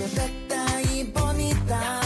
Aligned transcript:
perfecta 0.00 0.64
y 0.94 1.12
bonita. 1.12 2.00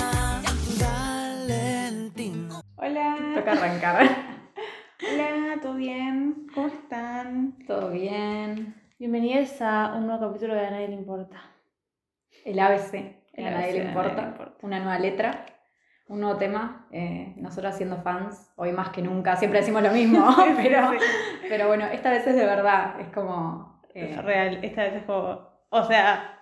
Valentina. 0.80 2.60
Hola. 2.74 3.16
Toca 3.36 3.52
arrancar. 3.52 4.02
Hola, 5.12 5.60
¿todo 5.62 5.74
bien? 5.74 6.48
¿Cómo 6.52 6.66
están? 6.66 7.56
Todo 7.68 7.90
bien. 7.90 8.74
Bienvenidos 8.98 9.62
a 9.62 9.94
un 9.94 10.08
nuevo 10.08 10.26
capítulo 10.26 10.56
de 10.56 10.66
A 10.66 10.70
Nadie 10.72 10.88
Le 10.88 10.94
Importa. 10.96 11.36
El 12.44 12.58
ABC. 12.58 12.94
El 13.32 13.46
a 13.46 13.48
ABC 13.50 13.58
nadie 13.60 13.72
de 13.74 13.78
le 13.78 13.84
importa. 13.84 14.08
nadie 14.08 14.22
le 14.22 14.28
importa. 14.30 14.54
Una 14.62 14.78
nueva 14.80 14.98
letra. 14.98 15.46
Un 16.08 16.20
nuevo 16.20 16.36
tema. 16.36 16.88
Eh, 16.90 17.34
nosotros 17.36 17.76
siendo 17.76 17.98
fans, 17.98 18.52
hoy 18.56 18.72
más 18.72 18.88
que 18.88 19.02
nunca, 19.02 19.36
siempre 19.36 19.60
decimos 19.60 19.84
lo 19.84 19.92
mismo, 19.92 20.34
pero, 20.56 20.90
pero 21.48 21.68
bueno, 21.68 21.86
esta 21.86 22.10
vez 22.10 22.26
es 22.26 22.34
de 22.34 22.44
verdad. 22.44 22.98
Es 22.98 23.06
como. 23.14 23.80
eh, 23.94 24.20
real, 24.20 24.64
esta 24.64 24.82
vez 24.82 24.94
es 24.94 25.04
como. 25.04 25.54
O 25.70 25.84
sea, 25.84 26.33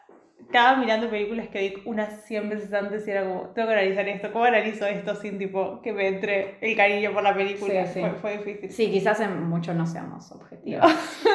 estaba 0.47 0.77
mirando 0.79 1.09
películas 1.09 1.49
que 1.49 1.59
vi 1.61 1.83
unas 1.87 2.25
100 2.27 2.49
veces 2.51 2.73
antes 2.73 3.07
y 3.07 3.11
era 3.11 3.25
como, 3.27 3.49
tengo 3.51 3.69
que 3.69 3.75
analizar 3.75 4.09
esto. 4.09 4.33
¿Cómo 4.33 4.45
analizo 4.45 4.87
esto 4.87 5.15
sin 5.15 5.39
tipo 5.39 5.81
que 5.83 5.93
me 5.93 6.09
entre 6.09 6.59
el 6.61 6.77
cariño 6.77 7.13
por 7.13 7.23
la 7.23 7.35
película? 7.35 7.87
Sí, 7.87 7.95
sí. 7.95 8.01
Fue, 8.01 8.11
fue 8.15 8.37
difícil. 8.39 8.71
Sí, 8.71 8.91
quizás 8.91 9.21
en 9.21 9.49
muchos 9.49 9.75
no 9.75 9.87
seamos 9.87 10.31
objetivos. 10.33 10.85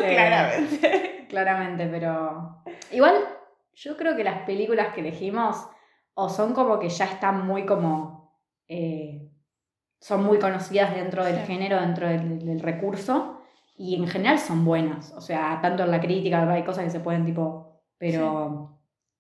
Eh, 0.04 0.10
Claramente. 0.16 1.26
Claramente, 1.30 1.88
pero. 1.88 2.64
Igual, 2.92 3.16
yo 3.74 3.98
creo 3.98 4.16
que 4.16 4.24
las 4.24 4.40
películas 4.44 4.94
que 4.94 5.02
elegimos 5.02 5.68
o 6.14 6.30
son 6.30 6.54
como 6.54 6.80
que 6.80 6.90
ya 6.90 7.06
están 7.06 7.46
muy 7.46 7.66
como. 7.66 8.36
eh, 8.68 9.24
son 10.00 10.24
muy 10.24 10.38
conocidas 10.38 10.94
dentro 10.96 11.24
del 11.26 11.38
Sí. 11.38 11.48
género, 11.48 11.82
dentro 11.82 12.08
del, 12.08 12.46
del 12.46 12.60
recurso, 12.60 13.42
y 13.76 13.96
en 13.96 14.08
general 14.08 14.38
son 14.38 14.64
buenas. 14.64 15.12
O 15.14 15.22
sea, 15.22 15.58
tanto 15.60 15.84
en 15.84 15.90
la 15.92 16.00
crítica, 16.00 16.48
hay 16.52 16.64
cosas 16.64 16.84
que 16.84 16.90
se 16.92 17.00
pueden 17.00 17.26
tipo. 17.26 17.82
Pero. 17.98 18.77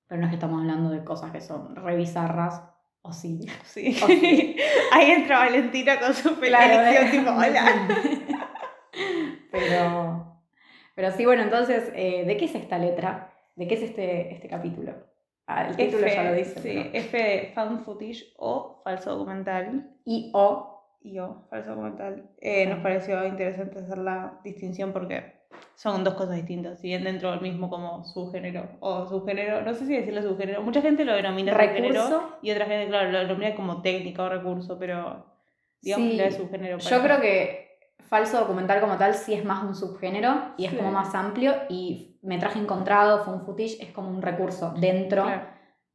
Pero 0.07 0.21
no 0.21 0.27
es 0.27 0.31
que 0.31 0.35
estamos 0.35 0.61
hablando 0.61 0.89
de 0.89 1.03
cosas 1.03 1.31
que 1.31 1.41
son 1.41 1.75
re 1.75 1.95
bizarras, 1.95 2.63
o 3.01 3.13
sí. 3.13 3.39
Sí. 3.63 3.97
O 4.03 4.07
sí. 4.07 4.57
Ahí 4.91 5.11
entra 5.11 5.39
Valentina 5.39 5.99
con 5.99 6.13
su. 6.13 6.29
¿eh? 6.29 7.07
tipo, 7.11 7.31
hola. 7.31 7.87
pero, 9.51 10.41
pero 10.95 11.11
sí, 11.11 11.25
bueno, 11.25 11.43
entonces, 11.43 11.91
eh, 11.95 12.23
¿de 12.25 12.37
qué 12.37 12.45
es 12.45 12.55
esta 12.55 12.77
letra? 12.77 13.33
¿De 13.55 13.67
qué 13.67 13.75
es 13.75 13.81
este, 13.81 14.33
este 14.33 14.47
capítulo? 14.47 14.93
Ah, 15.47 15.67
el 15.67 15.77
título 15.77 16.05
F, 16.05 16.15
ya 16.15 16.23
lo 16.23 16.33
dice. 16.33 16.59
Sí, 16.59 16.73
pero- 16.73 16.89
F 16.93 17.17
de 17.17 17.51
fan 17.55 17.83
footage 17.83 18.33
o 18.37 18.81
falso 18.83 19.11
documental. 19.11 19.89
Y 20.03 20.31
o. 20.33 20.97
Y 21.01 21.19
o 21.19 21.47
falso 21.49 21.69
documental. 21.69 22.29
Eh, 22.41 22.65
nos 22.65 22.79
pareció 22.79 23.25
interesante 23.25 23.79
hacer 23.79 23.97
la 23.97 24.41
distinción 24.43 24.91
porque 24.91 25.36
son 25.79 26.03
dos 26.03 26.15
cosas 26.15 26.35
distintas. 26.37 26.79
Si 26.79 26.87
bien 26.87 27.03
dentro 27.03 27.29
del 27.31 27.41
mismo 27.41 27.69
como 27.69 28.03
subgénero 28.03 28.67
o 28.79 29.05
subgénero, 29.05 29.61
no 29.61 29.73
sé 29.75 29.85
si 29.85 29.95
decirlo 29.95 30.23
subgénero. 30.23 30.63
Mucha 30.63 30.81
gente 30.81 31.05
lo 31.05 31.13
denomina 31.13 31.51
subgénero 31.53 31.93
Recurso. 31.93 32.37
y 32.41 32.49
otra 32.51 32.65
gente, 32.65 32.87
claro, 32.87 33.11
lo 33.11 33.19
denomina 33.19 33.55
como 33.55 33.81
técnica 33.83 34.23
o 34.23 34.29
recurso, 34.29 34.79
pero 34.79 35.25
digamos 35.81 36.09
Sí, 36.09 36.17
que 36.17 36.25
es 36.27 36.35
subgénero. 36.35 36.77
Yo 36.79 37.01
creo 37.03 37.21
que 37.21 37.67
falso 38.09 38.39
documental 38.39 38.79
como 38.81 38.97
tal 38.97 39.13
sí 39.13 39.35
es 39.35 39.45
más 39.45 39.63
un 39.63 39.75
subgénero 39.75 40.53
y 40.57 40.65
es 40.65 40.71
Sí. 40.71 40.77
como 40.77 40.91
más 40.91 41.13
amplio 41.13 41.53
y 41.69 42.17
metraje 42.23 42.57
encontrado, 42.57 43.23
fue 43.23 43.35
un 43.35 43.41
footage, 43.45 43.77
es 43.79 43.91
como 43.91 44.09
un 44.09 44.23
recurso 44.23 44.73
dentro 44.79 45.25
Claro. 45.25 45.43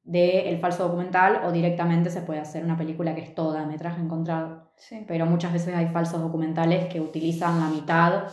del 0.05 0.59
falso 0.59 0.85
documental 0.85 1.41
o 1.45 1.51
directamente 1.51 2.09
se 2.11 2.23
puede 2.23 2.39
hacer 2.39 2.65
una 2.65 2.77
película 2.77 3.15
que 3.17 3.23
es 3.23 3.35
toda 3.35 3.67
metraje 3.67 4.01
encontrado. 4.01 4.71
Sí. 4.77 5.05
pero 5.07 5.27
muchas 5.27 5.53
veces 5.53 5.75
hay 5.77 5.87
falsos 5.89 6.21
documentales 6.21 6.87
que 6.87 7.01
utilizan 7.01 7.61
la 7.61 7.69
mitad 7.69 8.25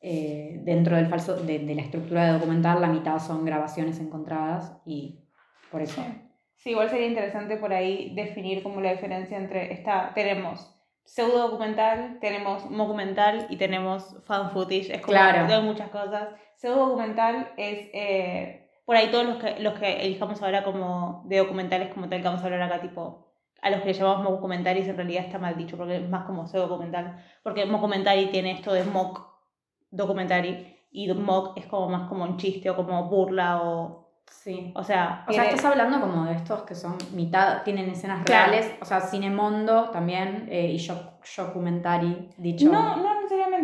eh, 0.00 0.60
dentro 0.64 0.96
del 0.96 1.06
falso 1.06 1.34
de, 1.36 1.58
de 1.60 1.74
la 1.74 1.82
estructura 1.82 2.26
de 2.26 2.32
documental, 2.34 2.80
la 2.80 2.88
mitad 2.88 3.18
son 3.18 3.44
grabaciones 3.44 3.98
encontradas 4.00 4.80
y 4.84 5.20
por 5.70 5.82
eso. 5.82 6.02
Sí, 6.56 6.70
igual 6.70 6.88
sería 6.90 7.06
interesante 7.06 7.56
por 7.56 7.72
ahí 7.72 8.14
definir 8.14 8.62
como 8.62 8.80
la 8.80 8.92
diferencia 8.92 9.36
entre 9.36 9.72
esta, 9.72 10.12
tenemos 10.14 10.74
pseudo 11.04 11.48
documental, 11.48 12.18
tenemos 12.20 12.68
documental 12.70 13.46
y 13.48 13.56
tenemos 13.56 14.16
fan 14.26 14.50
footage, 14.50 14.90
es 14.90 15.00
como 15.00 15.12
Claro. 15.16 15.52
hay 15.52 15.62
muchas 15.62 15.88
cosas. 15.90 16.28
Pseudo 16.56 16.86
documental 16.86 17.52
es 17.56 17.88
eh, 17.94 18.68
por 18.84 18.96
ahí 18.96 19.10
todos 19.10 19.24
los 19.26 19.36
que, 19.36 19.60
los 19.60 19.78
que 19.78 20.02
elijamos 20.04 20.42
ahora 20.42 20.64
como 20.64 21.22
de 21.26 21.38
documentales 21.38 21.94
como 21.94 22.08
tal 22.08 22.18
que 22.20 22.24
vamos 22.24 22.42
a 22.42 22.44
hablar 22.46 22.62
acá, 22.62 22.80
tipo 22.80 23.26
a 23.62 23.70
los 23.70 23.80
que 23.80 23.86
le 23.86 23.92
llamamos 23.94 24.22
mockumentaries 24.30 24.86
en 24.88 24.96
realidad 24.96 25.24
está 25.24 25.38
mal 25.38 25.56
dicho 25.56 25.76
porque 25.76 25.96
es 25.96 26.08
más 26.08 26.24
como 26.26 26.46
pseudo 26.46 26.68
documental, 26.68 27.24
porque 27.42 27.66
mockumentary 27.66 28.26
tiene 28.26 28.52
esto 28.52 28.72
de 28.72 28.84
mock 28.84 29.27
documentary 29.90 30.76
y 30.90 31.12
mock 31.12 31.56
es 31.56 31.66
como 31.66 31.88
más 31.88 32.08
como 32.08 32.24
un 32.24 32.36
chiste 32.36 32.70
o 32.70 32.76
como 32.76 33.08
burla 33.08 33.62
o 33.62 34.06
Sí. 34.30 34.72
o 34.76 34.84
sea, 34.84 35.24
O 35.26 35.32
sea, 35.32 35.44
estás 35.44 35.64
hablando 35.64 36.00
como 36.02 36.26
de 36.26 36.34
estos 36.34 36.62
que 36.62 36.74
son 36.74 36.98
mitad, 37.14 37.62
tienen 37.62 37.88
escenas 37.88 38.24
Claro. 38.24 38.52
reales, 38.52 38.74
o 38.80 38.84
sea, 38.84 39.00
Cinemondo 39.00 39.88
también 39.90 40.46
eh, 40.50 40.70
y 40.70 40.76
Shock, 40.76 41.24
Documentary, 41.36 42.28
dicho. 42.36 42.70
No, 42.70 42.96
no 42.98 43.17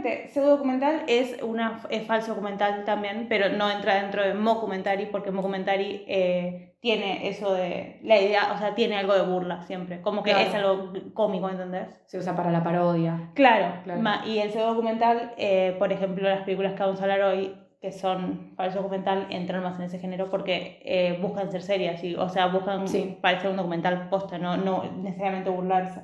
necesariamente. 0.04 0.28
Pseudo 0.32 0.50
documental 0.50 1.02
es 1.08 1.42
una 1.42 1.80
es 1.90 2.06
falso 2.06 2.32
documental 2.34 2.84
también, 2.84 3.26
pero 3.28 3.48
no 3.50 3.70
entra 3.70 4.00
dentro 4.02 4.22
de 4.22 4.34
mockumentary 4.34 5.06
porque 5.06 5.30
mockumentary 5.30 6.04
eh, 6.06 6.76
tiene 6.80 7.28
eso 7.28 7.54
de 7.54 7.98
la 8.02 8.20
idea, 8.20 8.52
o 8.54 8.58
sea, 8.58 8.74
tiene 8.74 8.96
algo 8.96 9.14
de 9.14 9.22
burla 9.22 9.62
siempre, 9.62 10.02
como 10.02 10.22
que 10.22 10.32
Claro. 10.32 10.46
es 10.48 10.54
algo 10.54 10.92
cómico, 11.14 11.48
¿entendés? 11.48 11.88
Se 12.06 12.18
usa 12.18 12.36
para 12.36 12.50
la 12.50 12.62
parodia. 12.62 13.30
Claro, 13.34 13.82
Claro. 13.84 14.00
ma- 14.00 14.22
y 14.26 14.38
el 14.38 14.50
pseudo 14.50 14.68
documental, 14.74 15.32
eh, 15.38 15.74
por 15.78 15.92
ejemplo, 15.92 16.28
las 16.28 16.42
películas 16.42 16.74
que 16.74 16.82
vamos 16.82 17.00
a 17.00 17.04
hablar 17.04 17.22
hoy 17.22 17.56
que 17.80 17.92
son 17.92 18.52
falso 18.56 18.78
documental 18.78 19.26
entran 19.28 19.62
más 19.62 19.78
en 19.78 19.84
ese 19.84 19.98
género 19.98 20.30
porque 20.30 20.80
eh, 20.86 21.18
buscan 21.20 21.50
ser 21.50 21.60
serias, 21.60 22.02
y, 22.02 22.14
o 22.16 22.28
sea, 22.30 22.46
buscan 22.46 22.88
Sí. 22.88 23.18
parecer 23.20 23.50
un 23.50 23.56
documental 23.58 24.08
posta, 24.08 24.38
no, 24.38 24.56
no 24.56 24.84
necesariamente 25.02 25.50
burlarse. 25.50 26.00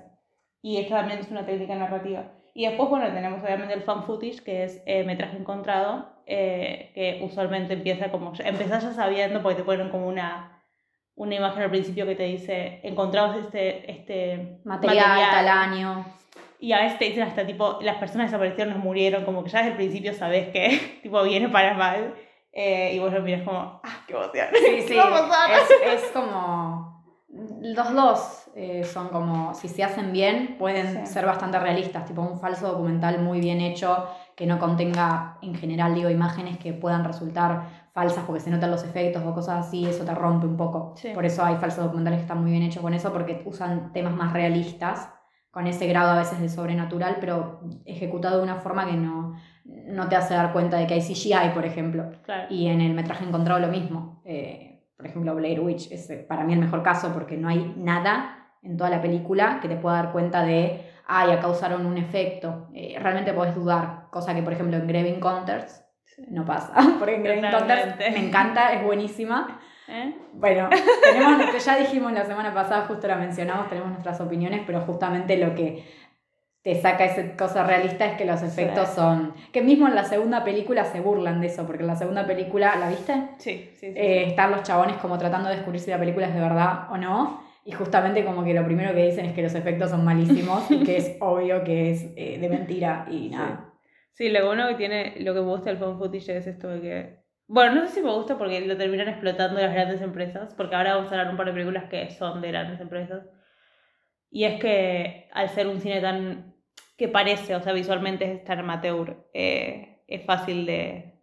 Y 0.63 0.77
esta 0.77 0.97
también 0.97 1.21
es 1.21 1.31
una 1.31 1.47
técnica 1.47 1.75
narrativa. 1.75 2.25
Y 2.61 2.67
después, 2.67 2.91
bueno, 2.91 3.07
tenemos 3.07 3.43
obviamente 3.43 3.73
el 3.73 3.81
fan 3.81 4.05
footage, 4.05 4.45
que 4.45 4.65
es 4.65 4.83
eh, 4.85 5.03
metraje 5.03 5.35
encontrado, 5.35 6.11
eh, 6.27 6.91
que 6.95 7.19
usualmente 7.25 7.73
empieza 7.73 8.11
como, 8.11 8.35
empezás 8.39 8.83
ya 8.83 8.93
sabiendo 8.93 9.41
porque 9.41 9.57
te 9.57 9.65
ponen 9.65 9.89
como 9.89 10.07
una, 10.07 10.63
una 11.15 11.37
imagen 11.37 11.63
al 11.63 11.71
principio 11.71 12.05
que 12.05 12.17
te 12.17 12.25
dice, 12.25 12.81
encontramos 12.83 13.39
este, 13.39 13.91
este 13.91 14.61
Material, 14.65 15.31
tal 15.31 15.49
año. 15.49 16.05
y 16.59 16.73
a 16.73 16.83
veces 16.83 16.99
te 16.99 17.07
dicen 17.07 17.23
hasta 17.23 17.47
tipo, 17.47 17.79
las 17.81 17.97
personas 17.97 18.27
desaparecieron, 18.27 18.75
nos 18.75 18.85
murieron, 18.85 19.25
como 19.25 19.43
que 19.43 19.49
ya 19.49 19.61
desde 19.61 19.71
el 19.71 19.77
principio 19.77 20.13
sabes 20.13 20.49
que 20.49 20.99
tipo 21.03 21.23
viene 21.23 21.49
para 21.49 21.73
mal. 21.73 22.15
Eh, 22.53 22.93
y 22.95 22.99
vos 22.99 23.11
lo 23.11 23.23
miras 23.23 23.43
como, 23.43 23.81
ah, 23.83 24.05
qué 24.07 24.13
emoción. 24.13 24.49
Sí, 24.53 24.81
sí. 24.83 24.89
¿Qué 24.89 24.97
va 24.97 25.07
a 25.07 25.29
pasar? 25.29 25.51
Es, 25.51 26.03
es 26.03 26.11
como. 26.11 27.01
Los 27.63 27.95
dos 27.95 28.40
eh, 28.55 28.85
son 28.85 29.09
como, 29.09 29.55
si 29.55 29.69
se 29.69 29.85
hacen 29.85 30.13
bien, 30.13 30.57
pueden 30.59 31.07
Sí. 31.07 31.13
ser 31.15 31.27
bastante 31.27 31.59
realistas. 31.59 32.05
Tipo 32.05 32.23
un 32.23 32.39
falso 32.41 32.69
documental 32.69 33.23
muy 33.23 33.41
bien 33.41 33.61
hecho, 33.61 34.07
que 34.37 34.47
no 34.47 34.59
contenga, 34.59 35.37
en 35.43 35.55
general, 35.55 35.95
digo, 35.95 36.09
imágenes 36.11 36.59
que 36.59 36.73
puedan 36.73 37.05
resultar 37.05 37.89
falsas 37.93 38.25
porque 38.25 38.41
se 38.41 38.51
notan 38.51 38.71
los 38.71 38.85
efectos 38.85 39.23
o 39.25 39.35
cosas 39.35 39.67
así, 39.67 39.85
eso 39.87 40.05
te 40.05 40.15
rompe 40.15 40.47
un 40.47 40.57
poco. 40.57 40.95
Sí. 40.97 41.11
Por 41.15 41.25
eso 41.25 41.45
hay 41.45 41.57
falsos 41.57 41.85
documentales 41.85 42.19
que 42.19 42.23
están 42.23 42.41
muy 42.41 42.51
bien 42.51 42.63
hechos 42.63 42.83
con 42.83 42.95
eso, 42.95 43.13
porque 43.13 43.43
usan 43.45 43.93
temas 43.93 44.15
más 44.15 44.33
realistas, 44.33 45.11
con 45.51 45.67
ese 45.67 45.87
grado 45.89 46.11
a 46.13 46.19
veces 46.19 46.41
de 46.41 46.49
sobrenatural, 46.49 47.17
pero 47.21 47.61
ejecutado 47.85 48.39
de 48.39 48.45
una 48.45 48.57
forma 48.57 48.87
que 48.87 48.93
no, 48.93 49.35
no 49.65 50.09
te 50.09 50.15
hace 50.17 50.35
dar 50.35 50.53
cuenta 50.53 50.77
de 50.77 50.87
que 50.87 50.95
hay 50.95 51.01
CGI, 51.03 51.51
por 51.53 51.65
ejemplo. 51.67 52.11
Claro. 52.23 52.45
Y 52.51 52.69
en 52.69 52.81
el 52.81 52.95
metraje 52.95 53.25
encontrado 53.25 53.61
lo 53.61 53.67
mismo. 53.69 54.23
Eh, 54.25 54.87
por 54.97 55.07
ejemplo, 55.07 55.35
Blair 55.35 55.59
Witch 55.61 55.91
es 55.91 56.09
eh, 56.11 56.19
para 56.29 56.45
mí 56.45 56.53
el 56.53 56.61
mejor 56.61 56.83
caso 56.85 57.13
porque 57.13 57.37
no 57.37 57.49
hay 57.49 57.75
nada 57.77 58.40
en 58.63 58.77
toda 58.77 58.91
la 58.91 59.01
película 59.01 59.59
que 59.63 59.69
te 59.69 59.77
pueda 59.77 59.97
dar 59.97 60.13
cuenta 60.13 60.43
de, 60.43 60.91
ay, 61.07 61.31
acá 61.33 61.49
usaron 61.49 61.87
un 61.87 61.97
efecto. 61.99 62.69
Eh, 62.75 62.97
realmente 63.01 63.33
podés 63.33 63.55
dudar, 63.55 64.07
cosa 64.11 64.35
que 64.35 64.43
por 64.43 64.53
ejemplo 64.53 64.77
en 64.77 64.87
Grave 64.87 65.09
Encounters 65.15 65.85
no 66.29 66.45
pasa. 66.45 66.73
Porque 66.99 67.17
en 67.17 67.23
Grave 67.25 67.39
Encounters 67.47 67.97
me 67.99 68.27
encanta, 68.27 68.73
es 68.75 68.85
buenísima. 68.85 69.61
¿Eh? 69.89 70.15
Bueno, 70.35 70.69
tenemos, 71.03 71.65
ya 71.65 71.77
dijimos 71.77 72.13
la 72.13 72.25
semana 72.25 72.55
pasada, 72.55 72.85
justo 72.87 73.09
la 73.09 73.17
mencionamos, 73.17 73.69
tenemos 73.69 73.91
nuestras 73.91 74.21
opiniones, 74.21 74.63
pero 74.67 74.83
justamente 74.83 75.37
lo 75.37 75.55
que 75.55 75.85
te 76.63 76.81
saca 76.81 77.07
esa 77.07 77.35
cosa 77.37 77.65
realista 77.65 78.05
es 78.05 78.19
que 78.19 78.25
los 78.27 78.43
efectos 78.43 78.89
Sí. 78.91 78.95
son... 78.97 79.35
Que 79.51 79.63
mismo 79.63 79.89
en 79.89 79.95
la 79.95 80.05
segunda 80.05 80.45
película 80.45 80.85
se 80.85 81.01
burlan 81.01 81.41
de 81.41 81.47
eso, 81.49 81.67
porque 81.67 81.81
en 81.83 81.87
la 81.89 81.97
segunda 81.97 82.27
película, 82.27 82.77
¿la 82.77 82.89
viste? 82.91 83.15
Sí, 83.39 83.71
sí, 83.73 83.93
sí. 83.93 83.95
Eh, 83.97 84.27
están 84.29 84.51
los 84.53 84.63
chabones 84.63 84.97
como 84.99 85.17
tratando 85.19 85.49
de 85.49 85.57
descubrir 85.57 85.81
si 85.81 85.91
la 85.91 85.99
película 85.99 86.27
es 86.27 86.35
de 86.35 86.41
verdad 86.41 86.85
o 86.93 86.99
no. 86.99 87.43
Y 87.65 87.73
justamente 87.73 88.25
como 88.25 88.45
que 88.45 88.55
lo 88.55 88.65
primero 88.65 88.95
que 88.95 89.07
dicen 89.07 89.27
es 89.27 89.35
que 89.35 89.43
los 89.43 89.55
efectos 89.55 89.91
son 89.91 90.05
malísimos 90.05 90.71
y 90.71 90.83
que 90.83 90.97
es 90.97 91.17
obvio 91.21 91.63
que 91.63 91.91
es 91.91 92.13
eh, 92.17 92.39
de 92.39 92.49
mentira 92.49 93.07
y 93.11 93.29
nada. 93.29 93.73
Sí, 94.13 94.29
lo 94.29 94.45
bueno 94.47 94.67
que 94.69 94.75
tiene, 94.75 95.17
lo 95.21 95.35
que 95.35 95.41
me 95.41 95.47
gusta 95.47 95.71
del 95.71 95.79
fan 95.79 95.99
footage 95.99 96.37
es 96.37 96.47
esto 96.47 96.69
de 96.69 96.81
que. 96.81 97.21
Bueno, 97.47 97.75
no 97.75 97.87
sé 97.87 97.95
si 97.95 98.03
me 98.03 98.13
gusta 98.13 98.39
porque 98.39 98.61
lo 98.61 98.77
terminan 98.77 99.09
explotando 99.09 99.61
las 99.61 99.73
grandes 99.73 100.01
empresas, 100.03 100.55
porque 100.55 100.77
ahora 100.77 100.95
vamos 100.95 101.11
a 101.11 101.15
hablar 101.15 101.31
un 101.31 101.37
par 101.37 101.47
de 101.47 101.53
películas 101.53 101.85
que 101.91 102.11
son 102.11 102.41
de 102.41 102.49
grandes 102.49 102.81
empresas. 102.81 103.25
Y 104.31 104.45
es 104.45 104.61
que 104.61 105.29
al 105.33 105.49
ser 105.49 105.67
un 105.67 105.81
cine 105.81 106.01
tan. 106.01 106.55
que 106.97 107.09
parece, 107.09 107.55
o 107.57 107.61
sea, 107.63 107.73
visualmente 107.73 108.33
es 108.33 108.45
tan 108.45 108.61
amateur, 108.61 109.29
eh, 109.35 110.03
es 110.07 110.25
fácil 110.25 110.67
de 110.67 111.20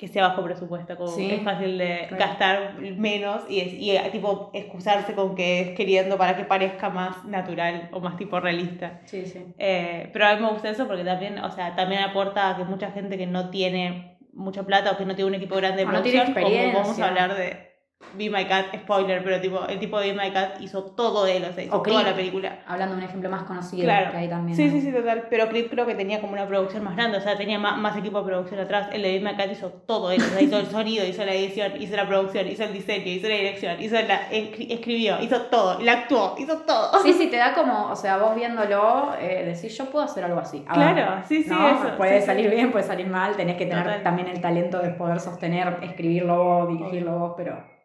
que 0.00 0.08
sea 0.08 0.28
bajo 0.28 0.42
presupuesto, 0.42 0.96
como 0.96 1.10
Sí, 1.10 1.30
es 1.30 1.42
fácil 1.42 1.76
de 1.76 2.08
gastar 2.12 2.80
menos 2.80 3.42
y, 3.50 3.60
es, 3.60 3.74
y 3.74 3.90
eh, 3.90 4.08
tipo 4.10 4.50
excusarse 4.54 5.12
con 5.12 5.34
que 5.34 5.60
es 5.60 5.76
queriendo 5.76 6.16
para 6.16 6.38
que 6.38 6.44
parezca 6.44 6.88
más 6.88 7.22
natural 7.26 7.90
o 7.92 8.00
más 8.00 8.16
tipo 8.16 8.40
realista. 8.40 9.02
Sí, 9.04 9.26
sí. 9.26 9.44
Eh, 9.58 10.08
pero 10.10 10.26
a 10.26 10.36
mí 10.36 10.40
me 10.40 10.48
gusta 10.52 10.70
eso 10.70 10.86
porque 10.86 11.04
también, 11.04 11.38
o 11.40 11.50
sea, 11.50 11.76
también 11.76 12.00
aporta 12.02 12.48
a 12.48 12.56
que 12.56 12.64
mucha 12.64 12.90
gente 12.92 13.18
que 13.18 13.26
no 13.26 13.50
tiene 13.50 14.16
mucha 14.32 14.62
plata 14.62 14.92
o 14.92 14.96
que 14.96 15.04
no 15.04 15.14
tiene 15.14 15.28
un 15.28 15.34
equipo 15.34 15.56
grande 15.56 15.82
de 15.82 15.88
O 15.90 15.92
no 15.92 16.00
tiene 16.00 16.20
producción, 16.20 16.44
como 16.44 16.56
vamos 16.56 16.98
experiencia. 16.98 17.04
a 17.04 17.08
hablar 17.08 17.36
de 17.36 17.69
Be 18.14 18.28
My 18.28 18.44
Cat, 18.46 18.66
spoiler, 18.74 19.22
pero 19.22 19.40
tipo, 19.40 19.64
el 19.66 19.78
tipo 19.78 20.00
de 20.00 20.12
Be 20.12 20.18
My 20.20 20.32
Cat 20.32 20.60
hizo 20.60 20.82
todo 20.82 21.26
él, 21.26 21.44
o 21.48 21.52
sea, 21.52 21.62
hizo 21.62 21.76
O 21.76 21.82
toda 21.82 22.02
la 22.02 22.14
película. 22.14 22.58
Hablando 22.66 22.96
de 22.96 23.02
un 23.02 23.08
ejemplo 23.08 23.30
más 23.30 23.44
conocido 23.44 23.84
Claro. 23.84 24.10
que 24.10 24.16
hay 24.16 24.28
también. 24.28 24.56
Sí, 24.56 24.66
¿no? 24.66 24.72
sí, 24.72 24.80
sí, 24.80 24.90
total. 24.92 25.26
Pero 25.30 25.48
Creed 25.48 25.68
creo 25.70 25.86
que 25.86 25.94
tenía 25.94 26.20
como 26.20 26.32
una 26.32 26.46
producción 26.46 26.82
más 26.82 26.96
grande, 26.96 27.18
o 27.18 27.20
sea, 27.20 27.36
tenía 27.36 27.58
más, 27.58 27.78
más 27.78 27.96
equipo 27.96 28.18
de 28.20 28.24
producción 28.26 28.58
atrás. 28.58 28.88
El 28.92 29.02
de 29.02 29.12
Be 29.12 29.20
My 29.20 29.36
Cat 29.36 29.52
hizo 29.52 29.68
todo 29.86 30.10
él, 30.10 30.20
o 30.20 30.24
sea, 30.24 30.40
hizo 30.42 30.58
el 30.58 30.66
sonido, 30.70 31.06
hizo 31.06 31.24
la 31.24 31.32
edición, 31.34 31.72
hizo 31.80 31.94
la 31.94 32.08
producción, 32.08 32.48
hizo 32.48 32.64
el 32.64 32.72
diseño, 32.72 33.06
hizo 33.06 33.28
la 33.28 33.34
dirección, 33.34 33.80
hizo 33.80 33.94
la, 33.94 34.28
escri- 34.30 34.66
escribió, 34.72 35.20
hizo 35.22 35.42
todo, 35.42 35.78
él 35.78 35.88
actuó, 35.88 36.34
hizo 36.38 36.58
todo. 36.62 37.00
Sí, 37.02 37.12
sí, 37.12 37.28
te 37.28 37.36
da 37.36 37.54
como, 37.54 37.90
o 37.90 37.96
sea, 37.96 38.16
vos 38.18 38.34
viéndolo, 38.34 39.14
eh, 39.20 39.44
decís, 39.54 39.76
yo 39.78 39.84
puedo 39.86 40.04
hacer 40.06 40.24
algo 40.24 40.40
así. 40.40 40.64
Claro, 40.72 41.22
sí, 41.28 41.42
sí, 41.44 41.50
¿no? 41.50 41.68
eso, 41.68 41.96
Puede 41.96 42.20
sí, 42.20 42.26
salir 42.26 42.48
sí. 42.50 42.56
bien, 42.56 42.72
puede 42.72 42.84
salir 42.84 43.06
mal, 43.06 43.36
tenés 43.36 43.56
que 43.56 43.66
tener 43.66 43.84
Total. 43.84 44.02
también 44.02 44.26
el 44.28 44.40
talento 44.40 44.80
de 44.80 44.88
poder 44.90 45.20
sostener, 45.20 45.76
escribirlo 45.82 46.42
vos, 46.42 46.68
dirigirlo 46.68 47.18
vos, 47.18 47.34
pero 47.36 47.78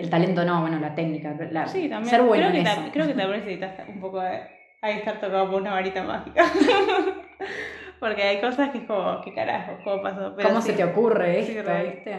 el 0.00 0.10
talento 0.10 0.44
no, 0.44 0.60
bueno, 0.62 0.78
la 0.80 0.94
técnica, 0.94 1.34
la- 1.50 1.66
Sí, 1.68 1.88
también. 1.88 2.04
ser 2.10 2.22
bueno 2.22 2.46
creo, 2.48 2.58
en 2.58 2.64
que 2.64 2.70
eso. 2.70 2.82
creo 2.92 3.06
que 3.06 3.14
también 3.14 3.40
necesitas 3.40 3.88
un 3.88 4.00
poco 4.00 4.20
de 4.20 4.40
ahí 4.82 4.96
estar 4.98 5.20
tocado 5.20 5.50
por 5.50 5.60
una 5.60 5.72
varita 5.72 6.02
mágica. 6.02 6.44
Porque 8.00 8.22
hay 8.22 8.40
cosas 8.40 8.70
que 8.70 8.78
es 8.78 8.84
como, 8.84 9.20
¿qué 9.22 9.34
carajo? 9.34 9.72
¿Cómo 9.84 10.02
pasó? 10.02 10.32
Pero 10.34 10.48
¿Cómo 10.48 10.60
sí. 10.62 10.68
se 10.70 10.72
te 10.76 10.84
ocurre 10.84 11.44
Sí, 11.44 11.56
esto, 11.58 11.70
viste? 11.84 12.18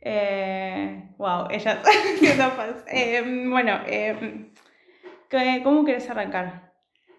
Eh, 0.00 1.04
wow, 1.18 1.46
ella 1.50 1.80
siendo 2.18 2.50
fans. 2.50 2.84
Eh, 2.88 3.46
bueno, 3.48 3.80
eh, 3.86 4.50
¿qué- 5.28 5.60
¿cómo 5.64 5.84
querés 5.84 6.08
arrancar? 6.10 6.72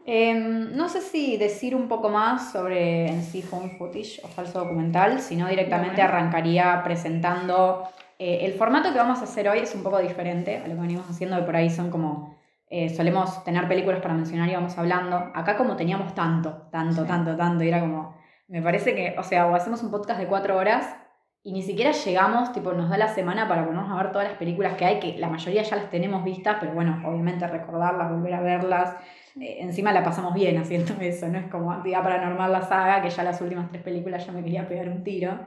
Em, 0.05 0.75
no 0.75 0.89
sé 0.89 0.99
si 1.01 1.37
decir 1.37 1.75
un 1.75 1.87
poco 1.87 2.09
más 2.09 2.51
sobre 2.51 3.07
en 3.07 3.21
sí 3.23 3.43
home 3.49 3.75
footage 3.77 4.19
o 4.23 4.27
falso 4.27 4.59
documental, 4.59 5.21
sino 5.21 5.47
directamente 5.47 6.01
Bueno. 6.01 6.09
arrancaría 6.09 6.81
presentando. 6.83 7.87
Eh, 8.19 8.39
el 8.45 8.53
formato 8.53 8.91
que 8.91 8.97
vamos 8.99 9.19
a 9.19 9.23
hacer 9.23 9.47
hoy 9.49 9.59
es 9.59 9.73
un 9.75 9.83
poco 9.83 9.99
diferente 9.99 10.57
a 10.57 10.67
lo 10.67 10.75
que 10.75 10.81
venimos 10.81 11.09
haciendo, 11.09 11.35
que 11.37 11.43
por 11.43 11.55
ahí 11.55 11.69
son 11.69 11.89
como. 11.91 12.35
eh, 12.75 12.89
solemos 12.89 13.43
tener 13.43 13.67
películas 13.67 14.01
para 14.01 14.15
mencionar 14.15 14.49
y 14.49 14.55
vamos 14.55 14.75
hablando. 14.79 15.17
Acá, 15.35 15.55
como 15.57 15.75
teníamos 15.75 16.15
tanto, 16.15 16.63
tanto, 16.71 17.03
Sí. 17.03 17.07
tanto, 17.07 17.35
tanto, 17.35 17.63
y 17.63 17.67
era 17.67 17.79
como. 17.79 18.15
Me 18.47 18.61
parece 18.63 18.95
que, 18.95 19.15
o 19.19 19.23
sea, 19.23 19.45
o 19.47 19.53
hacemos 19.55 19.83
un 19.83 19.91
podcast 19.91 20.19
de 20.19 20.25
cuatro 20.27 20.57
horas 20.57 20.95
y 21.43 21.51
ni 21.53 21.61
siquiera 21.61 21.91
llegamos, 21.91 22.51
tipo, 22.51 22.71
nos 22.73 22.89
da 22.89 22.97
la 22.97 23.09
semana 23.09 23.47
para 23.47 23.65
ponernos 23.65 23.91
a 23.91 23.95
ver 24.01 24.11
todas 24.11 24.27
las 24.27 24.37
películas 24.37 24.73
que 24.75 24.85
hay, 24.85 24.99
que 24.99 25.17
la 25.19 25.27
mayoría 25.29 25.61
ya 25.61 25.75
las 25.75 25.89
tenemos 25.91 26.23
vistas, 26.23 26.57
pero 26.59 26.73
bueno, 26.73 26.99
obviamente 27.05 27.45
recordarlas, 27.47 28.09
volver 28.11 28.33
a 28.33 28.41
verlas. 28.41 28.95
Eh, 29.39 29.57
encima 29.59 29.91
la 29.91 30.03
pasamos 30.03 30.33
bien 30.33 30.57
haciendo 30.57 30.93
eso, 31.01 31.27
no 31.27 31.37
es 31.39 31.47
como 31.51 31.71
Actividad 31.71 32.01
Paranormal 32.03 32.51
la 32.51 32.61
saga, 32.61 33.01
que 33.01 33.09
ya 33.09 33.23
las 33.23 33.39
últimas 33.41 33.69
tres 33.69 33.83
películas 33.83 34.25
ya 34.25 34.31
me 34.31 34.43
quería 34.43 34.67
pegar 34.67 34.87
un 34.89 35.03
tiro. 35.03 35.37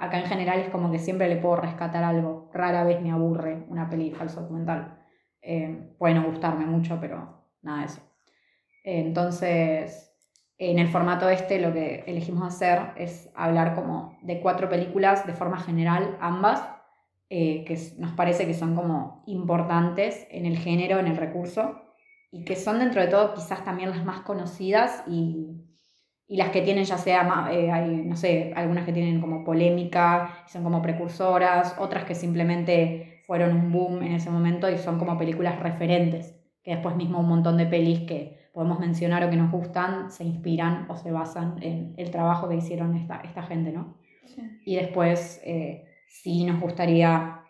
Acá 0.00 0.18
en 0.18 0.24
general 0.24 0.60
es 0.60 0.70
como 0.70 0.90
que 0.90 0.98
siempre 0.98 1.28
le 1.28 1.36
puedo 1.36 1.56
rescatar 1.56 2.02
algo. 2.02 2.50
Rara 2.54 2.84
vez 2.84 3.02
me 3.02 3.10
aburre 3.10 3.66
una 3.68 3.90
peli 3.90 4.10
falso 4.12 4.40
documental. 4.40 4.98
Eh, 5.42 5.94
puede 5.98 6.14
no 6.14 6.24
gustarme 6.24 6.64
mucho, 6.64 6.98
pero 6.98 7.44
nada 7.60 7.80
de 7.80 7.84
eso. 7.84 8.00
Entonces, 8.82 10.10
en 10.56 10.78
el 10.78 10.88
formato 10.88 11.28
este 11.28 11.60
lo 11.60 11.74
que 11.74 12.02
elegimos 12.06 12.54
hacer 12.54 12.92
es 12.96 13.30
hablar 13.34 13.74
como 13.74 14.18
de 14.22 14.40
cuatro 14.40 14.70
películas 14.70 15.26
de 15.26 15.34
forma 15.34 15.60
general, 15.60 16.16
ambas, 16.18 16.66
eh, 17.28 17.64
que 17.66 17.78
nos 17.98 18.12
parece 18.12 18.46
que 18.46 18.54
son 18.54 18.74
como 18.74 19.22
importantes 19.26 20.26
en 20.30 20.46
el 20.46 20.56
género, 20.56 20.98
en 20.98 21.08
el 21.08 21.16
recurso, 21.18 21.82
y 22.30 22.44
que 22.44 22.56
son 22.56 22.78
dentro 22.78 23.02
de 23.02 23.08
todo 23.08 23.34
quizás 23.34 23.64
también 23.64 23.90
las 23.90 24.04
más 24.04 24.20
conocidas 24.20 25.04
y, 25.06 25.69
y 26.30 26.36
las 26.36 26.50
que 26.50 26.62
tienen 26.62 26.84
ya 26.84 26.96
sea, 26.96 27.48
eh, 27.50 27.72
hay, 27.72 27.90
no 28.06 28.14
sé, 28.14 28.52
algunas 28.54 28.84
que 28.84 28.92
tienen 28.92 29.20
como 29.20 29.42
polémica, 29.42 30.44
son 30.46 30.62
como 30.62 30.80
precursoras, 30.80 31.74
otras 31.76 32.04
que 32.04 32.14
simplemente 32.14 33.24
fueron 33.26 33.56
un 33.56 33.72
boom 33.72 34.04
en 34.04 34.12
ese 34.12 34.30
momento 34.30 34.70
y 34.70 34.78
son 34.78 34.96
como 35.00 35.18
películas 35.18 35.58
referentes, 35.58 36.40
que 36.62 36.70
después 36.70 36.94
mismo 36.94 37.18
un 37.18 37.26
montón 37.26 37.56
de 37.56 37.66
pelis 37.66 38.06
que 38.06 38.48
podemos 38.54 38.78
mencionar 38.78 39.24
o 39.24 39.30
que 39.30 39.34
nos 39.34 39.50
gustan 39.50 40.12
se 40.12 40.22
inspiran 40.22 40.86
o 40.88 40.96
se 40.96 41.10
basan 41.10 41.60
en 41.62 41.94
el 41.96 42.12
trabajo 42.12 42.48
que 42.48 42.54
hicieron 42.54 42.94
esta, 42.94 43.20
esta 43.24 43.42
gente, 43.42 43.72
¿no? 43.72 43.98
Y 44.64 44.76
después 44.76 45.42
eh, 45.44 45.84
sí 46.06 46.44
nos 46.44 46.60
gustaría 46.60 47.40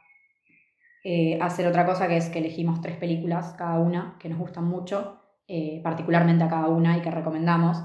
eh, 1.05 1.39
hacer 1.43 1.67
otra 1.67 1.85
cosa 1.85 2.09
que 2.09 2.17
es 2.17 2.31
que 2.31 2.39
elegimos 2.39 2.81
tres 2.81 2.97
películas 2.97 3.53
cada 3.59 3.79
una 3.79 4.17
que 4.19 4.31
nos 4.31 4.39
gustan 4.39 4.65
mucho, 4.65 5.21
eh, 5.47 5.83
particularmente 5.85 6.45
a 6.45 6.49
cada 6.49 6.69
una 6.69 6.97
y 6.97 7.03
que 7.03 7.11
recomendamos. 7.11 7.77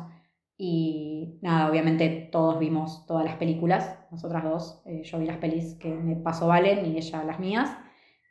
Y 0.57 1.39
nada, 1.41 1.69
obviamente 1.69 2.29
todos 2.31 2.59
vimos 2.59 3.05
todas 3.05 3.25
las 3.25 3.35
películas, 3.35 3.99
nosotras 4.09 4.43
dos. 4.43 4.81
eh, 4.85 5.03
yo 5.03 5.19
vi 5.19 5.25
las 5.25 5.37
pelis 5.37 5.75
que 5.75 5.89
me 5.89 6.15
pasó 6.15 6.47
Valen 6.47 6.85
y 6.85 6.97
ella 6.97 7.23
las 7.23 7.39
mías. 7.39 7.77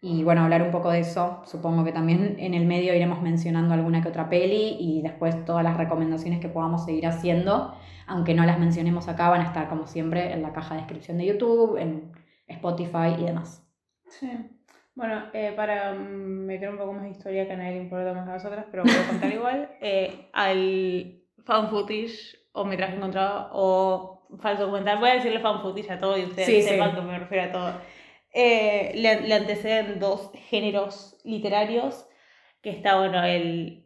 Y 0.00 0.23
bueno, 0.23 0.43
hablar 0.43 0.62
un 0.62 0.71
poco 0.71 0.91
de 0.91 1.00
eso. 1.00 1.41
Supongo 1.47 1.82
que 1.82 1.93
también 1.93 2.37
en 2.38 2.53
el 2.53 2.67
medio 2.67 2.94
iremos 2.94 3.23
mencionando 3.23 3.73
alguna 3.73 4.03
que 4.03 4.09
otra 4.09 4.29
peli 4.29 4.76
y 4.79 5.00
después 5.03 5.44
todas 5.47 5.65
las 5.65 5.79
recomendaciones 5.79 6.41
que 6.41 6.49
podamos 6.49 6.85
seguir 6.85 7.06
haciendo. 7.06 7.75
Aunque 8.06 8.35
no 8.35 8.44
las 8.44 8.59
mencionemos 8.59 9.09
acá, 9.09 9.31
van 9.31 9.41
a 9.41 9.44
estar 9.44 9.67
como 9.69 9.87
siempre 9.87 10.32
en 10.32 10.43
la 10.43 10.53
caja 10.53 10.75
de 10.75 10.81
descripción 10.82 11.17
de 11.17 11.27
YouTube, 11.27 11.79
en 11.79 12.12
Spotify 12.47 13.15
y 13.19 13.25
demás. 13.25 13.67
Sí. 14.09 14.31
Bueno, 14.94 15.25
eh, 15.32 15.53
para 15.56 15.93
meter 15.94 16.69
un 16.69 16.77
poco 16.77 16.93
más 16.93 17.05
de 17.05 17.11
historia 17.11 17.47
que 17.47 17.55
a 17.55 17.56
nadie 17.56 17.73
le 17.73 17.82
importa 17.85 18.12
más 18.12 18.29
a 18.29 18.32
nosotras, 18.35 18.67
pero 18.70 18.85
voy 18.85 18.93
a 18.93 19.09
contar 19.09 19.32
igual, 19.32 19.70
eh, 19.81 20.29
al 20.35 21.24
fan 21.44 21.69
footage 21.70 22.37
o 22.52 22.64
metraje 22.64 22.96
encontrado 22.96 23.50
o 23.52 24.26
falso 24.38 24.62
documental, 24.64 24.99
voy 24.99 25.11
a 25.11 25.14
decirle 25.14 25.41
fan 25.41 25.61
footage 25.62 25.91
a 25.93 25.99
todo 26.00 26.17
y 26.19 26.25
ustedes 26.25 26.46
Sí, 26.46 26.62
sepan 26.62 26.91
sí. 26.91 26.96
que 26.96 27.02
me 27.02 27.19
refiero 27.19 27.44
a 27.44 27.52
todo. 27.52 27.81
Eh, 28.32 28.93
le, 28.96 29.20
le 29.23 29.35
anteceden 29.35 29.99
dos 30.00 30.31
géneros 30.50 31.19
literarios, 31.25 32.06
que 32.62 32.70
está, 32.70 32.99
bueno, 32.99 33.23
el, 33.25 33.85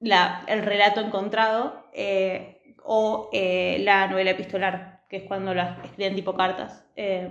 la, 0.00 0.44
el 0.48 0.62
relato 0.62 1.00
encontrado 1.00 1.88
eh, 1.92 2.62
o 2.84 3.30
eh, 3.32 3.78
la 3.80 4.06
novela 4.08 4.30
epistolar, 4.32 5.04
que 5.08 5.18
es 5.18 5.22
cuando 5.24 5.54
las 5.54 5.82
escriben 5.84 6.14
tipo 6.14 6.34
cartas. 6.34 6.86
eh, 6.96 7.30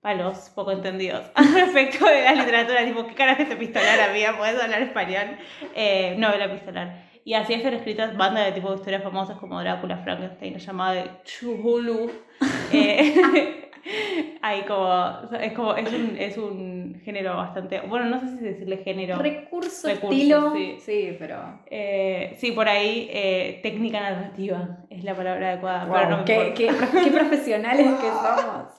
para 0.00 0.22
los 0.22 0.50
poco 0.50 0.70
entendidos 0.70 1.28
respecto 1.54 2.06
de 2.06 2.22
la 2.22 2.32
literatura, 2.34 2.84
tipo, 2.84 3.06
¿qué 3.08 3.14
carajo 3.14 3.42
es 3.42 3.50
epistolar, 3.50 3.98
amiga? 4.00 4.36
¿Puedes 4.38 4.60
hablar 4.62 4.80
español? 4.82 5.36
Eh, 5.74 6.14
novela 6.16 6.44
epistolar. 6.44 7.02
Y 7.26 7.34
así 7.34 7.54
están 7.54 7.74
escritas 7.74 8.16
bandas 8.16 8.46
de 8.46 8.52
tipo 8.52 8.70
de 8.70 8.76
historias 8.76 9.02
famosas 9.02 9.36
como 9.38 9.58
Drácula, 9.60 9.96
Frankenstein, 9.98 10.52
la 10.52 10.58
llamada 10.60 10.92
de 10.94 11.10
Chulu. 11.24 12.08
Eh, 12.72 13.70
hay 14.42 14.62
como, 14.62 14.92
es 15.40 15.52
como, 15.52 15.74
es 15.76 15.92
un, 15.92 16.16
es 16.18 16.36
un 16.38 17.00
género 17.04 17.36
bastante, 17.36 17.80
bueno, 17.80 18.06
no 18.06 18.20
sé 18.20 18.36
si 18.38 18.44
decirle 18.44 18.78
género. 18.78 19.16
Recurso, 19.18 19.88
Recurso, 19.88 20.12
estilo. 20.12 20.52
sí. 20.54 20.76
sí, 20.80 21.16
pero. 21.18 21.60
Eh, 21.70 22.34
sí, 22.38 22.52
por 22.52 22.68
ahí, 22.68 23.08
eh, 23.12 23.58
técnica 23.62 24.00
narrativa 24.00 24.78
es 24.90 25.02
la 25.04 25.14
palabra 25.14 25.48
adecuada. 25.50 25.88
pero 25.92 26.10
no 26.10 26.16
Wow, 26.18 26.24
qué, 26.26 26.52
qué- 26.56 26.70
qué 27.04 27.10
profesionales 27.10 27.86
que 28.00 28.06
somos. 28.08 28.72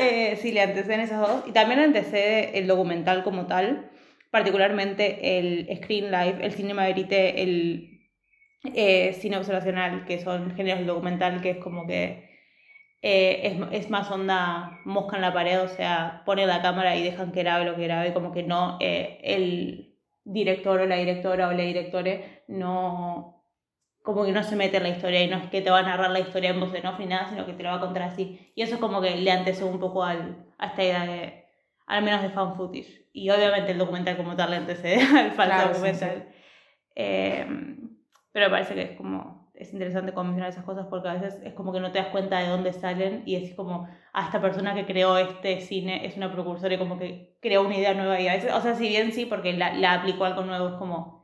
Eh, 0.00 0.38
sí, 0.40 0.52
le 0.52 0.62
anteceden 0.62 1.00
esas 1.00 1.20
dos. 1.20 1.44
Y 1.46 1.52
también 1.52 1.80
antecede 1.80 2.56
el 2.58 2.66
documental 2.68 3.22
como 3.24 3.46
tal, 3.46 3.90
particularmente 4.34 5.38
el 5.38 5.68
screen 5.76 6.10
live, 6.10 6.38
el 6.44 6.50
cinema 6.50 6.82
verite, 6.86 7.40
el 7.40 8.00
eh, 8.64 9.12
cine 9.12 9.36
observacional, 9.36 10.04
que 10.06 10.18
son 10.18 10.56
géneros 10.56 10.84
documental, 10.84 11.40
que 11.40 11.50
es 11.50 11.58
como 11.58 11.86
que 11.86 12.28
eh, 13.00 13.42
es, 13.70 13.84
es 13.84 13.90
más 13.90 14.10
onda 14.10 14.80
mosca 14.84 15.14
en 15.14 15.22
la 15.22 15.32
pared, 15.32 15.62
o 15.62 15.68
sea, 15.68 16.24
pone 16.26 16.48
la 16.48 16.60
cámara 16.62 16.96
y 16.96 17.04
dejan 17.04 17.30
que 17.30 17.44
grabe 17.44 17.64
lo 17.64 17.76
que 17.76 17.84
grabe, 17.84 18.12
como 18.12 18.32
que 18.32 18.42
no, 18.42 18.76
eh, 18.80 19.20
el 19.22 20.00
director 20.24 20.80
o 20.80 20.86
la 20.86 20.96
directora 20.96 21.46
o 21.46 21.52
la 21.52 21.62
directore 21.62 22.42
no 22.48 23.44
como 24.02 24.24
que 24.24 24.32
no 24.32 24.42
se 24.42 24.56
mete 24.56 24.78
en 24.78 24.82
la 24.82 24.88
historia 24.88 25.22
y 25.22 25.28
no 25.28 25.36
es 25.36 25.48
que 25.48 25.62
te 25.62 25.70
va 25.70 25.78
a 25.78 25.82
narrar 25.82 26.10
la 26.10 26.18
historia 26.18 26.50
en 26.50 26.58
voz 26.58 26.74
en 26.74 26.86
off 26.86 26.98
ni 26.98 27.06
nada, 27.06 27.28
sino 27.28 27.46
que 27.46 27.52
te 27.52 27.62
lo 27.62 27.68
va 27.68 27.76
a 27.76 27.80
contar 27.80 28.02
así. 28.02 28.52
Y 28.56 28.62
eso 28.62 28.74
es 28.74 28.80
como 28.80 29.00
que 29.00 29.14
le 29.14 29.30
antecede 29.30 29.70
un 29.70 29.78
poco 29.78 30.02
al, 30.02 30.44
a 30.58 30.66
esta 30.66 30.82
idea 30.82 31.06
de, 31.06 31.44
al 31.86 32.02
menos 32.02 32.20
de 32.20 32.30
fan 32.30 32.56
footage. 32.56 33.03
Y 33.16 33.30
obviamente 33.30 33.70
el 33.72 33.78
documental 33.78 34.16
como 34.18 34.34
tal 34.36 34.50
le 34.50 34.56
antecede 34.56 34.96
al 35.18 35.30
falso 35.32 35.54
Claro, 35.54 35.68
sí, 35.68 35.80
documental. 35.80 36.28
Eh, 36.96 37.46
pero 38.32 38.46
me 38.46 38.50
parece 38.50 38.74
que 38.74 38.82
es 38.82 38.90
como, 38.96 39.50
es 39.54 39.72
interesante 39.72 40.12
mencionar 40.12 40.48
esas 40.48 40.64
cosas 40.64 40.86
porque 40.90 41.08
a 41.08 41.14
veces 41.14 41.40
es 41.44 41.54
como 41.54 41.72
que 41.72 41.78
no 41.80 41.92
te 41.92 41.98
das 41.98 42.08
cuenta 42.08 42.40
de 42.40 42.48
dónde 42.48 42.72
salen 42.72 43.22
y 43.24 43.36
es 43.36 43.54
como, 43.54 43.88
a 44.12 44.24
esta 44.24 44.40
persona 44.40 44.74
que 44.74 44.84
creó 44.84 45.16
este 45.16 45.60
cine 45.60 46.04
es 46.06 46.16
una 46.16 46.32
precursora 46.32 46.74
y 46.74 46.78
como 46.78 46.98
que 46.98 47.36
creó 47.40 47.62
una 47.62 47.76
idea 47.76 47.94
nueva 47.94 48.20
y 48.20 48.26
a 48.28 48.32
veces, 48.34 48.52
o 48.52 48.60
sea, 48.60 48.74
si 48.74 48.88
bien 48.88 49.12
sí, 49.12 49.26
porque 49.26 49.52
la, 49.52 49.74
la 49.74 49.92
aplicó 49.94 50.24
algo 50.24 50.42
nuevo, 50.42 50.68
es 50.70 50.74
como 50.74 51.14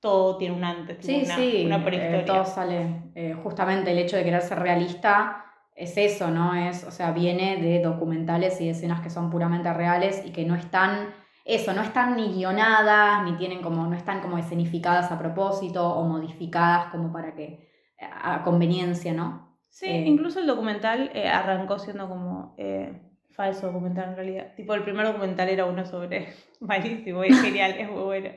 todo 0.00 0.36
tiene 0.36 0.54
un 0.54 0.62
antes, 0.64 1.04
Sí, 1.04 1.22
una, 1.24 1.36
sí, 1.36 1.62
una 1.66 1.78
eh, 1.78 1.82
prehistoria. 1.84 2.24
todo 2.26 2.44
sale. 2.44 2.86
eh, 3.16 3.34
justamente 3.42 3.90
el 3.90 3.98
hecho 3.98 4.16
de 4.16 4.22
querer 4.24 4.42
ser 4.42 4.60
realista 4.60 5.45
es 5.76 5.96
eso, 5.98 6.30
¿no? 6.30 6.54
Es, 6.54 6.84
o 6.84 6.90
sea, 6.90 7.12
viene 7.12 7.58
de 7.58 7.80
documentales 7.82 8.60
y 8.60 8.64
de 8.66 8.70
escenas 8.72 9.00
que 9.02 9.10
son 9.10 9.30
puramente 9.30 9.72
reales 9.72 10.22
y 10.26 10.32
que 10.32 10.44
no 10.44 10.54
están, 10.56 11.14
eso, 11.44 11.72
no 11.74 11.82
están 11.82 12.16
ni 12.16 12.32
guionadas, 12.34 13.24
ni 13.24 13.36
tienen 13.36 13.62
como, 13.62 13.86
no 13.86 13.96
están 13.96 14.20
como 14.20 14.38
escenificadas 14.38 15.12
a 15.12 15.18
propósito 15.18 15.86
o 15.88 16.04
modificadas 16.04 16.86
como 16.90 17.12
para 17.12 17.34
que, 17.34 17.68
a 18.00 18.42
conveniencia, 18.42 19.12
¿no? 19.12 19.56
Sí, 19.68 19.86
Eh, 19.86 20.04
incluso 20.06 20.40
el 20.40 20.46
documental 20.46 21.10
eh, 21.14 21.28
arrancó 21.28 21.78
siendo 21.78 22.08
como 22.08 22.54
eh, 22.58 22.98
falso 23.30 23.66
documental 23.66 24.10
en 24.10 24.16
realidad. 24.16 24.54
Tipo, 24.56 24.74
el 24.74 24.82
primer 24.84 25.06
documental 25.06 25.48
era 25.48 25.66
uno 25.66 25.84
sobre. 25.84 26.32
Malísimo, 26.60 27.22
es 27.24 27.36
genial, 27.40 27.72
es 27.78 27.88
muy 27.90 28.02
bueno. 28.02 28.30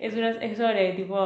Es, 0.00 0.14
una- 0.14 0.30
es 0.42 0.58
sobre, 0.58 0.92
tipo, 0.92 1.16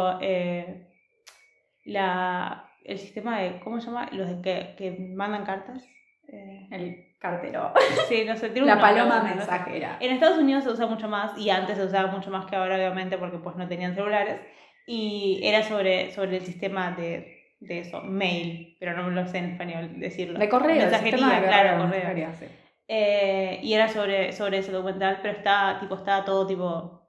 la, 1.84 2.64
el 2.86 2.98
sistema 2.98 3.38
de. 3.40 3.60
¿Cómo 3.60 3.80
se 3.80 3.86
llama? 3.86 4.08
Los 4.12 4.28
de 4.28 4.40
que, 4.42 4.74
que 4.76 4.90
mandan 5.14 5.44
cartas. 5.44 5.84
Eh, 6.28 6.66
El 6.70 7.06
cartero. 7.20 7.72
sí, 8.08 8.24
no 8.26 8.36
sé, 8.36 8.50
tiene 8.50 8.66
La 8.74 8.80
paloma 8.80 9.22
mensajera. 9.22 9.96
En 10.00 10.12
Estados 10.12 10.38
Unidos 10.38 10.64
se 10.64 10.70
usa 10.70 10.86
mucho 10.86 11.08
más 11.08 11.36
y 11.38 11.50
antes 11.50 11.76
se 11.76 11.84
usaba 11.84 12.10
mucho 12.10 12.30
más 12.30 12.46
que 12.46 12.56
ahora, 12.56 12.74
obviamente, 12.76 13.16
porque 13.18 13.38
pues 13.38 13.56
no 13.56 13.68
tenían 13.68 13.94
celulares. 13.94 14.40
Y 14.86 15.40
era 15.42 15.62
sobre, 15.62 16.12
sobre 16.12 16.36
el 16.36 16.42
sistema 16.44 16.92
de, 16.92 17.54
de 17.60 17.78
eso, 17.80 18.02
mail, 18.02 18.76
pero 18.80 18.94
no 18.96 19.10
lo 19.10 19.26
sé 19.26 19.38
en 19.38 19.44
español 19.52 19.98
decirlo. 19.98 20.38
De 20.38 20.48
correo, 20.48 20.76
Mensajería, 20.76 21.40
de 21.40 21.46
claro, 21.46 21.84
correo, 21.84 22.02
correo. 22.08 22.28
sí. 22.38 22.46
Eh, 22.88 23.58
y 23.62 23.72
era 23.74 23.88
sobre, 23.88 24.32
sobre 24.32 24.58
ese 24.58 24.70
documental, 24.70 25.18
pero 25.22 25.36
estaba, 25.38 25.80
tipo, 25.80 25.96
estaba 25.96 26.24
todo 26.24 26.46
tipo 26.46 27.05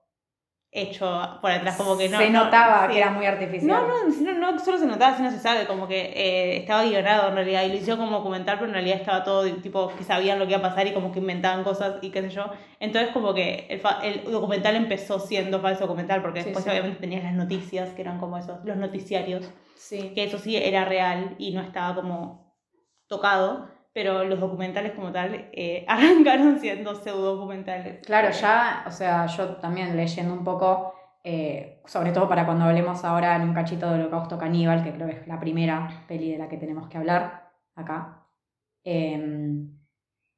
hecho 0.71 1.39
por 1.41 1.51
detrás, 1.51 1.75
como 1.77 1.97
que 1.97 2.09
no. 2.09 2.17
se 2.19 2.29
no, 2.29 2.43
notaba 2.45 2.85
sí. 2.87 2.93
que 2.93 2.99
era 2.99 3.09
muy 3.11 3.25
artificial. 3.25 3.67
No, 3.87 3.87
no, 4.05 4.11
sino- 4.11 4.33
no 4.33 4.59
solo 4.59 4.77
se 4.77 4.85
notaba, 4.85 5.15
sino 5.17 5.31
se 5.31 5.39
sabe, 5.39 5.65
como 5.65 5.87
que 5.87 6.01
eh, 6.15 6.57
estaba 6.57 6.83
guionado 6.83 7.29
en 7.29 7.35
realidad, 7.35 7.63
y 7.63 7.69
lo 7.69 7.75
hicieron 7.75 7.99
como 7.99 8.17
documental, 8.17 8.57
pero 8.57 8.67
en 8.67 8.73
realidad 8.73 8.97
estaba 8.97 9.23
todo, 9.23 9.45
tipo, 9.55 9.91
que 9.97 10.03
sabían 10.03 10.37
lo 10.39 10.45
que 10.45 10.51
iba 10.51 10.59
a 10.59 10.69
pasar 10.69 10.85
y 10.85 10.93
como 10.93 11.11
que 11.11 11.19
inventaban 11.19 11.63
cosas 11.63 11.95
y 12.01 12.11
qué 12.11 12.21
sé 12.21 12.29
yo. 12.29 12.45
Entonces 12.79 13.11
como 13.11 13.33
que 13.33 13.65
el, 13.69 13.81
el 14.25 14.31
documental 14.31 14.75
empezó 14.75 15.19
siendo 15.19 15.59
falso 15.61 15.81
documental, 15.85 16.21
porque 16.21 16.41
Sí, 16.41 16.45
después 16.45 16.63
sí. 16.65 16.69
obviamente 16.69 16.99
tenías 16.99 17.23
las 17.23 17.33
noticias, 17.33 17.89
que 17.91 18.01
eran 18.01 18.19
como 18.19 18.37
esos, 18.37 18.63
los 18.63 18.77
noticiarios, 18.77 19.49
Sí. 19.75 20.11
que 20.13 20.25
eso 20.25 20.37
sí 20.37 20.57
era 20.57 20.85
real 20.85 21.35
y 21.37 21.53
no 21.53 21.61
estaba 21.61 21.95
como 21.95 22.53
tocado, 23.07 23.69
pero 23.97 24.23
los 24.25 24.39
documentales 24.39 24.91
como 24.91 25.11
tal 25.11 25.49
eh, 25.53 25.83
arrancaron 25.87 26.59
siendo 26.59 26.93
pseudo 26.93 27.33
documentales. 27.33 28.05
Claro, 28.05 28.29
ya, 28.29 28.83
o 28.85 28.91
sea, 28.91 29.25
yo 29.25 29.55
también 29.55 29.97
leyendo 29.97 30.35
un 30.35 30.43
poco, 30.43 30.93
eh, 31.23 31.81
sobre 31.87 32.11
todo 32.11 32.29
para 32.29 32.45
cuando 32.45 32.65
hablemos 32.65 33.03
ahora 33.03 33.35
en 33.35 33.41
un 33.41 33.55
cachito 33.55 33.89
de 33.89 33.95
Holocausto 33.95 34.37
Caníbal, 34.37 34.83
que 34.83 34.93
creo 34.93 35.07
que 35.07 35.15
es 35.15 35.27
la 35.27 35.39
primera 35.39 36.05
peli 36.07 36.31
de 36.31 36.37
la 36.37 36.47
que 36.47 36.57
tenemos 36.57 36.87
que 36.89 36.99
hablar 36.99 37.49
acá. 37.73 38.23
Em, 38.83 39.79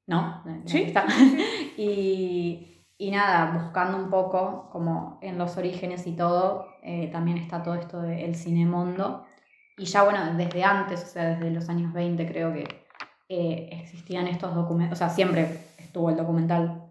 ¿No? 0.08 0.42
Sí. 0.64 0.84
Está. 0.84 1.06
y, 1.78 2.86
y 2.98 3.12
nada, 3.12 3.60
buscando 3.62 3.98
un 3.98 4.10
poco 4.10 4.70
como 4.72 5.20
en 5.22 5.38
los 5.38 5.58
orígenes 5.58 6.08
y 6.08 6.16
todo, 6.16 6.66
eh, 6.82 7.10
también 7.12 7.38
está 7.38 7.62
todo 7.62 7.76
esto 7.76 8.00
del 8.00 8.36
cinemondo. 8.36 9.26
Y 9.78 9.84
ya, 9.84 10.04
bueno, 10.04 10.34
desde 10.38 10.64
antes, 10.64 11.04
o 11.04 11.08
sea, 11.08 11.26
desde 11.32 11.52
los 11.52 11.68
años 11.68 11.92
20 11.92 12.26
creo 12.26 12.54
que 12.54 12.88
eh, 13.30 13.70
existían 13.72 14.28
estos 14.28 14.56
documentos, 14.56 14.98
o 14.98 15.00
sea, 15.00 15.10
siempre 15.10 15.60
estuvo 15.78 16.10
el 16.10 16.18
documental. 16.18 16.84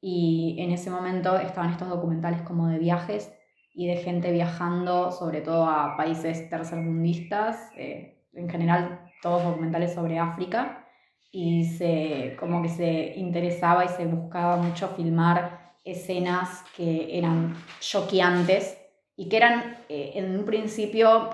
Y 0.00 0.56
en 0.60 0.70
ese 0.70 0.88
momento 0.88 1.36
estaban 1.36 1.72
estos 1.72 1.88
documentales 1.88 2.42
como 2.42 2.68
de 2.68 2.78
viajes 2.78 3.32
y 3.74 3.88
de 3.88 3.96
gente 3.96 4.30
viajando, 4.30 5.10
sobre 5.10 5.40
todo 5.40 5.66
a 5.66 5.96
países 5.96 6.48
tercermundistas, 6.48 7.72
eh, 7.76 8.22
en 8.32 8.48
general 8.48 9.00
todos 9.20 9.42
documentales 9.42 9.92
sobre 9.92 10.18
África, 10.18 10.86
y 11.32 11.64
se, 11.64 12.36
como 12.38 12.62
que 12.62 12.68
se 12.68 13.14
interesaba 13.16 13.84
y 13.84 13.88
se 13.88 14.06
buscaba 14.06 14.56
mucho 14.56 14.88
filmar 14.88 15.74
escenas 15.84 16.64
que 16.76 17.18
eran 17.18 17.56
choqueantes 17.80 18.78
y 19.16 19.28
que 19.28 19.36
eran 19.36 19.76
eh, 19.88 20.12
en 20.14 20.38
un 20.38 20.44
principio 20.44 21.30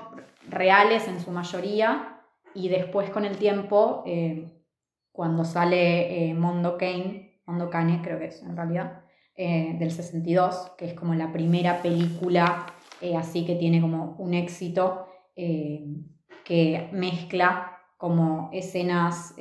reales 0.49 1.09
en 1.09 1.21
su 1.21 1.31
mayoría 1.31 2.16
y 2.57 2.69
después 2.69 3.11
con 3.11 3.25
el 3.25 3.37
tiempo, 3.37 4.03
eh, 4.07 4.51
cuando 5.13 5.45
sale 5.45 6.31
eh, 6.31 6.35
Mondo 6.35 6.79
Kane, 6.79 7.43
Mondo 7.47 7.69
Cane 7.69 8.01
creo 8.03 8.19
que 8.19 8.27
es 8.27 8.43
en 8.43 8.57
realidad, 8.57 9.03
eh, 9.37 9.77
del 9.79 9.91
62, 9.91 10.73
que 10.79 10.87
es 10.87 10.95
como 10.95 11.15
la 11.15 11.33
primera 11.33 11.83
película 11.83 12.67
así 13.19 13.45
que 13.45 13.57
tiene 13.57 13.83
como 13.83 14.17
un 14.19 14.33
éxito 14.33 15.07
que 15.35 16.89
mezcla 16.93 17.79
como 17.99 18.49
escenas 18.55 19.35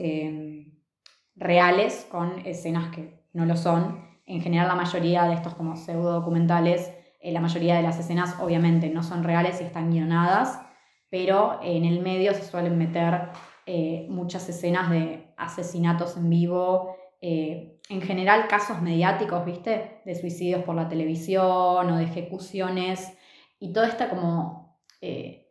reales 1.37 2.05
con 2.11 2.45
escenas 2.45 2.93
que 2.93 3.23
no 3.31 3.45
lo 3.45 3.55
son. 3.55 4.05
En 4.25 4.41
general 4.41 4.67
la 4.67 4.75
mayoría 4.75 5.23
de 5.23 5.35
estos 5.35 5.55
como 5.55 5.77
pseudo 5.77 6.11
documentales, 6.11 6.91
la 7.23 7.39
mayoría 7.39 7.77
de 7.77 7.83
las 7.83 7.97
escenas 7.97 8.35
obviamente 8.41 8.89
no 8.89 9.03
son 9.03 9.23
reales 9.23 9.61
y 9.61 9.63
están 9.63 9.89
guionadas, 9.89 10.59
pero 11.09 11.59
en 11.63 11.85
el 11.85 11.99
medio 12.01 12.33
se 12.33 12.43
suelen 12.43 12.77
meter 12.77 13.29
eh, 13.65 14.05
muchas 14.09 14.47
escenas 14.49 14.89
de 14.89 15.33
asesinatos 15.37 16.17
en 16.17 16.29
vivo, 16.29 16.95
eh, 17.21 17.79
en 17.89 18.01
general 18.01 18.47
casos 18.47 18.81
mediáticos, 18.81 19.45
¿viste? 19.45 20.01
De 20.05 20.15
suicidios 20.15 20.63
por 20.63 20.75
la 20.75 20.87
televisión 20.87 21.89
o 21.91 21.97
de 21.97 22.03
ejecuciones 22.03 23.17
y 23.59 23.71
todo 23.73 23.83
este 23.85 24.07
como... 24.09 24.79
eh, 25.01 25.41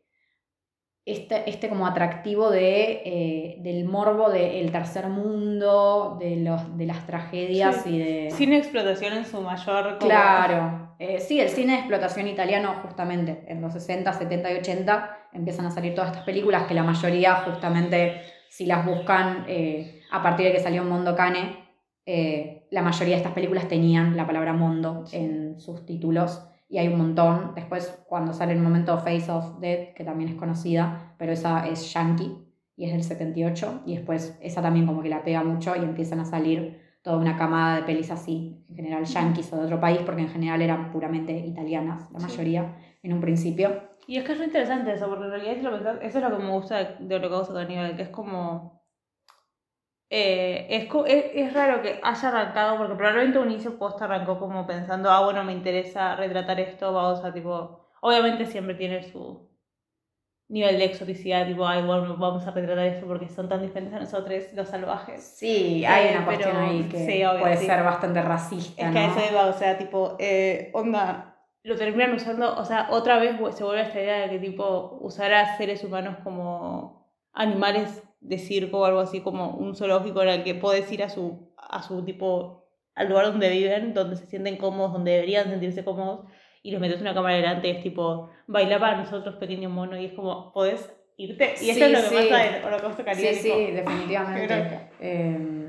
este, 1.06 1.50
este 1.50 1.68
como 1.68 1.86
atractivo 1.86 2.50
de, 2.50 3.58
del 3.60 3.84
morbo 3.84 4.30
del 4.30 4.72
tercer 4.72 5.08
mundo, 5.08 6.16
de, 6.18 6.36
los, 6.36 6.78
de 6.78 6.86
las 6.86 7.06
tragedias 7.06 7.82
Sí. 7.84 7.90
y 7.90 7.98
de... 7.98 8.30
Sin 8.30 8.54
explotación 8.54 9.12
en 9.12 9.26
su 9.26 9.40
mayor... 9.42 9.98
como- 9.98 9.98
Claro, 9.98 10.83
Eh, 10.98 11.20
sí, 11.20 11.40
el 11.40 11.48
cine 11.48 11.72
de 11.72 11.78
explotación 11.80 12.28
italiano 12.28 12.74
justamente 12.82 13.44
en 13.48 13.60
los 13.60 13.72
60, 13.72 14.12
70 14.12 14.52
y 14.52 14.56
80 14.58 15.28
empiezan 15.32 15.66
a 15.66 15.70
salir 15.70 15.94
todas 15.94 16.10
estas 16.10 16.24
películas 16.24 16.64
que 16.64 16.74
la 16.74 16.82
mayoría 16.82 17.34
justamente 17.36 18.20
si 18.48 18.66
las 18.66 18.86
buscan 18.86 19.44
eh, 19.48 20.02
a 20.12 20.22
partir 20.22 20.46
de 20.46 20.52
que 20.52 20.60
salió 20.60 20.84
Mondo 20.84 21.16
Cane, 21.16 21.58
eh, 22.06 22.68
la 22.70 22.82
mayoría 22.82 23.16
de 23.16 23.22
estas 23.22 23.32
películas 23.32 23.66
tenían 23.66 24.16
la 24.16 24.26
palabra 24.26 24.52
mondo 24.52 25.04
en 25.10 25.58
sus 25.58 25.84
títulos 25.84 26.40
y 26.68 26.78
hay 26.78 26.86
un 26.86 26.98
montón. 26.98 27.52
Después 27.56 28.04
cuando 28.06 28.32
sale 28.32 28.52
el 28.52 28.60
momento 28.60 28.96
Face 28.98 29.28
of 29.28 29.58
Death, 29.58 29.94
que 29.94 30.04
también 30.04 30.30
es 30.30 30.36
conocida, 30.36 31.16
pero 31.18 31.32
esa 31.32 31.66
es 31.66 31.92
yankee 31.92 32.44
y 32.76 32.84
es 32.84 32.92
del 32.92 33.02
78 33.02 33.82
y 33.86 33.96
después 33.96 34.38
esa 34.40 34.62
también 34.62 34.86
como 34.86 35.02
que 35.02 35.08
la 35.08 35.24
pega 35.24 35.42
mucho 35.42 35.74
y 35.74 35.80
empiezan 35.80 36.20
a 36.20 36.24
salir 36.24 36.83
toda 37.04 37.18
una 37.18 37.36
camada 37.36 37.76
de 37.76 37.82
pelis 37.82 38.10
así, 38.10 38.64
en 38.70 38.76
general 38.76 39.04
yankees 39.04 39.52
o 39.52 39.56
de 39.58 39.64
otro 39.66 39.78
país, 39.78 39.98
porque 40.06 40.22
en 40.22 40.30
general 40.30 40.62
eran 40.62 40.90
puramente 40.90 41.32
italianas, 41.32 42.10
la 42.10 42.18
Sí. 42.18 42.26
mayoría 42.26 42.74
en 43.02 43.12
un 43.12 43.20
principio. 43.20 43.68
Y 44.06 44.16
es 44.16 44.24
que 44.24 44.32
es 44.32 44.38
re 44.38 44.46
interesante 44.46 44.92
eso, 44.94 45.06
porque 45.08 45.24
en 45.26 45.30
realidad 45.30 45.56
lo 45.62 45.70
pensás, 45.72 45.98
eso 46.00 46.18
es 46.18 46.24
lo 46.24 46.36
que 46.36 46.42
me 46.42 46.50
gusta 46.50 46.78
de, 46.78 46.96
de 47.06 47.14
Holocausto 47.16 47.52
Caníbal, 47.54 47.94
que 47.94 48.02
es 48.02 48.08
como... 48.08 48.82
eh, 50.10 50.66
es, 50.70 50.88
es, 51.06 51.24
es 51.34 51.52
raro 51.52 51.82
que 51.82 52.00
haya 52.02 52.28
arrancado, 52.28 52.78
porque 52.78 52.94
probablemente 52.94 53.38
un 53.38 53.50
inicio 53.50 53.76
post 53.78 54.00
arrancó 54.00 54.38
como 54.38 54.66
pensando, 54.66 55.10
ah, 55.10 55.24
bueno, 55.24 55.44
me 55.44 55.52
interesa 55.52 56.16
retratar 56.16 56.58
esto, 56.60 56.92
vamos 56.92 57.22
a 57.24 57.32
tipo... 57.32 57.80
Obviamente 58.00 58.46
siempre 58.46 58.74
tiene 58.74 59.02
su 59.02 59.48
nivel 60.54 60.78
de 60.78 60.84
exoticidad, 60.86 61.46
tipo, 61.46 61.66
ay, 61.66 61.82
bueno, 61.82 62.16
vamos 62.16 62.46
a 62.46 62.50
retratar 62.52 62.86
esto 62.86 63.06
porque 63.06 63.28
son 63.28 63.48
tan 63.48 63.60
diferentes 63.60 63.94
a 63.94 64.00
nosotros, 64.00 64.42
los 64.54 64.68
salvajes. 64.68 65.22
Sí, 65.22 65.84
hay 65.84 66.08
Eh, 66.08 66.16
una 66.16 66.24
cuestión 66.24 66.50
pero- 66.52 66.64
ahí 66.66 66.82
que 66.84 66.98
sí, 67.06 67.24
obvio, 67.24 67.40
puede 67.40 67.56
sí. 67.58 67.66
ser 67.66 67.82
bastante 67.82 68.22
racista, 68.22 68.86
Es 68.86 68.92
que 68.92 68.98
a 68.98 69.06
¿no? 69.08 69.12
eso 69.16 69.30
iba, 69.32 69.46
o 69.46 69.52
sea, 69.52 69.76
tipo, 69.76 70.16
eh, 70.18 70.70
onda, 70.72 71.36
lo 71.64 71.76
terminan 71.76 72.14
usando, 72.14 72.56
o 72.56 72.64
sea, 72.64 72.88
otra 72.90 73.18
vez 73.18 73.36
se 73.56 73.64
vuelve 73.64 73.82
esta 73.82 74.00
idea 74.00 74.20
de 74.20 74.30
que, 74.30 74.38
tipo, 74.38 74.98
usar 75.00 75.32
a 75.34 75.56
seres 75.56 75.82
humanos 75.84 76.16
como 76.24 77.10
animales 77.32 78.02
de 78.20 78.38
circo 78.38 78.80
o 78.80 78.84
algo 78.84 79.00
así, 79.00 79.20
como 79.20 79.50
un 79.56 79.74
zoológico 79.74 80.22
en 80.22 80.28
el 80.28 80.44
que 80.44 80.54
puedes 80.54 80.90
ir 80.92 81.02
a 81.02 81.08
su, 81.08 81.52
a 81.58 81.82
su, 81.82 82.04
tipo, 82.04 82.64
al 82.94 83.08
lugar 83.08 83.26
donde 83.26 83.48
viven, 83.50 83.92
donde 83.92 84.16
se 84.16 84.26
sienten 84.26 84.56
cómodos, 84.56 84.92
donde 84.92 85.10
deberían 85.12 85.48
sentirse 85.50 85.84
cómodos, 85.84 86.26
y 86.64 86.70
los 86.72 86.80
metes 86.80 87.00
una 87.02 87.12
cámara 87.14 87.36
delante 87.36 87.68
y 87.68 87.72
es 87.72 87.82
tipo, 87.82 88.30
baila 88.46 88.80
para 88.80 88.96
nosotros, 88.96 89.36
pequeño 89.36 89.68
mono, 89.68 89.96
y 89.98 90.06
es 90.06 90.12
como, 90.14 90.50
podés 90.52 90.90
irte. 91.18 91.54
Y 91.60 91.68
eso 91.70 91.78
Sí, 91.78 91.82
es 91.82 91.90
lo 91.92 91.98
que 91.98 92.22
sí. 92.22 92.28
pasa 92.30 92.56
en 92.56 92.64
Holocausto 92.64 93.04
Caníbal. 93.04 93.34
Sí, 93.34 93.40
sí, 93.40 93.70
definitivamente. 93.70 94.80
Eh, 95.00 95.68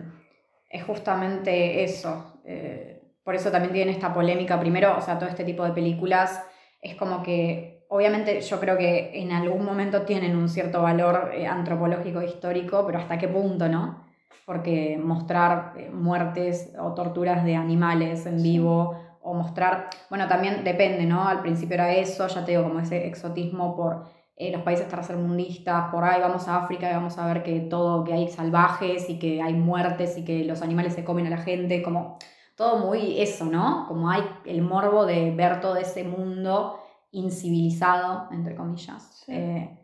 es 0.70 0.84
justamente 0.84 1.84
eso. 1.84 2.40
Eh, 2.46 3.02
por 3.24 3.36
eso 3.36 3.52
también 3.52 3.74
tiene 3.74 3.92
esta 3.92 4.14
polémica. 4.14 4.58
Primero, 4.60 4.96
o 4.98 5.02
sea, 5.02 5.20
todo 5.20 5.28
este 5.30 5.44
tipo 5.44 5.66
de 5.66 5.72
películas 5.72 6.42
es 6.82 6.96
como 6.96 7.22
que, 7.22 7.86
obviamente, 7.90 8.40
yo 8.40 8.60
creo 8.62 8.78
que 8.78 9.12
en 9.22 9.34
algún 9.34 9.66
momento 9.66 10.04
tienen 10.04 10.38
un 10.38 10.48
cierto 10.48 10.82
valor 10.82 11.32
eh, 11.34 11.46
antropológico 11.46 12.22
histórico, 12.22 12.86
pero 12.86 13.00
hasta 13.00 13.18
qué 13.18 13.28
punto, 13.28 13.68
¿no? 13.68 14.06
Porque 14.46 14.98
mostrar 14.98 15.74
eh, 15.76 15.90
muertes 15.92 16.74
o 16.80 16.94
torturas 16.94 17.44
de 17.44 17.56
animales 17.56 18.26
en 18.26 18.42
vivo 18.42 18.98
o 19.26 19.34
mostrar, 19.34 19.90
bueno, 20.10 20.28
también 20.28 20.64
depende, 20.64 21.06
¿no? 21.06 21.28
Al 21.28 21.42
principio 21.42 21.74
era 21.74 21.92
eso, 21.92 22.28
ya 22.28 22.46
te 22.46 22.52
digo, 22.52 22.64
como 22.64 22.80
ese 22.80 23.08
exotismo 23.08 23.76
por 23.76 24.06
eh, 24.36 24.52
los 24.52 24.62
países 24.62 24.88
tercermundistas, 24.88 25.92
por 25.92 26.04
ahí 26.04 26.22
vamos 26.22 26.48
a 26.48 26.58
África 26.58 26.90
y 26.90 26.94
vamos 26.94 27.18
a 27.18 27.26
ver 27.26 27.42
que 27.42 27.60
todo, 27.62 28.04
que 28.04 28.14
hay 28.14 28.28
salvajes 28.28 29.10
y 29.10 29.18
que 29.18 29.42
hay 29.42 29.54
muertes 29.54 30.16
y 30.20 30.24
que 30.24 30.46
los 30.46 30.62
animales 30.62 30.94
se 30.94 31.04
comen 31.04 31.26
a 31.26 31.32
la 31.32 31.38
gente, 31.38 31.82
como 31.82 32.20
todo 32.56 32.86
muy 32.86 33.20
eso, 33.20 33.46
¿no? 33.46 33.86
Como 33.88 34.12
hay 34.12 34.22
el 34.46 34.62
morbo 34.62 35.08
de 35.08 35.32
ver 35.32 35.60
todo 35.60 35.76
ese 35.76 36.04
mundo 36.04 36.80
incivilizado, 37.12 38.28
entre 38.32 38.56
comillas. 38.56 39.24
Sí. 39.26 39.34
Eh, 39.34 39.80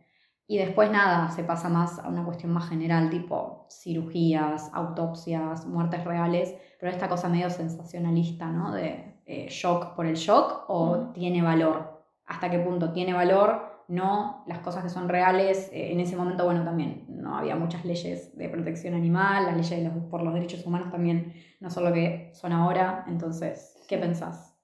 y 0.46 0.58
después 0.58 0.92
nada, 0.92 1.32
se 1.32 1.44
pasa 1.44 1.70
más 1.70 1.98
a 1.98 2.10
una 2.10 2.26
cuestión 2.26 2.52
más 2.52 2.70
general, 2.70 3.10
tipo 3.10 3.66
cirugías, 3.72 4.70
autopsias, 4.74 5.66
muertes 5.66 6.04
reales, 6.04 6.54
pero 6.80 6.92
esta 6.92 7.08
cosa 7.08 7.30
medio 7.30 7.50
sensacionalista, 7.50 8.48
¿no? 8.48 8.72
De 8.74 9.11
eh, 9.26 9.48
shock 9.50 9.96
por 9.96 10.06
el 10.06 10.16
shock 10.16 10.66
o 10.68 11.12
tiene 11.14 11.42
valor. 11.42 12.04
¿Hasta 12.26 12.50
qué 12.50 12.60
punto 12.60 12.92
tiene 12.94 13.14
valor? 13.14 13.70
No, 13.88 14.44
las 14.48 14.60
cosas 14.60 14.84
que 14.84 14.90
son 14.90 15.10
reales, 15.10 15.70
eh, 15.74 15.92
en 15.92 16.00
ese 16.00 16.16
momento, 16.16 16.46
bueno, 16.46 16.64
también 16.64 17.06
no 17.10 17.38
había 17.38 17.56
muchas 17.56 17.84
leyes 17.86 18.36
de 18.38 18.48
protección 18.50 18.94
animal, 18.94 19.46
las 19.46 19.56
leyes 19.58 19.72
de 19.84 19.90
los- 19.90 20.06
por 20.10 20.22
los 20.24 20.34
derechos 20.34 20.66
humanos 20.66 20.92
también 20.92 21.34
no 21.60 21.70
son 21.70 21.84
lo 21.86 21.94
que 21.94 22.32
son 22.34 22.54
ahora, 22.54 23.04
entonces, 23.08 23.78
¿qué 23.88 23.98
pensás? 23.98 24.56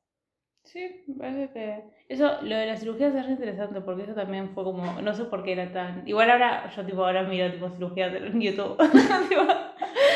Sí, 0.63 1.03
me 1.07 1.15
parece 1.15 1.51
que. 1.53 1.96
Eso, 2.09 2.41
lo 2.41 2.55
de 2.55 2.67
las 2.67 2.79
cirugías 2.79 3.13
es 3.13 3.25
re 3.25 3.31
interesante 3.33 3.81
porque 3.81 4.03
eso 4.03 4.13
también 4.13 4.49
fue 4.51 4.63
como. 4.63 5.01
No 5.01 5.13
sé 5.13 5.25
por 5.25 5.43
qué 5.43 5.51
era 5.53 5.71
tan. 5.73 6.07
Igual 6.07 6.31
ahora, 6.31 6.69
yo 6.73 6.85
tipo 6.85 7.03
ahora 7.05 7.23
miro 7.23 7.51
tipo 7.51 7.69
cirugías 7.69 8.13
en 8.13 8.39
YouTube. 8.41 8.77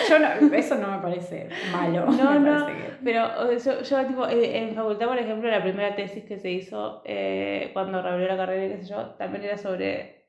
Yo 0.10 0.19
no, 0.19 0.27
eso 0.55 0.75
no 0.75 0.88
me 0.91 0.98
parece 1.01 1.50
malo. 1.71 2.05
No, 2.05 2.31
me 2.39 2.50
no. 2.51 2.65
que- 2.67 2.74
Pero 3.03 3.25
o 3.41 3.60
sea, 3.60 3.79
yo, 3.79 3.81
yo, 3.81 4.07
tipo, 4.07 4.27
en, 4.27 4.43
en 4.69 4.75
facultad, 4.75 5.07
por 5.07 5.17
ejemplo, 5.17 5.50
la 5.50 5.62
primera 5.63 5.95
tesis 5.95 6.24
que 6.25 6.38
se 6.39 6.51
hizo 6.51 7.01
eh, 7.05 7.69
cuando 7.74 8.01
reabrió 8.01 8.27
la 8.27 8.38
carrera, 8.38 8.65
y 8.65 8.77
qué 8.77 8.83
sé 8.83 8.89
yo, 8.89 9.12
también 9.12 9.43
era 9.43 9.57
sobre 9.57 10.25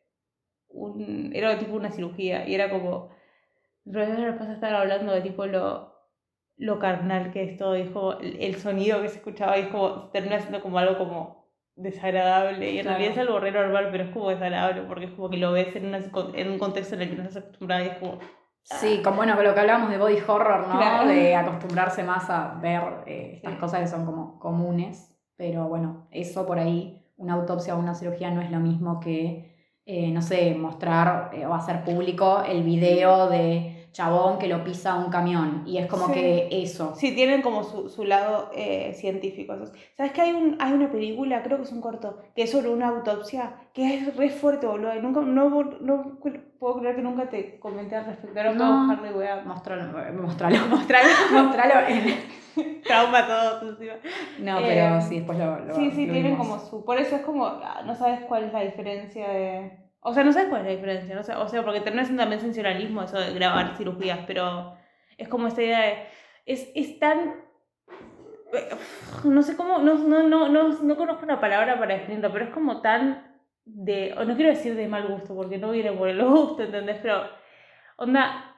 un, 0.69 1.31
era 1.35 1.59
tipo 1.59 1.75
una 1.75 1.91
cirugía 1.91 2.49
y 2.49 2.55
era 2.55 2.71
como, 2.71 3.11
el 3.87 3.93
profesor 3.93 4.27
después 4.27 4.51
estaban 4.51 4.77
hablando 4.77 5.13
de 5.13 5.21
tipo 5.21 5.45
lo, 5.47 5.93
lo 6.57 6.79
carnal 6.79 7.31
que 7.33 7.43
es 7.43 7.57
todo, 7.59 7.77
y 7.77 7.83
es 7.83 7.91
como 7.91 8.13
el, 8.15 8.41
el 8.41 8.55
sonido 8.57 9.03
que 9.03 9.09
se 9.09 9.17
escuchaba 9.17 9.59
y 9.59 9.63
es 9.63 9.69
como, 9.69 10.11
termina 10.11 10.39
siendo 10.41 10.61
como 10.63 10.79
algo 10.79 10.97
como 10.99 11.42
desagradable 11.77 12.71
y 12.73 12.79
en 12.79 12.83
Claro. 12.83 12.99
realidad 12.99 13.13
es 13.23 13.27
algo 13.29 13.41
re 13.41 13.53
normal, 13.53 13.89
pero 13.91 14.05
es 14.05 14.11
como 14.11 14.29
desagradable 14.31 14.83
porque 14.83 15.07
es 15.07 15.11
como 15.13 15.31
que 15.31 15.37
lo 15.39 15.53
ves 15.53 15.75
en, 15.77 15.87
una- 15.87 16.01
en 16.35 16.51
un 16.51 16.59
contexto 16.59 16.95
en 16.95 17.03
el 17.03 17.11
que 17.11 17.17
no 17.17 17.23
estás 17.23 17.43
acostumbrada 17.45 17.85
y 17.85 17.89
es 17.89 17.97
como, 17.97 18.19
Sí, 18.65 19.01
como 19.03 19.17
bueno, 19.17 19.35
con 19.35 19.45
lo 19.45 19.55
que 19.55 19.61
hablábamos 19.61 19.91
de 19.91 19.99
body 19.99 20.19
horror, 20.25 20.69
¿no? 20.69 20.77
Claro. 20.79 21.09
De 21.09 21.35
acostumbrarse 21.35 22.05
más 22.05 22.31
a 22.31 22.59
ver 22.63 22.81
eh, 23.07 23.33
estas 23.37 23.55
Sí. 23.55 23.59
cosas 23.59 23.81
que 23.81 23.87
son 23.89 24.07
como 24.07 24.39
comunes. 24.39 25.09
Pero 25.37 25.67
bueno, 25.67 26.07
eso 26.13 26.47
por 26.47 26.61
ahí, 26.61 27.05
una 27.17 27.35
autopsia 27.35 27.75
o 27.75 27.79
una 27.81 27.95
cirugía 27.97 28.31
no 28.31 28.41
es 28.41 28.53
lo 28.53 28.61
mismo 28.61 29.01
que, 29.01 29.57
eh, 29.85 30.13
no 30.13 30.23
sé, 30.23 30.55
mostrar 30.55 31.31
eh, 31.35 31.45
o 31.45 31.55
hacer 31.55 31.83
público 31.83 32.45
el 32.47 32.63
video 32.63 33.29
de 33.29 33.72
chabón 33.93 34.39
que 34.39 34.49
lo 34.49 34.65
pisa 34.65 34.95
un 34.97 35.11
camión. 35.11 35.63
Y 35.67 35.79
es 35.79 35.87
como 35.87 36.07
Sí. 36.09 36.13
que 36.15 36.49
eso. 36.63 36.95
Sí, 36.97 37.15
tienen 37.15 37.43
como 37.43 37.63
su, 37.63 37.89
su 37.89 38.05
lado 38.05 38.51
eh, 38.55 38.93
científico. 38.95 39.55
¿Sabes 39.97 40.13
que 40.13 40.21
hay, 40.23 40.33
un, 40.33 40.57
hay 40.61 40.73
una 40.73 40.91
película, 40.91 41.43
creo 41.43 41.59
que 41.59 41.65
es 41.65 41.73
un 41.73 41.81
corto, 41.81 42.19
que 42.35 42.43
es 42.45 42.51
sobre 42.51 42.71
una 42.71 42.89
autopsia, 42.89 43.55
que 43.75 43.95
es 43.95 44.17
re 44.17 44.31
fuerte, 44.31 44.67
boludo? 44.67 44.95
Nunca, 44.97 45.21
no, 45.21 45.49
no 45.81 46.19
puedo 46.59 46.81
creer 46.81 46.97
que 46.97 47.03
nunca 47.03 47.29
te 47.29 47.59
comenté 47.61 47.97
al 47.97 48.07
respecto. 48.07 48.39
Ahora 48.41 48.53
No. 48.55 48.87
buscarlo 48.87 49.11
y 49.11 49.13
voy 49.15 49.27
a 49.27 49.43
Mostralo, 49.45 49.83
mostralo, 50.23 50.59
mostralo 51.33 51.87
en... 51.89 52.43
Trauma 52.85 53.19
a 53.21 53.61
encima. 53.63 53.95
No, 54.41 54.59
Eh, 54.59 54.65
pero 54.67 55.01
sí, 55.01 55.17
después 55.17 55.39
lo, 55.39 55.59
lo 55.61 55.75
Sí, 55.75 55.91
sí, 55.93 56.07
lo 56.07 56.13
tienen 56.13 56.33
vimos. 56.33 56.47
como 56.47 56.59
su... 56.61 56.85
Por 56.85 56.99
eso 56.99 57.17
es 57.17 57.23
como, 57.23 57.47
ah, 57.47 57.83
no 57.87 57.95
sabes 57.95 58.21
cuál 58.29 58.45
es 58.45 58.53
la 58.53 58.61
diferencia 58.61 59.29
de... 59.29 59.82
O 60.05 60.13
sea, 60.13 60.25
no 60.25 60.33
sabes 60.33 60.49
cuál 60.49 60.63
es 60.63 60.67
la 60.67 60.73
diferencia, 60.73 61.15
no 61.15 61.23
sé, 61.23 61.35
o 61.35 61.49
sea, 61.49 61.63
porque 61.65 61.81
termina 61.81 62.05
siendo 62.05 62.23
también 62.23 62.41
sensacionalismo 62.41 63.05
eso 63.05 63.19
de 63.21 63.33
grabar 63.35 63.77
cirugías, 63.77 64.19
pero 64.27 64.77
es 65.17 65.29
como 65.29 65.47
esta 65.47 65.63
idea 65.63 65.81
de... 65.81 66.07
Es, 66.45 66.71
es 66.75 66.99
tan... 66.99 67.37
No 69.25 69.43
sé 69.43 69.57
cómo, 69.57 69.79
no, 69.79 69.95
no, 69.95 70.29
no, 70.29 70.49
no, 70.49 70.69
no 70.69 70.97
conozco 70.97 71.25
una 71.25 71.41
palabra 71.41 71.79
para 71.79 71.95
definirlo, 71.95 72.33
pero 72.33 72.47
es 72.47 72.51
como 72.51 72.83
tan 72.83 73.41
de... 73.65 74.13
No 74.27 74.35
quiero 74.35 74.51
decir 74.51 74.75
de 74.75 74.89
mal 74.89 75.07
gusto, 75.07 75.37
porque 75.37 75.59
no 75.59 75.71
viene 75.71 75.93
por 75.93 76.09
el 76.09 76.23
gusto, 76.25 76.65
¿entendés? 76.65 76.99
Pero, 77.01 77.23
onda, 77.97 78.57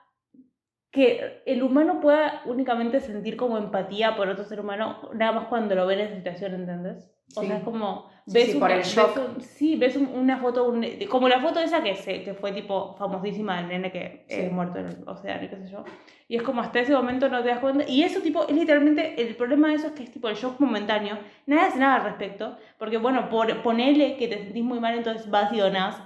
que 0.91 1.43
el 1.45 1.63
humano 1.63 2.01
pueda 2.01 2.41
únicamente 2.47 3.01
sentir 3.01 3.37
como 3.37 3.59
empatía 3.59 4.17
por 4.17 4.29
otro 4.29 4.45
ser 4.45 4.61
humano 4.61 5.11
nada 5.13 5.33
más 5.33 5.49
cuando 5.49 5.75
lo 5.75 5.87
ve 5.87 5.95
en 5.95 6.01
esa 6.01 6.17
situación, 6.17 6.55
¿entendés? 6.55 7.14
O 7.37 7.41
Sí. 7.41 7.47
sea, 7.47 7.57
es 7.59 7.63
como 7.65 8.09
Sí, 8.27 8.33
ves, 8.35 8.47
sí, 8.47 8.55
un- 8.55 8.61
por 8.61 8.71
el 8.71 8.79
ves 8.79 8.95
shock. 8.95 9.17
un- 9.17 9.41
sí, 9.41 9.77
ves 9.77 9.97
un- 9.97 10.09
una 10.15 10.39
foto, 10.39 10.65
un- 10.69 10.87
como 11.11 11.29
la 11.29 11.41
foto 11.41 11.61
esa 11.61 11.83
que, 11.83 11.95
se, 11.97 12.23
que 12.23 12.35
fue 12.35 12.53
tipo 12.53 12.95
famosísima 12.99 13.57
del 13.59 13.69
nene 13.69 13.91
que 13.93 14.25
Sí. 14.29 14.41
es 14.43 14.53
muerto 14.53 14.79
en 14.79 14.87
el 14.89 15.09
océano 15.09 15.45
y 15.45 15.49
qué 15.49 15.57
sé 15.57 15.69
yo. 15.71 15.85
Y 16.29 16.37
es 16.37 16.43
como 16.43 16.63
hasta 16.63 16.81
ese 16.81 16.93
momento 16.95 17.29
no 17.29 17.43
te 17.43 17.49
das 17.49 17.59
cuenta. 17.59 17.85
Y 17.89 18.03
eso 18.03 18.21
tipo, 18.21 18.47
es 18.49 18.55
literalmente, 18.55 19.21
el 19.21 19.37
problema 19.37 19.69
de 19.69 19.75
eso 19.75 19.89
es 19.89 19.93
que 19.93 20.05
es 20.05 20.11
tipo 20.11 20.29
el 20.29 20.37
shock 20.37 20.59
momentáneo. 20.61 21.19
Nadie 21.47 21.63
hace 21.69 21.79
nada 21.79 21.97
al 21.97 22.05
respecto. 22.05 22.57
Porque 22.79 22.97
bueno, 22.99 23.29
por, 23.29 23.63
ponele 23.63 24.17
que 24.17 24.29
te 24.29 24.39
sentís 24.39 24.65
muy 24.65 24.81
mal, 24.81 24.95
entonces 24.97 25.29
vas 25.31 25.53
y 25.53 25.59
donás 25.59 25.97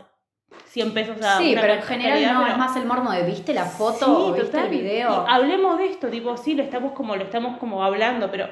100 0.65 0.93
pesos 0.95 1.21
a 1.23 1.39
Sí, 1.39 1.53
una 1.53 1.61
pero 1.61 1.75
en 1.75 1.83
general 1.83 2.35
no, 2.35 2.41
pero- 2.41 2.53
es 2.53 2.59
más 2.59 2.77
el 2.77 2.87
mormo 2.87 3.13
de 3.13 3.23
¿viste 3.23 3.53
la 3.55 3.65
foto 3.67 3.99
Sí, 3.99 4.05
o 4.07 4.33
viste 4.33 4.47
total. 4.51 4.65
el 4.65 4.71
video? 4.71 5.11
Y 5.29 5.31
hablemos 5.31 5.79
de 5.79 5.87
esto, 5.87 6.09
tipo, 6.09 6.37
sí, 6.37 6.55
lo 6.55 6.63
estamos 6.65 6.93
como, 6.93 7.15
lo 7.17 7.23
estamos 7.25 7.59
como 7.59 7.85
hablando, 7.85 8.29
pero 8.31 8.49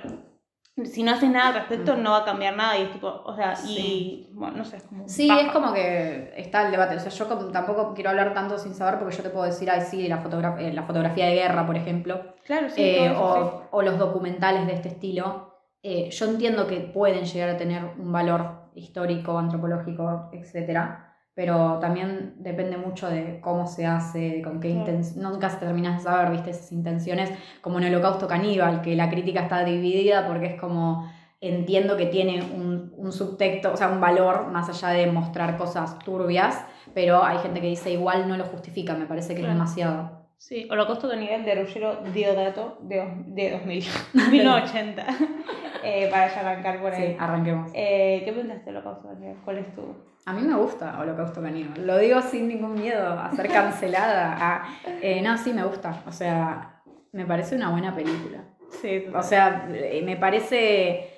si 0.85 1.03
no 1.03 1.13
haces 1.13 1.31
nada 1.31 1.49
al 1.49 1.55
respecto 1.55 1.97
Mm. 1.97 2.03
no 2.03 2.11
va 2.13 2.19
a 2.19 2.25
cambiar 2.25 2.55
nada 2.57 2.77
y 2.79 2.83
es 2.83 2.93
tipo, 2.93 3.09
o 3.09 3.35
sea, 3.35 3.57
Sí. 3.57 4.29
y 4.31 4.35
bueno, 4.35 4.59
no 4.59 4.65
sé, 4.65 4.77
es 4.77 4.83
como 4.83 5.09
Sí, 5.09 5.29
es 5.31 5.51
como 5.53 5.73
que 5.73 6.35
está 6.37 6.67
el 6.67 6.71
debate. 6.71 6.97
O 6.97 7.01
sea, 7.01 7.11
yo 7.11 7.29
como 7.29 7.47
tampoco 7.51 7.95
quiero 7.95 8.11
hablar 8.11 8.35
tanto 8.35 8.59
sin 8.59 8.75
saber 8.75 8.99
porque 8.99 9.17
yo 9.17 9.23
te 9.23 9.31
puedo 9.31 9.45
decir, 9.47 9.71
ay, 9.71 9.81
sí, 9.81 10.07
la, 10.07 10.23
fotogra- 10.23 10.59
eh, 10.61 10.73
la 10.73 10.83
fotografía 10.83 11.27
de 11.27 11.35
guerra, 11.35 11.65
por 11.67 11.77
ejemplo, 11.77 12.35
Claro, 12.45 12.69
sí, 12.69 12.83
eh, 12.83 13.07
eso, 13.07 13.23
o, 13.71 13.79
o 13.79 13.83
los 13.83 13.99
documentales 13.99 14.67
de 14.67 14.75
este 14.75 14.89
estilo. 14.89 15.55
eh, 15.83 16.11
yo 16.11 16.27
entiendo 16.27 16.67
que 16.67 16.81
pueden 16.81 17.25
llegar 17.25 17.49
a 17.51 17.57
tener 17.57 17.83
un 17.99 18.11
valor 18.11 18.71
histórico, 18.75 19.39
antropológico, 19.39 20.31
etcétera, 20.33 21.16
pero 21.37 21.79
también 21.81 22.33
depende 22.39 22.79
mucho 22.79 23.11
de 23.11 23.41
cómo 23.43 23.67
se 23.67 23.85
hace, 23.85 24.19
de 24.19 24.43
con 24.43 24.59
qué 24.59 24.69
Claro. 24.71 24.81
intención. 24.91 25.23
Nunca 25.23 25.51
se 25.51 25.59
terminas 25.59 25.99
de 25.99 26.05
saber, 26.05 26.33
viste, 26.33 26.51
esas 26.51 26.73
intenciones, 26.73 27.31
como 27.61 27.77
en 27.79 27.85
el 27.85 27.95
Holocausto 27.95 28.27
Caníbal, 28.27 28.81
que 28.81 28.97
la 28.97 29.11
crítica 29.11 29.43
está 29.43 29.63
dividida 29.63 30.27
porque 30.27 30.47
es 30.47 30.61
como 30.61 31.09
entiendo 31.43 31.99
que 31.99 32.07
tiene 32.07 32.43
un, 32.43 32.95
un 32.97 33.13
subtexto, 33.13 33.71
o 33.71 33.77
sea, 33.77 33.89
un 33.89 34.01
valor 34.01 34.47
más 34.47 34.71
allá 34.71 34.89
de 34.99 35.07
mostrar 35.13 35.59
cosas 35.59 35.99
turbias, 35.99 36.65
pero 36.95 37.23
hay 37.23 37.37
gente 37.39 37.61
que 37.61 37.67
dice 37.67 37.93
igual 37.93 38.27
no 38.27 38.39
lo 38.39 38.45
justifica, 38.47 38.95
me 38.95 39.05
parece 39.05 39.35
que 39.35 39.43
es 39.43 39.47
demasiado. 39.47 40.25
Sí, 40.39 40.67
Holocausto 40.71 41.07
de 41.09 41.19
nivel 41.19 41.45
de 41.45 41.55
Ruggero 41.55 41.97
Diodato 42.15 42.79
de, 42.81 43.05
de 43.27 43.51
2000, 43.53 43.85
1980, 44.31 45.07
eh, 45.85 46.09
para 46.11 46.35
ya 46.35 46.41
arrancar 46.41 46.81
por 46.81 46.95
ahí. 46.95 47.09
Sí, 47.09 47.17
arranquemos. 47.19 47.71
Eh, 47.75 48.23
¿Qué 48.25 48.33
pensaste 48.33 48.65
de 48.65 48.71
Holocausto 48.71 49.09
de 49.09 49.17
nivel? 49.17 49.37
¿Cuál 49.45 49.59
es 49.59 49.75
tu...? 49.75 49.83
A 50.27 50.33
mí 50.33 50.43
me 50.43 50.55
gusta 50.57 50.99
Holocausto 51.01 51.41
Caníbal. 51.41 51.87
Lo 51.87 51.99
digo 51.99 52.21
sin 52.21 52.49
ningún 52.49 52.75
miedo 52.75 53.09
a 53.19 53.31
ser 53.33 53.49
cancelada. 53.49 54.37
a- 54.39 54.67
eh, 55.01 55.23
no, 55.23 55.39
sí 55.39 55.53
me 55.53 55.65
gusta. 55.65 56.03
O 56.07 56.13
sea, 56.13 56.83
me 57.13 57.25
parece 57.25 57.55
una 57.55 57.71
buena 57.71 57.95
película. 57.95 58.45
Sí, 58.83 59.07
O 59.15 59.23
sea, 59.23 59.69
eh, 59.73 60.03
me 60.05 60.17
parece. 60.17 61.11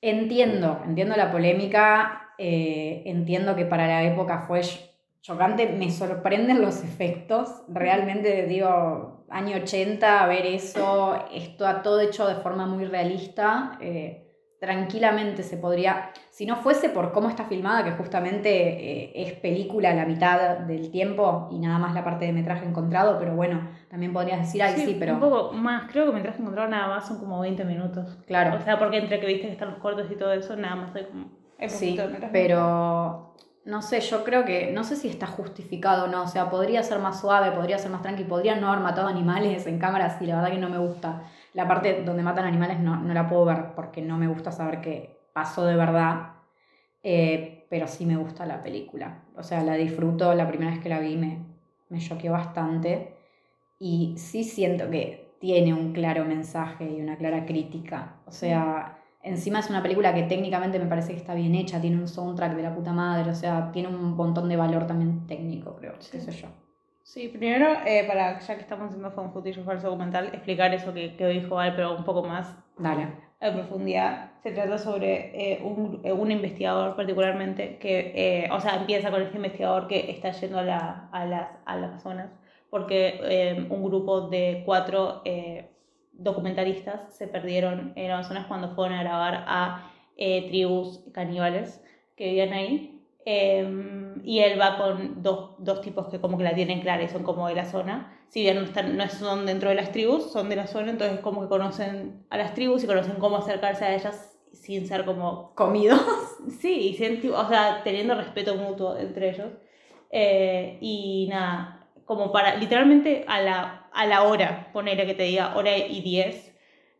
Entiendo, 0.00 0.82
entiendo 0.84 1.16
la 1.16 1.30
polémica. 1.30 2.18
eh, 2.38 3.02
entiendo 3.06 3.54
que 3.54 3.64
para 3.66 3.86
la 3.86 4.02
época 4.02 4.44
fue 4.48 4.62
chocante. 5.20 5.68
Me 5.68 5.90
sorprenden 5.92 6.60
los 6.60 6.82
efectos. 6.82 7.62
Realmente, 7.68 8.46
digo, 8.46 9.24
año 9.30 9.58
80, 9.58 10.26
ver 10.26 10.46
eso, 10.46 11.24
esto 11.32 11.64
a 11.66 11.82
todo 11.82 12.00
hecho 12.00 12.26
de 12.26 12.34
forma 12.36 12.66
muy 12.66 12.86
realista. 12.86 13.78
eh, 13.80 14.31
tranquilamente 14.62 15.42
se 15.42 15.56
podría, 15.56 16.12
si 16.30 16.46
no 16.46 16.54
fuese 16.54 16.88
por 16.88 17.10
cómo 17.10 17.28
está 17.28 17.46
filmada, 17.46 17.82
que 17.82 17.90
justamente 17.90 18.48
eh, 18.48 19.12
es 19.16 19.32
película 19.32 19.92
la 19.92 20.06
mitad 20.06 20.58
del 20.58 20.92
tiempo 20.92 21.48
y 21.50 21.58
nada 21.58 21.80
más 21.80 21.94
la 21.94 22.04
parte 22.04 22.26
de 22.26 22.32
metraje 22.32 22.64
encontrado, 22.64 23.18
pero 23.18 23.34
bueno, 23.34 23.68
también 23.90 24.12
podrías 24.12 24.38
decir, 24.38 24.62
ay, 24.62 24.76
sí, 24.76 24.96
pero 25.00 25.14
Un 25.14 25.20
poco 25.20 25.52
más, 25.52 25.90
creo 25.90 26.06
que 26.06 26.12
mientras 26.12 26.36
que 26.36 26.42
encontrado 26.42 26.68
nada 26.68 26.86
más 26.86 27.08
son 27.08 27.18
como 27.18 27.40
20 27.40 27.64
minutos. 27.64 28.16
claro, 28.24 28.56
O 28.56 28.60
sea, 28.60 28.78
porque 28.78 28.98
entre 28.98 29.18
que 29.18 29.26
viste 29.26 29.48
que 29.48 29.52
están 29.52 29.70
los 29.70 29.78
cortos 29.78 30.08
y 30.08 30.14
todo 30.14 30.32
eso, 30.32 30.54
nada 30.54 30.76
más 30.76 30.94
hay 30.94 31.06
como... 31.06 31.26
sí, 31.66 31.98
metraje. 31.98 32.28
pero 32.30 33.34
no 33.64 33.82
sé, 33.82 33.98
yo 33.98 34.22
creo 34.22 34.44
que, 34.44 34.70
no 34.70 34.84
sé 34.84 34.94
si 34.94 35.08
está 35.08 35.26
justificado 35.26 36.04
o 36.04 36.06
no, 36.06 36.22
o 36.22 36.28
sea, 36.28 36.50
podría 36.50 36.84
ser 36.84 37.00
más 37.00 37.20
suave, 37.20 37.50
podría 37.50 37.78
ser 37.78 37.90
más 37.90 38.02
tranqui, 38.02 38.22
podría 38.22 38.54
no 38.54 38.68
haber 38.68 38.84
matado 38.84 39.08
animales 39.08 39.66
en 39.66 39.80
cámara, 39.80 40.18
sí, 40.20 40.26
la 40.26 40.36
verdad 40.36 40.50
que 40.52 40.58
no 40.58 40.68
me 40.68 40.78
gusta. 40.78 41.24
La 41.54 41.68
parte 41.68 42.02
donde 42.02 42.22
matan 42.22 42.44
animales 42.44 42.80
no, 42.80 42.96
no 42.96 43.12
la 43.12 43.28
puedo 43.28 43.44
ver 43.44 43.74
porque 43.74 44.02
no 44.02 44.18
me 44.18 44.28
gusta 44.28 44.52
saber 44.52 44.80
que 44.80 45.18
pasó 45.32 45.64
de 45.64 45.76
verdad. 45.76 46.34
Eh, 47.02 47.66
pero 47.68 47.88
sí 47.88 48.06
me 48.06 48.16
gusta 48.16 48.46
la 48.46 48.62
película. 48.62 49.24
O 49.36 49.42
sea, 49.42 49.62
la 49.62 49.74
disfruto. 49.74 50.34
La 50.34 50.48
primera 50.48 50.70
vez 50.70 50.80
que 50.80 50.88
la 50.88 51.00
vi 51.00 51.16
me, 51.16 51.38
me 51.88 51.98
choqueó 51.98 52.32
bastante. 52.32 53.16
Y 53.78 54.14
sí 54.16 54.44
siento 54.44 54.90
que 54.90 55.34
tiene 55.40 55.74
un 55.74 55.92
claro 55.92 56.24
mensaje 56.24 56.88
y 56.90 57.00
una 57.00 57.16
clara 57.16 57.44
crítica. 57.44 58.16
O 58.26 58.32
sea, 58.32 59.02
Encima 59.22 59.60
es 59.60 59.70
una 59.70 59.82
película 59.82 60.12
que 60.12 60.24
técnicamente 60.24 60.80
me 60.80 60.86
parece 60.86 61.12
que 61.12 61.18
está 61.18 61.34
bien 61.34 61.54
hecha, 61.54 61.80
tiene 61.80 61.96
un 61.96 62.08
soundtrack 62.08 62.56
de 62.56 62.62
la 62.62 62.74
puta 62.74 62.92
madre, 62.92 63.30
o 63.30 63.34
sea, 63.34 63.70
tiene 63.70 63.88
un 63.88 64.16
montón 64.16 64.48
de 64.48 64.56
valor 64.56 64.86
también 64.86 65.28
técnico, 65.28 65.76
creo, 65.76 65.92
qué 66.10 66.20
sé 66.20 66.32
yo. 66.32 66.48
Sí, 67.04 67.28
primero, 67.28 67.66
eh, 67.84 68.04
para 68.06 68.38
ya 68.38 68.54
que 68.54 68.60
estamos 68.60 68.86
haciendo 68.88 69.10
fan 69.10 69.32
footage 69.32 69.62
falso 69.64 69.88
documental, 69.88 70.26
explicar 70.28 70.72
eso 70.72 70.94
que, 70.94 71.16
que 71.16 71.26
dijo 71.28 71.56
Val, 71.56 71.74
pero 71.74 71.96
un 71.96 72.04
poco 72.04 72.22
más 72.22 72.56
Dale. 72.78 73.08
en 73.40 73.54
profundidad. 73.54 74.30
Se 74.42 74.52
trata 74.52 74.78
sobre 74.78 75.30
eh, 75.34 75.60
un, 75.62 76.00
eh, 76.04 76.12
un 76.12 76.30
investigador 76.30 76.94
particularmente 76.96 77.78
que, 77.78 78.12
eh, 78.44 78.48
o 78.52 78.60
sea, 78.60 78.76
empieza 78.76 79.10
con 79.10 79.20
este 79.22 79.36
investigador 79.36 79.88
que 79.88 80.10
está 80.10 80.30
yendo 80.30 80.58
a, 80.58 80.62
la, 80.62 81.08
a, 81.12 81.26
las, 81.26 81.48
a 81.64 81.76
las 81.76 82.02
zonas 82.02 82.30
porque 82.70 83.20
eh, 83.24 83.66
un 83.68 83.82
grupo 83.84 84.28
de 84.28 84.62
cuatro 84.64 85.22
eh, 85.24 85.70
documentalistas 86.12 87.14
se 87.16 87.26
perdieron 87.28 87.92
en 87.96 88.10
Amazonas 88.10 88.46
cuando 88.46 88.74
fueron 88.74 88.98
a 88.98 89.02
grabar 89.02 89.44
a 89.46 89.90
tribus 90.16 91.04
caníbales 91.12 91.82
que 92.16 92.26
vivían 92.26 92.52
ahí. 92.52 92.91
Eh, 93.24 94.14
y 94.24 94.40
él 94.40 94.60
va 94.60 94.76
con 94.78 95.22
dos, 95.22 95.52
dos 95.58 95.80
tipos 95.80 96.08
que 96.08 96.20
como 96.20 96.36
que 96.38 96.44
la 96.44 96.54
tienen 96.54 96.80
clara 96.80 97.02
y 97.02 97.08
son 97.08 97.22
como 97.22 97.48
de 97.48 97.54
la 97.54 97.64
zona. 97.66 98.18
Si 98.28 98.40
bien 98.42 98.56
no, 98.56 98.62
están, 98.62 98.96
no 98.96 99.08
son 99.08 99.46
dentro 99.46 99.68
de 99.68 99.74
las 99.76 99.92
tribus, 99.92 100.32
son 100.32 100.48
de 100.48 100.56
la 100.56 100.66
zona, 100.66 100.90
entonces 100.90 101.20
como 101.20 101.42
que 101.42 101.48
conocen 101.48 102.24
a 102.30 102.36
las 102.36 102.54
tribus 102.54 102.82
y 102.84 102.86
conocen 102.86 103.14
cómo 103.16 103.36
acercarse 103.38 103.84
a 103.84 103.94
ellas 103.94 104.36
sin 104.52 104.86
ser 104.86 105.04
como 105.04 105.54
Comido. 105.54 105.96
Sí, 106.60 106.88
y 106.88 106.94
senti- 106.96 107.28
o 107.28 107.48
sea, 107.48 107.82
teniendo 107.84 108.14
respeto 108.16 108.56
mutuo 108.56 108.96
entre 108.98 109.30
ellos. 109.30 109.48
Eh, 110.10 110.78
y 110.80 111.28
nada, 111.30 111.86
como 112.04 112.32
para, 112.32 112.56
literalmente 112.56 113.24
a 113.28 113.40
la, 113.40 113.88
a 113.92 114.06
la 114.06 114.24
hora, 114.24 114.70
ponerle 114.72 115.06
que 115.06 115.14
te 115.14 115.22
diga 115.24 115.56
hora 115.56 115.76
y 115.76 116.00
diez, 116.02 116.52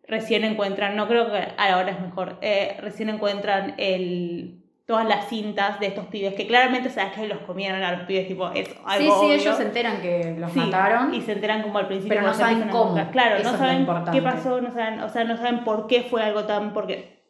recién 0.07 0.45
encuentran, 0.45 0.97
no 0.97 1.09
creo 1.09 1.31
que 1.31 1.39
a 1.57 1.71
la 1.71 1.79
hora 1.79 1.91
es 1.93 2.01
mejor, 2.01 2.39
eh, 2.41 2.77
recién 2.81 3.09
encuentran 3.09 3.75
el, 3.79 4.62
todas 4.87 5.07
las 5.07 5.29
cintas 5.29 5.79
de 5.81 5.87
estos 5.87 6.07
pibes, 6.07 6.35
que 6.35 6.47
claramente 6.47 6.91
sabes 6.91 7.13
que 7.13 7.27
los 7.27 7.39
comieron 7.39 7.83
a 7.83 7.93
los 7.93 8.01
pibes, 8.03 8.27
tipo, 8.29 8.51
es 8.51 8.69
Sí, 8.69 8.75
algo 8.85 9.15
sí, 9.21 9.27
obvio. 9.27 9.33
ellos 9.35 9.57
se 9.57 9.63
enteran 9.63 10.01
que 10.03 10.35
los 10.39 10.53
Sí, 10.53 10.59
mataron. 10.59 11.15
Y 11.15 11.21
se 11.23 11.33
enteran 11.33 11.63
como 11.63 11.79
al 11.79 11.87
principio. 11.87 12.17
Pero 12.17 12.27
no 12.27 12.35
saben 12.35 12.69
cómo. 12.69 13.11
Claro, 13.13 13.37
Eso 13.37 13.53
no 13.53 13.59
saben 13.59 13.87
qué 14.13 14.23
pasó, 14.23 14.61
no 14.61 14.71
saben, 14.73 15.01
o 15.01 15.09
sea, 15.09 15.25
no 15.25 15.37
saben 15.37 15.65
por 15.65 15.87
qué 15.87 16.03
fue 16.03 16.23
algo 16.23 16.45
tan. 16.45 16.73
Porque 16.73 17.23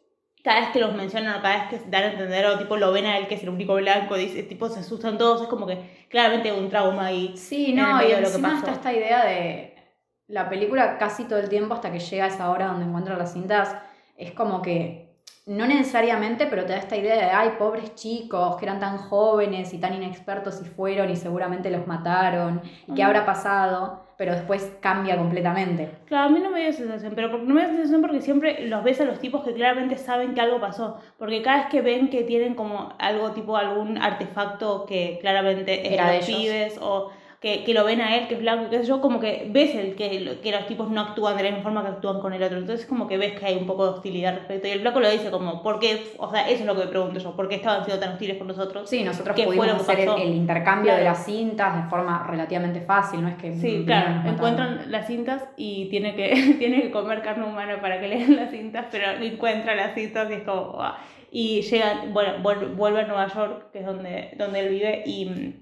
cada 0.43 0.59
vez 0.61 0.69
que 0.69 0.79
los 0.79 0.93
mencionan 0.95 1.39
o 1.39 1.41
cada 1.41 1.55
vez 1.55 1.67
que 1.69 1.89
dan 1.89 2.03
a 2.03 2.07
entender 2.07 2.45
o 2.47 2.57
tipo 2.57 2.75
lo 2.75 2.91
ven 2.91 3.05
a 3.05 3.17
él 3.17 3.27
que 3.27 3.35
es 3.35 3.43
el 3.43 3.49
único 3.49 3.75
blanco, 3.75 4.15
dice, 4.15 4.43
tipo 4.43 4.67
se 4.67 4.79
asustan 4.81 5.17
todos, 5.17 5.43
es 5.43 5.47
como 5.47 5.65
que 5.67 6.05
claramente 6.09 6.51
un 6.51 6.69
trauma 6.69 7.05
ahí. 7.05 7.33
Sí, 7.37 7.69
en 7.69 7.77
no, 7.77 8.01
y 8.03 8.09
lo 8.09 8.29
que 8.31 8.39
pasó. 8.39 8.57
está 8.57 8.71
esta 8.73 8.91
idea 8.93 9.23
de 9.25 9.75
la 10.27 10.49
película 10.49 10.97
casi 10.97 11.25
todo 11.25 11.39
el 11.39 11.49
tiempo 11.49 11.73
hasta 11.75 11.91
que 11.91 11.99
llega 11.99 12.25
a 12.25 12.27
esa 12.29 12.49
hora 12.49 12.67
donde 12.67 12.85
encuentra 12.85 13.15
las 13.15 13.31
cintas, 13.33 13.77
es 14.17 14.31
como 14.31 14.61
que, 14.61 15.02
no 15.45 15.65
necesariamente, 15.67 16.47
pero 16.47 16.63
te 16.65 16.71
da 16.73 16.79
esta 16.79 16.95
idea 16.95 17.15
de, 17.15 17.23
ay, 17.23 17.51
pobres 17.59 17.95
chicos, 17.95 18.55
que 18.57 18.65
eran 18.65 18.79
tan 18.79 18.97
jóvenes 18.97 19.73
y 19.73 19.77
tan 19.79 19.93
inexpertos 19.93 20.61
y 20.61 20.65
fueron 20.65 21.09
y 21.09 21.15
seguramente 21.17 21.69
los 21.69 21.85
mataron, 21.85 22.61
y 22.87 22.93
qué 22.93 23.01
Ujú. 23.01 23.03
habrá 23.03 23.25
pasado, 23.25 24.03
pero 24.17 24.31
después 24.33 24.71
cambia 24.79 25.17
completamente. 25.17 25.89
Claro, 26.05 26.27
a 26.27 26.29
mí 26.29 26.39
no 26.39 26.49
me 26.49 26.61
dio 26.61 26.71
sensación, 26.71 27.13
pero 27.15 27.37
no 27.39 27.53
me 27.53 27.61
dio 27.61 27.71
sensación 27.71 28.01
porque 28.01 28.21
siempre 28.21 28.67
los 28.67 28.83
ves 28.83 29.01
a 29.01 29.05
los 29.05 29.19
tipos 29.19 29.43
que 29.43 29.53
claramente 29.53 29.97
saben 29.97 30.33
que 30.33 30.39
algo 30.39 30.61
pasó. 30.61 30.97
Porque 31.17 31.41
cada 31.41 31.57
vez 31.57 31.65
que 31.67 31.81
ven 31.81 32.09
que 32.09 32.23
tienen 32.23 32.53
como 32.55 32.93
algo 32.99 33.31
tipo 33.31 33.57
algún 33.57 33.97
artefacto 33.97 34.85
que 34.85 35.17
claramente 35.19 35.87
es 35.87 35.93
Era 35.93 36.05
de 36.05 36.11
de 36.13 36.17
los 36.19 36.29
ellos. 36.29 36.39
pibes 36.41 36.77
o 36.81 37.09
que, 37.43 37.63
que 37.65 37.73
lo 37.73 37.83
ven 37.83 37.99
a 38.01 38.15
él, 38.15 38.27
que 38.29 38.35
es 38.35 38.39
blanco, 38.39 38.69
qué 38.71 38.79
sé 38.79 38.85
yo, 38.85 39.01
como 39.01 39.19
que 39.19 39.47
ves 39.51 39.75
el 39.75 39.95
que, 39.95 40.39
que 40.41 40.51
los 40.51 40.65
tipos 40.65 40.89
no 40.89 41.01
actúan 41.01 41.35
de 41.37 41.43
la 41.43 41.49
misma 41.49 41.61
forma 41.63 41.81
que 41.83 41.89
actúan 41.89 42.21
con 42.21 42.31
el 42.33 42.41
otro. 42.41 42.57
Entonces 42.57 42.85
como 42.87 43.05
que 43.07 43.17
ves 43.17 43.37
que 43.37 43.45
hay 43.45 43.57
un 43.57 43.67
poco 43.67 43.83
de 43.83 43.91
hostilidad 43.91 44.33
respecto. 44.33 44.67
Y 44.67 44.71
el 44.71 44.79
flaco 44.79 45.01
lo 45.01 45.09
dice 45.11 45.29
como, 45.29 45.61
¿por 45.61 45.77
qué? 45.79 46.13
O 46.17 46.31
sea, 46.31 46.47
eso 46.49 46.61
es 46.61 46.65
lo 46.65 46.73
que 46.73 46.85
me 46.85 46.87
pregunto 46.87 47.19
yo, 47.19 47.35
¿por 47.35 47.49
qué 47.49 47.55
estaban 47.55 47.83
siendo 47.83 48.01
tan 48.03 48.13
hostiles 48.13 48.37
con 48.37 48.47
nosotros? 48.47 48.89
Sí, 48.89 49.03
nosotros 49.03 49.35
¿Qué 49.35 49.43
fue 49.43 49.57
pudimos 49.57 49.83
que 49.83 49.91
hacer 49.91 50.07
el, 50.07 50.21
el 50.21 50.33
intercambio 50.35 50.93
de 50.93 50.99
Claro. 51.01 51.11
las 51.17 51.25
cintas 51.25 51.83
de 51.83 51.89
forma 51.89 52.25
relativamente 52.29 52.79
fácil, 52.79 53.21
no 53.21 53.27
es 53.27 53.35
que... 53.35 53.53
Sí, 53.57 53.83
claro, 53.85 54.29
encuentran 54.29 54.89
las 54.89 55.05
cintas 55.05 55.43
y 55.57 55.89
tiene 55.89 56.15
que, 56.15 56.55
tiene 56.59 56.81
que 56.81 56.91
comer 56.91 57.21
carne 57.21 57.45
humana 57.45 57.81
para 57.81 57.99
que 57.99 58.07
le 58.07 58.19
den 58.19 58.37
las 58.37 58.51
cintas, 58.51 58.85
pero 58.89 59.11
encuentra 59.21 59.75
las 59.75 59.93
cintas 59.95 60.29
y 60.31 60.35
es 60.35 60.43
como... 60.43 60.81
Y 61.29 61.61
llega, 61.63 62.05
bueno, 62.13 62.33
vuel- 62.41 62.75
vuelve 62.75 63.01
a 63.01 63.07
Nueva 63.07 63.27
York, 63.27 63.71
que 63.73 63.79
es 63.79 63.85
donde, 63.85 64.31
donde 64.37 64.59
él 64.61 64.69
vive, 64.69 65.03
y 65.05 65.55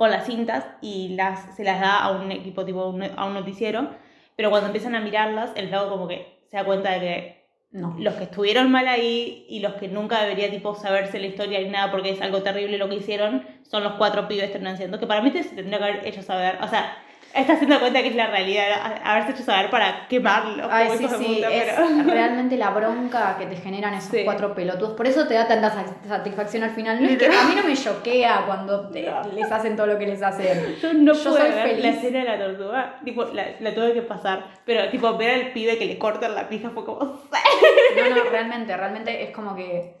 con 0.00 0.10
las 0.10 0.24
cintas 0.24 0.64
y 0.80 1.10
las, 1.10 1.54
se 1.54 1.62
las 1.62 1.78
da 1.78 1.98
a 1.98 2.10
un 2.12 2.32
equipo 2.32 2.64
tipo, 2.64 2.86
un- 2.88 3.02
a 3.02 3.26
un 3.26 3.34
noticiero, 3.34 3.90
pero 4.34 4.48
cuando 4.48 4.68
empiezan 4.68 4.94
a 4.94 5.00
mirarlas, 5.00 5.50
el 5.56 5.68
flaco 5.68 5.90
como 5.90 6.08
que 6.08 6.40
se 6.50 6.56
da 6.56 6.64
cuenta 6.64 6.92
de 6.92 7.00
que 7.00 7.44
No. 7.72 7.94
los 7.98 8.14
que 8.14 8.24
estuvieron 8.24 8.70
mal 8.72 8.88
ahí 8.88 9.44
y 9.50 9.60
los 9.60 9.74
que 9.74 9.88
nunca 9.88 10.22
debería 10.22 10.48
tipo 10.50 10.74
saberse 10.74 11.18
la 11.20 11.26
historia 11.26 11.60
ni 11.60 11.68
nada 11.68 11.90
porque 11.92 12.08
es 12.12 12.22
algo 12.22 12.42
terrible 12.42 12.78
lo 12.78 12.88
que 12.88 12.94
hicieron 12.94 13.44
son 13.62 13.84
los 13.84 13.92
cuatro 13.98 14.26
pibes 14.26 14.50
terminan 14.50 14.78
siendo 14.78 14.98
que 14.98 15.06
para 15.06 15.20
mí 15.20 15.30
se 15.32 15.44
tendría 15.54 15.76
que 15.78 15.84
haber 15.84 16.06
hecho 16.08 16.22
saber 16.22 16.56
o 16.62 16.66
sea 16.68 16.96
estás 17.34 17.56
haciendo 17.56 17.78
cuenta 17.80 18.02
que 18.02 18.08
es 18.08 18.14
la 18.16 18.26
realidad 18.26 18.66
haberse 19.04 19.32
hecho 19.32 19.42
saber 19.42 19.70
para 19.70 20.08
quemarlo 20.08 20.66
Ay, 20.70 20.88
sí, 20.98 21.06
sí, 21.18 21.42
es 21.48 21.64
pero- 21.74 21.86
realmente 22.06 22.56
la 22.56 22.70
bronca 22.70 23.36
que 23.38 23.46
te 23.46 23.56
generan 23.56 23.94
esos 23.94 24.10
Sí. 24.10 24.22
cuatro 24.24 24.54
pelotudos. 24.54 24.94
Por 24.96 25.06
eso 25.06 25.26
te 25.28 25.34
da 25.34 25.46
tanta 25.46 25.70
sa- 25.70 25.84
satisfacción 26.08 26.64
al 26.64 26.70
final. 26.70 27.00
No 27.02 27.08
es 27.08 27.16
que 27.18 27.26
a 27.26 27.44
mí 27.44 27.54
no 27.54 27.62
me 27.62 27.74
choquea 27.76 28.44
cuando 28.46 28.88
te- 28.90 29.02
No. 29.10 29.22
les 29.32 29.50
hacen 29.50 29.76
todo 29.76 29.86
lo 29.86 29.98
que 29.98 30.06
les 30.06 30.22
hacen. 30.22 30.76
yo 30.82 30.92
no 30.92 31.12
Yo 31.12 31.14
soy 31.14 31.42
ver 31.42 31.68
feliz. 31.68 31.84
la 31.84 31.90
escena 31.90 32.18
de 32.20 32.24
la 32.24 32.38
tortuga 32.46 32.98
tipo 33.04 33.24
la, 33.24 33.44
la 33.60 33.74
tuve 33.74 33.92
que 33.94 34.02
pasar 34.02 34.44
pero 34.64 34.88
tipo 34.90 35.16
ver 35.16 35.34
al 35.46 35.52
pibe 35.52 35.78
que 35.78 35.86
le 35.86 35.98
cortan 35.98 36.34
la 36.34 36.48
pija 36.48 36.70
fue 36.70 36.84
como 36.84 36.98
No, 37.96 38.16
no, 38.16 38.24
realmente, 38.30 38.76
realmente 38.76 39.22
es 39.24 39.30
como 39.30 39.54
que 39.54 39.99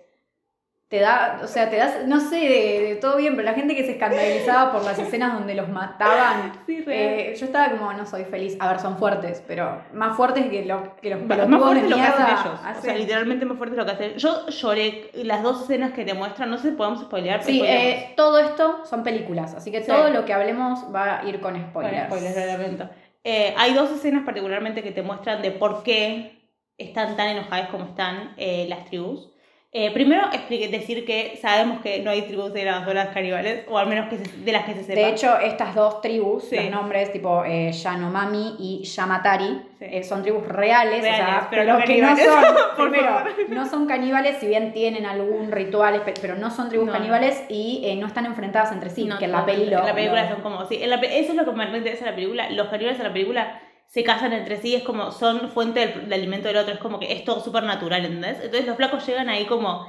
te 0.90 0.98
da, 0.98 1.38
o 1.44 1.46
sea, 1.46 1.70
te 1.70 1.76
das, 1.76 2.04
no 2.08 2.18
sé, 2.18 2.34
de, 2.34 2.80
de 2.88 2.96
todo 2.96 3.16
bien, 3.16 3.36
pero 3.36 3.44
la 3.44 3.54
gente 3.54 3.76
que 3.76 3.84
se 3.84 3.92
escandalizaba 3.92 4.72
por 4.72 4.84
las 4.84 4.98
escenas 4.98 5.34
donde 5.34 5.54
los 5.54 5.68
mataban, 5.68 6.50
sí, 6.66 6.82
eh, 6.88 7.32
yo 7.38 7.46
estaba 7.46 7.70
como, 7.70 7.92
no 7.92 8.04
soy 8.04 8.24
feliz. 8.24 8.56
A 8.58 8.68
ver, 8.72 8.80
son 8.80 8.98
fuertes, 8.98 9.40
pero 9.46 9.80
más 9.92 10.16
fuertes 10.16 10.46
que, 10.50 10.64
lo, 10.64 10.96
que 10.96 11.10
los 11.10 11.20
más 11.20 11.28
pelotudos 11.38 11.62
fuerte 11.62 11.82
de 11.84 11.90
lo 11.90 11.94
que 11.96 12.02
hacen 12.02 12.26
ellos. 12.26 12.60
O 12.76 12.82
sea, 12.82 12.94
literalmente 12.96 13.46
más 13.46 13.56
fuerte 13.56 13.76
lo 13.76 13.84
que 13.86 13.92
hacen. 13.92 14.14
Yo 14.16 14.48
lloré 14.48 15.10
las 15.14 15.44
dos 15.44 15.62
escenas 15.62 15.92
que 15.92 16.04
te 16.04 16.12
muestran, 16.12 16.50
no 16.50 16.58
sé 16.58 16.70
si 16.70 16.76
podemos 16.76 17.00
spoilear. 17.02 17.38
pero 17.38 17.52
Sí, 17.52 17.62
eh, 17.64 18.12
todo 18.16 18.40
esto 18.40 18.84
son 18.84 19.04
películas, 19.04 19.54
así 19.54 19.70
que 19.70 19.82
Sí. 19.82 19.86
todo 19.86 20.10
lo 20.10 20.24
que 20.24 20.32
hablemos 20.32 20.92
va 20.92 21.20
a 21.20 21.24
ir 21.24 21.38
con 21.40 21.54
spoilers. 21.54 22.06
spoilers. 22.06 22.90
Eh, 23.22 23.54
hay 23.56 23.74
dos 23.74 23.92
escenas 23.92 24.24
particularmente 24.24 24.82
que 24.82 24.90
te 24.90 25.02
muestran 25.02 25.40
de 25.40 25.52
por 25.52 25.84
qué 25.84 26.50
están 26.78 27.16
tan 27.16 27.28
enojadas 27.28 27.68
como 27.68 27.84
están 27.84 28.34
eh, 28.38 28.66
las 28.68 28.86
tribus. 28.86 29.30
Eh, 29.72 29.92
primero, 29.92 30.26
explique, 30.32 30.66
decir 30.66 31.04
que 31.04 31.38
sabemos 31.40 31.80
que 31.80 32.00
no 32.00 32.10
hay 32.10 32.22
tribus 32.22 32.52
de 32.52 32.62
grabadoras 32.62 33.10
caníbales, 33.14 33.64
o 33.68 33.78
al 33.78 33.86
menos 33.86 34.08
que 34.08 34.18
se- 34.18 34.36
de 34.38 34.50
las 34.50 34.64
que 34.64 34.74
se 34.74 34.82
sepa. 34.82 34.98
De 35.00 35.08
hecho, 35.10 35.38
estas 35.38 35.76
dos 35.76 36.00
tribus, 36.00 36.42
Sí. 36.48 36.56
los 36.56 36.70
nombres 36.72 37.12
tipo 37.12 37.44
eh, 37.44 37.70
Yanomami 37.70 38.56
y 38.58 38.82
Yamatari, 38.82 39.62
Sí. 39.78 39.84
eh, 39.88 40.02
son 40.02 40.22
tribus 40.22 40.44
reales, 40.48 41.02
Reales, 41.02 41.12
o 41.12 41.24
sea, 41.24 41.46
pero 41.50 41.62
pero, 41.62 41.78
no 41.78 41.84
que 41.84 42.02
no 42.02 42.08
caníbales, 42.08 42.26
son, 42.26 42.54
primero, 42.90 43.24
no 43.48 43.68
son 43.68 43.86
caníbales, 43.86 44.38
si 44.40 44.48
bien 44.48 44.72
tienen 44.72 45.06
algún 45.06 45.52
ritual, 45.52 46.02
pero 46.20 46.34
no 46.34 46.50
son 46.50 46.68
tribus 46.68 46.88
No. 46.88 46.92
caníbales 46.92 47.40
y 47.48 47.82
eh, 47.84 47.94
no 47.94 48.08
están 48.08 48.26
enfrentadas 48.26 48.72
entre 48.72 48.90
sí, 48.90 49.04
No, 49.04 49.18
que 49.20 49.26
en 49.26 49.30
la 49.32 49.38
no, 49.42 49.46
peli 49.46 49.66
lo- 49.66 49.78
En 49.78 49.86
la 49.86 49.94
película 49.94 50.22
lo- 50.24 50.30
son 50.30 50.40
como, 50.42 50.64
sí, 50.66 50.82
en 50.82 50.90
la 50.90 50.96
eso 50.96 51.30
es 51.30 51.34
lo 51.36 51.44
que 51.44 51.52
me 51.52 51.78
interesa 51.78 52.06
de 52.06 52.10
la 52.10 52.16
película. 52.16 52.50
Los 52.50 52.66
caníbales 52.70 52.98
en 52.98 53.06
la 53.06 53.12
película 53.12 53.60
se 53.92 54.04
casan 54.04 54.32
entre 54.32 54.56
sí, 54.58 54.72
es 54.76 54.84
como, 54.84 55.10
son 55.10 55.50
fuente 55.50 55.80
del, 55.80 56.02
del 56.04 56.12
alimento 56.12 56.46
del 56.46 56.58
otro, 56.58 56.72
es 56.74 56.78
como 56.78 57.00
que 57.00 57.12
es 57.12 57.24
todo 57.24 57.40
súper 57.40 57.64
natural, 57.64 58.04
¿entendés? 58.04 58.36
Entonces 58.36 58.64
los 58.66 58.76
flacos 58.76 59.04
llegan 59.04 59.28
ahí 59.28 59.46
como 59.46 59.84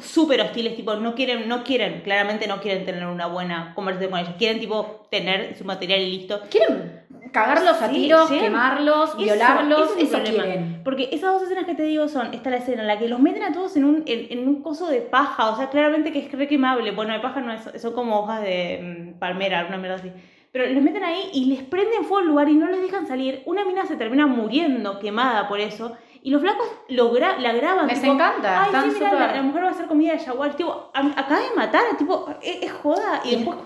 súper 0.00 0.40
hostiles, 0.42 0.76
tipo, 0.76 0.94
no 0.94 1.16
quieren, 1.16 1.48
no 1.48 1.64
quieren, 1.64 2.02
claramente 2.02 2.46
no 2.46 2.60
quieren 2.60 2.84
tener 2.84 3.04
una 3.06 3.26
buena 3.26 3.72
conversación 3.74 4.12
con 4.12 4.20
ellos, 4.20 4.34
quieren 4.38 4.60
tipo 4.60 5.08
tener 5.10 5.56
su 5.56 5.64
material 5.64 6.00
y 6.02 6.18
listo. 6.18 6.40
Quieren 6.48 7.04
cagarlos 7.32 7.82
a 7.82 7.88
Sí, 7.88 7.94
tiros, 8.02 8.30
quemarlos, 8.30 9.08
Eso- 9.10 9.18
violarlos, 9.18 9.90
es 9.96 10.04
eso 10.04 10.18
problema. 10.18 10.44
quieren. 10.44 10.80
Porque 10.84 11.08
esas 11.10 11.32
dos 11.32 11.42
escenas 11.42 11.64
que 11.64 11.74
te 11.74 11.82
digo 11.82 12.06
son, 12.08 12.32
está 12.32 12.50
la 12.50 12.58
escena 12.58 12.82
en 12.82 12.86
la 12.86 12.96
que 13.00 13.08
los 13.08 13.18
meten 13.18 13.42
a 13.42 13.52
todos 13.52 13.76
en 13.76 13.84
un, 13.86 14.04
en, 14.06 14.38
en 14.38 14.46
un 14.46 14.62
coso 14.62 14.86
de 14.86 15.00
paja, 15.00 15.50
o 15.50 15.56
sea, 15.56 15.68
claramente 15.68 16.12
que 16.12 16.20
es 16.20 16.30
re 16.30 16.46
quemable, 16.46 16.92
bueno, 16.92 17.12
de 17.12 17.18
paja 17.18 17.40
no 17.40 17.52
es, 17.52 17.68
son 17.82 17.92
como 17.92 18.20
hojas 18.20 18.42
de 18.42 19.10
mm, 19.16 19.18
palmera, 19.18 19.58
alguna 19.58 19.78
mierda 19.78 19.96
así. 19.96 20.12
Pero 20.56 20.72
los 20.72 20.82
meten 20.82 21.04
ahí 21.04 21.28
y 21.34 21.44
les 21.46 21.62
prenden 21.62 22.04
fuego 22.04 22.18
al 22.18 22.26
lugar 22.28 22.48
y 22.48 22.54
no 22.54 22.66
les 22.66 22.80
dejan 22.80 23.06
salir. 23.06 23.42
Una 23.44 23.62
mina 23.64 23.84
se 23.84 23.96
termina 23.96 24.26
muriendo 24.26 24.98
quemada 24.98 25.48
por 25.48 25.60
eso. 25.60 25.92
Y 26.22 26.30
los 26.30 26.40
flacos 26.40 26.66
lo 26.88 27.12
gra- 27.14 27.36
la 27.38 27.52
graban. 27.52 27.86
Les 27.86 28.00
tipo, 28.00 28.14
encanta, 28.14 28.62
Ay, 28.62 28.66
están 28.66 28.90
sí, 28.90 28.96
mira, 28.98 29.34
la, 29.36 29.42
mujer 29.42 29.62
va 29.64 29.68
a 29.68 29.70
hacer 29.70 29.86
comida 29.86 30.12
de 30.12 30.18
jaguar. 30.18 30.56
Tipo, 30.56 30.90
a- 30.94 31.20
acaba 31.20 31.40
de 31.40 31.54
matar, 31.54 31.82
tipo, 31.98 32.28
es, 32.42 32.62
es 32.62 32.72
joda. 32.72 33.20
Y, 33.24 33.28
Y- 33.28 33.36
después. 33.36 33.58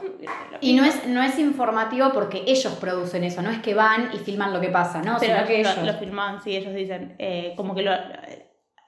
Y 0.60 0.72
no 0.74 0.84
es, 0.84 1.06
no 1.06 1.22
es 1.22 1.38
informativo 1.38 2.10
porque 2.12 2.42
ellos 2.46 2.74
producen 2.80 3.24
eso, 3.24 3.40
no 3.40 3.50
es 3.50 3.60
que 3.60 3.72
van 3.72 4.10
y 4.12 4.18
filman 4.18 4.52
lo 4.52 4.60
que 4.60 4.68
pasa, 4.68 5.00
¿no? 5.00 5.16
Pero 5.20 5.36
Sino 5.36 5.46
que 5.46 5.62
lo, 5.62 5.70
ellos. 5.70 5.86
lo 5.86 5.92
filmaban, 5.94 6.42
sí, 6.42 6.54
ellos 6.56 6.74
dicen, 6.74 7.14
eh, 7.18 7.54
como 7.56 7.74
que 7.74 7.82
lo, 7.82 7.92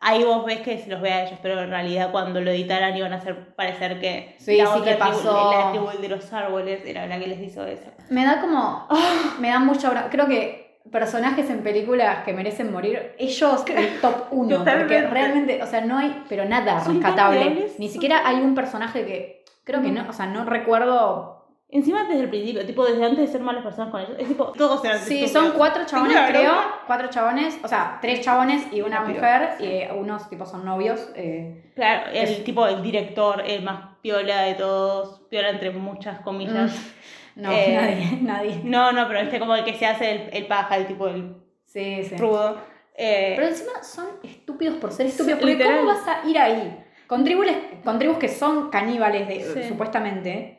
ahí 0.02 0.24
vos 0.24 0.44
ves 0.44 0.60
que 0.60 0.78
se 0.78 0.90
los 0.90 1.00
ve 1.00 1.12
a 1.12 1.24
ellos, 1.24 1.38
pero 1.40 1.60
en 1.62 1.70
realidad 1.70 2.10
cuando 2.10 2.40
lo 2.40 2.50
editaran 2.50 2.96
iban 2.96 3.12
a 3.12 3.16
hacer 3.16 3.54
parecer 3.54 4.00
que 4.00 4.34
Sí, 4.38 4.56
la 4.58 4.66
sí, 4.66 4.72
otra 4.80 4.92
que 4.92 5.00
tribu, 5.02 5.16
pasó. 5.16 5.52
la 5.58 5.70
tribu 5.70 5.88
de 6.02 6.08
los 6.08 6.32
árboles 6.32 6.82
era 6.84 7.06
la 7.06 7.18
que 7.18 7.28
les 7.28 7.40
hizo 7.40 7.64
eso. 7.66 7.90
Me 8.10 8.24
da 8.26 8.40
como. 8.40 8.88
Me 9.40 9.48
da 9.48 9.58
mucha. 9.60 10.10
Creo 10.10 10.26
que 10.26 10.62
personajes 10.90 11.48
en 11.48 11.62
películas 11.62 12.24
que 12.24 12.32
merecen 12.32 12.72
morir, 12.72 13.14
ellos 13.18 13.64
el 13.68 14.00
top 14.00 14.26
uno, 14.32 14.58
porque 14.64 15.02
realmente, 15.02 15.62
o 15.62 15.66
sea, 15.66 15.80
no 15.80 15.96
hay, 15.98 16.24
pero 16.28 16.44
nada 16.44 16.82
rescatable. 16.84 17.68
Ni 17.78 17.88
siquiera 17.88 18.26
hay 18.26 18.36
un 18.36 18.54
personaje 18.54 19.06
que, 19.06 19.44
creo 19.64 19.80
que 19.80 19.90
no, 19.90 20.08
o 20.08 20.12
sea, 20.12 20.26
no 20.26 20.44
recuerdo. 20.44 21.41
Encima 21.74 22.04
desde 22.04 22.20
el 22.24 22.28
principio, 22.28 22.66
tipo 22.66 22.84
desde 22.84 23.02
antes 23.02 23.18
de 23.20 23.26
ser 23.28 23.40
malas 23.40 23.64
personas 23.64 23.90
con 23.90 24.00
ellos, 24.02 24.14
es 24.18 24.28
tipo, 24.28 24.52
todos 24.52 24.84
eran 24.84 24.98
Sí, 24.98 25.24
estúpidos. 25.24 25.32
son 25.32 25.56
cuatro 25.58 25.84
chabones, 25.86 26.18
creo, 26.28 26.52
cuatro 26.86 27.08
chabones, 27.08 27.58
o 27.64 27.68
sea, 27.68 27.98
tres 28.02 28.20
chabones 28.20 28.66
y 28.70 28.82
una 28.82 29.00
mujer, 29.00 29.54
sí. 29.58 29.64
y 29.64 29.90
unos 29.98 30.28
tipos 30.28 30.50
son 30.50 30.66
novios. 30.66 31.10
eh, 31.16 31.72
Claro, 31.74 32.10
el 32.10 32.28
Es- 32.28 32.44
tipo, 32.44 32.66
el 32.66 32.82
director, 32.82 33.42
el 33.46 33.62
más 33.62 33.96
piola 34.02 34.42
de 34.42 34.54
todos, 34.54 35.22
piola 35.30 35.48
entre 35.48 35.70
muchas 35.70 36.20
comillas. 36.20 36.72
no, 37.36 37.50
Eh, 37.50 37.74
nadie, 37.74 38.18
nadie. 38.20 38.60
No, 38.64 38.92
no, 38.92 39.08
pero 39.08 39.20
este 39.20 39.38
como 39.38 39.56
el 39.56 39.64
que 39.64 39.72
se 39.74 39.86
hace 39.86 40.12
el, 40.12 40.30
el 40.34 40.46
paja, 40.46 40.76
el 40.76 40.86
tipo, 40.86 41.08
el 41.08 41.36
Sí, 41.64 42.04
sí. 42.04 42.16
rudo. 42.18 42.58
Eh, 42.94 43.32
Pero 43.34 43.48
encima 43.48 43.82
son 43.82 44.06
estúpidos 44.22 44.76
por 44.76 44.92
ser 44.92 45.06
Sí, 45.06 45.12
estúpidos. 45.12 45.38
porque 45.40 45.54
literal. 45.54 45.78
¿cómo 45.78 45.88
vas 45.88 46.06
a 46.06 46.28
ir 46.28 46.38
ahí? 46.38 46.84
Con 47.06 47.24
tribus, 47.24 47.46
con 47.82 47.98
tribus 47.98 48.18
que 48.18 48.28
son 48.28 48.68
caníbales, 48.68 49.26
de, 49.26 49.40
Sí. 49.62 49.68
supuestamente. 49.68 50.58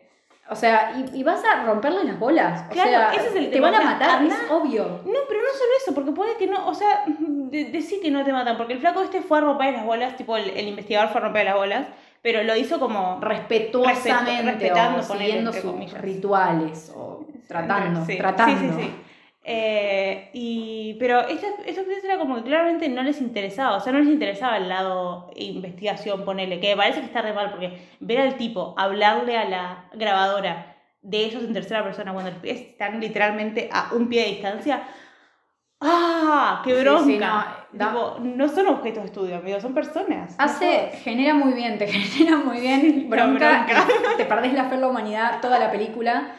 O 0.50 0.56
sea, 0.56 0.92
y, 0.98 1.20
y 1.20 1.24
vas 1.24 1.42
a 1.46 1.64
romperle 1.64 2.04
las 2.04 2.20
bolas. 2.20 2.66
O 2.70 2.74
Claro, 2.74 2.90
sea, 2.90 3.14
ese 3.14 3.28
es 3.30 3.36
el 3.36 3.46
te 3.46 3.52
tema, 3.52 3.72
van 3.72 3.82
a 3.82 3.86
matar, 3.86 4.10
anda- 4.20 4.36
es 4.36 4.52
obvio. 4.52 4.84
No, 5.06 5.20
pero 5.28 5.40
no 5.42 5.50
solo 5.54 5.72
eso, 5.82 5.94
porque 5.96 6.12
puede 6.12 6.36
que 6.38 6.48
no, 6.48 6.68
o 6.68 6.74
sea, 6.74 7.04
de- 7.08 8.00
que 8.02 8.12
no 8.12 8.24
te 8.26 8.34
matan, 8.34 8.58
porque 8.58 8.74
el 8.74 8.80
flaco 8.80 9.02
este 9.02 9.22
fue 9.22 9.38
a 9.38 9.42
romper 9.42 9.74
las 9.74 9.86
bolas, 9.86 10.18
tipo 10.18 10.36
el, 10.36 10.50
el 10.50 10.68
investigador 10.68 11.10
fue 11.12 11.22
a 11.22 11.24
romper 11.26 11.46
las 11.46 11.56
bolas, 11.56 11.88
pero 12.22 12.44
lo 12.44 12.56
hizo 12.56 12.80
como... 12.80 13.20
Respetuosamente, 13.22 14.44
respetando, 14.44 15.00
o 15.00 15.04
siguiendo 15.04 15.54
sus 15.54 15.62
comillas. 15.72 16.02
rituales, 16.02 16.92
o 16.96 17.26
tratando, 17.48 18.06
Sí, 18.06 18.18
tratando. 18.18 18.60
Sí, 18.60 18.68
sí, 18.68 18.74
sí. 18.82 18.96
Eh, 19.46 20.30
y, 20.34 20.96
pero 21.00 21.20
actriz 21.20 22.04
era 22.04 22.18
como 22.18 22.36
que 22.38 22.44
claramente 22.44 22.88
no 22.88 23.04
les 23.04 23.20
interesaba, 23.20 23.76
o 23.76 23.80
sea, 23.82 23.92
no 23.92 24.00
les 24.00 24.08
interesaba 24.08 24.56
el 24.58 24.70
lado 24.70 25.32
investigación, 25.36 26.24
ponele, 26.24 26.60
que 26.62 26.76
parece 26.78 27.02
que 27.02 27.08
está 27.08 27.22
re 27.22 27.34
mal, 27.34 27.52
porque 27.52 27.78
ver 28.00 28.22
al 28.22 28.38
tipo 28.38 28.74
hablarle 28.78 29.38
a 29.38 29.44
la 29.50 29.86
grabadora 29.94 30.78
de 31.02 31.18
ellos 31.26 31.44
en 31.44 31.52
tercera 31.54 31.84
persona 31.84 32.14
cuando 32.14 32.32
están 32.44 33.02
literalmente 33.02 33.70
a 33.74 33.90
un 33.94 34.08
pie 34.08 34.22
de 34.24 34.30
distancia, 34.30 34.84
¡ah! 35.82 36.62
¡Qué 36.64 36.74
Sí, 36.76 36.82
bronca! 36.82 37.04
sí, 37.04 37.18
no, 37.18 37.26
da- 37.74 37.90
Tipo, 37.92 38.18
no 38.22 38.48
son 38.48 38.68
objetos 38.68 39.04
de 39.04 39.08
estudio, 39.08 39.36
amigos, 39.38 39.62
son 39.62 39.74
personas. 39.74 40.36
Hace, 40.38 40.92
genera 41.04 41.34
muy 41.34 41.54
bien, 41.54 41.78
te 41.78 41.88
genera 41.92 42.38
muy 42.38 42.60
bien 42.62 43.08
la 43.10 43.16
bronca, 43.26 43.66
bronca. 43.68 43.88
y 44.14 44.18
te 44.18 44.26
perdés 44.26 44.54
la 44.54 44.66
fe 44.66 44.76
en 44.76 44.82
la 44.82 44.88
humanidad 44.88 45.42
toda 45.42 45.60
la 45.60 45.72
película. 45.72 46.36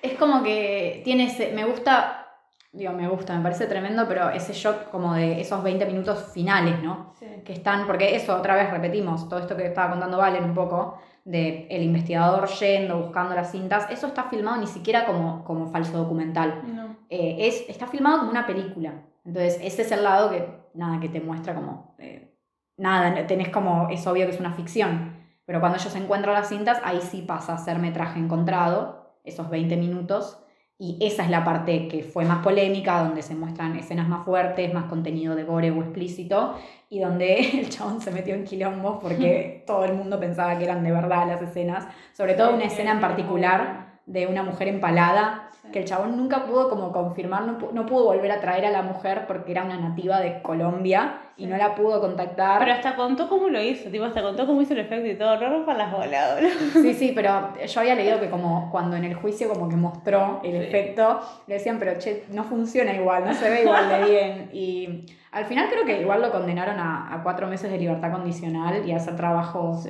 Es 0.00 0.14
como 0.14 0.42
que 0.42 1.02
tiene 1.04 1.24
ese, 1.24 1.52
me 1.52 1.64
gusta, 1.64 2.27
digo, 2.72 2.92
me 2.92 3.08
gusta, 3.08 3.36
me 3.36 3.42
parece 3.42 3.66
tremendo, 3.66 4.06
pero 4.06 4.30
ese 4.30 4.52
shock 4.52 4.90
como 4.90 5.14
de 5.14 5.40
esos 5.40 5.62
20 5.62 5.86
minutos 5.86 6.30
finales, 6.32 6.82
¿no? 6.82 7.12
Sí. 7.18 7.26
Que 7.44 7.52
están, 7.52 7.86
porque 7.86 8.14
eso, 8.14 8.36
otra 8.36 8.54
vez 8.54 8.70
repetimos, 8.70 9.28
todo 9.28 9.40
esto 9.40 9.56
que 9.56 9.66
estaba 9.66 9.90
contando 9.90 10.18
Valen 10.18 10.44
un 10.44 10.54
poco, 10.54 10.98
de 11.24 11.66
el 11.70 11.82
investigador 11.82 12.48
yendo, 12.48 12.98
buscando 12.98 13.34
las 13.34 13.50
cintas, 13.50 13.86
eso 13.90 14.06
está 14.06 14.24
filmado 14.24 14.58
ni 14.58 14.66
siquiera 14.66 15.04
como, 15.04 15.44
como 15.44 15.66
falso 15.66 15.98
documental. 15.98 16.62
No. 16.66 16.96
Eh, 17.10 17.36
es, 17.40 17.68
está 17.68 17.86
filmado 17.86 18.20
como 18.20 18.30
una 18.30 18.46
película. 18.46 19.02
Entonces, 19.24 19.58
ese 19.62 19.82
es 19.82 19.92
el 19.92 20.04
lado 20.04 20.30
que, 20.30 20.48
nada, 20.74 21.00
que 21.00 21.08
te 21.08 21.20
muestra 21.20 21.54
como, 21.54 21.94
eh, 21.98 22.34
nada, 22.78 23.26
tenés 23.26 23.50
como, 23.50 23.88
es 23.90 24.06
obvio 24.06 24.24
que 24.26 24.32
es 24.32 24.40
una 24.40 24.52
ficción. 24.52 25.18
Pero 25.44 25.60
cuando 25.60 25.78
ellos 25.78 25.94
encuentran 25.96 26.34
las 26.34 26.48
cintas, 26.48 26.80
ahí 26.84 27.00
sí 27.00 27.22
pasa 27.22 27.54
a 27.54 27.58
ser 27.58 27.78
metraje 27.78 28.18
encontrado, 28.18 29.16
esos 29.24 29.50
20 29.50 29.76
minutos. 29.76 30.42
Y 30.80 30.96
esa 31.00 31.24
es 31.24 31.30
la 31.30 31.44
parte 31.44 31.88
que 31.88 32.04
fue 32.04 32.24
más 32.24 32.38
polémica, 32.38 33.02
donde 33.02 33.22
se 33.22 33.34
muestran 33.34 33.76
escenas 33.76 34.08
más 34.08 34.24
fuertes, 34.24 34.72
más 34.72 34.84
contenido 34.84 35.34
de 35.34 35.42
gore 35.42 35.72
o 35.72 35.82
explícito, 35.82 36.54
y 36.88 37.00
donde 37.00 37.40
el 37.60 37.68
chabón 37.68 38.00
se 38.00 38.12
metió 38.12 38.34
en 38.34 38.44
quilombos 38.44 38.98
porque 39.02 39.64
todo 39.66 39.84
el 39.84 39.94
mundo 39.94 40.20
pensaba 40.20 40.56
que 40.56 40.64
eran 40.64 40.84
de 40.84 40.92
verdad 40.92 41.26
las 41.26 41.42
escenas. 41.42 41.86
Sobre 42.12 42.34
todo 42.34 42.54
una 42.54 42.64
escena 42.64 42.92
en 42.92 43.00
particular 43.00 43.87
de 44.08 44.26
una 44.26 44.42
mujer 44.42 44.66
empalada 44.68 45.44
que 45.72 45.80
el 45.80 45.84
chabón 45.84 46.16
nunca 46.16 46.46
pudo 46.46 46.70
como 46.70 46.92
confirmar, 46.92 47.42
no, 47.42 47.58
no 47.74 47.84
pudo 47.84 48.04
volver 48.06 48.32
a 48.32 48.40
traer 48.40 48.64
a 48.64 48.70
la 48.70 48.80
mujer 48.80 49.26
porque 49.26 49.52
era 49.52 49.64
una 49.64 49.76
nativa 49.76 50.18
de 50.18 50.40
Colombia 50.40 51.18
y 51.36 51.44
no 51.44 51.58
la 51.58 51.74
pudo 51.74 52.00
contactar. 52.00 52.58
Pero 52.60 52.72
hasta 52.72 52.96
contó 52.96 53.28
cómo 53.28 53.50
lo 53.50 53.60
hizo, 53.62 53.90
tipo, 53.90 54.04
hasta 54.06 54.22
contó 54.22 54.46
cómo 54.46 54.62
hizo 54.62 54.72
el 54.72 54.78
efecto 54.80 55.06
y 55.06 55.14
todo, 55.16 55.38
no 55.38 55.46
rompan 55.50 55.76
las 55.76 55.92
bolas. 55.92 56.40
Sí, 56.72 56.94
sí, 56.94 57.12
pero 57.14 57.52
yo 57.66 57.80
había 57.80 57.94
leído 57.96 58.18
que 58.18 58.30
como 58.30 58.70
cuando 58.70 58.96
en 58.96 59.04
el 59.04 59.14
juicio 59.14 59.46
como 59.50 59.68
que 59.68 59.76
mostró 59.76 60.40
el 60.42 60.52
Sí. 60.52 60.56
efecto, 60.68 61.20
le 61.46 61.54
decían, 61.54 61.76
pero 61.78 61.98
che, 61.98 62.24
no 62.30 62.44
funciona 62.44 62.94
igual, 62.94 63.26
no 63.26 63.34
se 63.34 63.50
ve 63.50 63.62
igual 63.64 63.88
de 63.90 64.04
bien. 64.10 64.50
Y 64.54 65.04
al 65.32 65.44
final 65.44 65.68
creo 65.70 65.84
que 65.84 66.00
igual 66.00 66.22
lo 66.22 66.30
condenaron 66.32 66.78
a, 66.78 67.12
a 67.12 67.22
cuatro 67.22 67.46
meses 67.46 67.70
de 67.70 67.76
libertad 67.76 68.10
condicional 68.10 68.88
y 68.88 68.92
a 68.92 68.96
hacer 68.96 69.16
trabajos 69.16 69.86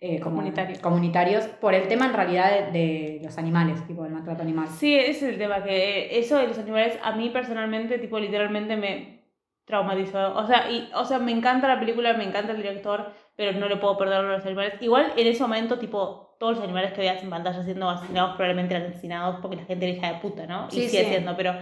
eh, 0.00 0.18
Comunitarios. 0.20 0.78
comunitarios 0.78 1.44
por 1.60 1.74
el 1.74 1.86
tema 1.88 2.06
en 2.06 2.14
realidad 2.14 2.50
de, 2.72 2.78
de 2.78 3.20
los 3.22 3.36
animales, 3.38 3.86
tipo 3.86 4.02
del 4.04 4.12
maltrato 4.12 4.42
animal. 4.42 4.66
Sí, 4.68 4.96
ese 4.96 5.10
es 5.10 5.22
el 5.34 5.38
tema, 5.38 5.62
que 5.62 6.18
eso 6.18 6.38
de 6.38 6.48
los 6.48 6.58
animales 6.58 6.98
a 7.02 7.12
mí 7.12 7.28
personalmente, 7.30 7.98
tipo, 7.98 8.18
literalmente 8.18 8.76
me 8.76 9.20
traumatizó. 9.66 10.34
O 10.36 10.46
sea, 10.46 10.70
y, 10.70 10.88
o 10.94 11.04
sea, 11.04 11.18
me 11.18 11.32
encanta 11.32 11.68
la 11.68 11.78
película, 11.78 12.14
me 12.14 12.24
encanta 12.24 12.52
el 12.52 12.56
director, 12.58 13.12
pero 13.36 13.58
no 13.58 13.68
le 13.68 13.76
puedo 13.76 13.96
perder 13.98 14.18
a 14.18 14.22
los 14.22 14.44
animales. 14.46 14.74
Igual 14.80 15.12
en 15.16 15.26
ese 15.26 15.42
momento, 15.42 15.78
tipo, 15.78 16.36
todos 16.40 16.56
los 16.56 16.64
animales 16.64 16.92
que 16.92 17.00
veías 17.00 17.22
en 17.22 17.30
pantalla 17.30 17.62
siendo 17.62 17.88
asesinados 17.88 18.36
probablemente 18.36 18.74
eran 18.74 18.88
asesinados 18.90 19.36
porque 19.42 19.56
la 19.56 19.64
gente 19.64 19.86
era 19.88 19.96
hija 19.98 20.12
de 20.14 20.18
puta, 20.20 20.46
¿no? 20.46 20.66
y 20.70 20.74
Sí, 20.74 20.88
sigue 20.88 21.04
sí. 21.04 21.10
siendo, 21.10 21.36
pero 21.36 21.54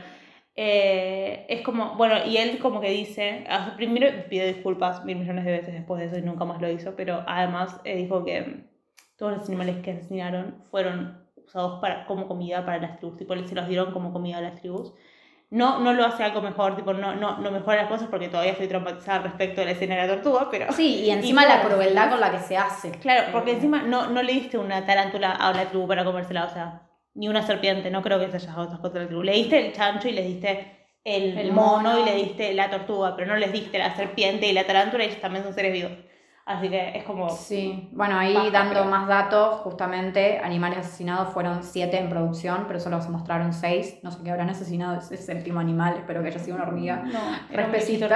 eh, 0.60 1.46
es 1.48 1.62
como, 1.62 1.94
bueno, 1.94 2.16
y 2.26 2.36
él 2.36 2.58
como 2.58 2.80
que 2.80 2.90
dice, 2.90 3.44
ah, 3.48 3.74
primero 3.76 4.08
pidió 4.28 4.44
disculpas 4.44 5.04
mil 5.04 5.16
millones 5.16 5.44
de 5.44 5.52
veces 5.52 5.72
después 5.72 6.00
de 6.00 6.06
eso 6.06 6.18
y 6.18 6.22
nunca 6.22 6.44
más 6.44 6.60
lo 6.60 6.68
hizo, 6.68 6.96
pero 6.96 7.22
además 7.28 7.80
eh, 7.84 7.94
dijo 7.94 8.24
que 8.24 8.64
todos 9.16 9.38
los 9.38 9.48
animales 9.48 9.76
que 9.84 9.92
asesinaron 9.92 10.56
fueron 10.68 11.24
usados 11.36 11.80
para, 11.80 12.06
como 12.06 12.26
comida 12.26 12.66
para 12.66 12.78
las 12.78 12.98
tribus, 12.98 13.18
tipo, 13.18 13.36
se 13.36 13.54
los 13.54 13.68
dieron 13.68 13.92
como 13.92 14.12
comida 14.12 14.38
a 14.38 14.40
las 14.40 14.56
tribus. 14.60 14.92
No, 15.48 15.78
no 15.78 15.92
lo 15.92 16.04
hace 16.04 16.24
algo 16.24 16.42
mejor, 16.42 16.74
tipo, 16.74 16.92
no, 16.92 17.14
no, 17.14 17.38
no 17.38 17.50
mejora 17.52 17.82
las 17.82 17.88
cosas 17.88 18.08
porque 18.08 18.28
todavía 18.28 18.50
estoy 18.50 18.66
traumatizada 18.66 19.20
respecto 19.20 19.60
de 19.60 19.66
la 19.66 19.72
escena 19.74 19.94
de 19.94 20.08
la 20.08 20.14
tortuga, 20.14 20.48
pero... 20.50 20.72
Sí, 20.72 21.02
y 21.04 21.10
encima 21.12 21.44
Y 21.44 21.46
la 21.46 21.62
crueldad 21.62 22.10
con 22.10 22.18
la 22.18 22.32
que 22.32 22.40
se 22.40 22.56
hace. 22.56 22.90
Claro, 22.98 23.28
porque 23.30 23.52
Eh, 23.52 23.54
encima 23.54 23.82
no, 23.82 24.10
no 24.10 24.22
le 24.24 24.32
diste 24.32 24.58
una 24.58 24.84
tarántula 24.84 25.30
a 25.30 25.52
una 25.52 25.66
tribu 25.66 25.86
para 25.86 26.04
comérsela, 26.04 26.46
o 26.46 26.50
sea, 26.50 26.87
ni 27.18 27.28
una 27.28 27.42
serpiente, 27.42 27.90
no 27.90 28.00
creo 28.02 28.18
que 28.18 28.28
se 28.30 28.36
haya 28.36 28.48
dado 28.52 28.62
otras 28.62 28.80
cosas 28.80 29.00
la 29.02 29.06
tribu. 29.06 29.22
Le 29.22 29.32
diste 29.32 29.66
el 29.66 29.72
chancho 29.72 30.08
y 30.08 30.12
le 30.12 30.22
diste 30.22 30.88
el, 31.04 31.36
El 31.36 31.52
mono, 31.52 31.90
mono. 31.90 31.98
y 32.00 32.04
le 32.04 32.14
diste 32.14 32.54
la 32.54 32.70
tortuga, 32.70 33.14
pero 33.16 33.28
no 33.28 33.36
les 33.36 33.52
diste 33.52 33.78
la 33.78 33.94
serpiente 33.96 34.46
y 34.48 34.52
la 34.52 34.66
tarántula, 34.66 35.04
ellos 35.04 35.20
también 35.20 35.42
son 35.44 35.52
seres 35.52 35.72
vivos. 35.72 35.92
Así 36.46 36.70
que 36.70 36.96
es 36.96 37.04
como... 37.04 37.28
Sí, 37.28 37.90
bueno, 37.92 38.18
ahí 38.18 38.32
dando 38.50 38.72
pero- 38.72 38.84
más 38.86 39.06
datos, 39.06 39.58
justamente 39.60 40.38
animales 40.38 40.78
asesinados 40.78 41.28
fueron 41.34 41.62
siete 41.62 41.98
en 41.98 42.08
producción, 42.08 42.64
pero 42.66 42.80
solo 42.80 43.02
se 43.02 43.10
mostraron 43.10 43.52
seis. 43.52 43.98
No 44.02 44.10
sé 44.10 44.20
qué 44.24 44.30
habrán 44.30 44.48
asesinado 44.48 44.98
ese 44.98 45.18
séptimo 45.18 45.60
animal, 45.60 45.96
espero 45.98 46.22
que 46.22 46.28
haya 46.28 46.38
sido 46.38 46.56
una 46.56 46.64
hormiga. 46.66 47.02
No, 47.04 47.20
Respecita. 47.54 48.06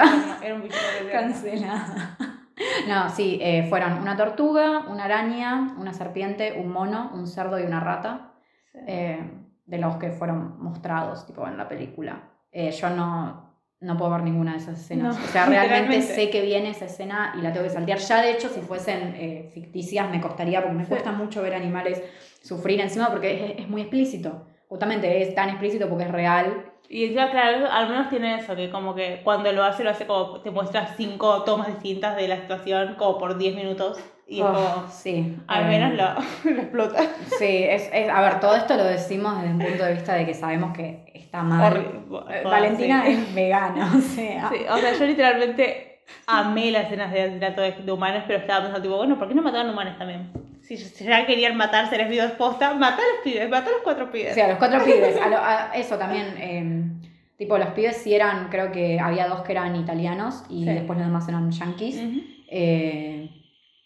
era 0.43 0.55
un 0.55 0.63
bichito. 0.63 0.79
Cancelada. 1.13 2.17
No, 2.87 3.09
sí, 3.09 3.39
eh, 3.43 3.67
fueron 3.69 3.95
una 3.99 4.17
tortuga, 4.17 4.85
una 4.89 5.05
araña, 5.07 5.75
una 5.79 5.93
serpiente, 5.93 6.53
un 6.63 6.71
mono, 6.71 7.11
un 7.15 7.27
cerdo 7.27 7.59
y 7.59 7.63
una 7.65 7.81
rata, 7.81 8.32
Sí. 8.73 8.79
eh, 8.87 9.31
de 9.67 9.79
los 9.79 9.97
que 9.97 10.11
fueron 10.11 10.61
mostrados 10.63 11.27
tipo, 11.27 11.47
en 11.47 11.57
la 11.57 11.69
película. 11.69 12.29
Eh, 12.51 12.71
yo 12.73 12.91
no, 12.91 13.55
no 13.81 13.97
puedo 13.97 14.11
ver 14.13 14.23
ninguna 14.23 14.53
de 14.53 14.59
esas 14.59 14.79
escenas. 14.81 15.17
No, 15.19 15.25
o 15.25 15.29
sea, 15.29 15.47
realmente 15.47 16.03
sé 16.03 16.31
que 16.31 16.43
viene 16.43 16.71
esa 16.71 16.87
escena 16.87 17.33
y 17.39 17.43
la 17.43 17.53
tengo 17.53 17.65
que 17.65 17.71
saltear. 17.73 17.99
Ya, 17.99 18.21
de 18.23 18.33
hecho, 18.33 18.49
si 18.49 18.61
fuesen 18.61 19.15
eh, 19.17 19.51
ficticias 19.55 20.11
me 20.11 20.21
costaría, 20.21 20.61
porque 20.61 20.77
me 20.77 20.85
Sí. 20.85 20.91
cuesta 20.91 21.13
mucho 21.13 21.43
ver 21.43 21.55
animales 21.55 22.03
sufrir 22.43 22.81
encima, 22.81 23.09
porque 23.11 23.53
es, 23.53 23.61
es 23.61 23.69
muy 23.69 23.83
explícito. 23.83 24.47
Justamente 24.69 25.23
es 25.23 25.35
tan 25.35 25.49
explícito 25.51 25.89
porque 25.89 26.05
es 26.05 26.11
real. 26.11 26.73
Y 26.89 27.13
ya, 27.15 27.31
claro, 27.31 27.67
al 27.71 27.89
menos 27.89 28.09
tiene 28.11 28.37
eso, 28.37 28.55
que 28.57 28.69
como 28.71 28.95
que 28.95 29.21
cuando 29.25 29.51
lo 29.53 29.63
hace, 29.65 29.85
lo 29.85 29.91
hace 29.91 30.07
como 30.07 30.41
te 30.41 30.51
muestra 30.51 30.89
cinco 30.97 31.43
tomas 31.45 31.69
distintas 31.69 32.17
de 32.17 32.29
la 32.29 32.37
situación, 32.41 32.97
como 32.99 33.17
por 33.19 33.39
10 33.39 33.55
minutos, 33.55 33.99
y 34.33 34.41
Oh, 34.43 34.47
como, 34.47 34.89
sí. 34.91 35.37
al 35.47 35.67
menos 35.69 35.93
lo, 35.95 36.51
lo 36.51 36.61
explota. 36.63 37.03
Sí, 37.39 37.65
es, 37.65 37.89
es- 37.93 38.09
a 38.09 38.21
ver, 38.23 38.41
todo 38.41 38.57
esto 38.57 38.77
lo 38.77 38.85
decimos 38.85 39.37
desde 39.43 39.55
un 39.55 39.59
punto 39.61 39.85
de 39.85 39.93
vista 39.95 40.15
de 40.15 40.25
que 40.27 40.35
sabemos 40.35 40.77
que 40.77 41.05
está 41.15 41.43
mal. 41.43 41.73
Horri- 41.73 42.29
Eh, 42.31 42.43
Valentina 42.45 43.05
sí. 43.05 43.13
es 43.13 43.35
vegana, 43.35 43.93
o 43.97 44.01
sea. 44.01 44.49
Sí, 44.51 44.57
o 44.71 44.77
sea, 44.79 44.93
yo 44.99 45.05
literalmente 45.07 46.01
amé 46.27 46.71
las 46.71 46.87
escenas 46.87 47.13
de 47.13 47.23
asesinato 47.23 47.61
de, 47.63 47.93
humanos, 47.93 48.25
pero 48.27 48.39
estaba 48.39 48.61
pensando, 48.61 48.83
tipo, 48.83 48.97
bueno, 48.97 49.19
¿por 49.19 49.29
qué 49.29 49.35
no 49.35 49.43
mataron 49.43 49.71
humanos 49.71 49.97
también? 49.99 50.31
Si, 50.63 50.77
ya 50.77 51.27
querían 51.27 51.57
matar 51.57 51.89
seres 51.91 52.09
vivos 52.09 52.31
posta, 52.33 52.73
mata 52.75 52.97
a 52.97 53.15
los 53.15 53.25
pibes, 53.25 53.49
mata 53.51 53.69
a 53.69 53.73
los 53.73 53.81
cuatro 53.83 54.11
pibes. 54.11 54.35
sea, 54.35 54.49
los 54.49 54.59
cuatro 54.59 54.83
pibes. 54.85 55.21
a 55.21 55.29
lo- 55.29 55.39
a- 55.39 55.71
eso 55.75 55.97
también. 55.99 56.27
eh, 56.39 56.83
tipo, 57.37 57.59
los 57.59 57.69
pibes 57.71 57.97
sí 57.97 58.15
eran, 58.15 58.49
creo 58.49 58.71
que 58.73 59.01
había 59.01 59.27
dos 59.27 59.41
que 59.43 59.53
eran 59.53 59.75
italianos 59.77 60.45
y 60.49 60.65
Sí. 60.65 60.71
después 60.71 60.99
los 60.99 61.07
demás 61.09 61.29
eran 61.29 61.51
yanquis. 61.51 62.01
Eh, 62.49 63.29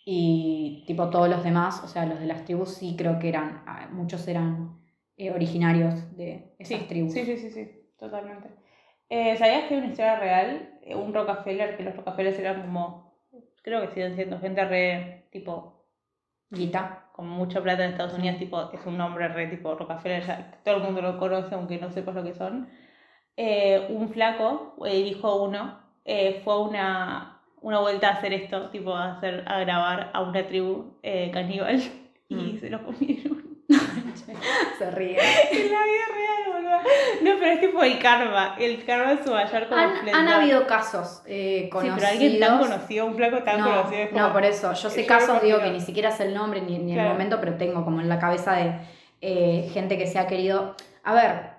y 0.07 0.85
tipo 0.87 1.11
todos 1.11 1.29
los 1.29 1.45
demás, 1.45 1.83
o 1.85 1.89
sea, 1.89 2.07
los 2.07 2.21
de 2.21 2.27
las 2.27 2.45
tribus 2.47 2.75
sí 2.77 2.97
creo 2.99 3.19
que 3.21 3.29
eran, 3.31 3.65
ah, 3.67 3.89
muchos 3.93 4.29
eran 4.29 4.81
eh, 5.19 5.33
originarios 5.33 6.17
de 6.17 6.55
esas 6.61 6.81
Sí, 6.81 6.87
tribus. 6.89 7.13
sí, 7.15 7.25
sí, 7.27 7.37
sí, 7.39 7.51
sí, 7.51 7.91
totalmente. 7.99 8.51
Eh, 9.09 9.37
¿Sabías 9.37 9.65
que 9.69 9.75
hay 9.75 9.81
una 9.81 9.91
historia 9.91 10.19
real? 10.21 10.79
Eh, 10.83 10.95
Un 10.95 11.15
Rockefeller, 11.15 11.77
que 11.77 11.85
los 11.85 11.97
Rockefellers 11.97 12.39
eran 12.39 12.63
como, 12.63 13.15
creo 13.63 13.83
que 13.83 13.89
siguen 13.95 14.15
siendo 14.17 14.39
gente 14.41 14.65
re, 14.65 15.29
tipo, 15.33 15.87
Guita. 16.51 17.11
con 17.13 17.29
mucha 17.29 17.63
plata 17.63 17.85
en 17.85 17.93
Estados 17.93 18.15
Unidos, 18.15 18.39
tipo, 18.39 18.71
es 18.73 18.87
un 18.87 18.99
nombre 18.99 19.29
re 19.29 19.49
tipo 19.49 19.75
Rockefeller, 19.75 20.25
ya 20.25 20.61
todo 20.65 20.77
el 20.77 20.83
mundo 20.85 21.03
lo 21.03 21.19
conoce, 21.19 21.55
aunque 21.55 21.79
no 21.79 21.91
sepas 21.91 22.15
lo 22.15 22.25
que 22.25 22.35
son. 22.35 22.69
Eh, 23.37 23.89
un 23.91 24.09
flaco, 24.11 24.77
dijo 24.85 25.43
uno, 25.45 25.81
fue 26.45 26.55
a 26.55 26.59
una, 26.59 27.36
una 27.61 27.81
vuelta 27.81 28.09
a 28.09 28.13
hacer 28.13 28.33
esto, 28.33 28.69
tipo 28.71 28.95
a, 28.95 29.13
hacer, 29.17 29.45
a 29.47 29.61
grabar 29.61 30.11
a 30.13 30.21
una 30.23 30.47
tribu 30.47 30.95
eh, 31.03 31.31
caníbal 31.33 31.81
y 32.29 32.35
Mm. 32.35 32.61
se 32.61 32.71
lo 32.71 32.83
comieron. 32.85 33.45
Se 34.79 34.91
ríe. 34.91 35.17
en 35.53 35.73
la 35.73 35.79
vida 35.85 36.07
real, 36.15 36.53
boludo. 36.53 36.77
No, 37.23 37.31
pero 37.39 37.47
es 37.53 37.61
tipo 37.61 37.83
el 37.83 37.99
karma, 37.99 38.55
el 38.59 38.85
karma 38.85 39.13
es 39.13 39.21
su 39.25 39.31
mayor 39.33 39.69
como 39.69 39.81
Han, 39.81 40.09
han 40.15 40.29
habido 40.29 40.67
casos 40.67 41.23
eh, 41.27 41.63
Sí, 41.65 41.71
conocidos. 41.71 41.99
pero 41.99 42.13
alguien 42.13 42.41
tan 42.41 42.59
conocido, 42.59 43.07
un 43.07 43.15
flaco 43.17 43.39
tan 43.43 43.61
no, 43.61 43.67
conocido 43.69 44.03
es 44.03 44.09
como... 44.11 44.21
no, 44.23 44.33
por 44.33 44.45
eso. 44.45 44.73
Yo 44.73 44.91
sé 44.91 45.03
Yo 45.03 45.07
casos, 45.09 45.43
digo, 45.43 45.59
que 45.61 45.71
ni 45.71 45.81
siquiera 45.81 46.11
sé 46.11 46.25
el 46.27 46.35
nombre 46.35 46.61
ni, 46.61 46.79
ni 46.79 46.99
el 46.99 47.07
momento, 47.09 47.39
pero 47.41 47.55
tengo 47.55 47.85
como 47.85 48.01
en 48.01 48.09
la 48.09 48.19
cabeza 48.19 48.53
de 48.55 48.75
eh, 49.21 49.71
gente 49.73 49.97
que 49.99 50.07
se 50.07 50.19
ha 50.19 50.27
querido. 50.27 50.75
A 51.05 51.15
ver, 51.15 51.56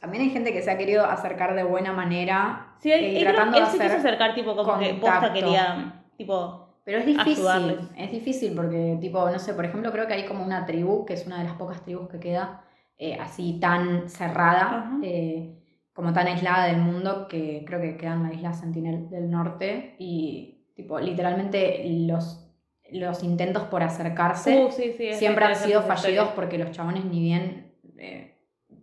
también 0.00 0.24
hay 0.24 0.30
gente 0.30 0.52
que 0.52 0.62
se 0.62 0.70
ha 0.70 0.78
querido 0.78 1.04
acercar 1.04 1.54
de 1.54 1.62
buena 1.64 1.92
manera. 1.92 2.74
Sí, 2.78 2.90
él, 2.92 3.04
eh, 3.04 3.20
creo- 3.20 3.32
tratando 3.34 3.58
él 3.58 3.64
de 3.64 3.70
se 3.70 3.76
quiso 3.78 3.84
hacer 3.86 3.98
acercar, 3.98 4.34
tipo, 4.34 4.54
como 4.56 4.78
que 4.78 4.94
posta 4.94 5.12
contacto. 5.20 5.34
quería, 5.34 6.04
tipo... 6.16 6.64
Pero 6.84 7.00
es 7.00 7.06
difícil, 7.06 7.32
ayudarles. 7.46 7.78
es 7.98 8.10
difícil 8.10 8.52
porque, 8.56 8.96
tipo, 8.98 9.28
no 9.28 9.38
sé, 9.38 9.52
por 9.52 9.66
ejemplo, 9.66 9.92
creo 9.92 10.06
que 10.06 10.14
hay 10.14 10.24
como 10.24 10.42
una 10.42 10.64
tribu, 10.64 11.04
que 11.04 11.12
es 11.12 11.26
una 11.26 11.36
de 11.38 11.44
las 11.44 11.52
pocas 11.52 11.82
tribus 11.82 12.08
que 12.08 12.18
queda 12.18 12.64
eh, 12.96 13.18
así 13.20 13.60
tan 13.60 14.08
cerrada, 14.08 14.92
eh, 15.02 15.54
como 15.92 16.14
tan 16.14 16.26
aislada 16.28 16.64
del 16.66 16.78
mundo, 16.78 17.28
que 17.28 17.62
creo 17.66 17.80
que 17.82 17.98
queda 17.98 18.14
en 18.14 18.22
la 18.22 18.32
isla 18.32 18.54
Sentinel 18.54 19.10
del 19.10 19.30
Norte 19.30 19.96
y, 19.98 20.64
tipo, 20.76 20.98
literalmente 20.98 21.84
los, 22.06 22.50
los 22.90 23.22
intentos 23.22 23.64
por 23.64 23.82
acercarse 23.82 24.56
Uh, 24.64 24.70
sí, 24.70 24.94
sí, 24.96 25.08
es 25.08 25.18
siempre 25.18 25.44
han 25.44 25.56
sido 25.56 25.82
fallidos 25.82 26.28
porque 26.28 26.56
los 26.56 26.70
chabones 26.70 27.04
ni 27.04 27.20
bien, 27.20 27.74
eh, 27.98 28.34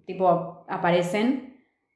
tipo, 0.05 0.54
aparecen, 0.67 1.53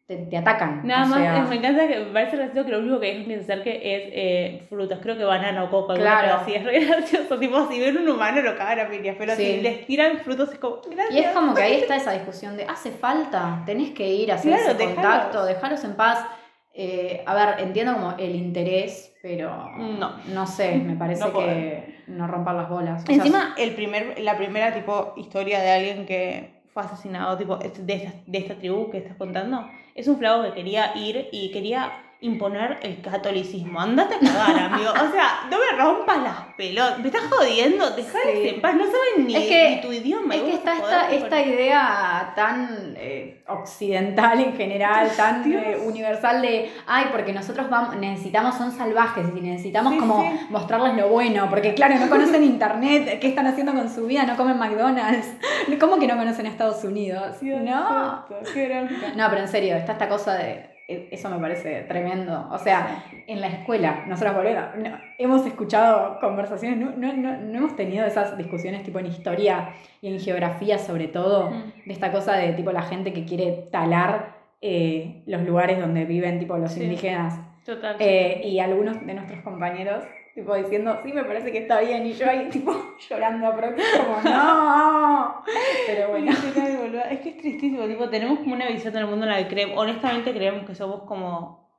te, 0.08 0.18
te 0.18 0.38
atacan. 0.38 0.82
Nada 0.88 1.04
o 1.06 1.08
más, 1.08 1.20
sea, 1.20 1.38
eh, 1.38 1.42
me 1.50 1.56
encanta 1.58 1.88
que 1.88 2.00
me 2.00 2.12
parece 2.12 2.38
gracioso 2.38 2.66
que 2.66 2.72
lo 2.72 2.80
único 2.80 3.00
que 3.00 3.20
es 3.22 3.28
que 3.28 3.36
se 3.36 3.42
acerque 3.42 3.76
es 3.76 4.02
eh, 4.12 4.66
frutas, 4.68 5.00
creo 5.04 5.16
que 5.18 5.24
banana 5.24 5.64
o 5.64 5.70
coco, 5.70 5.94
Claro. 5.94 6.36
así, 6.42 6.54
es 6.56 6.64
re 6.64 6.80
gracioso, 6.86 7.38
tipo, 7.38 7.68
si 7.70 7.80
ven 7.80 7.98
un 7.98 8.10
humano 8.10 8.42
lo 8.42 8.56
cagan 8.58 8.88
a 8.88 8.90
piñas, 8.90 9.16
pero 9.20 9.36
Sí. 9.36 9.44
si 9.46 9.62
les 9.62 9.86
tiran 9.86 10.18
frutos 10.20 10.52
es 10.52 10.58
como, 10.60 10.82
gracias. 10.90 11.12
Y 11.12 11.20
es 11.20 11.30
como 11.30 11.54
que 11.54 11.62
ahí 11.62 11.74
está 11.76 11.96
esa 11.98 12.14
discusión 12.14 12.58
de, 12.58 12.64
hace 12.66 12.90
falta, 12.92 13.62
tenés 13.68 13.92
que 13.92 14.08
ir 14.08 14.32
a 14.32 14.36
hacer 14.36 14.52
Claro, 14.54 14.72
ese 14.72 14.94
contacto, 14.96 15.46
dejaros 15.46 15.84
en 15.84 15.94
paz. 15.96 16.26
Eh, 16.74 17.24
a 17.26 17.34
ver, 17.36 17.60
entiendo 17.60 17.94
como 17.94 18.16
el 18.18 18.36
interés, 18.36 19.14
pero 19.22 19.52
No. 19.78 20.18
no 20.28 20.48
sé, 20.48 20.76
me 20.78 20.96
parece 20.96 21.26
No 21.26 21.34
que 21.34 22.04
no 22.08 22.26
rompan 22.26 22.58
las 22.58 22.70
bolas. 22.70 23.04
O 23.04 23.06
sea, 23.06 23.16
Encima, 23.16 23.54
el 23.58 23.72
primer, 23.76 24.18
la 24.22 24.38
primera 24.38 24.74
tipo 24.74 25.14
historia 25.18 25.60
de 25.60 25.72
alguien 25.72 26.06
que 26.06 26.59
fue 26.74 26.84
asesinado 26.84 27.38
tipo 27.38 27.58
de 27.58 27.68
esta, 27.94 28.14
de 28.26 28.38
esta 28.38 28.56
tribu 28.56 28.90
que 28.90 29.00
estás 29.00 29.16
contando, 29.18 29.70
es 29.96 30.08
un 30.08 30.18
flaco 30.18 30.44
que 30.44 30.54
quería 30.54 30.96
ir 30.96 31.30
y 31.32 31.52
quería 31.52 32.09
imponer 32.22 32.80
el 32.84 33.02
catolicismo. 33.02 33.80
Andate 33.80 34.16
a 34.16 34.20
cagar, 34.20 34.60
amigo. 34.74 34.92
O 34.92 35.12
sea, 35.12 35.48
no 35.50 35.58
me 35.58 35.82
rompas 35.82 36.18
las 36.22 36.36
pelotas. 36.58 37.00
Me 37.00 37.08
estás 37.08 37.24
jodiendo, 37.30 37.90
dejales 37.92 38.40
Sí. 38.42 38.48
en 38.50 38.62
paz. 38.62 38.76
No 38.76 38.84
saben 38.86 39.26
ni, 39.28 39.36
Es 39.36 39.48
que- 39.48 39.70
ni 39.76 39.82
tu 39.82 39.92
idioma. 39.94 40.36
Es 40.36 40.42
que 40.42 40.54
está 40.54 40.72
a 40.72 40.76
esta, 40.78 41.12
esta 41.12 41.42
idea 41.42 42.34
tan 42.36 42.94
eh, 42.98 43.42
occidental 43.48 44.40
en 44.42 44.54
general, 44.58 45.10
tan 45.18 45.50
eh, 45.52 45.78
universal 45.86 46.42
de, 46.42 46.70
ay, 46.88 47.06
porque 47.12 47.32
nosotros 47.32 47.70
vamos, 47.70 47.96
necesitamos, 47.96 48.56
son 48.56 48.72
salvajes 48.74 49.26
y 49.36 49.40
necesitamos 49.40 49.94
Sí, 49.94 50.00
como 50.00 50.22
sí. 50.22 50.28
mostrarles 50.50 50.96
lo 50.96 51.08
bueno, 51.08 51.48
porque 51.50 51.74
claro, 51.74 51.96
no 52.00 52.10
conocen 52.10 52.44
internet, 52.44 53.20
¿qué 53.22 53.28
están 53.30 53.48
haciendo 53.48 53.74
con 53.74 53.90
su 53.90 54.06
vida? 54.08 54.24
No 54.26 54.36
comen 54.36 54.58
McDonald's. 54.58 55.28
¿Cómo 55.80 55.98
que 56.00 56.08
no 56.08 56.18
conocen 56.18 56.46
Estados 56.48 56.84
Unidos? 56.84 57.38
No, 57.42 59.30
pero 59.30 59.42
en 59.42 59.48
serio, 59.48 59.76
está 59.78 59.94
esta 59.94 60.10
cosa 60.10 60.34
de. 60.34 60.69
E- 60.90 61.08
Eso 61.12 61.30
me 61.30 61.38
parece 61.40 61.84
tremendo. 61.84 62.48
O 62.52 62.58
sea, 62.58 63.04
en 63.28 63.40
la 63.42 63.48
escuela, 63.48 64.04
nosotros 64.08 64.36
volvemos, 64.36 64.64
no, 64.78 64.98
hemos 65.18 65.46
escuchado 65.46 66.20
conversaciones, 66.20 66.78
no, 66.80 66.92
no, 66.98 67.14
no, 67.14 67.38
no 67.38 67.58
hemos 67.60 67.76
tenido 67.76 68.06
esas 68.06 68.36
discusiones 68.38 68.84
tipo 68.84 69.00
en 69.00 69.06
historia 69.06 69.70
y 70.02 70.12
en 70.14 70.20
geografía 70.20 70.78
sobre 70.80 71.08
todo, 71.08 71.52
Mm. 71.52 71.86
de 71.88 71.94
esta 71.94 72.12
cosa 72.12 72.36
de 72.36 72.54
tipo 72.54 72.72
la 72.72 72.82
gente 72.82 73.14
que 73.14 73.26
quiere 73.26 73.68
talar 73.72 74.38
eh, 74.62 75.24
los 75.26 75.42
lugares 75.44 75.80
donde 75.80 76.04
viven 76.04 76.38
tipo 76.40 76.58
los 76.58 76.74
Sí. 76.74 76.84
indígenas. 76.84 77.40
Total. 77.66 77.96
Eh, 78.00 78.42
y 78.44 78.60
algunos 78.60 79.06
de 79.06 79.14
nuestros 79.14 79.42
compañeros 79.42 80.04
tipo 80.34 80.56
diciendo, 80.56 81.00
sí, 81.04 81.12
me 81.14 81.24
parece 81.24 81.52
que 81.52 81.60
está 81.60 81.82
bien, 81.82 82.06
y 82.06 82.14
yo 82.14 82.30
ahí 82.30 82.50
tipo 82.52 82.74
llorando 83.10 83.48
a 83.48 83.56
propio, 83.56 83.84
como, 83.98 84.22
no. 84.22 85.44
Pero 85.88 86.10
bueno. 86.10 86.32
Es 86.32 87.20
que 87.20 87.30
es 87.30 87.38
tristísimo, 87.38 87.86
tipo, 87.86 88.10
tenemos 88.10 88.40
como 88.40 88.56
una 88.56 88.68
visión 88.68 88.94
del 88.94 89.08
mundo 89.08 89.26
en 89.26 89.32
la 89.32 89.38
que 89.40 89.48
creemos, 89.48 89.78
honestamente 89.78 90.34
creemos 90.34 90.66
que 90.66 90.76
somos 90.76 91.04
como 91.04 91.70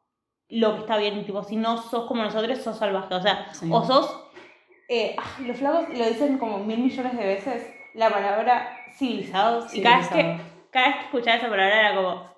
lo 0.48 0.74
que 0.74 0.80
está 0.80 0.96
bien, 0.98 1.24
tipo, 1.24 1.42
si 1.44 1.56
no 1.56 1.76
sos 1.78 2.06
como 2.06 2.22
nosotros, 2.22 2.58
sos 2.58 2.76
salvaje, 2.78 3.14
o 3.14 3.22
sea, 3.22 3.46
Sí. 3.52 3.68
o 3.72 3.84
sos, 3.84 4.26
eh, 4.88 5.14
los 5.46 5.56
flacos 5.56 5.88
lo 5.96 6.04
dicen 6.04 6.38
como 6.38 6.58
mil 6.58 6.78
millones 6.78 7.16
de 7.16 7.24
veces, 7.24 7.72
la 7.94 8.10
palabra 8.10 8.76
civilizados, 8.96 9.72
y 9.74 9.82
cada 9.82 9.98
vez, 9.98 10.08
que, 10.08 10.40
cada 10.70 10.86
vez 10.88 10.96
que 10.96 11.04
escuchaba 11.04 11.36
esa 11.36 11.48
palabra 11.48 11.80
era 11.80 11.94
como, 11.94 12.30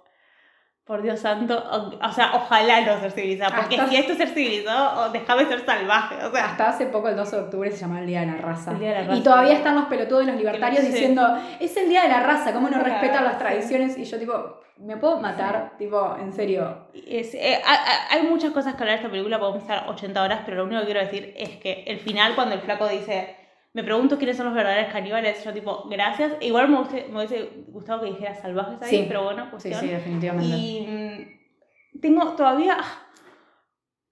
por 0.92 1.00
Dios 1.00 1.20
santo, 1.20 1.56
o, 1.56 2.06
o 2.06 2.12
sea, 2.12 2.32
ojalá 2.34 2.82
no 2.82 3.00
ser 3.00 3.12
civilizado, 3.12 3.54
porque 3.56 3.76
Hasta- 3.76 3.88
si 3.88 3.96
esto 3.96 4.12
es 4.12 4.18
ser 4.18 4.28
civilizado, 4.28 5.10
déjame 5.10 5.46
ser 5.46 5.64
salvaje, 5.64 6.16
o 6.22 6.30
sea, 6.30 6.44
Hasta 6.50 6.68
hace 6.68 6.84
poco, 6.84 7.08
el 7.08 7.16
12 7.16 7.34
de 7.36 7.42
octubre, 7.44 7.70
se 7.70 7.78
llamaba 7.78 8.00
el 8.00 8.06
Día 8.08 8.20
de 8.20 8.26
la 8.26 8.36
Raza. 8.36 8.72
El 8.72 8.78
Día 8.78 8.92
de 9.00 9.04
la 9.06 9.14
Y 9.16 9.22
todavía 9.22 9.54
están 9.54 9.74
los 9.74 9.86
pelotudos 9.86 10.26
de 10.26 10.32
los 10.32 10.36
libertarios 10.38 10.84
diciendo, 10.84 11.26
es 11.58 11.74
el 11.78 11.88
Día 11.88 12.02
de 12.02 12.08
la 12.10 12.20
Raza, 12.22 12.52
¿cómo 12.52 12.68
no 12.68 12.78
Claro, 12.78 12.90
respetan 12.92 13.24
las 13.24 13.38
tradiciones? 13.38 13.96
Y 13.96 14.04
yo 14.04 14.18
tipo, 14.18 14.60
¿me 14.80 14.98
puedo 14.98 15.18
matar? 15.18 15.72
Tipo, 15.78 16.14
en 16.20 16.30
serio. 16.34 16.88
Es, 16.92 17.32
eh, 17.32 17.58
ha- 17.66 17.72
ha- 17.72 18.14
hay 18.14 18.24
muchas 18.24 18.50
cosas 18.52 18.74
que 18.74 18.82
hablar 18.82 18.96
de 18.98 19.02
esta 19.04 19.10
película, 19.10 19.38
podemos 19.38 19.62
estar 19.62 19.88
80 19.88 20.22
horas, 20.22 20.40
pero 20.44 20.58
lo 20.58 20.64
único 20.64 20.80
que 20.80 20.86
quiero 20.88 21.00
decir 21.00 21.32
es 21.38 21.56
que 21.56 21.84
el 21.86 22.00
final, 22.00 22.34
cuando 22.34 22.54
el 22.54 22.60
flaco 22.60 22.86
dice, 22.86 23.34
me 23.74 23.82
pregunto 23.84 24.18
quiénes 24.18 24.36
son 24.36 24.46
los 24.46 24.54
verdaderos 24.54 24.92
caníbales, 24.92 25.42
yo 25.44 25.52
tipo, 25.52 25.88
gracias. 25.88 26.32
Igual 26.40 26.68
me, 26.68 26.78
hubiese- 26.80 27.08
me 27.08 27.16
hubiese 27.18 27.64
gustado 27.68 28.00
que 28.02 28.10
dijera 28.10 28.34
salvajes 28.34 28.80
ahí, 28.82 28.90
Sí. 28.90 29.04
pero 29.08 29.24
bueno, 29.24 29.44
Sí, 29.44 29.50
cuestión. 29.50 29.80
sí, 29.80 29.86
definitivamente. 29.88 30.56
Y 30.56 30.86
mm, 31.94 32.00
tengo 32.00 32.32
todavía, 32.32 32.76
ah, 32.80 33.06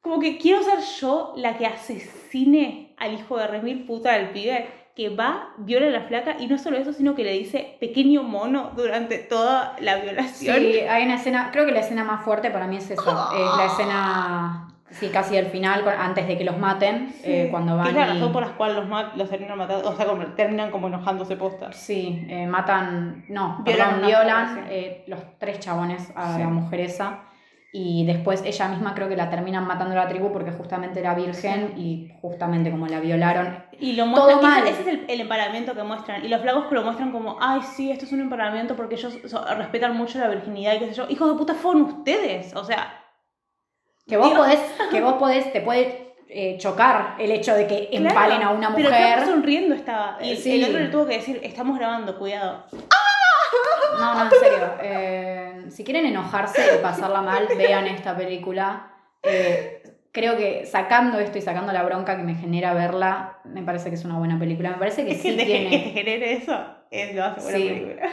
como 0.01 0.19
que 0.19 0.39
quiero 0.39 0.63
ser 0.63 0.79
yo 1.01 1.35
la 1.37 1.59
que 1.59 1.67
asesine 1.67 2.95
al 2.99 3.15
hijo 3.15 3.37
de 3.37 3.47
Remil, 3.47 3.85
puta 3.87 4.13
del 4.13 4.31
pibe, 4.31 4.67
que 4.97 5.09
va, 5.11 5.55
viola 5.59 5.87
a 5.87 5.91
la 5.91 6.03
flaca, 6.03 6.37
y 6.39 6.47
no 6.47 6.59
solo 6.59 6.77
eso, 6.77 6.93
sino 6.93 7.15
que 7.15 7.23
le 7.25 7.33
dice 7.33 7.77
pequeño 7.81 8.23
mono 8.23 8.73
durante 8.77 9.19
toda 9.19 9.77
la 9.81 9.97
violación. 9.97 10.57
Sí, 10.59 10.81
hay 10.81 11.05
una 11.05 11.15
escena, 11.17 11.51
creo 11.53 11.65
que 11.67 11.73
la 11.73 11.81
escena 11.81 12.03
más 12.05 12.25
fuerte 12.25 12.51
para 12.51 12.67
mí 12.67 12.77
es 12.77 12.91
esa, 12.91 13.03
es 13.35 13.57
la 13.57 13.67
escena, 13.67 14.70
sí, 14.91 15.09
casi 15.09 15.37
al 15.39 15.47
final, 15.47 15.85
antes 15.89 16.27
de 16.27 16.37
que 16.39 16.45
los 16.45 16.59
maten, 16.59 17.15
eh, 17.23 17.49
cuando 17.51 17.77
van 17.77 17.89
es 17.89 17.95
la 17.95 18.07
y- 18.07 18.09
razón 18.15 18.33
por 18.33 18.43
la 18.47 18.53
cual 18.57 18.77
los, 18.77 18.89
ma- 18.89 19.13
los 19.17 19.29
terminan 19.31 19.57
matando, 19.59 19.89
o 19.89 19.97
sea, 19.97 20.07
como, 20.07 20.25
terminan 20.35 20.71
como 20.71 20.89
enojándose 20.89 21.37
postas. 21.37 21.77
Sí, 21.77 22.27
eh, 22.29 22.47
matan, 22.47 23.25
no, 23.29 23.63
Violan 23.65 23.65
violan, 23.65 23.99
una 23.99 24.07
violan 24.07 24.49
mujer, 24.55 24.65
sí. 24.69 24.75
eh, 24.75 25.05
los 25.07 25.21
tres 25.39 25.61
chabones 25.61 26.13
a 26.15 26.35
Sí. 26.35 26.41
la 26.41 26.49
mujer 26.49 26.81
esa. 26.81 27.21
Y 27.73 28.05
después 28.05 28.43
ella 28.45 28.67
misma 28.67 28.95
creo 28.97 29.09
que 29.09 29.15
la 29.17 29.31
terminan 29.31 29.65
matando 29.65 29.93
a 29.93 30.03
la 30.03 30.09
tribu 30.09 30.33
porque 30.33 30.51
justamente 30.51 30.99
era 30.99 31.15
virgen 31.15 31.75
y 31.77 32.11
justamente 32.21 32.69
como 32.69 32.89
la 32.89 32.99
violaron. 32.99 33.63
Y 33.79 33.93
lo 33.93 34.11
Todo 34.13 34.25
muestran, 34.41 34.43
mal. 34.65 34.67
ese 34.67 34.81
es 34.83 34.87
el, 34.89 35.05
el 35.09 35.21
emparamiento 35.21 35.73
que 35.77 35.85
muestran. 35.85 36.25
Y 36.25 36.29
los 36.29 36.41
flacos 36.41 36.65
que 36.67 36.75
lo 36.75 36.83
muestran 36.83 37.13
como, 37.13 37.37
ay, 37.41 37.61
sí, 37.63 37.93
esto 37.93 38.07
es 38.07 38.13
un 38.13 38.23
emparamiento 38.23 38.75
porque 38.75 38.97
ellos 38.97 39.17
so- 39.27 39.45
respetan 39.57 39.97
mucho 39.97 40.19
la 40.19 40.27
virginidad 40.27 40.75
y 40.75 40.79
qué 40.81 40.87
sé 40.89 40.95
yo. 40.95 41.07
Hijos 41.09 41.31
de 41.31 41.39
puta, 41.39 41.55
fueron 41.55 41.83
ustedes. 41.83 42.57
O 42.57 42.65
sea, 42.65 42.93
Que 44.11 44.17
vos 44.19 44.27
Dios. 44.29 44.39
podés, 44.39 44.61
que 44.91 45.01
vos 45.01 45.15
podés, 45.15 45.53
te 45.53 45.61
puede 45.63 46.15
eh, 46.29 46.57
chocar 46.59 47.15
el 47.19 47.31
hecho 47.31 47.55
de 47.55 47.67
que 47.67 47.89
claro, 47.89 48.07
empalen 48.09 48.43
a 48.43 48.51
una 48.51 48.75
Pero 48.75 48.91
mujer. 48.91 49.25
sonriendo 49.25 49.75
estaba. 49.75 50.19
Y 50.21 50.31
el, 50.33 50.37
Sí. 50.37 50.63
el 50.63 50.69
otro 50.69 50.79
le 50.81 50.89
tuvo 50.89 51.07
que 51.07 51.15
decir, 51.15 51.41
estamos 51.43 51.79
grabando, 51.79 52.19
cuidado. 52.19 52.65
No, 53.99 54.15
no, 54.15 54.25
en 54.25 54.31
serio. 54.31 54.71
eh, 54.83 55.65
si 55.71 55.85
quieren 55.85 56.07
enojarse 56.07 56.61
y 56.79 56.83
pasarla 56.83 57.23
mal, 57.23 57.47
vean 57.57 57.87
esta 57.87 58.17
película. 58.17 58.93
Eh, 59.23 59.83
creo 60.13 60.37
que 60.37 60.65
sacando 60.67 61.19
esto 61.19 61.39
y 61.39 61.43
sacando 61.43 61.73
la 61.73 61.83
bronca 61.83 62.17
que 62.17 62.23
me 62.23 62.35
genera 62.35 62.73
verla, 62.75 63.39
me 63.45 63.63
parece 63.63 63.89
que 63.91 63.97
es 63.97 64.05
una 64.05 64.19
buena 64.19 64.39
película. 64.39 64.71
Me 64.71 64.77
parece 64.79 65.05
que 65.05 65.13
Es 65.13 65.23
sí 65.23 65.31
que 65.33 65.37
te, 65.37 65.45
tiene. 65.45 65.71
que 65.71 65.79
te 65.79 65.91
genere 65.91 66.33
eso, 66.35 66.59
es 66.91 67.15
lo 67.15 67.25
hace 67.25 67.41
buena 67.43 67.59
Sí. 67.59 67.65
película. 67.69 68.09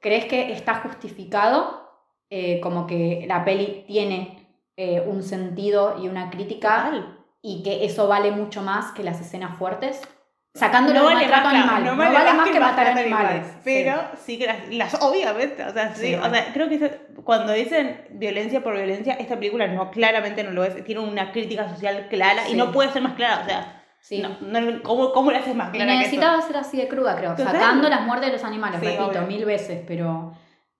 ¿Crees 0.00 0.24
que 0.26 0.52
está 0.52 0.74
justificado? 0.76 1.82
Eh, 2.30 2.60
como 2.60 2.86
que 2.86 3.24
la 3.28 3.44
peli 3.44 3.84
tiene 3.86 4.43
eh, 4.76 5.02
un 5.06 5.22
sentido 5.22 5.96
y 6.02 6.08
una 6.08 6.30
crítica 6.30 6.84
Total. 6.86 7.18
y 7.42 7.62
que 7.62 7.84
eso 7.84 8.08
vale 8.08 8.30
mucho 8.32 8.62
más 8.62 8.92
que 8.92 9.02
las 9.04 9.20
escenas 9.20 9.56
fuertes. 9.56 10.00
Sacando 10.56 10.94
no 10.94 11.02
vale 11.04 11.16
maltrato 11.26 11.44
más, 11.46 11.54
animal. 11.54 11.84
no 11.84 11.90
No 11.96 12.12
vale 12.12 12.32
más 12.34 12.48
que 12.48 12.60
matar 12.60 12.86
matar 12.86 12.98
animales. 13.04 13.46
Pero 13.64 13.94
sí 14.24 14.38
que 14.38 14.46
las, 14.46 14.68
las- 14.70 15.02
obviamente, 15.02 15.64
o 15.64 15.72
sea, 15.72 15.92
sí, 15.94 16.06
Sí, 16.08 16.14
o 16.14 16.20
bueno. 16.20 16.34
sea, 16.34 16.52
creo 16.52 16.68
que 16.68 17.00
cuando 17.24 17.52
dicen 17.52 18.06
violencia 18.12 18.62
por 18.62 18.74
violencia, 18.76 19.14
esta 19.14 19.34
película 19.36 19.66
no, 19.66 19.90
claramente 19.90 20.44
no 20.44 20.52
lo 20.52 20.62
es, 20.62 20.84
tiene 20.84 21.00
una 21.00 21.32
crítica 21.32 21.68
social 21.68 22.06
clara 22.08 22.46
y 22.46 22.52
Sí. 22.52 22.56
no 22.56 22.70
puede 22.70 22.90
ser 22.92 23.02
más 23.02 23.14
clara, 23.14 23.42
o 23.42 23.44
sea, 23.48 23.82
Sí. 24.00 24.22
no, 24.22 24.36
no- 24.42 24.82
¿cómo, 24.84 25.12
¿cómo 25.12 25.32
le 25.32 25.38
haces 25.38 25.56
más 25.56 25.70
Y 25.70 25.78
clara 25.78 25.90
que 25.90 25.98
necesitaba 25.98 26.34
esto? 26.36 26.46
ser 26.48 26.56
así 26.58 26.76
de 26.76 26.86
cruda, 26.86 27.16
creo. 27.16 27.34
Total. 27.34 27.52
Sacando 27.52 27.88
las 27.88 28.02
muertes 28.02 28.28
de 28.28 28.32
los 28.34 28.44
animales, 28.44 28.78
repito, 28.80 29.06
obvio. 29.06 29.22
mil 29.22 29.44
veces, 29.44 29.82
pero 29.88 30.34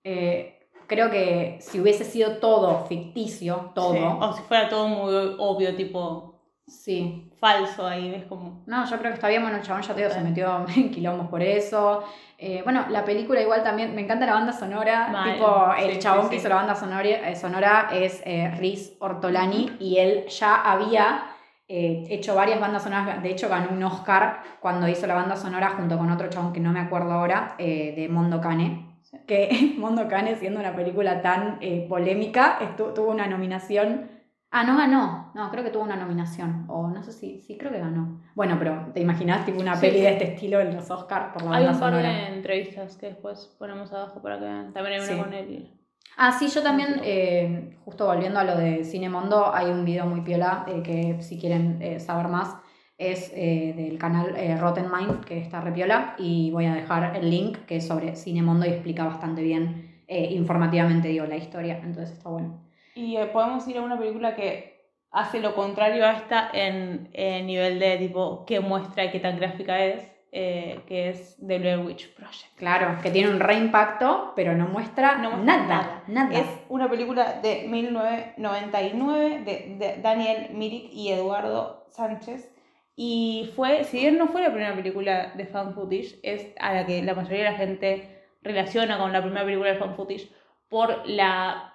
eh, 0.05 0.54
creo 0.87 1.11
que 1.11 1.59
si 1.61 1.81
hubiese 1.81 2.05
sido 2.05 2.39
todo 2.39 2.85
ficticio, 2.87 3.73
todo, 3.75 3.93
Sí, 3.95 3.99
O 4.03 4.33
si 4.33 4.43
fuera 4.43 4.69
todo 4.69 4.89
muy 4.89 5.37
obvio, 5.39 5.75
tipo 5.77 6.41
sí. 6.67 7.31
falso 7.39 7.87
ahí, 7.87 8.11
ves 8.11 8.25
como... 8.25 8.63
No, 8.67 8.85
yo 8.85 8.99
creo 8.99 9.11
que 9.11 9.15
está 9.17 9.29
bien, 9.29 9.43
bueno, 9.43 9.59
el 9.59 9.63
chabón 9.63 9.83
ya 9.83 9.95
te 9.95 10.03
digo, 10.03 10.13
se 10.13 10.21
metió 10.21 10.65
en 10.77 10.91
quilombos 10.91 11.29
por 11.29 11.43
eso. 11.43 12.03
Eh, 12.39 12.61
bueno, 12.65 12.87
la 12.91 13.05
película 13.05 13.41
igual 13.41 13.63
también, 13.63 13.95
me 13.95 14.03
encanta 14.03 14.27
la 14.27 14.35
banda 14.35 14.53
sonora, 14.53 15.09
tipo, 15.35 15.73
el 15.79 15.93
Sí, 15.95 15.99
chabón 16.01 16.25
sí, 16.25 16.31
que 16.31 16.37
hizo 16.37 16.49
la 16.49 16.57
banda 16.57 16.75
sonora, 16.75 17.09
eh, 17.09 17.37
sonora 17.37 17.89
es 17.93 18.23
eh, 18.25 18.51
Riz 18.59 18.97
Ortolani 19.01 19.77
y 19.79 19.99
él 19.99 20.27
ya 20.29 20.57
había 20.63 21.25
eh, 21.69 22.05
hecho 22.11 22.35
varias 22.35 22.61
bandas 22.61 22.83
sonoras, 22.83 23.23
de 23.23 23.31
hecho 23.31 23.49
ganó 23.49 23.71
un 23.71 23.83
Oscar 23.83 24.43
cuando 24.61 24.87
hizo 24.89 25.07
la 25.07 25.15
banda 25.15 25.37
sonora 25.37 25.71
junto 25.71 25.97
con 25.97 26.11
otro 26.11 26.29
chabón 26.29 26.53
que 26.53 26.61
no 26.61 26.73
me 26.73 26.81
acuerdo 26.81 27.13
ahora, 27.13 27.55
eh, 27.59 27.95
de 27.97 28.09
Mondo 28.09 28.41
Cane. 28.41 28.94
Que 29.27 29.75
Mondo 29.79 30.09
Cane, 30.09 30.37
siendo 30.37 30.61
una 30.61 30.75
película 30.75 31.23
tan 31.23 31.59
eh, 31.61 31.87
polémica, 31.89 32.59
tuvo 32.77 33.11
una 33.11 33.27
nominación 33.27 34.11
Ah, 34.57 34.63
no 34.63 34.77
ganó. 34.77 35.33
No, 35.35 35.51
creo 35.51 35.65
que 35.65 35.71
tuvo 35.71 35.83
una 35.83 35.97
nominación. 35.97 36.67
O 36.69 36.87
no 36.89 37.03
sé 37.03 37.11
si, 37.11 37.41
sí, 37.41 37.59
creo 37.59 37.73
que 37.73 37.81
ganó. 37.81 38.21
Bueno, 38.37 38.55
pero 38.57 38.93
¿te 38.95 39.01
imaginas 39.01 39.45
tipo 39.45 39.61
una 39.61 39.75
Sí, 39.75 39.81
peli 39.87 39.97
sí. 39.99 40.03
de 40.05 40.11
este 40.11 40.25
estilo 40.35 40.61
en 40.61 40.77
los 40.77 40.89
Oscars 40.93 41.33
por 41.33 41.43
la 41.43 41.57
Hay 41.57 41.65
banda 41.65 41.73
un 41.73 41.81
par 41.81 41.91
sonora? 41.93 42.09
de 42.09 42.37
entrevistas 42.37 42.97
que 42.97 43.07
después 43.07 43.53
ponemos 43.59 43.93
abajo 43.93 44.23
para 44.23 44.39
que 44.39 44.45
vean. 44.45 44.73
También 44.73 45.01
hay 45.01 45.09
una 45.09 45.17
Sí. 45.17 45.21
con 45.21 45.33
él. 45.33 45.71
Ah, 46.17 46.31
sí, 46.31 46.47
yo 46.47 46.63
también, 46.63 47.01
eh, 47.03 47.77
justo 47.85 48.07
volviendo 48.07 48.39
a 48.39 48.45
lo 48.45 48.57
de 48.57 48.85
Cinemondo, 48.85 49.53
hay 49.53 49.71
un 49.71 49.85
video 49.85 50.07
muy 50.07 50.21
piola 50.21 50.65
eh, 50.69 50.83
que 50.85 51.21
si 51.21 51.37
quieren 51.41 51.83
eh, 51.83 51.99
saber 51.99 52.29
más 52.29 52.55
es 52.99 53.33
eh, 53.35 53.75
del 53.77 53.99
canal 53.99 54.35
eh, 54.37 54.57
Rotten 54.57 54.87
Mind, 54.91 55.25
que 55.25 55.39
está 55.39 55.61
repiola, 55.61 56.15
y 56.19 56.51
voy 56.51 56.67
a 56.67 56.75
dejar 56.75 57.17
el 57.17 57.31
link 57.31 57.59
que 57.67 57.77
es 57.77 57.87
sobre 57.87 58.15
Cinemondo 58.15 58.67
y 58.67 58.71
explica 58.71 59.05
bastante 59.05 59.43
bien, 59.43 60.03
eh, 60.07 60.29
informativamente 60.33 61.09
digo, 61.09 61.27
la 61.27 61.37
historia, 61.37 61.81
entonces 61.83 62.17
está 62.17 62.29
bueno. 62.29 62.61
Y 62.95 63.17
eh, 63.17 63.27
podemos 63.27 63.67
ir 63.67 63.79
a 63.79 63.83
una 63.83 63.99
película 63.99 64.37
que 64.37 64.75
hace 65.11 65.41
lo 65.41 65.55
contrario 65.55 66.05
a 66.07 66.13
esta 66.13 66.51
en, 66.53 67.09
en 67.13 67.47
nivel 67.47 67.79
de 67.79 67.97
tipo 67.97 68.45
qué 68.47 68.61
muestra 68.61 69.05
y 69.05 69.11
qué 69.11 69.21
tan 69.21 69.37
gráfica 69.37 69.85
es, 69.85 70.15
eh, 70.31 70.81
que 70.87 71.11
es 71.11 71.37
The 71.45 71.59
Blair 71.59 71.79
Witch 71.81 72.15
Project. 72.15 72.57
Claro, 72.57 72.99
que 73.03 73.11
tiene 73.11 73.31
un 73.31 73.41
reimpacto, 73.41 74.33
pero 74.35 74.55
no 74.55 74.67
muestra, 74.67 75.19
No 75.19 75.31
muestra 75.31 75.67
nada, 75.67 76.03
nada. 76.09 76.39
Es 76.39 76.47
una 76.69 76.89
película 76.89 77.41
de 77.41 77.67
1999 77.69 79.43
de, 79.45 79.77
de 79.79 80.03
Daniel 80.03 80.51
Mirik 80.53 80.93
y 80.93 81.11
Eduardo 81.11 81.87
Sánchez. 81.91 82.54
Y 82.97 83.51
fue, 83.57 83.85
si 83.85 83.99
bien 83.99 84.19
no 84.19 84.29
fue 84.29 84.41
la 84.43 84.51
primera 84.53 84.75
película 84.75 85.33
de 85.37 85.47
fan 85.47 85.75
footage, 85.75 86.19
es 86.23 86.47
a 86.61 86.73
la 86.75 86.87
que 86.87 87.03
la 87.03 87.15
mayoría 87.15 87.39
de 87.45 87.51
la 87.51 87.57
gente 87.57 88.23
relaciona 88.43 88.99
con 88.99 89.13
la 89.13 89.21
primera 89.23 89.45
película 89.45 89.71
de 89.73 89.79
fan 89.79 89.97
footage 89.97 90.29
por 90.69 91.07
la 91.09 91.71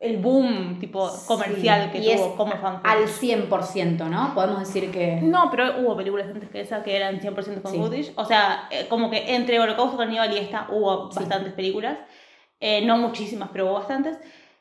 el 0.00 0.18
boom 0.18 0.78
tipo 0.78 1.10
comercial 1.26 1.90
Sí, 1.92 1.98
que 1.98 2.14
tuvo 2.14 2.26
es 2.26 2.36
como 2.36 2.52
fan 2.58 2.80
Al 2.84 3.08
footage. 3.08 3.48
100%, 3.48 4.08
¿no? 4.08 4.32
Podemos 4.32 4.60
decir 4.60 4.92
que... 4.92 5.16
No, 5.22 5.50
pero 5.50 5.80
hubo 5.80 5.96
películas 5.96 6.28
antes 6.28 6.48
que 6.50 6.60
esa 6.60 6.84
que 6.84 6.94
eran 6.96 7.18
100% 7.20 7.62
fan 7.62 7.72
Sí. 7.72 7.78
footage. 7.78 8.12
O 8.14 8.24
sea, 8.24 8.68
eh, 8.70 8.86
como 8.88 9.10
que 9.10 9.34
entre 9.34 9.58
Holocausto 9.58 9.96
Caníbal 9.96 10.32
y 10.32 10.38
esta 10.38 10.68
hubo 10.70 11.10
Sí. 11.10 11.18
bastantes 11.18 11.52
películas. 11.54 11.98
Eh, 12.60 12.84
no 12.86 12.96
muchísimas, 12.98 13.48
pero 13.52 13.66
hubo 13.66 13.74
bastantes. 13.74 14.18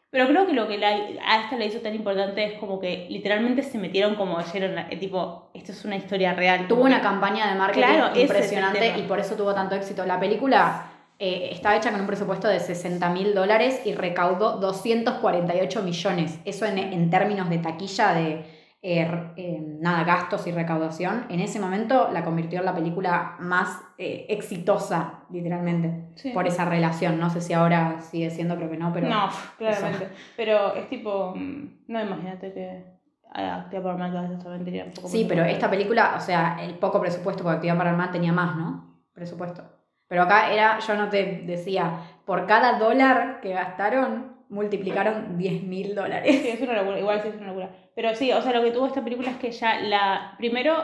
Pero 0.10 0.28
creo 0.28 0.48
que 0.48 0.54
lo 0.54 0.68
que 0.68 0.78
la- 0.78 0.88
a 1.26 1.42
esta 1.44 1.58
le 1.58 1.66
hizo 1.66 1.80
tan 1.80 1.94
importante 1.94 2.44
es 2.44 2.54
como 2.60 2.80
que 2.80 3.08
literalmente 3.10 3.62
se 3.62 3.78
metieron 3.78 4.16
como 4.16 4.38
la- 4.40 4.88
eh, 4.90 4.96
tipo, 4.98 5.50
esto 5.54 5.74
es 5.74 5.84
una 5.84 5.98
historia 5.98 6.34
real. 6.34 6.68
Tuvo 6.68 6.84
una 6.84 7.02
campaña 7.02 7.48
de 7.52 7.56
marketing 7.60 7.86
Claro, 7.88 8.20
impresionante 8.20 8.94
y 8.98 9.02
por 9.04 9.20
eso 9.20 9.36
tuvo 9.36 9.54
tanto 9.54 9.76
éxito. 9.76 10.06
La 10.06 10.20
película 10.20 10.92
eh, 11.20 11.50
estaba 11.52 11.76
hecha 11.76 11.90
con 11.92 12.00
un 12.02 12.06
presupuesto 12.08 12.48
de 12.48 12.60
60 12.60 13.10
mil 13.10 13.34
dólares 13.34 13.82
y 13.86 13.94
recaudó 13.96 14.58
248 14.58 15.82
millones. 15.82 16.40
Eso 16.46 16.66
en, 16.68 16.78
en 16.78 17.10
términos 17.10 17.50
de 17.50 17.58
taquilla 17.58 18.14
de 18.14 18.46
eh, 18.90 19.02
r- 19.02 19.32
eh, 19.36 19.60
nada, 19.82 20.04
gastos 20.06 20.48
y 20.48 20.52
recaudación. 20.52 21.26
En 21.30 21.42
ese 21.42 21.60
momento 21.60 22.10
la 22.14 22.24
convirtió 22.24 22.60
en 22.60 22.66
la 22.66 22.74
película 22.74 23.36
más 23.40 23.82
eh, 23.98 24.26
exitosa, 24.30 25.24
literalmente, 25.30 26.10
Sí. 26.16 26.32
por 26.32 26.48
esa 26.48 26.64
relación. 26.64 27.20
No 27.20 27.30
sé 27.30 27.42
si 27.42 27.52
ahora 27.54 28.00
sigue 28.00 28.30
siendo, 28.30 28.56
creo 28.56 28.70
que 28.70 28.78
no, 28.78 28.94
pero... 28.94 29.10
no, 29.10 29.28
claramente. 29.58 30.08
Pero 30.38 30.74
es 30.76 30.88
tipo, 30.90 31.34
mm, 31.36 31.84
no 31.88 32.02
imagínate 32.02 32.54
que 32.54 32.98
a 33.34 33.56
Activa 33.56 33.84
por 33.84 33.98
Mal 33.98 34.14
también 34.42 34.64
tenía 34.64 34.86
un 34.86 34.92
poco 34.94 35.10
Sí, 35.10 35.26
pero 35.28 35.44
de- 35.44 35.52
esta 35.52 35.70
película, 35.70 36.14
o 36.16 36.20
sea, 36.22 36.58
el 36.64 36.76
poco 36.76 37.02
presupuesto, 37.02 37.44
porque 37.44 37.56
Actividad 37.58 37.78
Paranormal 37.78 38.12
tenía 38.12 38.32
más, 38.32 38.56
¿no? 38.56 39.02
Presupuesto. 39.14 39.64
Pero 40.08 40.24
acá 40.24 40.54
era, 40.54 40.80
yo 40.80 40.96
no 40.96 41.10
te 41.10 41.44
decía, 41.46 41.92
por 42.26 42.46
cada 42.48 42.80
dólar 42.80 43.42
que 43.42 43.52
gastaron, 43.54 44.37
multiplicaron 44.50 45.38
10 45.38 45.64
mil 45.64 45.88
Sí, 45.88 45.94
dólares. 45.94 46.46
es 46.46 46.62
una 46.62 46.74
locura, 46.74 47.00
igual 47.00 47.22
sí 47.22 47.30
es 47.30 47.36
una 47.36 47.48
locura. 47.48 47.72
Pero 47.96 48.16
sí, 48.16 48.32
o 48.32 48.42
sea, 48.42 48.54
lo 48.54 48.64
que 48.64 48.72
tuvo 48.72 48.88
esta 48.88 49.04
película 49.04 49.32
es 49.32 49.38
que 49.38 49.52
ya 49.52 49.80
la. 49.82 50.36
Primero, 50.38 50.76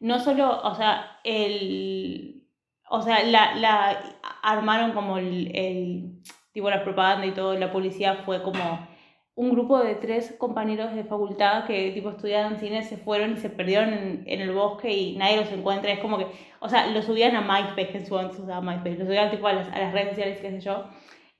no 0.00 0.18
solo, 0.20 0.60
o 0.62 0.74
sea, 0.74 1.18
el. 1.24 2.44
O 2.88 3.00
sea, 3.02 3.22
la, 3.24 3.54
la 3.54 3.98
armaron 4.42 4.92
como 4.92 5.18
el, 5.18 5.50
el. 5.54 6.22
Tipo, 6.52 6.68
la 6.68 6.84
propaganda 6.84 7.26
y 7.26 7.32
todo, 7.32 7.54
la 7.58 7.72
policía 7.72 8.16
fue 8.26 8.42
como 8.42 8.86
un 9.34 9.50
grupo 9.50 9.78
de 9.82 9.94
tres 9.94 10.34
compañeros 10.38 10.94
de 10.94 11.04
facultad 11.04 11.64
que 11.64 11.90
tipo 11.92 12.10
estudiaban 12.10 12.58
cine 12.58 12.82
se 12.82 12.98
fueron 12.98 13.32
y 13.32 13.36
se 13.38 13.48
perdieron 13.48 13.94
en, 13.94 14.24
el 14.26 14.52
bosque 14.52 14.90
y 14.90 15.16
nadie 15.16 15.38
los 15.38 15.50
encuentra. 15.50 15.90
Es 15.90 16.00
como 16.00 16.18
que, 16.18 16.26
o 16.60 16.68
sea, 16.68 16.88
lo 16.88 17.00
subían 17.00 17.34
a 17.34 17.40
MySpace, 17.40 17.88
que 17.88 17.98
en 17.98 18.06
su 18.06 18.14
momento 18.14 18.36
se 18.36 18.42
usaba 18.42 18.60
MySpace, 18.60 18.98
lo 18.98 19.06
subían 19.06 19.30
tipo 19.30 19.46
a 19.46 19.54
las, 19.54 19.68
a 19.68 19.78
las 19.78 19.92
redes 19.94 20.10
sociales, 20.10 20.38
qué 20.40 20.50
sé 20.50 20.60
yo. 20.60 20.84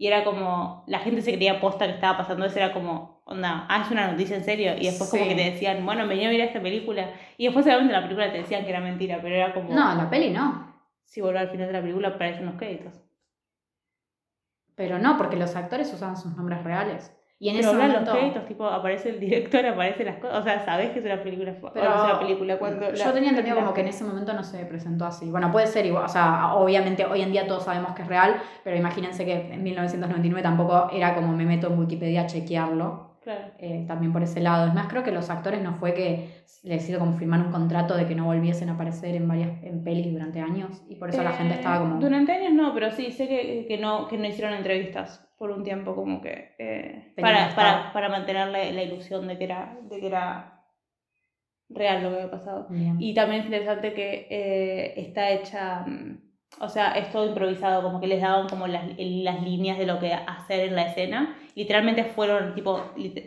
Y 0.02 0.08
era 0.08 0.24
como, 0.24 0.82
la 0.88 0.98
gente 0.98 1.22
se 1.22 1.32
creía 1.32 1.60
posta 1.60 1.86
que 1.86 1.92
estaba 1.92 2.18
pasando 2.18 2.44
eso, 2.44 2.56
era 2.58 2.72
como, 2.72 3.22
onda, 3.24 3.66
ah, 3.68 3.82
es 3.84 3.90
una 3.92 4.10
noticia 4.10 4.34
en 4.34 4.42
serio. 4.42 4.72
Y 4.76 4.86
después 4.86 5.08
como 5.08 5.28
que 5.28 5.36
te 5.36 5.52
decían, 5.52 5.86
bueno, 5.86 6.08
vení 6.08 6.26
a 6.26 6.28
mirar 6.28 6.48
esta 6.48 6.60
película. 6.60 7.08
Y 7.36 7.44
después 7.44 7.64
obviamente 7.66 7.94
en 7.94 8.00
la 8.00 8.08
película 8.08 8.32
te 8.32 8.38
decían 8.38 8.64
que 8.64 8.70
era 8.70 8.80
mentira, 8.80 9.20
pero 9.22 9.36
era 9.36 9.54
como, 9.54 9.72
No, 9.72 9.94
la 9.94 10.10
peli 10.10 10.30
no. 10.30 10.74
si 11.04 11.20
vuelvo 11.20 11.38
al 11.38 11.50
final 11.50 11.68
de 11.68 11.72
la 11.74 11.80
película 11.82 12.08
aparecen 12.08 12.42
unos 12.42 12.56
créditos. 12.56 13.00
Pero 14.74 14.98
no, 14.98 15.16
porque 15.16 15.36
los 15.36 15.54
actores 15.54 15.94
usaban 15.94 16.16
sus 16.16 16.36
nombres 16.36 16.64
reales. 16.64 17.16
Y 17.42 17.48
en 17.48 17.56
Pero 17.56 17.70
ese 17.70 17.76
momento... 17.76 18.00
los 18.04 18.10
créditos, 18.20 18.46
tipo, 18.46 18.66
aparece 18.68 19.08
el 19.08 19.18
director, 19.18 19.66
aparecen 19.66 20.06
las 20.06 20.18
cosas. 20.18 20.38
O 20.38 20.42
sea, 20.44 20.64
sabes 20.64 20.90
que 20.90 21.00
es 21.00 21.04
una 21.04 21.20
película. 21.24 21.52
o 21.60 21.72
Pero 21.72 21.88
no 21.90 21.96
es 21.96 22.04
una 22.12 22.20
película 22.20 22.56
cuando. 22.56 22.92
yo 22.92 23.04
la- 23.04 23.12
tenía 23.12 23.30
entendido 23.30 23.56
como 23.56 23.74
que 23.74 23.80
en 23.80 23.88
ese 23.88 24.04
momento 24.04 24.32
no 24.32 24.44
se 24.44 24.64
presentó 24.64 25.06
así. 25.06 25.28
Bueno, 25.28 25.50
puede 25.50 25.66
ser 25.66 25.84
igual, 25.84 26.04
o 26.04 26.08
sea, 26.08 26.54
obviamente 26.54 27.04
hoy 27.04 27.20
en 27.20 27.32
día 27.32 27.44
todos 27.48 27.64
sabemos 27.64 27.94
que 27.96 28.02
es 28.02 28.08
real, 28.08 28.36
pero 28.62 28.76
imagínense 28.76 29.24
que 29.24 29.52
en 29.52 29.60
1999 29.60 30.40
tampoco 30.40 30.88
era 30.92 31.16
como 31.16 31.32
me 31.32 31.44
meto 31.44 31.66
en 31.66 31.80
Wikipedia 31.80 32.22
a 32.22 32.26
chequearlo. 32.28 33.11
Claro. 33.22 33.52
eh, 33.58 33.84
también 33.86 34.12
por 34.12 34.22
ese 34.22 34.40
lado. 34.40 34.66
Es 34.66 34.74
más, 34.74 34.88
creo 34.88 35.02
que 35.04 35.12
los 35.12 35.30
actores 35.30 35.62
no 35.62 35.74
fue 35.74 35.94
que 35.94 36.28
les 36.64 36.88
hizo 36.88 36.98
como 36.98 37.12
firmar 37.14 37.40
un 37.40 37.52
contrato 37.52 37.96
de 37.96 38.06
que 38.06 38.14
no 38.14 38.24
volviesen 38.26 38.68
a 38.68 38.74
aparecer 38.74 39.14
en 39.14 39.26
varias 39.28 39.62
en 39.62 39.82
pelis 39.84 40.12
durante 40.12 40.40
años 40.40 40.82
y 40.88 40.96
por 40.96 41.08
eso 41.10 41.22
la 41.22 41.32
gente 41.32 41.54
Eh, 41.54 41.56
estaba 41.58 41.80
como... 41.80 42.00
Durante 42.00 42.32
años 42.32 42.52
no, 42.52 42.72
pero 42.74 42.90
sí, 42.90 43.10
sé 43.12 43.28
que, 43.28 43.64
que, 43.66 43.78
no, 43.78 44.06
que 44.08 44.18
no 44.18 44.26
hicieron 44.26 44.54
entrevistas 44.54 45.28
por 45.38 45.50
un 45.50 45.64
tiempo, 45.64 45.94
como 45.94 46.20
que. 46.20 46.54
eh, 46.58 47.14
para, 47.20 47.54
para, 47.54 47.92
para 47.92 48.08
mantener 48.08 48.48
la, 48.48 48.64
la 48.70 48.82
ilusión 48.82 49.26
de 49.26 49.38
que, 49.38 49.44
era, 49.44 49.76
de 49.90 49.98
que 50.00 50.06
era 50.06 50.64
real 51.68 52.02
lo 52.02 52.10
que 52.10 52.16
había 52.16 52.30
pasado. 52.30 52.66
Bien. 52.70 52.96
Y 53.00 53.12
también 53.14 53.40
es 53.40 53.46
interesante 53.46 53.92
que 53.92 54.94
está 54.96 55.30
hecha, 55.30 55.80
mm, 55.86 56.18
o 56.60 56.68
sea, 56.68 56.92
es 56.92 57.10
todo 57.10 57.26
improvisado, 57.26 57.82
como 57.82 58.00
que 58.00 58.06
les 58.06 58.20
daban 58.20 58.48
como 58.48 58.66
las, 58.66 58.84
las 58.98 59.42
líneas 59.42 59.78
de 59.78 59.86
lo 59.86 59.98
que 59.98 60.12
hacer 60.12 60.60
en 60.68 60.76
la 60.76 60.82
escena. 60.82 61.36
Literalmente 61.54 62.04
fueron, 62.04 62.54
tipo, 62.54 62.80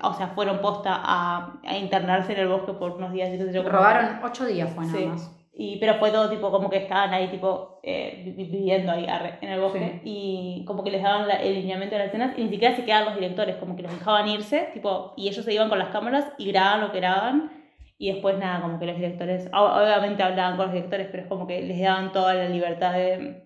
o 0.03 0.13
sea, 0.13 0.27
fueron 0.29 0.59
posta 0.59 1.01
a, 1.03 1.53
a 1.65 1.77
internarse 1.77 2.33
en 2.33 2.39
el 2.39 2.47
bosque 2.47 2.73
por 2.73 2.91
unos 2.93 3.11
días. 3.11 3.29
y 3.33 3.37
yo, 3.53 3.63
como- 3.63 3.75
Robaron 3.77 4.19
ocho 4.23 4.45
días 4.45 4.71
fue 4.73 4.85
nada 4.85 4.97
Sí. 4.99 5.05
más. 5.05 5.31
Y, 5.57 5.77
pero 5.77 5.95
fue 5.95 6.11
todo 6.11 6.29
tipo 6.29 6.51
como 6.51 6.69
que 6.69 6.77
estaban 6.79 7.13
ahí 7.13 7.29
tipo 7.29 7.79
eh, 7.81 8.23
vi- 8.25 8.31
vi- 8.31 8.43
viviendo 8.51 8.91
ahí 8.91 9.05
en 9.41 9.49
el 9.49 9.61
bosque 9.61 10.01
y 10.03 10.65
como 10.67 10.83
que 10.83 10.91
les 10.91 11.01
daban 11.01 11.29
la- 11.29 11.35
el 11.35 11.53
lineamiento 11.53 11.95
de 11.95 11.99
las 11.99 12.07
escenas 12.09 12.37
y 12.37 12.43
ni 12.43 12.49
siquiera 12.49 12.75
se 12.75 12.83
quedaban 12.83 13.05
los 13.05 13.15
directores, 13.15 13.55
como 13.55 13.75
que 13.77 13.83
los 13.83 13.91
dejaban 13.97 14.27
irse 14.27 14.69
tipo 14.73 15.13
y 15.15 15.29
ellos 15.29 15.45
se 15.45 15.53
iban 15.53 15.69
con 15.69 15.79
las 15.79 15.89
cámaras 15.89 16.25
y 16.37 16.51
grababan 16.51 16.81
lo 16.81 16.91
que 16.91 16.97
grababan 16.99 17.51
y 17.97 18.11
después 18.11 18.37
nada, 18.37 18.61
como 18.61 18.77
que 18.79 18.85
los 18.85 18.95
directores, 18.97 19.49
obviamente 19.53 20.21
hablaban 20.23 20.57
con 20.57 20.65
los 20.67 20.73
directores, 20.73 21.07
pero 21.11 21.23
es 21.23 21.29
como 21.29 21.47
que 21.47 21.61
les 21.61 21.79
daban 21.79 22.11
toda 22.11 22.33
la 22.33 22.49
libertad 22.49 22.93
de, 22.93 23.43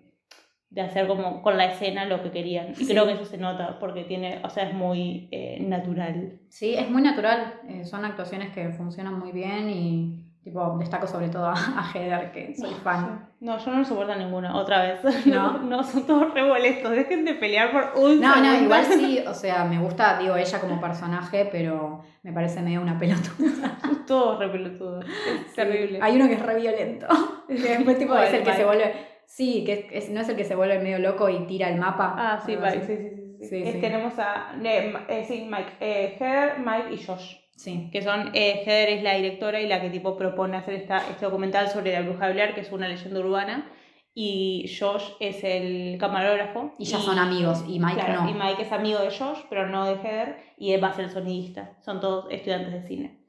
de 0.72 0.82
hacer 0.82 1.08
como 1.08 1.42
con 1.42 1.58
la 1.58 1.66
escena 1.66 2.06
lo 2.06 2.22
que 2.24 2.32
querían. 2.32 2.72
Y 2.72 2.76
Sí. 2.86 2.88
creo 2.92 3.06
que 3.06 3.14
eso 3.14 3.26
se 3.26 3.38
nota 3.38 3.78
porque 3.80 4.04
tiene, 4.06 4.40
o 4.44 4.50
sea, 4.50 4.68
es 4.70 4.74
muy 4.74 5.30
eh, 5.32 5.60
natural. 5.62 6.40
Sí, 6.50 6.74
es 6.76 6.90
muy 6.90 7.02
natural. 7.02 7.54
eh, 7.68 7.86
son 7.86 8.06
actuaciones 8.06 8.50
que 8.54 8.70
funcionan 8.70 9.18
muy 9.20 9.32
bien 9.32 9.70
y 9.70 10.29
Tipo, 10.50 10.76
destaco 10.80 11.06
sobre 11.06 11.30
todo 11.30 11.46
a, 11.46 11.54
a 11.54 11.92
Heather, 11.94 12.32
que 12.32 12.56
soy 12.56 12.74
fan. 12.84 13.30
No, 13.40 13.60
yo 13.60 13.72
no 13.72 13.86
soporto 13.86 14.14
a 14.14 14.16
ninguna, 14.16 14.56
otra 14.56 14.82
vez. 14.82 15.26
No. 15.28 15.60
no, 15.62 15.84
son 15.84 16.08
todos 16.08 16.34
revueltos. 16.34 16.90
Dejen 16.90 17.24
de 17.24 17.36
pelear 17.36 17.72
por 17.72 18.04
un 18.04 18.20
No, 18.20 18.36
no, 18.42 18.56
igual 18.60 18.84
sí, 18.84 19.24
o 19.28 19.34
sea, 19.36 19.64
me 19.66 19.78
gusta, 19.78 20.18
digo, 20.18 20.36
ella 20.36 20.60
como 20.60 20.82
personaje, 20.88 21.48
pero 21.52 22.02
me 22.24 22.34
parece 22.34 22.62
medio 22.64 22.82
una 22.82 22.98
pelotuda. 22.98 23.78
Todos 24.08 24.40
re 24.40 24.50
pelotudos. 24.50 25.06
Es 25.46 25.54
terrible. 25.54 26.00
Hay 26.02 26.16
uno 26.16 26.28
que 26.28 26.34
es 26.34 26.42
re 26.42 26.60
violento. 26.60 27.06
Que 27.48 27.54
después 27.54 28.00
tipo 28.00 28.14
¿Cuál, 28.14 28.24
es 28.26 28.34
el 28.34 28.44
que 28.44 28.54
se 28.54 28.66
vuelve. 28.66 28.96
Sí, 29.28 29.64
que 29.66 29.88
es- 29.92 30.10
no 30.10 30.22
es 30.22 30.30
el 30.30 30.36
que 30.36 30.46
se 30.46 30.56
vuelve 30.56 30.80
medio 30.80 30.98
loco 30.98 31.30
y 31.30 31.46
tira 31.46 31.70
el 31.70 31.78
mapa. 31.80 32.16
Ah, 32.18 32.42
sí, 32.44 32.58
Mike, 32.58 32.82
sí, 32.82 32.88
sí, 32.88 32.98
sí. 32.98 33.10
sí. 33.50 33.64
Sí, 33.66 33.72
sí. 33.74 33.80
Tenemos 33.80 34.18
a. 34.18 34.56
eh, 34.64 35.26
sí, 35.28 35.48
Mike. 35.48 35.74
Eh, 35.80 36.18
Heather, 36.20 36.58
Mike 36.58 36.92
y 36.96 37.06
Josh. 37.06 37.36
Sí. 37.60 37.90
Que 37.92 38.02
son. 38.02 38.32
Eh, 38.34 38.64
Heather 38.66 38.90
es 38.90 39.04
la 39.04 39.16
directora 39.16 39.60
y 39.60 39.68
la 39.68 39.82
que 39.82 39.90
tipo 39.90 40.16
propone 40.16 40.56
hacer 40.56 40.76
esta, 40.76 41.00
este 41.10 41.26
documental 41.26 41.68
sobre 41.68 41.92
la 41.92 42.02
bruja 42.02 42.28
de 42.28 42.34
Blair, 42.34 42.54
que 42.54 42.62
es 42.62 42.72
una 42.72 42.88
leyenda 42.88 43.20
urbana. 43.20 43.70
Y 44.14 44.74
Josh 44.80 45.04
es 45.20 45.44
el 45.44 45.98
camarógrafo. 46.00 46.74
Y 46.78 46.86
ya 46.86 47.00
son 47.00 47.20
amigos, 47.20 47.66
y 47.68 47.80
Mike 47.80 48.00
Claro, 48.00 48.24
no. 48.24 48.30
y 48.30 48.34
Mike 48.34 48.62
es 48.62 48.72
amigo 48.72 49.00
de 49.00 49.12
Josh, 49.12 49.40
pero 49.50 49.68
no 49.68 49.86
de 49.86 49.96
Heather, 49.96 50.38
y 50.58 50.72
él 50.72 50.82
va 50.82 50.88
a 50.88 50.94
ser 50.94 51.06
el 51.06 51.12
sonidista. 51.12 51.78
Son 51.82 52.00
todos 52.00 52.28
estudiantes 52.32 52.72
de 52.72 52.82
cine. 52.82 53.20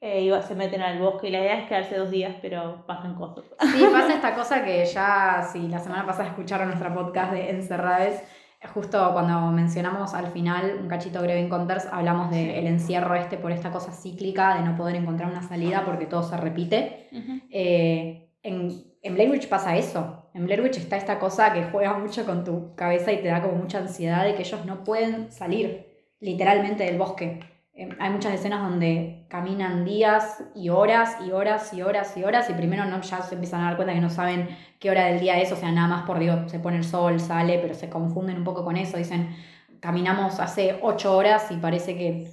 Eh, 0.00 0.22
y 0.22 0.42
se 0.42 0.54
meten 0.54 0.80
al 0.80 0.98
bosque 0.98 1.28
y 1.28 1.30
la 1.30 1.40
idea 1.40 1.58
es 1.58 1.68
quedarse 1.68 1.96
dos 1.96 2.10
días, 2.10 2.36
pero 2.40 2.86
pasan 2.86 3.16
cosas. 3.16 3.44
Sí, 3.60 3.84
pasa 3.92 4.14
esta 4.14 4.34
cosa 4.34 4.64
que 4.64 4.84
ya, 4.86 5.46
si 5.52 5.68
la 5.68 5.78
semana 5.78 6.06
pasada 6.06 6.28
escucharon 6.28 6.68
nuestra 6.68 6.94
podcast 6.94 7.32
de 7.32 7.50
Encerrades, 7.50 8.22
justo 8.66 9.12
cuando 9.12 9.52
mencionamos 9.52 10.14
al 10.14 10.28
final 10.28 10.78
un 10.82 10.88
cachito 10.88 11.22
Greve 11.22 11.40
Encounters, 11.40 11.86
hablamos 11.92 12.30
del 12.30 12.66
encierro 12.66 13.14
este 13.14 13.36
por 13.36 13.52
esta 13.52 13.70
cosa 13.70 13.92
cíclica 13.92 14.56
de 14.56 14.62
no 14.62 14.76
poder 14.76 14.96
encontrar 14.96 15.30
una 15.30 15.42
salida 15.42 15.84
porque 15.84 16.06
todo 16.06 16.24
se 16.24 16.36
repite. 16.36 17.08
Eh, 17.50 18.32
en, 18.42 18.70
en 19.02 19.14
Blair 19.14 19.30
Witch 19.30 19.48
pasa 19.48 19.76
eso. 19.76 20.30
En 20.34 20.44
Blair 20.44 20.60
Witch 20.60 20.78
está 20.78 20.96
esta 20.96 21.18
cosa 21.18 21.52
que 21.52 21.64
juega 21.64 21.96
mucho 21.98 22.26
con 22.26 22.44
tu 22.44 22.74
cabeza 22.74 23.12
y 23.12 23.22
te 23.22 23.28
da 23.28 23.42
como 23.42 23.54
mucha 23.54 23.78
ansiedad 23.78 24.24
de 24.24 24.34
que 24.34 24.42
ellos 24.42 24.64
no 24.66 24.82
pueden 24.82 25.30
salir 25.30 25.86
literalmente 26.20 26.84
del 26.84 26.98
bosque. 26.98 27.40
Eh, 27.74 27.88
hay 28.00 28.10
muchas 28.10 28.34
escenas 28.34 28.68
donde 28.68 29.17
caminan 29.28 29.84
días 29.84 30.42
y 30.54 30.70
horas 30.70 31.16
y 31.26 31.32
horas 31.32 31.72
y 31.72 31.82
horas 31.82 32.16
y 32.16 32.24
horas 32.24 32.50
y 32.50 32.54
primero 32.54 32.84
no, 32.86 33.00
ya 33.02 33.22
se 33.22 33.34
empiezan 33.34 33.60
a 33.60 33.64
dar 33.64 33.76
cuenta 33.76 33.94
que 33.94 34.00
no 34.00 34.10
saben 34.10 34.48
qué 34.78 34.90
hora 34.90 35.06
del 35.06 35.20
día 35.20 35.38
es, 35.38 35.52
o 35.52 35.56
sea, 35.56 35.70
nada 35.70 35.88
más 35.88 36.06
por 36.06 36.18
Dios, 36.18 36.50
se 36.50 36.58
pone 36.58 36.78
el 36.78 36.84
sol, 36.84 37.20
sale, 37.20 37.58
pero 37.60 37.74
se 37.74 37.90
confunden 37.90 38.38
un 38.38 38.44
poco 38.44 38.64
con 38.64 38.76
eso, 38.76 38.96
dicen, 38.96 39.36
caminamos 39.80 40.40
hace 40.40 40.78
ocho 40.82 41.16
horas 41.16 41.50
y 41.50 41.56
parece 41.56 41.96
que 41.96 42.30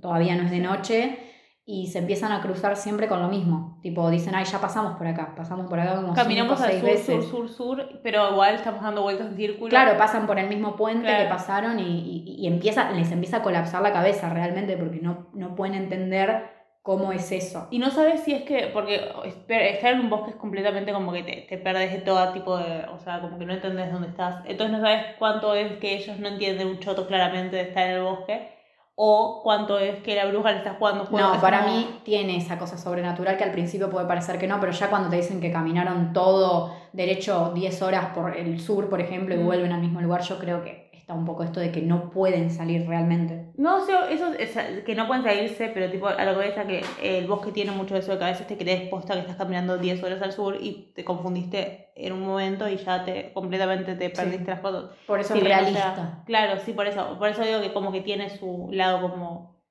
todavía 0.00 0.36
no 0.36 0.44
es 0.44 0.50
de 0.50 0.60
noche 0.60 1.31
y 1.64 1.86
se 1.86 2.00
empiezan 2.00 2.32
a 2.32 2.40
cruzar 2.40 2.76
siempre 2.76 3.06
con 3.06 3.22
lo 3.22 3.28
mismo. 3.28 3.78
Tipo, 3.82 4.10
dicen, 4.10 4.34
ay, 4.34 4.44
ya 4.44 4.60
pasamos 4.60 4.96
por 4.98 5.06
acá, 5.06 5.32
pasamos 5.36 5.68
por 5.70 5.78
acá 5.78 5.94
como 5.96 6.12
Caminamos 6.12 6.58
cinco 6.58 6.64
al 6.64 6.70
seis 6.70 6.80
sur, 6.82 6.90
veces. 6.90 7.24
sur, 7.30 7.48
sur, 7.48 7.78
sur, 7.78 8.00
pero 8.02 8.32
igual 8.32 8.54
estamos 8.56 8.82
dando 8.82 9.02
vueltas 9.02 9.28
en 9.28 9.36
círculo. 9.36 9.70
Claro, 9.70 9.96
pasan 9.96 10.26
por 10.26 10.38
el 10.38 10.48
mismo 10.48 10.74
puente 10.74 11.06
Claro. 11.06 11.22
que 11.24 11.28
pasaron 11.30 11.78
y, 11.78 11.84
y- 11.84 12.34
y 12.44 12.46
empieza, 12.48 12.90
les 12.90 13.12
empieza 13.12 13.36
a 13.38 13.42
colapsar 13.42 13.80
la 13.82 13.92
cabeza 13.92 14.28
realmente 14.28 14.76
porque 14.76 15.00
no, 15.00 15.28
no 15.34 15.54
pueden 15.54 15.74
entender 15.74 16.50
cómo 16.82 17.12
es 17.12 17.30
eso. 17.30 17.68
Y 17.70 17.78
no 17.78 17.90
sabes 17.90 18.22
si 18.24 18.32
es 18.34 18.42
que, 18.42 18.68
porque 18.72 18.96
estar 19.24 19.92
en 19.92 20.00
un 20.00 20.10
bosque 20.10 20.30
es 20.30 20.36
completamente 20.36 20.92
como 20.92 21.12
que 21.12 21.22
te, 21.22 21.46
te 21.48 21.58
perdes 21.58 21.92
de 21.92 21.98
todo 22.00 22.32
tipo 22.32 22.58
de, 22.58 22.86
o 22.92 22.98
sea, 22.98 23.20
como 23.20 23.38
que 23.38 23.46
no 23.46 23.52
entendés 23.54 23.92
dónde 23.92 24.08
estás. 24.08 24.42
Entonces 24.46 24.76
no 24.76 24.82
sabes 24.84 25.04
cuánto 25.16 25.54
es 25.54 25.74
que 25.78 25.94
ellos 25.94 26.18
no 26.18 26.26
entienden 26.26 26.66
un 26.66 26.80
choto 26.80 27.06
claramente 27.06 27.54
de 27.54 27.62
estar 27.62 27.86
en 27.86 27.94
el 27.98 28.02
bosque 28.02 28.48
o 28.94 29.40
cuánto 29.42 29.78
es 29.78 30.02
que 30.02 30.14
la 30.14 30.26
bruja 30.26 30.50
le 30.52 30.58
está 30.58 30.74
jugando. 30.74 31.08
No, 31.10 31.40
para 31.40 31.62
como- 31.62 31.74
mí 31.74 32.00
tiene 32.04 32.36
esa 32.36 32.58
cosa 32.58 32.76
sobrenatural 32.76 33.36
que 33.36 33.44
al 33.44 33.52
principio 33.52 33.88
puede 33.90 34.06
parecer 34.06 34.38
que 34.38 34.46
no, 34.46 34.60
pero 34.60 34.72
ya 34.72 34.90
cuando 34.90 35.08
te 35.08 35.16
dicen 35.16 35.40
que 35.40 35.50
caminaron 35.50 36.12
todo 36.12 36.74
derecho 36.92 37.52
10 37.54 37.80
horas 37.82 38.06
por 38.14 38.36
el 38.36 38.60
sur, 38.60 38.88
por 38.90 39.00
ejemplo, 39.00 39.34
y 39.34 39.38
vuelven 39.38 39.72
al 39.72 39.80
mismo 39.80 40.00
lugar, 40.00 40.20
yo 40.22 40.38
creo 40.38 40.62
que 40.62 40.81
está 41.12 41.18
un 41.18 41.24
poco 41.24 41.44
esto 41.44 41.60
de 41.60 41.70
que 41.70 41.82
no 41.82 42.10
pueden 42.10 42.50
salir 42.50 42.86
realmente. 42.86 43.52
No, 43.56 43.76
o 43.76 43.80
sea, 43.80 44.10
eso 44.10 44.32
es 44.38 44.56
que 44.84 44.94
no 44.94 45.06
pueden 45.06 45.22
salirse, 45.22 45.70
pero 45.72 45.90
tipo, 45.90 46.08
a 46.08 46.24
lo 46.24 46.38
que 46.38 46.48
es 46.48 46.54
que 46.54 47.18
el 47.18 47.26
bosque 47.26 47.52
tiene 47.52 47.72
mucho 47.72 47.94
de 47.94 48.00
eso 48.00 48.12
de 48.12 48.18
que 48.18 48.24
a 48.24 48.28
veces 48.28 48.46
te 48.46 48.56
crees 48.56 48.88
posta 48.88 49.14
que 49.14 49.20
estás 49.20 49.36
caminando 49.36 49.78
10 49.78 50.02
horas 50.02 50.22
al 50.22 50.32
sur 50.32 50.56
y 50.60 50.92
te 50.94 51.04
confundiste 51.04 51.90
en 51.94 52.12
un 52.12 52.26
momento 52.26 52.68
y 52.68 52.76
ya 52.76 53.04
te 53.04 53.32
completamente 53.32 53.94
te 53.94 54.10
perdiste 54.10 54.50
las 54.50 54.60
cosas. 54.60 54.84
Por 55.06 55.20
eso 55.20 55.34
es 55.34 55.42
realista. 55.42 55.94
sea, 55.94 56.22
claro, 56.26 56.60
sí, 56.64 56.72
por 56.72 56.86
eso. 56.86 57.18
Por 57.18 57.28
eso 57.28 57.42
digo 57.42 57.60
que 57.60 57.72
como 57.72 57.92
que 57.92 58.00
tiene 58.00 58.30
su 58.30 58.68
lado 58.72 59.02
como 59.02 59.61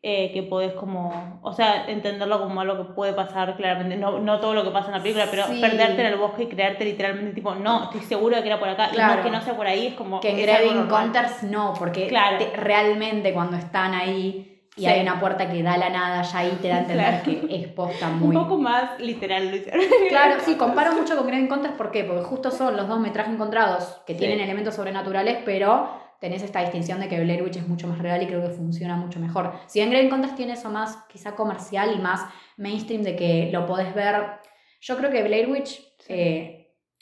eh, 0.00 0.30
que 0.32 0.44
podés 0.44 0.74
como, 0.74 1.40
o 1.42 1.52
sea, 1.52 1.86
entenderlo 1.88 2.40
como 2.40 2.60
algo 2.60 2.76
que 2.86 2.92
puede 2.92 3.12
pasar 3.14 3.56
claramente, 3.56 3.96
no, 3.96 4.20
no 4.20 4.38
todo 4.38 4.54
lo 4.54 4.62
que 4.62 4.70
pasa 4.70 4.88
en 4.88 4.92
la 4.94 5.02
película, 5.02 5.26
pero 5.28 5.46
Sí. 5.48 5.60
perderte 5.60 6.00
en 6.02 6.06
el 6.06 6.16
bosque 6.16 6.44
y 6.44 6.46
creerte 6.46 6.84
literalmente 6.84 7.34
tipo, 7.34 7.54
no, 7.56 7.84
estoy 7.84 8.02
seguro 8.02 8.36
de 8.36 8.42
que 8.42 8.48
era 8.48 8.60
por 8.60 8.68
acá, 8.68 8.88
y 8.92 8.94
Claro. 8.94 9.16
no 9.16 9.22
que 9.24 9.30
no 9.30 9.40
sea 9.42 9.56
por 9.56 9.66
ahí, 9.66 9.88
es 9.88 9.94
como... 9.94 10.20
Que 10.20 10.30
en 10.30 10.42
Grave. 10.46 10.68
Encounters 10.68 11.42
no, 11.42 11.74
porque 11.76 12.06
Claro. 12.06 12.38
te- 12.38 12.56
realmente 12.56 13.32
cuando 13.32 13.56
están 13.56 13.92
ahí 13.94 14.54
y 14.76 14.82
Sí. 14.82 14.86
hay 14.86 15.00
una 15.00 15.18
puerta 15.18 15.50
que 15.50 15.60
da 15.64 15.76
la 15.76 15.90
nada, 15.90 16.22
ya 16.22 16.38
ahí 16.38 16.56
te 16.62 16.68
da 16.68 16.76
a 16.76 16.78
entender 16.78 17.20
Claro. 17.24 17.24
que 17.48 17.56
es 17.56 17.66
posta 17.66 18.06
Un 18.06 18.20
muy... 18.20 18.36
poco 18.36 18.56
más 18.56 19.00
literal. 19.00 19.50
Claro, 20.08 20.36
sí, 20.44 20.54
comparo 20.58 20.92
mucho 20.92 21.16
con 21.16 21.26
Grave 21.26 21.42
Encounters, 21.42 21.74
¿por 21.74 21.90
qué? 21.90 22.04
Porque 22.04 22.22
justo 22.22 22.52
son 22.52 22.76
los 22.76 22.86
dos 22.86 23.00
metrajes 23.00 23.34
encontrados 23.34 24.00
que 24.06 24.12
Sí. 24.12 24.20
tienen 24.20 24.38
elementos 24.38 24.76
sobrenaturales, 24.76 25.38
pero 25.44 25.88
tenés 26.20 26.42
esta 26.42 26.60
distinción 26.60 27.00
de 27.00 27.08
que 27.08 27.20
Blair 27.20 27.42
Witch 27.42 27.56
es 27.56 27.68
mucho 27.68 27.86
más 27.86 27.98
real 27.98 28.22
y 28.22 28.26
creo 28.26 28.42
que 28.42 28.50
funciona 28.50 28.96
mucho 28.96 29.20
mejor. 29.20 29.52
Si 29.66 29.78
bien 29.78 29.90
Grave 29.90 30.06
Encounters 30.06 30.34
tiene 30.34 30.54
eso 30.54 30.68
más 30.70 30.96
quizá 31.08 31.34
comercial 31.36 31.92
y 31.96 31.98
más 32.00 32.22
mainstream 32.56 33.02
de 33.02 33.14
que 33.16 33.50
lo 33.52 33.66
podés 33.66 33.94
ver, 33.94 34.16
yo 34.80 34.96
creo 34.96 35.10
que 35.10 35.22
Blair 35.22 35.48
Witch 35.48 35.80
Sí. 36.00 36.12
eh, 36.14 36.54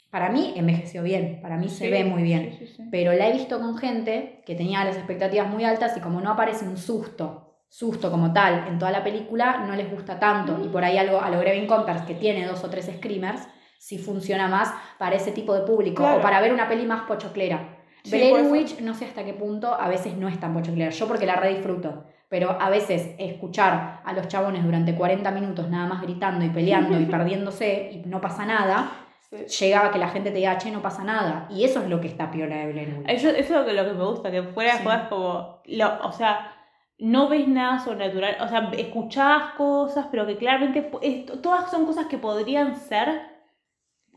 para 0.09 0.29
mí 0.29 0.53
envejeció 0.55 1.03
bien, 1.03 1.39
para 1.41 1.57
mí 1.57 1.67
se 1.69 1.89
ve 1.89 2.03
muy 2.03 2.23
bien. 2.23 2.57
sí. 2.57 2.83
Pero 2.91 3.13
la 3.13 3.27
he 3.27 3.33
visto 3.33 3.59
con 3.59 3.77
gente 3.77 4.41
que 4.45 4.55
tenía 4.55 4.83
las 4.85 4.95
expectativas 4.97 5.47
muy 5.49 5.63
altas 5.65 5.95
y 5.97 5.99
como 5.99 6.21
no 6.21 6.31
aparece 6.31 6.65
un 6.65 6.77
susto, 6.77 7.43
susto 7.69 8.09
como 8.09 8.31
tal 8.33 8.67
en 8.69 8.79
toda 8.79 8.91
la 8.91 9.03
película, 9.03 9.65
no 9.67 9.75
les 9.75 9.91
gusta 9.91 10.17
tanto. 10.19 10.59
Y 10.63 10.69
por 10.69 10.83
ahí 10.83 10.97
algo 10.97 11.19
a 11.21 11.29
lo 11.29 11.39
Grave 11.39 11.57
Encounters, 11.59 12.03
que 12.03 12.15
tiene 12.15 12.45
dos 12.45 12.63
o 12.63 12.69
tres 12.69 12.89
screamers, 12.97 13.47
sí 13.77 13.97
funciona 13.97 14.47
más 14.47 14.73
para 14.97 15.15
ese 15.15 15.31
tipo 15.31 15.53
de 15.53 15.61
público 15.61 16.01
Claro. 16.01 16.19
o 16.19 16.21
para 16.21 16.39
ver 16.41 16.53
una 16.53 16.67
peli 16.67 16.85
más 16.85 17.01
pochoclera. 17.03 17.76
Sí, 18.09 18.17
Blair. 18.17 18.45
Witch 18.51 18.79
no 18.81 18.93
sé 18.93 19.05
hasta 19.05 19.23
qué 19.25 19.33
punto 19.33 19.73
a 19.73 19.87
veces 19.87 20.15
no 20.17 20.27
es 20.27 20.39
tan 20.39 20.53
pochoclera. 20.53 20.89
Yo 20.91 21.07
porque 21.07 21.25
la 21.25 21.35
re 21.35 21.49
disfruto. 21.49 22.03
Pero 22.29 22.57
a 22.59 22.69
veces 22.69 23.15
escuchar 23.19 24.01
a 24.03 24.13
los 24.13 24.27
chabones 24.27 24.63
durante 24.65 24.93
40 24.95 25.31
minutos 25.31 25.69
nada 25.69 25.87
más 25.87 26.01
gritando 26.01 26.43
y 26.43 26.49
peleando 26.49 26.99
y 26.99 27.05
perdiéndose 27.15 27.89
y 27.93 27.97
no 28.07 28.19
pasa 28.21 28.45
nada, 28.45 28.91
Sí. 29.29 29.65
llega 29.65 29.85
a 29.87 29.91
que 29.91 29.99
la 29.99 30.07
gente 30.07 30.31
te 30.31 30.37
diga, 30.37 30.57
che, 30.57 30.71
no 30.71 30.81
pasa 30.81 31.03
nada. 31.03 31.47
Y 31.49 31.65
eso 31.65 31.81
es 31.81 31.89
lo 31.89 31.99
que 31.99 32.07
está 32.07 32.31
piola 32.31 32.55
de 32.55 32.71
Blair 32.71 32.95
Witch. 32.99 33.09
Eso, 33.09 33.27
eso 33.29 33.59
es 33.67 33.75
lo 33.75 33.85
que, 33.85 33.93
me 33.93 34.03
gusta, 34.05 34.31
que 34.31 34.41
fuera 34.43 34.73
de 34.73 34.79
Sí. 34.79 34.85
como, 35.09 35.61
lo, 35.65 36.05
o 36.07 36.11
sea, 36.13 36.53
no 36.99 37.27
ves 37.27 37.45
nada 37.47 37.77
sobrenatural, 37.79 38.37
o 38.39 38.47
sea, 38.47 38.71
escuchás 38.77 39.51
cosas, 39.57 40.07
pero 40.11 40.25
que 40.25 40.37
claramente, 40.37 40.89
es- 41.01 41.25
todas 41.41 41.69
son 41.69 41.85
cosas 41.85 42.05
que 42.05 42.17
podrían 42.17 42.75
ser 42.77 43.21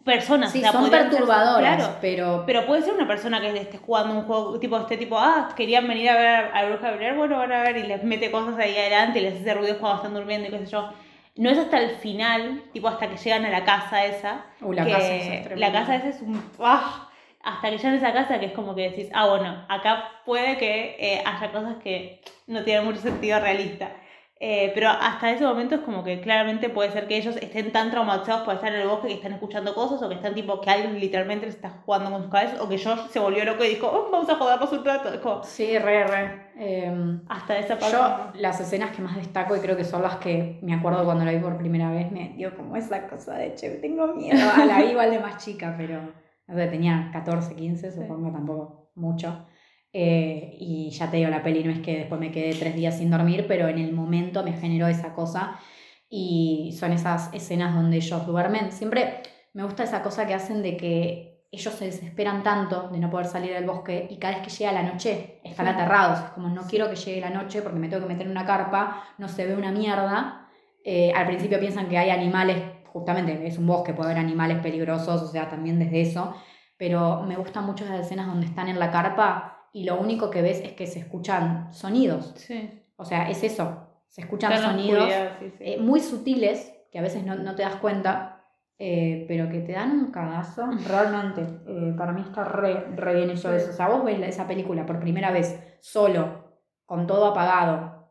personas. 0.04 0.52
Sí, 0.52 0.58
o 0.58 0.62
sea, 0.62 0.72
son 0.72 0.90
perturbadoras, 0.90 1.76
claro, 1.76 1.98
pero 2.00 2.44
pero 2.46 2.66
puede 2.66 2.82
ser 2.82 2.94
una 2.94 3.06
persona 3.06 3.40
que 3.40 3.56
esté 3.56 3.78
jugando 3.78 4.14
un 4.14 4.22
juego, 4.22 4.58
tipo, 4.58 4.78
este 4.78 4.96
tipo, 4.96 5.18
ah, 5.18 5.48
querían 5.56 5.86
venir 5.86 6.10
a 6.10 6.16
ver 6.16 6.50
a 6.54 6.64
Bruja 6.66 6.92
Blair, 6.92 7.14
bueno, 7.14 7.38
van 7.38 7.52
a 7.52 7.62
ver, 7.62 7.76
y 7.76 7.82
les 7.84 8.02
mete 8.04 8.30
cosas 8.30 8.58
ahí 8.58 8.76
adelante 8.76 9.18
y 9.18 9.22
les 9.22 9.40
hace 9.40 9.54
ruidos 9.54 9.78
cuando 9.78 9.96
están 9.96 10.14
durmiendo 10.14 10.48
y 10.48 10.50
qué 10.50 10.58
sé 10.60 10.66
yo. 10.66 10.90
No 11.36 11.48
es 11.48 11.58
hasta 11.58 11.78
el 11.78 11.90
final, 11.96 12.64
tipo, 12.72 12.88
hasta 12.88 13.08
que 13.08 13.16
llegan 13.16 13.44
a 13.46 13.50
la 13.50 13.64
casa 13.64 14.04
esa, 14.04 14.44
Uh, 14.60 14.72
la 14.72 14.84
que 14.84 14.92
casa 14.92 15.14
esa 15.14 15.56
la 15.56 15.72
casa 15.72 15.94
esa 15.96 16.08
es 16.08 16.20
un... 16.20 16.42
¡ah! 16.58 17.08
Hasta 17.42 17.70
que 17.70 17.78
llegan 17.78 17.94
a 17.94 17.96
esa 17.96 18.12
casa 18.12 18.40
que 18.40 18.46
es 18.46 18.52
como 18.52 18.74
que 18.74 18.90
decís, 18.90 19.08
ah, 19.14 19.26
bueno, 19.26 19.64
acá 19.68 20.04
puede 20.26 20.58
que 20.58 20.96
eh, 20.98 21.22
haya 21.24 21.52
cosas 21.52 21.76
que 21.82 22.20
no 22.46 22.62
tienen 22.64 22.84
mucho 22.84 23.00
sentido 23.00 23.40
realista. 23.40 23.92
Eh, 24.42 24.72
pero 24.74 24.88
hasta 24.88 25.30
ese 25.30 25.44
momento 25.44 25.74
es 25.74 25.80
como 25.82 26.02
que 26.02 26.22
claramente 26.22 26.70
puede 26.70 26.90
ser 26.90 27.06
que 27.06 27.18
ellos 27.18 27.36
estén 27.36 27.72
tan 27.72 27.90
traumatizados 27.90 28.40
por 28.42 28.54
estar 28.54 28.72
en 28.72 28.80
el 28.80 28.88
bosque 28.88 29.08
que 29.08 29.14
están 29.14 29.34
escuchando 29.34 29.74
cosas 29.74 30.00
o 30.02 30.08
que 30.08 30.14
están 30.14 30.32
tipo 30.32 30.62
que 30.62 30.70
alguien 30.70 30.98
literalmente 30.98 31.44
les 31.44 31.56
está 31.56 31.68
jugando 31.84 32.10
con 32.10 32.22
sus 32.22 32.30
cabezas 32.30 32.58
o 32.58 32.66
que 32.66 32.78
Josh 32.78 33.08
se 33.10 33.18
volvió 33.18 33.44
loco 33.44 33.62
y 33.64 33.68
dijo, 33.68 33.86
"Oh, 33.92 34.10
vamos 34.10 34.30
a 34.30 34.36
jodernos 34.36 34.72
un 34.72 34.82
rato. 34.82 35.20
Como, 35.20 35.44
sí, 35.44 35.76
re, 35.78 36.04
re. 36.04 36.50
Em, 36.56 37.20
hasta 37.28 37.58
esa 37.58 37.78
parte. 37.78 37.94
yo 37.94 38.40
las 38.40 38.58
escenas 38.60 38.96
que 38.96 39.02
más 39.02 39.14
destaco 39.16 39.54
y 39.56 39.60
creo 39.60 39.76
que 39.76 39.84
son 39.84 40.00
las 40.00 40.16
que 40.16 40.58
me 40.62 40.72
acuerdo 40.74 41.04
cuando 41.04 41.26
la 41.26 41.32
vi 41.32 41.38
por 41.38 41.58
primera 41.58 41.90
vez, 41.90 42.10
me 42.10 42.30
dio 42.30 42.56
como 42.56 42.76
esa 42.76 43.08
cosa 43.08 43.34
de, 43.34 43.54
che, 43.54 43.68
tengo 43.76 44.06
miedo. 44.14 44.38
Ah, 44.56 44.64
la 44.64 44.78
vi 44.78 44.84
igual 44.92 45.10
de 45.10 45.18
más 45.18 45.36
chica, 45.44 45.74
pero 45.76 46.00
no 46.46 46.54
sé, 46.54 46.66
tenía 46.68 47.10
14, 47.12 47.54
15, 47.54 47.92
supongo, 47.92 48.32
tampoco 48.32 48.90
mucho. 48.94 49.46
Eh, 49.92 50.56
y 50.60 50.90
ya 50.90 51.10
te 51.10 51.16
digo, 51.18 51.30
la 51.30 51.42
peli 51.42 51.64
no 51.64 51.70
es 51.72 51.80
que 51.80 51.96
después 51.98 52.20
me 52.20 52.30
quedé 52.30 52.54
tres 52.54 52.74
días 52.76 52.96
sin 52.98 53.10
dormir, 53.10 53.46
pero 53.48 53.68
en 53.68 53.78
el 53.78 53.92
momento 53.92 54.42
me 54.44 54.52
generó 54.52 54.86
esa 54.86 55.14
cosa. 55.14 55.58
Y 56.08 56.76
son 56.78 56.92
esas 56.92 57.32
escenas 57.34 57.74
donde 57.74 57.96
ellos 57.96 58.26
duermen. 58.26 58.72
Siempre 58.72 59.22
me 59.52 59.62
gusta 59.64 59.84
esa 59.84 60.02
cosa 60.02 60.26
que 60.26 60.34
hacen 60.34 60.62
de 60.62 60.76
que 60.76 61.46
ellos 61.52 61.74
se 61.74 61.86
desesperan 61.86 62.44
tanto 62.44 62.88
de 62.90 62.98
no 62.98 63.10
poder 63.10 63.26
salir 63.26 63.52
del 63.52 63.66
bosque 63.66 64.06
y 64.08 64.18
cada 64.18 64.34
vez 64.34 64.42
que 64.44 64.50
llega 64.50 64.70
la 64.72 64.84
noche 64.84 65.40
están 65.42 65.66
Sí. 65.66 65.72
aterrados. 65.72 66.18
Es 66.20 66.30
como 66.30 66.48
no 66.48 66.62
quiero 66.62 66.88
que 66.88 66.94
llegue 66.96 67.20
la 67.20 67.30
noche 67.30 67.60
porque 67.62 67.78
me 67.78 67.88
tengo 67.88 68.02
que 68.06 68.12
meter 68.12 68.26
en 68.26 68.32
una 68.32 68.46
carpa, 68.46 69.02
no 69.18 69.28
se 69.28 69.46
ve 69.46 69.56
una 69.56 69.72
mierda. 69.72 70.48
Eh, 70.84 71.12
al 71.12 71.26
principio 71.26 71.58
piensan 71.58 71.88
que 71.88 71.98
hay 71.98 72.10
animales, 72.10 72.56
justamente 72.92 73.46
es 73.46 73.58
un 73.58 73.66
bosque, 73.66 73.92
puede 73.92 74.10
haber 74.12 74.24
animales 74.24 74.58
peligrosos, 74.58 75.22
o 75.22 75.26
sea, 75.26 75.48
también 75.48 75.78
desde 75.80 76.00
eso. 76.02 76.34
Pero 76.76 77.22
me 77.24 77.36
gustan 77.36 77.66
mucho 77.66 77.84
las 77.84 78.00
escenas 78.00 78.26
donde 78.28 78.46
están 78.46 78.68
en 78.68 78.78
la 78.78 78.90
carpa 78.92 79.59
y 79.72 79.84
lo 79.84 79.98
único 80.00 80.30
que 80.30 80.42
ves 80.42 80.60
es 80.60 80.72
que 80.72 80.86
se 80.86 80.98
escuchan 81.00 81.72
sonidos. 81.72 82.32
Sí. 82.36 82.82
O 82.96 83.04
sea, 83.04 83.30
es 83.30 83.42
eso. 83.42 83.86
Se 84.08 84.22
escuchan 84.22 84.52
Está 84.52 84.70
sonidos 84.70 85.08
sí, 85.38 85.50
sí. 85.50 85.64
eh, 85.64 85.78
muy 85.78 86.00
sutiles, 86.00 86.72
que 86.90 86.98
a 86.98 87.02
veces 87.02 87.24
no, 87.24 87.36
no 87.36 87.54
te 87.54 87.62
das 87.62 87.76
cuenta, 87.76 88.44
eh, 88.78 89.24
pero 89.28 89.48
que 89.48 89.60
te 89.60 89.72
dan 89.72 89.92
un 89.92 90.10
cagazo. 90.10 90.66
Realmente, 90.88 91.42
eh, 91.66 91.94
para 91.96 92.12
mí 92.12 92.22
está 92.22 92.44
re, 92.44 92.86
re 92.96 93.14
bien 93.14 93.30
hecho 93.30 93.50
Sí. 93.50 93.56
eso. 93.56 93.70
O 93.70 93.72
sea, 93.72 93.88
vos 93.88 94.04
ves 94.04 94.20
esa 94.22 94.46
película 94.48 94.84
por 94.86 94.98
primera 95.00 95.30
vez, 95.30 95.60
solo, 95.80 96.58
con 96.86 97.06
todo 97.06 97.26
apagado. 97.26 98.10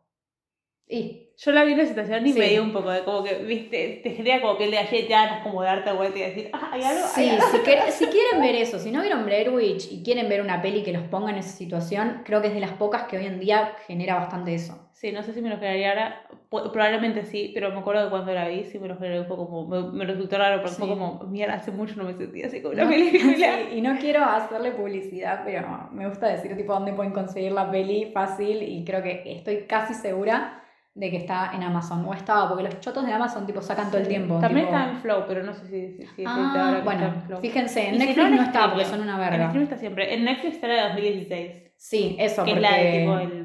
Y 0.87 1.28
Yo 1.41 1.53
la 1.53 1.63
vi 1.63 1.71
en 1.71 1.77
la 1.77 1.85
situación 1.85 2.27
y 2.27 2.33
Sí. 2.33 2.39
me 2.39 2.49
dio 2.49 2.61
un 2.61 2.73
poco 2.73 2.89
de 2.91 3.03
como 3.05 3.23
que, 3.23 3.35
viste, 3.35 4.01
te 4.03 4.11
genera 4.11 4.41
como 4.41 4.57
que 4.57 4.65
el 4.65 4.71
de 4.71 5.07
ganas 5.09 5.41
como 5.41 5.61
de 5.61 5.67
darte 5.67 5.93
vuelta 5.93 6.19
y 6.19 6.21
decir, 6.23 6.49
ah, 6.51 6.69
hay 6.73 6.81
algo, 6.83 7.07
Sí, 7.07 7.21
hay 7.21 7.29
algo. 7.29 7.45
si, 7.47 7.57
quer- 7.59 7.89
si 7.91 8.05
quieren 8.07 8.41
ver 8.41 8.55
eso, 8.55 8.77
si 8.77 8.91
no 8.91 9.01
vieron 9.01 9.23
Blair 9.25 9.49
Witch 9.49 9.89
y 9.89 10.03
quieren 10.03 10.27
ver 10.27 10.41
una 10.41 10.61
peli 10.61 10.83
que 10.83 10.91
los 10.91 11.03
ponga 11.03 11.31
en 11.31 11.37
esa 11.37 11.51
situación, 11.55 12.23
creo 12.25 12.41
que 12.41 12.49
es 12.49 12.53
de 12.53 12.59
las 12.59 12.71
pocas 12.73 13.03
que 13.03 13.17
hoy 13.17 13.25
en 13.25 13.39
día 13.39 13.71
genera 13.87 14.15
bastante 14.15 14.53
eso. 14.53 14.89
Sí, 14.91 15.13
no 15.13 15.23
sé 15.23 15.31
si 15.33 15.41
me 15.41 15.47
lo 15.49 15.55
generaría 15.55 15.91
ahora, 15.91 16.23
probablemente 16.49 17.23
sí, 17.23 17.51
pero 17.53 17.71
me 17.71 17.79
acuerdo 17.79 18.03
que 18.03 18.09
cuando 18.09 18.33
la 18.33 18.49
vi 18.49 18.65
sí 18.65 18.77
me 18.79 18.89
lo 18.89 18.97
generó 18.97 19.21
un 19.21 19.27
poco 19.29 19.47
como, 19.47 19.65
me, 19.65 19.97
me 19.97 20.05
resultó 20.05 20.37
raro 20.37 20.59
fue 20.61 20.71
Sí. 20.71 20.81
como, 20.81 21.23
mierda, 21.29 21.53
hace 21.53 21.71
mucho 21.71 21.95
no 21.95 22.03
me 22.03 22.15
sentía 22.15 22.47
así 22.47 22.61
como 22.61 22.73
una 22.73 22.83
No, 22.83 22.89
película. 22.89 23.33
sí, 23.69 23.77
y 23.77 23.81
no 23.81 23.97
quiero 23.97 24.25
hacerle 24.25 24.71
publicidad, 24.71 25.43
pero 25.45 25.87
me 25.93 26.05
gusta 26.05 26.27
decir 26.27 26.53
tipo 26.57 26.73
dónde 26.73 26.91
pueden 26.91 27.13
conseguir 27.13 27.53
la 27.53 27.71
peli 27.71 28.11
fácil 28.13 28.61
y 28.61 28.83
creo 28.83 29.01
que 29.01 29.23
estoy 29.25 29.59
casi 29.67 29.93
segura 29.93 30.63
de 30.99 31.09
que 31.09 31.17
está 31.17 31.51
en 31.53 31.63
Amazon 31.63 32.03
o 32.05 32.13
estaba, 32.13 32.49
porque 32.49 32.63
los 32.63 32.79
chotos 32.81 33.05
de 33.05 33.13
Amazon 33.13 33.45
tipo 33.45 33.61
sacan 33.61 33.87
todo 33.89 34.01
el 34.01 34.07
tiempo. 34.07 34.37
También 34.39 34.65
tipo- 34.67 34.77
está 34.77 34.89
en 34.91 34.97
Flow, 34.97 35.23
pero 35.27 35.43
no 35.43 35.53
sé 35.53 35.65
si, 35.67 35.93
si, 35.93 36.05
si 36.15 36.23
Ah, 36.25 36.51
ahora 36.53 36.77
está 36.79 36.83
bueno, 36.83 37.05
en 37.05 37.21
Flow. 37.23 37.39
fíjense, 37.39 37.87
en 37.87 37.93
si 37.93 37.99
Netflix 37.99 38.27
en 38.27 38.35
no 38.35 38.41
está 38.43 38.69
porque 38.69 38.85
son 38.85 39.01
una 39.01 39.13
En 39.13 39.19
verga. 39.19 39.45
streaming 39.45 39.63
está 39.63 39.77
siempre. 39.77 40.13
En 40.13 40.25
Netflix 40.25 40.55
está 40.55 40.67
la 40.67 40.73
de 40.75 40.89
2016, 40.89 41.51
Sí, 41.77 42.17
eso, 42.19 42.43
que 42.43 42.51
porque... 42.51 42.65
es 42.65 42.71
la 42.71 42.77
de 42.77 42.99
tipo 42.99 43.17
el 43.17 43.38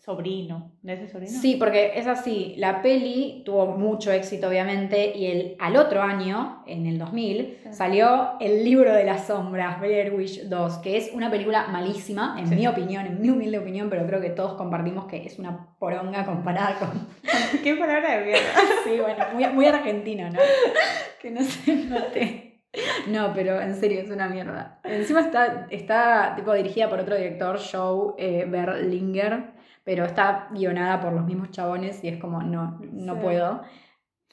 sobrino. 0.00 0.72
¿No 0.82 0.92
es 0.92 1.00
el 1.00 1.08
sobrino? 1.10 1.32
Sí, 1.40 1.56
porque 1.56 1.92
es 1.96 2.06
así, 2.06 2.54
la 2.56 2.82
peli 2.82 3.42
tuvo 3.44 3.66
mucho 3.66 4.10
éxito 4.12 4.48
obviamente 4.48 5.16
y 5.16 5.26
el, 5.26 5.56
al 5.58 5.76
otro 5.76 6.02
año, 6.02 6.62
en 6.66 6.86
el 6.86 6.98
2000, 6.98 7.58
Sí. 7.62 7.68
salió 7.72 8.32
El 8.40 8.64
libro 8.64 8.92
de 8.92 9.04
las 9.04 9.26
sombras, 9.26 9.80
Blair 9.80 10.14
Witch 10.14 10.42
2, 10.44 10.78
que 10.78 10.96
es 10.96 11.10
una 11.12 11.30
película 11.30 11.66
malísima, 11.68 12.36
en 12.38 12.46
Sí. 12.48 12.54
mi 12.54 12.66
opinión, 12.66 13.06
en 13.06 13.20
mi 13.20 13.30
humilde 13.30 13.58
opinión, 13.58 13.90
pero 13.90 14.06
creo 14.06 14.20
que 14.20 14.30
todos 14.30 14.54
compartimos 14.54 15.06
que 15.06 15.24
es 15.26 15.38
una 15.38 15.68
poronga 15.78 16.24
comparada 16.24 16.78
con... 16.78 16.90
Qué 17.62 17.74
palabra 17.76 18.18
de 18.18 18.24
mierda. 18.24 18.40
Sí, 18.84 18.98
bueno, 19.00 19.24
muy, 19.34 19.46
muy 19.48 19.66
argentino, 19.66 20.30
¿no? 20.30 20.38
Que 21.20 21.30
no 21.32 21.42
se 21.42 21.74
note. 21.74 22.44
No, 23.08 23.32
pero 23.34 23.60
en 23.60 23.74
serio, 23.74 24.00
es 24.00 24.10
una 24.10 24.28
mierda. 24.28 24.78
Encima 24.84 25.20
está, 25.20 25.66
está 25.70 26.34
tipo 26.36 26.52
dirigida 26.52 26.88
por 26.88 27.00
otro 27.00 27.16
director, 27.16 27.58
Joe 27.58 28.12
eh, 28.18 28.44
Berlinger, 28.46 29.57
pero 29.88 30.04
está 30.04 30.48
guionada 30.50 31.00
por 31.00 31.14
los 31.14 31.24
mismos 31.24 31.50
chabones 31.50 32.04
y 32.04 32.08
es 32.08 32.20
como, 32.20 32.42
no, 32.42 32.78
no 32.92 33.14
Sí. 33.14 33.20
puedo. 33.22 33.62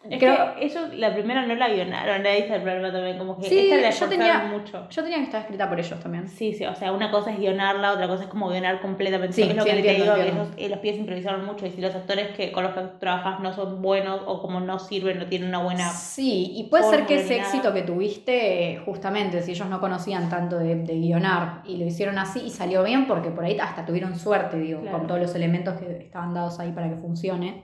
Es 0.10 0.20
Creo- 0.20 0.56
que 0.56 0.66
ellos 0.66 0.94
la 0.96 1.14
primera 1.14 1.46
no 1.46 1.56
la 1.56 1.68
guionaron, 1.70 2.26
ahí 2.26 2.40
está 2.42 2.58
el 2.58 2.62
problema 2.62 2.92
también, 2.92 3.18
como 3.18 3.38
que 3.40 3.50
Sí, 3.50 3.60
esta 3.72 3.78
la 3.82 3.90
yo 3.90 4.08
tenía- 4.08 4.44
mucho. 4.52 4.88
Yo 4.90 5.02
tenía 5.04 5.18
que 5.18 5.24
estar 5.24 5.42
escrita 5.42 5.68
por 5.68 5.80
ellos 5.80 6.00
también. 6.00 6.28
Sí, 6.28 6.54
sí, 6.54 6.66
o 6.66 6.76
sea, 6.76 6.92
una 6.92 7.10
cosa 7.12 7.32
es 7.32 7.40
guionarla, 7.40 7.92
otra 7.94 8.08
cosa 8.08 8.24
es 8.24 8.30
como 8.30 8.50
guionar 8.50 8.82
completamente. 8.82 9.34
Sí, 9.34 9.42
es 9.44 9.56
lo 9.56 9.64
sí, 9.64 9.70
que 9.72 9.76
entiendo, 9.78 10.14
te 10.14 10.24
digo, 10.24 10.34
ellos, 10.34 10.48
eh, 10.58 10.70
los 10.70 10.80
pies 10.80 10.98
improvisaron 10.98 11.46
mucho 11.46 11.66
y 11.66 11.72
si 11.72 11.82
los 11.82 11.96
actores 11.96 12.30
que, 12.36 12.52
con 12.52 12.64
los 12.64 12.74
que 12.74 12.82
trabajas 13.00 13.40
no 13.40 13.52
son 13.54 13.82
buenos 13.82 14.22
o 14.26 14.42
como 14.42 14.60
no 14.60 14.78
sirven, 14.80 15.18
no 15.20 15.26
tienen 15.26 15.50
una 15.50 15.60
buena... 15.64 15.90
Sí, 15.90 16.52
y 16.56 16.66
puede 16.66 16.84
ser 16.84 17.06
que 17.06 17.16
ese 17.16 17.38
éxito 17.38 17.74
que 17.74 17.82
tuviste, 17.82 18.82
justamente, 18.86 19.42
si 19.42 19.52
ellos 19.52 19.68
no 19.70 19.80
conocían 19.80 20.30
tanto 20.30 20.58
de, 20.60 20.76
de 20.76 20.94
guionar 21.00 21.62
y 21.66 21.78
lo 21.78 21.86
hicieron 21.86 22.18
así 22.18 22.42
y 22.46 22.50
salió 22.50 22.84
bien, 22.84 23.08
porque 23.08 23.30
por 23.32 23.44
ahí 23.44 23.58
hasta 23.60 23.86
tuvieron 23.86 24.16
suerte, 24.18 24.58
digo, 24.58 24.82
Claro. 24.82 25.00
con 25.00 25.08
todos 25.08 25.20
los 25.22 25.34
elementos 25.36 25.76
que 25.80 25.98
estaban 25.98 26.34
dados 26.34 26.60
ahí 26.60 26.72
para 26.72 26.90
que 26.90 26.96
funcione. 26.98 27.64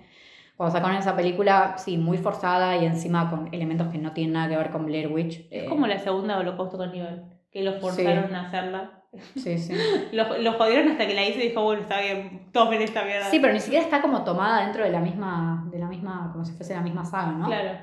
Cuando 0.62 0.78
sacaron 0.78 0.98
esa 0.98 1.16
película, 1.16 1.74
sí, 1.80 1.98
muy 1.98 2.20
forzada 2.20 2.78
y 2.78 2.86
encima 2.86 3.32
con 3.32 3.52
elementos 3.52 3.88
que 3.88 3.98
no 3.98 4.12
tienen 4.14 4.34
nada 4.34 4.48
que 4.48 4.58
ver 4.58 4.70
con 4.70 4.86
Blair 4.86 5.08
Witch. 5.08 5.48
Es 5.50 5.64
eh, 5.64 5.66
como 5.66 5.88
la 5.88 5.98
segunda 5.98 6.38
Holocausto 6.38 6.78
Caníbal, 6.78 7.32
que 7.52 7.64
los 7.64 7.82
forzaron 7.82 8.36
a 8.36 8.46
hacerla. 8.48 9.02
Sí, 9.38 9.58
sí. 9.58 9.74
Lo, 10.12 10.38
lo 10.38 10.54
jodieron 10.54 10.90
hasta 10.90 11.08
que 11.08 11.16
la 11.16 11.26
hice 11.28 11.44
y 11.44 11.48
dijo, 11.50 11.64
bueno, 11.64 11.82
está 11.82 12.00
bien, 12.00 12.50
tomen 12.54 12.80
esta 12.84 13.04
mierda. 13.04 13.26
Sí, 13.32 13.40
pero 13.40 13.54
ni 13.54 13.60
siquiera 13.60 13.84
está 13.84 14.04
como 14.04 14.24
tomada 14.24 14.64
dentro 14.64 14.84
de 14.84 14.92
la 14.92 15.00
misma, 15.00 15.68
de 15.72 15.80
la 15.80 15.88
misma, 15.88 16.30
como 16.32 16.46
si 16.46 16.54
fuese 16.54 16.76
la 16.76 16.82
misma 16.82 17.06
saga, 17.06 17.32
¿no? 17.32 17.48
Claro. 17.48 17.80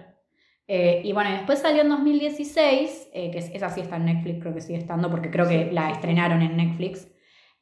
Eh, 0.69 1.01
y 1.03 1.13
bueno, 1.13 1.31
después 1.33 1.59
salió 1.59 1.83
en 1.83 1.89
2016, 1.89 3.09
eh, 3.13 3.33
que 3.33 3.39
es- 3.39 3.51
esa 3.53 3.71
sí 3.71 3.81
está 3.81 3.97
en 3.97 4.05
Netflix, 4.05 4.41
creo 4.41 4.55
que 4.55 4.61
sigue 4.61 4.79
estando, 4.79 5.11
porque 5.11 5.33
creo 5.33 5.49
que 5.49 5.65
Sí, 5.65 5.71
la 5.73 5.91
estrenaron 5.91 6.43
en 6.43 6.57
Netflix. 6.57 7.09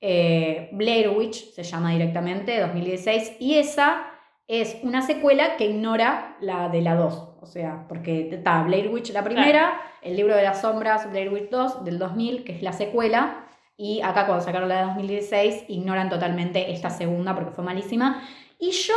Eh, 0.02 0.68
Blair 0.72 1.08
Witch 1.08 1.52
se 1.54 1.62
llama 1.62 1.92
directamente, 1.92 2.60
2016, 2.60 3.36
y 3.40 3.54
esa 3.54 4.08
es 4.48 4.78
una 4.82 5.02
secuela 5.02 5.56
que 5.56 5.66
ignora 5.66 6.36
la 6.40 6.68
de 6.68 6.82
la 6.82 6.94
2. 6.94 7.28
O 7.40 7.46
sea, 7.46 7.84
porque 7.88 8.28
está 8.30 8.62
Blair 8.62 8.88
Witch 8.88 9.12
la 9.12 9.24
primera, 9.24 9.80
el 10.02 10.16
libro 10.16 10.34
de 10.34 10.42
las 10.42 10.60
sombras, 10.60 11.10
Blair 11.10 11.32
Witch 11.32 11.50
2, 11.50 11.84
del 11.84 11.98
2000, 11.98 12.44
que 12.44 12.52
es 12.56 12.62
la 12.62 12.72
secuela, 12.72 13.46
y 13.76 14.00
acá 14.00 14.26
cuando 14.26 14.44
sacaron 14.44 14.68
la 14.68 14.76
de 14.76 14.86
2016 14.86 15.64
ignoran 15.68 16.08
totalmente 16.08 16.72
esta 16.72 16.90
segunda 16.90 17.34
porque 17.34 17.50
fue 17.50 17.64
malísima. 17.64 18.22
Y 18.58 18.70
yo 18.70 18.94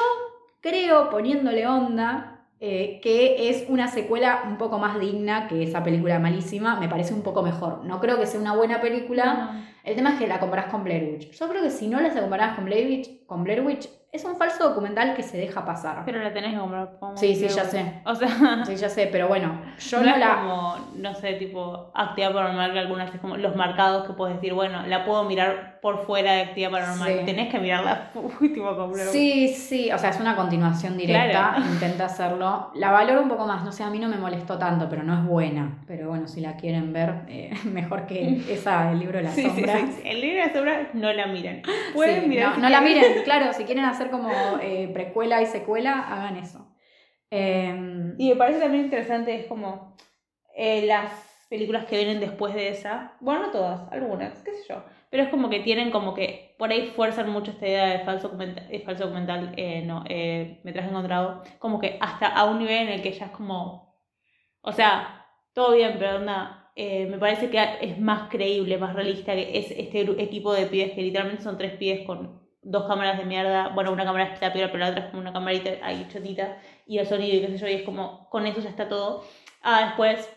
creo, 0.62 1.10
poniéndole 1.10 1.68
onda, 1.68 2.45
eh, 2.62 3.00
que 3.02 3.50
es 3.50 3.66
una 3.68 3.88
secuela 3.88 4.43
un 4.47 4.58
poco 4.58 4.80
más 4.80 5.00
digna 5.00 5.47
que 5.47 5.64
esa 5.64 5.84
película 5.84 6.20
malísima, 6.20 6.80
me 6.80 6.88
parece 6.88 7.14
un 7.14 7.24
poco 7.24 7.41
mejor. 7.41 7.84
No 7.84 8.00
creo 8.00 8.20
que 8.20 8.26
sea 8.26 8.39
una 8.39 8.56
buena 8.56 8.80
película. 8.80 9.66
El 9.84 9.95
tema 9.95 10.12
es 10.12 10.20
que 10.20 10.28
la 10.28 10.39
comparás 10.39 10.72
con 10.72 10.84
Blair 10.84 11.12
Witch. 11.12 11.32
Yo 11.32 11.50
creo 11.50 11.62
que 11.62 11.72
si 11.72 11.88
no 11.88 12.00
la 12.00 12.14
comparás 12.14 12.56
con 12.56 12.66
Blair 12.66 12.88
Witch, 12.88 13.26
con 13.26 13.43
Blair 13.43 13.62
Witch, 13.62 13.89
es 14.12 14.26
un 14.26 14.38
falso 14.38 14.70
documental 14.70 15.16
que 15.16 15.22
se 15.22 15.38
deja 15.38 15.64
pasar. 15.64 16.03
Pero 16.05 16.22
la 16.22 16.34
tenés 16.34 16.57
como 16.57 17.16
Sí, 17.16 17.36
sí, 17.36 17.47
ya 17.47 17.64
sé. 17.64 18.01
O 18.05 18.16
sea, 18.16 18.28
Sí, 18.66 18.76
ya 18.76 18.89
sé, 18.89 19.07
pero 19.12 19.28
bueno, 19.28 19.62
yo 19.80 19.99
no, 19.99 20.05
no, 20.05 20.12
es 20.14 20.20
la... 20.20 20.36
como, 20.36 20.78
no 20.95 21.14
sé, 21.14 21.34
tipo, 21.34 21.91
actividad 21.93 22.34
paranormal 22.34 22.74
que 22.74 22.80
algunas 22.80 23.14
es 23.14 23.22
como 23.22 23.38
los 23.38 23.55
marcados 23.55 24.07
que 24.07 24.14
puedes 24.14 24.36
decir, 24.36 24.53
bueno, 24.53 24.86
la 24.88 25.05
puedo 25.05 25.24
mirar 25.26 25.69
por 25.82 26.06
fuera 26.06 26.34
de 26.34 26.42
actividad 26.42 26.72
paranormal. 26.72 27.20
Sí. 27.20 27.26
Tenés 27.26 27.50
que 27.52 27.60
mirarla, 27.60 28.12
tipo, 28.14 28.30
Witch. 28.42 29.00
Sí, 29.12 29.48
sí, 29.50 29.92
o 29.92 29.98
sea, 29.98 30.10
es 30.10 30.20
una 30.20 30.36
continuación 30.36 30.98
directa, 30.98 31.54
Claro. 31.56 31.72
intenta 31.72 32.06
hacerlo. 32.06 32.72
La 32.76 32.92
valoro 32.92 33.22
un 33.22 33.30
poco 33.30 33.46
más, 33.46 33.64
no 33.64 33.72
sé, 33.72 33.84
a 33.84 33.90
mí 33.90 34.00
no 34.00 34.08
me 34.10 34.18
molestó 34.18 34.58
tanto, 34.58 34.88
pero 34.90 35.04
no 35.04 35.14
es 35.14 35.24
buena. 35.26 35.84
Pero 35.88 36.10
bueno, 36.10 36.28
si 36.28 36.42
la 36.42 36.56
quieren 36.58 36.92
ver, 36.94 37.22
eh, 37.28 37.52
mejor 37.66 38.06
que 38.08 38.42
esa, 38.50 38.92
el 38.92 39.00
libro 39.00 39.18
de 39.20 39.24
las 39.26 39.36
Sí, 39.36 39.44
sombras. 39.44 39.80
sí. 39.96 40.02
El 40.06 40.22
libro 40.22 40.38
de 40.40 40.46
las 40.46 40.54
sombras 40.54 40.88
no 40.94 41.14
la 41.14 41.28
miren. 41.28 41.62
Pueden 41.94 42.28
mirar. 42.30 42.50
no, 42.50 42.56
si 42.56 42.62
no 42.62 42.70
la 42.70 42.82
miren, 42.82 43.24
claro, 43.24 43.54
si 43.54 43.64
quieren 43.64 43.86
hacer 43.86 44.10
como 44.10 44.30
eh, 44.62 44.90
precuela 44.94 45.42
y 45.42 45.46
secuela, 45.46 46.00
hagan 46.00 46.36
eso. 46.38 46.66
Em, 47.32 48.16
Y 48.18 48.30
me 48.30 48.36
parece 48.36 48.60
también 48.60 48.86
interesante, 48.86 49.36
es 49.36 49.46
como 49.46 49.96
eh, 50.56 50.86
las 50.88 51.12
películas 51.50 51.86
que 51.86 51.96
vienen 51.98 52.20
después 52.20 52.54
de 52.54 52.70
esa, 52.70 53.14
bueno, 53.22 53.42
no 53.48 53.52
todas, 53.52 53.92
algunas, 53.92 54.34
qué 54.44 54.52
sé 54.52 54.58
yo, 54.70 54.84
pero 55.10 55.24
es 55.24 55.30
como 55.30 55.49
que 55.49 55.60
tienen 55.62 55.91
como 55.91 56.14
que 56.14 56.55
por 56.57 56.72
ahí 56.72 56.88
fuerzan 56.88 57.30
mucho 57.30 57.51
esta 57.51 57.68
idea 57.68 57.86
de 57.88 57.99
falso 58.05 58.28
documental, 58.28 58.68
de 58.68 58.80
falso 58.82 59.03
documental 59.05 59.53
eh, 59.57 59.82
no, 59.86 60.03
eh, 60.07 60.60
metraje 60.64 60.89
encontrado, 60.89 61.43
como 61.60 61.80
que 61.80 61.97
hasta 61.99 62.28
a 62.28 62.45
un 62.45 62.60
nivel 62.60 62.88
en 62.88 62.89
el 62.89 63.01
que 63.01 63.12
ya 63.12 63.26
es 63.26 63.32
como, 63.32 63.95
o 64.62 64.72
sea, 64.72 65.26
todo 65.53 65.76
bien, 65.76 65.95
pero 65.97 66.18
onda, 66.18 66.72
eh, 66.76 67.07
me 67.07 67.18
parece 67.18 67.49
que 67.49 67.60
es 67.82 67.99
más 67.99 68.30
creíble, 68.30 68.78
más 68.78 68.93
realista 68.95 69.34
que 69.34 69.57
es 69.57 69.72
este 69.72 70.01
equipo 70.22 70.53
de 70.53 70.68
pibes 70.68 70.93
que 70.93 71.01
literalmente 71.01 71.43
son 71.43 71.57
tres 71.57 71.74
pibes 71.74 72.05
con 72.05 72.39
dos 72.62 72.88
cámaras 72.88 73.18
de 73.18 73.26
mierda, 73.26 73.70
bueno, 73.70 73.91
una 73.91 74.05
cámara 74.05 74.34
está 74.34 74.53
peor, 74.53 74.70
pero 74.72 74.84
la 74.84 74.89
otra 74.91 75.05
es 75.05 75.10
como 75.10 75.22
una 75.22 75.34
camarita 75.34 75.72
ahí 75.82 76.07
chotita, 76.12 76.57
y 76.86 76.97
el 76.99 77.07
sonido 77.07 77.38
y 77.38 77.41
qué 77.41 77.47
sé 77.47 77.57
yo, 77.57 77.68
y 77.68 77.74
es 77.74 77.84
como, 77.84 78.30
con 78.30 78.45
eso 78.45 78.62
ya 78.62 78.70
está 78.70 78.88
todo. 78.89 79.24
Ah, 79.62 79.86
después 79.86 80.30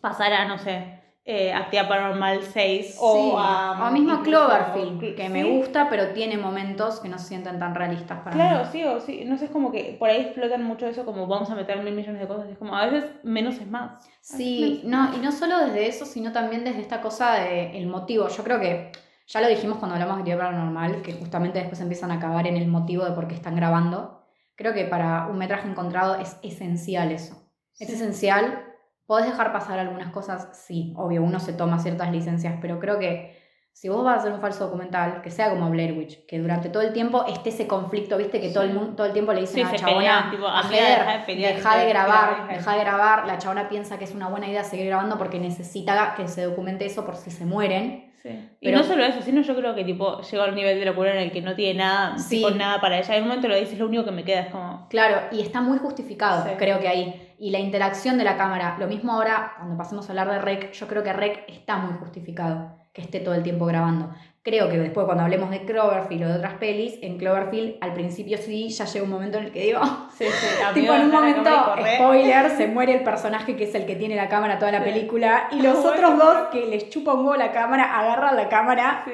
pasar 0.00 0.32
a, 0.32 0.44
no 0.46 0.58
sé, 0.58 0.97
eh, 1.30 1.52
Actividad 1.52 1.88
Paranormal 1.88 2.42
6 2.42 2.86
sí, 2.86 2.96
o 2.98 3.38
a... 3.38 3.72
o 3.78 3.84
a 3.84 4.22
Cloverfield, 4.22 5.14
que 5.14 5.28
me 5.28 5.42
Sí. 5.42 5.50
gusta, 5.58 5.90
pero 5.90 6.08
tiene 6.14 6.38
momentos 6.38 7.00
que 7.00 7.10
no 7.10 7.18
se 7.18 7.26
sienten 7.28 7.58
tan 7.58 7.74
realistas 7.74 8.20
para 8.20 8.30
Claro, 8.34 8.60
mí. 8.64 8.68
sí, 8.72 8.82
o 8.84 8.98
sí, 8.98 9.24
no 9.26 9.36
sé, 9.36 9.44
es 9.44 9.50
como 9.50 9.70
que 9.70 9.94
por 9.98 10.08
ahí 10.08 10.22
explotan 10.22 10.64
mucho 10.64 10.86
eso, 10.86 11.04
como 11.04 11.26
vamos 11.26 11.50
a 11.50 11.54
meter 11.54 11.82
mil 11.82 11.94
millones 11.94 12.18
de 12.22 12.26
cosas, 12.26 12.48
es 12.48 12.56
como 12.56 12.74
a 12.74 12.86
veces 12.86 13.10
menos 13.24 13.56
es 13.56 13.66
más. 13.68 14.02
Sí, 14.22 14.80
no, 14.84 15.14
y 15.14 15.18
no 15.18 15.30
solo 15.30 15.58
desde 15.66 15.86
eso, 15.88 16.06
sino 16.06 16.32
también 16.32 16.64
desde 16.64 16.80
esta 16.80 17.02
cosa 17.02 17.34
de 17.34 17.76
el 17.76 17.88
motivo. 17.88 18.28
Yo 18.28 18.42
creo 18.42 18.58
que 18.58 18.90
ya 19.26 19.42
lo 19.42 19.48
dijimos 19.48 19.76
cuando 19.76 19.96
hablamos 19.96 20.16
de 20.16 20.20
actividad 20.22 20.46
paranormal, 20.46 21.02
que 21.02 21.12
justamente 21.12 21.58
después 21.58 21.78
empiezan 21.82 22.10
a 22.10 22.20
cavar 22.20 22.46
en 22.46 22.56
el 22.56 22.68
motivo 22.68 23.04
de 23.04 23.10
por 23.12 23.28
qué 23.28 23.34
están 23.34 23.54
grabando. 23.54 24.22
Creo 24.56 24.72
que 24.72 24.84
para 24.86 25.26
un 25.26 25.36
metraje 25.36 25.68
encontrado 25.68 26.14
es 26.16 26.38
esencial 26.42 27.12
eso. 27.12 27.34
Es 27.78 27.88
Sí. 27.88 27.94
esencial. 27.94 28.64
Podés 29.08 29.24
dejar 29.24 29.52
pasar 29.54 29.78
algunas 29.78 30.10
cosas, 30.12 30.50
sí, 30.52 30.92
obvio, 30.98 31.22
uno 31.22 31.40
se 31.40 31.54
toma 31.54 31.78
ciertas 31.78 32.12
licencias, 32.12 32.56
pero 32.60 32.78
creo 32.78 32.98
que 32.98 33.34
si 33.72 33.88
vos 33.88 34.04
vas 34.04 34.16
a 34.16 34.18
hacer 34.18 34.32
un 34.34 34.40
falso 34.42 34.66
documental, 34.66 35.22
que 35.22 35.30
sea 35.30 35.48
como 35.48 35.70
Blair 35.70 35.96
Witch, 35.96 36.26
que 36.26 36.38
durante 36.38 36.68
todo 36.68 36.82
el 36.82 36.92
tiempo 36.92 37.24
esté 37.26 37.48
ese 37.48 37.66
conflicto, 37.66 38.18
viste, 38.18 38.38
que 38.38 38.50
todo 38.50 38.64
el 38.64 38.72
Sí. 38.72 38.76
mundo, 38.78 38.96
todo 38.96 39.06
el 39.06 39.14
tiempo 39.14 39.32
le 39.32 39.40
dicen 39.40 39.54
Sí, 39.54 39.62
a 39.62 39.72
la 39.72 39.78
chabona, 39.78 40.28
tipo, 40.30 40.46
a 40.46 40.62
deja 40.68 41.12
de 41.20 41.24
pelear, 41.24 41.54
deja 41.56 41.76
de 41.78 41.88
grabar, 41.88 42.48
deja 42.48 42.72
de 42.74 42.80
grabar, 42.80 43.26
la 43.26 43.38
chabona 43.38 43.66
piensa 43.70 43.96
que 43.98 44.04
es 44.04 44.14
una 44.14 44.28
buena 44.28 44.46
idea 44.46 44.62
seguir 44.62 44.88
grabando 44.88 45.16
porque 45.16 45.38
necesita 45.40 46.12
que 46.14 46.28
se 46.28 46.42
documente 46.44 46.84
eso 46.84 47.06
por 47.06 47.16
si 47.16 47.30
se 47.30 47.46
mueren. 47.46 48.07
Sí. 48.22 48.28
Y 48.60 48.66
Pero- 48.66 48.78
no 48.78 48.84
solo 48.84 49.04
eso, 49.04 49.22
sino 49.22 49.42
yo 49.42 49.54
creo 49.56 49.74
que 49.74 49.84
tipo 49.84 50.20
llega 50.22 50.44
a 50.44 50.48
un 50.48 50.54
nivel 50.56 50.78
de 50.78 50.84
locura 50.84 51.12
en 51.12 51.18
el 51.18 51.30
que 51.32 51.40
no 51.40 51.54
tiene 51.54 51.78
nada, 51.78 52.18
Sí. 52.18 52.36
tipo, 52.36 52.50
nada 52.50 52.80
para 52.80 52.98
ella. 52.98 53.14
En 53.16 53.22
un 53.22 53.28
momento 53.28 53.48
lo 53.48 53.54
dices, 53.56 53.78
lo 53.78 53.86
único 53.86 54.04
que 54.04 54.10
me 54.10 54.24
queda 54.24 54.40
es 54.40 54.46
como. 54.50 54.88
Claro, 54.90 55.28
y 55.30 55.40
está 55.40 55.60
muy 55.60 55.78
justificado, 55.78 56.44
Sí. 56.44 56.50
creo 56.58 56.80
que 56.80 56.88
ahí. 56.88 57.34
Y 57.38 57.50
la 57.52 57.60
interacción 57.60 58.18
de 58.18 58.24
la 58.24 58.36
cámara, 58.36 58.76
lo 58.80 58.88
mismo 58.88 59.12
ahora, 59.12 59.52
cuando 59.56 59.76
pasemos 59.76 60.08
a 60.08 60.12
hablar 60.12 60.30
de 60.30 60.38
Rec, 60.40 60.72
yo 60.72 60.88
creo 60.88 61.04
que 61.04 61.12
Rec 61.12 61.44
está 61.48 61.76
muy 61.76 61.96
justificado, 61.98 62.76
que 62.92 63.02
esté 63.02 63.20
todo 63.20 63.34
el 63.34 63.44
tiempo 63.44 63.64
grabando. 63.66 64.10
Creo 64.48 64.70
que 64.70 64.78
después 64.78 65.04
cuando 65.04 65.24
hablemos 65.24 65.50
de 65.50 65.60
Cloverfield 65.66 66.24
o 66.24 66.28
de 66.28 66.34
otras 66.38 66.54
pelis, 66.54 66.98
en 67.02 67.18
Cloverfield 67.18 67.76
al 67.82 67.92
principio 67.92 68.38
sí, 68.38 68.70
ya 68.70 68.86
llega 68.86 69.04
un 69.04 69.10
momento 69.10 69.36
en 69.36 69.44
el 69.44 69.52
que 69.52 69.60
digo, 69.60 69.80
Sí, 70.16 70.24
sí, 70.24 70.46
tipo 70.74 70.94
en 70.94 71.02
un 71.02 71.10
momento, 71.10 71.50
spoiler 71.96 72.50
se 72.56 72.66
muere 72.66 72.94
el 72.94 73.02
personaje 73.04 73.56
que 73.56 73.64
es 73.64 73.74
el 73.74 73.84
que 73.84 73.94
tiene 73.94 74.16
la 74.16 74.28
cámara 74.30 74.58
toda 74.58 74.72
la 74.72 74.78
Sí. 74.78 74.84
película, 74.84 75.48
y 75.50 75.60
los 75.60 75.84
otros 75.84 76.16
dos 76.16 76.36
que 76.50 76.64
les 76.64 76.88
chupa 76.88 77.12
un 77.12 77.20
huevo 77.26 77.34
la 77.36 77.52
cámara, 77.52 77.98
agarran 77.98 78.36
la 78.36 78.48
cámara 78.48 79.04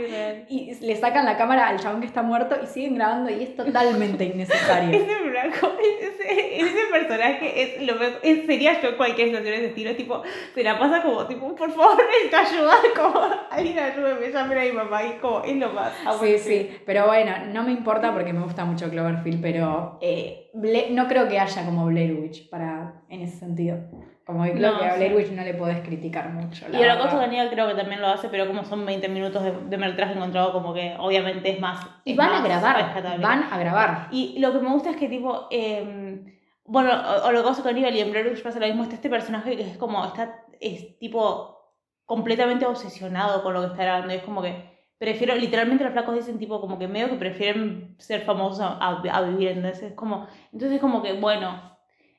y 0.48 0.72
le 0.80 0.94
sacan 0.96 1.24
la 1.24 1.36
cámara 1.36 1.66
al 1.66 1.80
chabón 1.80 2.00
que 2.00 2.06
está 2.06 2.22
muerto 2.22 2.56
y 2.62 2.66
siguen 2.68 2.94
grabando 2.94 3.28
y 3.30 3.42
es 3.42 3.56
totalmente 3.56 4.24
innecesario. 4.24 4.90
Ese 4.96 5.22
blanco, 5.30 5.72
ese, 6.00 6.60
ese 6.60 6.78
personaje 6.92 7.62
es 7.62 7.82
lo 7.82 7.94
mejor- 7.96 8.20
es- 8.22 8.46
sería 8.46 8.80
yo 8.80 8.90
en 8.90 8.96
cualquier 8.96 9.28
situación 9.28 9.52
de 9.52 9.56
ese 9.58 9.66
estilo, 9.68 9.96
tipo, 9.96 10.22
se 10.54 10.62
la 10.62 10.78
pasa 10.78 11.02
como, 11.02 11.26
tipo, 11.26 11.54
por 11.56 11.70
favor, 11.72 11.96
necesito 12.06 12.36
ayuda, 12.36 12.74
como, 12.94 13.20
alguien 13.50 13.78
ayúdeme, 13.78 14.30
llamen 14.30 14.58
a 14.58 14.62
mi 14.62 14.72
mamá, 14.72 15.02
y 15.02 15.12
como, 15.24 15.44
es 15.44 15.56
lo 15.56 15.72
más. 15.72 15.92
amo 16.06 16.18
Sí, 16.18 16.32
el 16.32 16.38
sí, 16.38 16.70
pero 16.86 17.06
bueno, 17.06 17.32
no 17.52 17.62
me 17.62 17.72
importa 17.72 18.12
porque 18.12 18.32
me 18.32 18.42
gusta 18.42 18.64
mucho 18.64 18.88
Cloverfield, 18.90 19.40
pero 19.42 19.98
eh, 20.00 20.50
no 20.90 21.08
creo 21.08 21.28
que 21.28 21.38
haya 21.38 21.64
como 21.64 21.86
Blair 21.86 22.14
Witch 22.14 22.48
para, 22.50 23.02
en 23.08 23.22
ese 23.22 23.38
sentido. 23.38 23.78
Como 24.26 24.42
que 24.44 24.52
creo 24.52 24.72
No, 24.72 24.78
que 24.78 24.84
a. 24.86 24.94
Blair 24.96 25.14
Witch 25.16 25.30
no 25.32 25.42
le 25.42 25.52
podés 25.54 25.80
criticar 25.82 26.30
mucho. 26.30 26.66
la 26.68 26.78
Y 26.78 26.82
Holocausto 26.82 27.16
verdad. 27.16 27.24
Caníbal 27.26 27.50
creo 27.50 27.68
que 27.68 27.74
también 27.74 28.00
lo 28.00 28.06
hace, 28.08 28.28
pero 28.30 28.46
como 28.46 28.64
son 28.64 28.86
20 28.86 29.06
minutos 29.10 29.42
de, 29.42 29.52
de 29.52 29.76
metraje 29.76 30.14
encontrado, 30.14 30.52
como 30.52 30.72
que 30.72 30.94
obviamente 30.98 31.50
es 31.50 31.60
más. 31.60 31.86
Y 32.06 32.12
es 32.12 32.16
van 32.16 32.32
a 32.32 32.40
grabar, 32.42 32.76
rescatable. 32.76 33.22
van 33.22 33.42
a 33.50 33.58
grabar. 33.58 34.08
Y 34.12 34.38
lo 34.38 34.52
que 34.52 34.60
me 34.60 34.70
gusta 34.70 34.90
es 34.90 34.96
que, 34.96 35.08
tipo, 35.10 35.46
eh, 35.50 36.24
bueno, 36.64 36.90
o- 36.90 37.26
Holocausto 37.28 37.62
Caníbal 37.62 37.94
y 37.94 38.00
en 38.00 38.10
Blair 38.12 38.28
Witch 38.28 38.42
pasa 38.42 38.58
lo 38.60 38.66
mismo. 38.66 38.82
Está 38.84 38.94
este 38.94 39.10
personaje 39.10 39.56
que 39.58 39.62
es 39.70 39.76
como, 39.76 40.02
está, 40.06 40.42
es 40.58 40.98
tipo, 40.98 41.58
completamente 42.06 42.64
obsesionado 42.64 43.42
con 43.42 43.52
lo 43.52 43.60
que 43.60 43.66
está 43.68 43.82
grabando. 43.84 44.14
Y 44.14 44.16
es 44.16 44.22
como 44.22 44.40
que 44.40 44.73
prefiero, 44.98 45.34
literalmente 45.34 45.84
los 45.84 45.92
flacos 45.92 46.14
dicen, 46.14 46.38
tipo, 46.38 46.60
como 46.60 46.78
que 46.78 46.88
medio 46.88 47.08
que 47.10 47.16
prefieren 47.16 47.94
ser 47.98 48.22
famosos 48.22 48.60
a, 48.60 48.78
a- 48.78 49.02
a 49.12 49.20
vivir. 49.22 49.48
Entonces, 49.48 49.82
es 49.90 49.92
como, 49.94 50.26
entonces, 50.52 50.80
como 50.80 51.02
que, 51.02 51.12
bueno. 51.14 51.72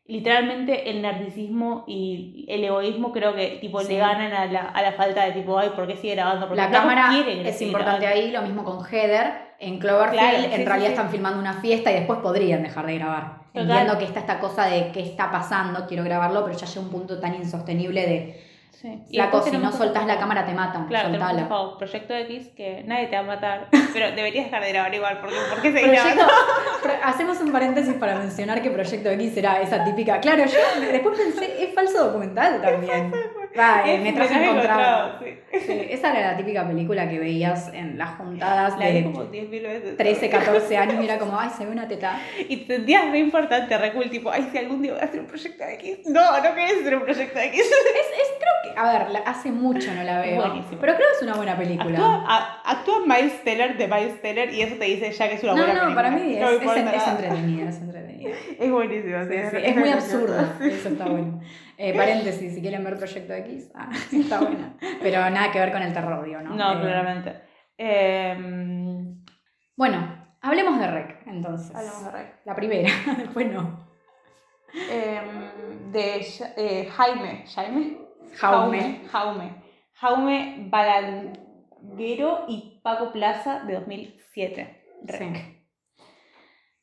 Literalmente 0.07 0.91
el 0.91 1.01
narcisismo 1.01 1.84
y 1.88 2.45
el 2.47 2.63
egoísmo 2.63 3.11
creo 3.11 3.34
que 3.34 3.57
tipo 3.59 3.82
Sí. 3.82 3.93
le 3.93 3.97
ganan 3.97 4.34
a 4.34 4.45
la, 4.45 4.59
a 4.61 4.82
la 4.84 4.91
falta 4.91 5.26
de 5.26 5.32
tipo, 5.32 5.57
ay, 5.57 5.69
¿por 5.76 5.88
qué 5.88 5.95
sigue 5.95 6.13
grabando? 6.13 6.47
Porque 6.47 6.61
La 6.61 6.69
cámara 6.69 7.09
es 7.11 7.59
importante 7.59 8.01
grabando. 8.05 8.23
ahí, 8.23 8.32
lo 8.32 8.43
mismo 8.43 8.63
con 8.63 8.86
Heather. 8.86 9.45
En 9.57 9.80
Cloverfield, 9.80 10.19
Claro, 10.19 10.38
sí, 10.38 10.45
en 10.45 10.51
sí, 10.57 10.65
realidad 10.65 10.89
están 10.91 11.09
filmando 11.09 11.39
una 11.39 11.53
fiesta 11.53 11.89
y 11.89 11.95
después 11.95 12.19
podrían 12.19 12.61
dejar 12.61 12.86
de 12.86 12.99
grabar. 12.99 13.38
Total. 13.51 13.61
Entiendo 13.67 13.97
que 13.97 14.03
está 14.05 14.19
esta 14.19 14.39
cosa 14.39 14.65
de 14.67 14.91
qué 14.91 14.99
está 14.99 15.32
pasando, 15.32 15.88
quiero 15.88 16.03
grabarlo, 16.03 16.45
pero 16.45 16.55
ya 16.55 16.67
llega 16.67 16.82
un 16.82 16.91
punto 16.91 17.19
tan 17.19 17.34
insostenible 17.34 18.01
de, 18.05 18.43
Sí. 18.82 19.01
Flaco, 19.09 19.39
si 19.41 19.45
no 19.51 19.57
tenemos 19.59 19.76
soltás 19.76 20.05
la 20.05 20.19
cámara 20.19 20.45
te 20.45 20.53
matan, 20.53 20.88
Claro, 20.88 21.07
tenemos 21.07 21.28
soltala. 21.30 21.47
tipo 21.47 21.78
Proyecto 21.78 22.13
X 22.13 22.49
que 22.55 22.84
nadie 22.86 23.07
te 23.07 23.15
va 23.15 23.21
a 23.21 23.26
matar, 23.26 23.67
pero 23.93 24.11
deberías 24.15 24.45
dejar 24.45 24.63
de 24.63 24.69
grabar 24.73 24.93
igual, 24.93 25.19
porque 25.21 25.36
¿por 25.49 25.61
qué 25.61 25.71
seguís 25.71 25.91
grabando? 25.91 26.23
hacemos 27.03 27.39
un 27.41 27.51
paréntesis 27.51 27.93
para 27.95 28.15
mencionar 28.17 28.61
que 28.61 28.69
Proyecto 28.69 29.09
X 29.09 29.38
era 29.38 29.61
esa 29.61 29.84
típica. 29.84 30.19
Claro, 30.19 30.43
yo 30.45 30.82
después 30.91 31.17
pensé, 31.17 31.63
es 31.63 31.73
falso 31.73 32.05
documental 32.07 32.61
también. 32.61 33.11
Va, 33.58 33.84
eh, 33.88 33.95
Es 33.95 34.01
me 34.01 34.12
traje 34.14 34.34
metraje 34.36 34.45
encontrado. 34.49 35.08
encontrado, 35.08 35.20
sí. 35.51 35.60
Sí, 35.66 35.88
esa 35.89 36.12
era 36.18 36.32
la 36.32 36.38
típica 36.38 36.68
película 36.68 37.10
que 37.10 37.20
veías 37.20 37.72
en 37.74 37.97
las 37.97 38.18
juntadas 38.18 38.78
La 38.78 38.86
de 38.88 39.03
como 39.03 39.24
10.000 39.32 39.49
veces. 39.64 39.97
13, 39.97 40.28
13, 40.28 40.30
14 40.30 40.78
años 40.78 41.01
y 41.01 41.06
era 41.06 41.18
como, 41.18 41.39
ay, 41.39 41.49
se 41.58 41.66
ve 41.66 41.72
una 41.72 41.88
teta. 41.88 42.20
Y 42.49 42.58
te 42.66 42.76
sentías 42.78 43.10
re 43.12 43.20
importante, 43.20 43.78
re 43.78 43.93
cool, 43.93 44.10
tipo, 44.10 44.30
ay, 44.32 44.49
si 44.51 44.58
algún 44.58 44.82
día 44.82 44.91
voy 44.93 45.01
a 45.01 45.06
hacer 45.06 45.20
un 45.22 45.28
Proyecto 45.28 45.64
X. 45.64 45.99
No, 46.08 46.38
no 46.41 46.56
querés 46.56 46.82
hacer 46.82 46.95
un 46.95 47.03
Proyecto 47.03 47.39
X. 47.39 47.62
A 48.78 48.91
ver, 48.91 49.10
la- 49.12 49.20
hace 49.20 49.51
mucho 49.51 49.93
no 49.93 50.03
la 50.03 50.20
veo. 50.20 50.36
Buenísimo. 50.41 50.78
Pero 50.82 50.95
creo 50.95 51.08
que 51.08 51.16
es 51.16 51.22
una 51.24 51.36
buena 51.36 51.56
película. 51.58 51.97
Actúa, 51.97 52.26
a- 52.28 52.62
actúa 52.72 52.99
Miles 53.06 53.41
Teller 53.43 53.78
de 53.78 53.88
Miles 53.88 54.22
Teller 54.22 54.53
y 54.53 54.62
eso 54.64 54.76
te 54.76 54.86
dice 54.86 55.12
ya 55.12 55.30
que 55.30 55.36
es 55.36 55.43
una 55.43 55.53
no, 55.53 55.60
buena 55.60 55.74
no, 55.76 55.80
película. 55.82 55.95
para 56.03 56.12
mí 56.16 56.34
es, 56.36 56.41
No 56.41 56.49
es, 56.49 56.62
es 56.62 57.08
entretenida, 57.08 57.70
es 57.70 57.78
entretenida. 57.82 58.30
Es 58.60 58.72
buenísimo, 58.72 59.24
sí, 59.24 59.30
re- 59.30 59.70
es 59.70 59.76
muy 59.78 59.89
absurdo, 59.89 60.36
eso 60.62 60.89
está 60.89 61.06
bueno. 61.06 61.39
Eh, 61.78 61.93
paréntesis, 61.95 62.53
si 62.53 62.61
quieren 62.61 62.84
ver 62.84 62.97
Proyecto 62.97 63.34
X, 63.34 63.71
ah, 63.76 63.89
está 64.11 64.39
buena. 64.39 64.78
Pero 65.01 65.30
nada 65.30 65.51
que 65.51 65.59
ver 65.59 65.71
con 65.71 65.82
el 65.82 65.93
terror, 65.93 66.26
digo, 66.26 66.41
¿no? 66.41 66.55
No, 66.55 66.78
Eh, 66.78 66.82
claramente. 66.82 67.41
Eh, 67.78 68.38
Bueno, 69.76 70.26
hablemos 70.41 70.80
de 70.80 70.88
Rec, 70.88 71.28
entonces. 71.28 71.76
hablamos 71.76 72.05
de 72.05 72.11
Rey. 72.11 72.26
La 72.45 72.55
primera, 72.55 72.89
después 73.17 73.51
no. 73.51 73.86
Em, 74.89 75.91
de 75.91 76.26
eh, 76.57 76.89
Jaime. 76.91 77.45
¿Jaime? 77.53 77.97
Jaume. 78.36 79.01
Jaume. 79.09 79.63
Jaume 79.93 80.67
Balanguero 80.69 82.45
y 82.47 82.82
Paco 82.84 83.11
Plaza 83.11 83.63
de 83.63 83.73
2007. 83.76 84.84
Rec. 85.05 85.36
Sí. 85.36 85.55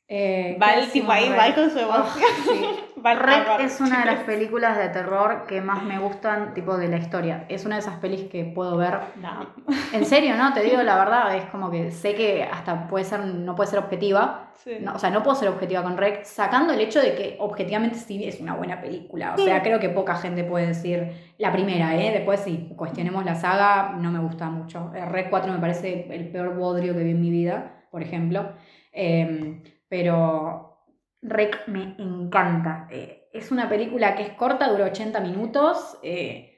Eh, 0.08 0.58
Va 0.60 0.74
¿qué 0.74 0.80
el 0.80 0.90
tipo 0.90 1.10
ahí, 1.10 1.30
va 1.30 1.54
con 1.54 1.70
su 1.70 1.78
Oh, 1.78 1.82
emoción. 1.82 2.24
sí. 2.44 2.66
Agarrar, 3.04 3.60
es 3.62 3.80
una 3.80 4.00
de 4.00 4.06
las 4.06 4.20
películas 4.24 4.78
de 4.78 4.88
terror 4.90 5.44
que 5.48 5.60
más 5.60 5.82
me 5.82 5.98
gustan, 5.98 6.54
tipo 6.54 6.76
de 6.76 6.86
la 6.88 6.98
historia. 6.98 7.46
Es 7.48 7.64
una 7.64 7.76
de 7.76 7.80
esas 7.80 7.96
pelis 7.96 8.28
que 8.30 8.44
puedo 8.44 8.76
ver. 8.76 8.98
No. 9.20 9.46
En 9.92 10.04
serio, 10.04 10.36
¿no? 10.36 10.52
Te 10.52 10.62
digo 10.62 10.80
la 10.82 10.96
verdad, 10.96 11.34
es 11.36 11.44
como 11.46 11.70
que 11.70 11.90
sé 11.90 12.14
que 12.14 12.44
hasta 12.44 12.86
puede 12.88 13.04
ser, 13.04 13.20
no 13.24 13.56
puede 13.56 13.70
ser 13.70 13.80
objetiva. 13.80 14.50
Sí. 14.54 14.76
No, 14.80 14.94
o 14.94 14.98
sea, 14.98 15.10
no 15.10 15.22
puedo 15.24 15.34
ser 15.34 15.48
objetiva 15.48 15.82
con 15.82 15.96
Rec, 15.96 16.24
sacando 16.24 16.72
el 16.72 16.80
hecho 16.80 17.00
de 17.00 17.14
que 17.16 17.36
objetivamente 17.40 17.96
sí 17.96 18.22
es 18.24 18.38
una 18.38 18.54
buena 18.54 18.80
película. 18.80 19.34
O 19.34 19.38
sea, 19.38 19.60
creo 19.62 19.80
que 19.80 19.88
poca 19.88 20.14
gente 20.14 20.44
puede 20.44 20.68
decir 20.68 21.32
la 21.38 21.50
primera, 21.50 21.96
¿eh? 21.96 22.12
Después 22.12 22.40
sí, 22.40 22.70
cuestionemos 22.76 23.24
la 23.24 23.34
saga, 23.34 23.94
no 23.98 24.12
me 24.12 24.20
gusta 24.20 24.48
mucho. 24.50 24.92
Eh, 24.94 25.04
Rec 25.06 25.30
4 25.30 25.52
me 25.52 25.58
parece 25.58 26.06
el 26.14 26.28
peor 26.30 26.54
bodrio 26.54 26.94
que 26.94 27.02
vi 27.02 27.10
en 27.10 27.20
mi 27.20 27.30
vida, 27.30 27.82
por 27.90 28.02
ejemplo. 28.02 28.52
Eh, 28.92 29.60
pero 29.92 30.88
Rec 31.20 31.68
me 31.68 31.96
encanta. 31.98 32.88
Eh, 32.90 33.28
es 33.30 33.52
una 33.52 33.68
película 33.68 34.14
que 34.14 34.22
es 34.22 34.30
corta, 34.30 34.70
dura 34.70 34.86
80 34.86 35.20
minutos. 35.20 35.98
eh, 36.02 36.48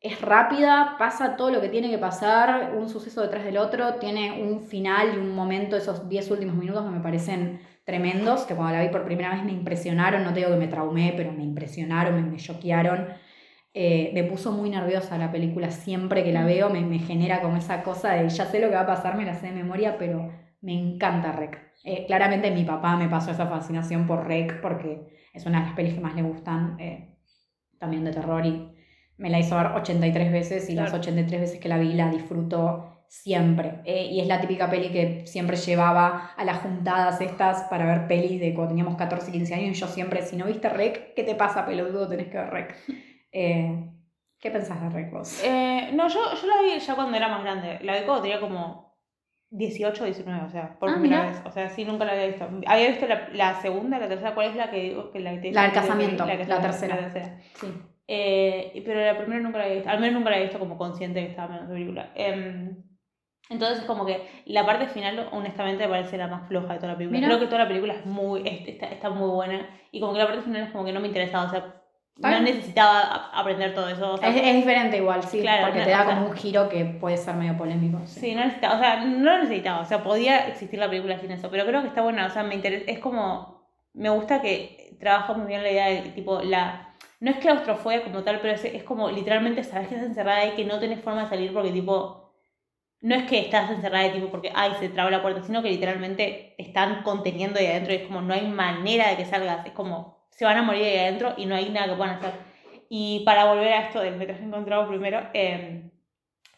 es 0.00 0.20
rápida, 0.20 0.96
pasa 0.98 1.36
todo 1.36 1.50
lo 1.52 1.60
que 1.60 1.68
tiene 1.68 1.88
que 1.88 1.98
pasar, 1.98 2.74
un 2.74 2.88
suceso 2.88 3.20
detrás 3.22 3.44
del 3.44 3.58
otro, 3.58 3.94
tiene 3.96 4.42
un 4.42 4.62
final 4.66 5.14
y 5.14 5.18
un 5.18 5.36
momento, 5.36 5.76
esos 5.76 6.08
10 6.08 6.30
últimos 6.32 6.56
minutos 6.56 6.82
que 6.84 6.90
me 6.90 7.00
parecen 7.00 7.60
tremendos, 7.84 8.42
que 8.44 8.56
cuando 8.56 8.74
la 8.74 8.82
vi 8.82 8.88
por 8.88 9.04
primera 9.04 9.34
vez 9.34 9.44
me 9.44 9.52
impresionaron, 9.52 10.24
no 10.24 10.32
te 10.32 10.40
digo 10.40 10.50
que 10.50 10.56
me 10.56 10.68
traumé, 10.68 11.14
pero 11.16 11.30
me 11.32 11.44
impresionaron, 11.44 12.30
me, 12.30 12.38
choquearon. 12.38 13.08
Eh, 13.72 14.10
me 14.14 14.24
puso 14.24 14.50
muy 14.52 14.70
nerviosa 14.70 15.16
la 15.16 15.30
película, 15.30 15.70
siempre 15.70 16.24
que 16.24 16.32
la 16.32 16.44
veo 16.44 16.70
me, 16.70 16.80
me 16.80 16.98
genera 16.98 17.40
como 17.40 17.56
esa 17.56 17.84
cosa 17.84 18.14
de 18.14 18.28
ya 18.30 18.46
sé 18.46 18.58
lo 18.58 18.68
que 18.68 18.74
va 18.74 18.82
a 18.82 18.86
pasar, 18.86 19.16
me 19.16 19.24
la 19.26 19.34
sé 19.34 19.46
de 19.46 19.52
memoria, 19.52 19.96
pero 19.98 20.32
me 20.62 20.72
encanta 20.74 21.32
Rec. 21.32 21.58
Eh, 21.84 22.04
claramente 22.06 22.50
mi 22.50 22.64
papá 22.64 22.96
me 22.96 23.08
pasó 23.08 23.30
esa 23.30 23.46
fascinación 23.46 24.06
por 24.06 24.26
Rec 24.26 24.60
porque 24.60 25.16
es 25.32 25.46
una 25.46 25.60
de 25.60 25.66
las 25.66 25.74
pelis 25.74 25.94
que 25.94 26.00
más 26.00 26.14
le 26.14 26.22
gustan, 26.22 26.76
eh, 26.78 27.16
también 27.78 28.04
de 28.04 28.12
terror 28.12 28.44
y 28.44 28.68
me 29.16 29.30
la 29.30 29.38
hizo 29.38 29.56
ver 29.56 29.66
83 29.68 30.32
veces 30.32 30.68
y 30.70 30.74
las 30.74 30.90
Claro. 30.90 31.00
83 31.00 31.40
veces 31.40 31.60
que 31.60 31.68
la 31.68 31.78
vi 31.78 31.92
la 31.94 32.10
disfruto 32.10 33.04
siempre. 33.08 33.80
Eh, 33.84 34.06
y 34.06 34.20
es 34.20 34.26
la 34.28 34.40
típica 34.40 34.70
peli 34.70 34.90
que 34.90 35.26
siempre 35.26 35.56
llevaba 35.56 36.30
a 36.36 36.44
las 36.44 36.58
juntadas 36.58 37.20
estas 37.20 37.62
para 37.64 37.84
ver 37.86 38.06
pelis 38.06 38.40
de 38.40 38.54
cuando 38.54 38.70
teníamos 38.70 38.96
14, 38.96 39.32
15 39.32 39.54
años 39.54 39.76
y 39.76 39.80
yo 39.80 39.86
siempre, 39.88 40.22
si 40.22 40.36
no 40.36 40.44
viste 40.46 40.68
Rec, 40.68 41.14
¿qué 41.14 41.22
te 41.24 41.34
pasa, 41.34 41.66
pelotudo? 41.66 42.08
Tenés 42.08 42.28
que 42.28 42.36
ver 42.38 42.50
Rec. 42.50 42.76
Eh, 43.32 43.90
¿Qué 44.38 44.50
pensás 44.50 44.80
de 44.80 44.88
Rec 44.90 45.10
vos? 45.12 45.42
Eh, 45.44 45.90
no, 45.94 46.08
yo, 46.08 46.18
yo 46.40 46.46
la 46.48 46.62
vi 46.62 46.78
ya 46.80 46.94
cuando 46.94 47.16
era 47.16 47.28
más 47.28 47.42
grande. 47.42 47.78
La 47.82 47.98
vi 47.98 48.04
cuando 48.06 48.22
tenía 48.22 48.40
como 48.40 48.89
18 49.50 50.04
19, 50.04 50.44
o 50.46 50.50
sea, 50.50 50.78
por 50.78 50.90
Ah, 50.90 50.94
primera 50.94 51.22
mirá. 51.24 51.30
vez. 51.30 51.42
O 51.44 51.50
sea, 51.50 51.68
sí, 51.70 51.84
nunca 51.84 52.04
la 52.04 52.12
había 52.12 52.26
visto. 52.28 52.48
Había 52.66 52.88
visto 52.88 53.06
la, 53.06 53.28
la 53.32 53.54
segunda, 53.60 53.98
la 53.98 54.08
tercera. 54.08 54.34
¿Cuál 54.34 54.50
es 54.50 54.56
la 54.56 54.70
que 54.70 54.80
digo? 54.80 55.10
Que 55.10 55.20
la, 55.20 55.32
que 55.32 55.38
te- 55.38 55.52
La 55.52 55.62
del 55.62 55.72
casamiento, 55.72 56.24
que 56.24 56.44
la 56.46 56.60
tercera. 56.60 56.94
La 56.96 57.00
tercera. 57.10 57.38
Sí. 57.54 57.66
Eh, 58.06 58.82
pero 58.84 59.04
la 59.04 59.16
primera 59.16 59.40
nunca 59.40 59.58
la 59.58 59.64
había 59.64 59.76
visto. 59.76 59.90
Al 59.90 60.00
menos 60.00 60.14
nunca 60.14 60.30
la 60.30 60.36
había 60.36 60.46
visto 60.48 60.58
como 60.60 60.76
consciente 60.78 61.20
que 61.20 61.30
estaba 61.30 61.48
viendo 61.48 61.64
esa 61.66 61.72
película. 61.74 62.10
Em, 62.14 62.76
entonces, 63.50 63.84
como 63.84 64.06
que 64.06 64.24
la 64.46 64.64
parte 64.64 64.86
final, 64.86 65.28
honestamente, 65.32 65.84
me 65.84 65.90
parece 65.90 66.16
la 66.16 66.28
más 66.28 66.46
floja 66.46 66.72
de 66.74 66.78
toda 66.78 66.92
la 66.92 66.98
película. 66.98 67.18
Mira. 67.18 67.28
Creo 67.28 67.40
que 67.40 67.46
toda 67.46 67.62
la 67.62 67.68
película 67.68 67.94
es 67.94 68.06
muy, 68.06 68.42
es- 68.46 68.68
está, 68.68 68.86
está 68.86 69.10
muy 69.10 69.28
buena. 69.30 69.68
Y 69.90 70.00
como 70.00 70.12
que 70.12 70.18
la 70.20 70.26
parte 70.26 70.42
final 70.42 70.62
es 70.62 70.70
como 70.70 70.84
que 70.84 70.92
no 70.92 71.00
me 71.00 71.08
interesaba. 71.08 71.46
O 71.46 71.50
sea, 71.50 71.79
no 72.20 72.40
necesitaba 72.40 73.30
aprender 73.32 73.74
todo 73.74 73.88
eso. 73.88 74.12
o 74.12 74.16
sea, 74.18 74.28
Es, 74.28 74.36
es 74.36 74.54
diferente 74.54 74.98
igual, 74.98 75.22
sí, 75.22 75.40
Claro, 75.40 75.66
porque 75.66 75.78
no, 75.78 75.84
te 75.84 75.90
da 75.90 76.04
como 76.04 76.26
un 76.26 76.32
giro 76.32 76.68
que 76.68 76.84
puede 76.84 77.16
ser 77.16 77.34
medio 77.34 77.56
polémico. 77.56 78.00
Sí. 78.04 78.20
Sí, 78.20 78.34
no 78.34 78.42
necesitaba, 78.44 78.76
o 78.76 78.78
sea, 78.78 79.04
no 79.04 79.30
lo 79.30 79.38
necesitaba, 79.38 79.80
o 79.80 79.84
sea, 79.84 80.02
podía 80.02 80.48
existir 80.48 80.78
la 80.78 80.88
película 80.88 81.18
sin 81.18 81.30
eso, 81.30 81.50
pero 81.50 81.64
creo 81.64 81.80
que 81.80 81.88
está 81.88 82.02
buena, 82.02 82.26
o 82.26 82.30
sea, 82.30 82.42
me 82.42 82.54
interesa, 82.54 82.84
es 82.86 82.98
como, 82.98 83.62
me 83.94 84.10
gusta 84.10 84.42
que 84.42 84.96
trabaja 85.00 85.32
muy 85.32 85.46
bien 85.46 85.62
la 85.62 85.70
idea 85.70 85.86
de, 85.86 86.10
tipo, 86.10 86.42
la, 86.42 86.94
no 87.20 87.30
es 87.30 87.38
claustrofobia 87.38 88.02
como 88.02 88.22
tal, 88.22 88.40
pero 88.40 88.54
es, 88.54 88.64
es 88.64 88.82
como, 88.82 89.10
literalmente, 89.10 89.64
sabes 89.64 89.88
que 89.88 89.94
estás 89.94 90.08
encerrada 90.08 90.46
y 90.46 90.50
que 90.52 90.64
no 90.64 90.78
tenés 90.78 91.00
forma 91.00 91.22
de 91.22 91.28
salir 91.28 91.52
porque, 91.52 91.72
tipo, 91.72 92.32
no 93.00 93.14
es 93.14 93.24
que 93.24 93.40
estás 93.40 93.70
encerrada 93.70 94.04
de 94.04 94.10
tipo 94.10 94.28
porque, 94.30 94.52
ay, 94.54 94.72
se 94.78 94.90
traba 94.90 95.10
la 95.10 95.22
puerta, 95.22 95.42
sino 95.42 95.62
que 95.62 95.70
literalmente 95.70 96.54
están 96.58 97.02
conteniendo 97.02 97.58
ahí 97.58 97.66
adentro 97.66 97.94
y 97.94 97.96
es 97.96 98.02
como, 98.06 98.20
no 98.20 98.34
hay 98.34 98.46
manera 98.46 99.08
de 99.08 99.16
que 99.16 99.24
salgas, 99.24 99.64
es 99.64 99.72
como, 99.72 100.19
se 100.40 100.46
van 100.46 100.56
a 100.56 100.62
morir 100.62 100.84
ahí 100.84 100.96
adentro 100.96 101.34
y 101.36 101.44
no 101.44 101.54
hay 101.54 101.68
nada 101.68 101.88
que 101.88 101.96
puedan 101.96 102.16
hacer. 102.16 102.32
Y 102.88 103.20
para 103.26 103.44
volver 103.44 103.74
a 103.74 103.82
esto 103.82 104.00
del 104.00 104.16
metraje 104.16 104.42
encontrado 104.42 104.88
primero, 104.88 105.20
eh, 105.34 105.90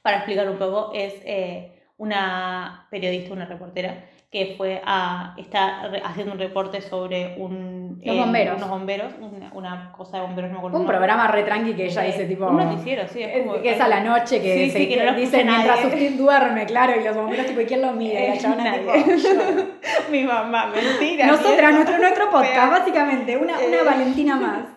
para 0.03 0.19
explicar 0.19 0.49
un 0.49 0.57
poco, 0.57 0.93
es 0.95 1.15
eh, 1.25 1.83
una 1.97 2.87
periodista, 2.93 3.33
una 3.33 3.45
reportera, 3.45 4.09
que 4.33 4.55
fue 4.57 4.81
a. 4.85 5.35
está 5.37 5.83
haciendo 6.05 6.33
un 6.33 6.39
reporte 6.39 6.81
sobre 6.81 7.35
un. 7.37 8.01
Los 8.03 8.17
eh, 8.17 8.19
bomberos. 8.19 8.57
Unos 8.57 8.71
bomberos, 8.71 9.13
una, 9.21 9.53
una 9.53 9.93
cosa 9.93 10.17
de 10.17 10.23
bomberos, 10.25 10.51
no 10.51 10.55
me 10.55 10.59
acuerdo. 10.61 10.79
Un 10.81 10.87
programa 10.87 11.29
re 11.29 11.43
tranqui 11.45 11.75
que 11.75 11.85
ella 11.85 12.03
Eh, 12.05 12.07
dice 12.09 12.25
tipo... 12.25 12.47
Un 12.47 12.57
noticiero, 12.57 13.07
sí. 13.07 13.23
Es, 13.23 13.39
como, 13.47 13.61
que 13.61 13.71
es 13.75 13.81
a 13.81 13.87
la 13.87 14.01
noche 14.01 14.41
que, 14.43 14.55
Sí, 14.55 14.71
se, 14.71 14.79
sí, 14.79 14.89
que 14.89 14.97
no 14.97 15.05
lo 15.05 15.15
dice 15.15 15.37
escucha 15.37 15.57
mientras 15.59 15.85
usted 15.85 16.13
duerme, 16.17 16.67
claro, 16.67 16.99
y 17.01 17.05
los 17.05 17.15
bomberos 17.15 17.47
tipo, 17.47 17.61
¿y 17.61 17.67
quién 17.67 17.83
lo 17.83 17.93
mide? 17.93 18.25
Y 18.25 18.29
la 18.29 18.35
Eh, 18.35 18.39
chabona 18.39 18.65
nadie. 18.71 19.05
tipo, 19.05 19.17
yo. 19.19 19.65
Mi 20.11 20.25
mamá, 20.25 20.67
mentira. 20.75 21.27
Nosotras, 21.27 21.75
nuestro, 21.75 21.99
nuestro 21.99 22.31
podcast, 22.31 22.71
básicamente, 22.73 23.37
una, 23.37 23.53
una 23.59 23.77
Eh. 23.77 23.85
Valentina 23.85 24.37
más. 24.37 24.65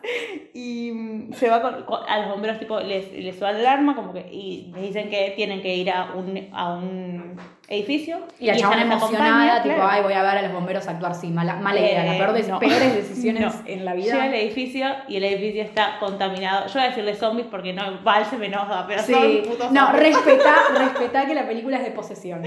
Y 0.57 0.91
mm, 0.93 1.33
se 1.33 1.49
va 1.49 1.61
con, 1.61 1.83
con- 1.83 1.99
a 2.07 2.19
los 2.19 2.29
bomberos, 2.29 2.59
tipo, 2.59 2.79
les, 2.79 3.11
les 3.11 3.37
suena 3.37 3.57
el 3.59 3.65
alarma 3.65 3.93
como 3.93 4.13
que, 4.13 4.21
y 4.31 4.71
les 4.73 4.83
dicen 4.83 5.09
que 5.09 5.33
tienen 5.35 5.61
que 5.61 5.75
ir 5.75 5.91
a 5.91 6.13
un, 6.15 6.47
a 6.53 6.73
un 6.75 7.35
edificio. 7.67 8.19
Y 8.39 8.45
la 8.47 8.55
chabona 8.55 8.83
emocionada, 8.83 9.63
tipo, 9.63 9.75
claro. 9.75 9.89
ay, 9.91 10.03
voy 10.03 10.13
a 10.13 10.21
ver 10.21 10.37
a 10.37 10.41
los 10.43 10.53
bomberos 10.53 10.87
actuar, 10.87 11.15
sí, 11.15 11.27
mala, 11.29 11.55
mala 11.55 11.79
idea, 11.79 12.03
la 12.03 12.15
Eh, 12.15 12.17
peor 12.19 12.33
de- 12.33 12.43
no. 12.43 12.59
peores 12.59 12.93
decisiones 13.09 13.41
No. 13.55 13.61
en 13.65 13.85
la 13.85 13.95
Llega 13.95 14.23
al 14.23 14.29
vida. 14.29 14.39
edificio 14.39 14.87
y 15.07 15.15
el 15.17 15.23
edificio 15.23 15.63
está 15.63 15.97
contaminado. 15.99 16.67
Yo 16.67 16.73
voy 16.73 16.83
a 16.83 16.87
decirle 16.89 17.15
zombies 17.15 17.47
porque 17.49 17.73
no, 17.73 18.01
Val 18.03 18.25
se 18.25 18.37
me 18.37 18.47
enoja, 18.47 18.85
pero 18.87 19.01
Sí, 19.01 19.13
son 19.13 19.43
putos 19.51 19.71
no, 19.71 19.87
zombies. 19.87 20.03
respetá, 20.15 20.55
respetá 20.77 21.25
que 21.25 21.33
la 21.35 21.47
película 21.47 21.77
es 21.77 21.83
de 21.85 21.91
posesión. 21.91 22.43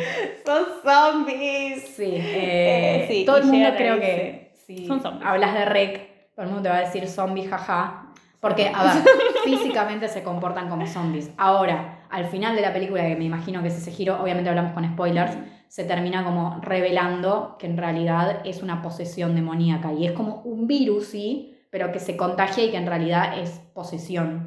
Son 0.46 0.64
zombies. 0.84 1.84
Sí, 1.96 2.04
eh, 2.04 3.04
Eh, 3.04 3.06
sí, 3.10 3.24
todo 3.24 3.38
el 3.38 3.44
mundo 3.44 3.70
creo 3.76 3.98
que 4.00 4.52
si 4.66 4.86
Son 4.86 5.00
zombies. 5.02 5.26
hablas 5.26 5.54
de 5.54 5.64
rec, 5.64 6.08
todo 6.34 6.44
el 6.44 6.52
mundo 6.52 6.62
te 6.64 6.68
va 6.68 6.76
a 6.76 6.80
decir 6.80 7.06
zombie, 7.08 7.46
jaja. 7.48 8.04
Porque, 8.40 8.70
a 8.72 8.84
ver, 8.84 8.92
físicamente 9.44 10.06
se 10.08 10.22
comportan 10.22 10.68
como 10.68 10.86
zombies. 10.86 11.30
Ahora, 11.36 11.97
al 12.10 12.26
final 12.26 12.56
de 12.56 12.62
la 12.62 12.72
película, 12.72 13.06
que 13.06 13.16
me 13.16 13.24
imagino 13.24 13.62
que 13.62 13.68
es 13.68 13.76
ese 13.76 13.90
giro, 13.90 14.20
obviamente 14.20 14.50
hablamos 14.50 14.72
con 14.72 14.84
spoilers, 14.84 15.36
se 15.68 15.84
termina 15.84 16.24
como 16.24 16.58
revelando 16.62 17.56
que 17.58 17.66
en 17.66 17.76
realidad 17.76 18.40
es 18.44 18.62
una 18.62 18.82
posesión 18.82 19.34
demoníaca. 19.34 19.92
Y 19.92 20.06
es 20.06 20.12
como 20.12 20.42
un 20.42 20.66
virus, 20.66 21.08
sí, 21.08 21.54
pero 21.70 21.92
que 21.92 22.00
se 22.00 22.16
contagia 22.16 22.64
y 22.64 22.70
que 22.70 22.78
en 22.78 22.86
realidad 22.86 23.38
es 23.38 23.60
posesión. 23.74 24.46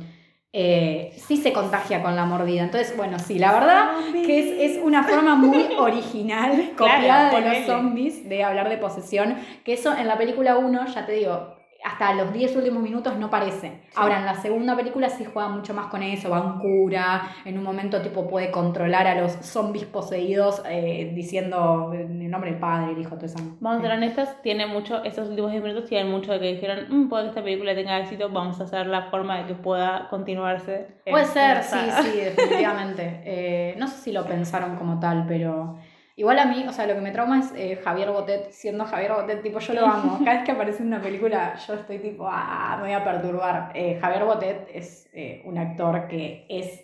Eh, 0.53 1.13
sí 1.15 1.37
se 1.37 1.53
contagia 1.53 2.01
con 2.01 2.15
la 2.15 2.25
mordida. 2.25 2.63
Entonces, 2.63 2.97
bueno, 2.97 3.19
sí, 3.19 3.39
la 3.39 3.53
verdad 3.53 3.91
que 4.11 4.39
es, 4.39 4.71
es 4.77 4.83
una 4.83 5.03
forma 5.03 5.35
muy 5.35 5.67
original, 5.77 6.71
copiada 6.75 7.29
de 7.29 7.41
los 7.41 7.65
zombies, 7.65 8.27
de 8.27 8.43
hablar 8.43 8.69
de 8.69 8.77
posesión, 8.77 9.37
que 9.63 9.73
eso 9.73 9.95
en 9.95 10.07
la 10.07 10.17
película 10.17 10.57
1, 10.57 10.87
ya 10.87 11.05
te 11.05 11.13
digo, 11.13 11.60
hasta 11.83 12.13
los 12.13 12.31
10 12.33 12.55
últimos 12.55 12.81
minutos 12.83 13.17
no 13.17 13.29
parece. 13.29 13.81
Ahora, 13.95 14.19
en 14.19 14.25
la 14.25 14.35
segunda 14.35 14.75
película 14.75 15.09
sí 15.09 15.25
juega 15.25 15.49
mucho 15.49 15.73
más 15.73 15.87
con 15.87 16.03
eso, 16.03 16.29
va 16.29 16.41
un 16.41 16.59
cura, 16.59 17.23
en 17.45 17.57
un 17.57 17.63
momento 17.63 18.01
tipo 18.01 18.27
puede 18.27 18.51
controlar 18.51 19.07
a 19.07 19.19
los 19.19 19.31
zombies 19.41 19.85
poseídos 19.85 20.61
eh, 20.69 21.11
diciendo 21.13 21.91
en 21.93 22.21
el 22.21 22.29
nombre 22.31 22.51
del 22.51 22.59
padre, 22.59 22.91
el 22.93 22.99
hijo, 22.99 23.15
todo 23.15 23.25
eso. 23.25 23.37
Vamos 23.59 23.79
a 23.79 23.81
ser 23.81 23.91
honestas, 23.91 24.41
tiene 24.41 24.65
mucho, 24.67 25.03
estos 25.03 25.29
últimos 25.29 25.51
10 25.51 25.63
minutos 25.63 25.89
tienen 25.89 26.11
mucho 26.11 26.31
de 26.33 26.39
que 26.39 26.53
dijeron, 26.53 26.85
"Mm, 26.89 27.09
puede 27.09 27.23
que 27.23 27.29
esta 27.29 27.43
película 27.43 27.73
tenga 27.75 27.99
éxito, 27.99 28.29
vamos 28.29 28.59
a 28.61 28.63
hacer 28.65 28.87
la 28.87 29.03
forma 29.09 29.37
de 29.39 29.45
que 29.47 29.55
pueda 29.55 30.07
continuarse. 30.09 30.87
Puede 31.09 31.25
ser, 31.25 31.63
sí, 31.63 31.69
saga". 31.71 32.03
sí, 32.03 32.11
definitivamente. 32.35 33.21
Eh, 33.25 33.75
no 33.77 33.87
sé 33.87 33.97
si 33.97 34.11
lo 34.11 34.25
pensaron 34.25 34.75
como 34.75 34.99
tal, 34.99 35.25
pero 35.27 35.77
igual 36.15 36.39
a 36.39 36.45
mí, 36.45 36.65
o 36.67 36.71
sea, 36.71 36.87
lo 36.87 36.95
que 36.95 37.01
me 37.01 37.11
trauma 37.11 37.39
es 37.39 37.53
eh, 37.55 37.79
Javier 37.83 38.11
Botet, 38.11 38.51
siendo 38.51 38.85
Javier 38.85 39.13
Botet, 39.13 39.41
tipo, 39.41 39.59
yo 39.59 39.73
lo 39.73 39.85
amo. 39.85 40.19
Cada 40.23 40.37
vez 40.37 40.45
que 40.45 40.51
aparece 40.51 40.81
en 40.81 40.87
una 40.87 41.01
película, 41.01 41.55
yo 41.55 41.73
estoy 41.73 41.99
tipo, 41.99 42.27
ah, 42.29 42.75
me 42.77 42.83
voy 42.83 42.93
a 42.93 43.03
perturbar. 43.03 43.71
Eh, 43.73 43.97
Javier 43.99 44.25
Botet 44.25 44.69
es 44.73 45.09
eh, 45.13 45.41
un 45.45 45.57
actor 45.57 46.07
que 46.07 46.45
es, 46.49 46.83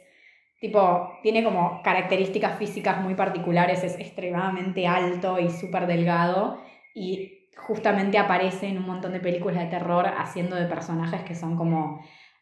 tipo, 0.60 1.20
tiene 1.24 1.44
como 1.44 1.82
características 1.84 2.58
físicas 2.58 3.02
muy 3.02 3.16
particulares, 3.16 3.84
es 3.84 4.00
extremadamente 4.00 4.88
alto 4.88 5.40
y 5.40 5.50
súper 5.50 5.88
delgado 5.88 6.60
y 6.94 7.50
justamente 7.58 8.18
aparece 8.18 8.68
en 8.68 8.78
un 8.78 8.86
montón 8.86 9.14
de 9.14 9.20
películas 9.20 9.60
de 9.60 9.70
terror 9.70 10.08
haciendo 10.18 10.56
de 10.56 10.66
personajes 10.66 11.22
que 11.24 11.36
son 11.36 11.58
como 11.58 12.02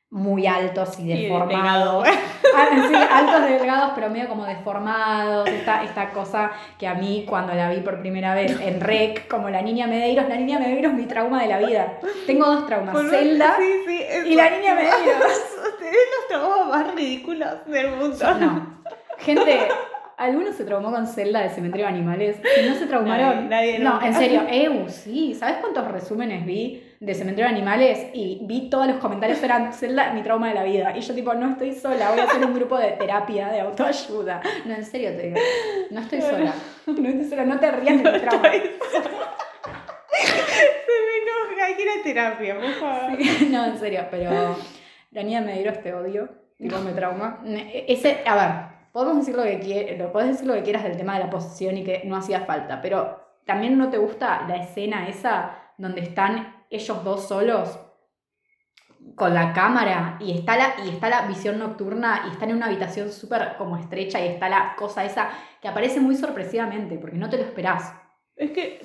muy 0.10 0.48
altos 0.48 1.00
y 1.00 1.08
deformados. 1.08 2.08
Ah, 2.58 2.70
sí, 2.72 2.96
altos 2.96 3.50
delgados, 3.50 3.92
pero 3.96 4.10
medio 4.10 4.30
como 4.30 4.46
deformados. 4.46 5.46
Esta, 5.50 5.84
esta 5.84 6.12
cosa 6.12 6.52
que 6.80 6.88
a 6.88 6.94
mí, 6.94 7.26
cuando 7.28 7.54
la 7.54 7.70
vi 7.70 7.82
por 7.82 8.00
primera 8.00 8.34
vez 8.34 8.58
en 8.62 8.80
Rec, 8.80 9.28
como 9.28 9.50
la 9.50 9.62
niña 9.62 9.88
Medeiros, 9.88 10.30
la 10.30 10.38
niña 10.38 10.58
Medeiros 10.58 10.94
es 10.94 10.98
mi 10.98 11.06
trauma 11.06 11.42
de 11.42 11.50
la 11.50 11.60
vida. 11.60 12.00
Tengo 12.26 12.46
dos 12.46 12.66
traumas: 12.66 12.96
Zelda 13.10 13.58
sí, 13.58 13.74
sí, 13.86 14.02
eso. 14.08 14.26
y 14.26 14.36
la 14.36 14.50
niña 14.52 14.74
Medeiros. 14.74 14.96
Ustedes 15.74 15.98
los 16.18 16.28
trabajos 16.30 16.68
más 16.68 16.96
ridículos 16.96 17.66
del 17.66 17.92
mundo. 17.92 18.34
No. 18.40 18.84
Gente, 19.18 19.68
¿alguno 20.16 20.54
se 20.54 20.64
traumó 20.64 20.92
con 20.92 21.08
Zelda 21.08 21.42
de 21.42 21.50
Cementerio 21.50 21.88
de 21.88 21.92
Animales? 21.92 22.38
Si 22.56 22.70
no 22.70 22.76
se 22.76 22.86
traumaron. 22.86 23.50
Nadie, 23.50 23.80
nadie 23.80 23.80
no, 23.80 23.94
nunca. 23.96 24.08
en 24.08 24.14
serio, 24.14 24.44
EU, 24.50 24.88
sí. 24.88 25.34
¿Sabes 25.34 25.58
cuántos 25.58 25.92
resúmenes 25.92 26.46
vi 26.46 26.95
de 27.00 27.14
Cementerio 27.14 27.50
de 27.50 27.56
Animales? 27.56 28.08
Y 28.14 28.40
vi 28.44 28.70
todos 28.70 28.88
los 28.88 28.98
comentarios, 28.98 29.42
eran 29.44 29.74
Zelda, 29.74 30.14
mi 30.14 30.22
trauma 30.22 30.50
de 30.50 30.56
la 30.56 30.64
vida. 30.64 30.96
Y 30.96 31.02
yo 31.02 31.14
tipo, 31.14 31.34
no 31.34 31.52
estoy 31.52 31.74
sola, 31.74 32.12
voy 32.12 32.20
a 32.20 32.24
hacer 32.24 32.46
un 32.46 32.54
grupo 32.54 32.78
de 32.78 32.92
terapia, 32.92 33.50
de 33.50 33.62
autoayuda. 33.62 34.42
No, 34.66 34.74
en 34.76 34.86
serio 34.86 35.12
te 35.16 35.24
digo, 35.28 35.40
no 35.92 36.00
estoy 36.02 36.22
sola. 36.22 36.54
No 36.86 37.10
estoy 37.10 37.26
sola, 37.26 37.46
no 37.46 37.60
te 37.60 37.72
rías 37.72 38.04
de 38.04 38.12
mi 38.12 38.20
trauma. 38.20 38.52
Se 38.52 38.60
me 41.02 41.16
enoja, 41.22 41.66
hay 41.66 41.76
que 41.76 41.82
ir 41.82 41.90
a 41.90 42.04
terapia, 42.04 42.56
por 42.56 42.74
favor. 42.74 43.18
Sí, 43.18 43.48
No, 43.52 43.66
en 43.66 43.78
serio, 43.78 44.06
pero 44.12 44.56
la 45.12 45.24
niña 45.24 45.42
Medeiros 45.42 45.82
te 45.82 45.94
odio, 45.94 46.30
tipo 46.58 46.78
me 46.80 46.92
trauma. 46.92 47.42
Ese, 47.88 48.22
a 48.26 48.36
ver, 48.36 48.92
podemos 48.92 49.18
decir 49.18 49.36
lo 49.36 49.44
que 49.44 49.60
quieras, 49.60 50.12
podés 50.12 50.30
decir 50.30 50.48
lo 50.48 50.54
que 50.54 50.64
quieras 50.64 50.84
del 50.84 50.96
tema 50.98 51.16
de 51.18 51.24
la 51.26 51.30
posesión 51.30 51.78
y 51.78 51.84
que 51.84 52.04
no 52.06 52.16
hacía 52.16 52.42
falta, 52.42 52.82
pero 52.82 53.20
también 53.46 53.78
no 53.78 53.90
te 53.90 53.98
gusta 53.98 54.46
la 54.48 54.58
escena 54.58 55.08
esa 55.08 55.58
donde 55.78 56.02
están 56.02 56.55
ellos 56.70 57.04
dos 57.04 57.28
solos 57.28 57.80
con 59.16 59.34
la 59.34 59.54
cámara 59.54 60.18
y 60.20 60.32
está 60.32 60.58
la, 60.58 60.76
y 60.86 60.90
está 60.90 61.10
la 61.10 61.28
visión 61.28 61.60
nocturna 61.60 62.24
y 62.28 62.32
están 62.32 62.50
en 62.50 62.58
una 62.58 62.66
habitación 62.66 63.12
súper 63.12 63.56
como 63.58 63.78
estrecha 63.78 64.20
y 64.20 64.28
está 64.28 64.50
la 64.50 64.76
cosa 64.76 65.06
esa 65.06 65.30
que 65.62 65.68
aparece 65.68 66.00
muy 66.00 66.16
sorpresivamente 66.16 66.98
porque 66.98 67.18
no 67.18 67.30
te 67.30 67.38
lo 67.38 67.44
esperás. 67.44 67.94
Es 68.36 68.52
que, 68.52 68.82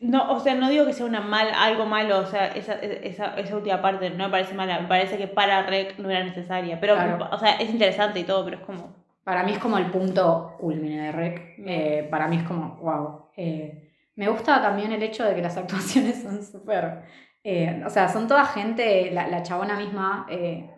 no, 0.00 0.30
o 0.32 0.40
sea, 0.40 0.54
no 0.54 0.68
digo 0.68 0.84
que 0.84 0.92
sea 0.92 1.06
una 1.06 1.20
mal, 1.20 1.48
algo 1.54 1.86
malo, 1.86 2.18
o 2.18 2.26
sea, 2.26 2.48
esa, 2.48 2.74
esa, 2.74 3.34
esa 3.36 3.56
última 3.56 3.80
parte 3.80 4.10
no 4.10 4.24
me 4.24 4.30
parece 4.30 4.54
mala, 4.54 4.80
me 4.80 4.88
parece 4.88 5.16
que 5.16 5.26
para 5.26 5.62
Rec 5.62 5.98
no 5.98 6.10
era 6.10 6.22
necesaria, 6.22 6.78
pero, 6.80 6.94
Claro. 6.94 7.28
o 7.32 7.38
sea, 7.38 7.52
es 7.56 7.70
interesante 7.70 8.20
y 8.20 8.24
todo, 8.24 8.44
pero 8.44 8.58
es 8.58 8.62
como... 8.64 8.94
Para 9.24 9.44
mí 9.44 9.52
es 9.52 9.58
como 9.58 9.78
el 9.78 9.86
punto 9.86 10.56
culmine 10.58 11.00
de 11.06 11.12
Rec. 11.12 11.54
Eh, 11.64 12.08
para 12.10 12.26
mí 12.26 12.36
es 12.36 12.42
como, 12.42 12.76
wow. 12.76 13.26
Eh, 13.36 13.81
me 14.16 14.28
gusta 14.28 14.60
también 14.62 14.92
el 14.92 15.02
hecho 15.02 15.24
de 15.24 15.34
que 15.34 15.42
las 15.42 15.56
actuaciones 15.62 16.22
son 16.22 16.42
súper. 16.44 17.02
eh, 17.44 17.82
o 17.86 17.90
sea, 17.90 18.08
son 18.08 18.26
toda 18.28 18.44
gente, 18.46 19.10
la, 19.12 19.28
la 19.28 19.42
chabona 19.42 19.76
misma, 19.76 20.26
eh, 20.30 20.70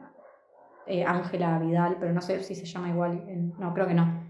eh, 0.87 1.05
Ángela 1.05 1.59
Vidal, 1.59 1.97
pero 1.99 2.12
no 2.12 2.20
sé 2.20 2.43
si 2.43 2.55
se 2.55 2.64
llama 2.66 2.89
igual. 2.91 3.24
en- 3.28 3.55
no, 3.59 3.72
creo 3.74 3.87
que 3.87 3.95
no. 3.95 4.22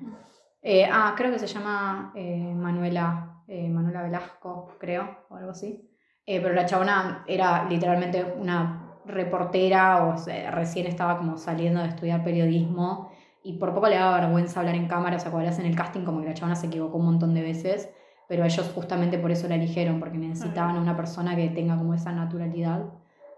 Ah, 0.90 1.12
creo 1.16 1.30
que 1.30 1.38
se 1.38 1.46
llama 1.46 2.12
Manuela, 2.14 3.42
Manuela 3.48 4.02
Velasco, 4.02 4.74
creo, 4.78 5.18
o 5.28 5.36
algo 5.36 5.50
así. 5.50 5.90
Pero 6.24 6.54
la 6.54 6.64
chabona 6.64 7.22
era 7.26 7.68
literalmente 7.68 8.24
una 8.38 8.96
reportera 9.04 10.06
o 10.06 10.14
recién 10.52 10.86
estaba 10.86 11.18
como 11.18 11.36
saliendo 11.36 11.82
de 11.82 11.88
estudiar 11.88 12.24
periodismo 12.24 13.10
y 13.42 13.58
por 13.58 13.74
poco 13.74 13.88
le 13.88 13.96
daba 13.96 14.20
vergüenza 14.20 14.60
hablar 14.60 14.74
en 14.76 14.88
cámara, 14.88 15.16
o 15.16 15.20
sea, 15.20 15.30
cuando 15.30 15.44
le 15.48 15.52
hacen 15.54 15.66
el 15.66 15.76
casting 15.76 16.04
como 16.06 16.22
que 16.22 16.28
la 16.28 16.34
chabona 16.34 16.56
se 16.56 16.68
equivocó 16.68 16.96
un 16.96 17.04
montón 17.04 17.34
de 17.34 17.42
veces, 17.42 17.90
pero 18.28 18.44
ellos 18.44 18.70
justamente 18.74 19.18
por 19.18 19.30
eso 19.30 19.48
la 19.48 19.56
eligieron, 19.56 20.00
porque 20.00 20.18
necesitaban 20.18 20.76
a 20.76 20.80
una 20.80 20.96
persona 20.96 21.36
que 21.36 21.48
tenga 21.48 21.76
como 21.76 21.94
esa 21.94 22.12
naturalidad 22.12 22.84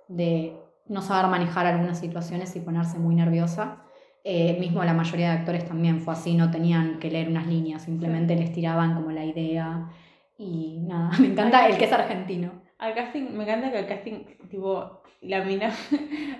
de 0.08 0.56
no 0.88 1.02
saber 1.02 1.30
manejar 1.30 1.66
algunas 1.66 1.98
situaciones 1.98 2.54
y 2.56 2.60
ponerse 2.60 2.98
muy 2.98 3.14
nerviosa. 3.14 3.78
Eh, 4.24 4.56
mismo 4.58 4.82
la 4.84 4.92
mayoría 4.92 5.30
de 5.30 5.38
actores 5.38 5.64
también 5.64 6.00
fue 6.00 6.14
así, 6.14 6.34
no 6.34 6.50
tenían 6.50 6.98
que 6.98 7.10
leer 7.10 7.28
unas 7.28 7.46
líneas, 7.46 7.82
simplemente 7.82 8.34
les 8.34 8.52
tiraban 8.52 8.94
como 8.94 9.12
la 9.12 9.24
idea 9.24 9.88
y 10.36 10.80
nada, 10.80 11.10
me 11.20 11.28
encanta 11.28 11.66
el 11.66 11.76
que 11.76 11.84
es 11.84 11.92
argentino. 11.92 12.65
Al 12.78 12.94
casting, 12.94 13.28
me 13.32 13.44
encanta 13.44 13.70
que 13.72 13.78
el 13.78 13.86
casting, 13.86 14.24
tipo, 14.50 15.00
la 15.22 15.42
mina, 15.42 15.72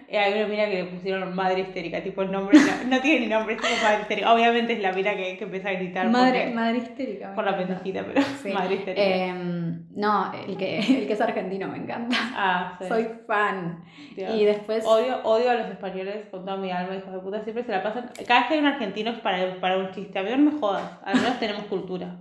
eh, 0.09 0.18
hay 0.18 0.34
una 0.34 0.47
mina 0.49 0.66
que 0.66 0.82
le 0.82 0.84
pusieron 0.84 1.34
madre 1.34 1.61
histérica, 1.62 2.03
tipo 2.03 2.20
el 2.22 2.30
nombre, 2.30 2.59
no, 2.59 2.91
no 2.91 3.01
tiene 3.01 3.20
ni 3.20 3.26
nombre, 3.26 3.55
es 3.55 3.61
tipo 3.62 3.72
madre 3.82 4.03
histérica. 4.03 4.34
Obviamente 4.34 4.74
es 4.74 4.80
la 4.80 4.93
mina 4.93 5.16
que, 5.16 5.39
que 5.39 5.45
empieza 5.45 5.70
a 5.70 5.72
gritar 5.72 6.09
Madre, 6.11 6.41
porque- 6.41 6.55
madre 6.55 6.78
histérica. 6.78 7.34
por 7.34 7.45
la 7.47 7.57
pendejita, 7.57 8.05
pero 8.07 8.20
Sí. 8.43 8.49
madre 8.53 8.74
histérica. 8.74 9.03
Em, 9.03 9.87
no, 9.97 10.30
el 10.47 10.57
que, 10.59 10.78
el 10.80 11.07
que 11.07 11.12
es 11.14 11.20
argentino 11.22 11.68
me 11.68 11.78
encanta. 11.78 12.14
ah, 12.34 12.76
sí. 12.82 12.87
Soy 12.87 13.09
fan. 13.26 13.82
Dios. 14.14 14.34
Y 14.34 14.45
después. 14.45 14.84
Odio, 14.87 15.22
odio 15.24 15.51
a 15.51 15.55
los 15.55 15.68
españoles 15.70 16.26
con 16.30 16.45
toda 16.45 16.59
mi 16.59 16.70
alma, 16.70 16.97
hijos 16.97 17.12
de 17.14 17.18
puta, 17.20 17.41
siempre 17.45 17.64
se 17.64 17.72
la 17.72 17.82
pasan. 17.82 18.11
Cada 18.28 18.41
vez 18.41 18.49
que 18.49 18.55
hay 18.55 18.61
un 18.61 18.66
argentino 18.66 19.11
es 19.11 19.20
para, 19.20 19.59
para 19.59 19.78
un 19.78 19.91
chiste. 19.93 20.18
A 20.18 20.22
mí 20.22 20.28
no 20.37 20.51
me 20.53 20.61
jodas, 20.61 20.99
al 21.03 21.16
menos 21.16 21.39
tenemos 21.41 21.64
cultura. 21.64 22.14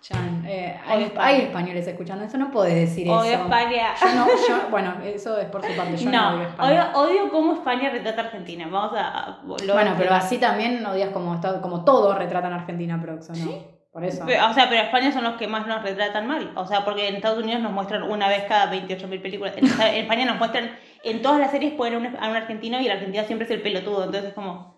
Chan, 0.00 0.44
eh, 0.46 0.80
Odio 0.86 0.94
hay, 0.94 1.02
España. 1.04 1.26
hay 1.26 1.40
españoles 1.42 1.86
escuchando 1.86 2.24
eso, 2.24 2.36
no 2.38 2.50
puedes 2.50 2.74
decir 2.74 3.08
Odio 3.08 3.32
eso. 3.34 3.42
España. 3.44 3.94
Yo 4.00 4.14
no, 4.14 4.26
yo, 4.48 4.68
bueno, 4.70 4.94
eso 5.04 5.38
es 5.38 5.46
por 5.46 5.64
su 5.64 5.74
parte. 5.76 5.96
Yo 5.96 6.10
no, 6.10 6.20
No, 6.30 6.36
odio 6.38 6.48
España. 6.48 6.90
odio, 6.94 7.00
odio 7.22 7.30
cómo 7.32 7.52
España 7.54 7.90
retrata 7.90 8.22
a 8.22 8.24
Argentina. 8.24 8.66
Vamos 8.70 8.92
a. 8.96 9.38
lo- 9.64 9.74
bueno, 9.74 9.94
pero 9.96 10.14
así 10.14 10.38
también 10.38 10.84
odias 10.84 11.10
como, 11.10 11.40
como 11.60 11.84
todos 11.84 12.18
retratan 12.18 12.52
a 12.52 12.56
Argentina, 12.56 13.00
Proxo, 13.00 13.32
¿no? 13.34 13.82
Por 13.92 14.04
eso. 14.04 14.24
Pero, 14.26 14.48
O 14.48 14.54
sea, 14.54 14.68
pero 14.70 14.82
España 14.82 15.12
son 15.12 15.22
los 15.22 15.34
que 15.34 15.46
más 15.46 15.66
nos 15.66 15.82
retratan 15.82 16.26
mal. 16.26 16.50
O 16.56 16.66
sea, 16.66 16.82
porque 16.84 17.08
en 17.08 17.16
Estados 17.16 17.38
Unidos 17.42 17.60
nos 17.60 17.72
muestran 17.72 18.02
una 18.04 18.26
vez 18.26 18.44
cada 18.48 18.72
28.000 18.72 19.20
películas. 19.20 19.54
En, 19.56 19.66
España 19.66 20.24
nos 20.24 20.38
muestran, 20.38 20.70
en 21.04 21.20
todas 21.20 21.38
las 21.38 21.50
series 21.50 21.74
ponen 21.74 21.94
a 21.94 21.98
un, 21.98 22.16
a 22.16 22.28
un 22.30 22.36
argentino 22.36 22.80
y 22.80 22.86
el 22.86 22.92
argentino 22.92 23.22
siempre 23.24 23.44
es 23.44 23.50
el 23.50 23.60
pelotudo. 23.60 24.04
Entonces 24.04 24.30
es 24.30 24.34
como... 24.34 24.71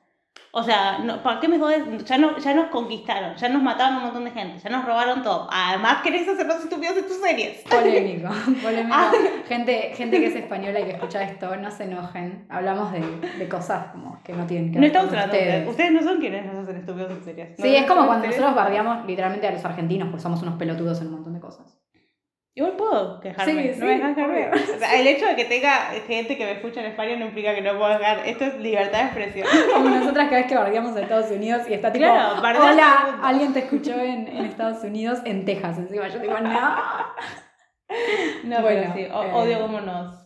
O 0.57 0.63
sea, 0.63 0.99
no, 0.99 1.21
¿para 1.23 1.41
qué 1.41 1.49
me 1.49 1.59
jodes? 1.59 1.83
Ya, 2.05 2.17
no, 2.17 2.39
ya 2.39 2.55
nos 2.55 2.69
conquistaron, 2.69 3.35
ya 3.35 3.49
nos 3.49 3.61
mataron 3.61 3.97
un 3.97 4.03
montón 4.05 4.25
de 4.25 4.31
gente, 4.31 4.59
ya 4.63 4.71
nos 4.71 4.85
robaron 4.85 5.23
todo. 5.25 5.49
Además 5.51 5.99
querés 6.03 6.29
hacernos 6.29 6.59
estúpidos 6.63 6.97
en 6.97 7.07
tus 7.09 7.17
series. 7.17 7.59
Polémico, 7.71 8.29
polémico. 8.63 8.97
Ah. 8.97 9.11
Gente, 9.49 9.93
gente 9.97 10.21
que 10.21 10.27
es 10.27 10.37
española 10.37 10.79
y 10.79 10.85
que 10.85 10.91
escucha 10.93 11.23
esto, 11.25 11.57
no 11.57 11.71
se 11.73 11.85
enojen. 11.85 12.47
Hablamos 12.49 12.93
de, 12.93 13.01
de 13.37 13.49
cosas 13.49 13.87
como 13.93 14.23
que 14.23 14.33
no 14.33 14.47
tienen 14.47 14.71
que 14.71 14.77
No 14.77 14.83
ver 14.83 14.87
estamos 14.91 15.09
con 15.11 15.19
hablando 15.19 15.37
de 15.37 15.43
ustedes. 15.49 15.69
ustedes. 15.69 15.93
No 15.93 16.03
son 16.03 16.21
quienes 16.21 16.47
nos 16.47 16.57
hacen 16.63 16.77
estúpidos 16.77 17.11
en 17.11 17.25
series. 17.25 17.49
Sí, 17.59 17.75
es 17.75 17.87
como 17.87 18.07
cuando 18.07 18.25
Ustedes- 18.27 18.41
nosotros 18.41 18.55
bardeamos 18.65 19.07
literalmente 19.07 19.49
a 19.49 19.53
los 19.53 19.65
argentinos 19.65 20.09
porque 20.09 20.23
somos 20.23 20.41
unos 20.43 20.55
pelotudos 20.55 21.01
en 21.01 21.09
un 21.09 21.13
montón 21.15 21.35
de 21.35 21.41
cosas. 21.41 21.81
Igual 22.57 22.75
puedo 22.77 23.21
quejarme. 23.21 23.53
Sí, 23.53 23.69
no 23.71 23.75
sí, 23.75 23.81
me 23.81 23.87
dejan 23.97 24.15
quejarme. 24.15 24.49
O 24.49 24.79
sea, 24.79 25.01
el 25.01 25.07
hecho 25.09 25.27
de 25.27 25.35
que 25.35 25.45
tenga 25.47 25.73
gente 26.07 26.37
que 26.39 26.45
me 26.45 26.53
escucha 26.53 26.81
en 26.81 26.87
España 26.87 27.17
no 27.17 27.27
implica 27.27 27.53
que 27.53 27.61
no 27.63 27.77
pueda 27.77 27.99
quejar. 27.99 28.21
Esto 28.27 28.45
es 28.45 28.55
libertad 28.61 28.99
de 29.01 29.05
expresión. 29.07 29.49
Como 29.75 29.91
nosotras 29.91 30.27
cada 30.27 30.37
vez 30.43 30.47
que 30.47 30.55
bardeamos 30.57 30.97
a 30.97 31.01
Estados 31.03 31.31
Unidos 31.33 31.63
y 31.69 31.75
está 31.75 31.91
tipo, 31.93 32.05
Claro, 32.05 32.41
hola, 32.41 33.07
mundo". 33.11 33.27
alguien 33.27 33.53
te 33.53 33.59
escuchó 33.61 33.95
en, 33.99 34.29
en 34.29 34.45
Estados 34.45 34.85
Unidos, 34.85 35.19
en 35.25 35.45
Texas 35.45 35.79
encima. 35.79 36.07
Yo 36.09 36.21
digo, 36.21 36.39
no. 36.39 36.77
No, 38.45 38.61
Bueno, 38.63 38.93
pero 38.95 38.95
sí, 38.95 39.13
o- 39.13 39.23
eh, 39.25 39.31
odio 39.35 39.61
cómo 39.61 39.81
nos 39.81 40.24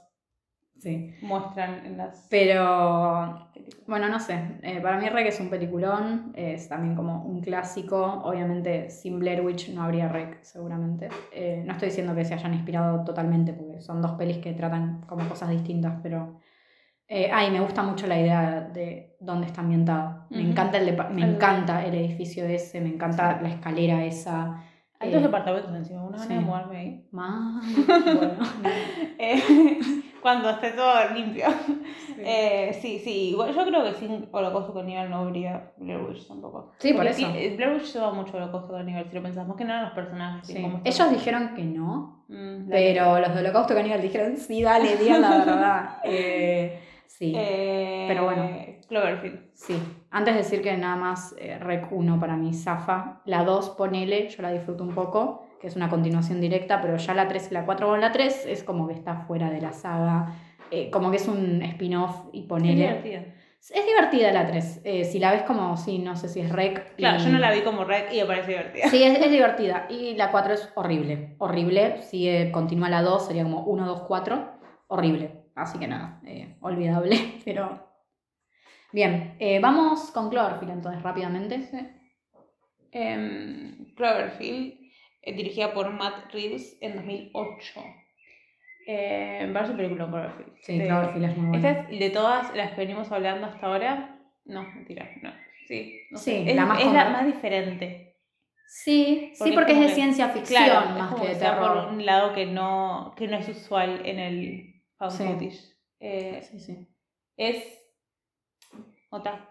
Sí. 0.78 1.12
muestran 1.22 1.84
en 1.86 1.96
las 1.96 2.26
Pero, 2.30 3.48
bueno, 3.86 4.08
no 4.08 4.20
sé. 4.20 4.58
eh, 4.62 4.80
para 4.80 4.98
mí 4.98 5.08
Rec 5.08 5.26
es 5.26 5.40
un 5.40 5.50
peliculón. 5.50 6.32
Es 6.36 6.68
también 6.68 6.94
como 6.94 7.24
un 7.24 7.40
clásico. 7.40 8.20
Obviamente, 8.24 8.88
sin 8.90 9.18
Blair 9.18 9.40
Witch 9.44 9.70
no 9.74 9.82
habría 9.82 10.08
Rec, 10.08 10.38
seguramente. 10.42 11.08
Eh, 11.32 11.62
no 11.66 11.72
estoy 11.72 11.88
diciendo 11.88 12.14
que 12.14 12.24
se 12.24 12.34
hayan 12.34 12.54
inspirado 12.54 13.04
totalmente, 13.04 13.52
porque 13.52 13.80
son 13.80 14.00
dos 14.02 14.12
pelis 14.12 14.38
que 14.38 14.52
tratan 14.52 15.02
como 15.08 15.28
cosas 15.28 15.50
distintas, 15.50 15.94
pero. 16.02 16.38
Eh, 17.10 17.30
ay, 17.32 17.50
me 17.50 17.60
gusta 17.60 17.82
mucho 17.82 18.06
la 18.06 18.20
idea 18.20 18.60
de 18.60 19.16
dónde 19.18 19.46
está 19.46 19.62
ambientada. 19.62 20.26
Me, 20.30 20.42
encanta, 20.42 20.76
el 20.76 20.94
me 21.14 21.22
El- 21.22 21.34
encanta 21.36 21.82
el 21.84 21.94
edificio 21.94 22.44
ese, 22.44 22.80
me 22.82 22.90
encanta 22.90 23.40
la 23.40 23.48
escalera 23.48 24.04
esa. 24.04 24.62
Hay 25.00 25.08
Eh, 25.10 25.14
dos 25.14 25.22
departamentos 25.22 25.74
encima, 25.74 26.04
una 26.04 26.18
gana 26.18 26.34
de 26.34 26.38
sí. 26.40 26.44
mudarme 26.44 26.76
ahí. 26.76 27.08
Más. 27.10 27.64
Bueno, 28.04 28.34
no. 28.34 28.44
Eh, 29.18 29.42
cuando 30.22 30.50
esté 30.50 30.70
todo 30.72 30.92
limpio. 31.14 31.46
Eh, 32.20 32.76
sí, 32.80 32.98
sí, 32.98 33.30
igual 33.30 33.54
yo 33.54 33.64
creo 33.64 33.84
que 33.84 33.94
sin 33.94 34.28
Holocausto 34.32 34.74
Caníbal 34.74 35.08
no 35.08 35.18
habría 35.18 35.70
Blair 35.76 36.00
Witch 36.02 36.26
tampoco. 36.26 36.72
Sí, 36.78 36.88
por 36.92 37.04
Porque 37.06 37.10
eso. 37.22 37.30
sí, 37.32 37.38
eh, 37.38 37.54
Blair 37.56 37.74
Witch 37.74 37.92
lleva 37.94 38.12
mucho 38.12 38.36
Holocausto 38.36 38.72
Caníbal, 38.72 39.06
si 39.08 39.14
lo 39.14 39.22
pensamos, 39.22 39.56
que 39.56 39.64
no 39.64 39.70
eran 39.70 39.84
los 39.84 39.92
personajes. 39.92 40.46
Sí. 40.46 40.54
sí, 40.54 40.62
como 40.62 40.76
Ellos 40.78 40.86
están. 40.86 41.12
dijeron 41.14 41.54
que 41.54 41.62
no, 41.64 42.16
Mm, 42.30 42.68
Pero 42.68 43.18
los 43.20 43.32
de 43.34 43.40
Holocausto 43.40 43.74
Caníbal 43.74 44.02
dijeron, 44.02 44.36
sí, 44.36 44.62
dale, 44.62 44.96
digan 44.98 45.22
la 45.22 45.30
verdad. 45.38 45.98
Eh, 46.04 46.78
sí, 47.06 47.32
Eh, 47.34 48.04
pero 48.06 48.24
bueno. 48.24 48.46
Cloverfield. 48.86 49.40
sí. 49.54 49.78
Antes 50.10 50.34
de 50.34 50.38
decir 50.42 50.60
que 50.62 50.76
nada 50.76 50.96
más 50.96 51.34
eh, 51.38 51.58
Rec 51.58 51.90
1 51.90 52.20
para 52.20 52.36
mí 52.36 52.52
zafa. 52.52 53.22
La 53.24 53.44
2, 53.44 53.70
ponele, 53.70 54.28
yo 54.28 54.42
la 54.42 54.50
disfruto 54.50 54.82
un 54.84 54.94
poco, 54.94 55.46
que 55.60 55.66
es 55.66 55.76
una 55.76 55.88
continuación 55.88 56.40
directa, 56.40 56.80
pero 56.80 56.96
ya 56.96 57.14
la 57.14 57.26
3 57.28 57.48
y 57.50 57.54
la 57.54 57.64
4, 57.64 57.86
bueno, 57.88 58.00
la 58.00 58.12
3 58.12 58.46
es 58.46 58.62
como 58.64 58.86
que 58.86 58.94
está 58.94 59.16
fuera 59.26 59.50
de 59.50 59.60
la 59.60 59.72
saga, 59.72 60.34
eh, 60.70 60.90
como 60.90 61.10
que 61.10 61.16
es 61.16 61.26
un 61.28 61.62
spin-off 61.62 62.26
y 62.32 62.40
Es 62.42 62.46
ponele. 62.46 62.74
divertida. 62.76 63.24
Es 63.70 63.84
divertida 63.86 64.30
la 64.32 64.46
3. 64.46 64.80
eh, 64.84 65.04
si 65.04 65.18
la 65.18 65.32
ves 65.32 65.42
como, 65.42 65.76
sí, 65.76 65.98
no 65.98 66.14
sé 66.14 66.28
si 66.28 66.40
es 66.40 66.50
Rec. 66.50 66.94
Claro, 66.94 67.20
y- 67.20 67.24
yo 67.24 67.30
no 67.30 67.38
la 67.38 67.50
vi 67.52 67.62
como 67.62 67.84
rec 67.84 68.12
y 68.12 68.18
me 68.20 68.24
parece 68.26 68.52
divertida. 68.52 68.88
Sí, 68.88 69.02
es, 69.02 69.18
es 69.18 69.30
divertida. 69.30 69.86
Y 69.90 70.14
la 70.14 70.30
4 70.30 70.54
es 70.54 70.70
horrible. 70.76 71.34
Horrible. 71.38 72.00
Sigue, 72.02 72.52
continúa 72.52 72.88
la 72.88 73.02
2, 73.02 73.26
sería 73.26 73.42
como 73.42 73.64
1, 73.64 73.84
2, 73.86 74.02
4. 74.02 74.52
Horrible. 74.86 75.44
Así 75.56 75.76
que 75.78 75.88
nada, 75.88 76.20
eh, 76.24 76.56
olvidable. 76.60 77.16
Pero. 77.44 77.84
Bien, 78.92 79.34
eh, 79.40 79.58
vamos 79.60 80.12
con 80.12 80.30
Cloverfield 80.30 80.72
entonces 80.74 81.02
rápidamente. 81.02 81.68
Em, 82.92 83.92
Cloverfield, 83.96 84.77
eh, 85.22 85.34
dirigida 85.34 85.72
por 85.74 85.90
Matt 85.90 86.32
Reeves 86.32 86.76
en 86.80 86.96
2008. 86.96 87.80
Eh, 88.86 89.50
parece 89.52 89.72
un 89.72 89.76
película 89.76 90.06
Cloverfield. 90.06 90.56
Sí, 90.62 90.78
Cloverfield 90.80 91.24
es 91.30 91.36
muy 91.36 91.56
Esta 91.56 91.72
buena. 91.74 91.88
es 91.90 91.98
de 92.00 92.10
todas 92.10 92.54
las 92.56 92.70
que 92.72 92.76
venimos 92.80 93.12
hablando 93.12 93.46
hasta 93.46 93.66
ahora. 93.66 94.18
No, 94.46 94.62
mentira, 94.62 95.10
no. 95.22 95.30
Sí, 95.66 96.00
no 96.10 96.18
sé. 96.18 96.42
Sí, 96.42 96.48
es, 96.50 96.56
la 96.56 96.64
más 96.64 96.80
es 96.80 96.92
la 96.92 97.10
más 97.10 97.26
diferente. 97.26 98.16
Sí, 98.66 99.32
sí, 99.34 99.38
porque 99.38 99.54
porque 99.54 99.72
es 99.72 99.76
como 99.76 99.82
de 99.82 99.88
que- 99.88 99.94
ciencia 99.94 100.28
ficción 100.30 100.64
Claro, 100.64 100.88
es 100.90 100.94
más 100.98 101.10
como 101.12 101.22
que 101.24 101.28
de 101.30 101.36
terror. 101.36 101.84
por 101.84 101.92
un 101.92 102.06
lado 102.06 102.34
que 102.34 102.46
no, 102.46 103.14
que 103.16 103.26
no 103.28 103.36
es 103.36 103.48
usual 103.48 104.02
en 104.06 104.18
el 104.18 104.82
found 104.96 105.12
Sí. 105.12 105.24
footage. 105.24 105.58
Eh, 106.00 106.40
Sí, 106.42 106.60
sí. 106.60 106.88
es 107.36 107.78
otra. 109.10 109.50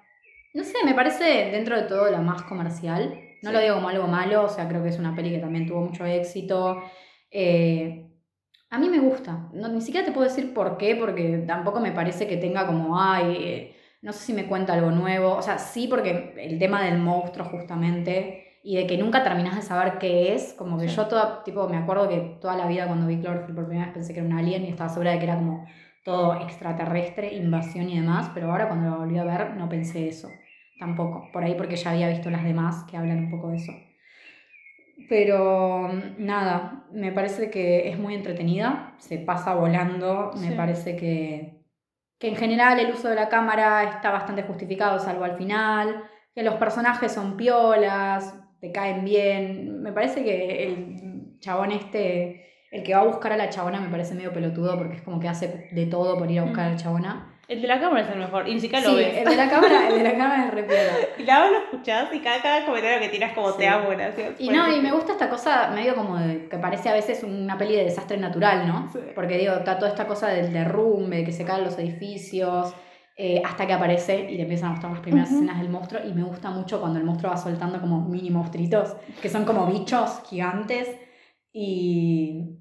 No 0.53 0.63
sé, 0.63 0.77
me 0.85 0.93
parece 0.95 1.51
dentro 1.51 1.75
de 1.79 1.87
todo 1.87 2.09
la 2.09 2.21
más 2.21 2.41
comercial. 2.43 3.19
No 3.43 3.49
Sí. 3.49 3.55
lo 3.55 3.61
digo 3.61 3.75
como 3.75 3.89
algo 3.89 4.07
malo, 4.07 4.43
o 4.45 4.49
sea, 4.49 4.67
creo 4.67 4.81
que 4.83 4.89
es 4.89 4.99
una 4.99 5.15
peli 5.15 5.29
que 5.31 5.39
también 5.39 5.65
tuvo 5.67 5.81
mucho 5.81 6.05
éxito. 6.05 6.81
Eh, 7.31 8.09
a 8.69 8.77
mí 8.79 8.89
me 8.89 8.99
gusta. 8.99 9.49
No, 9.53 9.67
ni 9.69 9.81
siquiera 9.81 10.05
te 10.05 10.11
puedo 10.11 10.27
decir 10.27 10.53
por 10.53 10.77
qué, 10.77 10.95
porque 10.95 11.43
tampoco 11.47 11.79
me 11.79 11.91
parece 11.91 12.27
que 12.27 12.37
tenga 12.37 12.65
como, 12.65 12.99
ay, 12.99 13.37
eh, 13.39 13.75
no 14.01 14.11
sé 14.13 14.19
si 14.25 14.33
me 14.33 14.45
cuenta 14.47 14.73
algo 14.73 14.91
nuevo. 14.91 15.35
O 15.35 15.41
sea, 15.41 15.57
sí, 15.57 15.87
porque 15.87 16.33
el 16.37 16.59
tema 16.59 16.81
del 16.83 16.97
monstruo 16.99 17.45
justamente 17.47 18.43
y 18.63 18.75
de 18.75 18.85
que 18.87 18.97
nunca 18.97 19.23
terminás 19.23 19.55
de 19.55 19.61
saber 19.61 19.97
qué 19.97 20.33
es, 20.33 20.53
como 20.53 20.77
que 20.77 20.89
Sí. 20.89 20.95
yo 20.95 21.07
toda, 21.07 21.43
tipo, 21.43 21.69
me 21.69 21.77
acuerdo 21.77 22.09
que 22.09 22.37
toda 22.41 22.55
la 22.57 22.67
vida 22.67 22.85
cuando 22.87 23.07
vi 23.07 23.19
Cloverfield 23.21 23.55
por 23.55 23.65
primera 23.67 23.85
vez 23.85 23.93
pensé 23.93 24.13
que 24.13 24.19
era 24.19 24.27
un 24.27 24.37
alien 24.37 24.65
y 24.65 24.69
estaba 24.69 24.89
segura 24.89 25.11
de 25.11 25.19
que 25.19 25.23
era 25.23 25.35
como 25.35 25.65
todo 26.03 26.35
extraterrestre, 26.41 27.33
invasión 27.35 27.89
y 27.89 27.95
demás, 27.99 28.29
pero 28.33 28.51
ahora 28.51 28.67
cuando 28.67 28.89
lo 28.89 28.97
volví 28.97 29.17
a 29.17 29.23
ver 29.23 29.55
no 29.55 29.69
pensé 29.69 30.07
eso 30.09 30.29
tampoco, 30.79 31.29
por 31.31 31.43
ahí 31.43 31.55
porque 31.55 31.75
ya 31.75 31.91
había 31.91 32.09
visto 32.09 32.29
las 32.29 32.43
demás 32.43 32.85
que 32.89 32.97
hablan 32.97 33.25
un 33.25 33.31
poco 33.31 33.49
de 33.49 33.57
eso. 33.57 33.73
Pero 35.09 35.89
mm, 35.89 36.25
nada, 36.25 36.85
me 36.91 37.11
parece 37.11 37.49
que 37.49 37.89
es 37.89 37.97
muy 37.97 38.15
entretenida, 38.15 38.95
se 38.97 39.17
pasa 39.19 39.53
volando, 39.53 40.31
me 40.39 40.51
parece 40.51 40.95
que, 40.95 41.63
que 42.19 42.29
en 42.29 42.35
general 42.35 42.79
el 42.79 42.91
uso 42.91 43.09
de 43.09 43.15
la 43.15 43.29
cámara 43.29 43.83
está 43.83 44.11
bastante 44.11 44.43
justificado, 44.43 44.99
salvo 44.99 45.23
al 45.23 45.37
final, 45.37 46.03
que 46.33 46.43
los 46.43 46.55
personajes 46.55 47.11
son 47.11 47.37
piolas, 47.37 48.35
te 48.59 48.71
caen 48.71 49.05
bien, 49.05 49.81
me 49.81 49.91
parece 49.91 50.23
que 50.23 50.67
el 50.67 51.39
chabón 51.39 51.71
este, 51.71 52.67
el 52.71 52.83
que 52.83 52.93
va 52.93 53.01
a 53.01 53.05
buscar 53.05 53.33
a 53.33 53.37
la 53.37 53.49
chabona 53.49 53.79
me 53.79 53.89
parece 53.89 54.15
medio 54.15 54.33
pelotudo 54.33 54.77
porque 54.77 54.97
es 54.97 55.01
como 55.01 55.19
que 55.19 55.27
hace 55.27 55.69
de 55.71 55.85
todo 55.85 56.17
por 56.17 56.29
ir 56.29 56.39
a 56.39 56.43
buscar 56.43 56.65
a 56.65 56.69
la 56.71 56.75
chabona. 56.75 57.36
El 57.47 57.61
de 57.61 57.67
la 57.67 57.79
cámara 57.79 58.01
es 58.01 58.09
el 58.11 58.19
mejor, 58.19 58.47
y 58.47 58.53
ni 58.55 58.59
siquiera 58.59 58.83
Sí, 58.83 58.91
lo 58.91 58.97
ves. 58.97 59.17
el 59.19 59.23
de 59.25 59.35
la 59.37 59.49
cámara, 59.49 59.87
el 59.87 59.95
de 59.97 60.03
la 60.03 60.11
cámara 60.17 60.45
es 60.47 60.51
re. 60.53 60.67
Y 61.17 61.23
la 61.23 61.49
lo 61.49 61.57
escuchás 61.59 62.13
y 62.13 62.19
cada, 62.19 62.41
cada 62.41 62.65
comentario 62.65 62.99
que 62.99 63.07
tiras 63.09 63.31
como 63.33 63.51
Sí. 63.51 63.59
te 63.59 63.67
amo, 63.69 63.89
gracias. 63.89 64.33
Y 64.39 64.49
no, 64.49 64.75
y 64.75 64.81
me 64.81 64.91
gusta 64.91 65.13
esta 65.13 65.29
cosa 65.29 65.69
medio 65.73 65.95
como 65.95 66.17
de, 66.17 66.49
que 66.49 66.57
parece 66.57 66.89
a 66.89 66.93
veces 66.93 67.23
una 67.23 67.57
peli 67.57 67.75
de 67.77 67.85
desastre 67.85 68.17
natural, 68.17 68.67
¿no? 68.67 68.89
Sí. 68.91 68.99
Porque 69.15 69.37
digo, 69.37 69.53
está 69.53 69.77
toda 69.77 69.91
esta 69.91 70.05
cosa 70.07 70.27
del 70.27 70.51
derrumbe, 70.51 71.23
que 71.23 71.31
se 71.31 71.45
caen 71.45 71.63
los 71.63 71.79
edificios, 71.79 72.73
eh, 73.15 73.41
hasta 73.45 73.65
que 73.65 73.73
aparece 73.73 74.29
y 74.29 74.35
te 74.35 74.41
empiezan 74.43 74.67
a 74.67 74.71
mostrar 74.73 74.91
las 74.91 75.01
primeras 75.01 75.29
Ujú. 75.29 75.37
escenas 75.37 75.59
del 75.61 75.69
monstruo. 75.69 76.01
Y 76.05 76.13
me 76.13 76.23
gusta 76.23 76.49
mucho 76.49 76.81
cuando 76.81 76.99
el 76.99 77.05
monstruo 77.05 77.31
va 77.31 77.37
soltando 77.37 77.79
como 77.79 78.01
mini 78.09 78.29
monstruitos, 78.29 78.95
que 79.21 79.29
son 79.29 79.45
como 79.45 79.65
bichos 79.67 80.21
gigantes. 80.29 80.89
Y 81.53 82.57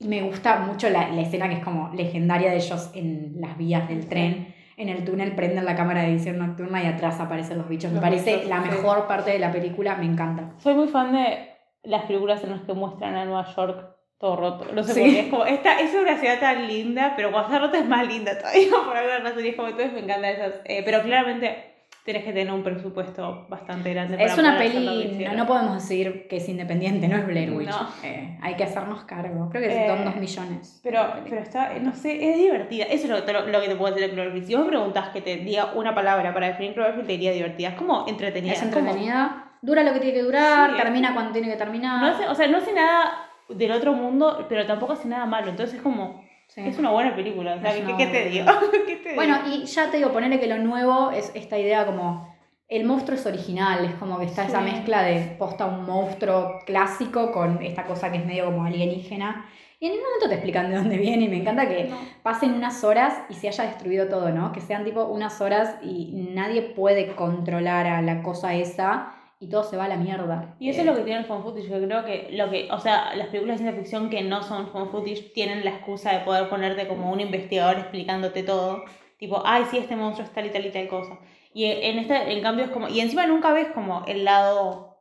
me 0.00 0.22
gusta 0.22 0.56
mucho 0.58 0.88
la, 0.90 1.08
la 1.08 1.20
escena 1.22 1.48
que 1.48 1.56
es 1.56 1.64
como 1.64 1.90
legendaria 1.94 2.50
de 2.50 2.56
ellos 2.56 2.90
en 2.94 3.34
las 3.40 3.56
vías 3.56 3.88
del 3.88 4.06
tren. 4.08 4.54
En 4.76 4.88
el 4.88 5.04
túnel 5.04 5.32
prenden 5.36 5.64
la 5.64 5.76
cámara 5.76 6.02
de 6.02 6.08
edición 6.08 6.38
nocturna 6.38 6.82
y 6.82 6.86
atrás 6.86 7.20
aparecen 7.20 7.58
los 7.58 7.68
bichos. 7.68 7.90
Me 7.90 7.96
Los 7.96 8.04
parece 8.04 8.34
bichos, 8.34 8.48
la 8.48 8.62
sí. 8.62 8.68
mejor 8.70 9.06
parte 9.06 9.30
de 9.30 9.38
la 9.38 9.52
película, 9.52 9.94
me 9.96 10.04
encanta. 10.06 10.52
Soy 10.58 10.74
muy 10.74 10.88
fan 10.88 11.12
de 11.12 11.48
las 11.84 12.02
películas 12.06 12.42
en 12.42 12.50
las 12.50 12.62
que 12.62 12.72
muestran 12.74 13.14
a 13.14 13.24
Nueva 13.24 13.46
York 13.54 13.90
todo 14.18 14.36
roto. 14.36 14.66
No 14.72 14.82
sé 14.82 14.94
Sí. 14.94 15.00
por 15.00 15.10
qué. 15.12 15.20
Es 15.20 15.28
como, 15.30 15.44
esta 15.46 15.80
es 15.80 15.94
una 15.94 16.16
ciudad 16.16 16.40
tan 16.40 16.66
linda, 16.66 17.12
pero 17.14 17.30
cuando 17.30 17.48
está 17.48 17.64
rota 17.64 17.78
es 17.78 17.86
más 17.86 18.06
linda 18.06 18.36
todavía, 18.36 18.66
por 18.84 18.96
alguna 18.96 19.18
razón. 19.20 19.44
Y 19.44 19.48
es 19.48 19.56
como, 19.56 19.68
entonces 19.68 19.92
me 19.92 20.00
encantan 20.00 20.30
esas. 20.30 20.54
eh, 20.64 20.82
pero 20.84 21.02
claramente 21.02 21.73
tenés 22.04 22.22
que 22.24 22.32
tener 22.32 22.52
un 22.52 22.62
presupuesto 22.62 23.46
bastante 23.48 23.92
grande. 23.94 24.22
Es 24.22 24.32
para 24.34 24.48
una 24.50 24.58
peli, 24.58 25.24
no, 25.26 25.32
no 25.34 25.46
podemos 25.46 25.74
decir 25.74 26.26
que 26.28 26.36
es 26.36 26.48
independiente, 26.50 27.08
no 27.08 27.16
es 27.16 27.26
Blair 27.26 27.50
Witch. 27.52 27.70
No. 27.70 27.88
Eh, 28.02 28.38
hay 28.42 28.54
que 28.56 28.64
hacernos 28.64 29.04
cargo. 29.04 29.48
Creo 29.50 29.62
que 29.68 29.84
Eh, 29.84 29.88
son 29.88 30.04
dos 30.04 30.16
millones. 30.16 30.80
Pero, 30.82 31.00
pero 31.28 31.40
está, 31.40 31.72
no 31.80 31.94
sé, 31.94 32.30
es 32.30 32.36
divertida. 32.38 32.84
Eso 32.84 33.04
es 33.14 33.26
lo, 33.26 33.32
lo- 33.32 33.46
lo 33.46 33.60
que 33.62 33.68
te 33.68 33.76
puedo 33.76 33.94
decir 33.94 34.08
de 34.10 34.14
Cloverfield. 34.14 34.46
Si 34.46 34.54
vos 34.54 34.64
me 34.64 34.70
preguntás 34.70 35.08
que 35.08 35.22
te 35.22 35.36
diga 35.38 35.72
una 35.74 35.94
palabra 35.94 36.34
para 36.34 36.48
definir 36.48 36.74
Cloverfield, 36.74 37.06
te 37.06 37.12
diría 37.12 37.32
divertida. 37.32 37.68
Es 37.70 37.74
como 37.76 38.06
entretenida. 38.06 38.52
es 38.52 38.58
como- 38.60 38.76
entretenida, 38.76 39.52
dura 39.62 39.82
lo 39.82 39.92
que 39.94 40.00
tiene 40.00 40.14
que 40.14 40.22
durar, 40.24 40.70
Sí, 40.72 40.76
termina 40.76 41.14
cuando 41.14 41.32
tiene 41.32 41.48
que 41.48 41.56
terminar. 41.56 42.02
no 42.02 42.08
hace, 42.08 42.28
o 42.28 42.34
sea, 42.34 42.46
no 42.48 42.58
hace 42.58 42.74
nada 42.74 43.28
del 43.48 43.72
otro 43.72 43.92
mundo, 43.94 44.44
pero 44.48 44.66
tampoco 44.66 44.92
hace 44.92 45.08
nada 45.08 45.24
malo. 45.26 45.48
Entonces 45.50 45.76
es 45.76 45.82
como, 45.82 46.22
Sí. 46.48 46.60
es 46.66 46.78
una 46.78 46.90
buena 46.90 47.14
película. 47.16 47.54
O 47.54 47.60
sea, 47.60 47.74
Es 47.74 47.84
¿qué, 47.84 47.94
qué 47.98 48.06
te 48.06 48.28
digo? 48.28 48.46
película. 48.46 48.82
¿Qué 48.86 48.96
te 48.96 49.14
Bueno, 49.14 49.38
digo? 49.44 49.56
y 49.64 49.66
ya 49.66 49.90
te 49.90 49.96
digo, 49.98 50.12
ponerle 50.12 50.38
que 50.40 50.46
lo 50.46 50.58
nuevo 50.58 51.10
es 51.10 51.30
esta 51.34 51.58
idea 51.58 51.84
como. 51.86 52.32
El 52.66 52.84
monstruo 52.84 53.16
es 53.18 53.26
original, 53.26 53.84
es 53.84 53.94
como 53.96 54.18
que 54.18 54.24
está 54.24 54.46
esa 54.46 54.60
mezcla 54.62 55.02
de 55.02 55.36
posta 55.38 55.66
un 55.66 55.84
monstruo 55.84 56.60
clásico 56.64 57.30
con 57.30 57.62
esta 57.62 57.84
cosa 57.84 58.10
que 58.10 58.16
es 58.18 58.24
medio 58.26 58.46
como 58.46 58.64
alienígena. 58.64 59.44
Y 59.78 59.86
en 59.86 59.92
ningún 59.92 60.06
momento 60.06 60.28
te 60.30 60.34
explican 60.36 60.70
de 60.70 60.76
dónde 60.78 60.96
viene 60.96 61.24
y 61.24 61.28
me 61.28 61.36
encanta 61.36 61.68
que 61.68 61.84
No. 61.84 61.98
pasen 62.22 62.54
unas 62.54 62.82
horas 62.82 63.14
y 63.28 63.34
se 63.34 63.48
haya 63.48 63.64
destruido 63.64 64.08
todo, 64.08 64.30
¿no? 64.30 64.50
Que 64.52 64.62
sean 64.62 64.82
tipo 64.82 65.04
unas 65.04 65.42
horas 65.42 65.76
y 65.82 66.12
nadie 66.34 66.62
puede 66.62 67.08
controlar 67.14 67.86
a 67.86 68.00
la 68.00 68.22
cosa 68.22 68.54
esa 68.54 69.13
y 69.40 69.48
todo 69.48 69.64
se 69.64 69.76
va 69.76 69.84
a 69.84 69.88
la 69.88 69.96
mierda. 69.96 70.56
Y 70.58 70.70
eso 70.70 70.78
Eh, 70.78 70.82
es 70.82 70.86
lo 70.86 70.94
que 70.94 71.02
tiene 71.02 71.20
el 71.20 71.26
fan 71.26 71.42
footage. 71.42 71.68
Yo 71.68 71.80
creo 71.86 72.04
que 72.04 72.28
lo 72.32 72.50
que, 72.50 72.68
o 72.70 72.78
sea, 72.78 73.14
las 73.16 73.28
películas 73.28 73.58
de 73.58 73.64
ciencia 73.64 73.82
ficción 73.82 74.10
que 74.10 74.22
no 74.22 74.42
son 74.42 74.68
fan 74.72 74.90
footage 74.90 75.32
tienen 75.34 75.64
la 75.64 75.70
excusa 75.70 76.12
de 76.12 76.24
poder 76.24 76.48
ponerte 76.48 76.88
como 76.88 77.10
un 77.12 77.20
investigador 77.20 77.78
explicándote 77.78 78.42
todo. 78.42 78.84
Tipo, 79.18 79.42
ay, 79.44 79.64
sí, 79.70 79.78
este 79.78 79.96
monstruo 79.96 80.26
es 80.26 80.32
tal 80.32 80.46
y 80.46 80.50
tal 80.50 80.66
y 80.66 80.70
tal 80.70 80.88
cosa. 80.88 81.18
Y 81.52 81.66
en 81.66 81.98
este, 81.98 82.32
en 82.32 82.42
cambio, 82.42 82.64
es 82.64 82.70
como. 82.70 82.88
Y 82.88 83.00
encima 83.00 83.26
nunca 83.26 83.52
ves 83.52 83.68
como 83.74 84.04
el 84.06 84.24
lado 84.24 84.94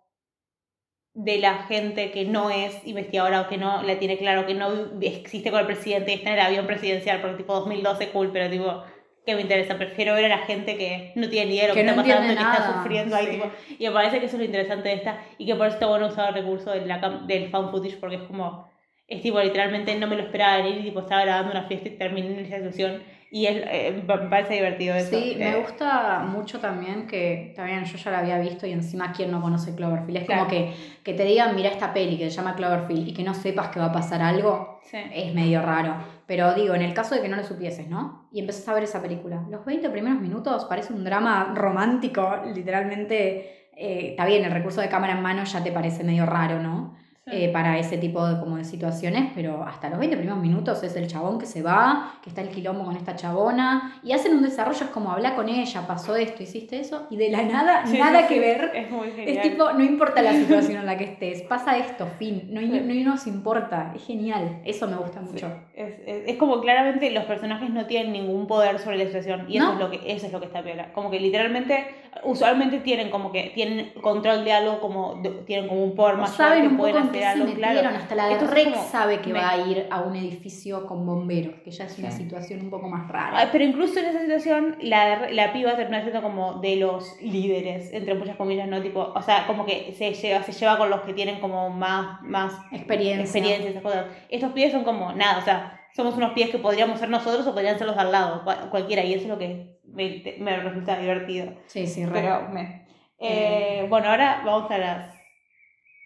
de 1.16 1.38
la 1.38 1.64
gente 1.64 2.12
que 2.12 2.26
no 2.26 2.50
es 2.50 2.86
investigadora 2.88 3.42
o 3.42 3.48
que 3.48 3.58
no 3.58 3.84
la 3.84 4.00
tiene 4.00 4.18
claro, 4.18 4.48
que 4.48 4.56
no 4.56 5.00
existe 5.02 5.52
con 5.52 5.60
el 5.60 5.68
presidente 5.68 6.12
y 6.12 6.16
está 6.16 6.30
en 6.30 6.40
el 6.40 6.46
avión 6.46 6.66
presidencial, 6.66 7.22
porque 7.22 7.38
tipo 7.38 7.54
2012 7.54 8.10
cool, 8.10 8.32
pero 8.32 8.50
tipo, 8.50 8.84
¿qué 9.26 9.36
me 9.36 9.42
interesa? 9.42 9.78
Prefiero 9.78 10.14
ver 10.16 10.26
a 10.26 10.30
la 10.30 10.40
gente 10.40 10.78
que 10.78 11.12
no 11.16 11.30
tiene 11.30 11.48
ni 11.50 11.56
idea 11.56 11.64
de 11.64 11.68
lo 11.70 11.74
Que 11.76 11.82
que, 11.82 11.86
no 11.86 11.92
está 11.92 12.04
pasando 12.04 12.26
y 12.26 12.30
entiende 12.32 12.52
que 12.52 12.58
está 12.58 12.74
sufriendo 12.74 13.16
ahí, 13.16 13.26
sí. 13.26 13.32
tipo, 13.32 13.46
y 13.80 13.88
me 13.88 13.92
parece 13.94 14.20
que 14.20 14.26
eso 14.26 14.36
es 14.36 14.40
lo 14.40 14.46
interesante 14.46 14.90
de 14.90 14.96
esta 14.96 15.18
y 15.38 15.46
que 15.46 15.56
por 15.56 15.68
eso 15.68 15.76
está 15.76 15.88
bueno 15.88 16.08
usar 16.08 16.30
el 16.30 16.34
recurso 16.36 16.72
de 16.72 16.86
la 16.86 16.98
del 17.26 17.50
fan 17.50 17.72
footage 17.72 17.98
porque 17.98 18.16
es 18.18 18.24
como, 18.24 18.68
es 19.08 19.22
tipo 19.22 19.40
literalmente 19.40 19.96
no 19.96 20.08
me 20.08 20.16
lo 20.16 20.24
esperaba 20.24 20.58
venir 20.58 20.80
y 20.80 20.84
tipo 20.84 21.00
estaba 21.02 21.22
grabando 21.24 21.52
una 21.52 21.64
fiesta 21.68 21.88
y 21.90 21.98
terminé 21.98 22.28
en 22.40 22.46
esa 22.46 22.58
situación 22.58 23.04
y 23.36 23.48
es, 23.48 23.64
eh, 23.66 24.04
me 24.08 24.18
parece 24.30 24.54
divertido 24.54 24.94
eso. 24.96 25.10
Sí, 25.20 25.36
me 25.40 25.50
Eh, 25.54 25.56
gusta 25.56 26.20
mucho 26.20 26.60
también 26.60 27.08
que, 27.08 27.52
también 27.56 27.84
yo 27.84 27.98
ya 27.98 28.12
la 28.12 28.20
había 28.20 28.38
visto 28.38 28.68
y 28.68 28.72
encima 28.72 29.12
quién 29.12 29.32
no 29.32 29.42
conoce 29.42 29.74
Cloverfield. 29.74 30.18
Es 30.22 30.28
como 30.28 30.48
Claro. 30.48 30.50
que, 30.52 30.72
que 31.04 31.14
te 31.16 31.24
digan, 31.26 31.56
mira 31.56 31.70
esta 31.70 31.94
peli 31.96 32.16
que 32.20 32.30
se 32.30 32.36
llama 32.36 32.54
Cloverfield 32.56 33.08
y 33.08 33.14
que 33.16 33.24
no 33.24 33.34
sepas 33.34 33.70
que 33.70 33.80
va 33.80 33.86
a 33.88 33.92
pasar 33.92 34.22
algo, 34.22 34.80
sí. 34.84 34.98
es 35.12 35.34
medio 35.34 35.64
raro. 35.64 35.96
Pero 36.26 36.54
digo, 36.54 36.74
en 36.76 36.82
el 36.82 36.94
caso 36.94 37.16
de 37.16 37.22
que 37.22 37.30
no 37.30 37.36
lo 37.38 37.44
supieses, 37.44 37.88
¿no? 37.90 38.28
Y 38.32 38.40
empezás 38.40 38.68
a 38.70 38.74
ver 38.74 38.84
esa 38.84 39.02
película. 39.02 39.46
Los 39.50 39.66
20 39.66 39.90
primeros 39.90 40.20
minutos 40.22 40.66
parece 40.66 40.94
un 40.94 41.04
drama 41.04 41.54
romántico, 41.56 42.42
literalmente. 42.54 43.70
eh, 43.76 44.10
está 44.12 44.26
bien, 44.26 44.46
el 44.46 44.52
recurso 44.52 44.82
de 44.82 44.90
cámara 44.90 45.14
en 45.14 45.22
mano 45.24 45.44
ya 45.44 45.64
te 45.64 45.72
parece 45.72 46.04
medio 46.04 46.26
raro, 46.26 46.60
¿no? 46.60 46.96
Sí. 47.26 47.32
eh, 47.46 47.50
para 47.54 47.78
ese 47.80 47.98
tipo 47.98 48.28
de, 48.28 48.38
como 48.38 48.58
de 48.58 48.66
situaciones, 48.66 49.32
pero 49.34 49.64
hasta 49.64 49.90
los 49.90 49.98
20 49.98 50.18
primeros 50.18 50.42
minutos 50.42 50.84
es 50.84 50.94
el 50.98 51.08
chabón 51.08 51.40
que 51.40 51.46
se 51.46 51.62
va, 51.62 52.16
que 52.22 52.30
está 52.30 52.42
el 52.42 52.50
quilombo 52.50 52.84
con 52.84 52.98
esta 52.98 53.16
chabona, 53.16 53.98
y 54.04 54.12
hacen 54.12 54.36
un 54.36 54.44
desarrollo, 54.44 54.84
es 54.84 54.90
como 54.92 55.10
habla 55.10 55.34
con 55.34 55.48
ella, 55.48 55.88
pasó 55.88 56.18
esto, 56.18 56.44
hiciste 56.44 56.82
eso, 56.82 57.08
y 57.10 57.16
de 57.16 57.30
la 57.30 57.44
nada, 57.44 57.86
Sí, 57.88 57.98
nada 57.98 58.24
sí, 58.28 58.34
que 58.34 58.40
ver. 58.42 58.72
Es 58.76 58.92
muy 58.92 59.08
Es 59.08 59.16
genial. 59.16 59.42
tipo, 59.42 59.72
no 59.72 59.84
importa 59.86 60.22
la 60.22 60.34
situación 60.34 60.80
en 60.82 60.86
la 60.86 60.98
que 60.98 61.06
estés, 61.06 61.44
pasa 61.44 61.78
esto, 61.78 62.08
fin, 62.20 62.50
no, 62.50 62.60
Sí. 62.60 62.68
no 62.68 63.12
nos 63.12 63.26
importa, 63.26 63.94
es 63.96 64.06
genial, 64.06 64.60
eso 64.66 64.86
me 64.90 64.98
gusta 64.98 65.22
mucho. 65.22 65.48
Es, 65.74 65.94
es, 66.06 66.24
es 66.28 66.36
como 66.38 66.60
claramente 66.60 67.10
los 67.12 67.24
personajes 67.24 67.70
no 67.70 67.86
tienen 67.86 68.12
ningún 68.12 68.48
poder 68.48 68.80
sobre 68.80 68.98
la 68.98 69.06
situación 69.06 69.46
y 69.48 69.56
eso, 69.58 69.68
No. 69.68 69.74
es 69.76 69.80
lo 69.80 69.90
que, 69.92 70.12
eso 70.12 70.26
es 70.26 70.34
lo 70.34 70.42
que 70.42 70.48
está 70.48 70.62
peor. 70.62 70.88
Como 70.94 71.10
que 71.10 71.22
literalmente, 71.22 71.86
usualmente 72.26 72.80
tienen 72.80 73.10
como 73.10 73.32
que 73.32 73.52
tienen 73.56 73.92
control 74.02 74.44
de 74.44 74.52
algo, 74.52 74.82
como 74.82 75.22
de- 75.24 75.30
tienen 75.46 75.70
como 75.70 75.84
un 75.86 75.96
poder 75.96 76.18
saben 76.28 76.68
un 76.68 76.76
poco 76.78 76.90
en 76.98 77.13
se 77.20 77.54
claro. 77.56 77.90
hasta 77.90 78.16
la 78.16 78.26
de 78.28 78.34
Esto 78.34 78.46
es 78.46 78.52
Rex 78.52 78.70
como- 78.72 78.84
sabe 78.90 79.20
que 79.22 79.32
me- 79.34 79.40
va 79.40 79.50
a 79.52 79.58
ir 79.68 79.88
a 79.90 80.02
un 80.02 80.16
edificio 80.16 80.86
con 80.86 81.06
bomberos, 81.06 81.56
que 81.64 81.72
ya 81.72 81.86
es 81.86 81.98
una 82.00 82.12
Sí. 82.12 82.24
situación 82.24 82.62
un 82.62 82.70
poco 82.70 82.90
más 82.90 83.08
rara. 83.08 83.38
Ay, 83.38 83.50
pero 83.52 83.64
incluso 83.64 84.00
en 84.00 84.06
esa 84.06 84.20
situación, 84.22 84.78
la, 84.82 85.30
la 85.32 85.54
piba 85.54 85.76
termina 85.76 86.02
siendo 86.02 86.22
como 86.22 86.56
de 86.62 86.76
los 86.78 87.20
líderes, 87.22 87.92
entre 87.94 88.14
muchas 88.16 88.36
comillas, 88.36 88.68
¿no? 88.68 88.82
Tipo, 88.82 89.12
o 89.16 89.22
sea, 89.22 89.46
como 89.48 89.66
que 89.66 89.94
se 89.98 90.14
lleva, 90.14 90.44
se 90.44 90.52
lleva 90.52 90.78
con 90.78 90.90
los 90.90 91.02
que 91.02 91.14
tienen 91.14 91.40
como 91.40 91.70
más, 91.70 92.22
más 92.22 92.54
Experiencia. 92.72 93.22
experiencia, 93.24 93.70
esas 93.70 93.84
cosas. 93.84 94.06
Estos 94.30 94.52
pies 94.54 94.72
son 94.72 94.84
como 94.84 95.12
nada, 95.14 95.38
o 95.40 95.42
sea, 95.42 95.80
somos 95.96 96.16
unos 96.18 96.32
pies 96.34 96.50
que 96.50 96.58
podríamos 96.58 97.00
ser 97.00 97.10
nosotros 97.10 97.46
o 97.46 97.54
podrían 97.54 97.78
ser 97.78 97.86
los 97.88 97.96
de 97.96 98.02
al 98.02 98.12
lado, 98.12 98.44
cua- 98.44 98.70
cualquiera, 98.70 99.04
y 99.04 99.14
eso 99.14 99.24
es 99.24 99.30
lo 99.30 99.38
que 99.38 99.78
me, 99.86 100.24
me 100.40 100.58
resulta 100.58 100.98
divertido. 100.98 101.54
Sí, 101.68 101.86
sí. 101.86 102.04
Pero, 102.12 102.50
me. 102.50 102.84
Eh, 103.20 103.86
bueno, 103.90 104.10
ahora 104.10 104.42
vamos 104.44 104.70
a 104.72 104.78
las. 104.80 105.13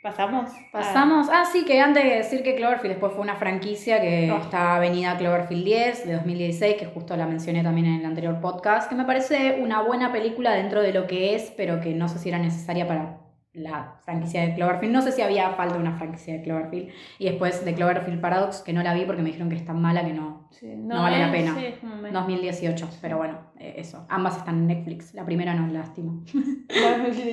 ¿Pasamos? 0.02 0.52
Pasamos. 0.72 1.28
Ah, 1.32 1.44
sí, 1.52 1.66
que 1.66 1.82
antes 1.82 2.04
de 2.04 2.10
decir 2.18 2.44
que 2.44 2.56
Cloverfield 2.56 2.94
después 2.96 3.14
fue 3.14 3.22
una 3.24 3.36
franquicia 3.36 4.00
que 4.00 4.32
Oh. 4.32 4.38
está 4.38 4.76
avenida 4.76 5.18
Cloverfield 5.18 5.66
10 5.66 6.06
de 6.08 6.14
2016, 6.14 6.76
que 6.78 6.86
justo 6.86 7.18
la 7.18 7.26
mencioné 7.26 7.64
también 7.64 7.88
en 7.88 8.00
el 8.02 8.06
anterior 8.06 8.40
podcast, 8.40 8.88
que 8.90 8.96
me 8.96 9.06
parece 9.06 9.60
una 9.62 9.82
buena 9.82 10.12
película 10.12 10.54
dentro 10.54 10.82
de 10.82 10.94
lo 10.94 11.08
que 11.08 11.36
es, 11.36 11.52
pero 11.58 11.82
que 11.82 11.94
no 11.94 12.08
sé 12.08 12.20
si 12.20 12.30
era 12.30 12.38
necesaria 12.38 12.88
para 12.88 13.18
la 13.58 13.96
franquicia 14.06 14.42
de 14.42 14.54
Cloverfield. 14.56 14.94
No 14.94 15.02
sé 15.02 15.12
si 15.12 15.22
había 15.22 15.50
falta 15.52 15.76
una 15.78 15.98
franquicia 15.98 16.34
de 16.36 16.42
Cloverfield. 16.44 16.90
Y 17.20 17.26
después 17.26 17.66
de 17.66 17.74
Cloverfield 17.74 18.22
Paradox, 18.22 18.62
que 18.62 18.74
no 18.74 18.84
la 18.84 18.94
vi 18.94 19.06
porque 19.06 19.22
me 19.22 19.28
dijeron 19.30 19.50
que 19.50 19.56
es 19.56 19.66
tan 19.66 19.82
mala 19.82 20.06
que 20.06 20.14
no. 20.14 20.48
Sí, 20.52 20.68
no 20.76 21.02
vale 21.02 21.20
la 21.20 21.26
es- 21.28 21.32
pena. 21.32 21.56
sí, 21.60 21.66
es 21.66 21.78
como 21.80 21.96
me- 21.98 22.12
2018, 22.12 22.90
pero 23.02 23.18
bueno, 23.18 23.40
eh, 23.60 23.76
eso. 23.78 24.06
Ambas 24.10 24.38
están 24.38 24.56
en 24.60 24.68
Netflix. 24.68 25.14
La 25.14 25.26
primera 25.26 25.54
no, 25.54 25.68
lástima. 25.68 26.14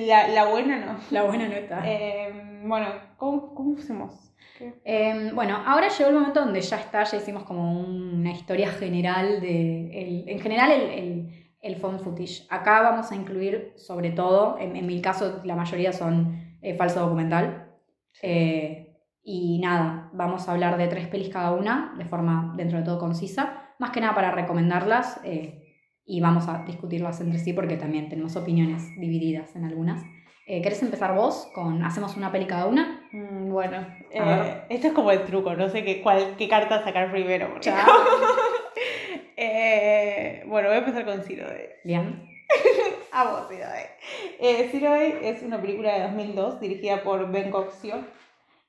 La, 0.07 0.27
la 0.29 0.45
buena 0.45 0.85
no. 0.85 0.97
La 1.11 1.23
buena 1.23 1.47
no 1.47 1.53
está. 1.53 1.81
Eh, 1.85 2.61
bueno, 2.65 2.87
¿cómo, 3.17 3.53
cómo 3.53 3.77
hacemos? 3.77 4.31
Eh, 4.85 5.31
bueno, 5.33 5.57
ahora 5.65 5.89
llegó 5.89 6.09
el 6.09 6.15
momento 6.15 6.39
donde 6.39 6.61
ya 6.61 6.77
está, 6.77 7.03
ya 7.03 7.17
hicimos 7.17 7.43
como 7.43 7.79
una 7.81 8.31
historia 8.31 8.69
general 8.69 9.41
de, 9.41 10.01
el- 10.01 10.29
en 10.29 10.39
general 10.39 10.71
el, 10.71 10.81
el, 10.89 11.44
el 11.65 11.77
phone 11.77 11.99
footage. 11.99 12.45
Acá 12.49 12.81
vamos 12.81 13.11
a 13.11 13.15
incluir 13.15 13.73
sobre 13.75 14.11
todo, 14.11 14.57
en, 14.59 14.75
en 14.75 14.85
mi 14.85 15.01
caso 15.01 15.41
la 15.43 15.55
mayoría 15.55 15.91
son 15.91 16.57
eh, 16.61 16.75
falso 16.75 16.99
documental. 16.99 17.71
Eh, 18.21 18.95
y 19.23 19.57
nada, 19.59 20.11
vamos 20.13 20.47
a 20.47 20.51
hablar 20.51 20.77
de 20.77 20.87
tres 20.87 21.07
pelis 21.07 21.29
cada 21.29 21.51
una, 21.51 21.95
de 21.97 22.05
forma 22.05 22.53
dentro 22.55 22.77
de 22.77 22.85
todo 22.85 22.99
concisa, 22.99 23.73
más 23.79 23.89
que 23.89 23.99
nada 23.99 24.13
para 24.13 24.29
recomendarlas 24.29 25.19
eh, 25.23 25.63
y 26.05 26.21
vamos 26.21 26.47
a 26.47 26.63
discutirlas 26.65 27.19
entre 27.21 27.39
sí 27.39 27.51
porque 27.51 27.75
también 27.77 28.07
tenemos 28.07 28.35
opiniones 28.35 28.87
divididas 28.99 29.55
en 29.55 29.65
algunas. 29.65 30.03
Eh, 30.45 30.61
¿Querés 30.61 30.83
empezar 30.83 31.15
vos 31.15 31.49
con, 31.55 31.83
hacemos 31.83 32.15
una 32.15 32.31
peli 32.31 32.45
cada 32.45 32.67
una? 32.67 33.07
Mm, 33.11 33.49
bueno, 33.49 33.87
eh, 34.11 34.61
esto 34.69 34.87
es 34.87 34.93
como 34.93 35.09
el 35.09 35.23
truco, 35.23 35.55
no 35.55 35.67
sé 35.69 35.83
qué, 35.83 36.03
cuál, 36.03 36.35
qué 36.37 36.47
carta 36.47 36.83
sacar 36.83 37.09
primero. 37.09 37.55
Eh, 39.35 40.43
bueno, 40.47 40.69
voy 40.69 40.75
a 40.75 40.79
empezar 40.79 41.05
con 41.05 41.23
Zero 41.23 41.47
Day. 41.47 41.69
Bien. 41.83 42.29
Amo 43.11 43.45
Zero 43.49 43.67
Day. 43.67 43.85
Eh, 44.39 44.69
Zero 44.71 44.91
Day 44.91 45.19
es 45.23 45.41
una 45.43 45.61
película 45.61 45.93
de 45.93 46.03
2002 46.03 46.59
dirigida 46.59 47.03
por 47.03 47.31
Ben 47.31 47.51
Coxio. 47.51 48.05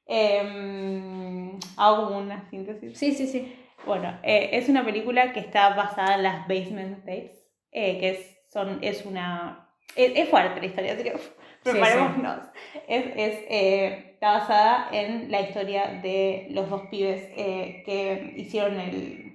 Eh, 0.06 1.52
hago 1.76 2.04
como 2.06 2.18
una 2.18 2.48
síntesis. 2.50 2.98
Sí, 2.98 3.12
sí, 3.12 3.26
sí. 3.26 3.62
Bueno, 3.84 4.18
eh, 4.22 4.50
es 4.52 4.68
una 4.68 4.84
película 4.84 5.32
que 5.32 5.40
está 5.40 5.70
basada 5.74 6.16
en 6.16 6.22
las 6.24 6.48
Basement 6.48 6.98
Tapes, 7.00 7.32
eh, 7.70 7.98
que 7.98 8.10
es, 8.10 8.38
son, 8.52 8.78
es 8.82 9.04
una... 9.06 9.70
Es, 9.94 10.12
es 10.16 10.28
fuerte 10.28 10.60
la 10.60 10.66
historia, 10.66 10.92
así 10.94 11.04
que 11.04 11.14
uf, 11.14 11.30
preparémonos. 11.62 12.40
Es, 12.88 13.06
es, 13.16 13.38
eh, 13.48 14.10
está 14.14 14.38
basada 14.38 14.88
en 14.92 15.30
la 15.30 15.40
historia 15.42 16.00
de 16.02 16.48
los 16.50 16.68
dos 16.68 16.82
pibes 16.90 17.22
que 17.34 18.34
hicieron 18.36 18.80
el, 18.80 19.25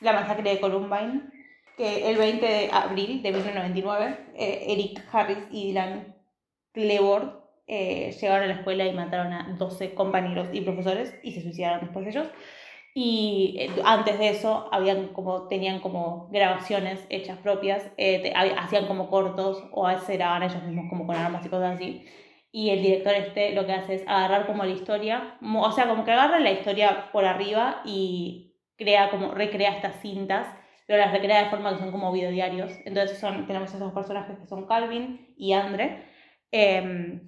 la 0.00 0.12
masacre 0.12 0.50
de 0.50 0.60
Columbine, 0.60 1.22
que 1.76 2.10
el 2.10 2.16
20 2.16 2.46
de 2.46 2.70
abril 2.72 3.22
de 3.22 3.30
1999, 3.30 4.18
eh, 4.34 4.64
Eric 4.68 5.04
Harris 5.12 5.38
y 5.50 5.68
Dylan 5.68 6.14
Clebord 6.72 7.38
eh, 7.66 8.16
llegaron 8.18 8.44
a 8.44 8.46
la 8.46 8.54
escuela 8.54 8.86
y 8.86 8.92
mataron 8.94 9.32
a 9.32 9.54
12 9.58 9.94
compañeros 9.94 10.48
y 10.52 10.62
profesores 10.62 11.14
y 11.22 11.32
se 11.32 11.42
suicidaron 11.42 11.80
después 11.80 12.04
de 12.04 12.10
ellos. 12.10 12.28
Y 12.94 13.56
eh, 13.58 13.70
antes 13.84 14.18
de 14.18 14.30
eso 14.30 14.68
habían 14.72 15.08
como, 15.08 15.48
tenían 15.48 15.80
como 15.80 16.28
grabaciones 16.32 17.06
hechas 17.10 17.38
propias, 17.38 17.84
eh, 17.96 18.32
hacían 18.34 18.86
como 18.86 19.08
cortos 19.10 19.62
o 19.72 19.86
aceleraban 19.86 20.42
ellos 20.42 20.62
mismos 20.62 20.86
como 20.88 21.06
con 21.06 21.14
armas 21.14 21.44
y 21.44 21.48
cosas 21.48 21.76
así. 21.76 22.04
Y 22.50 22.70
el 22.70 22.82
director 22.82 23.14
este 23.14 23.52
lo 23.52 23.66
que 23.66 23.74
hace 23.74 23.96
es 23.96 24.02
agarrar 24.08 24.46
como 24.46 24.64
la 24.64 24.72
historia, 24.72 25.38
o 25.42 25.70
sea, 25.72 25.86
como 25.86 26.04
que 26.04 26.12
agarra 26.12 26.40
la 26.40 26.50
historia 26.50 27.10
por 27.12 27.26
arriba 27.26 27.82
y 27.84 28.47
crea 28.78 29.10
como, 29.10 29.34
recrea 29.34 29.72
estas 29.72 30.00
cintas, 30.00 30.46
pero 30.86 31.00
las 31.00 31.12
recrea 31.12 31.44
de 31.44 31.50
forma 31.50 31.72
que 31.72 31.80
son 31.80 31.90
como 31.90 32.10
videodiarios. 32.12 32.72
Entonces 32.86 33.18
son, 33.18 33.46
tenemos 33.46 33.74
esos 33.74 33.92
personajes 33.92 34.38
que 34.38 34.46
son 34.46 34.66
Calvin 34.66 35.34
y 35.36 35.52
Andre, 35.52 36.04
eh, 36.50 37.20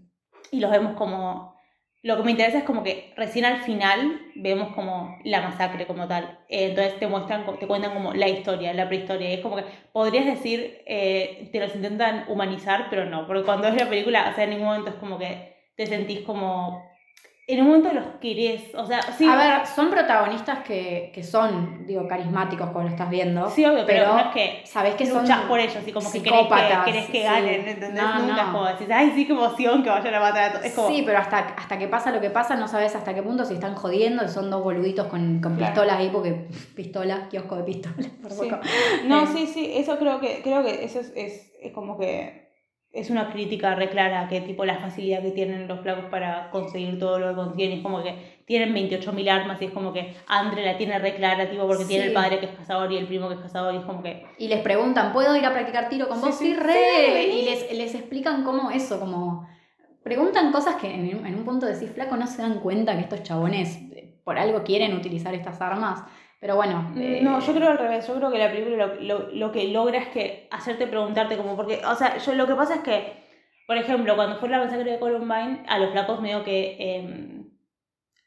y 0.50 0.60
los 0.60 0.70
vemos 0.70 0.96
como, 0.96 1.54
lo 2.02 2.16
que 2.16 2.22
me 2.22 2.30
interesa 2.30 2.58
es 2.58 2.64
como 2.64 2.82
que 2.82 3.12
recién 3.16 3.44
al 3.44 3.60
final 3.60 4.20
vemos 4.34 4.74
como 4.74 5.18
la 5.24 5.42
masacre 5.42 5.86
como 5.86 6.08
tal. 6.08 6.38
Eh, 6.48 6.70
entonces 6.70 6.98
te 6.98 7.06
muestran, 7.06 7.44
te 7.58 7.66
cuentan 7.66 7.92
como 7.92 8.14
la 8.14 8.28
historia, 8.28 8.72
la 8.72 8.88
prehistoria, 8.88 9.28
es 9.30 9.40
como 9.40 9.56
que 9.56 9.64
podrías 9.92 10.24
decir, 10.24 10.82
eh, 10.86 11.50
te 11.52 11.60
los 11.60 11.74
intentan 11.74 12.24
humanizar, 12.28 12.86
pero 12.88 13.04
no, 13.04 13.26
porque 13.26 13.44
cuando 13.44 13.68
ves 13.68 13.76
la 13.76 13.90
película, 13.90 14.30
o 14.30 14.34
sea, 14.34 14.44
en 14.44 14.50
ningún 14.50 14.66
momento 14.66 14.90
es 14.90 14.96
como 14.96 15.18
que 15.18 15.72
te 15.76 15.86
sentís 15.86 16.20
como... 16.20 16.89
En 17.52 17.60
un 17.62 17.66
momento 17.68 17.92
los 17.92 18.04
querés, 18.20 18.74
o 18.74 18.86
sea, 18.86 19.02
sí. 19.02 19.26
A 19.26 19.34
ver, 19.36 19.66
son 19.66 19.90
protagonistas 19.90 20.60
que, 20.60 21.10
que 21.14 21.22
son, 21.24 21.84
digo, 21.86 22.06
carismáticos 22.06 22.68
como 22.70 22.82
lo 22.84 22.88
estás 22.88 23.10
viendo. 23.10 23.48
Sí, 23.50 23.64
obvio, 23.64 23.84
pero, 23.86 24.06
no 24.14 24.18
es 24.20 24.26
que 24.28 24.60
sabés 24.64 24.94
que 24.94 25.06
son 25.06 25.22
luchás 25.22 25.40
por 25.42 25.58
ellos 25.58 25.78
y 25.86 25.92
como 25.92 26.10
que 26.12 26.22
querés 26.22 26.46
que, 26.46 26.84
querés 26.84 27.06
que 27.06 27.18
sí. 27.18 27.24
ganen, 27.24 27.68
¿entendés? 27.68 27.92
No, 28.02 28.18
Nunca 28.20 28.44
no. 28.44 28.52
como 28.52 28.66
decís, 28.66 28.86
ay, 28.92 29.12
sí, 29.14 29.26
qué 29.26 29.32
emoción 29.32 29.82
que 29.82 29.90
vayan 29.90 30.14
a 30.14 30.20
matar 30.20 30.42
a 30.44 30.52
todos. 30.52 30.64
Es 30.64 30.74
como, 30.74 30.88
Sí, 30.88 31.02
pero 31.04 31.18
hasta, 31.18 31.38
hasta 31.38 31.78
que 31.78 31.88
pasa 31.88 32.10
lo 32.12 32.20
que 32.20 32.30
pasa, 32.30 32.54
no 32.56 32.68
sabes 32.68 32.94
hasta 32.94 33.14
qué 33.14 33.22
punto 33.22 33.44
si 33.44 33.54
están 33.54 33.74
jodiendo, 33.74 34.26
si 34.28 34.34
son 34.34 34.50
dos 34.50 34.62
boluditos 34.62 35.06
con, 35.08 35.40
con 35.40 35.56
Claro. 35.56 35.72
pistolas 35.72 35.96
ahí, 35.98 36.10
porque 36.12 36.46
pistola, 36.76 37.28
kiosco 37.28 37.56
de 37.56 37.64
pistolas, 37.64 38.06
por 38.22 38.30
Sí. 38.30 38.48
poco. 38.48 38.60
No, 39.06 39.22
Eh. 39.24 39.26
sí, 39.34 39.46
sí, 39.46 39.72
eso 39.74 39.98
creo 39.98 40.20
que, 40.20 40.40
creo 40.42 40.62
que 40.62 40.84
eso 40.84 41.00
es, 41.00 41.12
es, 41.16 41.52
es 41.60 41.72
como 41.72 41.98
que 41.98 42.39
es 42.92 43.08
una 43.10 43.30
crítica 43.30 43.74
re 43.76 43.88
clara 43.88 44.26
que 44.28 44.40
tipo 44.40 44.64
la 44.64 44.78
facilidad 44.78 45.22
que 45.22 45.30
tienen 45.30 45.68
los 45.68 45.80
flacos 45.80 46.06
para 46.06 46.50
conseguir 46.50 46.98
todo 46.98 47.18
lo 47.20 47.28
que 47.28 47.34
consiguen, 47.36 47.72
es 47.72 47.80
como 47.82 48.02
que 48.02 48.40
tienen 48.46 48.74
28.000 48.74 49.28
armas 49.28 49.62
y 49.62 49.66
es 49.66 49.70
como 49.70 49.92
que 49.92 50.14
Andre 50.26 50.64
la 50.64 50.76
tiene 50.76 50.98
re 50.98 51.14
clara, 51.14 51.48
tipo, 51.48 51.66
porque 51.68 51.84
tiene 51.84 52.06
el 52.06 52.12
padre 52.12 52.40
que 52.40 52.46
es 52.46 52.52
cazador 52.52 52.90
y 52.92 52.96
el 52.96 53.06
primo 53.06 53.28
que 53.28 53.34
es 53.34 53.40
cazador 53.40 53.74
y 53.74 53.78
es 53.78 53.84
como 53.84 54.02
que... 54.02 54.26
Y 54.38 54.48
les 54.48 54.60
preguntan, 54.60 55.12
¿puedo 55.12 55.36
ir 55.36 55.46
a 55.46 55.52
practicar 55.52 55.88
tiro 55.88 56.08
con 56.08 56.18
Sí, 56.18 56.26
vos? 56.26 56.34
sí. 56.36 56.46
Sí, 56.46 56.54
re. 56.54 57.26
Y 57.28 57.42
les, 57.44 57.72
les 57.72 57.94
explican 57.94 58.42
cómo 58.42 58.70
eso, 58.72 58.98
como... 58.98 59.48
Preguntan 60.02 60.50
cosas 60.50 60.76
que 60.76 60.92
en, 60.92 61.18
un- 61.18 61.26
en 61.26 61.34
un 61.36 61.44
punto 61.44 61.66
decís, 61.66 61.90
flaco, 61.92 62.16
no 62.16 62.26
se 62.26 62.42
dan 62.42 62.60
cuenta 62.60 62.94
que 62.94 63.02
estos 63.02 63.22
chabones 63.22 63.76
eh, 63.92 64.18
por 64.24 64.38
algo 64.38 64.64
quieren 64.64 64.94
utilizar 64.94 65.34
estas 65.34 65.60
armas. 65.60 66.02
Pero 66.40 66.56
bueno. 66.56 66.92
eh, 66.96 67.20
No, 67.22 67.38
yo 67.40 67.54
creo 67.54 67.68
al 67.70 67.78
revés, 67.78 68.06
yo 68.06 68.14
creo 68.16 68.30
que 68.30 68.38
la 68.38 68.50
película 68.50 68.86
lo, 68.86 68.94
lo, 69.00 69.30
lo 69.30 69.52
que 69.52 69.68
logra 69.68 69.98
es 69.98 70.08
que 70.08 70.48
hacerte 70.50 70.86
preguntarte 70.86 71.36
como, 71.36 71.54
porque, 71.56 71.82
o 71.84 71.94
sea, 71.94 72.16
yo 72.18 72.34
lo 72.34 72.46
que 72.46 72.54
pasa 72.54 72.76
es 72.76 72.80
que, 72.82 73.12
por 73.66 73.76
ejemplo, 73.76 74.16
cuando 74.16 74.36
fue 74.38 74.48
la 74.48 74.58
masacre 74.58 74.92
de 74.92 74.98
Columbine, 74.98 75.62
a 75.68 75.78
los 75.78 75.90
flacos 75.90 76.20
medio 76.20 76.42
que 76.44 76.76
eh, 76.80 77.44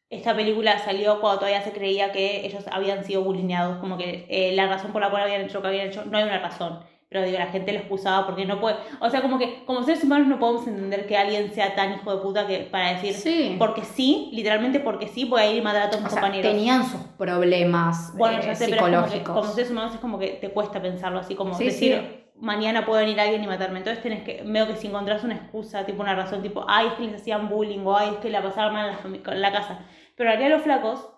esta 0.09 0.35
película 0.35 0.77
salió 0.79 1.19
cuando 1.19 1.39
todavía 1.39 1.61
se 1.63 1.71
creía 1.73 2.11
que 2.11 2.45
ellos 2.45 2.65
habían 2.71 3.03
sido 3.03 3.23
bulineados, 3.23 3.77
como 3.79 3.97
que 3.97 4.25
eh, 4.29 4.53
la 4.55 4.67
razón 4.67 4.91
por 4.93 5.01
la 5.01 5.09
cual 5.09 5.23
habían 5.23 5.41
hecho 5.41 5.55
lo 5.55 5.61
que 5.63 5.67
habían 5.69 5.87
hecho, 5.87 6.05
no 6.05 6.17
hay 6.17 6.23
una 6.23 6.39
razón. 6.39 6.79
Pero 7.13 7.25
digo, 7.25 7.37
la 7.37 7.45
gente 7.45 7.71
lo 7.71 7.77
excusaba 7.79 8.25
porque 8.25 8.43
no 8.45 8.59
puede. 8.59 8.75
O 8.99 9.07
sea, 9.09 9.21
como 9.21 9.37
que 9.37 9.63
como 9.65 9.83
seres 9.83 10.03
humanos 10.03 10.27
no 10.27 10.39
podemos 10.39 10.65
entender 10.67 11.05
que 11.05 11.15
alguien 11.15 11.51
sea 11.53 11.75
tan 11.75 11.93
hijo 11.93 12.15
de 12.15 12.21
puta 12.23 12.47
que 12.47 12.57
para 12.71 12.93
decir, 12.93 13.13
Sí. 13.13 13.55
porque 13.59 13.83
sí, 13.83 14.29
literalmente 14.33 14.79
porque 14.79 15.07
sí, 15.07 15.25
voy 15.25 15.41
a 15.41 15.51
ir 15.51 15.57
y 15.57 15.61
matar 15.61 15.83
a 15.83 15.89
todos 15.91 16.03
mis 16.03 16.11
compañeros. 16.11 16.51
tenían 16.51 16.83
sus 16.83 16.99
problemas 17.43 18.13
Bueno, 18.17 18.39
eh, 18.39 18.45
ya 18.47 18.55
sé, 18.55 18.67
pero 18.69 18.81
como, 18.81 19.05
que, 19.07 19.21
como 19.23 19.43
seres 19.43 19.69
humanos 19.69 19.93
es 19.93 19.99
como 19.99 20.17
que 20.17 20.27
te 20.41 20.49
cuesta 20.49 20.81
pensarlo 20.81 21.19
así, 21.19 21.35
como 21.35 21.53
Sí, 21.53 21.65
decir, 21.65 21.93
sí. 21.95 22.23
mañana 22.39 22.83
puede 22.85 23.03
venir 23.03 23.19
alguien 23.19 23.43
y 23.43 23.47
matarme. 23.47 23.77
Entonces 23.77 24.01
tenés 24.01 24.23
que, 24.23 24.41
veo 24.43 24.65
que 24.67 24.75
si 24.75 24.87
encontrás 24.87 25.23
una 25.23 25.35
excusa, 25.35 25.85
tipo 25.85 26.01
una 26.01 26.15
razón, 26.15 26.41
tipo, 26.41 26.65
ay, 26.67 26.87
es 26.87 26.93
que 26.93 27.03
les 27.03 27.21
hacían 27.21 27.47
bullying, 27.47 27.85
o 27.85 27.95
ay, 27.95 28.09
es 28.13 28.17
que 28.17 28.29
la 28.29 28.41
pasaban 28.41 28.73
mal 28.73 28.89
en 29.05 29.13
la, 29.23 29.31
en 29.33 29.41
la 29.41 29.51
casa. 29.51 29.85
Pero 30.17 30.29
realidad 30.31 30.49
los 30.49 30.63
flacos, 30.63 31.09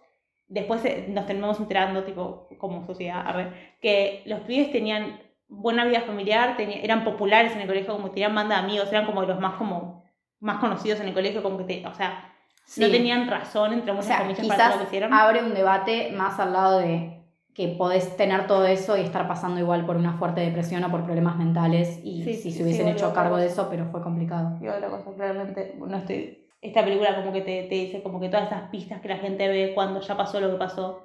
después 0.47 0.84
eh, 0.85 1.05
nos 1.09 1.26
terminamos 1.26 1.59
enterando, 1.59 2.03
tipo, 2.03 2.49
como 2.57 2.85
sociedad, 2.85 3.23
a 3.26 3.31
ver, 3.35 3.53
que 3.81 4.23
los 4.26 4.41
pibes 4.41 4.72
tenían 4.72 5.19
buena 5.47 5.85
vida 5.85 6.01
familiar, 6.01 6.57
tenía- 6.57 6.81
eran 6.81 7.03
populares 7.03 7.53
en 7.53 7.61
el 7.61 7.67
colegio, 7.67 7.93
como 7.95 8.09
tenían 8.11 8.34
banda 8.35 8.55
de 8.55 8.61
amigos, 8.63 8.89
eran 8.91 9.05
como 9.05 9.22
los 9.23 9.39
más 9.39 9.55
como 9.55 10.03
más 10.39 10.57
conocidos 10.59 10.99
en 10.99 11.07
el 11.07 11.13
colegio, 11.13 11.41
como 11.41 11.57
que 11.57 11.63
te, 11.63 11.88
o 11.88 11.93
sea, 11.93 12.31
no 12.77 12.85
Sí. 12.88 12.91
tenían 12.91 13.27
razón 13.30 13.73
entre 13.73 13.91
O 13.91 13.95
muchas 13.95 14.07
sea, 14.07 14.17
comillas 14.19 14.45
para 14.47 14.57
todo 14.57 14.67
quizás 14.67 14.76
lo 14.76 14.81
que 14.81 14.88
hicieron. 14.88 15.13
abre 15.13 15.43
un 15.43 15.53
debate 15.53 16.11
más 16.15 16.39
al 16.39 16.53
lado 16.53 16.80
de 16.80 17.22
que 17.53 17.69
podés 17.69 18.17
tener 18.17 18.47
todo 18.47 18.65
eso 18.65 18.97
y 18.97 19.01
estar 19.01 19.27
pasando 19.30 19.59
igual 19.61 19.85
por 19.85 19.95
una 19.95 20.17
fuerte 20.17 20.41
depresión 20.41 20.84
o 20.84 20.91
por 20.91 21.03
problemas 21.05 21.38
mentales 21.38 21.99
y 22.03 22.23
Sí, 22.23 22.34
si 22.34 22.51
se 22.51 22.63
hubiesen 22.63 22.88
sí, 22.88 22.91
hecho 22.91 23.13
cargo 23.13 23.38
de 23.38 23.45
eso, 23.47 23.67
pero 23.69 23.85
fue 23.91 24.01
complicado. 24.01 24.57
Y 24.61 24.67
otra 24.67 24.89
cosa, 24.89 25.13
claramente, 25.15 25.76
no 25.77 25.95
estoy... 25.97 26.45
Esta 26.61 26.84
película 26.84 27.15
como 27.15 27.31
que 27.31 27.41
te, 27.41 27.63
te 27.63 27.76
dice 27.76 28.01
como 28.03 28.19
que 28.19 28.27
todas 28.27 28.47
esas 28.47 28.69
pistas 28.69 28.99
que 28.99 29.07
la 29.07 29.17
gente 29.17 29.47
ve 29.47 29.72
cuando 29.73 30.01
ya 30.01 30.17
pasó 30.17 30.41
lo 30.41 30.49
que 30.51 30.57
pasó, 30.57 31.01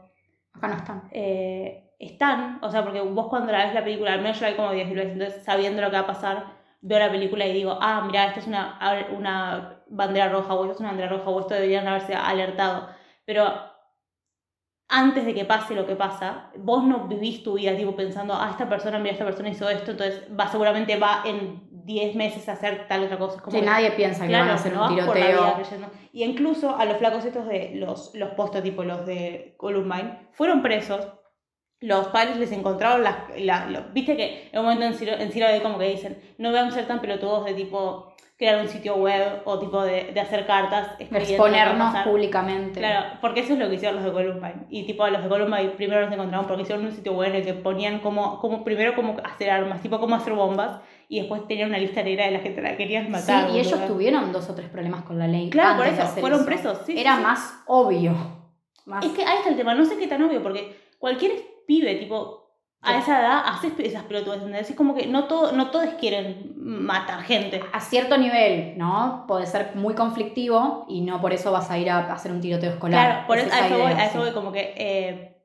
Acá 0.55 0.69
no 0.69 0.75
están. 0.77 1.03
eh, 1.13 1.90
están, 2.01 2.59
o 2.63 2.71
sea, 2.71 2.83
porque 2.83 3.01
vos 3.01 3.29
cuando 3.29 3.53
la 3.53 3.65
ves 3.67 3.75
la 3.75 3.85
película, 3.85 4.15
al 4.15 4.23
menos 4.23 4.39
yo 4.41 4.47
la 4.47 4.51
vi 4.51 4.57
como 4.57 4.73
10 4.73 4.89
veces, 4.93 5.13
entonces 5.13 5.45
sabiendo 5.45 5.81
lo 5.83 5.91
que 5.91 5.97
va 5.97 6.03
a 6.03 6.07
pasar, 6.07 6.45
veo 6.81 6.99
la 6.99 7.11
película 7.11 7.47
y 7.47 7.53
digo, 7.53 7.79
ah, 7.81 8.03
mira, 8.07 8.25
esta 8.27 8.41
es 8.41 8.47
una, 8.47 8.79
una 9.17 9.83
bandera 9.89 10.31
roja, 10.31 10.55
o 10.55 10.63
esto 10.65 10.75
es 10.75 10.81
una 10.81 10.89
bandera 10.91 11.11
roja, 11.11 11.29
o 11.31 11.41
esto 11.41 11.55
deberían 11.55 11.87
haberse 11.87 12.15
alertado. 12.15 12.89
Pero 13.27 13.45
antes 14.89 15.25
de 15.25 15.35
que 15.35 15.45
pase 15.45 15.75
lo 15.75 15.87
que 15.87 15.95
pasa, 15.95 16.51
vos 16.57 16.83
no 16.85 17.07
vivís 17.07 17.43
tu 17.45 17.55
vida 17.55 17.77
tipo 17.77 17.95
pensando, 17.95 18.35
ah, 18.35 18.49
esta 18.51 18.69
persona, 18.69 18.99
mira, 18.99 19.13
esta 19.13 19.25
persona 19.25 19.49
hizo 19.51 19.69
esto, 19.69 19.93
entonces 19.93 20.23
va, 20.39 20.49
seguramente 20.49 20.97
va 20.99 21.23
en 21.25 21.69
10 21.85 22.17
meses 22.17 22.49
a 22.49 22.53
hacer 22.53 22.89
tal 22.89 23.05
otra 23.05 23.19
cosa. 23.19 23.41
Como 23.41 23.53
Sí, 23.53 23.61
que- 23.61 23.67
nadie 23.67 23.91
piensa 23.93 24.23
que 24.23 24.29
Claro, 24.29 24.45
van 24.47 24.53
a 24.53 24.55
hacer 24.55 24.73
no 24.75 24.89
un 24.89 24.95
vida 24.97 25.03
tiroteo. 25.13 25.55
creyendo. 25.55 25.89
Y 26.13 26.25
incluso 26.25 26.77
a 26.77 26.85
los 26.87 26.97
flacos 26.97 27.25
estos 27.25 27.47
de 27.47 27.73
los, 27.77 28.13
los 28.15 28.31
postos, 28.31 28.63
tipo 28.63 28.83
los 28.83 29.07
de 29.07 29.55
Columbine, 29.59 30.29
fueron 30.33 30.61
presos. 30.63 31.07
Los 31.81 32.09
padres 32.09 32.37
les 32.37 32.53
encontraron 32.53 33.03
las... 33.03 33.17
La, 33.39 33.67
lo- 33.67 33.85
Viste 33.93 34.17
que 34.17 34.49
en 34.53 34.59
un 34.59 34.65
momento 34.67 34.85
en 34.85 34.95
Ciro, 34.95 35.13
en 35.19 35.33
Ciro 35.33 35.49
de 35.49 35.63
como 35.63 35.79
que 35.79 35.89
dicen, 35.91 36.21
no 36.39 36.53
vamos 36.53 36.75
a 36.75 36.77
ser 36.79 36.87
tan 36.87 37.01
pelotudos 37.01 37.45
de 37.47 37.55
tipo 37.55 38.15
crear 38.37 38.59
un 38.63 38.69
sitio 38.69 38.97
web 38.97 39.43
o 39.45 39.59
tipo 39.59 39.83
de, 39.83 40.13
de 40.15 40.21
hacer 40.21 40.47
cartas. 40.47 40.97
que 40.97 41.05
exponernos 41.05 41.95
públicamente. 42.05 42.81
Claro, 42.81 43.19
porque 43.21 43.41
eso 43.41 43.53
es 43.53 43.59
lo 43.59 43.69
que 43.69 43.75
hicieron 43.75 43.97
los 43.97 44.05
de 44.05 44.13
Columbine. 44.13 44.65
Y 44.71 44.85
tipo, 44.87 45.07
los 45.07 45.23
de 45.23 45.29
Columbine 45.29 45.69
primero 45.71 46.01
los 46.03 46.11
encontraron 46.13 46.47
porque 46.47 46.63
hicieron 46.63 46.87
un 46.87 46.93
sitio 46.93 47.13
web 47.13 47.31
en 47.31 47.37
el 47.37 47.45
que 47.45 47.53
ponían 47.55 47.99
cómo, 48.01 48.39
cómo 48.41 48.65
primero 48.65 48.95
cómo 48.95 49.17
hacer 49.25 49.51
armas, 49.51 49.83
tipo 49.83 50.01
cómo 50.01 50.17
hacer 50.17 50.33
bombas, 50.33 50.81
y 51.09 51.19
después 51.21 51.47
tenían 51.49 51.69
una 51.69 51.77
lista 51.79 52.03
negra 52.03 52.25
de 52.27 52.31
la 52.31 52.39
gente 52.39 52.61
a 52.61 52.63
la 52.63 52.71
que 52.71 52.77
querían 52.79 53.05
Sí, 53.07 53.11
matar. 53.11 53.51
y 53.51 53.59
ellos 53.59 53.87
tuvieron 53.87 54.33
dos 54.33 54.49
o 54.49 54.55
tres 54.55 54.71
problemas 54.71 55.03
con 55.03 55.19
la 55.19 55.27
ley. 55.27 55.51
Claro, 55.51 55.77
por 55.77 55.87
antes 55.87 56.05
eso, 56.05 56.21
fueron 56.21 56.39
eso. 56.41 56.47
presos. 56.47 56.79
Sí, 56.87 56.95
sí, 56.95 56.99
Era 57.01 57.17
sí. 57.17 57.23
más 57.23 57.63
obvio. 57.67 58.13
Más... 58.87 59.05
Es 59.05 59.13
que 59.13 59.23
ahí 59.23 59.37
está 59.37 59.51
el 59.51 59.57
tema, 59.57 59.75
no 59.75 59.85
sé 59.85 59.99
qué 59.99 60.07
tan 60.07 60.23
obvio, 60.23 60.43
porque 60.43 60.77
cualquier 60.99 61.33
pibe, 61.71 61.95
tipo, 61.95 62.51
a 62.81 62.99
esa 62.99 63.21
edad 63.21 63.43
haces 63.47 63.75
esas 63.79 64.03
pelotudas, 64.03 64.39
¿entendés? 64.39 64.69
Es 64.71 64.75
como 64.75 64.93
que 64.93 65.07
no, 65.07 65.29
todo, 65.29 65.53
no 65.53 65.71
todos 65.71 65.95
quieren 66.01 66.55
matar 66.57 67.23
gente. 67.23 67.61
a 67.73 67.79
cierto 67.79 68.19
nivel, 68.19 68.77
¿no? 68.77 69.25
Puede 69.29 69.47
ser 69.47 69.77
muy 69.77 69.95
conflictivo 69.95 70.85
y 70.89 71.03
no 71.03 71.21
por 71.21 71.33
eso 71.33 71.53
vas 71.53 71.71
a 71.71 71.79
ir 71.79 71.89
a 71.89 72.13
hacer 72.13 72.33
un 72.33 72.41
tiroteo 72.41 72.73
escolar. 72.73 73.07
Claro, 73.07 73.27
por 73.29 73.39
Es 73.39 73.47
eso, 73.47 73.55
a 73.55 73.67
eso, 73.67 73.79
voy, 73.79 73.93
idea, 73.93 74.03
a 74.03 74.07
eso 74.07 74.19
sí. 74.19 74.19
voy, 74.19 74.33
como 74.33 74.51
que 74.51 74.75
eh, 74.77 75.37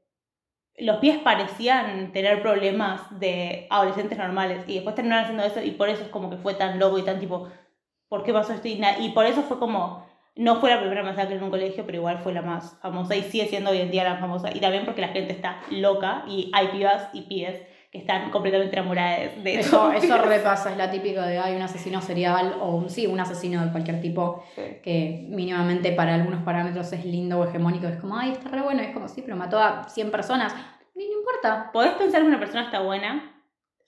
los 0.78 0.98
pies 0.98 1.20
parecían 1.20 2.12
tener 2.12 2.42
problemas 2.42 3.02
de 3.20 3.68
adolescentes 3.70 4.18
normales 4.18 4.64
y 4.66 4.74
después 4.74 4.96
terminaron 4.96 5.26
haciendo 5.26 5.44
eso 5.44 5.62
y 5.62 5.72
por 5.72 5.90
eso 5.90 6.02
es 6.02 6.10
como 6.10 6.32
que 6.32 6.38
fue 6.38 6.56
tan 6.56 6.80
loco 6.80 6.98
y 6.98 7.04
tan 7.04 7.20
tipo, 7.20 7.50
¿por 8.10 8.24
qué 8.24 8.34
pasó 8.34 8.54
esto? 8.54 8.68
Y 8.68 9.10
por 9.10 9.28
eso 9.28 9.44
fue 9.44 9.60
como, 9.60 10.04
no 10.36 10.58
fue 10.58 10.70
la 10.70 10.80
primera 10.80 11.02
masacre 11.04 11.36
en 11.36 11.44
un 11.44 11.50
colegio, 11.50 11.86
pero 11.86 11.98
igual 12.00 12.20
fue 12.20 12.34
la 12.34 12.42
más 12.42 12.78
famosa 12.82 13.16
y 13.16 13.24
sigue 13.24 13.48
siendo 13.48 13.72
hoy 13.72 13.80
en 13.80 13.92
día 13.92 14.04
la 14.04 14.18
famosa. 14.18 14.50
Y 14.54 14.60
también 14.60 14.86
porque 14.86 15.02
la 15.02 15.10
gente 15.10 15.32
está 15.34 15.60
loca 15.70 16.24
y 16.28 16.52
hay 16.54 16.68
pibas 16.70 17.10
y 17.14 17.22
pies 17.24 17.62
que 17.92 18.00
están 18.00 18.30
completamente 18.30 18.78
enamoradas 18.78 19.42
de 19.42 19.60
Eso, 19.60 19.90
eso. 19.94 20.06
eso 20.14 20.18
repasa, 20.26 20.72
es 20.72 20.78
la 20.78 20.92
típica 20.92 21.26
de 21.26 21.40
hay 21.40 21.56
un 21.56 21.62
asesino 21.62 22.02
serial 22.02 22.58
o 22.60 22.76
un, 22.76 22.90
sí, 22.90 23.08
un 23.08 23.18
asesino 23.22 23.64
de 23.64 23.72
cualquier 23.72 24.02
tipo 24.02 24.44
Sí. 24.56 24.62
que 24.84 25.26
mínimamente 25.30 25.94
para 25.94 26.14
algunos 26.16 26.44
parámetros 26.44 26.92
es 26.92 27.06
lindo 27.06 27.40
o 27.40 27.46
hegemónico. 27.46 27.88
Es 27.88 27.96
como, 27.96 28.18
ay, 28.18 28.32
está 28.32 28.50
re 28.50 28.62
bueno. 28.62 28.82
Es 28.82 28.92
como, 28.94 29.08
sí, 29.08 29.22
pero 29.22 29.38
mató 29.38 29.58
a 29.60 29.88
100 29.88 30.12
personas. 30.12 30.54
Ni 30.96 31.08
no 31.08 31.20
importa. 31.20 31.70
Podés 31.72 31.94
pensar 31.94 32.22
que 32.22 32.28
una 32.28 32.40
persona 32.40 32.64
está 32.64 32.82
buena, 32.82 33.32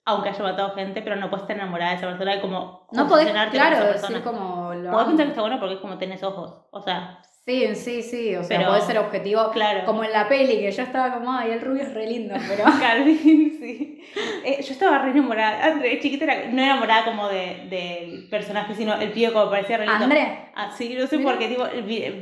aunque 0.06 0.30
haya 0.30 0.42
matado 0.42 0.74
gente, 0.74 1.02
pero 1.02 1.16
no 1.16 1.28
puedes 1.28 1.42
estar 1.42 1.56
enamorada 1.56 1.90
de 1.90 1.96
esa 1.98 2.06
persona 2.06 2.36
y 2.36 2.40
como 2.40 2.86
No 2.92 3.06
podés, 3.08 3.30
claro, 3.30 3.76
esa 3.76 4.08
decir 4.08 4.22
como... 4.22 4.57
Lo 4.88 4.92
Podés 4.92 5.08
pensar 5.08 5.26
que 5.26 5.30
está 5.30 5.40
buena 5.42 5.58
porque 5.60 5.74
es 5.74 5.80
como 5.80 5.98
tenés 5.98 6.22
ojos. 6.22 6.66
O 6.70 6.80
sea, 6.82 7.20
Sí, 7.44 7.74
sí, 7.76 8.02
sí. 8.02 8.36
O 8.36 8.44
sea, 8.44 8.58
Pero- 8.58 8.68
podés 8.68 8.84
ser 8.84 8.98
objetivo. 8.98 9.50
claro. 9.52 9.86
Como 9.86 10.04
en 10.04 10.12
la 10.12 10.28
peli, 10.28 10.58
que 10.58 10.70
yo 10.70 10.82
estaba 10.82 11.14
como, 11.14 11.32
ay, 11.32 11.52
el 11.52 11.62
rubio 11.62 11.82
es 11.82 11.94
re 11.94 12.06
lindo, 12.06 12.34
pero... 12.48 12.64
Calvin, 12.78 13.56
sí. 13.58 14.02
Eh, 14.44 14.62
yo 14.62 14.72
estaba 14.72 14.98
re 14.98 15.12
enamorada. 15.12 15.58
Ah, 15.64 15.70
De 15.70 15.98
chiquita 15.98 16.24
era, 16.24 16.46
no 16.50 16.60
enamorada 16.62 17.06
como 17.06 17.26
de, 17.28 17.66
del 17.70 18.28
personaje, 18.28 18.74
sino 18.74 18.94
el 19.00 19.12
pibe 19.12 19.32
como 19.32 19.48
parecía 19.48 19.78
re 19.78 19.86
lindo. 19.86 20.04
¿André? 20.04 20.50
Ah, 20.54 20.70
sí, 20.76 20.94
no 20.98 21.06
sé 21.06 21.18
por 21.20 21.38
qué. 21.38 21.48
Tipo, 21.48 21.64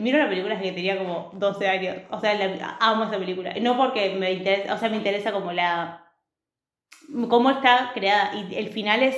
miro 0.00 0.18
la 0.18 0.28
película 0.28 0.54
desde 0.54 0.68
que 0.68 0.76
tenía 0.76 0.96
como 0.96 1.30
12 1.32 1.66
años. 1.68 1.96
O 2.10 2.20
sea, 2.20 2.34
la- 2.34 2.76
amo 2.78 3.02
esa 3.04 3.18
película. 3.18 3.52
No 3.60 3.76
porque 3.76 4.10
me 4.14 4.30
interesa, 4.30 4.74
o 4.74 4.78
sea, 4.78 4.88
me 4.90 4.96
interesa 4.98 5.32
como 5.32 5.50
la. 5.50 6.04
cómo 7.28 7.50
está 7.50 7.90
creada. 7.94 8.30
Y 8.34 8.54
el 8.54 8.68
final 8.68 9.02
es 9.02 9.16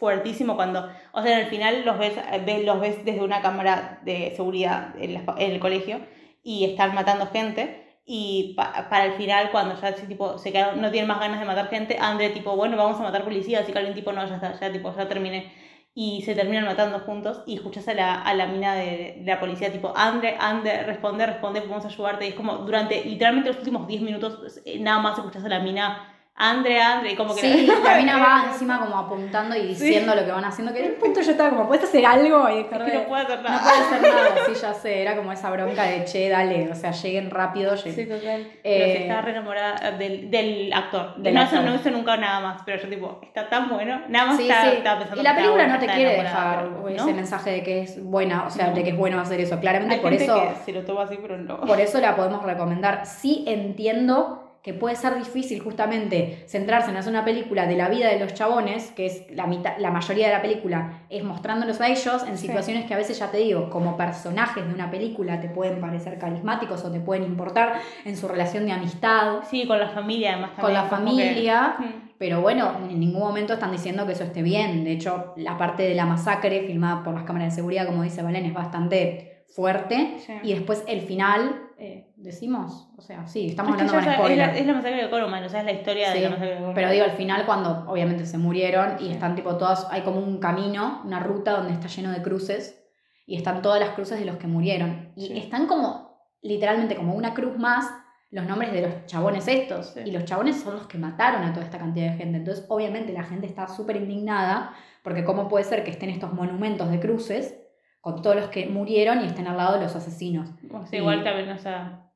fuertísimo 0.00 0.56
cuando, 0.56 0.88
o 1.12 1.22
sea, 1.22 1.38
el 1.40 1.46
final 1.46 1.84
los 1.84 1.98
ves, 1.98 2.14
ves- 2.46 2.64
los 2.64 2.80
ves 2.80 3.04
desde 3.04 3.22
una 3.22 3.42
cámara 3.42 4.00
de 4.04 4.32
seguridad 4.36 4.94
en, 4.98 5.14
la- 5.14 5.34
en 5.38 5.52
el 5.52 5.60
colegio 5.60 6.00
y 6.42 6.64
están 6.64 6.94
matando 6.94 7.26
gente. 7.28 7.86
Y 8.12 8.54
pa- 8.56 8.88
para 8.90 9.04
el 9.04 9.12
final, 9.12 9.50
cuando 9.52 9.80
ya 9.80 9.94
tipo 9.94 10.36
se 10.38 10.50
quedaron, 10.52 10.80
no 10.80 10.90
tienen 10.90 11.06
más 11.08 11.20
ganas 11.20 11.38
de 11.38 11.46
matar 11.46 11.68
gente, 11.68 11.96
Andre 12.00 12.30
tipo, 12.30 12.56
bueno, 12.56 12.76
vamos 12.76 12.98
a 12.98 13.02
matar 13.04 13.22
policías, 13.24 13.68
y 13.68 13.72
Calvin 13.72 13.94
tipo, 13.94 14.10
no, 14.12 14.26
ya 14.26 14.34
está, 14.36 14.58
ya 14.58 14.72
tipo, 14.72 14.92
ya 14.96 15.06
terminé. 15.08 15.52
Y 15.94 16.22
se 16.22 16.34
terminan 16.34 16.64
matando 16.64 17.00
juntos 17.00 17.42
y 17.46 17.56
escuchas 17.56 17.86
a 17.88 17.94
la, 17.94 18.20
a 18.22 18.34
la 18.34 18.46
mina 18.46 18.74
de, 18.74 19.16
de 19.20 19.24
la 19.26 19.38
policía 19.40 19.70
tipo, 19.72 19.92
Andre, 19.96 20.36
Andre, 20.40 20.84
responde, 20.84 21.26
responde, 21.26 21.60
podemos 21.62 21.84
ayudarte. 21.84 22.24
Y 22.26 22.28
es 22.30 22.34
como 22.34 22.58
durante 22.58 23.04
literalmente 23.04 23.50
los 23.50 23.58
últimos 23.58 23.86
10 23.86 24.00
minutos 24.02 24.60
eh, 24.64 24.78
nada 24.80 25.00
más 25.00 25.18
escuchas 25.18 25.44
a 25.44 25.48
la 25.48 25.60
mina, 25.60 26.08
Andre, 26.42 26.80
Andre, 26.80 27.12
y 27.12 27.16
como 27.16 27.34
que... 27.34 27.40
Sí, 27.42 27.66
la 27.84 27.94
mina 27.98 28.16
va 28.18 28.44
encima 28.50 28.80
como 28.80 28.96
apuntando 28.96 29.54
y 29.54 29.66
diciendo 29.68 30.14
lo 30.14 30.24
que 30.24 30.32
van 30.32 30.44
haciendo, 30.44 30.72
que 30.72 30.84
en 30.86 30.92
un 30.92 30.98
punto 30.98 31.20
yo 31.20 31.32
estaba 31.32 31.50
como, 31.50 31.68
¿puedes 31.68 31.84
hacer 31.84 32.06
algo? 32.06 32.48
Y 32.48 32.60
Es 32.60 32.66
que 32.66 32.78
no 32.94 33.04
puedo 33.04 33.22
hacer 33.22 33.42
No 33.42 33.48
nada. 33.50 33.60
puede 33.62 33.76
hacer 33.78 34.02
nada, 34.02 34.28
sí, 34.46 34.52
ya 34.60 34.72
sé, 34.72 35.02
era 35.02 35.16
como 35.16 35.32
esa 35.32 35.50
bronca 35.50 35.82
de, 35.84 36.04
che, 36.06 36.28
dale, 36.30 36.70
o 36.70 36.74
sea, 36.74 36.92
lleguen 36.92 37.30
rápido. 37.30 37.74
lleguen. 37.74 37.94
Sí, 37.94 38.06
total. 38.06 38.40
Eh, 38.40 38.56
pero 38.64 38.86
sí 38.86 39.02
estaba 39.02 39.20
re 39.20 39.30
enamorada 39.32 39.90
del, 39.92 40.30
del 40.30 40.72
actor. 40.72 41.14
Del 41.16 41.34
no, 41.34 41.40
actor. 41.42 41.60
no 41.62 41.74
hizo 41.74 41.90
nunca 41.90 42.16
nada 42.16 42.40
más, 42.40 42.62
pero 42.64 42.82
yo 42.82 42.88
tipo, 42.88 43.20
está 43.22 43.48
tan 43.48 43.68
bueno. 43.68 44.00
Nada 44.08 44.26
más 44.28 44.36
Sí, 44.38 44.44
estaba, 44.48 44.70
sí. 44.70 44.76
estaba 44.78 44.98
pensando 44.98 45.20
Y 45.20 45.24
la 45.24 45.30
estaba 45.30 45.36
película 45.46 45.64
buena, 45.64 45.74
no 45.74 45.80
te 45.80 45.92
quiere 45.94 46.22
dejar 46.22 46.68
pero, 46.70 46.88
ese 46.88 46.96
¿no? 47.10 47.12
mensaje 47.16 47.50
de 47.50 47.62
que 47.62 47.80
es 47.82 48.02
buena, 48.02 48.44
o 48.46 48.50
sea, 48.50 48.68
No. 48.68 48.74
de 48.76 48.82
que 48.82 48.90
es 48.90 48.96
bueno 48.96 49.20
hacer 49.20 49.40
eso. 49.40 49.60
Claramente 49.60 49.96
Hay 49.96 50.00
por 50.00 50.10
gente 50.10 50.24
eso, 50.24 50.40
que 50.42 50.64
se 50.64 50.72
lo 50.72 50.84
toma 50.86 51.02
así, 51.02 51.18
pero 51.20 51.36
no. 51.36 51.60
por 51.60 51.78
eso 51.80 52.00
la 52.00 52.16
podemos 52.16 52.42
recomendar. 52.42 53.04
Sí 53.04 53.44
entiendo 53.46 54.39
que 54.62 54.74
puede 54.74 54.94
ser 54.96 55.16
difícil 55.16 55.60
justamente 55.60 56.44
centrarse 56.46 56.90
en 56.90 56.96
hacer 56.98 57.10
una 57.12 57.24
película 57.24 57.66
de 57.66 57.76
la 57.76 57.88
vida 57.88 58.08
de 58.08 58.18
los 58.20 58.34
chabones, 58.34 58.90
que 58.90 59.06
es 59.06 59.22
la 59.30 59.46
mitad, 59.46 59.78
la 59.78 59.90
mayoría 59.90 60.26
de 60.28 60.34
la 60.34 60.42
película, 60.42 61.04
es 61.08 61.24
mostrándolos 61.24 61.80
a 61.80 61.88
ellos 61.88 62.24
en 62.28 62.36
Sí. 62.36 62.46
situaciones 62.46 62.84
que 62.84 62.92
a 62.92 62.98
veces 62.98 63.18
ya 63.18 63.30
te 63.30 63.38
digo, 63.38 63.70
como 63.70 63.96
personajes 63.96 64.66
de 64.66 64.74
una 64.74 64.90
película 64.90 65.40
te 65.40 65.48
pueden 65.48 65.80
parecer 65.80 66.18
carismáticos 66.18 66.84
o 66.84 66.92
te 66.92 67.00
pueden 67.00 67.24
importar 67.24 67.80
en 68.04 68.16
su 68.16 68.28
relación 68.28 68.66
de 68.66 68.72
amistad, 68.72 69.38
Sí, 69.50 69.66
con 69.66 69.78
la 69.80 69.88
familia 69.88 70.32
además 70.32 70.50
con 70.60 70.72
la 70.74 70.88
también, 70.88 71.06
como 71.06 71.16
que- 71.16 71.24
familia. 71.28 71.76
Pero 72.18 72.42
bueno, 72.42 72.72
en 72.90 73.00
ningún 73.00 73.20
momento 73.22 73.54
están 73.54 73.72
diciendo 73.72 74.04
que 74.04 74.12
eso 74.12 74.24
esté 74.24 74.42
bien. 74.42 74.84
De 74.84 74.92
hecho, 74.92 75.32
la 75.36 75.56
parte 75.56 75.84
de 75.84 75.94
la 75.94 76.04
masacre 76.04 76.60
filmada 76.66 77.02
por 77.02 77.14
las 77.14 77.22
cámaras 77.24 77.48
de 77.48 77.54
seguridad, 77.56 77.86
como 77.86 78.02
dice 78.02 78.22
Valen, 78.22 78.44
es 78.44 78.52
bastante 78.52 79.44
fuerte. 79.54 80.16
Sí. 80.26 80.34
Y 80.42 80.52
después 80.52 80.84
el 80.86 81.00
final, 81.00 81.62
eh, 81.80 82.12
decimos, 82.16 82.88
o 82.96 83.00
sea, 83.00 83.26
sí, 83.26 83.48
estamos 83.48 83.74
Es 83.74 83.80
hablando 83.88 84.06
con 84.06 84.14
spoiler. 84.14 84.40
Es 84.50 84.54
la, 84.54 84.58
es 84.60 84.66
la 84.66 84.72
masacre 84.74 85.02
de 85.02 85.10
Coroman, 85.10 85.44
o 85.44 85.48
sea, 85.48 85.60
es 85.60 85.66
la 85.66 85.72
historia 85.72 86.12
Sí, 86.12 86.18
de 86.18 86.24
la 86.24 86.30
masacre 86.30 86.48
de 86.50 86.54
Coroman. 86.56 86.74
Pero 86.74 86.90
digo, 86.90 87.04
al 87.04 87.12
final, 87.12 87.46
cuando 87.46 87.84
obviamente 87.88 88.26
se 88.26 88.38
murieron 88.38 88.96
y 89.00 89.10
están 89.10 89.34
tipo 89.34 89.56
todas, 89.56 89.86
hay 89.90 90.02
como 90.02 90.20
un 90.20 90.38
camino, 90.38 91.00
una 91.04 91.20
ruta 91.20 91.52
donde 91.52 91.72
está 91.72 91.88
lleno 91.88 92.10
de 92.12 92.22
cruces 92.22 92.80
y 93.26 93.36
están 93.36 93.62
todas 93.62 93.80
las 93.80 93.90
cruces 93.90 94.18
de 94.18 94.26
los 94.26 94.36
que 94.36 94.46
murieron. 94.46 95.12
Y 95.16 95.26
Sí. 95.28 95.38
están 95.38 95.66
como, 95.66 96.28
literalmente, 96.42 96.96
como 96.96 97.14
una 97.14 97.32
cruz 97.34 97.56
más 97.58 97.90
los 98.32 98.44
nombres 98.46 98.72
de 98.72 98.82
los 98.82 99.06
chabones 99.06 99.48
estos. 99.48 99.86
Sí. 99.94 100.00
Y 100.04 100.12
los 100.12 100.24
chabones 100.24 100.60
son 100.60 100.74
los 100.74 100.86
que 100.86 100.98
mataron 100.98 101.42
a 101.42 101.52
toda 101.52 101.64
esta 101.64 101.78
cantidad 101.78 102.12
de 102.12 102.16
gente. 102.18 102.38
Entonces, 102.38 102.64
obviamente, 102.68 103.12
la 103.12 103.24
gente 103.24 103.46
está 103.46 103.66
súper 103.66 103.96
indignada 103.96 104.72
porque 105.02 105.24
cómo 105.24 105.48
puede 105.48 105.64
ser 105.64 105.82
que 105.82 105.90
estén 105.90 106.10
estos 106.10 106.32
monumentos 106.32 106.90
de 106.90 107.00
cruces 107.00 107.56
con 108.00 108.22
todos 108.22 108.36
los 108.36 108.48
que 108.48 108.66
murieron 108.66 109.20
y 109.22 109.26
estén 109.26 109.46
al 109.46 109.56
lado 109.56 109.74
de 109.78 109.84
los 109.84 109.94
asesinos. 109.96 110.50
O 110.72 110.86
sea, 110.86 110.98
y- 110.98 111.02
igual 111.02 111.22
también, 111.24 111.50
o 111.50 111.58
sea, 111.58 112.10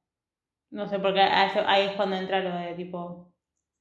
no 0.71 0.89
sé, 0.89 0.99
porque 0.99 1.21
ahí 1.21 1.87
es 1.87 1.93
cuando 1.93 2.17
entra 2.17 2.41
lo 2.41 2.55
de 2.57 2.75
tipo, 2.75 3.33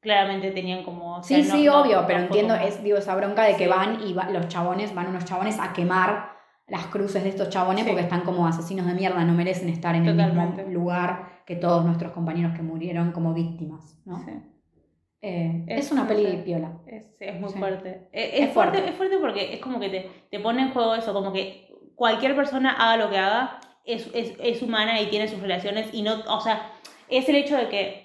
claramente 0.01 0.51
tenían 0.51 0.83
como... 0.83 1.17
o 1.17 1.23
sea, 1.23 1.37
Sí, 1.41 1.47
no- 1.49 1.55
sí, 1.55 1.65
no- 1.65 1.81
obvio, 1.81 2.01
no 2.01 2.07
pero 2.07 2.19
entiendo, 2.19 2.53
como- 2.55 2.67
es 2.67 2.83
digo, 2.83 2.97
esa 2.97 3.15
bronca 3.15 3.43
de 3.43 3.55
que 3.55 3.63
Sí. 3.65 3.69
van 3.69 4.01
y 4.05 4.13
va- 4.13 4.29
los 4.29 4.47
chabones, 4.49 4.93
van 4.93 5.07
unos 5.07 5.25
chabones 5.25 5.59
a 5.59 5.71
quemar 5.73 6.33
las 6.67 6.85
cruces 6.87 7.23
de 7.23 7.29
estos 7.29 7.49
chabones 7.49 7.83
Sí. 7.83 7.89
porque 7.89 8.03
están 8.03 8.21
como 8.21 8.45
asesinos 8.47 8.85
de 8.85 8.93
mierda, 8.93 9.23
no 9.23 9.33
merecen 9.33 9.69
estar 9.69 9.95
en 9.95 10.05
el 10.05 10.15
mismo 10.15 10.55
lugar 10.69 11.41
que 11.45 11.55
todos 11.55 11.83
nuestros 11.85 12.11
compañeros 12.13 12.53
que 12.55 12.61
murieron 12.61 13.11
como 13.11 13.33
víctimas, 13.33 14.01
¿no? 14.05 14.17
Sí. 14.19 14.31
Eh, 15.25 15.63
es, 15.67 15.85
Es- 15.85 15.91
una 15.93 16.05
peli 16.05 16.25
sé. 16.25 16.37
piola. 16.43 16.79
Es, 16.85 17.15
es 17.19 17.39
muy 17.39 17.49
fuerte. 17.49 18.09
Es, 18.11 18.33
Es 18.33 18.39
es 18.49 18.53
fuerte. 18.53 18.77
fuerte. 18.79 18.89
Es 18.91 18.95
fuerte 18.97 19.17
porque 19.19 19.53
es 19.53 19.59
como 19.61 19.79
que 19.79 19.89
te, 19.89 20.11
te 20.29 20.39
pone 20.41 20.61
en 20.63 20.71
juego 20.71 20.95
eso, 20.95 21.13
como 21.13 21.31
que 21.31 21.62
cualquier 21.95 22.35
persona 22.35 22.71
haga 22.71 22.97
lo 22.97 23.09
que 23.09 23.17
haga, 23.17 23.59
es, 23.85 24.09
es, 24.13 24.33
es 24.39 24.61
humana 24.61 25.01
y 25.01 25.07
tiene 25.07 25.27
sus 25.27 25.41
relaciones 25.41 25.93
y 25.93 26.01
no, 26.01 26.23
o 26.27 26.41
sea, 26.41 26.71
es 27.09 27.27
el 27.29 27.35
hecho 27.35 27.57
de 27.57 27.67
que 27.69 28.03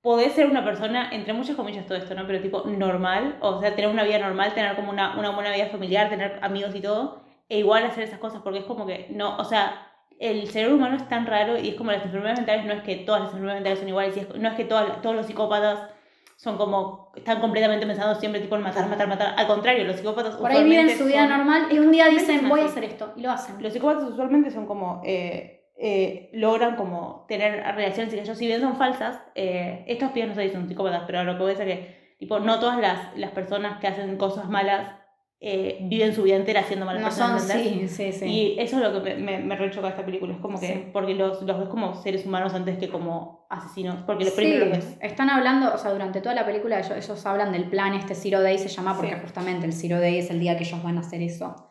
podés 0.00 0.32
ser 0.32 0.46
una 0.46 0.64
persona, 0.64 1.10
entre 1.12 1.32
muchas 1.32 1.56
comillas 1.56 1.86
todo 1.86 1.98
esto, 1.98 2.14
¿no? 2.14 2.26
Pero 2.26 2.40
tipo 2.40 2.62
normal, 2.64 3.36
o 3.40 3.60
sea, 3.60 3.74
tener 3.74 3.90
una 3.90 4.04
vida 4.04 4.18
normal, 4.18 4.54
tener 4.54 4.76
como 4.76 4.90
una, 4.90 5.18
una 5.18 5.30
buena 5.30 5.52
vida 5.52 5.66
familiar, 5.66 6.08
tener 6.08 6.38
amigos 6.42 6.74
y 6.74 6.80
todo, 6.80 7.22
e 7.48 7.58
igual 7.58 7.84
hacer 7.84 8.04
esas 8.04 8.18
cosas 8.18 8.42
porque 8.42 8.60
es 8.60 8.64
como 8.64 8.86
que, 8.86 9.08
no, 9.10 9.36
o 9.36 9.44
sea, 9.44 9.86
el 10.18 10.48
cerebro 10.48 10.76
humano 10.76 10.96
es 10.96 11.08
tan 11.08 11.26
raro 11.26 11.58
y 11.58 11.70
es 11.70 11.74
como 11.74 11.92
las 11.92 12.04
enfermedades 12.04 12.38
mentales, 12.38 12.66
no 12.66 12.72
es 12.72 12.82
que 12.82 12.96
todas 12.96 13.22
las 13.22 13.30
enfermedades 13.30 13.62
mentales 13.62 13.78
son 13.80 13.88
iguales, 13.88 14.34
no 14.36 14.48
es 14.48 14.54
que 14.54 14.64
todas, 14.64 15.02
todos 15.02 15.16
los 15.16 15.26
psicópatas 15.26 15.90
son 16.38 16.56
como, 16.56 17.10
están 17.16 17.40
completamente 17.40 17.84
pensando 17.84 18.14
siempre 18.14 18.40
tipo 18.40 18.54
en 18.54 18.62
matar, 18.62 18.88
matar, 18.88 19.08
matar. 19.08 19.34
Al 19.36 19.48
contrario, 19.48 19.82
los 19.84 19.96
psicópatas 19.96 20.36
Por 20.36 20.48
ahí 20.52 20.62
viven 20.62 20.88
su 20.96 21.04
vida 21.04 21.26
son- 21.26 21.30
normal 21.30 21.66
y 21.72 21.80
un 21.80 21.90
día 21.90 22.06
dicen 22.06 22.48
voy 22.48 22.60
a 22.60 22.66
hacer 22.66 22.84
esto 22.84 23.12
y 23.16 23.22
lo 23.22 23.32
hacen. 23.32 23.60
Los 23.60 23.72
psicópatas 23.72 24.04
usualmente 24.04 24.52
son 24.52 24.64
como, 24.66 25.02
eh, 25.04 25.72
eh, 25.76 26.30
logran 26.34 26.76
como 26.76 27.24
tener 27.26 27.64
relaciones 27.74 28.12
y 28.12 28.16
que 28.16 28.22
ellos 28.22 28.38
si 28.38 28.46
bien 28.46 28.60
son 28.60 28.76
falsas, 28.76 29.20
eh, 29.34 29.84
estos 29.88 30.12
pibes 30.12 30.28
no 30.28 30.34
se 30.36 30.42
dicen 30.42 30.68
psicópatas, 30.68 31.02
pero 31.08 31.24
lo 31.24 31.32
que 31.32 31.38
voy 31.42 31.50
a 31.50 31.54
decir 31.54 31.68
es 31.72 31.78
que, 31.80 32.14
tipo, 32.20 32.38
no 32.38 32.60
todas 32.60 32.78
las, 32.78 33.16
las 33.16 33.32
personas 33.32 33.80
que 33.80 33.88
hacen 33.88 34.16
cosas 34.16 34.48
malas 34.48 34.94
eh, 35.40 35.78
viven 35.82 36.12
su 36.14 36.24
vida 36.24 36.34
entera 36.34 36.60
haciendo 36.60 36.84
malas 36.84 37.00
No 37.00 37.08
cosas, 37.08 37.46
son, 37.46 37.62
sí, 37.62 37.86
sí, 37.86 38.12
sí. 38.12 38.24
Y 38.24 38.58
eso 38.58 38.76
es 38.76 38.92
lo 38.92 39.02
que 39.02 39.14
me, 39.14 39.38
me, 39.38 39.54
rechoca 39.54 39.88
esta 39.88 40.04
película, 40.04 40.34
es 40.34 40.40
como 40.40 40.58
que, 40.58 40.90
porque 40.92 41.14
los, 41.14 41.42
los 41.42 41.58
ves 41.60 41.68
como 41.68 41.94
seres 41.94 42.26
humanos 42.26 42.54
antes 42.54 42.76
que 42.76 42.88
como 42.88 43.46
asesinos, 43.48 44.02
porque 44.04 44.24
los 44.24 44.34
primero 44.34 44.66
los 44.66 44.78
ves. 44.78 44.98
están 45.00 45.30
hablando, 45.30 45.72
o 45.72 45.78
sea, 45.78 45.92
durante 45.92 46.20
toda 46.20 46.34
la 46.34 46.44
película 46.44 46.80
ellos, 46.80 46.92
ellos 46.96 47.26
hablan 47.26 47.52
del 47.52 47.70
plan 47.70 47.94
este 47.94 48.16
Zero 48.16 48.42
Day, 48.42 48.58
se 48.58 48.68
llama 48.68 48.96
porque 48.96 49.14
justamente 49.14 49.64
el 49.64 49.72
Zero 49.72 50.00
Day 50.00 50.18
es 50.18 50.30
el 50.30 50.40
día 50.40 50.56
que 50.56 50.64
ellos 50.64 50.82
van 50.82 50.96
a 50.96 51.00
hacer 51.00 51.22
eso. 51.22 51.68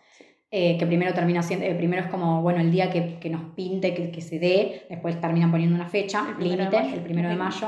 Eh, 0.50 0.78
que 0.78 0.88
primero 0.88 1.14
termina 1.14 1.44
siendo, 1.44 1.66
eh, 1.66 1.76
primero 1.76 2.04
es 2.04 2.10
como, 2.10 2.42
bueno, 2.42 2.62
el 2.62 2.72
día 2.72 2.90
que, 2.90 3.20
que 3.20 3.30
nos 3.30 3.54
pinte, 3.54 3.94
que, 3.94 4.12
que 4.12 4.22
se 4.22 4.40
dé, 4.40 4.86
después 4.90 5.20
terminan 5.20 5.52
poniendo 5.52 5.76
una 5.76 5.90
fecha, 5.90 6.26
El 6.30 6.36
primero 6.36 6.64
de 6.64 6.70
límite, 6.70 6.84
mayo. 6.84 6.96
el 6.96 7.02
primero 7.04 7.30
de 7.30 7.36
mayo. 7.36 7.68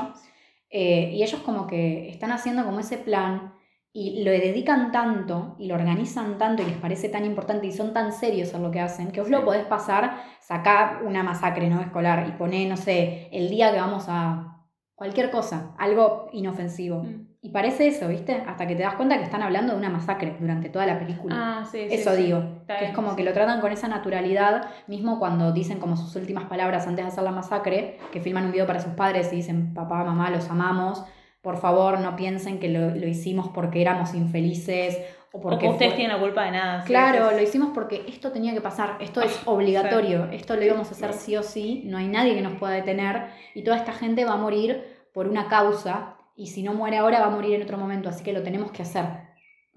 Eh, 0.70 1.10
y 1.12 1.22
ellos 1.22 1.40
como 1.42 1.66
que 1.66 2.08
están 2.08 2.32
haciendo 2.32 2.64
como 2.64 2.80
ese 2.80 2.96
plan 2.96 3.52
y 3.92 4.22
lo 4.22 4.30
dedican 4.30 4.92
tanto 4.92 5.56
y 5.58 5.66
lo 5.66 5.74
organizan 5.74 6.38
tanto 6.38 6.62
y 6.62 6.66
les 6.66 6.76
parece 6.76 7.08
tan 7.08 7.24
importante 7.24 7.66
y 7.66 7.72
son 7.72 7.92
tan 7.92 8.12
serios 8.12 8.54
en 8.54 8.62
lo 8.62 8.70
que 8.70 8.80
hacen 8.80 9.10
que 9.10 9.20
vos 9.20 9.30
lo 9.30 9.44
podés 9.44 9.64
pasar, 9.64 10.22
sacar 10.40 11.02
una 11.04 11.22
masacre 11.24 11.68
no 11.68 11.80
escolar 11.80 12.26
y 12.28 12.32
poner, 12.32 12.68
no 12.68 12.76
sé, 12.76 13.28
el 13.32 13.50
día 13.50 13.72
que 13.72 13.80
vamos 13.80 14.04
a 14.08 14.64
cualquier 14.94 15.30
cosa, 15.30 15.74
algo 15.78 16.28
inofensivo. 16.32 17.02
Mm. 17.02 17.30
Y 17.42 17.48
parece 17.48 17.88
eso, 17.88 18.06
¿viste? 18.06 18.34
Hasta 18.46 18.66
que 18.66 18.76
te 18.76 18.82
das 18.82 18.96
cuenta 18.96 19.16
que 19.16 19.24
están 19.24 19.42
hablando 19.42 19.72
de 19.72 19.78
una 19.78 19.88
masacre 19.88 20.36
durante 20.38 20.68
toda 20.68 20.84
la 20.84 20.98
película. 20.98 21.34
Ah, 21.38 21.64
sí, 21.64 21.86
sí, 21.88 21.94
Eso 21.94 22.14
sí. 22.14 22.24
digo, 22.24 22.64
que 22.66 22.84
es 22.84 22.92
como 22.92 23.16
que 23.16 23.24
lo 23.24 23.32
tratan 23.32 23.62
con 23.62 23.72
esa 23.72 23.88
naturalidad, 23.88 24.66
mismo 24.88 25.18
cuando 25.18 25.50
dicen 25.50 25.80
como 25.80 25.96
sus 25.96 26.14
últimas 26.16 26.44
palabras 26.44 26.86
antes 26.86 27.02
de 27.02 27.08
hacer 27.08 27.24
la 27.24 27.30
masacre, 27.30 27.98
que 28.12 28.20
filman 28.20 28.44
un 28.44 28.52
video 28.52 28.66
para 28.66 28.78
sus 28.78 28.92
padres 28.92 29.32
y 29.32 29.36
dicen, 29.36 29.72
papá, 29.72 30.04
mamá, 30.04 30.28
los 30.28 30.50
amamos, 30.50 31.02
por 31.42 31.56
favor 31.58 32.00
no 32.00 32.16
piensen 32.16 32.58
que 32.58 32.68
lo, 32.68 32.90
lo 32.94 33.06
hicimos 33.06 33.48
porque 33.48 33.80
éramos 33.80 34.14
infelices 34.14 34.98
o 35.32 35.40
porque... 35.40 35.68
Ustedes 35.68 35.92
fue- 35.92 35.96
tienen 35.98 36.16
la 36.16 36.22
culpa 36.22 36.44
de 36.44 36.50
nada. 36.50 36.82
sí, 36.82 36.88
Claro, 36.88 37.30
lo 37.30 37.40
hicimos 37.40 37.70
porque 37.72 38.04
esto 38.08 38.30
tenía 38.32 38.52
que 38.52 38.60
pasar, 38.60 38.96
esto 39.00 39.22
es 39.22 39.38
Ah, 39.46 39.50
obligatorio, 39.50 40.28
esto 40.32 40.56
lo 40.56 40.62
íbamos 40.64 40.88
a 40.88 40.92
hacer 40.92 41.12
Sí. 41.14 41.36
o 41.36 41.42
sí, 41.42 41.82
no 41.86 41.98
hay 41.98 42.08
nadie 42.08 42.34
que 42.34 42.42
nos 42.42 42.54
pueda 42.54 42.74
detener 42.74 43.26
y 43.54 43.62
toda 43.62 43.76
esta 43.76 43.92
gente 43.92 44.24
va 44.24 44.32
a 44.32 44.36
morir 44.36 44.84
por 45.14 45.26
una 45.28 45.48
causa 45.48 46.16
y 46.36 46.48
si 46.48 46.62
no 46.62 46.74
muere 46.74 46.98
ahora 46.98 47.20
va 47.20 47.26
a 47.26 47.30
morir 47.30 47.54
en 47.54 47.62
otro 47.62 47.78
momento, 47.78 48.08
así 48.08 48.22
que 48.24 48.32
lo 48.32 48.42
tenemos 48.42 48.70
que 48.72 48.82
hacer. 48.82 49.04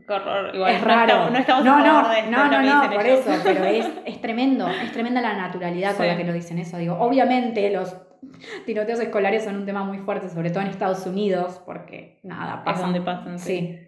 Qué 0.06 0.12
horror. 0.14 0.54
Igual, 0.54 0.74
es 0.74 0.82
no 0.82 0.88
raro. 0.88 1.02
estamos- 1.08 1.32
No 1.32 1.38
estamos 1.40 1.66
no, 1.66 1.80
no, 2.04 2.10
de 2.10 2.20
esto, 2.20 2.32
no, 2.32 2.46
no, 2.50 2.62
no, 2.62 2.82
dicen 2.82 2.92
por 2.98 3.06
ellos. 3.06 3.28
eso, 3.28 3.42
pero 3.44 3.64
es, 3.66 3.90
es 4.06 4.22
tremendo, 4.22 4.68
es 4.68 4.92
tremenda 4.92 5.22
la 5.22 5.34
naturalidad 5.34 5.96
con 5.96 6.06
Sí. 6.06 6.12
la 6.12 6.18
que 6.18 6.34
dicen 6.34 6.60
eso. 6.60 6.78
Digo, 6.78 6.98
obviamente 7.00 7.70
los 7.70 7.96
tiroteos 8.66 9.00
escolares 9.00 9.44
son 9.44 9.56
un 9.56 9.66
tema 9.66 9.84
muy 9.84 10.00
fuerte, 10.00 10.30
sobre 10.30 10.50
todo 10.50 10.62
en 10.62 10.70
Estados 10.70 11.06
Unidos, 11.06 11.62
porque 11.66 12.20
nada, 12.24 12.56
Es 12.58 12.64
pasa. 12.64 12.82
donde 12.82 13.02
pasan, 13.02 13.40
sí. 13.40 13.58
Sí. 13.58 13.80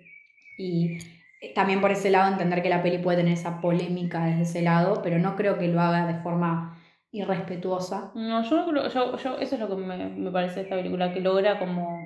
Y 0.57 0.97
eh, 1.41 1.53
también 1.53 1.81
por 1.81 1.91
ese 1.91 2.09
lado 2.09 2.31
entender 2.31 2.61
que 2.61 2.69
la 2.69 2.81
peli 2.81 2.97
puede 2.97 3.17
tener 3.17 3.33
esa 3.33 3.59
polémica 3.61 4.25
desde 4.25 4.41
ese 4.43 4.61
lado, 4.61 5.01
pero 5.03 5.17
no 5.19 5.35
creo 5.35 5.57
que 5.57 5.67
lo 5.67 5.81
haga 5.81 6.07
de 6.07 6.21
forma 6.21 6.77
irrespetuosa. 7.11 8.11
No, 8.15 8.43
yo 8.43 8.65
creo, 8.67 8.89
yo, 8.89 9.17
yo, 9.17 9.37
eso 9.37 9.55
es 9.55 9.61
lo 9.61 9.69
que 9.69 9.75
me, 9.75 10.09
me 10.09 10.31
parece 10.31 10.55
de 10.55 10.61
esta 10.63 10.75
película, 10.75 11.13
que 11.13 11.21
logra 11.21 11.59
como 11.59 11.99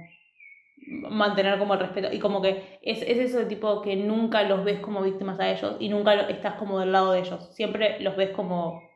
mantener 1.10 1.60
como 1.60 1.74
el 1.76 1.80
respeto 1.82 2.08
y 2.12 2.20
como 2.20 2.42
que 2.42 2.80
es, 2.82 3.02
es 3.04 3.18
eso 3.18 3.38
de 3.40 3.46
tipo 3.46 3.82
que 3.82 3.96
nunca 3.96 4.44
los 4.44 4.64
ves 4.64 4.80
como 4.80 5.02
víctimas 5.02 5.40
a 5.40 5.52
ellos 5.52 5.76
y 5.80 5.90
nunca 5.90 6.14
estás 6.30 6.56
como 6.56 6.80
del 6.80 6.92
lado 6.92 7.12
de 7.12 7.20
ellos, 7.20 7.50
siempre 7.54 8.00
los 8.00 8.16
ves 8.16 8.32
como 8.32 8.89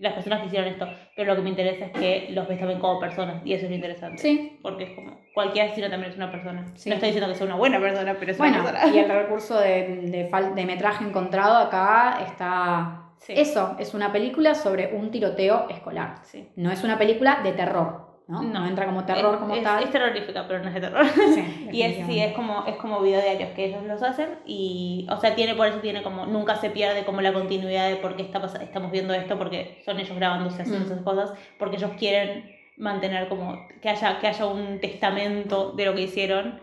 las 0.00 0.14
personas 0.14 0.40
que 0.40 0.46
hicieron 0.46 0.68
esto, 0.68 0.88
pero 1.14 1.30
lo 1.30 1.36
que 1.36 1.42
me 1.42 1.50
interesa 1.50 1.84
es 1.84 1.92
que 1.92 2.28
los 2.30 2.48
ves 2.48 2.58
también 2.58 2.80
como 2.80 2.98
personas, 2.98 3.42
y 3.44 3.52
eso 3.52 3.66
es 3.66 3.70
lo 3.70 3.76
interesante. 3.76 4.18
Sí. 4.18 4.58
Porque 4.62 4.84
es 4.84 4.90
como, 4.90 5.20
cualquier 5.34 5.66
asesino 5.66 5.88
también 5.90 6.10
es 6.10 6.16
una 6.16 6.30
persona. 6.32 6.66
Sí. 6.74 6.88
No 6.88 6.94
estoy 6.94 7.10
diciendo 7.10 7.30
que 7.30 7.36
sea 7.36 7.46
una 7.46 7.56
buena 7.56 7.78
persona, 7.78 8.16
pero 8.18 8.32
es 8.32 8.38
Bueno, 8.38 8.60
una 8.62 8.70
persona. 8.72 8.94
y 8.94 8.98
el 8.98 9.08
recurso 9.08 9.60
de, 9.60 9.86
de, 10.06 10.30
de 10.54 10.66
metraje 10.66 11.04
encontrado 11.04 11.56
acá 11.58 12.18
está... 12.26 12.96
Sí. 13.18 13.34
Eso, 13.36 13.76
es 13.78 13.92
una 13.92 14.10
película 14.12 14.54
sobre 14.54 14.94
un 14.94 15.10
tiroteo 15.10 15.68
escolar. 15.68 16.14
Sí. 16.22 16.48
No 16.56 16.72
es 16.72 16.82
una 16.82 16.96
película 16.98 17.40
de 17.44 17.52
terror, 17.52 18.09
¿no? 18.30 18.42
No. 18.42 18.60
No, 18.60 18.66
entra 18.66 18.86
como 18.86 19.04
terror 19.04 19.34
Es- 19.34 19.40
como 19.40 19.54
es, 19.56 19.62
tal. 19.62 19.82
Es 19.82 19.90
terrorífica, 19.90 20.46
pero 20.46 20.60
no 20.60 20.68
es 20.68 20.74
de 20.74 20.80
terror. 20.80 21.04
Sí, 21.06 21.68
Y 21.72 21.82
es, 21.82 22.06
sí, 22.06 22.20
es 22.20 22.32
como, 22.32 22.64
es 22.66 22.76
como 22.76 23.00
video 23.00 23.20
diarios 23.20 23.50
que 23.50 23.66
ellos 23.66 23.82
los 23.84 24.02
hacen 24.02 24.30
y, 24.46 25.06
o 25.10 25.16
sea, 25.18 25.34
tiene 25.34 25.54
por 25.54 25.66
eso 25.66 25.78
tiene 25.78 26.02
como, 26.02 26.26
nunca 26.26 26.56
se 26.56 26.70
pierde 26.70 27.04
como 27.04 27.20
la 27.20 27.32
continuidad 27.32 27.88
de 27.88 27.96
por 27.96 28.16
qué 28.16 28.22
está, 28.22 28.40
estamos 28.62 28.90
viendo 28.90 29.12
esto, 29.14 29.36
porque 29.38 29.80
son 29.84 29.98
ellos 30.00 30.16
grabándose 30.16 30.62
haciendo 30.62 30.84
Mm. 30.86 30.92
esas 30.92 31.02
cosas, 31.02 31.32
porque 31.58 31.76
ellos 31.76 31.90
quieren 31.98 32.56
mantener 32.76 33.28
como, 33.28 33.66
que 33.82 33.88
haya, 33.90 34.18
que 34.20 34.26
haya 34.28 34.46
un 34.46 34.80
testamento 34.80 35.72
de 35.72 35.84
lo 35.84 35.94
que 35.94 36.02
hicieron, 36.02 36.60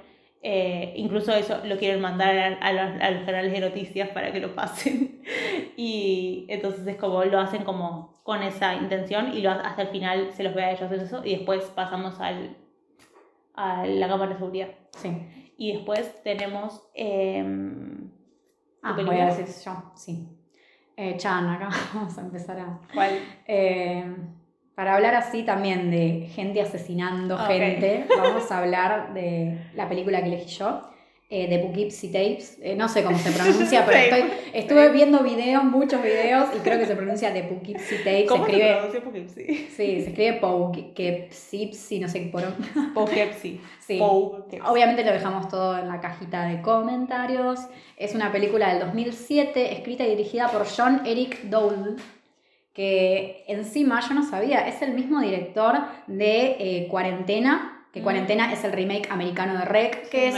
eh, 0.50 0.94
incluso 0.96 1.34
eso 1.34 1.60
lo 1.66 1.78
quieren 1.78 2.00
mandar 2.00 2.38
a, 2.38 2.48
a 2.60 2.72
los, 2.72 3.02
a 3.02 3.12
los 3.12 3.26
canales 3.26 3.52
de 3.52 3.60
noticias 3.60 4.10
para 4.10 4.32
que 4.32 4.40
lo 4.40 4.56
pasen, 4.56 5.22
y 5.76 6.46
entonces 6.48 6.88
es 6.88 6.96
como, 6.96 7.24
lo 7.26 7.40
hacen 7.40 7.64
como 7.64 8.22
con 8.24 8.44
esa 8.44 8.76
intención 8.76 9.34
y 9.34 9.42
lo, 9.42 9.52
hasta 9.52 9.82
el 9.82 9.90
final 9.90 10.32
se 10.34 10.44
los 10.44 10.54
ve 10.54 10.64
a 10.64 10.72
ellos 10.72 10.92
eso 10.92 11.22
y 11.26 11.36
después 11.36 11.64
pasamos 11.76 12.20
al, 12.20 12.56
a 13.56 13.86
la 13.86 14.08
cámara 14.08 14.32
de 14.32 14.38
seguridad. 14.38 14.70
Sí. 14.98 15.10
Y 15.58 15.74
después 15.74 16.24
tenemos. 16.24 16.84
em, 16.94 18.12
Ah, 18.82 18.96
¿Tu 18.96 19.06
voy 19.06 19.18
a 19.20 19.26
decir 19.26 19.48
yo, 19.66 19.92
sí. 19.96 20.30
Eh, 20.96 21.18
Chan, 21.18 21.46
acá 21.50 21.70
vamos 21.94 22.18
a 22.18 22.22
empezar 22.22 22.60
a... 22.60 22.80
¿Cuál? 22.94 23.20
Para 24.78 24.94
hablar 24.94 25.16
así 25.16 25.42
también 25.42 25.90
de 25.90 26.28
gente 26.36 26.62
asesinando 26.62 27.34
Ok. 27.34 27.48
gente, 27.48 28.06
vamos 28.16 28.52
a 28.52 28.60
hablar 28.60 29.12
de 29.16 29.58
la 29.74 29.90
película 29.90 30.22
que 30.22 30.28
elegí 30.28 30.56
yo, 30.56 30.82
eh, 31.32 31.50
de 31.50 31.58
Poughkeepsie 31.58 32.12
Tapes. 32.12 32.60
Eh, 32.62 32.76
no 32.76 32.88
sé 32.88 33.04
cómo 33.04 33.18
se 33.18 33.32
pronuncia, 33.32 33.84
pero 33.88 33.98
estoy, 34.04 34.24
estuve 34.54 34.90
viendo 34.90 35.24
videos, 35.24 35.64
muchos 35.64 36.04
videos, 36.04 36.50
y 36.56 36.60
creo 36.60 36.78
que 36.78 36.86
se 36.86 36.96
pronuncia 36.96 37.32
de 37.32 37.42
Poughkeepsie 37.42 37.98
Tapes. 37.98 38.30
¿Cómo 38.30 38.46
se 38.46 38.52
se 38.52 38.60
pronuncia 38.60 39.02
Poughkeepsie? 39.02 39.46
sí, 39.48 39.76
se 39.76 40.10
escribe 40.10 40.34
Poughkeepsie, 40.34 42.00
no 42.00 42.08
sé 42.08 42.26
qué 42.26 42.28
por... 42.28 42.44
Poughkeepsie. 42.94 43.60
Sí. 43.80 43.98
Poughkeepsie. 43.98 44.62
Obviamente 44.70 45.04
lo 45.04 45.12
dejamos 45.12 45.50
todo 45.50 45.76
en 45.80 45.88
la 45.88 46.00
cajita 46.00 46.46
de 46.46 46.62
comentarios. 46.62 47.62
Es 47.98 48.14
una 48.14 48.32
película 48.32 48.70
del 48.70 48.82
2007, 48.82 49.74
escrita 49.74 50.04
y 50.04 50.12
dirigida 50.12 50.50
por 50.50 50.68
John 50.68 51.02
Eric 51.04 51.46
Dole, 51.46 51.96
que 52.78 53.44
encima 53.48 54.00
yo 54.08 54.14
no 54.14 54.22
sabía, 54.22 54.68
es 54.68 54.84
el 54.84 54.94
mismo 54.94 55.20
director 55.20 55.80
de 56.06 56.58
eh, 56.60 56.88
Cuarentena, 56.92 57.88
que 57.92 58.02
Mm. 58.02 58.04
Cuarentena 58.04 58.54
es 58.54 58.64
el 58.64 58.72
remake 58.72 59.10
americano 59.10 59.58
de 59.58 59.66
Rec, 59.66 60.10
que 60.10 60.28
es, 60.28 60.36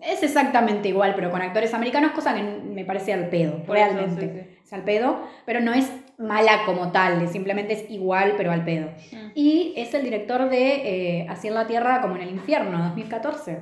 es 0.00 0.22
exactamente 0.22 0.88
igual, 0.88 1.12
pero 1.14 1.30
con 1.30 1.42
actores 1.42 1.74
americanos, 1.74 2.12
cosa 2.12 2.34
que 2.34 2.42
me 2.42 2.86
parece 2.86 3.12
al 3.12 3.28
pedo, 3.28 3.62
Por 3.64 3.76
eso, 3.76 3.86
realmente. 3.92 4.48
sí, 4.48 4.60
Es 4.64 4.72
al 4.72 4.82
pedo, 4.84 5.28
pero 5.44 5.60
no 5.60 5.74
es 5.74 5.92
mala 6.16 6.64
como 6.64 6.90
tal, 6.90 7.28
simplemente 7.28 7.74
es 7.74 7.90
igual, 7.90 8.32
pero 8.38 8.50
al 8.50 8.64
pedo. 8.64 8.86
Mm. 9.12 9.32
Y 9.34 9.74
es 9.76 9.92
el 9.92 10.04
director 10.04 10.48
de 10.48 11.20
eh, 11.20 11.26
Así 11.28 11.48
en 11.48 11.54
la 11.54 11.66
Tierra 11.66 12.00
como 12.00 12.16
en 12.16 12.22
el 12.22 12.30
Infierno, 12.30 12.78
2014. 12.78 13.58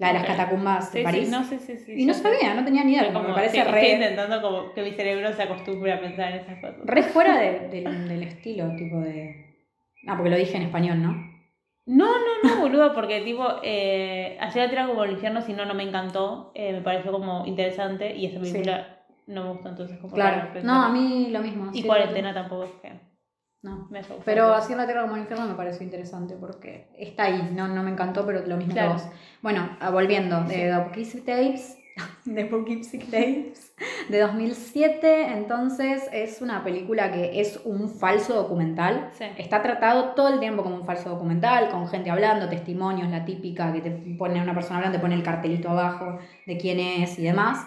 La 0.00 0.08
de 0.08 0.14
las 0.14 0.24
catacumbas 0.26 0.92
de 0.92 0.98
Sí, 1.00 1.04
París. 1.04 1.24
sí, 1.26 1.30
no, 1.30 1.44
sí, 1.44 1.58
sí, 1.58 1.76
sí. 1.76 1.92
y 1.96 2.06
no 2.06 2.14
sabía, 2.14 2.54
no 2.54 2.64
tenía 2.64 2.82
ni 2.84 2.92
idea, 2.92 3.02
Estoy 3.02 3.14
como 3.16 3.28
me 3.28 3.34
parece 3.34 3.58
Estoy 3.58 3.72
re, 3.72 3.92
intentando 3.92 4.40
como 4.42 4.72
que 4.72 4.82
mi 4.82 4.90
cerebro 4.92 5.32
se 5.32 5.42
acostumbre 5.42 5.92
a 5.92 6.00
pensar 6.00 6.32
en 6.32 6.38
esas 6.40 6.58
cosas. 6.58 6.78
re 6.84 7.02
fuera 7.04 7.38
de- 7.38 7.68
del- 7.70 8.08
del 8.08 8.22
estilo, 8.24 8.74
tipo 8.76 8.98
de... 9.00 9.46
Ah, 10.08 10.14
porque 10.16 10.30
lo 10.30 10.36
dije 10.36 10.56
en 10.56 10.62
español, 10.64 11.02
¿no? 11.02 11.30
No, 11.86 12.06
no, 12.06 12.48
no, 12.54 12.60
boludo, 12.60 12.94
porque 12.94 13.20
tipo, 13.20 13.46
eh, 13.62 14.36
ayer 14.40 14.62
la 14.64 14.70
tira 14.70 14.86
como 14.86 15.04
el 15.04 15.12
infierno, 15.12 15.42
si 15.42 15.52
no, 15.52 15.64
no 15.66 15.74
me 15.74 15.82
encantó, 15.82 16.52
eh, 16.54 16.72
me 16.72 16.80
pareció 16.82 17.10
como 17.12 17.44
interesante 17.46 18.14
y 18.16 18.26
esa 18.26 18.38
película 18.40 18.98
no 19.26 19.44
me 19.44 19.50
gustó, 19.52 19.68
entonces 19.70 19.98
como 19.98 20.14
Claro. 20.14 20.48
No, 20.62 20.82
a 20.84 20.88
mí 20.88 21.28
lo 21.30 21.40
mismo. 21.40 21.70
Y 21.74 21.82
cuarentena 21.82 22.32
tampoco 22.32 22.64
es 22.64 22.70
que 22.82 22.92
No. 23.62 23.86
me 23.90 23.98
gustado. 23.98 24.22
Pero 24.24 24.54
Así 24.54 24.72
en 24.72 24.78
la 24.78 24.86
Tierra 24.86 25.02
como 25.02 25.16
el 25.16 25.22
Infierno 25.22 25.46
me 25.46 25.54
pareció 25.54 25.84
interesante 25.84 26.34
porque 26.40 26.88
está 26.98 27.24
ahí, 27.24 27.50
no, 27.52 27.68
no 27.68 27.82
me 27.82 27.90
encantó, 27.90 28.24
pero 28.24 28.46
lo 28.46 28.56
mismo 28.56 28.72
Claro. 28.72 28.96
que 28.96 29.02
vos. 29.02 29.12
Bueno, 29.42 29.76
ah, 29.80 29.90
volviendo, 29.90 30.42
de 30.44 30.54
The 30.70 30.76
Poughkeepsie 30.82 31.20
Tapes, 31.26 31.76
de 32.24 32.44
Poughkeepsie 32.46 33.00
Tapes, 33.00 33.74
de 34.08 34.18
2007, 34.20 35.32
entonces 35.32 36.08
es 36.12 36.40
una 36.40 36.64
película 36.64 37.12
que 37.12 37.40
es 37.40 37.60
un 37.64 37.90
falso 37.90 38.34
documental. 38.34 39.10
Sí. 39.12 39.24
Está 39.36 39.60
tratado 39.62 40.14
todo 40.14 40.28
el 40.28 40.40
tiempo 40.40 40.62
como 40.62 40.76
un 40.76 40.86
falso 40.86 41.10
documental, 41.10 41.68
con 41.70 41.86
gente 41.88 42.10
hablando, 42.10 42.48
testimonios, 42.48 43.10
la 43.10 43.24
típica 43.26 43.70
que 43.72 43.82
te 43.82 43.90
pone 44.18 44.40
una 44.42 44.54
persona 44.54 44.76
hablando, 44.76 44.96
te 44.98 45.02
pone 45.02 45.14
el 45.14 45.22
cartelito 45.22 45.68
abajo 45.68 46.18
de 46.46 46.56
quién 46.56 46.80
es 46.80 47.18
y 47.18 47.22
demás. 47.24 47.66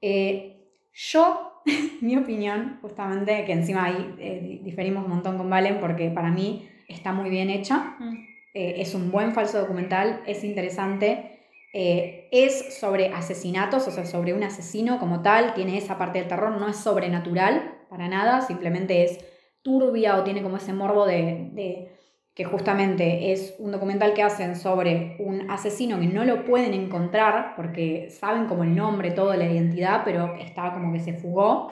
Eh, 0.00 0.68
yo, 0.92 1.53
mi 2.00 2.16
opinión, 2.16 2.78
justamente, 2.82 3.44
que 3.44 3.52
encima 3.52 3.84
ahí 3.84 4.14
eh, 4.18 4.40
di- 4.42 4.58
diferimos 4.58 5.04
un 5.04 5.10
montón 5.10 5.38
con 5.38 5.48
Valen, 5.50 5.78
porque 5.80 6.10
para 6.10 6.30
mí 6.30 6.68
está 6.88 7.12
muy 7.12 7.30
bien 7.30 7.50
hecha, 7.50 7.96
Mm. 7.98 8.14
eh, 8.54 8.74
es 8.78 8.94
un 8.94 9.10
buen 9.10 9.32
falso 9.32 9.58
documental, 9.58 10.20
es 10.26 10.44
interesante, 10.44 11.30
eh, 11.72 12.28
es 12.30 12.78
sobre 12.78 13.08
asesinatos, 13.08 13.88
o 13.88 13.90
sea, 13.90 14.04
sobre 14.06 14.32
un 14.34 14.42
asesino 14.44 14.98
como 15.00 15.22
tal, 15.22 15.54
tiene 15.54 15.76
esa 15.76 15.98
parte 15.98 16.18
del 16.18 16.28
terror, 16.28 16.52
no 16.60 16.68
es 16.68 16.76
sobrenatural 16.76 17.78
para 17.88 18.06
nada, 18.08 18.40
simplemente 18.42 19.02
es 19.04 19.18
turbia 19.62 20.16
o 20.18 20.24
tiene 20.24 20.42
como 20.42 20.56
ese 20.58 20.72
morbo 20.72 21.06
de, 21.06 21.48
de 21.52 21.88
que 22.34 22.44
justamente 22.44 23.32
es 23.32 23.54
un 23.58 23.70
documental 23.70 24.12
que 24.12 24.24
hacen 24.24 24.56
sobre 24.56 25.16
un 25.20 25.48
asesino 25.50 26.00
que 26.00 26.06
no 26.06 26.24
lo 26.24 26.44
pueden 26.44 26.74
encontrar 26.74 27.54
porque 27.54 28.10
saben 28.10 28.46
como 28.46 28.64
el 28.64 28.74
nombre, 28.74 29.12
todo, 29.12 29.34
la 29.34 29.48
identidad, 29.48 30.02
pero 30.04 30.34
está 30.34 30.72
como 30.72 30.92
que 30.92 30.98
se 30.98 31.14
fugó. 31.14 31.70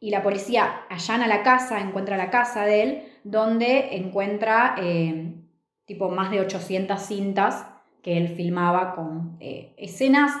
Y 0.00 0.10
la 0.10 0.22
policía 0.22 0.82
allana 0.90 1.28
la 1.28 1.44
casa, 1.44 1.80
encuentra 1.80 2.16
la 2.16 2.28
casa 2.28 2.64
de 2.64 2.82
él, 2.82 3.02
donde 3.22 3.96
encuentra 3.96 4.74
eh, 4.78 5.32
tipo 5.86 6.10
más 6.10 6.30
de 6.32 6.40
800 6.40 7.00
cintas 7.00 7.66
que 8.02 8.18
él 8.18 8.28
filmaba 8.28 8.94
con 8.96 9.36
eh, 9.40 9.74
escenas, 9.78 10.32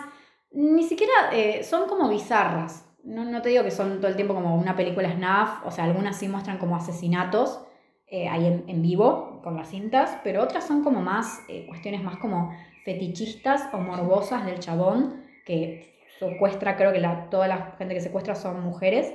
ni 0.50 0.82
siquiera 0.82 1.12
eh, 1.32 1.62
son 1.62 1.88
como 1.88 2.08
bizarras. 2.08 2.90
No, 3.04 3.24
no 3.24 3.40
te 3.40 3.50
digo 3.50 3.62
que 3.62 3.70
son 3.70 3.98
todo 3.98 4.08
el 4.08 4.16
tiempo 4.16 4.34
como 4.34 4.56
una 4.56 4.74
película 4.74 5.12
snuff, 5.12 5.64
o 5.64 5.70
sea, 5.70 5.84
algunas 5.84 6.16
sí 6.18 6.26
muestran 6.26 6.58
como 6.58 6.74
asesinatos 6.74 7.60
eh, 8.06 8.28
ahí 8.28 8.46
en, 8.66 8.82
vivo 8.82 9.40
con 9.42 9.56
las 9.56 9.68
cintas, 9.70 10.18
pero 10.22 10.42
otras 10.42 10.66
son 10.66 10.84
como 10.84 11.00
más 11.00 11.42
eh, 11.48 11.66
cuestiones 11.66 12.02
más 12.02 12.16
como 12.18 12.52
fetichistas 12.84 13.68
o 13.72 13.78
morbosas 13.78 14.44
del 14.46 14.60
chabón 14.60 15.24
que 15.46 15.94
secuestra, 16.18 16.76
creo 16.76 16.92
que 16.92 17.00
la, 17.00 17.28
toda 17.30 17.48
la 17.48 17.74
gente 17.78 17.94
que 17.94 18.00
secuestra 18.00 18.34
son 18.34 18.62
mujeres 18.62 19.14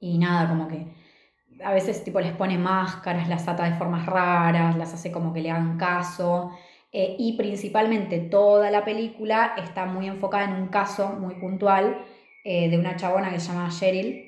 y 0.00 0.18
nada, 0.18 0.48
como 0.48 0.68
que 0.68 0.86
a 1.64 1.72
veces 1.72 2.04
tipo 2.04 2.20
les 2.20 2.32
pone 2.32 2.58
máscaras, 2.58 3.28
las 3.28 3.48
ata 3.48 3.64
de 3.64 3.76
formas 3.76 4.06
raras, 4.06 4.76
las 4.76 4.94
hace 4.94 5.10
como 5.12 5.32
que 5.32 5.40
le 5.42 5.50
hagan 5.50 5.76
caso. 5.78 6.50
eh, 6.92 7.16
y 7.18 7.36
principalmente 7.36 8.18
toda 8.20 8.70
la 8.70 8.84
película 8.84 9.54
está 9.58 9.84
muy 9.86 10.06
enfocada 10.06 10.44
en 10.44 10.54
un 10.62 10.68
caso 10.68 11.10
muy 11.10 11.34
puntual 11.34 11.98
eh, 12.44 12.70
de 12.70 12.78
una 12.78 12.96
chabona 12.96 13.30
que 13.30 13.40
se 13.40 13.52
llama 13.52 13.68
Cheryl, 13.70 14.27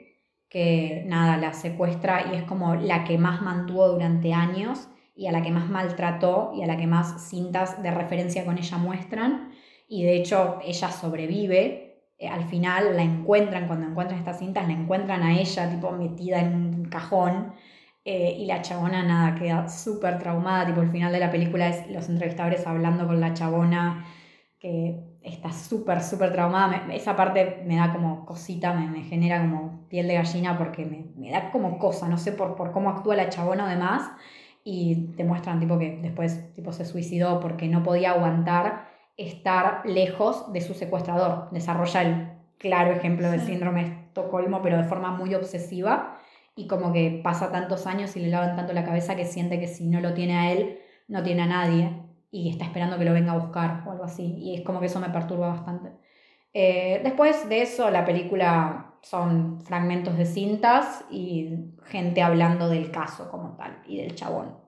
que 0.50 1.04
nada, 1.06 1.38
la 1.38 1.54
secuestra 1.54 2.26
y 2.32 2.36
es 2.36 2.44
como 2.44 2.74
la 2.76 3.04
que 3.04 3.18
más 3.18 3.42
mantuvo 3.42 3.88
durante 3.88 4.34
años 4.34 4.88
y 5.14 5.26
a 5.28 5.32
la 5.32 5.42
que 5.42 5.52
más 5.52 5.70
maltrató 5.70 6.52
y 6.54 6.62
a 6.62 6.66
la 6.66 6.76
que 6.76 6.86
más 6.88 7.28
cintas 7.30 7.82
de 7.82 7.90
referencia 7.92 8.44
con 8.44 8.58
ella 8.58 8.78
muestran. 8.78 9.52
Y 9.88 10.04
de 10.04 10.16
hecho 10.16 10.58
ella 10.64 10.90
sobrevive. 10.90 12.02
Eh, 12.18 12.28
al 12.28 12.44
final 12.46 12.96
la 12.96 13.02
encuentran, 13.02 13.66
cuando 13.68 13.86
encuentran 13.86 14.18
estas 14.20 14.38
cintas, 14.38 14.66
la 14.68 14.74
encuentran 14.74 15.22
a 15.22 15.38
ella 15.38 15.70
tipo 15.70 15.92
metida 15.92 16.40
en 16.40 16.54
un 16.56 16.84
cajón. 16.86 17.54
eh, 18.04 18.34
y 18.38 18.46
la 18.46 18.62
chabona 18.62 19.02
nada, 19.04 19.34
queda 19.34 19.68
súper 19.68 20.18
traumada. 20.18 20.66
Tipo, 20.66 20.80
el 20.80 20.90
final 20.90 21.12
de 21.12 21.20
la 21.20 21.30
película 21.30 21.68
es 21.68 21.86
los 21.90 22.08
entrevistadores 22.08 22.66
hablando 22.66 23.06
con 23.06 23.20
la 23.20 23.34
chabona 23.34 24.06
que 24.58 25.09
está 25.22 25.52
súper, 25.52 26.02
súper 26.02 26.32
traumada. 26.32 26.82
Me- 26.86 26.96
esa 26.96 27.16
parte 27.16 27.62
me 27.66 27.76
da 27.76 27.92
como 27.92 28.24
cosita, 28.26 28.72
me, 28.72 28.86
me 28.88 29.02
genera 29.02 29.40
como 29.40 29.86
piel 29.88 30.08
de 30.08 30.14
gallina 30.14 30.56
porque 30.58 30.84
me, 30.86 31.06
me 31.16 31.30
da 31.30 31.50
como 31.50 31.78
cosa, 31.78 32.08
no 32.08 32.16
sé 32.18 32.32
por, 32.32 32.56
por 32.56 32.72
cómo 32.72 32.90
actúa 32.90 33.16
la 33.16 33.28
chabona 33.28 33.64
o 33.64 33.68
demás. 33.68 34.10
Y 34.64 35.12
te 35.16 35.24
muestran 35.24 35.58
tipo 35.60 35.78
que 35.78 35.98
después 36.02 36.52
tipo, 36.54 36.72
se 36.72 36.84
suicidó 36.84 37.40
porque 37.40 37.68
no 37.68 37.82
podía 37.82 38.10
aguantar 38.12 38.88
estar 39.16 39.82
lejos 39.84 40.52
de 40.52 40.60
su 40.60 40.74
secuestrador. 40.74 41.50
Desarrolla 41.50 42.02
el 42.02 42.32
claro 42.58 42.92
ejemplo 42.92 43.30
del 43.30 43.40
Sí. 43.40 43.46
síndrome 43.48 43.84
de 43.84 43.90
Estocolmo, 44.10 44.60
pero 44.62 44.76
de 44.76 44.84
forma 44.84 45.12
muy 45.12 45.34
obsesiva. 45.34 46.18
Y 46.56 46.66
como 46.66 46.92
que 46.92 47.20
pasa 47.24 47.50
tantos 47.52 47.86
años 47.86 48.16
y 48.16 48.20
le 48.20 48.28
lavan 48.28 48.56
tanto 48.56 48.72
la 48.72 48.84
cabeza 48.84 49.16
que 49.16 49.24
siente 49.24 49.58
que 49.60 49.66
si 49.68 49.86
no 49.86 50.00
lo 50.00 50.14
tiene 50.14 50.36
a 50.38 50.52
él, 50.52 50.78
no 51.08 51.22
tiene 51.22 51.42
a 51.42 51.46
nadie 51.46 51.90
y 52.30 52.50
está 52.50 52.64
esperando 52.64 52.98
que 52.98 53.04
lo 53.04 53.12
venga 53.12 53.32
a 53.32 53.38
buscar 53.38 53.84
o 53.86 53.92
algo 53.92 54.04
así. 54.04 54.36
Y 54.38 54.56
es 54.56 54.62
como 54.62 54.80
que 54.80 54.86
eso 54.86 55.00
me 55.00 55.10
perturba 55.10 55.48
bastante. 55.48 55.90
Eh, 56.52 57.00
después 57.02 57.48
de 57.48 57.62
eso, 57.62 57.90
la 57.90 58.04
película 58.04 58.94
son 59.02 59.60
fragmentos 59.62 60.16
de 60.16 60.26
cintas 60.26 61.04
y 61.10 61.74
gente 61.84 62.22
hablando 62.22 62.68
del 62.68 62.90
caso 62.90 63.30
como 63.30 63.56
tal 63.56 63.82
y 63.86 63.98
del 63.98 64.14
chabón. 64.14 64.58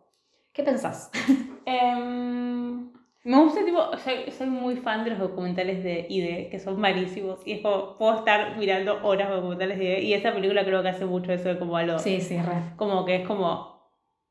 ¿Qué 0.52 0.62
pensás? 0.62 1.10
Em, 1.64 2.90
me 3.24 3.36
gusta, 3.40 3.64
tipo, 3.64 3.96
soy, 3.98 4.32
soy 4.36 4.48
muy 4.48 4.76
fan 4.76 5.04
de 5.04 5.10
los 5.10 5.20
documentales 5.20 5.84
de 5.84 6.06
ID, 6.08 6.50
que 6.50 6.58
son 6.58 6.80
malísimos. 6.80 7.40
Y 7.46 7.52
es 7.52 7.60
como, 7.60 7.96
puedo 7.96 8.18
estar 8.18 8.58
mirando 8.58 8.98
horas 9.04 9.28
de 9.28 9.36
documentales 9.36 9.78
de 9.78 10.00
ID. 10.00 10.02
Y 10.02 10.14
esa 10.14 10.32
película 10.32 10.64
creo 10.64 10.82
que 10.82 10.88
hace 10.88 11.06
mucho 11.06 11.32
eso 11.32 11.48
de 11.48 11.58
como 11.58 11.76
a 11.76 11.84
lo. 11.84 12.00
Sí, 12.00 12.20
sí, 12.20 12.36
re. 12.36 12.74
Como 12.76 13.04
que 13.04 13.16
es 13.16 13.26
como. 13.26 13.80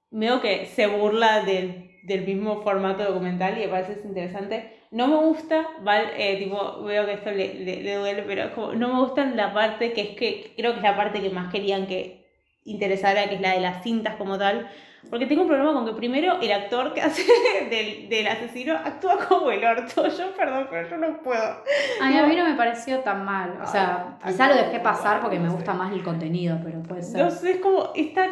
Veo 0.09 0.41
que 0.41 0.65
se 0.65 0.87
burla 0.87 1.45
del, 1.45 1.80
del 2.03 2.25
mismo 2.25 2.61
formato 2.61 3.03
documental 3.03 3.57
y 3.57 3.61
me 3.61 3.67
parece 3.67 3.93
es 3.93 4.05
interesante. 4.05 4.77
No 4.91 5.07
me 5.07 5.15
gusta, 5.17 5.67
¿vale? 5.81 6.09
Eh, 6.17 6.37
tipo, 6.37 6.83
veo 6.83 7.05
que 7.05 7.13
esto 7.13 7.31
le, 7.31 7.53
le, 7.53 7.81
le 7.81 7.95
duele, 7.95 8.23
pero 8.23 8.53
como, 8.53 8.73
no 8.73 8.93
me 8.93 8.99
gusta 9.01 9.25
la 9.25 9.53
parte 9.53 9.93
que 9.93 10.01
es 10.01 10.09
que 10.17 10.53
creo 10.57 10.71
que 10.73 10.77
es 10.77 10.83
la 10.83 10.97
parte 10.97 11.21
que 11.21 11.29
más 11.29 11.51
querían 11.51 11.87
que 11.87 12.25
interesara, 12.65 13.27
que 13.29 13.35
es 13.35 13.41
la 13.41 13.53
de 13.53 13.61
las 13.61 13.83
cintas 13.83 14.15
como 14.15 14.37
tal. 14.37 14.69
Porque 15.09 15.25
tengo 15.25 15.41
un 15.41 15.47
problema 15.47 15.73
con 15.73 15.85
que 15.85 15.93
primero 15.93 16.39
el 16.41 16.51
actor 16.51 16.93
que 16.93 17.01
hace 17.01 17.23
del, 17.71 18.07
del 18.07 18.27
asesino 18.27 18.75
actúa 18.75 19.17
como 19.27 19.49
el 19.49 19.63
orto. 19.63 20.07
Yo, 20.17 20.31
perdón, 20.35 20.67
pero 20.69 20.87
yo 20.89 20.97
no 20.97 21.21
puedo. 21.23 21.63
Ay, 22.01 22.17
a 22.17 22.27
mí 22.27 22.35
no 22.35 22.45
me 22.45 22.53
pareció 22.53 22.99
tan 22.99 23.25
mal. 23.25 23.57
O 23.63 23.65
sea, 23.65 24.17
Ay, 24.21 24.31
quizá 24.31 24.47
lo 24.47 24.55
dejé 24.55 24.77
no, 24.77 24.83
pasar 24.83 25.21
porque 25.21 25.37
no 25.37 25.43
me 25.43 25.49
sé. 25.49 25.55
gusta 25.55 25.73
más 25.73 25.91
el 25.91 26.03
contenido, 26.03 26.59
pero 26.63 26.83
puede 26.83 27.01
ser. 27.01 27.23
No 27.23 27.31
sé, 27.31 27.53
es 27.53 27.57
como, 27.57 27.89
es 27.95 28.13
tan, 28.13 28.29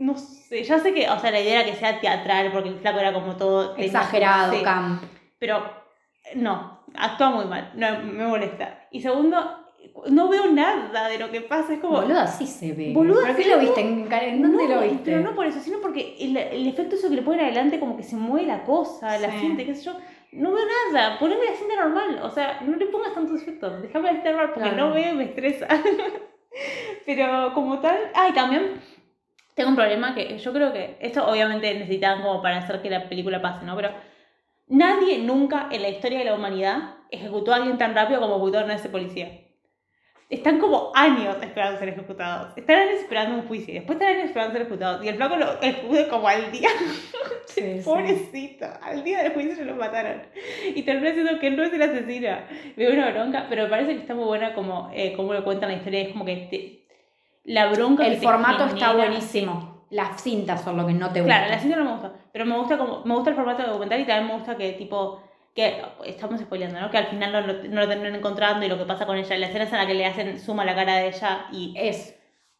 no 0.00 0.16
sé, 0.16 0.64
ya 0.64 0.78
sé 0.78 0.94
que, 0.94 1.08
o 1.08 1.18
sea, 1.18 1.30
la 1.30 1.40
idea 1.40 1.60
era 1.60 1.70
que 1.70 1.76
sea 1.76 2.00
teatral, 2.00 2.50
porque 2.52 2.70
el 2.70 2.78
flaco 2.78 2.98
era 2.98 3.12
como 3.12 3.36
todo... 3.36 3.76
Exagerado, 3.76 4.54
sí, 4.54 4.62
camp. 4.62 5.02
Pero, 5.38 5.62
no, 6.36 6.80
actúa 6.96 7.30
muy 7.30 7.44
mal, 7.44 7.70
no, 7.76 8.00
me 8.00 8.26
molesta. 8.26 8.88
Y 8.90 9.02
segundo, 9.02 9.38
no 10.08 10.28
veo 10.28 10.46
nada 10.50 11.06
de 11.08 11.18
lo 11.18 11.30
que 11.30 11.42
pasa, 11.42 11.74
es 11.74 11.80
como... 11.80 12.00
Boluda, 12.00 12.26
sí 12.26 12.46
se 12.46 12.72
ve. 12.72 12.92
Boluda, 12.94 13.20
¿Pero 13.24 13.36
qué 13.36 13.48
lo 13.50 13.58
viste? 13.58 13.80
¿En, 13.82 14.10
en 14.10 14.42
dónde 14.42 14.68
no, 14.68 14.76
lo 14.76 14.80
viste? 14.80 15.02
Pero 15.04 15.20
no 15.20 15.34
por 15.34 15.44
eso, 15.44 15.60
sino 15.60 15.80
porque 15.80 16.16
el, 16.18 16.34
el 16.34 16.66
efecto 16.66 16.96
eso 16.96 17.10
que 17.10 17.16
le 17.16 17.22
ponen 17.22 17.42
adelante 17.42 17.78
como 17.78 17.98
que 17.98 18.02
se 18.02 18.16
mueve 18.16 18.46
la 18.46 18.64
cosa, 18.64 19.18
la 19.18 19.30
cinta, 19.38 19.64
qué 19.64 19.74
sé 19.74 19.84
yo. 19.84 19.98
No 20.32 20.52
veo 20.52 20.64
nada, 20.92 21.18
poneme 21.18 21.44
la 21.44 21.56
cinta 21.56 21.76
normal, 21.76 22.20
o 22.22 22.30
sea, 22.30 22.60
no 22.62 22.76
le 22.76 22.86
pongas 22.86 23.12
tantos 23.12 23.42
efectos, 23.42 23.82
déjame 23.82 24.06
la 24.06 24.12
cinta 24.14 24.30
normal 24.30 24.52
porque 24.54 24.70
Claro. 24.70 24.88
no 24.88 24.94
veo 24.94 25.12
y 25.12 25.16
me 25.16 25.24
estresa. 25.24 25.68
pero 27.04 27.52
como 27.52 27.80
tal, 27.80 27.98
ay, 28.14 28.32
también 28.32 28.80
tengo 29.60 29.70
un 29.70 29.76
problema 29.76 30.14
que 30.14 30.38
yo 30.38 30.52
creo 30.54 30.72
que 30.72 30.96
esto 31.00 31.26
obviamente 31.28 31.74
necesitaban 31.74 32.22
como 32.22 32.40
para 32.40 32.56
hacer 32.58 32.80
que 32.80 32.88
la 32.88 33.08
película 33.08 33.42
pase, 33.42 33.66
¿no? 33.66 33.76
Pero 33.76 33.90
nadie 34.68 35.18
nunca 35.18 35.68
en 35.70 35.82
la 35.82 35.88
historia 35.90 36.18
de 36.20 36.24
la 36.24 36.34
humanidad 36.34 36.94
ejecutó 37.10 37.52
a 37.52 37.56
alguien 37.56 37.76
tan 37.76 37.94
rápido 37.94 38.20
como 38.20 38.36
ejecutaron 38.36 38.70
a 38.70 38.74
ese 38.76 38.88
policía. 38.88 39.30
Están 40.30 40.60
como 40.60 40.92
años 40.94 41.36
esperando 41.42 41.78
ser 41.78 41.88
ejecutados. 41.88 42.52
Están 42.56 42.78
años 42.78 43.00
esperando 43.00 43.34
un 43.34 43.48
juicio. 43.48 43.74
y 43.74 43.78
Después 43.78 43.96
están 43.98 44.14
años 44.14 44.26
esperando 44.26 44.52
ser 44.52 44.62
ejecutados. 44.62 45.04
Y 45.04 45.08
el 45.08 45.16
flaco 45.16 45.36
lo 45.36 45.60
ejecuta 45.60 46.08
como 46.08 46.28
al 46.28 46.50
día. 46.52 46.68
Sí, 47.46 47.78
sí. 47.78 47.82
Pobrecito. 47.84 48.64
Al 48.80 49.02
día 49.02 49.24
del 49.24 49.32
juicio 49.32 49.56
se 49.56 49.64
lo 49.64 49.74
mataron. 49.74 50.22
Y 50.72 50.82
termina 50.84 51.12
siendo 51.12 51.36
que 51.40 51.48
él 51.48 51.56
no 51.56 51.64
es 51.64 51.72
el 51.72 51.82
asesino. 51.82 52.28
Me 52.76 52.84
da 52.84 52.92
una 52.92 53.10
bronca. 53.10 53.46
Pero 53.50 53.64
me 53.64 53.68
parece 53.70 53.92
que 53.94 54.00
está 54.02 54.14
muy 54.14 54.24
buena 54.24 54.54
como, 54.54 54.88
eh, 54.94 55.14
como 55.16 55.34
lo 55.34 55.42
cuentan 55.42 55.70
la 55.72 55.78
historia. 55.78 56.00
Es 56.02 56.08
como 56.12 56.24
que 56.24 56.36
te- 56.48 56.79
la 57.52 57.66
bronca 57.72 58.04
El 58.06 58.14
que 58.14 58.20
te 58.20 58.26
formato 58.26 58.64
está 58.66 58.92
buenísimo. 58.94 59.84
Las 59.90 60.22
cintas 60.22 60.62
son 60.62 60.76
lo 60.76 60.86
que 60.86 60.92
no 60.92 61.10
te 61.10 61.20
gusta. 61.20 61.36
Claro, 61.36 61.50
la 61.50 61.58
cinta 61.58 61.76
no 61.76 61.84
me 61.84 61.90
gusta, 61.92 62.12
pero 62.32 62.44
me 62.46 62.56
gusta 62.56 62.78
como 62.78 63.04
me 63.04 63.14
gusta 63.14 63.30
el 63.30 63.36
formato 63.36 63.62
de 63.62 63.68
documental 63.68 64.00
y 64.00 64.04
también 64.04 64.26
me 64.28 64.34
gusta 64.34 64.56
que 64.56 64.72
tipo 64.74 65.20
que 65.54 65.82
estamos 66.06 66.40
spoileando, 66.40 66.80
¿no? 66.80 66.90
Que 66.90 66.98
al 66.98 67.06
final 67.06 67.32
no, 67.32 67.40
lo- 67.40 67.62
no 67.64 67.80
lo 67.80 67.88
terminan 67.88 68.14
encontrando 68.14 68.64
y 68.64 68.68
lo 68.68 68.78
que 68.78 68.84
pasa 68.84 69.04
con 69.04 69.16
ella, 69.16 69.36
la 69.36 69.46
escena 69.46 69.64
es 69.64 69.72
en 69.72 69.78
la 69.78 69.86
que 69.86 69.94
le 69.94 70.06
hacen 70.06 70.38
suma 70.38 70.64
la 70.64 70.76
cara 70.76 70.96
de 70.98 71.08
ella 71.08 71.46
y 71.50 71.74
Es. 71.76 72.14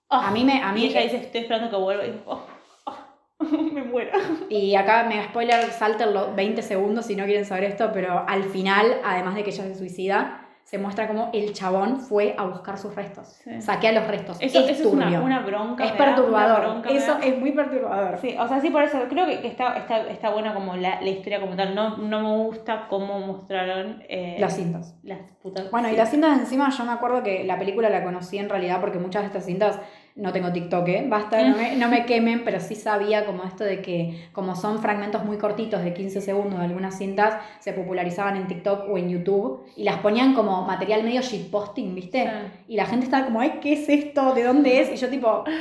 oh, 0.08 0.16
A 0.16 0.32
mí 0.32 0.44
me. 0.44 0.60
A 0.60 0.70
y 0.70 0.74
mí, 0.74 0.84
ella 0.86 1.02
dice 1.02 1.18
estoy 1.18 1.42
esperando 1.42 1.70
que 1.70 1.76
vuelva 1.76 2.04
y 2.04 2.20
oh, 2.26 2.44
oh, 2.86 2.96
me 3.72 3.84
muero. 3.84 4.10
Y 4.48 4.74
acá 4.74 5.04
me 5.04 5.22
spoiler, 5.22 5.70
salten 5.70 6.12
los 6.12 6.34
20 6.34 6.62
segundos 6.62 7.06
si 7.06 7.14
no 7.14 7.26
quieren 7.26 7.44
saber 7.44 7.62
esto, 7.62 7.90
pero 7.92 8.24
al 8.26 8.42
final, 8.42 9.00
además 9.04 9.36
de 9.36 9.44
que 9.44 9.50
ella 9.50 9.62
se 9.62 9.76
suicida, 9.76 10.48
se 10.70 10.78
muestra 10.78 11.09
como 11.09 11.30
el 11.32 11.52
chabón 11.52 11.98
fue 11.98 12.36
a 12.38 12.44
buscar 12.44 12.78
sus 12.78 12.94
restos. 12.94 13.40
Sí. 13.42 13.60
Saquea 13.60 13.90
los 13.90 14.06
restos. 14.06 14.36
Eso, 14.38 14.60
es 14.60 14.70
eso 14.70 14.86
es 14.86 14.94
una, 14.94 15.40
bronca. 15.40 15.84
es 15.84 15.90
perturbador. 15.90 16.60
bronca 16.60 16.90
Eso 16.90 17.18
es 17.20 17.36
muy 17.40 17.51
perturbador. 17.51 18.20
Sí, 18.20 18.36
o 18.38 18.47
sea, 18.47 18.60
sí, 18.60 18.70
por 18.70 18.84
eso 18.84 19.01
creo 19.09 19.26
que, 19.26 19.40
que 19.40 19.48
está, 19.48 19.76
está, 19.76 20.09
está 20.09 20.30
buena 20.30 20.55
como 20.55 20.76
la, 20.76 21.01
la 21.01 21.09
historia 21.09 21.40
como 21.40 21.56
tal. 21.56 21.74
No, 21.74 21.97
no 21.97 22.20
me 22.20 22.44
gusta 22.44 22.86
cómo 22.88 23.18
mostraron 23.18 24.05
eh, 24.09 24.36
Las 24.38 24.55
cintas. 24.55 24.97
las 25.02 25.18
putas. 25.42 25.72
Bueno, 25.72 25.88
y 25.88 25.97
las 25.97 26.09
cintas 26.09 26.38
encima, 26.38 26.70
yo 26.70 26.84
me 26.84 26.92
acuerdo 26.92 27.24
que 27.24 27.42
la 27.42 27.59
película 27.59 27.90
la 27.90 28.05
conocí 28.05 28.38
en 28.38 28.48
realidad 28.48 28.80
porque 28.80 29.01
muchas 29.01 29.22
de 29.22 29.26
estas 29.26 29.47
cintas, 29.47 29.80
no 30.16 30.32
tengo 30.32 30.53
TikTok, 30.53 30.89
¿eh? 30.89 31.07
basta, 31.09 31.43
no 31.49 31.57
me, 31.57 31.77
no 31.77 31.89
me 31.89 32.05
quemen, 32.07 32.43
pero 32.45 32.61
sí 32.61 32.74
sabía 32.74 33.24
como 33.27 33.45
esto 33.45 33.65
de 33.65 33.81
que 33.81 34.28
como 34.32 34.55
son 34.57 34.81
fragmentos 34.82 35.24
muy 35.24 35.39
cortitos 35.39 35.82
de 35.82 35.95
15 35.95 36.20
segundos 36.20 36.59
de 36.59 36.65
algunas 36.66 36.99
cintas, 36.99 37.37
se 37.61 37.73
popularizaban 37.73 38.37
en 38.37 38.47
TikTok 38.47 38.89
o 38.91 38.99
en 38.99 39.09
YouTube 39.09 39.65
y 39.77 39.85
las 39.85 39.97
ponían 39.99 40.35
como 40.35 40.62
material 40.62 41.03
medio 41.05 41.23
shitposting, 41.23 41.95
¿viste? 41.95 42.24
Sí. 42.24 42.62
Y 42.69 42.77
la 42.77 42.87
gente 42.87 43.05
estaba 43.07 43.24
como, 43.24 43.41
ay, 43.41 43.59
¿qué 43.62 43.73
es 43.74 43.89
esto? 43.89 44.35
¿De 44.35 44.43
dónde 44.45 44.81
es? 44.81 44.91
Y 44.93 44.97
yo 44.97 45.09
tipo... 45.09 45.45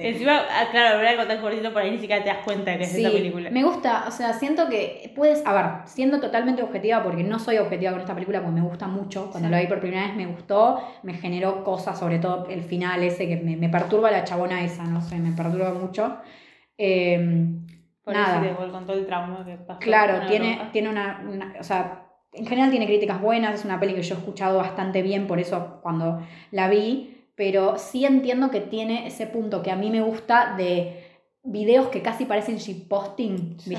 Encima, 0.00 0.42
ah, 0.48 0.68
claro, 0.70 0.98
ver 0.98 1.08
algo 1.08 1.26
tan 1.26 1.40
cortito 1.40 1.72
por 1.72 1.82
ahí 1.82 1.90
ni 1.90 1.98
siquiera 1.98 2.22
te 2.22 2.28
das 2.28 2.38
cuenta 2.44 2.76
que 2.78 2.84
es 2.84 2.92
Sí, 2.92 3.00
esa 3.04 3.10
película. 3.10 3.50
me 3.50 3.64
gusta, 3.64 4.04
o 4.06 4.12
sea, 4.12 4.32
siento 4.32 4.68
que 4.68 5.12
puedes, 5.16 5.44
a 5.44 5.52
ver, 5.52 5.64
siendo 5.86 6.20
totalmente 6.20 6.62
objetiva, 6.62 7.02
porque 7.02 7.24
no 7.24 7.40
soy 7.40 7.58
objetiva 7.58 7.90
con 7.90 8.00
esta 8.02 8.14
película, 8.14 8.40
porque 8.40 8.60
me 8.60 8.66
gusta 8.66 8.86
mucho, 8.86 9.28
cuando 9.32 9.48
Sí. 9.48 9.52
la 9.52 9.60
vi 9.60 9.66
por 9.66 9.80
primera 9.80 10.06
vez 10.06 10.14
me 10.14 10.26
gustó, 10.26 10.80
me 11.02 11.14
generó 11.14 11.64
cosas, 11.64 11.98
sobre 11.98 12.20
todo 12.20 12.46
el 12.48 12.62
final 12.62 13.02
ese, 13.02 13.26
que 13.26 13.38
me, 13.38 13.56
me 13.56 13.68
perturba 13.88 14.10
la 14.10 14.24
chabona 14.24 14.62
esa, 14.64 14.84
no 14.84 15.00
sé, 15.00 15.16
me 15.18 15.32
perturba 15.32 15.72
mucho. 15.72 16.18
Eh, 16.76 17.46
Por 18.04 18.14
nada. 18.14 18.44
eso 18.46 18.70
con 18.72 18.86
todo 18.86 18.96
el 18.98 19.06
trauma 19.06 19.44
que 19.44 19.56
pasó. 19.56 19.80
claro, 19.80 20.26
tiene, 20.28 20.60
tiene 20.72 20.88
una, 20.88 21.22
una- 21.28 21.54
o 21.60 21.62
sea, 21.64 22.04
en 22.32 22.46
general 22.46 22.70
tiene 22.70 22.86
críticas 22.86 23.20
buenas, 23.20 23.54
es 23.56 23.64
una 23.64 23.80
peli 23.80 23.94
que 23.94 24.02
yo 24.02 24.14
he 24.14 24.18
escuchado 24.18 24.58
bastante 24.58 25.02
bien, 25.02 25.26
por 25.26 25.38
eso 25.40 25.80
cuando 25.82 26.20
la 26.50 26.68
vi, 26.68 27.24
pero 27.34 27.78
sí 27.78 28.04
entiendo 28.04 28.50
que 28.50 28.60
tiene 28.60 29.06
ese 29.06 29.26
punto 29.26 29.62
que 29.62 29.70
a 29.70 29.76
mí 29.76 29.90
me 29.90 30.00
gusta 30.00 30.54
de 30.56 31.04
videos 31.42 31.88
que 31.88 32.02
casi 32.02 32.24
parecen 32.26 32.56
shitposting, 32.56 33.58
Sí. 33.60 33.74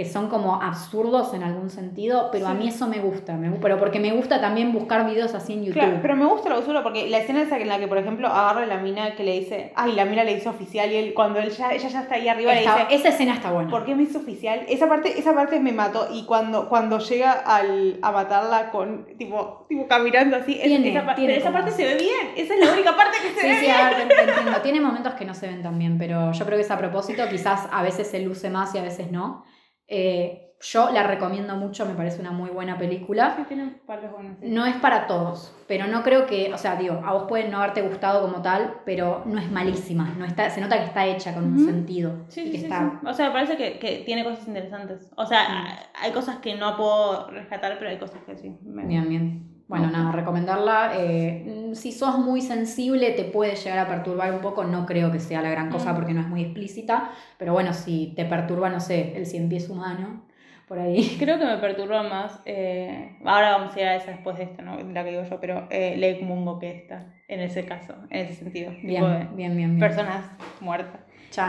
Que 0.00 0.06
son 0.06 0.28
como 0.30 0.62
absurdos 0.62 1.34
en 1.34 1.42
algún 1.42 1.68
sentido, 1.68 2.30
pero 2.32 2.46
a 2.48 2.52
Sí. 2.52 2.56
mí 2.56 2.68
eso 2.68 2.86
me 2.86 3.00
gusta, 3.00 3.34
me, 3.36 3.50
pero 3.58 3.76
porque 3.78 4.00
me 4.00 4.12
gusta 4.12 4.40
también 4.40 4.72
buscar 4.72 5.04
videos 5.04 5.34
así 5.34 5.52
en 5.52 5.58
YouTube. 5.64 5.74
Claro, 5.82 5.98
pero 6.00 6.16
me 6.16 6.24
gusta 6.24 6.48
lo 6.48 6.54
absurdo 6.54 6.82
porque 6.82 7.06
la 7.10 7.18
escena 7.18 7.42
esa 7.42 7.58
en 7.58 7.68
la 7.68 7.78
que, 7.78 7.86
por 7.86 7.98
ejemplo, 7.98 8.26
agarra 8.28 8.62
a 8.62 8.66
la 8.66 8.78
mina 8.78 9.14
que 9.14 9.24
le 9.24 9.38
dice, 9.38 9.74
ay, 9.76 9.92
la 9.92 10.06
mina 10.06 10.24
le 10.24 10.32
hizo 10.32 10.48
oficial 10.48 10.90
y 10.90 10.96
él, 10.96 11.12
cuando 11.12 11.38
él 11.38 11.50
ya, 11.50 11.72
ella 11.74 11.86
ya 11.86 12.00
está 12.00 12.14
ahí 12.14 12.28
arriba 12.28 12.54
Está- 12.54 12.76
le 12.78 12.82
dice, 12.84 12.94
esa 12.96 13.08
escena 13.10 13.34
está 13.34 13.50
buena. 13.52 13.68
¿por 13.68 13.84
qué 13.84 13.94
me 13.94 14.04
hizo 14.04 14.20
oficial? 14.20 14.64
Esa 14.70 14.88
parte, 14.88 15.18
esa 15.18 15.34
parte 15.34 15.60
me 15.60 15.72
mató 15.72 16.08
y 16.10 16.24
cuando, 16.24 16.66
cuando 16.70 16.98
llega 16.98 17.32
al, 17.32 17.98
a 18.00 18.10
matarla 18.10 18.70
con, 18.70 19.04
tipo, 19.18 19.66
tipo 19.68 19.86
caminando 19.86 20.36
así, 20.38 20.54
Tiene, 20.64 20.88
esa, 20.96 21.14
tiene 21.14 21.34
pero 21.34 21.40
esa 21.44 21.52
parte 21.52 21.72
se 21.72 21.84
ve 21.84 21.96
bien, 21.96 22.28
esa 22.38 22.54
es 22.54 22.60
la 22.66 22.72
única 22.72 22.96
parte 22.96 23.18
que 23.22 23.34
se 23.34 23.40
Sí, 23.42 23.46
ve 23.48 23.54
sí, 23.56 23.60
bien. 23.66 23.76
a 23.76 23.84
ver, 23.90 24.08
te 24.08 24.14
entiendo. 24.14 24.60
Tiene 24.62 24.80
momentos 24.80 25.12
que 25.12 25.26
no 25.26 25.34
se 25.34 25.46
ven 25.46 25.62
tan 25.62 25.78
bien, 25.78 25.98
pero 25.98 26.32
yo 26.32 26.46
creo 26.46 26.56
que 26.56 26.62
es 26.64 26.70
a 26.70 26.78
propósito. 26.78 27.22
Quizás 27.28 27.68
a 27.70 27.82
veces 27.82 28.06
se 28.06 28.20
luce 28.20 28.48
más 28.48 28.74
y 28.74 28.78
a 28.78 28.82
veces 28.82 29.12
no. 29.12 29.44
Eh, 29.90 30.46
yo 30.62 30.90
la 30.92 31.02
recomiendo 31.04 31.56
mucho, 31.56 31.86
me 31.86 31.94
parece 31.94 32.20
una 32.20 32.32
muy 32.32 32.50
buena 32.50 32.76
película. 32.76 33.34
Sí, 33.34 33.44
tiene 33.48 33.64
partes 33.86 34.12
buenas. 34.12 34.36
sí. 34.40 34.46
No 34.50 34.66
es 34.66 34.76
para 34.76 35.06
todos, 35.06 35.54
pero 35.66 35.86
no 35.86 36.02
creo 36.02 36.26
que, 36.26 36.52
o 36.52 36.58
sea, 36.58 36.76
digo, 36.76 37.00
a 37.02 37.14
vos 37.14 37.24
puede 37.26 37.48
no 37.48 37.56
haberte 37.58 37.80
gustado 37.80 38.20
como 38.20 38.42
tal, 38.42 38.74
pero 38.84 39.22
no 39.24 39.38
es 39.40 39.50
malísima. 39.50 40.14
No 40.18 40.26
está, 40.26 40.50
se 40.50 40.60
nota 40.60 40.76
que 40.78 40.84
está 40.84 41.06
hecha 41.06 41.32
con 41.34 41.44
un 41.44 41.64
sentido. 41.64 42.24
Sí, 42.28 42.42
y 42.42 42.44
sí, 42.44 42.52
que 42.52 42.58
sí, 42.58 42.64
está. 42.64 43.00
O 43.06 43.14
sea, 43.14 43.28
me 43.28 43.32
parece 43.32 43.56
que, 43.56 43.78
que 43.78 44.02
tiene 44.04 44.22
cosas 44.22 44.46
interesantes. 44.46 45.10
O 45.16 45.24
sea, 45.24 45.88
hay 45.98 46.12
cosas 46.12 46.36
que 46.40 46.54
no 46.54 46.76
puedo 46.76 47.30
rescatar, 47.30 47.76
pero 47.78 47.90
hay 47.90 47.98
cosas 47.98 48.20
que 48.26 48.36
sí. 48.36 48.54
me- 48.62 48.84
Bien, 48.84 49.08
bien. 49.08 49.59
Bueno, 49.70 49.90
nada, 49.90 50.12
recomendarla. 50.12 50.92
eh, 50.98 51.70
si 51.74 51.92
sos 51.92 52.18
muy 52.18 52.42
sensible, 52.42 53.12
te 53.12 53.24
puede 53.24 53.54
llegar 53.54 53.78
a 53.78 53.88
perturbar 53.88 54.32
un 54.32 54.40
poco. 54.40 54.64
No 54.64 54.84
creo 54.84 55.10
que 55.12 55.20
sea 55.20 55.40
la 55.42 55.50
gran 55.50 55.70
cosa 55.70 55.94
porque 55.94 56.12
no 56.12 56.20
es 56.20 56.26
muy 56.26 56.42
explícita. 56.42 57.10
Pero 57.38 57.52
bueno, 57.52 57.72
si 57.72 58.12
te 58.16 58.24
perturba, 58.24 58.68
no 58.68 58.80
sé, 58.80 59.16
el 59.16 59.26
cien 59.26 59.48
pies 59.48 59.68
humano, 59.68 60.24
por 60.66 60.78
ahí. 60.78 61.16
Creo 61.18 61.38
que 61.38 61.44
me 61.44 61.56
perturba 61.58 62.02
más. 62.02 62.40
eh, 62.46 63.16
ahora 63.24 63.52
vamos 63.56 63.74
a 63.76 63.80
ir 63.80 63.86
a 63.86 63.96
esa 63.96 64.10
después 64.12 64.36
de 64.36 64.44
esta, 64.44 64.62
¿no? 64.62 64.76
La 64.92 65.02
que 65.04 65.10
digo 65.10 65.22
yo, 65.24 65.40
pero 65.40 65.66
eh, 65.70 65.96
Lake 65.96 66.24
Mungo 66.24 66.58
que 66.58 66.70
esta, 66.70 67.06
en 67.28 67.40
ese 67.40 67.64
caso, 67.64 67.94
en 68.10 68.26
ese 68.26 68.34
sentido. 68.34 68.72
Bien, 68.82 69.04
bien, 69.34 69.36
bien, 69.36 69.56
bien. 69.56 69.78
personas 69.78 70.24
muertas. 70.60 71.00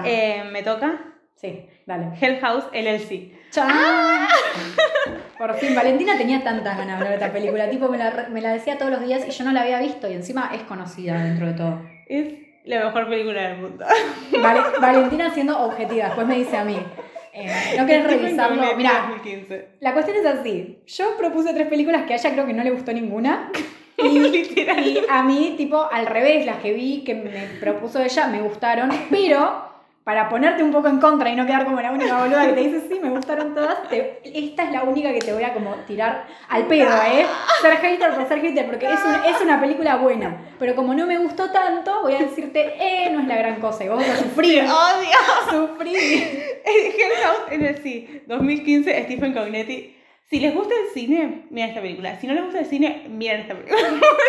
Eh, 0.06 0.44
me 0.52 0.64
toca 0.64 1.00
sí, 1.36 1.66
dale. 1.88 2.12
Hell 2.20 2.40
House 2.40 2.66
LLC. 2.74 3.34
¡Chan! 3.52 3.70
Por 5.38 5.54
fin, 5.56 5.76
Valentina 5.76 6.18
tenía 6.18 6.44
tantas 6.44 6.78
ganas 6.78 6.88
de 7.00 7.06
hablar 7.06 7.10
de 7.10 7.26
esta 7.26 7.32
película. 7.34 7.70
Tipo, 7.70 7.88
me 7.90 7.98
la, 7.98 8.28
me 8.30 8.42
la 8.42 8.54
decía 8.54 8.78
todos 8.78 8.92
los 8.92 9.02
días 9.06 9.24
y 9.28 9.32
yo 9.32 9.44
no 9.44 9.52
la 9.52 9.62
había 9.62 9.80
visto. 9.80 10.10
Y 10.10 10.14
encima 10.14 10.52
es 10.54 10.62
conocida 10.64 11.22
dentro 11.24 11.48
de 11.48 11.54
todo. 11.54 11.82
Es 12.08 12.28
la 12.66 12.86
mejor 12.86 13.10
película 13.10 13.42
del 13.50 13.58
mundo. 13.58 13.86
Vale- 14.42 14.62
Valentina 14.80 15.32
siendo 15.34 15.58
objetiva, 15.60 16.06
después 16.06 16.28
me 16.28 16.36
dice 16.36 16.58
a 16.58 16.64
mí. 16.64 16.78
eh, 17.34 17.76
¿No 17.78 17.86
querés 17.88 18.06
revisarlo? 18.06 18.62
Mira, 18.62 18.76
Mira, 18.76 18.92
2015. 19.10 19.68
la 19.80 19.94
cuestión 19.94 20.18
es 20.18 20.26
así. 20.28 20.80
Yo 20.86 21.18
propuse 21.18 21.54
tres 21.54 21.68
películas 21.68 22.04
que 22.04 22.14
a 22.14 22.18
ella 22.18 22.32
creo 22.34 22.46
que 22.46 22.54
no 22.54 22.64
le 22.64 22.70
gustó 22.72 22.94
ninguna. 22.94 23.50
Y 23.98 24.68
a 25.10 25.24
mí, 25.24 25.56
tipo, 25.58 25.90
al 25.92 26.06
revés, 26.06 26.46
las 26.46 26.58
que 26.58 26.74
vi 26.74 27.04
que 27.04 27.16
me 27.16 27.48
propuso 27.60 28.00
ella 28.02 28.28
me 28.28 28.42
gustaron, 28.42 28.90
pero 29.10 29.71
para 30.04 30.30
ponerte 30.30 30.64
un 30.64 30.72
poco 30.72 30.88
en 30.88 31.00
contra 31.00 31.30
y 31.30 31.36
no 31.36 31.46
quedar 31.46 31.64
como 31.64 31.80
la 31.80 31.92
única 31.92 32.18
boluda 32.18 32.48
que 32.48 32.54
te 32.54 32.60
dice, 32.62 32.88
sí, 32.90 33.00
me 33.02 33.10
gustaron 33.12 33.54
todas, 33.54 33.88
te- 33.88 34.20
esta 34.24 34.64
es 34.64 34.72
la 34.72 34.84
única 34.84 35.14
que 35.14 35.20
te 35.20 35.32
voy 35.32 35.44
a 35.44 35.54
como 35.54 35.76
tirar 35.86 36.26
al 36.50 36.66
pedo, 36.66 36.90
¿eh? 36.92 37.26
Ser 37.62 37.78
hater 37.78 38.12
por 38.16 38.28
ser 38.28 38.42
hater, 38.42 38.66
porque 38.66 38.88
es, 38.88 39.00
un- 39.06 39.24
es 39.26 39.40
una 39.42 39.62
película 39.62 39.98
buena, 39.98 40.38
pero 40.58 40.76
como 40.76 40.96
no 40.96 41.06
me 41.06 41.20
gustó 41.20 41.52
tanto, 41.52 42.02
voy 42.02 42.16
a 42.16 42.20
decirte, 42.20 42.74
eh, 42.80 43.12
no 43.12 43.20
es 43.22 43.28
la 43.28 43.36
gran 43.38 43.60
cosa, 43.60 43.84
y 43.84 43.90
vos 43.90 43.98
vas 44.00 44.10
a 44.10 44.18
sufrir, 44.18 44.64
¡Odio! 44.64 45.68
sufrir. 45.68 46.62
Hell 46.66 47.24
House 47.24 47.52
en 47.52 47.66
el 47.66 47.78
sí, 47.84 48.22
2015, 48.28 49.04
Stephen 49.04 49.34
Cognetti. 49.34 49.98
Si 50.32 50.40
les 50.40 50.56
gusta 50.56 50.74
el 50.74 50.94
cine, 50.94 51.46
miren 51.50 51.72
esta 51.72 51.82
película. 51.82 52.18
Si 52.18 52.26
no 52.26 52.34
les 52.34 52.46
gusta 52.46 52.60
el 52.60 52.66
cine, 52.66 53.06
miren 53.10 53.42
esta 53.42 53.54
película. 53.54 53.82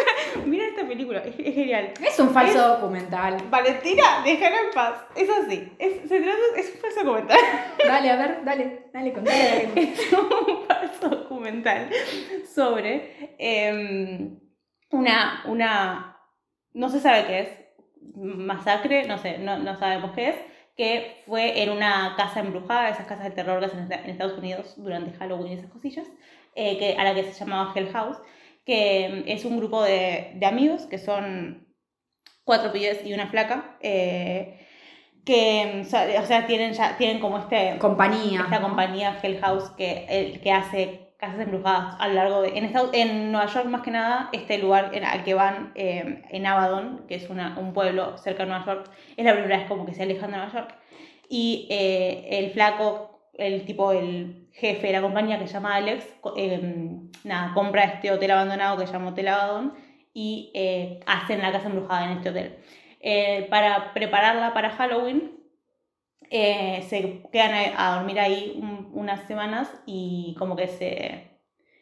miren 0.46 0.70
esta 0.70 0.84
película, 0.84 1.20
es, 1.20 1.38
es 1.38 1.54
genial. 1.54 1.94
Es 2.04 2.18
un 2.18 2.30
falso 2.30 2.58
documental. 2.58 3.36
Valentina, 3.48 4.02
déjala 4.24 4.56
en 4.66 4.74
paz. 4.74 4.94
Es 5.14 5.30
así. 5.30 5.72
Es, 5.78 6.08
se 6.08 6.20
trata, 6.20 6.38
es 6.56 6.74
un 6.74 6.80
falso 6.80 7.04
documental. 7.04 7.38
Dale, 7.86 8.10
a 8.10 8.16
ver, 8.16 8.44
dale, 8.44 8.86
dale, 8.92 9.12
contale 9.12 9.68
es 9.76 10.12
un 10.12 10.66
falso 10.66 11.08
documental 11.08 11.88
sobre 12.52 13.36
em, 13.38 14.40
una, 14.90 15.44
una. 15.46 16.16
No 16.74 16.88
se 16.88 16.98
sabe 16.98 17.26
qué 17.26 17.38
es. 17.38 17.48
Masacre, 18.16 19.06
no 19.06 19.18
sé, 19.18 19.38
no, 19.38 19.60
no 19.60 19.78
sabemos 19.78 20.10
qué 20.16 20.30
es. 20.30 20.36
Que 20.76 21.22
fue 21.26 21.62
en 21.62 21.70
una 21.70 22.14
casa 22.16 22.40
embrujada, 22.40 22.88
esas 22.88 23.06
casas 23.06 23.24
de 23.24 23.30
terror 23.32 23.60
que 23.60 23.66
hacen 23.66 23.78
en 23.80 23.84
Esta- 23.92 24.04
en 24.04 24.10
Estados 24.10 24.38
Unidos 24.38 24.74
durante 24.76 25.16
Halloween 25.18 25.52
y 25.52 25.54
esas 25.56 25.70
cosillas, 25.70 26.06
eh, 26.54 26.78
que, 26.78 26.96
a 26.98 27.04
la 27.04 27.14
que 27.14 27.24
se 27.24 27.32
llamaba 27.32 27.72
Hell 27.74 27.90
House, 27.92 28.18
que 28.64 29.04
em, 29.06 29.24
es 29.26 29.44
un 29.44 29.58
grupo 29.58 29.82
de, 29.82 30.32
de 30.34 30.46
amigos 30.46 30.86
que 30.86 30.98
son 30.98 31.66
cuatro 32.44 32.72
pibes 32.72 33.04
y 33.04 33.12
una 33.14 33.28
flaca. 33.28 33.76
eh, 33.80 34.58
que, 35.24 35.82
o 35.82 35.84
sea, 35.84 36.20
o 36.20 36.26
sea, 36.26 36.46
tienen, 36.48 36.72
ya, 36.72 36.96
tienen 36.96 37.20
como 37.20 37.38
este, 37.38 37.78
Compañía. 37.78 38.40
esta 38.42 38.60
compañía 38.60 39.18
Hell 39.22 39.38
House 39.40 39.70
que, 39.76 40.04
el, 40.08 40.40
que 40.40 40.50
hace 40.50 41.01
casas 41.22 41.40
embrujadas 41.40 41.94
a 42.00 42.08
lo 42.08 42.14
largo 42.14 42.42
de... 42.42 42.58
En, 42.58 42.64
Estados- 42.64 42.90
en 42.94 43.30
Nueva 43.30 43.46
York 43.46 43.66
más 43.66 43.82
que 43.82 43.92
nada, 43.92 44.28
este 44.32 44.58
lugar 44.58 44.90
en- 44.92 45.04
al 45.04 45.22
que 45.22 45.34
van 45.34 45.70
eh, 45.76 46.22
en 46.30 46.46
Abaddon, 46.46 47.04
que 47.06 47.14
es 47.14 47.30
una, 47.30 47.56
un 47.58 47.72
pueblo 47.72 48.18
cerca 48.18 48.42
de 48.42 48.48
Nueva 48.50 48.66
York, 48.66 48.90
es 49.16 49.24
la 49.24 49.32
primera 49.34 49.58
vez 49.58 49.68
como 49.68 49.86
que 49.86 49.94
se 49.94 50.02
alejan 50.02 50.32
de 50.32 50.36
Nueva 50.38 50.52
York. 50.52 50.74
Y 51.28 51.68
eh, 51.70 52.26
el 52.40 52.50
flaco, 52.50 53.20
el 53.34 53.64
tipo, 53.64 53.92
el 53.92 54.48
jefe 54.52 54.88
de 54.88 54.92
la 54.94 55.00
compañía 55.00 55.38
que 55.38 55.46
se 55.46 55.54
llama 55.54 55.76
Alex, 55.76 56.04
eh, 56.36 56.98
nada, 57.22 57.54
compra 57.54 57.84
este 57.84 58.10
hotel 58.10 58.32
abandonado 58.32 58.76
que 58.78 58.86
se 58.88 58.92
llama 58.92 59.10
Hotel 59.10 59.28
Abaddon 59.28 59.74
y 60.12 60.50
eh, 60.54 60.98
hacen 61.06 61.40
la 61.40 61.52
casa 61.52 61.68
embrujada 61.68 62.04
en 62.10 62.16
este 62.18 62.30
hotel. 62.30 62.56
Eh, 62.98 63.46
para 63.48 63.94
prepararla 63.94 64.52
para 64.54 64.70
Halloween, 64.70 65.38
eh, 66.30 66.82
se 66.88 67.22
quedan 67.30 67.52
a, 67.76 67.92
a 67.92 67.96
dormir 67.96 68.18
ahí 68.18 68.54
un- 68.56 68.81
unas 68.92 69.26
semanas 69.26 69.68
y 69.86 70.34
como 70.38 70.56
que 70.56 70.68
se... 70.68 71.30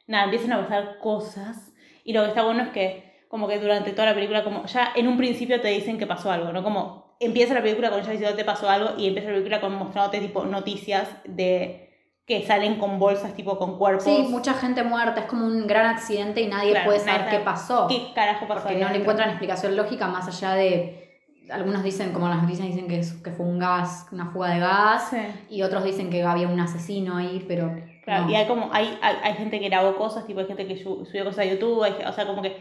Nada, 0.07 0.25
empiezan 0.25 0.53
a 0.53 0.63
pasar 0.63 0.99
cosas 0.99 1.73
y 2.05 2.13
lo 2.13 2.23
que 2.23 2.29
está 2.29 2.43
bueno 2.43 2.63
es 2.63 2.69
que 2.71 3.11
como 3.29 3.47
que 3.47 3.61
durante 3.61 3.93
toda 3.93 4.07
la 4.07 4.15
película, 4.15 4.43
como 4.43 4.67
ya 4.67 4.93
en 4.97 5.07
un 5.07 5.17
principio 5.17 5.61
te 5.61 5.69
dicen 5.69 5.99
que 5.99 6.07
pasó 6.07 6.33
algo, 6.33 6.53
¿no? 6.53 6.65
Como 6.65 7.17
empieza 7.21 7.55
la 7.55 7.63
película 7.63 7.91
con 7.91 8.03
ya 8.03 8.11
diciendo 8.11 8.37
te 8.37 8.45
pasó 8.45 8.69
algo 8.69 8.99
y 8.99 9.07
empieza 9.07 9.29
la 9.29 9.35
película 9.35 9.61
con 9.61 9.75
mostrándote 9.75 10.21
tipo 10.21 10.45
noticias 10.45 11.09
de 11.25 11.91
que 12.27 12.47
salen 12.47 12.79
con 12.79 12.99
bolsas 12.99 13.35
tipo 13.35 13.59
con 13.59 13.79
cuerpos. 13.79 14.05
Sí, 14.05 14.27
mucha 14.29 14.55
gente 14.55 14.83
muerta, 14.83 15.21
es 15.21 15.27
como 15.27 15.47
un 15.47 15.67
gran 15.67 15.87
accidente 15.87 16.41
y 16.41 16.47
nadie 16.47 16.71
Claro, 16.71 16.87
puede 16.87 16.99
nadie 17.01 17.13
saber 17.13 17.27
sabe 17.27 17.39
qué 17.39 17.45
pasó. 17.45 17.87
¿Qué 17.89 18.13
carajo 18.15 18.47
pasó? 18.47 18.63
Porque 18.63 18.79
no 18.79 18.89
le 18.89 18.99
encuentran 18.99 19.31
explicación 19.31 19.77
lógica 19.77 20.07
más 20.07 20.29
allá 20.29 20.55
de. 20.55 21.10
Algunos 21.51 21.83
dicen, 21.83 22.13
como 22.13 22.29
las 22.29 22.43
noticias 22.43 22.67
dicen 22.69 22.89
que, 22.89 22.99
es- 23.01 23.13
que 23.15 23.31
fue 23.31 23.47
un 23.47 23.59
gas, 23.59 24.07
una 24.13 24.27
fuga 24.27 24.51
de 24.55 24.61
gas, 24.61 25.09
Sí. 25.11 25.17
y 25.51 25.63
otros 25.63 25.85
dicen 25.85 26.11
que 26.11 26.23
había 26.23 26.49
un 26.49 26.61
asesino 26.61 27.17
ahí, 27.17 27.45
pero. 27.49 27.75
Claro, 28.05 28.25
no. 28.25 28.31
y 28.31 28.35
hay 28.35 28.47
como, 28.47 28.71
hay, 28.73 28.99
hay, 29.03 29.17
hay 29.23 29.35
gente 29.35 29.61
que 29.61 29.69
grabó 29.69 29.97
cosas, 29.97 30.27
tipo 30.27 30.41
hay 30.41 30.47
gente 30.47 30.67
que 30.67 30.77
su- 30.77 31.05
subió 31.05 31.25
cosas 31.25 31.41
a 31.41 31.45
YouTube, 31.45 31.83
hay, 31.85 31.93
o 32.07 32.13
sea, 32.13 32.27
como 32.27 32.43
que 32.43 32.57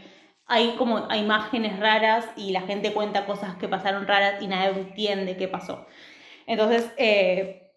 hay 0.46 0.74
como 0.76 1.06
hay 1.08 1.20
imágenes 1.20 1.78
raras 1.78 2.26
y 2.36 2.50
la 2.52 2.62
gente 2.62 2.92
cuenta 2.92 3.24
cosas 3.26 3.54
que 3.56 3.68
pasaron 3.68 4.06
raras 4.06 4.42
y 4.42 4.48
nadie 4.48 4.70
entiende 4.80 5.36
qué 5.36 5.46
pasó. 5.48 5.86
Entonces, 6.46 6.92
eh, 6.98 7.72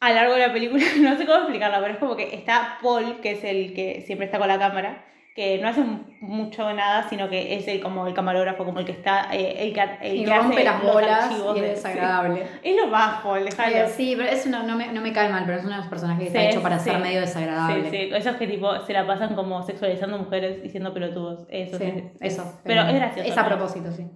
a 0.00 0.10
lo 0.10 0.14
largo 0.14 0.34
de 0.34 0.46
la 0.46 0.52
película, 0.52 0.82
no 1.00 1.16
sé 1.16 1.26
cómo 1.26 1.38
explicarlo, 1.38 1.78
pero 1.80 1.92
es 1.94 1.98
como 1.98 2.16
que 2.16 2.34
está 2.34 2.78
Paul, 2.82 3.20
que 3.20 3.32
es 3.32 3.44
el 3.44 3.74
que 3.74 4.02
siempre 4.06 4.26
está 4.26 4.38
con 4.38 4.46
la 4.48 4.58
cámara, 4.58 5.04
que 5.38 5.56
no 5.58 5.68
hace 5.68 5.84
mucho 6.20 6.72
nada, 6.74 7.08
sino 7.08 7.28
que 7.30 7.54
es 7.54 7.68
el 7.68 7.80
como 7.80 8.08
el 8.08 8.12
camarógrafo, 8.12 8.64
como 8.64 8.80
el 8.80 8.84
que 8.86 8.90
está, 8.90 9.28
eh, 9.32 9.68
el 9.68 9.72
que, 9.72 9.80
el 10.02 10.16
y 10.16 10.24
que 10.24 10.34
rompe 10.36 10.54
hace 10.56 10.64
las 10.64 10.82
bolas 10.82 11.30
y 11.30 11.34
es 11.36 11.54
de- 11.62 11.68
desagradable. 11.68 12.42
sí. 12.44 12.58
Es 12.70 12.76
lo 12.76 12.90
Paul, 12.90 13.44
déjalo. 13.44 13.76
Eh, 13.76 13.88
sí, 13.88 14.14
pero 14.16 14.28
es 14.28 14.44
una, 14.46 14.64
no, 14.64 14.74
me, 14.74 14.88
no 14.92 15.00
me 15.00 15.12
cae 15.12 15.28
mal, 15.28 15.44
pero 15.46 15.58
es 15.58 15.62
uno 15.64 15.74
de 15.74 15.78
los 15.78 15.86
personajes 15.86 16.24
que 16.24 16.30
Sí, 16.32 16.36
está 16.36 16.50
hecho 16.50 16.60
para 16.60 16.80
sí. 16.80 16.90
ser 16.90 16.98
medio 16.98 17.20
Sí, 17.20 17.26
desagradable. 17.26 17.88
sí, 17.90 18.10
esos 18.12 18.34
que 18.34 18.48
tipo 18.48 18.80
se 18.84 18.92
la 18.92 19.06
pasan 19.06 19.36
como 19.36 19.62
sexualizando 19.62 20.18
mujeres 20.18 20.60
diciendo 20.60 20.92
pelotudos. 20.92 21.46
Eso, 21.50 21.78
Sí, 21.78 21.84
sí, 21.84 21.92
sí. 22.00 22.10
eso. 22.20 22.60
Pero 22.64 22.82
es 22.82 22.94
gracioso. 22.94 23.28
Es 23.30 23.38
a 23.38 23.46
propósito, 23.46 23.92
sí. 23.92 24.08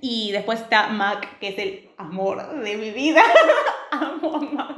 Y 0.00 0.32
después 0.32 0.60
está 0.62 0.86
Mac, 0.88 1.38
que 1.38 1.48
es 1.48 1.58
el 1.58 1.90
amor 1.98 2.60
de 2.62 2.76
mi 2.78 2.92
vida. 2.92 3.20
Amo 3.90 4.36
a 4.36 4.40
Mac. 4.40 4.76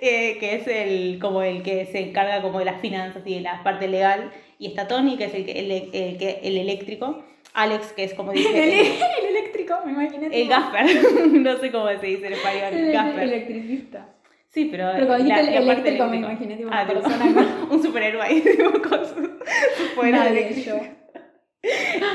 Eh, 0.00 0.36
que 0.38 0.56
es 0.56 0.66
el 0.68 1.18
como 1.20 1.42
el 1.42 1.62
que 1.62 1.86
se 1.86 2.00
encarga 2.00 2.42
como 2.42 2.58
de 2.58 2.64
las 2.66 2.80
finanzas 2.80 3.22
y 3.24 3.36
de 3.36 3.40
la 3.40 3.62
parte 3.62 3.88
legal. 3.88 4.30
Y 4.58 4.66
está 4.66 4.88
Tony, 4.88 5.16
que 5.16 5.24
es 5.24 5.34
el, 5.34 5.48
el, 5.48 5.70
el, 5.70 6.38
el 6.42 6.56
eléctrico. 6.58 7.24
Alex, 7.54 7.92
que 7.92 8.04
es 8.04 8.14
como 8.14 8.32
dice. 8.32 8.48
El, 8.50 8.70
el, 8.70 8.86
el 8.86 9.36
eléctrico, 9.36 9.74
me 9.84 9.92
imaginé. 9.92 10.26
el 10.32 10.48
gaffer. 10.48 10.86
no 11.32 11.56
sé 11.58 11.70
cómo 11.70 11.88
se 11.88 12.06
dice 12.06 12.26
en 12.26 12.32
español. 12.34 12.74
El, 12.74 12.92
gaffer. 12.92 13.22
electricista. 13.22 14.08
Sí, 14.48 14.68
pero. 14.70 14.90
Pero 14.94 15.06
cuando 15.06 15.24
dijiste 15.24 15.56
el 15.56 15.62
eléctrico 15.62 16.06
me 16.06 16.16
imaginé 16.16 16.56
tipo 16.56 16.70
Ah, 16.72 16.82
una 16.82 16.88
tipo, 16.88 17.00
persona 17.08 17.34
con 17.34 17.76
un 17.76 17.82
superhéroe 17.82 18.22
ahí, 18.22 18.40
tipo, 18.40 18.70
con 18.82 19.04
sus 19.04 19.28
sus 19.76 19.88
poderes 19.94 20.26
eléctricos. 20.26 20.80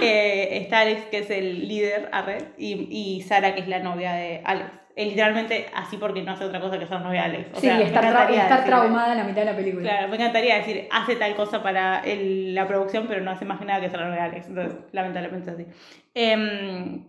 Eh, 0.02 0.58
está 0.62 0.80
Alex, 0.80 1.06
que 1.12 1.20
es 1.20 1.30
el 1.30 1.68
líder, 1.68 2.10
arre, 2.12 2.38
y, 2.58 2.88
y 2.90 3.22
Sara, 3.22 3.54
que 3.54 3.62
es 3.62 3.68
la 3.68 3.80
novia 3.80 4.14
de 4.14 4.42
Alex. 4.46 4.70
Literalmente 4.96 5.66
así 5.74 5.98
porque 5.98 6.22
no 6.22 6.34
hace 6.34 6.46
otra 6.46 6.60
cosa 6.60 6.78
que 6.78 6.86
ser 6.86 7.02
novia 7.02 7.22
de 7.24 7.28
Alex. 7.30 7.50
O 7.54 7.56
Sí, 7.60 7.62
sea, 7.68 7.82
estar, 7.82 8.04
tra- 8.04 8.30
estar 8.30 8.64
traumada 8.66 9.12
en 9.14 9.18
la 9.18 9.24
mitad 9.24 9.42
de 9.42 9.46
la 9.52 9.56
película. 9.58 9.90
Claro, 9.90 10.08
me 10.10 10.16
encantaría 10.18 10.56
decir, 10.58 10.88
hace 10.92 11.16
tal 11.16 11.36
cosa 11.36 11.64
para 11.64 12.02
el- 12.02 12.54
la 12.54 12.68
producción, 12.68 13.08
pero 13.08 13.22
no 13.22 13.32
hace 13.32 13.44
más 13.46 13.58
que 13.60 13.66
nada 13.66 13.82
que 13.82 13.90
ser 13.90 14.00
novia 14.02 14.16
de 14.16 14.22
Alex. 14.22 14.48
Entonces, 14.48 14.80
lamentablemente 14.92 15.50
es 15.50 15.56
así. 15.56 15.66
Em, 16.14 17.06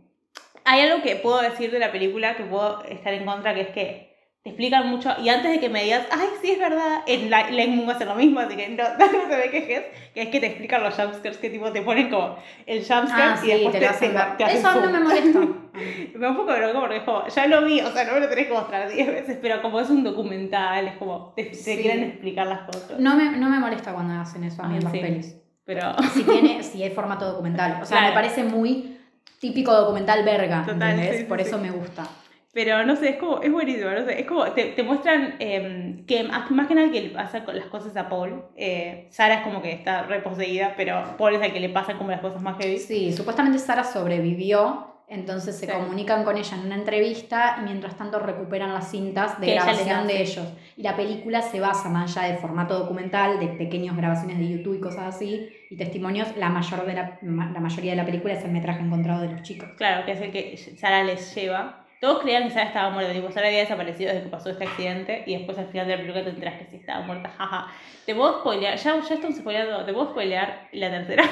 hay 0.64 0.80
algo 0.80 1.02
que 1.02 1.16
puedo 1.16 1.42
decir 1.42 1.70
de 1.70 1.78
la 1.78 1.92
película 1.92 2.36
que 2.36 2.44
puedo 2.44 2.82
estar 2.84 3.12
en 3.12 3.26
contra, 3.26 3.52
que 3.54 3.60
es 3.60 3.68
que 3.68 4.13
te 4.44 4.50
explican 4.50 4.90
mucho, 4.90 5.10
y 5.22 5.30
antes 5.30 5.50
de 5.52 5.58
que 5.58 5.70
me 5.70 5.82
digas, 5.84 6.06
ay, 6.12 6.28
sí, 6.42 6.50
es 6.50 6.58
verdad, 6.58 7.00
en 7.06 7.30
la 7.30 7.48
Lightning 7.50 7.76
Moon 7.78 7.90
hace 7.90 8.04
lo 8.04 8.14
mismo, 8.14 8.40
así 8.40 8.54
que 8.56 8.68
no, 8.68 8.84
no 8.98 9.08
te 9.28 9.36
me 9.38 9.50
quejes, 9.50 9.84
que 10.12 10.20
es 10.20 10.28
que 10.28 10.38
te 10.38 10.46
explican 10.48 10.82
los 10.82 10.92
jumpscares, 10.94 11.38
que 11.38 11.48
tipo 11.48 11.72
te 11.72 11.80
ponen 11.80 12.10
como 12.10 12.36
el 12.66 12.78
jumpscare 12.80 13.22
Ah, 13.22 13.36
y 13.38 13.40
sí, 13.40 13.46
después 13.52 13.72
te 13.72 13.80
lo 13.80 13.88
hacen 13.88 14.12
te 14.36 14.44
hacen 14.44 14.58
Eso 14.58 14.68
a 14.68 14.74
mí 14.74 14.80
no 14.82 14.86
zoom. 14.88 14.92
me 14.92 15.00
molesta. 15.00 15.38
Me 16.14 16.20
da 16.20 16.30
un 16.30 16.36
poco 16.36 16.52
de 16.52 16.58
bronca 16.60 16.78
porque 16.78 16.96
es 16.98 17.02
como, 17.04 17.26
ya 17.26 17.46
lo 17.46 17.64
vi, 17.64 17.80
o 17.80 17.90
sea, 17.90 18.04
no 18.04 18.12
me 18.12 18.20
lo 18.20 18.28
tenés 18.28 18.46
que 18.46 18.52
mostrar 18.52 18.88
10 18.92 19.06
veces, 19.08 19.38
pero 19.40 19.60
como 19.62 19.80
es 19.80 19.88
un 19.90 20.04
documental, 20.04 20.86
es 20.88 20.96
como, 20.98 21.32
te, 21.34 21.44
te 21.44 21.54
Sí. 21.54 21.78
quieren 21.80 22.04
explicar 22.04 22.46
las 22.46 22.60
cosas. 22.70 23.00
No 23.00 23.16
me, 23.16 23.32
no 23.38 23.48
me 23.48 23.58
molesta 23.58 23.92
cuando 23.94 24.12
hacen 24.20 24.44
eso 24.44 24.62
a 24.62 24.68
mí 24.68 24.74
Ah, 24.74 24.78
en 24.78 24.84
las 24.84 24.92
sí. 24.92 24.98
pelis. 25.00 25.36
Pero, 25.64 25.94
Si 26.12 26.22
tiene, 26.22 26.62
si 26.62 26.84
es 26.84 26.92
formato 26.94 27.24
documental. 27.32 27.78
O 27.82 27.86
sea, 27.86 27.96
Claro. 27.98 28.08
me 28.08 28.12
parece 28.14 28.44
muy 28.44 28.98
típico 29.40 29.72
documental 29.72 30.22
verga, 30.22 30.64
Total, 30.66 30.90
¿entendés? 30.92 31.24
Por 31.24 31.40
eso 31.40 31.56
me 31.58 31.70
gusta. 31.70 32.06
Pero 32.54 32.86
no 32.86 32.94
sé, 32.94 33.10
es 33.10 33.16
como, 33.16 33.42
es 33.42 33.50
buenísimo, 33.50 33.90
no 33.90 34.04
sé, 34.04 34.20
es 34.20 34.26
como, 34.26 34.44
te, 34.52 34.66
te 34.66 34.82
muestran 34.84 35.34
eh, 35.40 36.04
que 36.06 36.22
más, 36.22 36.68
que 36.68 36.74
nada 36.74 36.90
que 36.90 37.02
le 37.02 37.10
pasa 37.10 37.44
las 37.52 37.66
cosas 37.66 37.96
a 37.96 38.08
Paul. 38.08 38.44
Eh, 38.56 39.08
Sara 39.10 39.34
es 39.36 39.40
como 39.42 39.60
que 39.60 39.72
está 39.72 40.02
reposeída, 40.04 40.74
pero 40.76 41.16
Paul 41.18 41.34
es 41.34 41.42
el 41.42 41.52
que 41.52 41.60
le 41.60 41.68
pasan 41.70 41.98
como 41.98 42.10
las 42.12 42.20
cosas 42.20 42.40
más 42.40 42.56
heavy. 42.58 42.78
Sí, 42.78 43.12
supuestamente 43.12 43.58
Sara 43.58 43.82
sobrevivió, 43.82 44.92
entonces 45.08 45.58
se 45.58 45.66
Sí. 45.66 45.72
comunican 45.72 46.24
con 46.24 46.36
ella 46.36 46.56
en 46.56 46.66
una 46.66 46.76
entrevista 46.76 47.56
y 47.60 47.64
mientras 47.64 47.96
tanto 47.96 48.18
recuperan 48.20 48.72
las 48.72 48.90
cintas 48.90 49.38
de 49.40 49.46
Que 49.48 49.54
grabación 49.54 50.06
de 50.06 50.22
ellos. 50.22 50.46
Y 50.76 50.82
la 50.82 50.96
película 50.96 51.42
se 51.42 51.60
basa 51.60 51.88
más 51.88 52.16
allá 52.16 52.32
de 52.32 52.38
formato 52.38 52.78
documental, 52.78 53.38
de 53.40 53.48
pequeñas 53.48 53.96
grabaciones 53.96 54.38
de 54.38 54.48
YouTube 54.48 54.76
y 54.76 54.80
cosas 54.80 55.14
así, 55.14 55.48
y 55.70 55.76
testimonios. 55.76 56.34
La, 56.36 56.48
mayor 56.48 56.86
de 56.86 56.94
la, 56.94 57.18
la 57.20 57.60
mayoría 57.60 57.90
de 57.92 57.96
la 57.96 58.06
película 58.06 58.32
es 58.34 58.44
el 58.44 58.52
metraje 58.52 58.80
encontrado 58.80 59.20
de 59.22 59.30
los 59.32 59.42
chicos. 59.42 59.68
Claro, 59.76 60.06
que 60.06 60.12
es 60.12 60.20
el 60.20 60.30
que 60.30 60.56
Sara 60.56 61.02
les 61.04 61.34
lleva. 61.34 61.83
Todos 62.00 62.20
creían 62.22 62.44
que 62.44 62.50
Sara 62.50 62.66
estaba 62.66 62.90
muerta, 62.90 63.12
tipo, 63.12 63.30
Sara 63.30 63.46
había 63.48 63.60
desaparecido 63.60 64.10
desde 64.12 64.24
que 64.24 64.28
pasó 64.30 64.50
este 64.50 64.64
accidente 64.64 65.22
y 65.26 65.36
después 65.36 65.58
al 65.58 65.66
final 65.68 65.86
de 65.86 65.92
la 65.92 65.98
película 66.00 66.24
te 66.24 66.30
enteras 66.30 66.54
que 66.58 66.66
sí 66.66 66.76
estaba 66.76 67.00
muerta, 67.00 67.30
jaja. 67.36 67.66
Te 68.04 68.14
puedo 68.14 68.40
spoilear, 68.40 68.76
ya, 68.76 69.00
ya 69.00 69.14
estamos 69.14 69.36
spoileando, 69.36 69.82
te 69.84 69.92
puedo 69.94 70.10
spoilear 70.10 70.68
la 70.72 70.90
tercera. 70.90 71.24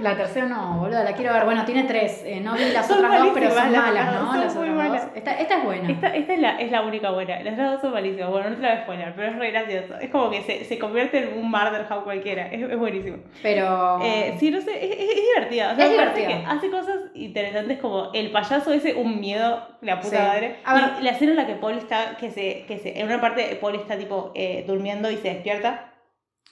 La 0.00 0.16
tercera 0.16 0.46
no, 0.46 0.78
boludo, 0.78 1.02
la 1.02 1.12
quiero 1.14 1.32
ver. 1.32 1.44
Bueno, 1.44 1.64
tiene 1.64 1.82
tres. 1.84 2.22
eh, 2.24 2.40
no 2.40 2.54
vi 2.54 2.70
las 2.72 2.86
Son 2.86 3.04
otras 3.04 3.18
dos, 3.18 3.30
pero 3.34 3.50
son 3.50 3.72
las 3.72 3.82
malas, 3.82 4.14
¿no? 4.14 4.26
son 4.32 4.40
Las 4.40 4.54
muy 4.54 4.68
otras 4.70 4.76
malas. 4.88 5.06
dos. 5.06 5.16
Esta, 5.16 5.38
esta 5.40 5.58
es 5.58 5.64
buena. 5.64 5.90
Esta, 5.90 6.06
esta 6.14 6.32
es, 6.34 6.40
la, 6.40 6.60
es 6.60 6.70
la 6.70 6.82
única 6.82 7.10
buena, 7.10 7.40
las 7.40 7.54
otras 7.54 7.72
dos 7.72 7.80
son 7.80 7.92
malísimas, 7.92 8.30
bueno, 8.30 8.50
no 8.50 8.56
te 8.56 8.62
la 8.62 8.68
voy 8.68 8.78
a 8.78 8.82
spoilear, 8.82 9.14
pero 9.16 9.28
es 9.28 9.36
re 9.36 9.50
gracioso. 9.50 9.98
Es 10.00 10.10
como 10.10 10.30
que 10.30 10.42
se, 10.42 10.64
se 10.64 10.78
convierte 10.78 11.18
en 11.18 11.38
un 11.38 11.50
murder 11.50 11.84
house 11.88 12.04
cualquiera, 12.04 12.46
es, 12.46 12.62
es 12.70 12.78
buenísimo. 12.78 13.16
Pero. 13.42 13.98
Eh, 14.02 14.36
sí, 14.38 14.50
no 14.52 14.60
sé, 14.60 14.84
es, 14.84 14.90
es, 14.98 15.10
es 15.10 15.22
divertida. 15.34 15.72
O 15.72 15.74
sea, 15.74 15.84
Es 15.86 15.90
divertida. 15.90 16.50
hace 16.50 16.70
cosas 16.70 16.96
interesantes 17.14 17.78
como 17.78 18.10
el 18.14 18.30
payaso 18.30 18.72
ese, 18.72 18.94
un 18.94 19.20
miedo, 19.20 19.66
la 19.80 19.98
puta. 20.00 20.11
Madre. 20.20 20.56
A 20.64 20.74
ver. 20.74 20.84
Y 21.00 21.02
la 21.02 21.10
escena 21.10 21.30
en 21.32 21.36
la 21.36 21.46
que 21.46 21.54
Paul 21.54 21.78
está, 21.78 22.16
que 22.16 22.30
se, 22.30 22.64
que 22.66 22.78
se, 22.78 22.98
en 23.00 23.06
una 23.06 23.20
parte 23.20 23.56
Paul 23.60 23.74
está 23.76 23.96
tipo 23.96 24.32
eh, 24.34 24.64
durmiendo 24.66 25.10
y 25.10 25.16
se 25.16 25.28
despierta 25.34 25.92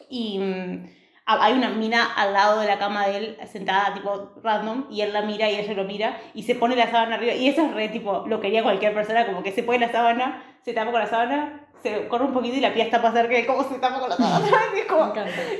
y 0.08 0.38
mm, 0.38 0.86
ha- 1.26 1.44
hay 1.44 1.52
una 1.52 1.70
mina 1.70 2.04
al 2.16 2.32
lado 2.32 2.60
de 2.60 2.66
la 2.66 2.78
cama 2.78 3.06
de 3.06 3.16
él 3.18 3.36
sentada 3.50 3.94
tipo 3.94 4.32
random 4.42 4.86
y 4.90 5.02
él 5.02 5.12
la 5.12 5.22
mira 5.22 5.48
y 5.50 5.56
ella 5.56 5.74
lo 5.74 5.84
mira 5.84 6.18
y 6.34 6.42
se 6.44 6.54
pone 6.54 6.76
la 6.76 6.90
sábana 6.90 7.16
arriba 7.16 7.34
y 7.34 7.48
eso 7.48 7.64
es 7.66 7.74
re 7.74 7.88
tipo, 7.88 8.24
lo 8.26 8.40
quería 8.40 8.62
cualquier 8.62 8.94
persona, 8.94 9.26
como 9.26 9.42
que 9.42 9.52
se 9.52 9.62
pone 9.62 9.78
la 9.78 9.92
sábana, 9.92 10.42
se 10.64 10.72
tapa 10.72 10.90
con 10.90 11.00
la 11.00 11.06
sábana, 11.06 11.66
se 11.82 12.09
corre 12.09 12.24
un 12.24 12.32
poquito 12.32 12.57
y 12.57 12.61
la 12.61 12.73
pía 12.73 12.85
está 12.85 13.01
para 13.02 13.15
cerca 13.15 13.39
y 13.39 13.47
como 13.47 13.62
se 13.65 13.78
tapa 13.78 14.01
con 14.01 14.09
la 14.11 14.16
sábana. 14.16 14.47
Es 14.77 14.85
como, 14.86 15.12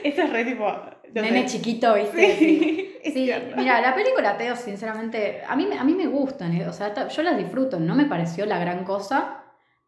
eso 0.05 0.23
es 0.23 0.31
re 0.31 0.45
tipo... 0.45 0.65
no 0.67 1.23
Nene 1.23 1.49
sé. 1.49 1.57
chiquito, 1.59 1.95
¿viste? 1.95 2.37
Sí. 2.37 2.87
Mira, 3.57 3.81
la 3.81 3.95
película 3.95 4.37
Teo, 4.37 4.55
sinceramente, 4.57 5.43
a 5.49 5.57
mí, 5.57 5.67
me- 5.67 5.79
a 5.79 5.85
mí 5.85 5.95
me 5.95 6.07
gustan, 6.07 6.53
eh, 6.55 6.69
o 6.69 6.73
sea, 6.73 7.09
yo 7.09 7.23
las 7.23 7.37
disfruto, 7.39 7.81
no 7.81 7.95
me 7.95 8.05
pareció 8.05 8.45
la 8.47 8.59
gran 8.59 8.85
cosa, 8.85 9.39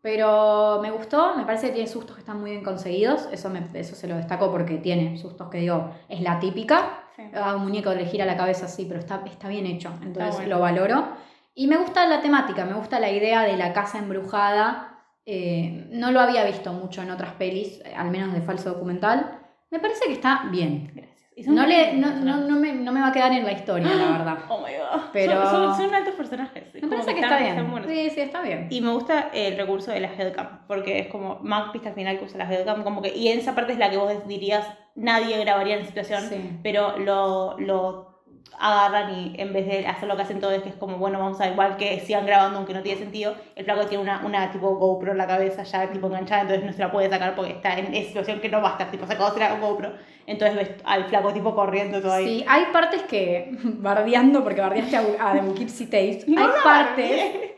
pero 0.01 0.81
me 0.83 0.91
gustó, 0.91 1.35
me 1.37 1.45
parece 1.45 1.69
que 1.69 1.75
tiene 1.75 1.89
sustos 1.89 2.17
que 2.17 2.21
están 2.23 2.41
muy 2.41 2.51
bien 2.51 2.65
conseguidos, 2.65 3.29
eso, 3.31 3.51
me, 3.51 3.65
eso 3.75 3.95
se 3.95 4.09
lo 4.09 4.17
destaco 4.17 4.51
porque 4.51 4.79
tiene 4.79 5.17
sustos 5.17 5.49
que 5.49 5.59
digo, 5.59 5.91
es 6.09 6.21
la 6.21 6.39
típica, 6.41 6.99
Sí. 7.15 7.23
a 7.35 7.55
un 7.57 7.65
muñeco 7.65 7.93
le 7.93 8.07
gira 8.07 8.25
la 8.25 8.39
cabeza 8.39 8.65
así, 8.65 8.87
pero 8.87 8.99
está, 8.99 9.23
está 9.27 9.47
bien 9.49 9.67
hecho, 9.67 9.91
entonces 10.03 10.35
bueno. 10.37 10.57
lo 10.57 10.61
valoro. 10.61 11.09
Y 11.55 11.67
me 11.67 11.77
gusta 11.77 12.07
la 12.07 12.23
temática, 12.23 12.65
me 12.65 12.73
gusta 12.73 12.99
la 12.99 13.11
idea 13.11 13.43
de 13.43 13.59
la 13.59 13.75
casa 13.75 13.99
embrujada, 13.99 14.92
eh, 15.27 15.87
no 15.91 16.11
lo 16.13 16.21
había 16.21 16.45
visto 16.45 16.73
mucho 16.73 17.03
en 17.03 17.11
otras 17.11 17.33
pelis, 17.35 17.81
eh, 17.85 17.95
al 17.97 18.11
menos 18.11 18.33
de 18.33 18.41
falso 18.43 18.71
documental, 18.71 19.39
me 19.71 19.79
parece 19.79 20.07
que 20.07 20.13
está 20.13 20.45
bien. 20.51 20.91
Gracias. 20.95 21.13
No, 21.47 21.67
le, 21.67 21.95
no, 21.95 22.11
no, 22.17 22.37
no 22.47 22.57
me, 22.61 22.75
no 22.75 22.93
me 22.93 23.01
va 23.01 23.09
a 23.09 23.13
quedar 23.13 23.33
en 23.33 23.45
la 23.47 23.53
historia, 23.53 23.89
la 23.95 24.11
verdad. 24.19 24.39
Oh 24.51 24.59
my 24.59 24.73
god. 24.75 25.05
Pero- 25.15 25.33
Son, 25.51 25.75
son, 25.75 25.87
son 25.87 25.95
altos 25.95 26.15
personajes. 26.15 26.65
Me 26.75 26.89
parece 26.89 27.15
que 27.15 27.21
están- 27.21 27.43
está 27.43 27.63
bien. 27.63 27.85
Sí, 27.89 28.11
sí, 28.11 28.21
está 28.21 28.43
bien. 28.43 28.67
Y 28.71 28.83
me 28.83 28.93
gusta 28.93 29.31
el 29.33 29.57
recurso 29.57 29.93
de 29.93 30.01
la 30.01 30.09
headcam, 30.13 30.67
porque 30.69 30.99
es 30.99 31.07
como 31.09 31.39
Mac 31.41 31.73
viste 31.73 31.89
al 31.89 31.95
final 31.95 32.19
que 32.19 32.27
usa 32.27 32.37
la 32.37 32.53
headcam, 32.53 32.83
como 32.85 33.01
que, 33.01 33.17
y 33.17 33.29
en 33.29 33.39
esa 33.39 33.55
parte 33.55 33.73
es 33.73 33.79
la 33.79 33.89
que 33.91 33.97
vos 33.97 34.13
dirías, 34.29 34.67
nadie 34.95 35.39
grabaría 35.39 35.77
en 35.77 35.81
esa 35.81 35.89
situación, 35.89 36.23
Sí. 36.29 36.59
pero 36.63 36.99
lo, 36.99 37.59
lo 37.59 38.12
agarran 38.59 39.13
y 39.13 39.35
en 39.39 39.53
vez 39.53 39.67
de 39.67 39.87
hacer 39.87 40.09
lo 40.09 40.17
que 40.17 40.23
hacen 40.23 40.41
todos, 40.41 40.63
que 40.63 40.69
es 40.69 40.75
como, 40.77 40.99
bueno, 40.99 41.19
vamos 41.19 41.41
a 41.41 41.49
igual 41.49 41.77
que 41.77 42.01
sigan 42.01 42.27
grabando 42.27 42.59
aunque 42.59 42.75
no 42.75 42.83
tiene 42.83 42.99
sentido, 42.99 43.35
el 43.57 43.65
flaco 43.65 43.87
tiene 43.87 44.03
una, 44.03 44.25
una 44.25 44.51
tipo 44.51 44.77
GoPro 44.77 45.13
en 45.13 45.19
la 45.19 45.27
cabeza 45.27 45.63
ya 45.65 45.91
tipo 45.91 46.07
enganchada, 46.07 46.43
entonces 46.43 46.65
no 46.65 46.73
se 46.73 46.79
la 46.79 46.93
puede 46.93 47.11
sacar 47.11 47.35
porque 47.35 47.53
está 47.53 47.79
en 47.79 47.95
esa 47.95 48.09
situación 48.09 48.41
que 48.41 48.49
no 48.49 48.63
va 48.63 48.71
a 48.71 48.73
estar 48.73 48.91
tipo 48.91 49.07
sacado 49.07 49.35
de 49.35 49.41
la 49.41 49.57
GoPro, 49.57 49.93
entonces 50.27 50.57
ves 50.57 50.71
al 50.85 51.05
flaco 51.07 51.33
tipo 51.33 51.55
corriendo 51.55 52.01
todo 52.01 52.13
ahí. 52.13 52.25
Sí, 52.25 52.45
hay 52.49 52.67
partes 52.73 53.03
que, 53.03 53.51
bardeando, 53.63 54.45
porque 54.45 54.61
bardeaste 54.61 54.97
a, 54.97 55.31
a 55.31 55.33
The 55.33 55.43
Poughkeepsie 55.43 55.87
Tapes, 55.87 56.29
No 56.29 56.41
hay 56.41 56.51
partes. 56.63 57.52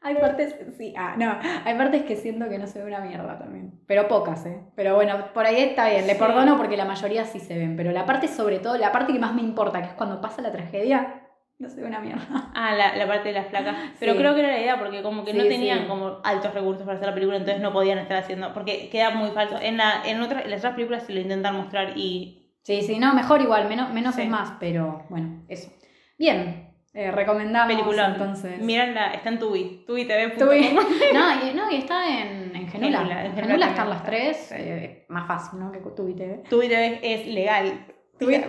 Hay 0.00 0.14
partes, 0.16 0.54
sí, 0.76 0.94
ah, 0.96 1.14
no, 1.18 1.36
hay 1.64 1.74
partes 1.76 2.02
que 2.04 2.16
siento 2.16 2.48
que 2.48 2.58
no 2.58 2.66
se 2.66 2.78
ve 2.80 2.86
una 2.86 3.00
mierda 3.00 3.38
también, 3.38 3.80
pero 3.86 4.08
pocas, 4.08 4.44
¿eh? 4.46 4.60
Pero 4.76 4.94
bueno, 4.94 5.32
por 5.34 5.44
ahí 5.46 5.60
está 5.60 5.88
bien, 5.88 6.06
le 6.06 6.14
Sí. 6.14 6.18
perdono 6.18 6.56
porque 6.56 6.76
la 6.76 6.84
mayoría 6.84 7.24
sí 7.24 7.40
se 7.40 7.58
ven, 7.58 7.76
pero 7.76 7.90
la 7.92 8.06
parte 8.06 8.28
sobre 8.28 8.58
todo, 8.60 8.76
la 8.78 8.92
parte 8.92 9.12
que 9.12 9.18
más 9.18 9.34
me 9.34 9.42
importa, 9.42 9.80
que 9.80 9.88
es 9.88 9.94
cuando 9.94 10.20
pasa 10.20 10.40
la 10.42 10.52
tragedia, 10.52 11.22
no 11.58 11.68
se 11.68 11.80
ve 11.80 11.88
una 11.88 11.98
mierda. 11.98 12.24
Ah, 12.54 12.72
la, 12.74 12.94
la 12.96 13.06
parte 13.08 13.28
de 13.30 13.34
las 13.34 13.46
placas. 13.46 13.74
Pero 13.98 14.12
Sí. 14.12 14.18
creo 14.18 14.34
que 14.34 14.40
era 14.40 14.50
la 14.52 14.60
idea, 14.60 14.78
porque 14.78 15.02
como 15.02 15.24
que 15.24 15.34
no 15.34 15.42
Sí, 15.42 15.48
tenían 15.48 15.80
sí. 15.80 15.84
como 15.88 16.18
altos 16.22 16.54
recursos 16.54 16.84
para 16.84 16.96
hacer 16.96 17.08
la 17.08 17.14
película, 17.14 17.36
entonces 17.36 17.60
no 17.60 17.72
podían 17.72 17.98
estar 17.98 18.16
haciendo, 18.18 18.52
porque 18.54 18.88
queda 18.90 19.10
muy 19.10 19.30
falso. 19.30 19.58
En, 19.60 19.76
la, 19.76 20.02
en, 20.04 20.20
otras, 20.22 20.44
en 20.44 20.50
las 20.52 20.60
otras 20.60 20.74
películas 20.74 21.02
se 21.02 21.12
lo 21.12 21.20
intentan 21.20 21.56
mostrar 21.56 21.96
y... 21.98 22.54
Sí, 22.62 22.82
sí, 22.82 22.98
no, 23.00 23.12
mejor 23.14 23.40
igual, 23.40 23.66
menos, 23.68 23.92
menos 23.92 24.16
es 24.18 24.28
más, 24.28 24.52
pero 24.60 25.04
bueno, 25.08 25.42
eso. 25.48 25.72
Bien, 26.18 26.67
eh, 26.98 27.10
recomendamos 27.12 27.68
Película. 27.72 28.06
entonces. 28.08 28.58
Mírenla, 28.60 29.14
está 29.14 29.28
en 29.28 29.38
Tubi, 29.38 29.84
tubitv.com. 29.86 30.38
Tuve- 30.48 30.72
no, 31.14 31.46
y, 31.48 31.54
no, 31.54 31.70
y 31.70 31.76
está 31.76 32.20
en, 32.20 32.54
en 32.56 32.68
Genula. 32.68 32.98
Genula, 32.98 33.20
en 33.20 33.26
En 33.26 33.32
Genula 33.34 33.46
Genula 33.46 33.68
están 33.68 33.90
las 33.90 34.02
tres. 34.04 34.52
Eh, 34.52 35.04
más 35.08 35.26
fácil, 35.28 35.58
¿no? 35.60 35.70
Que 35.72 35.78
Tubi 35.78 36.14
TV. 36.14 36.42
Tubi 36.50 36.68
TV 36.68 36.98
es 37.02 37.26
legal. 37.28 37.86
Tubi-. 38.18 38.44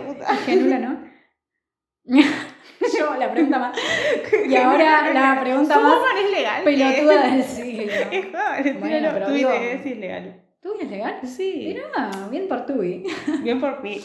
Genula, 0.46 0.78
¿no? 0.78 1.10
Yo, 2.98 3.14
la 3.18 3.30
pregunta 3.30 3.58
más. 3.58 3.76
Y 4.48 4.56
ahora 4.56 5.12
la 5.12 5.40
pregunta 5.40 5.78
más 5.78 5.98
es 6.24 6.30
legal. 6.30 6.64
pelotuda 6.64 7.26
del 7.30 7.44
siglo. 7.56 7.92
Es 8.10 8.26
joven, 8.26 8.80
Bueno, 8.80 9.08
pero 9.12 9.26
Tubi 9.26 9.44
TV 9.44 9.80
sí 9.82 9.92
es 9.92 9.98
legal. 9.98 10.42
¿Tubi 10.62 10.82
es 10.82 10.90
legal? 10.90 11.18
Sí, 11.24 11.64
Mirá, 11.74 12.10
bien 12.30 12.46
por 12.46 12.66
Tubi. 12.66 13.02
bien 13.42 13.58
por 13.60 13.82
mí. 13.82 13.98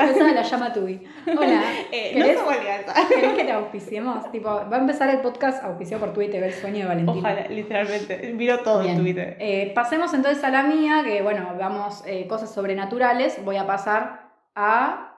Empezaba 0.00 0.32
la 0.32 0.42
llama 0.42 0.72
Tubi. 0.74 1.00
Hola. 1.26 1.62
Eh, 1.92 2.12
no 2.16 2.24
¿Querés, 2.24 2.40
legal. 2.60 2.84
¿Querés 3.08 3.32
que 3.32 3.44
te 3.44 3.52
auspiciemos? 3.52 4.30
Tipo, 4.30 4.48
va 4.48 4.76
a 4.76 4.78
empezar 4.78 5.08
el 5.08 5.20
podcast 5.20 5.64
auspiciado 5.64 6.04
por 6.04 6.12
TV, 6.14 6.46
el 6.46 6.52
sueño 6.52 6.80
de 6.80 6.84
Valentina. 6.84 7.18
Ojalá, 7.18 7.48
literalmente. 7.48 8.32
Miro 8.34 8.60
todo 8.60 8.82
Bien. 8.82 8.96
en 8.98 9.04
TV. 9.04 9.36
Eh, 9.40 9.72
pasemos 9.74 10.12
entonces 10.12 10.44
a 10.44 10.50
la 10.50 10.62
mía, 10.64 11.02
que 11.04 11.22
bueno, 11.22 11.54
vamos 11.58 12.02
eh, 12.06 12.26
cosas 12.28 12.52
sobrenaturales. 12.52 13.42
Voy 13.44 13.56
a 13.56 13.66
pasar 13.66 14.30
a. 14.54 15.16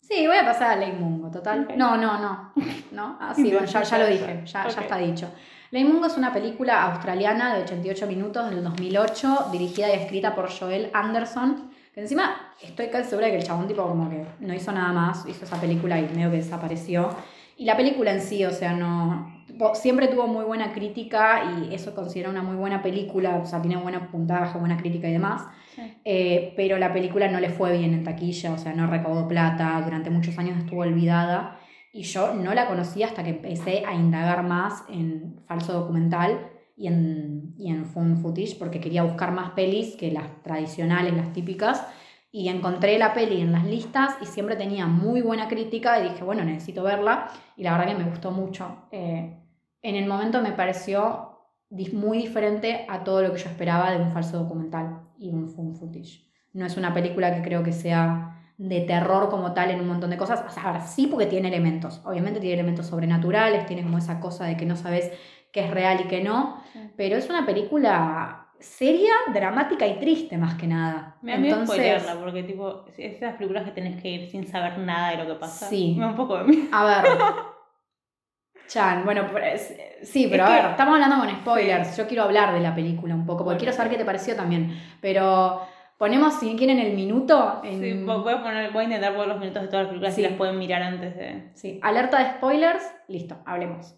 Sí, 0.00 0.26
voy 0.26 0.36
a 0.36 0.44
pasar 0.44 0.70
a 0.72 0.76
Ley 0.76 0.92
Mungo, 0.92 1.30
total. 1.30 1.64
Ok. 1.68 1.76
No, 1.76 1.96
no, 1.96 2.18
no. 2.20 2.52
¿No? 2.92 3.18
Ah, 3.20 3.32
sí, 3.34 3.42
bueno, 3.52 3.66
ya, 3.66 3.82
ya 3.82 3.98
lo 3.98 4.06
dije, 4.06 4.42
ya, 4.44 4.66
ya 4.68 4.70
Ok. 4.70 4.78
está 4.80 4.96
dicho. 4.98 5.28
Ley 5.72 5.84
Mungo 5.84 6.04
es 6.04 6.18
una 6.18 6.34
película 6.34 6.82
australiana 6.82 7.54
de 7.56 7.62
88 7.62 8.06
minutos 8.06 8.50
del 8.50 8.62
2008, 8.62 9.46
dirigida 9.52 9.88
y 9.88 9.98
escrita 9.98 10.34
por 10.34 10.50
Joel 10.50 10.90
Anderson. 10.92 11.70
Que 11.94 12.02
encima 12.02 12.52
estoy 12.62 12.88
casi 12.88 13.08
segura 13.08 13.28
de 13.28 13.32
que 13.32 13.38
el 13.38 13.44
chabón, 13.44 13.68
tipo, 13.68 13.82
como 13.82 14.10
que 14.10 14.22
no 14.40 14.52
hizo 14.52 14.70
nada 14.70 14.92
más, 14.92 15.26
hizo 15.26 15.46
esa 15.46 15.58
película 15.58 15.98
y 15.98 16.02
medio 16.14 16.30
que 16.30 16.36
desapareció. 16.36 17.08
Y 17.56 17.64
la 17.64 17.74
película 17.74 18.12
en 18.12 18.20
sí, 18.20 18.44
o 18.44 18.50
sea, 18.50 18.74
no. 18.74 19.44
tipo, 19.46 19.74
siempre 19.74 20.08
tuvo 20.08 20.26
muy 20.26 20.44
buena 20.44 20.74
crítica 20.74 21.42
y 21.56 21.74
eso 21.74 21.94
considera 21.94 22.28
una 22.28 22.42
muy 22.42 22.56
buena 22.56 22.82
película, 22.82 23.36
o 23.36 23.46
sea, 23.46 23.62
tiene 23.62 23.78
buena 23.78 24.10
puntaje, 24.10 24.58
buena 24.58 24.76
crítica 24.76 25.08
y 25.08 25.12
demás. 25.12 25.46
Sí. 25.74 25.94
Eh, 26.04 26.52
pero 26.54 26.76
la 26.76 26.92
película 26.92 27.28
no 27.28 27.40
le 27.40 27.48
fue 27.48 27.78
bien 27.78 27.94
en 27.94 28.04
taquilla, 28.04 28.52
o 28.52 28.58
sea, 28.58 28.74
no 28.74 28.88
recaudó 28.88 29.26
plata, 29.26 29.80
durante 29.82 30.10
muchos 30.10 30.36
años 30.36 30.58
estuvo 30.58 30.82
olvidada 30.82 31.56
y 31.92 32.02
yo 32.02 32.32
no 32.34 32.54
la 32.54 32.66
conocí 32.66 33.02
hasta 33.02 33.22
que 33.22 33.30
empecé 33.30 33.84
a 33.86 33.94
indagar 33.94 34.42
más 34.42 34.84
en 34.88 35.40
falso 35.46 35.74
documental 35.74 36.50
y 36.74 36.86
en, 36.86 37.54
y 37.58 37.70
en 37.70 37.84
found 37.84 38.22
footage 38.22 38.56
porque 38.58 38.80
quería 38.80 39.02
buscar 39.02 39.32
más 39.32 39.50
pelis 39.50 39.94
que 39.96 40.10
las 40.10 40.42
tradicionales, 40.42 41.14
las 41.14 41.32
típicas. 41.34 41.86
Y 42.34 42.48
encontré 42.48 42.98
la 42.98 43.12
peli 43.12 43.42
en 43.42 43.52
las 43.52 43.66
listas 43.66 44.16
y 44.22 44.24
siempre 44.24 44.56
tenía 44.56 44.86
muy 44.86 45.20
buena 45.20 45.48
crítica 45.48 46.00
y 46.00 46.08
dije, 46.08 46.24
bueno, 46.24 46.42
necesito 46.44 46.82
verla. 46.82 47.28
Y 47.58 47.62
la 47.62 47.76
verdad 47.76 47.94
que 47.94 48.02
me 48.02 48.08
gustó 48.08 48.30
mucho. 48.30 48.86
Eh, 48.90 49.38
en 49.82 49.96
el 49.96 50.06
momento 50.06 50.40
me 50.40 50.52
pareció 50.52 51.32
muy 51.92 52.18
diferente 52.18 52.86
a 52.88 53.04
todo 53.04 53.20
lo 53.20 53.32
que 53.34 53.38
yo 53.38 53.50
esperaba 53.50 53.92
de 53.92 54.02
un 54.02 54.10
falso 54.10 54.38
documental 54.38 55.02
y 55.18 55.28
un 55.28 55.50
found 55.50 55.78
footage. 55.78 56.24
No 56.54 56.64
es 56.64 56.78
una 56.78 56.94
película 56.94 57.34
que 57.34 57.42
creo 57.42 57.62
que 57.62 57.72
sea 57.72 58.41
de 58.68 58.80
terror 58.82 59.28
como 59.28 59.52
tal 59.54 59.70
en 59.70 59.80
un 59.80 59.88
montón 59.88 60.10
de 60.10 60.16
cosas. 60.16 60.44
O 60.46 60.50
sea, 60.50 60.62
a 60.64 60.72
ver, 60.72 60.82
sí 60.82 61.06
porque 61.08 61.26
tiene 61.26 61.48
elementos. 61.48 62.00
Obviamente 62.04 62.38
tiene 62.40 62.54
elementos 62.54 62.86
sobrenaturales, 62.86 63.66
tiene 63.66 63.82
como 63.82 63.98
esa 63.98 64.20
cosa 64.20 64.44
de 64.46 64.56
que 64.56 64.66
no 64.66 64.76
sabes 64.76 65.10
qué 65.52 65.64
es 65.64 65.70
real 65.70 66.00
y 66.00 66.04
qué 66.08 66.22
no. 66.22 66.62
Sí. 66.72 66.78
Pero 66.96 67.16
es 67.16 67.28
una 67.28 67.44
película 67.44 68.46
seria, 68.60 69.10
dramática 69.34 69.86
y 69.86 69.98
triste 69.98 70.38
más 70.38 70.54
que 70.54 70.68
nada. 70.68 71.16
Me 71.22 71.32
da 71.32 71.38
miedo 71.38 71.64
spoilearla, 71.66 72.14
porque 72.20 72.44
tipo, 72.44 72.84
es 72.96 73.16
esas 73.16 73.34
películas 73.34 73.64
que 73.64 73.72
tenés 73.72 74.00
que 74.00 74.08
ir 74.08 74.30
sin 74.30 74.46
saber 74.46 74.78
nada 74.78 75.10
de 75.10 75.16
lo 75.16 75.26
que 75.26 75.34
pasa. 75.40 75.66
Sí. 75.68 75.94
Me 75.96 76.04
da 76.04 76.10
un 76.10 76.16
poco 76.16 76.38
de 76.38 76.44
miedo. 76.44 76.62
A 76.72 76.84
ver. 76.84 77.04
Chan, 78.68 79.04
bueno, 79.04 79.26
pero 79.32 79.44
es- 79.44 79.74
sí, 80.02 80.28
pero 80.30 80.44
Es 80.44 80.50
a 80.50 80.54
que- 80.56 80.62
ver, 80.62 80.70
estamos 80.70 80.94
hablando 80.94 81.18
con 81.18 81.34
spoilers. 81.36 81.96
Yo 81.96 82.06
quiero 82.06 82.22
hablar 82.22 82.54
de 82.54 82.60
la 82.60 82.74
película 82.74 83.14
un 83.14 83.26
poco, 83.26 83.38
porque 83.38 83.44
Bueno, 83.46 83.58
quiero 83.58 83.72
saber 83.72 83.90
qué 83.92 83.98
te 83.98 84.04
pareció 84.04 84.34
también. 84.36 84.78
Pero 85.00 85.60
ponemos, 85.98 86.34
si 86.40 86.54
quieren, 86.56 86.78
el 86.78 86.94
minuto. 86.94 87.60
En... 87.64 87.80
Sí, 87.80 87.90
vo- 88.04 88.22
voy, 88.22 88.34
a 88.34 88.42
poner, 88.42 88.72
voy 88.72 88.82
a 88.82 88.84
intentar 88.84 89.12
poner 89.12 89.28
los 89.28 89.38
minutos 89.40 89.62
de 89.62 89.68
todas 89.68 89.82
las 89.84 89.88
películas 89.88 90.14
Sí. 90.14 90.22
si 90.22 90.28
las 90.28 90.36
pueden 90.36 90.58
mirar 90.58 90.82
antes 90.82 91.16
de. 91.16 91.50
Sí, 91.54 91.78
alerta 91.82 92.18
de 92.18 92.30
spoilers, 92.38 92.82
listo, 93.08 93.36
hablemos. 93.46 93.94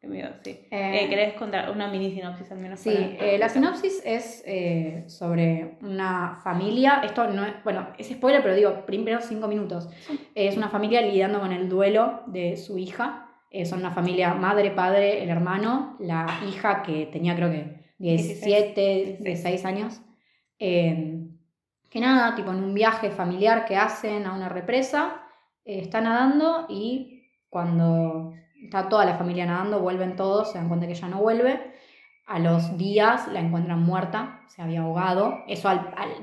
Qué 0.00 0.08
miedo, 0.08 0.30
sí. 0.42 0.50
Eh, 0.72 1.04
Eh, 1.04 1.08
¿Querés 1.08 1.34
contar 1.34 1.70
una 1.70 1.86
mini 1.86 2.10
sinopsis 2.10 2.50
al 2.50 2.58
menos? 2.58 2.80
Sí, 2.80 2.90
para- 2.90 3.30
eh, 3.30 3.38
la 3.38 3.48
sinopsis 3.48 4.02
es 4.04 4.42
eh, 4.46 5.04
sobre 5.06 5.78
una 5.80 6.40
familia. 6.42 7.02
Esto 7.04 7.28
no 7.28 7.44
es, 7.44 7.52
bueno, 7.62 7.86
es 7.96 8.08
spoiler, 8.08 8.42
pero 8.42 8.56
digo, 8.56 8.84
primero 8.84 9.20
cinco 9.20 9.46
minutos. 9.46 9.88
Es 10.34 10.56
una 10.56 10.68
familia 10.68 11.02
lidiando 11.02 11.38
con 11.38 11.52
el 11.52 11.68
duelo 11.68 12.22
de 12.26 12.56
su 12.56 12.78
hija. 12.78 13.28
Eh, 13.52 13.64
son 13.64 13.78
una 13.78 13.92
familia 13.92 14.34
madre, 14.34 14.72
padre, 14.72 15.22
el 15.22 15.28
hermano, 15.28 15.96
la 16.00 16.26
hija 16.48 16.82
que 16.82 17.06
tenía 17.06 17.36
creo 17.36 17.50
que 17.52 17.82
17, 17.98 19.18
16 19.20 19.64
años. 19.64 20.00
Eh, 20.64 21.18
que 21.90 21.98
nada, 21.98 22.36
tipo 22.36 22.52
en 22.52 22.62
un 22.62 22.72
viaje 22.72 23.10
familiar 23.10 23.64
que 23.64 23.76
hacen 23.76 24.26
a 24.26 24.32
una 24.32 24.48
represa, 24.48 25.22
eh, 25.64 25.80
está 25.80 26.00
nadando 26.00 26.66
y 26.68 27.24
cuando 27.48 28.32
está 28.62 28.88
toda 28.88 29.04
la 29.04 29.16
familia 29.16 29.44
nadando, 29.44 29.80
vuelven 29.80 30.14
todos, 30.14 30.52
se 30.52 30.58
dan 30.58 30.68
cuenta 30.68 30.86
que 30.86 30.92
ella 30.92 31.08
no 31.08 31.20
vuelve. 31.20 31.74
A 32.26 32.38
los 32.38 32.78
días 32.78 33.26
la 33.26 33.40
encuentran 33.40 33.82
muerta, 33.82 34.42
se 34.46 34.62
había 34.62 34.82
ahogado. 34.82 35.40
Eso 35.48 35.68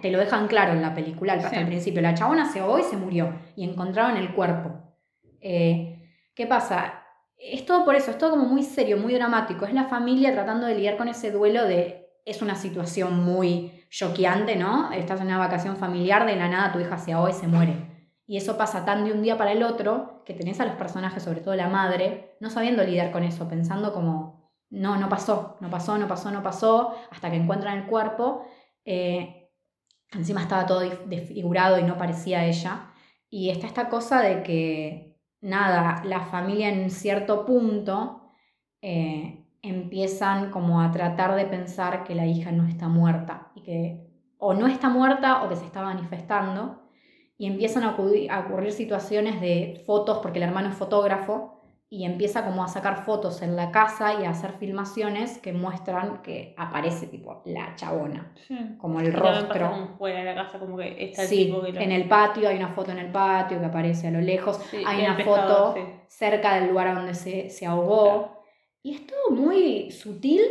te 0.02 0.10
lo 0.10 0.20
dejan 0.20 0.48
claro 0.48 0.72
en 0.72 0.82
la 0.82 0.94
película 0.94 1.34
hasta 1.34 1.60
el 1.60 1.68
principio. 1.68 2.02
La 2.02 2.14
chabona 2.14 2.50
se 2.50 2.62
ahogó 2.62 2.80
y 2.80 2.84
se 2.84 2.96
murió. 2.96 3.34
Y 3.58 3.70
encontraron 3.70 4.16
el 4.16 4.34
cuerpo. 4.34 4.72
Eh, 5.42 6.10
¿Qué 6.34 6.48
pasa? 6.48 7.04
Es 7.38 7.66
todo 7.66 7.84
por 7.84 7.96
eso, 7.96 8.12
es 8.12 8.18
todo 8.18 8.32
como 8.32 8.46
muy 8.46 8.64
serio, 8.64 8.96
muy 8.96 9.14
dramático. 9.14 9.66
Es 9.66 9.74
la 9.74 9.84
familia 9.84 10.32
tratando 10.32 10.66
de 10.66 10.76
lidiar 10.76 10.96
con 10.96 11.10
ese 11.10 11.30
duelo 11.30 11.66
de. 11.66 12.09
Es 12.30 12.44
una 12.44 12.54
situación 12.54 13.24
muy 13.24 13.86
choqueante, 13.90 14.56
¿no? 14.56 14.92
Estás 14.92 15.20
en 15.20 15.26
una 15.26 15.40
vacación 15.40 15.78
familiar, 15.78 16.28
de 16.28 16.36
la 16.36 16.48
nada 16.48 16.72
tu 16.72 16.80
hija 16.80 16.96
se 17.00 17.12
ahogó 17.12 17.30
y 17.30 17.34
se 17.34 17.48
muere. 17.48 17.74
Y 18.28 18.38
eso 18.38 18.56
pasa 18.56 18.86
tan 18.86 19.04
de 19.04 19.12
un 19.12 19.24
día 19.24 19.36
para 19.36 19.52
el 19.52 19.64
otro 19.64 20.22
que 20.26 20.36
tenés 20.36 20.60
a 20.60 20.66
los 20.66 20.76
personajes, 20.76 21.24
sobre 21.24 21.42
todo 21.42 21.56
la 21.56 21.70
madre, 21.70 22.38
no 22.40 22.52
sabiendo 22.52 22.84
lidiar 22.84 23.12
con 23.12 23.24
eso, 23.24 23.50
pensando 23.50 23.92
como, 23.92 24.54
no, 24.70 24.98
no 24.98 25.10
pasó, 25.10 25.58
no 25.60 25.72
pasó, 25.72 25.98
no 25.98 26.08
pasó, 26.08 26.30
no 26.30 26.44
pasó, 26.44 26.94
hasta 27.10 27.32
que 27.32 27.38
encuentran 27.38 27.80
el 27.80 27.88
cuerpo. 27.88 28.46
Eh, 28.86 29.50
encima 30.12 30.44
estaba 30.44 30.68
todo 30.68 30.82
desfigurado 31.08 31.80
y 31.80 31.84
no 31.84 31.98
parecía 31.98 32.46
ella. 32.46 32.92
Y 33.28 33.50
está 33.50 33.66
esta 33.66 33.90
cosa 33.90 34.22
de 34.22 34.44
que, 34.44 35.20
nada, 35.42 36.04
la 36.06 36.22
familia 36.22 36.70
en 36.70 36.92
cierto 36.92 37.44
punto 37.44 38.34
eh, 38.84 39.49
empiezan 39.62 40.52
como 40.52 40.82
a 40.82 40.92
tratar 40.92 41.36
de 41.36 41.46
pensar 41.46 42.04
que 42.04 42.16
la 42.16 42.26
hija 42.26 42.52
no 42.52 42.68
está 42.68 42.88
muerta 42.88 43.52
y 43.56 43.62
que 43.62 44.10
o 44.38 44.54
no 44.54 44.68
está 44.68 44.90
muerta 44.90 45.44
o 45.44 45.50
que 45.50 45.56
se 45.56 45.66
está 45.66 45.82
manifestando 45.82 46.82
y 47.40 47.48
empiezan 47.48 47.84
a 47.84 47.92
ocurrir, 47.92 48.72
situaciones 48.74 49.40
de 49.40 49.82
fotos, 49.86 50.20
porque 50.20 50.40
el 50.40 50.44
hermano 50.44 50.68
es 50.68 50.76
fotógrafo, 50.76 51.56
y 51.92 52.06
empieza 52.06 52.46
como 52.46 52.64
a 52.64 52.68
sacar 52.68 53.04
fotos 53.04 53.42
en 53.42 53.56
la 53.56 53.72
casa 53.72 54.22
y 54.22 54.26
a 54.26 54.30
hacer 54.30 54.52
filmaciones 54.60 55.40
que 55.40 55.54
muestran 55.54 56.22
que 56.22 56.54
aparece 56.56 57.08
tipo 57.08 57.42
la 57.46 57.76
chabona, 57.76 58.36
como 58.78 59.00
el 59.00 59.12
rostro. 59.12 59.72
Como 59.72 59.98
fuera 59.98 60.20
de 60.20 60.26
la 60.26 60.36
casa, 60.36 60.60
como 60.60 60.78
que 60.78 61.04
está 61.06 61.24
el 61.24 61.30
tipo 61.30 61.62
que 61.62 61.84
en 61.84 61.92
el 61.92 62.08
patio 62.08 62.48
hay 62.48 62.58
una 62.58 62.68
foto 62.68 62.92
en 62.92 63.00
el 63.00 63.12
patio 63.12 63.60
que 63.60 63.66
aparece 63.66 64.10
a 64.10 64.12
lo 64.12 64.22
lejos, 64.22 64.62
hay 64.86 65.02
una 65.02 65.18
foto 65.18 65.76
cerca 66.08 66.56
del 66.56 66.70
lugar 66.70 66.94
donde 66.94 67.16
se, 67.16 67.50
se 67.50 67.66
ahogó, 67.66 68.39
y 68.84 68.96
es 68.96 69.08
todo 69.08 69.36
muy 69.36 69.92
sutil 69.92 70.42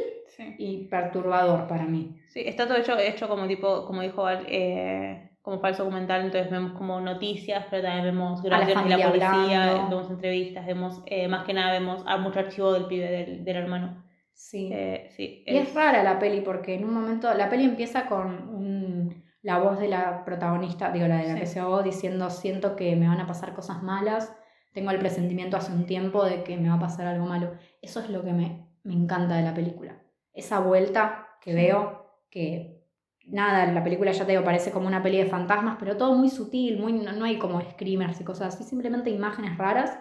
y 0.58 0.86
perturbador 0.86 1.66
para 1.66 1.84
mí. 1.84 2.20
Sí, 2.28 2.42
está 2.44 2.66
todo 2.66 2.78
hecho, 2.78 2.98
hecho 2.98 3.28
como 3.28 3.46
tipo, 3.46 3.86
como 3.86 4.02
dijo 4.02 4.28
eh, 4.30 5.30
como 5.42 5.60
falso 5.60 5.84
documental, 5.84 6.22
entonces 6.22 6.50
vemos 6.50 6.72
como 6.72 7.00
noticias, 7.00 7.64
pero 7.70 7.82
también 7.82 8.04
vemos 8.04 8.42
grabaciones 8.42 8.84
de 8.84 8.96
la 8.96 9.08
policía, 9.08 9.86
vemos 9.88 10.10
entrevistas, 10.10 10.66
vemos, 10.66 11.02
eh, 11.06 11.26
más 11.26 11.44
que 11.44 11.54
nada 11.54 11.72
vemos 11.72 12.02
a 12.06 12.18
mucho 12.18 12.40
archivo 12.40 12.72
del 12.72 12.86
pibe 12.86 13.10
del, 13.10 13.44
del 13.44 13.56
hermano. 13.56 14.04
Sí. 14.34 14.70
Eh, 14.72 15.08
sí 15.16 15.42
y 15.46 15.56
es... 15.56 15.74
rara 15.74 16.02
la 16.04 16.18
peli 16.18 16.42
porque 16.42 16.74
en 16.74 16.84
un 16.84 16.94
momento, 16.94 17.32
la 17.34 17.48
peli 17.48 17.64
empieza 17.64 18.06
con 18.06 19.24
la 19.42 19.58
voz 19.58 19.78
de 19.78 19.88
la 19.88 20.24
protagonista, 20.24 20.92
digo, 20.92 21.08
la 21.08 21.16
de 21.16 21.32
la 21.32 21.40
que 21.40 21.46
se 21.46 21.60
ahogó, 21.60 21.82
diciendo, 21.82 22.28
siento 22.28 22.76
que 22.76 22.94
me 22.94 23.08
van 23.08 23.20
a 23.20 23.26
pasar 23.26 23.54
cosas 23.54 23.82
malas, 23.82 24.36
tengo 24.74 24.90
el 24.90 24.98
presentimiento 24.98 25.56
hace 25.56 25.72
un 25.72 25.86
tiempo 25.86 26.24
de 26.24 26.44
que 26.44 26.56
me 26.56 26.68
va 26.68 26.76
a 26.76 26.80
pasar 26.80 27.06
algo 27.06 27.26
malo. 27.26 27.54
Eso 27.80 28.00
es 28.00 28.10
lo 28.10 28.24
que 28.24 28.32
me, 28.32 28.68
me 28.82 28.94
encanta 28.94 29.36
de 29.36 29.42
la 29.42 29.54
película. 29.54 30.02
Esa 30.32 30.60
vuelta 30.60 31.28
que 31.40 31.54
veo, 31.54 32.06
que 32.30 32.78
nada, 33.26 33.66
la 33.72 33.84
película 33.84 34.10
ya 34.12 34.24
te 34.24 34.32
digo, 34.32 34.44
parece 34.44 34.70
como 34.70 34.86
una 34.86 35.02
peli 35.02 35.18
de 35.18 35.26
fantasmas, 35.26 35.76
pero 35.78 35.96
todo 35.96 36.14
muy 36.14 36.30
sutil, 36.30 36.78
muy, 36.78 36.92
no, 36.92 37.24
hay 37.24 37.38
como 37.38 37.60
screamers 37.60 38.20
y 38.20 38.24
cosas 38.24 38.54
así, 38.54 38.64
simplemente 38.64 39.10
imágenes 39.10 39.56
raras 39.58 39.98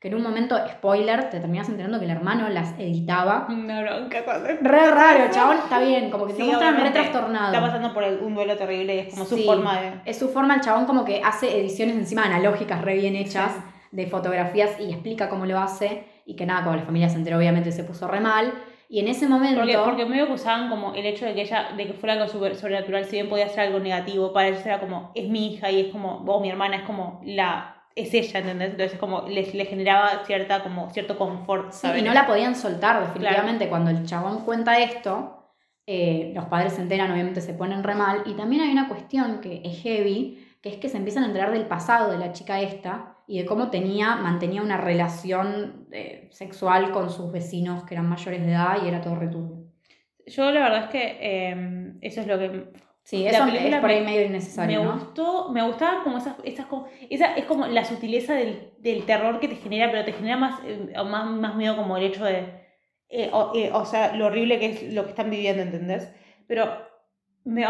que 0.00 0.06
en 0.06 0.14
un 0.14 0.22
momento, 0.22 0.56
spoiler, 0.68 1.28
te 1.28 1.40
terminas 1.40 1.68
enterando 1.68 1.98
que 1.98 2.04
el 2.04 2.12
hermano 2.12 2.48
las 2.50 2.72
editaba. 2.78 3.48
No, 3.48 3.82
bronca 3.82 4.20
Re 4.60 4.90
raro, 4.92 5.24
chabón, 5.32 5.56
está 5.56 5.80
bien, 5.80 6.08
como 6.08 6.28
que 6.28 6.34
se 6.34 6.44
muestra 6.44 6.70
re 6.70 6.90
trastornado. 6.90 7.52
Está 7.52 7.60
pasando 7.60 7.92
por 7.92 8.04
un 8.04 8.32
duelo 8.32 8.56
terrible 8.56 8.94
y 8.94 8.98
es 9.00 9.08
como 9.12 9.24
su 9.24 9.38
forma 9.38 9.80
de... 9.80 10.00
Es 10.04 10.16
su 10.16 10.28
forma, 10.28 10.54
el 10.54 10.60
chabón 10.60 10.86
como 10.86 11.04
que 11.04 11.20
hace 11.24 11.58
ediciones 11.58 11.96
encima 11.96 12.26
analógicas 12.26 12.80
re 12.80 12.94
bien 12.94 13.16
hechas 13.16 13.50
de 13.90 14.06
fotografías 14.06 14.78
y 14.78 14.92
explica 14.92 15.28
cómo 15.28 15.46
lo 15.46 15.58
hace 15.58 16.04
y 16.28 16.36
que 16.36 16.44
nada, 16.44 16.62
como 16.62 16.76
la 16.76 16.82
familia 16.82 17.08
se 17.08 17.16
enteró 17.16 17.38
obviamente 17.38 17.72
se 17.72 17.84
puso 17.84 18.06
re 18.06 18.20
mal 18.20 18.52
y 18.90 19.00
en 19.00 19.08
ese 19.08 19.26
momento. 19.26 19.60
Porque, 19.60 19.78
porque 19.78 20.04
medio 20.04 20.26
que 20.26 20.34
usaban 20.34 20.68
como 20.68 20.94
el 20.94 21.06
hecho 21.06 21.24
de 21.24 21.34
que 21.34 21.42
ella, 21.42 21.70
de 21.76 21.86
que 21.86 21.94
fuera 21.94 22.14
algo 22.14 22.28
sobrenatural, 22.28 23.04
si 23.06 23.12
bien 23.12 23.28
podía 23.28 23.48
ser 23.48 23.60
algo 23.60 23.80
negativo, 23.80 24.32
para 24.32 24.48
ellos 24.48 24.64
era 24.64 24.78
como, 24.78 25.10
es 25.14 25.28
mi 25.28 25.54
hija 25.54 25.70
y 25.70 25.80
es 25.80 25.92
como, 25.92 26.20
vos, 26.20 26.40
mi 26.42 26.50
hermana, 26.50 26.76
es 26.76 26.82
como 26.82 27.20
la. 27.24 27.74
Es 27.94 28.14
ella, 28.14 28.38
¿entendés? 28.38 28.70
Entonces 28.70 28.96
como 28.98 29.22
les, 29.22 29.54
les 29.54 29.68
generaba 29.68 30.24
cierta, 30.24 30.62
como, 30.62 30.88
cierto 30.90 31.18
confort. 31.18 31.74
y 31.98 32.02
no 32.02 32.14
la 32.14 32.26
podían 32.26 32.54
soltar, 32.54 33.00
definitivamente. 33.00 33.68
Cuando 33.68 33.90
el 33.90 34.06
chabón 34.06 34.44
cuenta 34.44 34.78
esto, 34.78 35.52
eh, 35.84 36.30
los 36.32 36.44
padres 36.44 36.74
se 36.74 36.82
enteran, 36.82 37.10
obviamente 37.10 37.40
se 37.40 37.54
ponen 37.54 37.82
re 37.82 37.96
mal. 37.96 38.22
Y 38.24 38.34
también 38.34 38.62
hay 38.62 38.70
una 38.70 38.86
cuestión 38.86 39.40
que 39.40 39.62
es 39.64 39.82
heavy, 39.82 40.46
que 40.62 40.68
es 40.68 40.76
que 40.76 40.88
se 40.88 40.96
empiezan 40.96 41.24
a 41.24 41.26
enterar 41.26 41.50
del 41.50 41.66
pasado 41.66 42.12
de 42.12 42.18
la 42.18 42.32
chica 42.32 42.60
esta 42.60 43.17
y 43.28 43.38
de 43.38 43.44
cómo 43.44 43.68
tenía, 43.68 44.16
mantenía 44.16 44.62
una 44.62 44.78
relación 44.78 45.86
eh, 45.92 46.28
sexual 46.32 46.92
con 46.92 47.10
sus 47.10 47.30
vecinos 47.30 47.84
que 47.84 47.94
eran 47.94 48.08
mayores 48.08 48.40
de 48.40 48.52
edad 48.52 48.78
y 48.82 48.88
era 48.88 49.02
todo 49.02 49.16
returbio. 49.16 49.66
Yo 50.26 50.50
la 50.50 50.62
verdad 50.62 50.84
es 50.84 50.90
que 50.90 51.18
em, 51.20 51.98
eso 52.00 52.22
es 52.22 52.26
lo 52.26 52.38
que... 52.38 52.72
Sí, 53.04 53.26
eso 53.26 53.44
es 53.46 53.76
por 53.76 53.90
ahí 53.90 54.02
medio 54.02 54.26
innecesario. 54.26 54.82
Me 54.82 54.92
gustó, 54.92 55.50
me 55.50 55.62
gustaba 55.62 56.02
como 56.02 56.18
esas, 56.18 56.36
esas 56.44 56.66
esa 57.10 57.34
es 57.34 57.44
como 57.44 57.66
la 57.66 57.84
sutileza 57.84 58.34
del, 58.34 58.72
del, 58.78 59.04
terror 59.04 59.40
que 59.40 59.48
te 59.48 59.56
genera, 59.56 59.90
pero 59.90 60.04
te 60.04 60.12
genera 60.12 60.36
más, 60.36 60.60
eh, 60.64 60.92
más, 61.06 61.30
más 61.30 61.54
miedo 61.56 61.76
como 61.76 61.96
el 61.96 62.04
hecho 62.04 62.24
de, 62.24 62.66
eh, 63.10 63.30
o, 63.32 63.52
o, 63.72 63.84
sea, 63.84 64.14
lo 64.14 64.26
horrible 64.26 64.58
que 64.58 64.66
es 64.66 64.92
lo 64.92 65.04
que 65.04 65.10
están 65.10 65.30
viviendo, 65.30 65.62
¿entendés? 65.62 66.12
Pero 66.46 66.87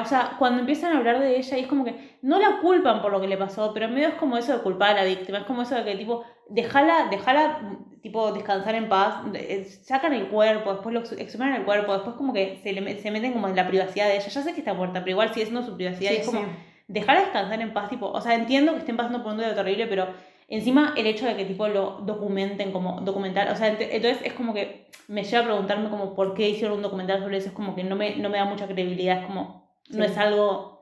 o 0.01 0.05
sea, 0.05 0.35
cuando 0.39 0.61
empiezan 0.61 0.93
a 0.93 0.99
hablar 0.99 1.21
de 1.21 1.37
ella 1.37 1.57
y 1.57 1.61
es 1.61 1.67
como 1.69 1.85
que 1.85 2.19
no 2.23 2.39
la 2.41 2.59
culpan 2.61 3.01
por 3.01 3.13
lo 3.13 3.21
que 3.21 3.29
le 3.29 3.37
pasó, 3.37 3.73
pero 3.73 3.89
medio 3.89 4.09
es 4.09 4.15
como 4.15 4.37
eso 4.37 4.53
de 4.53 4.63
culpar 4.63 4.91
a 4.91 5.03
la 5.03 5.05
víctima, 5.05 5.39
es 5.39 5.45
como 5.45 5.63
eso 5.63 5.77
de 5.77 5.85
que 5.85 5.97
tipo, 5.97 6.25
déjala, 6.49 7.07
déjala 7.11 7.79
tipo 8.03 8.33
descansar 8.33 8.75
en 8.75 8.89
paz, 8.89 9.23
eh, 9.35 9.65
sacan 9.65 10.13
el 10.13 10.29
cuerpo, 10.29 10.73
después 10.73 10.95
lo 10.95 11.01
exhuman 11.19 11.55
el 11.55 11.65
cuerpo, 11.65 11.93
después 11.93 12.17
como 12.17 12.33
que 12.33 12.59
se, 12.63 12.73
le, 12.73 12.99
se 12.99 13.11
meten 13.11 13.33
como 13.33 13.49
en 13.49 13.55
la 13.55 13.69
privacidad 13.69 14.09
de 14.09 14.17
ella, 14.17 14.29
ya 14.29 14.43
sé 14.43 14.53
que 14.53 14.61
está 14.61 14.75
muerta, 14.75 15.01
pero 15.01 15.13
igual 15.13 15.33
sigue 15.33 15.47
siendo 15.47 15.63
su 15.63 15.77
privacidad 15.77 16.13
es 16.13 16.27
como, 16.27 16.41
déjala 16.89 17.21
descansar 17.21 17.61
en 17.61 17.73
paz, 17.73 17.89
tipo, 17.89 18.07
o 18.07 18.21
sea, 18.21 18.35
entiendo 18.35 18.73
que 18.73 18.81
estén 18.81 18.97
pasando 18.97 19.23
por 19.23 19.33
un 19.33 19.39
duelo 19.39 19.55
terrible, 19.55 19.87
pero 19.87 20.09
encima 20.49 20.95
el 20.97 21.07
hecho 21.07 21.27
de 21.27 21.37
que 21.37 21.45
tipo 21.45 21.69
lo 21.69 22.01
documenten 22.01 22.73
como 22.73 23.01
documental, 23.03 23.49
o 23.53 23.57
sea, 23.57 23.69
entonces 23.69 24.19
es 24.25 24.33
como 24.33 24.55
que 24.55 24.89
me 25.07 25.23
lleva 25.23 25.43
a 25.43 25.47
preguntarme 25.47 25.89
como 25.89 26.15
por 26.15 26.35
qué 26.35 26.49
hicieron 26.49 26.79
un 26.79 26.83
documental 26.83 27.21
sobre 27.21 27.37
eso, 27.37 27.49
es 27.49 27.55
como 27.55 27.77
que 27.77 27.85
no 27.85 27.95
me, 27.95 28.17
no 28.17 28.29
me 28.29 28.39
da 28.39 28.45
mucha 28.45 28.67
credibilidad, 28.67 29.21
es 29.21 29.27
como 29.27 29.68
no 29.91 30.05
es 30.05 30.17
algo 30.17 30.79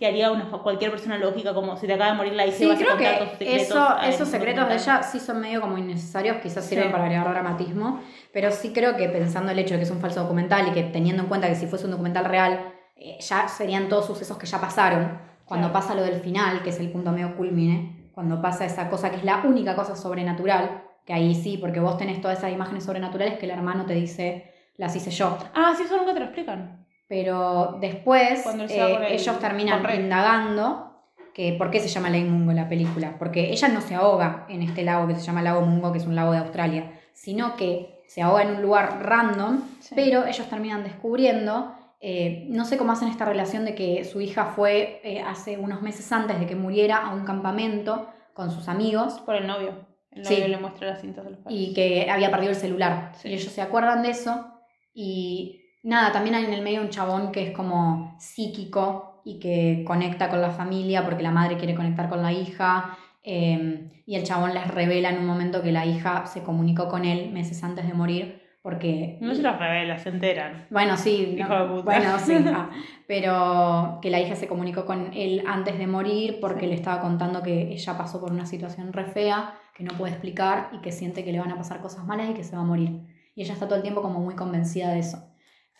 que 0.00 0.06
haría 0.06 0.30
una, 0.30 0.50
cualquier 0.50 0.90
persona 0.90 1.18
lógica, 1.18 1.52
como 1.52 1.76
si 1.76 1.86
te 1.86 1.92
acaba 1.92 2.12
de 2.12 2.16
morir 2.16 2.32
la 2.32 2.46
hija 2.46 2.56
sí, 2.56 2.66
vas 2.66 2.80
a 2.80 2.86
contar 2.86 3.18
tus 3.18 3.28
secretos. 3.32 3.68
Eso, 3.68 3.98
esos 4.08 4.28
secretos 4.28 4.68
de 4.68 4.74
ella 4.76 5.02
sí 5.02 5.20
son 5.20 5.40
medio 5.42 5.60
como 5.60 5.76
innecesarios, 5.76 6.38
quizás 6.38 6.64
sirven 6.64 6.90
para 6.90 7.04
agregar 7.04 7.28
dramatismo, 7.28 8.00
pero 8.32 8.50
sí 8.50 8.72
creo 8.72 8.96
que 8.96 9.10
pensando 9.10 9.52
el 9.52 9.58
hecho 9.58 9.74
de 9.74 9.80
que 9.80 9.84
es 9.84 9.90
un 9.90 10.00
falso 10.00 10.22
documental 10.22 10.68
y 10.68 10.70
que 10.70 10.84
teniendo 10.84 11.22
en 11.22 11.28
cuenta 11.28 11.48
que 11.48 11.54
si 11.54 11.66
fuese 11.66 11.84
un 11.84 11.90
documental 11.90 12.24
real, 12.24 12.72
eh, 12.96 13.18
ya 13.20 13.46
serían 13.46 13.90
todos 13.90 14.06
sucesos 14.06 14.38
que 14.38 14.46
ya 14.46 14.58
pasaron. 14.58 15.20
Cuando 15.44 15.70
pasa 15.70 15.94
lo 15.94 16.02
del 16.02 16.20
final, 16.20 16.62
que 16.62 16.70
es 16.70 16.80
el 16.80 16.90
punto 16.90 17.12
medio 17.12 17.36
culmine, 17.36 18.10
cuando 18.14 18.40
pasa 18.40 18.64
esa 18.64 18.88
cosa 18.88 19.10
que 19.10 19.16
es 19.16 19.24
la 19.24 19.42
única 19.44 19.76
cosa 19.76 19.96
sobrenatural, 19.96 20.82
que 21.04 21.12
ahí 21.12 21.34
sí, 21.34 21.58
porque 21.58 21.78
vos 21.78 21.98
tenés 21.98 22.22
todas 22.22 22.38
esas 22.38 22.52
imágenes 22.52 22.84
sobrenaturales 22.84 23.38
que 23.38 23.44
el 23.44 23.52
hermano 23.52 23.84
te 23.84 23.92
dice, 23.92 24.50
las 24.78 24.96
hice 24.96 25.10
yo. 25.10 25.36
Ah, 25.54 25.74
sí, 25.76 25.82
eso 25.82 25.98
nunca 25.98 26.14
te 26.14 26.20
lo 26.20 26.24
explican. 26.26 26.79
Pero 27.10 27.78
después 27.80 28.46
eh, 28.46 29.08
ellos 29.08 29.40
terminan 29.40 29.84
indagando 29.96 30.92
que 31.34 31.54
por 31.54 31.72
qué 31.72 31.80
se 31.80 31.88
llama 31.88 32.08
Lake 32.08 32.24
Mungo 32.24 32.52
la 32.52 32.68
película. 32.68 33.16
Porque 33.18 33.50
ella 33.50 33.66
no 33.66 33.80
se 33.80 33.96
ahoga 33.96 34.46
en 34.48 34.62
este 34.62 34.84
lago 34.84 35.08
que 35.08 35.16
se 35.16 35.22
llama 35.22 35.42
Lago 35.42 35.62
Mungo, 35.62 35.90
que 35.90 35.98
es 35.98 36.06
un 36.06 36.14
lago 36.14 36.30
de 36.30 36.38
Australia, 36.38 36.92
sino 37.12 37.56
que 37.56 38.04
se 38.06 38.22
ahoga 38.22 38.44
en 38.44 38.50
un 38.50 38.62
lugar 38.62 39.02
random, 39.02 39.60
pero 39.96 40.24
ellos 40.24 40.48
terminan 40.48 40.84
descubriendo, 40.84 41.74
eh, 42.00 42.46
no 42.48 42.64
sé 42.64 42.78
cómo 42.78 42.92
hacen 42.92 43.08
esta 43.08 43.24
relación 43.24 43.64
de 43.64 43.74
que 43.74 44.04
su 44.04 44.20
hija 44.20 44.52
fue 44.54 45.00
eh, 45.02 45.20
hace 45.20 45.58
unos 45.58 45.82
meses 45.82 46.12
antes 46.12 46.38
de 46.38 46.46
que 46.46 46.54
muriera 46.54 46.98
a 46.98 47.12
un 47.12 47.24
campamento 47.24 48.08
con 48.34 48.52
sus 48.52 48.68
amigos. 48.68 49.18
Por 49.26 49.34
el 49.34 49.48
novio. 49.48 49.84
El 50.12 50.22
novio 50.22 50.46
le 50.46 50.58
muestra 50.58 50.86
las 50.86 51.00
cintas 51.00 51.24
de 51.24 51.32
los 51.32 51.40
padres. 51.40 51.60
Y 51.60 51.74
que 51.74 52.08
había 52.08 52.30
perdido 52.30 52.52
el 52.52 52.56
celular. 52.56 53.10
Y 53.24 53.32
ellos 53.32 53.52
se 53.52 53.62
acuerdan 53.62 54.04
de 54.04 54.10
eso 54.10 54.46
y 54.94 55.59
nada, 55.82 56.12
también 56.12 56.34
hay 56.34 56.44
en 56.44 56.52
el 56.52 56.62
medio 56.62 56.80
un 56.80 56.90
chabón 56.90 57.32
que 57.32 57.48
es 57.48 57.56
como 57.56 58.16
psíquico 58.18 59.22
y 59.24 59.38
que 59.38 59.84
conecta 59.86 60.28
con 60.28 60.40
la 60.40 60.50
familia 60.50 61.04
porque 61.04 61.22
la 61.22 61.30
madre 61.30 61.56
quiere 61.56 61.74
conectar 61.74 62.08
con 62.08 62.22
la 62.22 62.32
hija 62.32 62.96
Eh, 63.22 64.02
y 64.06 64.16
el 64.16 64.24
chabón 64.24 64.54
les 64.54 64.66
revela 64.66 65.10
en 65.10 65.18
un 65.18 65.26
momento 65.26 65.62
que 65.62 65.72
la 65.72 65.84
hija 65.84 66.24
se 66.24 66.42
comunicó 66.42 66.88
con 66.88 67.04
él 67.04 67.30
meses 67.30 67.62
antes 67.62 67.86
de 67.86 67.92
morir 67.92 68.40
porque... 68.62 69.18
No 69.20 69.34
se 69.34 69.42
las 69.42 69.58
revela, 69.58 69.98
se 69.98 70.10
enteran. 70.10 70.66
Bueno, 70.70 70.96
sí. 70.96 71.36
Hijo 71.38 71.48
no, 71.48 71.62
de 71.62 71.68
puta. 71.68 71.82
Bueno, 71.84 72.18
sí. 72.18 72.34
ah, 72.46 72.70
pero 73.06 73.98
que 74.02 74.10
la 74.10 74.20
hija 74.20 74.36
se 74.36 74.48
comunicó 74.48 74.84
con 74.84 75.12
él 75.14 75.42
antes 75.46 75.78
de 75.78 75.86
morir 75.86 76.38
porque 76.40 76.66
le 76.66 76.74
estaba 76.74 77.00
contando 77.00 77.42
que 77.42 77.72
ella 77.72 77.96
pasó 77.96 78.20
por 78.20 78.32
una 78.32 78.46
situación 78.46 78.92
re 78.92 79.06
fea, 79.06 79.54
que 79.74 79.84
no 79.84 79.96
puede 79.96 80.12
explicar 80.12 80.68
y 80.72 80.80
que 80.80 80.92
siente 80.92 81.24
que 81.24 81.32
le 81.32 81.40
van 81.40 81.52
a 81.52 81.56
pasar 81.56 81.80
cosas 81.80 82.04
malas 82.04 82.30
y 82.30 82.34
que 82.34 82.44
se 82.44 82.54
va 82.54 82.62
a 82.62 82.66
morir. 82.66 83.06
Y 83.34 83.42
ella 83.42 83.54
está 83.54 83.66
todo 83.66 83.76
el 83.76 83.82
tiempo 83.82 84.02
como 84.02 84.20
muy 84.20 84.34
convencida 84.34 84.90
de 84.90 84.98
eso. 84.98 85.29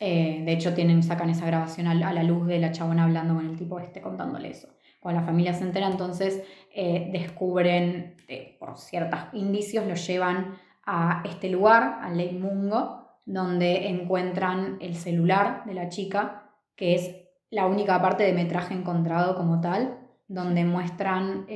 Eh, 0.01 0.43
de 0.45 0.53
hecho, 0.53 0.75
tienen, 0.75 1.03
sacan 1.03 1.31
esa 1.31 1.47
grabación 1.47 1.87
a, 1.87 1.95
la 1.95 2.23
luz 2.23 2.47
de 2.47 2.59
la 2.59 2.73
chabona 2.73 3.05
hablando 3.05 3.35
con 3.35 3.47
el 3.47 3.57
tipo 3.57 3.79
este 3.79 4.01
contándole 4.01 4.51
eso. 4.51 4.69
Cuando 4.99 5.21
la 5.21 5.27
familia 5.27 5.55
se 5.55 5.65
entera, 5.65 5.87
entonces 5.87 6.43
eh, 6.75 7.09
descubren, 7.13 8.17
eh, 8.27 8.57
por 8.59 8.77
ciertos 8.79 9.21
indicios, 9.33 9.87
lo 9.87 9.95
llevan 9.95 10.59
a 10.85 11.23
este 11.25 11.49
lugar, 11.49 12.01
al 12.03 12.17
Lake 12.17 12.39
Mungo, 12.39 13.07
donde 13.25 13.89
encuentran 13.89 14.79
el 14.81 14.97
celular 14.97 15.63
de 15.67 15.75
la 15.75 15.89
chica, 15.89 16.51
que 16.75 16.95
es 16.95 17.15
la 17.51 17.67
única 17.67 18.01
parte 18.03 18.25
de 18.25 18.33
metraje 18.33 18.75
encontrado 18.75 19.37
como 19.37 19.61
tal, 19.61 19.99
donde 20.27 20.65
muestran 20.65 21.47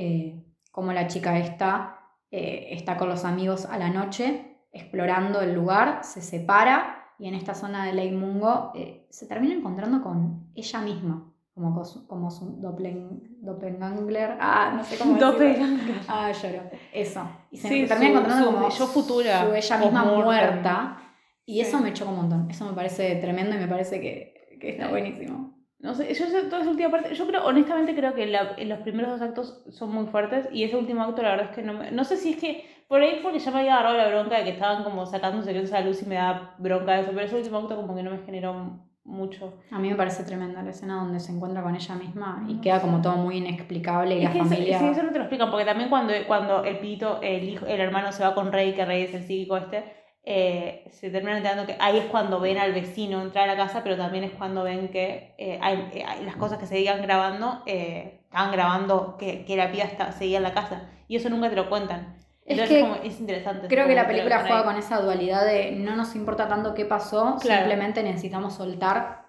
cómo 0.71 0.93
la 0.93 1.07
chica 1.07 1.39
esta 1.39 1.95
eh, 2.37 2.75
está 2.75 2.97
con 2.97 3.09
los 3.09 3.25
amigos 3.25 3.65
a 3.65 3.79
la 3.79 3.91
noche, 3.91 4.59
explorando 4.73 5.41
el 5.41 5.55
lugar, 5.55 6.01
se 6.03 6.21
separa 6.21 7.04
y 7.19 7.29
en 7.29 7.35
esta 7.35 7.55
zona 7.55 7.87
de 7.87 7.93
Lake 7.93 8.13
Mungo 8.13 8.73
eh, 8.75 9.07
se 9.11 9.27
termina 9.27 9.55
encontrando 9.55 10.03
con 10.03 10.49
ella 10.55 10.81
misma, 10.81 11.33
como, 11.55 11.83
como 12.09 12.31
su 12.31 12.57
doppelganger. 12.61 14.37
Ah, 14.41 14.73
no 14.77 14.85
sé 14.85 14.99
cómo. 14.99 15.17
Doppelganger. 15.19 15.97
Ah, 16.09 16.33
lloro. 16.33 16.63
Eso. 16.93 17.23
Y 17.51 17.57
se 17.59 17.69
Sí, 17.69 17.87
termina 17.87 18.11
su- 18.13 18.19
encontrando 18.19 18.47
su 18.47 18.53
como 18.55 18.69
yo 18.71 18.87
futura, 18.87 19.47
su 19.47 19.55
ella 19.55 19.79
misma 19.79 20.03
post-mortem. 20.03 20.25
muerta. 20.25 20.99
Y 21.47 21.55
Sí. 21.55 21.61
eso 21.61 21.79
me 21.81 21.93
chocó 21.93 22.11
un 22.11 22.17
montón. 22.19 22.51
Eso 22.51 22.65
me 22.67 22.73
parece 22.73 23.17
tremendo 23.17 23.55
y 23.55 23.59
me 23.59 23.69
parece 23.69 24.01
que, 24.01 24.57
que 24.61 24.71
está 24.71 24.87
Sí. 24.87 24.91
buenísimo. 24.91 25.54
No 25.85 25.95
sé, 25.95 26.13
yo 26.15 26.25
sé 26.27 26.45
toda 26.45 26.63
esa 26.63 26.71
última 26.71 26.91
parte, 26.91 27.15
yo 27.15 27.27
creo, 27.27 27.45
honestamente 27.45 27.95
creo 27.95 28.15
que 28.15 28.25
la- 28.27 28.57
los 28.59 28.79
primeros 28.79 29.11
dos 29.13 29.21
actos 29.21 29.63
son 29.69 29.93
muy 29.93 30.07
fuertes 30.07 30.49
y 30.51 30.65
ese 30.65 30.77
último 30.77 31.03
acto 31.03 31.21
la 31.23 31.33
verdad 31.33 31.51
es 31.51 31.55
que 31.57 31.63
no 31.63 31.75
me, 31.75 31.91
no 31.91 32.05
sé 32.05 32.17
si 32.17 32.31
es 32.33 32.37
que, 32.39 32.65
por 32.89 33.03
ahí 33.03 33.21
porque 33.23 33.39
ya 33.39 33.51
me 33.51 33.59
había 33.61 33.75
agarrado 33.75 33.99
la 33.99 34.09
bronca 34.09 34.39
de 34.39 34.45
que 34.45 34.51
estaban 34.51 34.83
como 34.83 35.05
sacando 35.05 35.43
secretos 35.43 35.75
a 35.75 35.83
luz 35.83 36.03
y 36.03 36.07
me 36.07 36.15
da 36.15 36.55
bronca 36.59 36.99
eso, 36.99 37.11
pero 37.13 37.27
ese 37.27 37.37
último 37.37 37.59
acto 37.59 37.77
como 37.77 37.95
que 37.95 38.03
no 38.03 38.11
me 38.13 38.19
generó 38.25 38.81
mucho. 39.05 39.59
A 39.71 39.79
mí 39.79 39.91
me 39.91 39.95
parece 39.97 40.25
tremenda 40.25 40.63
la 40.63 40.71
escena 40.71 40.95
donde 41.03 41.21
se 41.21 41.33
encuentra 41.33 41.63
con 41.63 41.77
ella 41.77 41.95
misma 41.97 42.47
y 42.49 42.55
queda 42.63 42.81
como 42.81 43.03
todo 43.03 43.17
muy 43.17 43.37
inexplicable 43.37 44.17
y 44.17 44.23
la 44.25 44.31
eso, 44.31 44.39
familia... 44.39 44.79
sí, 44.79 44.87
eso 44.87 45.03
no 45.03 45.11
te 45.11 45.19
lo 45.19 45.25
explican, 45.25 45.51
porque 45.51 45.67
también 45.67 45.91
cuando, 45.91 46.15
cuando 46.27 46.65
el 46.65 46.79
pito, 46.79 47.21
el 47.21 47.47
hijo, 47.47 47.67
el 47.67 47.79
hermano 47.81 48.11
se 48.11 48.25
va 48.25 48.35
con 48.35 48.51
Rey, 48.53 48.73
que 48.73 48.87
Rey 48.87 49.03
es 49.03 49.13
el 49.13 49.25
psíquico 49.25 49.59
este, 49.59 49.85
eh, 50.27 50.85
se 50.91 51.11
terminan 51.11 51.39
enterando 51.39 51.67
que 51.67 51.77
ahí 51.79 51.99
es 51.99 52.07
cuando 52.07 52.41
ven 52.41 52.57
al 52.59 52.73
vecino 52.73 53.21
entrar 53.21 53.49
a 53.49 53.55
la 53.55 53.59
casa, 53.63 53.83
pero 53.83 53.97
también 53.97 54.25
es 54.25 54.31
cuando 54.33 54.63
ven 54.63 54.89
que 54.89 55.35
eh, 55.39 55.59
hay, 55.61 55.91
eh, 55.93 56.05
hay 56.07 56.25
las 56.25 56.37
cosas 56.37 56.59
que 56.59 56.67
se 56.67 56.81
iban 56.81 57.03
grabando, 57.03 57.63
eh, 57.67 58.21
estaban 58.25 58.51
grabando 58.53 59.17
que, 59.19 59.45
que 59.45 59.57
la 59.57 59.71
piba 59.71 59.85
está, 59.85 60.13
seguía 60.13 60.39
en 60.39 60.45
la 60.45 60.55
casa. 60.55 60.89
Y 61.09 61.17
eso 61.17 61.29
nunca 61.29 61.51
te 61.51 61.57
lo 61.57 61.69
cuentan. 61.69 62.15
Es 62.47 62.59
Entonces 62.59 62.77
que 62.77 62.81
como, 62.83 62.95
es 63.03 63.21
interesante. 63.21 63.69
Creo 63.69 63.87
que 63.87 63.95
la 63.95 64.07
película 64.07 64.41
juega 64.41 64.65
con 64.65 64.77
esa 64.77 65.01
dualidad 65.01 65.45
de 65.47 65.73
no 65.73 65.97
nos 65.97 66.15
importa 66.15 66.49
tanto 66.49 66.75
qué 66.75 66.85
pasó, 66.85 67.37
Claro. 67.41 67.61
simplemente 67.61 68.03
necesitamos 68.03 68.55
soltar 68.55 69.24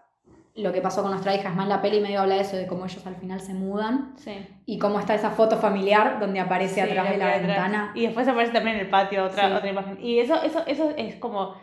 lo 0.55 0.71
que 0.71 0.81
pasó 0.81 1.01
con 1.01 1.11
nuestra 1.11 1.35
hija. 1.35 1.49
Es 1.49 1.55
más, 1.55 1.67
la 1.67 1.81
peli 1.81 1.99
medio 1.99 2.21
habla 2.21 2.35
de 2.35 2.41
eso, 2.41 2.55
de 2.55 2.65
cómo 2.65 2.85
ellos 2.85 3.05
al 3.05 3.15
final 3.17 3.41
se 3.41 3.53
mudan 3.53 4.13
Sí. 4.17 4.47
y 4.65 4.79
cómo 4.79 4.99
está 4.99 5.13
esa 5.13 5.31
foto 5.31 5.57
familiar 5.57 6.19
donde 6.19 6.39
aparece 6.39 6.75
Sí, 6.75 6.79
atrás 6.79 7.09
de 7.09 7.17
la 7.17 7.27
atrás. 7.27 7.41
ventana. 7.47 7.91
Y 7.93 8.03
después 8.05 8.27
aparece 8.27 8.53
también 8.53 8.77
en 8.77 8.85
el 8.85 8.89
patio 8.89 9.25
otra, 9.25 9.49
Sí. 9.49 9.53
otra 9.53 9.69
imagen. 9.69 9.97
Y 10.01 10.19
eso, 10.19 10.41
eso, 10.43 10.63
eso 10.65 10.91
es 10.95 11.15
como. 11.15 11.55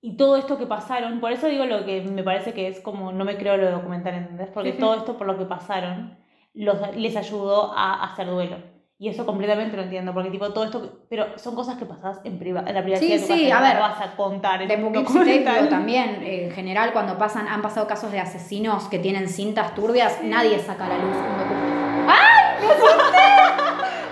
Y 0.00 0.16
todo 0.16 0.36
esto 0.36 0.58
que 0.58 0.66
pasaron, 0.66 1.18
por 1.20 1.32
eso 1.32 1.48
digo 1.48 1.64
lo 1.64 1.84
que 1.84 2.02
me 2.02 2.22
parece 2.22 2.52
que 2.54 2.68
es 2.68 2.80
como. 2.80 3.10
No 3.10 3.24
me 3.24 3.36
creo 3.36 3.56
lo 3.56 3.70
documental, 3.70 4.14
¿entendés? 4.14 4.48
Porque 4.54 4.72
todo 4.72 4.94
esto 4.94 5.16
por 5.18 5.26
lo 5.26 5.36
que 5.36 5.46
pasaron 5.46 6.16
los, 6.54 6.94
les 6.96 7.16
ayudó 7.16 7.72
a 7.76 8.04
hacer 8.04 8.28
duelo. 8.28 8.58
Y 8.98 9.10
eso 9.10 9.26
completamente 9.26 9.76
lo 9.76 9.82
entiendo, 9.82 10.14
porque 10.14 10.30
tipo 10.30 10.50
todo 10.54 10.64
esto. 10.64 11.00
Pero 11.10 11.38
son 11.38 11.54
cosas 11.54 11.76
que 11.76 11.84
pasas 11.84 12.20
en, 12.24 12.38
priva, 12.38 12.64
en 12.66 12.74
la 12.74 12.82
privacidad 12.82 13.18
Sí, 13.18 13.22
de 13.22 13.26
tu 13.26 13.40
sí, 13.42 13.48
casa, 13.50 13.56
a 13.58 13.60
no 13.60 13.74
ver. 13.74 13.82
vas 13.82 14.00
a 14.00 14.16
contar 14.16 14.62
en 14.62 14.68
De 14.68 15.66
también, 15.68 16.22
eh, 16.22 16.46
en 16.46 16.50
general, 16.52 16.92
cuando 16.94 17.18
pasan, 17.18 17.46
han 17.46 17.60
pasado 17.60 17.86
casos 17.86 18.10
de 18.10 18.20
asesinos 18.20 18.84
que 18.88 18.98
tienen 18.98 19.28
cintas 19.28 19.74
turbias, 19.74 20.20
nadie 20.22 20.58
saca 20.60 20.86
a 20.86 20.88
la 20.88 20.98
luz 20.98 21.14
un 21.16 21.38
documento. 21.38 22.12
¡Ay! 22.12 22.66
¡Me 22.66 22.66
asusté! 22.72 23.18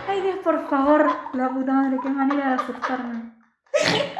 Ay, 0.07 0.21
Dios, 0.21 0.37
por 0.45 0.69
favor. 0.69 1.07
La 1.33 1.49
puta 1.49 1.73
madre, 1.73 1.99
qué 2.03 2.09
manera 2.11 2.49
de 2.49 2.55
asustarme. 2.55 3.33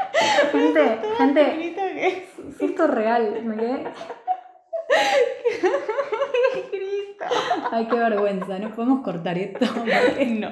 Gente, 0.53 1.01
gente, 1.19 2.29
susto 2.59 2.87
real. 2.87 3.41
Me 3.45 3.57
quedé. 3.57 3.85
Grito. 6.73 7.25
Ay, 7.71 7.87
qué 7.89 7.97
vergüenza. 7.97 8.59
No 8.59 8.71
podemos 8.75 9.03
cortar 9.03 9.39
esto. 9.39 9.67
No. 10.29 10.51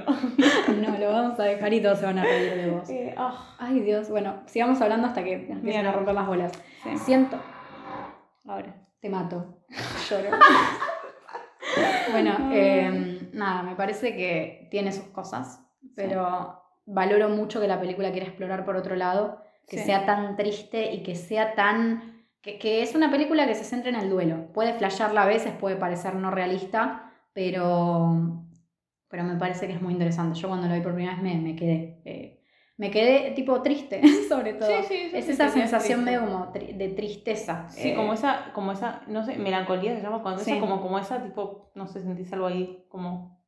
No, 0.75 0.99
lo 0.99 1.11
vamos 1.13 1.39
a 1.41 1.45
dejar 1.45 1.73
y 1.73 1.81
todos 1.83 1.99
se 1.99 2.07
van 2.07 2.19
a 2.19 2.25
reír 2.25 2.55
de 2.55 2.71
vos. 2.71 2.91
Eh, 2.91 3.15
ah, 3.17 3.55
Ay, 3.59 3.81
Dios. 3.81 4.09
Bueno, 4.11 4.43
sigamos 4.47 4.81
hablando 4.81 5.07
hasta 5.09 5.23
que 5.23 5.35
empiecen 5.35 5.63
Bien. 5.65 5.87
a 5.87 5.93
romper 5.93 6.15
las 6.15 6.27
bolas. 6.27 6.53
sí. 6.83 6.97
Siento. 6.99 7.39
Ahora, 8.47 8.75
te 9.01 9.09
mato. 9.09 9.59
Lloro. 10.11 10.31
bueno, 12.11 12.51
eh, 12.53 13.29
nada, 13.33 13.63
me 13.63 13.77
parece 13.77 14.17
que 14.17 14.67
tiene 14.71 14.93
sus 14.93 15.05
cosas, 15.07 15.65
pero 15.95 16.61
valoro 16.87 17.29
mucho 17.29 17.61
que 17.61 17.69
la 17.69 17.79
película 17.81 18.11
quiera 18.11 18.27
explorar 18.27 18.65
por 18.65 18.77
otro 18.77 18.97
lado, 18.97 19.41
que 19.69 19.79
Sí. 19.79 19.85
sea 19.85 20.05
tan 20.07 20.37
triste 20.37 20.93
y 20.93 21.03
que 21.05 21.15
sea 21.15 21.55
tan... 21.55 22.11
Que, 22.43 22.59
que 22.59 22.82
es 22.82 22.94
una 22.94 23.10
película 23.10 23.47
que 23.47 23.55
se 23.55 23.64
centra 23.64 23.90
en 23.90 23.97
el 23.97 24.10
duelo. 24.10 24.52
Puede 24.52 24.74
flashearla 24.74 25.23
a 25.23 25.27
veces, 25.27 25.52
puede 25.55 25.77
parecer 25.77 26.14
no 26.16 26.31
realista, 26.31 27.12
pero, 27.32 28.44
pero 29.09 29.24
me 29.24 29.36
parece 29.36 29.66
que 29.66 29.74
es 29.74 29.82
muy 29.82 29.93
interesante. 29.93 30.39
Yo 30.39 30.48
cuando 30.48 30.66
lo 30.69 30.74
vi 30.74 30.81
por 30.81 30.94
primera 30.94 31.14
vez 31.14 31.23
me, 31.23 31.36
me 31.40 31.56
quedé... 31.56 32.01
eh, 32.05 32.39
me 32.78 32.90
quedé 32.90 33.31
tipo 33.32 33.62
triste, 33.62 34.01
sobre 34.28 34.55
todo. 34.55 34.82
Sí, 34.82 34.89
sí, 34.89 35.10
sí, 35.10 35.16
es 35.16 35.28
esa 35.28 35.48
sensación 35.51 36.05
medio 36.05 36.20
como 36.23 36.52
tri- 36.52 36.74
de 36.77 36.89
tristeza. 36.89 37.69
Sí, 37.69 37.90
Eh, 37.90 37.94
como 37.94 38.12
esa, 38.14 38.52
como 38.55 38.73
esa, 38.73 39.02
no 39.06 39.24
sé, 39.24 39.36
melancolía 39.36 39.94
se 39.94 40.02
llama 40.02 40.23
cuando 40.23 40.43
esa, 40.43 40.59
como, 40.59 40.81
como 40.81 40.98
esa 40.98 41.23
tipo, 41.23 41.70
no 41.77 41.86
sé, 41.86 42.01
sentís 42.02 42.32
algo 42.32 42.47
ahí, 42.47 42.85
como 42.89 43.41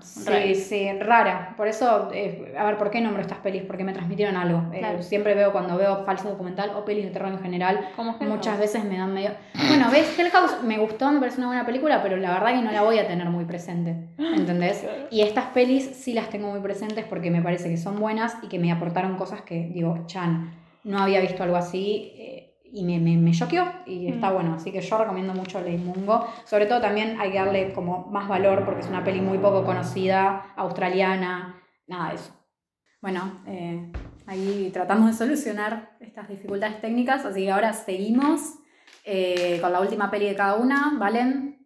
Sí, 0.00 0.54
sí, 0.54 0.92
rara. 1.00 1.54
Por 1.56 1.68
eso, 1.68 2.10
eh, 2.12 2.54
a 2.58 2.64
ver, 2.64 2.76
¿por 2.76 2.90
qué 2.90 3.00
nombro 3.00 3.22
estas 3.22 3.38
pelis? 3.38 3.62
Porque 3.62 3.84
me 3.84 3.92
transmitieron 3.92 4.36
algo. 4.36 4.72
Eh, 4.72 5.02
siempre 5.02 5.34
veo 5.34 5.52
cuando 5.52 5.76
veo 5.76 6.04
falso 6.04 6.28
documental 6.30 6.72
o 6.76 6.84
pelis 6.84 7.04
de 7.04 7.10
terror 7.10 7.32
en 7.32 7.40
general, 7.40 7.90
muchas 8.20 8.58
veces 8.58 8.84
me 8.84 8.98
dan 8.98 9.14
medio... 9.14 9.30
Bueno, 9.68 9.90
ves, 9.90 10.18
Hell 10.18 10.30
House 10.30 10.62
me 10.62 10.78
gustó, 10.78 11.10
me 11.10 11.20
parece 11.20 11.38
una 11.38 11.48
buena 11.48 11.66
película, 11.66 12.02
pero 12.02 12.16
la 12.16 12.32
verdad 12.32 12.54
que 12.54 12.62
no 12.62 12.72
la 12.72 12.82
voy 12.82 12.98
a 12.98 13.06
tener 13.06 13.28
muy 13.28 13.44
presente. 13.44 13.96
¿Entendés? 14.18 14.84
Y 15.10 15.22
estas 15.22 15.46
pelis 15.46 15.84
sí 15.94 16.12
las 16.12 16.28
tengo 16.30 16.48
muy 16.48 16.60
presentes 16.60 17.04
porque 17.04 17.30
me 17.30 17.42
parece 17.42 17.68
que 17.68 17.76
son 17.76 17.98
buenas 18.00 18.36
y 18.42 18.48
que 18.48 18.58
me 18.58 18.72
aportaron 18.72 19.16
cosas 19.16 19.42
que, 19.42 19.70
digo, 19.72 20.04
Chan, 20.06 20.54
no 20.84 20.98
había 20.98 21.20
visto 21.20 21.42
algo 21.42 21.56
así 21.56 22.12
eh, 22.16 22.47
y 22.72 22.84
me, 22.84 22.98
me, 22.98 23.16
me 23.16 23.32
choqueó 23.32 23.66
y 23.86 24.08
está 24.08 24.30
Mm. 24.30 24.34
bueno. 24.34 24.54
Así 24.54 24.70
que 24.72 24.80
yo 24.80 24.98
recomiendo 24.98 25.32
mucho 25.34 25.60
Ley 25.60 25.76
Mungo. 25.78 26.26
Sobre 26.44 26.66
todo 26.66 26.80
también 26.80 27.20
hay 27.20 27.32
que 27.32 27.38
darle 27.38 27.72
como 27.72 28.06
más 28.06 28.28
valor 28.28 28.64
porque 28.64 28.80
es 28.80 28.86
una 28.88 29.02
peli 29.04 29.20
muy 29.20 29.38
poco 29.38 29.64
conocida, 29.64 30.52
australiana, 30.56 31.60
nada 31.86 32.10
de 32.10 32.14
eso. 32.16 32.34
Bueno, 33.00 33.42
eh, 33.46 33.90
ahí 34.26 34.70
tratamos 34.72 35.10
de 35.10 35.16
solucionar 35.16 35.96
estas 36.00 36.28
dificultades 36.28 36.80
técnicas, 36.80 37.24
así 37.24 37.42
que 37.44 37.50
ahora 37.52 37.72
seguimos 37.72 38.40
eh, 39.04 39.58
con 39.60 39.72
la 39.72 39.80
última 39.80 40.10
peli 40.10 40.26
de 40.26 40.34
cada 40.34 40.56
una, 40.56 40.94
¿valen? 40.98 41.64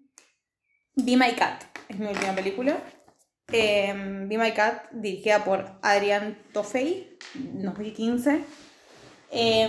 Be 0.95 1.17
My 1.17 1.33
Cat 1.33 1.65
es 1.89 1.99
mi 1.99 2.07
última 2.07 2.33
película. 2.35 2.77
Eh, 3.51 3.93
Be 4.29 4.39
My 4.39 4.53
Cat, 4.53 4.91
dirigida 4.93 5.45
por 5.45 5.65
Adrián 5.83 6.39
Toffey, 6.53 7.19
2015. 7.35 8.45
Eh, 9.35 9.67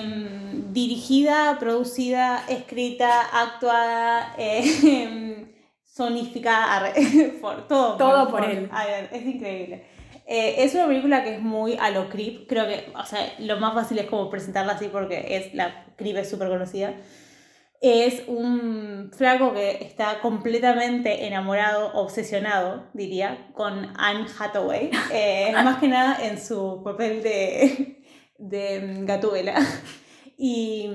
dirigida, 0.73 1.57
producida, 1.57 2.43
escrita, 2.49 3.21
actuada, 3.31 4.35
eh, 4.37 5.47
sonificada, 5.85 6.75
arre, 6.75 6.93
por 7.41 7.67
todo. 7.67 7.95
Todo 7.95 8.29
por 8.29 8.43
él. 8.43 8.69
Adrián, 8.71 9.07
es 9.11 9.25
increíble. 9.25 9.85
Eh, 10.25 10.55
es 10.59 10.73
una 10.73 10.87
película 10.87 11.23
que 11.23 11.35
es 11.35 11.41
muy 11.41 11.77
a 11.79 11.91
lo 11.91 12.09
Creep. 12.09 12.47
Creo 12.47 12.67
que, 12.67 12.91
o 12.95 13.05
sea, 13.05 13.33
lo 13.39 13.57
más 13.59 13.73
fácil 13.73 13.99
es 13.99 14.07
como 14.07 14.29
presentarla 14.29 14.73
así 14.73 14.87
porque 14.87 15.37
es 15.37 15.53
la 15.53 15.85
Creep 15.95 16.17
es 16.17 16.29
súper 16.29 16.49
conocida. 16.49 16.95
Es 17.81 18.23
un 18.27 19.11
flaco 19.15 19.53
que 19.53 19.83
está 19.83 20.21
completamente 20.21 21.27
enamorado, 21.27 21.93
obsesionado, 21.93 22.89
diría, 22.93 23.49
con 23.53 23.91
Anne 23.97 24.25
Hathaway. 24.39 24.89
Eh, 25.11 25.51
más 25.63 25.79
que 25.79 25.89
nada 25.89 26.17
en 26.25 26.39
su 26.41 26.81
papel 26.83 27.21
de, 27.21 28.02
de 28.49 29.03
Gatúbela. 29.05 29.55
Y 30.35 30.89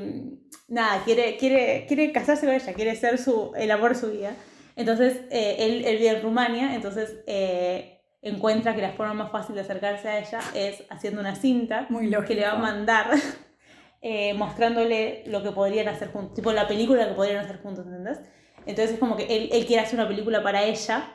nada, 0.67 1.03
quiere, 1.05 1.37
quiere, 1.37 1.87
quiere 1.87 2.11
casarse 2.13 2.45
con 2.45 2.55
ella, 2.55 2.75
quiere 2.75 2.97
ser 2.97 3.19
su, 3.19 3.53
el 3.57 3.71
amor 3.71 3.95
de 3.95 4.01
su 4.01 4.11
vida. 4.11 4.33
Entonces, 4.75 5.17
eh, 5.31 5.57
él, 5.61 5.85
él 5.87 5.97
vive 5.97 6.11
en 6.11 6.23
Rumania, 6.23 6.75
entonces 6.75 7.21
eh, 7.27 8.03
encuentra 8.21 8.75
que 8.75 8.83
la 8.83 8.93
forma 8.93 9.15
más 9.15 9.31
fácil 9.31 9.55
de 9.55 9.63
acercarse 9.63 10.09
a 10.09 10.19
ella 10.19 10.41
es 10.55 10.83
haciendo 10.91 11.21
una 11.21 11.35
cinta 11.37 11.87
Muy 11.89 12.11
que 12.27 12.35
le 12.35 12.43
va 12.43 12.53
a 12.53 12.59
mandar 12.59 13.11
eh, 14.03 14.35
mostrándole 14.35 15.23
lo 15.27 15.43
que 15.43 15.53
podrían 15.53 15.89
hacer 15.89 16.11
juntos, 16.11 16.35
tipo 16.35 16.53
la 16.53 16.69
película 16.69 17.09
que 17.09 17.15
podrían 17.15 17.39
hacer 17.39 17.63
juntos, 17.63 17.87
¿entendés? 17.87 18.21
Entonces 18.67 18.95
es 18.95 18.99
como 18.99 19.17
que 19.17 19.25
él, 19.25 19.49
él 19.53 19.67
quiere 19.67 19.83
hacer 19.83 19.99
una 19.99 20.09
película 20.09 20.43
para 20.43 20.65
ella, 20.65 21.15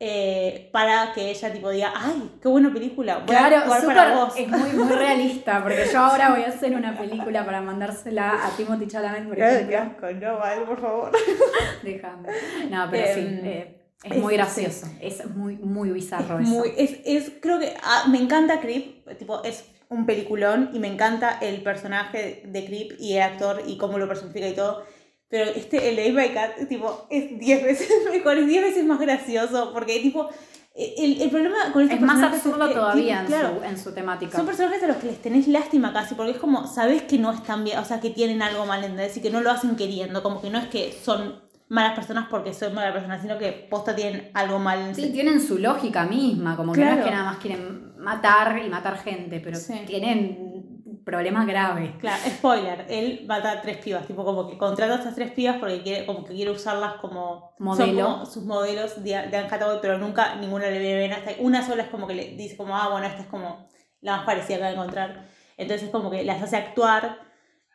eh, 0.00 0.68
para 0.72 1.12
que 1.12 1.30
ella 1.30 1.52
tipo 1.52 1.70
diga, 1.70 1.92
ay, 1.96 2.30
qué 2.40 2.46
buena 2.48 2.72
película, 2.72 3.18
voy 3.26 3.34
a 3.34 3.48
Claro, 3.48 3.74
súper- 3.80 3.96
para 3.96 4.14
vos. 4.14 4.34
es 4.36 4.46
muy, 4.48 4.70
muy 4.70 4.92
realista, 4.94 5.60
porque 5.62 5.86
yo 5.92 5.98
ahora 5.98 6.30
voy 6.30 6.42
a 6.44 6.48
hacer 6.48 6.72
una 6.74 6.96
película 6.96 7.44
para 7.44 7.60
mandársela 7.62 8.46
a 8.46 8.50
Timothy 8.56 8.86
Chalamet, 8.86 9.26
por 9.28 9.38
ejemplo. 9.40 9.68
qué 9.68 9.76
asco, 9.76 10.06
no, 10.12 10.38
vale, 10.38 10.60
por 10.66 10.80
favor. 10.80 11.10
Déjame. 11.82 12.28
No, 12.70 12.86
pero 12.90 13.14
sí, 13.14 13.20
Em, 13.20 13.44
eh, 13.44 13.76
es, 14.04 14.12
es- 14.12 14.18
muy 14.22 14.34
gracioso. 14.34 14.86
Es 15.00 15.26
muy, 15.34 15.56
muy 15.56 15.90
bizarro 15.90 16.38
eso. 16.38 16.48
Muy, 16.48 16.72
es, 16.76 16.98
es, 17.04 17.32
creo 17.40 17.58
que 17.58 17.74
ah, 17.82 18.04
me 18.08 18.18
encanta 18.18 18.60
Creep, 18.60 19.16
tipo, 19.18 19.42
es 19.42 19.64
un 19.88 20.06
peliculón 20.06 20.70
y 20.74 20.78
me 20.78 20.86
encanta 20.86 21.38
el 21.40 21.62
personaje 21.62 22.42
de 22.46 22.64
Creep 22.64 22.92
y 23.00 23.14
el 23.16 23.22
actor 23.22 23.62
y 23.66 23.76
cómo 23.78 23.98
lo 23.98 24.06
personifica 24.06 24.46
y 24.46 24.54
todo. 24.54 24.84
Pero 25.30 25.50
este, 25.50 25.90
el 25.90 25.96
de 25.96 26.10
Ava 26.22 26.32
Cat, 26.32 26.68
tipo, 26.68 27.06
es 27.10 27.38
10 27.38 27.62
veces 27.64 27.88
mejor, 28.12 28.38
es 28.38 28.46
10 28.46 28.62
veces 28.62 28.84
más 28.84 28.98
gracioso, 28.98 29.72
porque, 29.74 30.00
tipo, 30.00 30.28
el, 30.74 31.20
el 31.20 31.30
problema 31.30 31.72
con 31.72 31.82
estos 31.82 31.98
Es 31.98 32.04
más 32.04 32.22
absurdo 32.22 32.68
que, 32.68 32.74
todavía 32.74 33.20
en, 33.20 33.26
claro, 33.26 33.58
su, 33.58 33.64
en 33.64 33.78
su 33.78 33.92
temática. 33.92 34.36
son 34.36 34.46
personajes 34.46 34.82
a 34.84 34.86
los 34.86 34.96
que 34.98 35.08
les 35.08 35.20
tenés 35.20 35.48
lástima 35.48 35.92
casi, 35.92 36.14
porque 36.14 36.30
es 36.32 36.38
como, 36.38 36.66
sabes 36.66 37.02
que 37.02 37.18
no 37.18 37.32
están 37.32 37.64
bien, 37.64 37.78
o 37.78 37.84
sea, 37.84 38.00
que 38.00 38.10
tienen 38.10 38.40
algo 38.42 38.64
mal, 38.64 38.82
¿entendés? 38.84 39.16
Y 39.16 39.20
que 39.20 39.30
no 39.30 39.40
lo 39.40 39.50
hacen 39.50 39.76
queriendo, 39.76 40.22
como 40.22 40.40
que 40.40 40.50
no 40.50 40.58
es 40.58 40.68
que 40.68 40.92
son 40.92 41.42
malas 41.68 41.94
personas 41.94 42.28
porque 42.30 42.54
son 42.54 42.74
malas 42.74 42.92
personas, 42.92 43.20
sino 43.20 43.36
que 43.38 43.52
posta 43.52 43.94
tienen 43.94 44.30
algo 44.34 44.58
mal 44.58 44.78
en 44.80 44.94
Sí, 44.94 45.10
tienen 45.12 45.40
su 45.40 45.58
lógica 45.58 46.04
misma, 46.04 46.56
como 46.56 46.72
que 46.72 46.82
no 46.82 46.90
es 46.92 47.04
que 47.04 47.10
nada 47.10 47.24
más 47.24 47.38
quieren 47.38 47.94
matar 47.98 48.58
y 48.64 48.68
matar 48.70 48.96
gente, 48.98 49.40
pero 49.40 49.58
Sí. 49.58 49.74
tienen 49.86 50.57
problemas 51.04 51.46
graves. 51.46 51.92
Claro, 51.98 52.22
spoiler, 52.28 52.86
él 52.88 53.24
mata 53.26 53.52
a 53.52 53.60
tres 53.62 53.78
pibas, 53.78 54.06
tipo 54.06 54.24
como 54.24 54.48
que 54.48 54.58
contrata 54.58 54.94
a 54.94 54.96
estas 54.98 55.14
tres 55.14 55.32
pibas 55.32 55.56
porque 55.58 55.82
quiere, 55.82 56.06
como 56.06 56.24
que 56.24 56.34
quiere 56.34 56.50
usarlas 56.50 56.94
como 56.94 57.54
Modelo. 57.58 58.02
son 58.02 58.12
como 58.12 58.26
sus 58.26 58.44
modelos 58.44 59.02
de, 59.02 59.10
de 59.10 59.36
Anne 59.36 59.48
Hathaway, 59.50 59.78
pero 59.80 59.98
nunca 59.98 60.34
ninguna 60.36 60.70
le 60.70 60.78
viene 60.78 60.98
bien 60.98 61.12
hasta 61.12 61.32
una 61.40 61.66
sola 61.66 61.84
es 61.84 61.88
como 61.88 62.06
que 62.06 62.14
le 62.14 62.36
dice 62.36 62.56
como, 62.56 62.76
ah, 62.76 62.88
bueno, 62.90 63.06
esta 63.06 63.22
es 63.22 63.28
como 63.28 63.68
la 64.00 64.18
más 64.18 64.26
parecida 64.26 64.56
que 64.56 64.62
va 64.62 64.68
a 64.68 64.72
encontrar. 64.72 65.28
Entonces 65.56 65.90
como 65.90 66.10
que 66.10 66.24
las 66.24 66.42
hace 66.42 66.56
actuar 66.56 67.18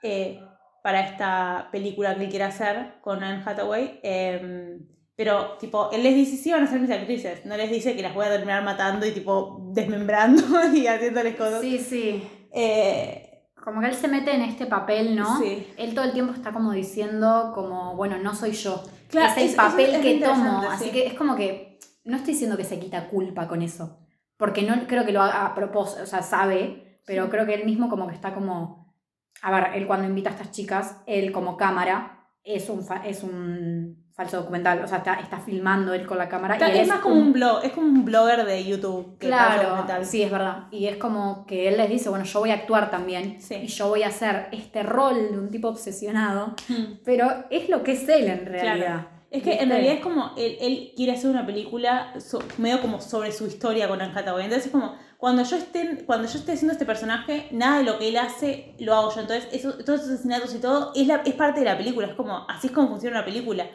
eh, 0.01 0.39
para 0.83 1.01
esta 1.01 1.69
película 1.71 2.15
que 2.15 2.25
él 2.25 2.29
quiere 2.29 2.45
hacer 2.45 2.95
con 3.01 3.23
Anne 3.23 3.43
Hathaway. 3.45 3.99
eh, 4.03 4.79
pero, 5.15 5.57
tipo, 5.59 5.91
él 5.91 6.01
les 6.01 6.15
dice, 6.15 6.37
sí, 6.37 6.51
van 6.51 6.63
a 6.63 6.67
ser 6.67 6.79
mis 6.79 6.89
actrices. 6.89 7.45
No 7.45 7.55
les 7.55 7.69
dice 7.69 7.95
que 7.95 8.01
las 8.01 8.15
voy 8.15 8.25
a 8.25 8.31
terminar 8.31 8.63
matando 8.63 9.05
y, 9.05 9.11
tipo, 9.11 9.69
desmembrando 9.71 10.43
y 10.73 10.87
haciéndoles 10.87 11.35
cosas. 11.35 11.61
Sí, 11.61 11.77
sí. 11.77 12.23
Eh, 12.53 13.29
Como 13.63 13.81
que 13.81 13.87
él 13.87 13.95
se 13.95 14.07
mete 14.07 14.33
en 14.35 14.41
este 14.41 14.65
papel, 14.65 15.15
¿no? 15.15 15.39
Sí. 15.39 15.67
Él 15.77 15.93
todo 15.95 16.05
el 16.05 16.11
tiempo 16.13 16.33
está 16.33 16.51
como 16.51 16.71
diciendo 16.73 17.51
como, 17.55 17.95
bueno, 17.95 18.17
no 18.17 18.35
soy 18.35 18.51
yo. 18.51 18.83
Claro, 19.09 19.31
es 19.31 19.37
el 19.37 19.43
es- 19.49 19.55
papel 19.55 19.89
es- 19.89 19.95
es 19.95 20.01
que 20.01 20.19
tomo. 20.25 20.61
sí. 20.61 20.67
Así 20.69 20.91
que 20.91 21.07
es 21.07 21.13
como 21.13 21.35
que 21.35 21.79
no 22.03 22.17
estoy 22.17 22.33
diciendo 22.33 22.57
que 22.57 22.63
se 22.65 22.79
quita 22.79 23.07
culpa 23.09 23.47
con 23.47 23.61
eso. 23.61 23.99
Porque 24.37 24.63
no 24.63 24.75
creo 24.87 25.05
que 25.05 25.13
lo 25.13 25.21
haga 25.21 25.45
a 25.45 25.55
propósito, 25.55 26.03
o 26.03 26.05
sea, 26.05 26.21
sabe, 26.21 26.99
pero 27.05 27.25
Sí. 27.25 27.29
creo 27.31 27.45
que 27.45 27.53
él 27.53 27.65
mismo 27.65 27.89
como 27.89 28.07
que 28.07 28.15
está 28.15 28.33
como... 28.33 28.93
A 29.41 29.51
ver, 29.51 29.75
él 29.75 29.87
cuando 29.87 30.07
invita 30.07 30.29
a 30.29 30.33
estas 30.33 30.51
chicas, 30.51 30.97
él 31.05 31.31
como 31.31 31.55
cámara 31.57 32.27
es 32.43 32.69
un, 32.69 32.83
fa- 32.83 33.05
es 33.07 33.23
un 33.23 34.02
falso 34.15 34.37
documental, 34.37 34.79
o 34.83 34.87
sea, 34.87 34.99
está, 34.99 35.15
está 35.15 35.39
filmando 35.39 35.93
él 35.93 36.05
con 36.05 36.17
la 36.19 36.29
cámara. 36.29 36.53
Está- 36.53 36.73
y 36.73 36.77
es 36.79 36.87
más 36.87 36.99
como 36.99 37.15
un 37.15 37.33
blog, 37.33 37.63
es 37.63 37.71
como 37.71 37.87
un 37.87 38.05
blogger 38.05 38.45
de 38.45 38.63
YouTube 38.63 39.17
que 39.17 39.27
Claro, 39.27 39.83
sí, 40.03 40.21
es 40.21 40.29
verdad. 40.31 40.65
Y 40.71 40.85
es 40.85 40.97
como 40.97 41.45
que 41.47 41.67
él 41.67 41.77
les 41.77 41.89
dice, 41.89 42.09
bueno, 42.09 42.23
yo 42.23 42.39
voy 42.39 42.51
a 42.51 42.55
actuar 42.55 42.91
también 42.91 43.41
Sí. 43.41 43.55
y 43.55 43.67
yo 43.67 43.87
voy 43.89 44.03
a 44.03 44.07
hacer 44.09 44.49
este 44.51 44.83
rol 44.83 45.31
de 45.31 45.39
un 45.39 45.49
tipo 45.49 45.67
obsesionado, 45.69 46.53
Mm. 46.69 46.99
pero 47.03 47.27
es 47.49 47.69
lo 47.69 47.83
que 47.83 47.93
es 47.93 48.07
él 48.07 48.27
en 48.27 48.45
realidad. 48.45 49.07
Es 49.31 49.41
que 49.41 49.49
¿Viste? 49.49 49.63
en 49.63 49.69
realidad 49.71 49.93
es 49.95 50.01
como 50.01 50.31
él, 50.37 50.57
él 50.61 50.91
quiere 50.95 51.13
hacer 51.13 51.31
una 51.31 51.43
película 51.43 52.13
so- 52.19 52.43
medio 52.59 52.79
como 52.81 53.01
sobre 53.01 53.31
su 53.31 53.47
historia 53.47 53.87
con 53.87 53.99
Anne 53.99 54.13
Hathaway. 54.15 54.43
Entonces 54.43 54.67
es 54.67 54.71
como, 54.71 54.93
cuando 55.17 55.41
yo, 55.43 55.55
esté, 55.55 56.03
cuando 56.05 56.27
yo 56.27 56.37
esté 56.37 56.51
haciendo 56.51 56.73
este 56.73 56.85
personaje, 56.85 57.47
nada 57.49 57.79
de 57.79 57.83
lo 57.85 57.97
que 57.97 58.09
él 58.09 58.17
hace 58.17 58.75
lo 58.77 58.93
hago 58.93 59.11
yo. 59.11 59.21
Entonces 59.21 59.47
eso, 59.51 59.73
todos 59.83 60.01
esos 60.01 60.11
asesinatos 60.13 60.53
y 60.53 60.59
todo 60.59 60.91
es, 60.93 61.07
la, 61.07 61.23
es 61.25 61.33
parte 61.33 61.61
de 61.61 61.65
la 61.65 61.75
película. 61.77 62.05
Es 62.05 62.13
como, 62.13 62.45
así 62.47 62.67
es 62.67 62.73
como 62.73 62.89
funciona 62.89 63.17
una 63.17 63.25
película. 63.25 63.65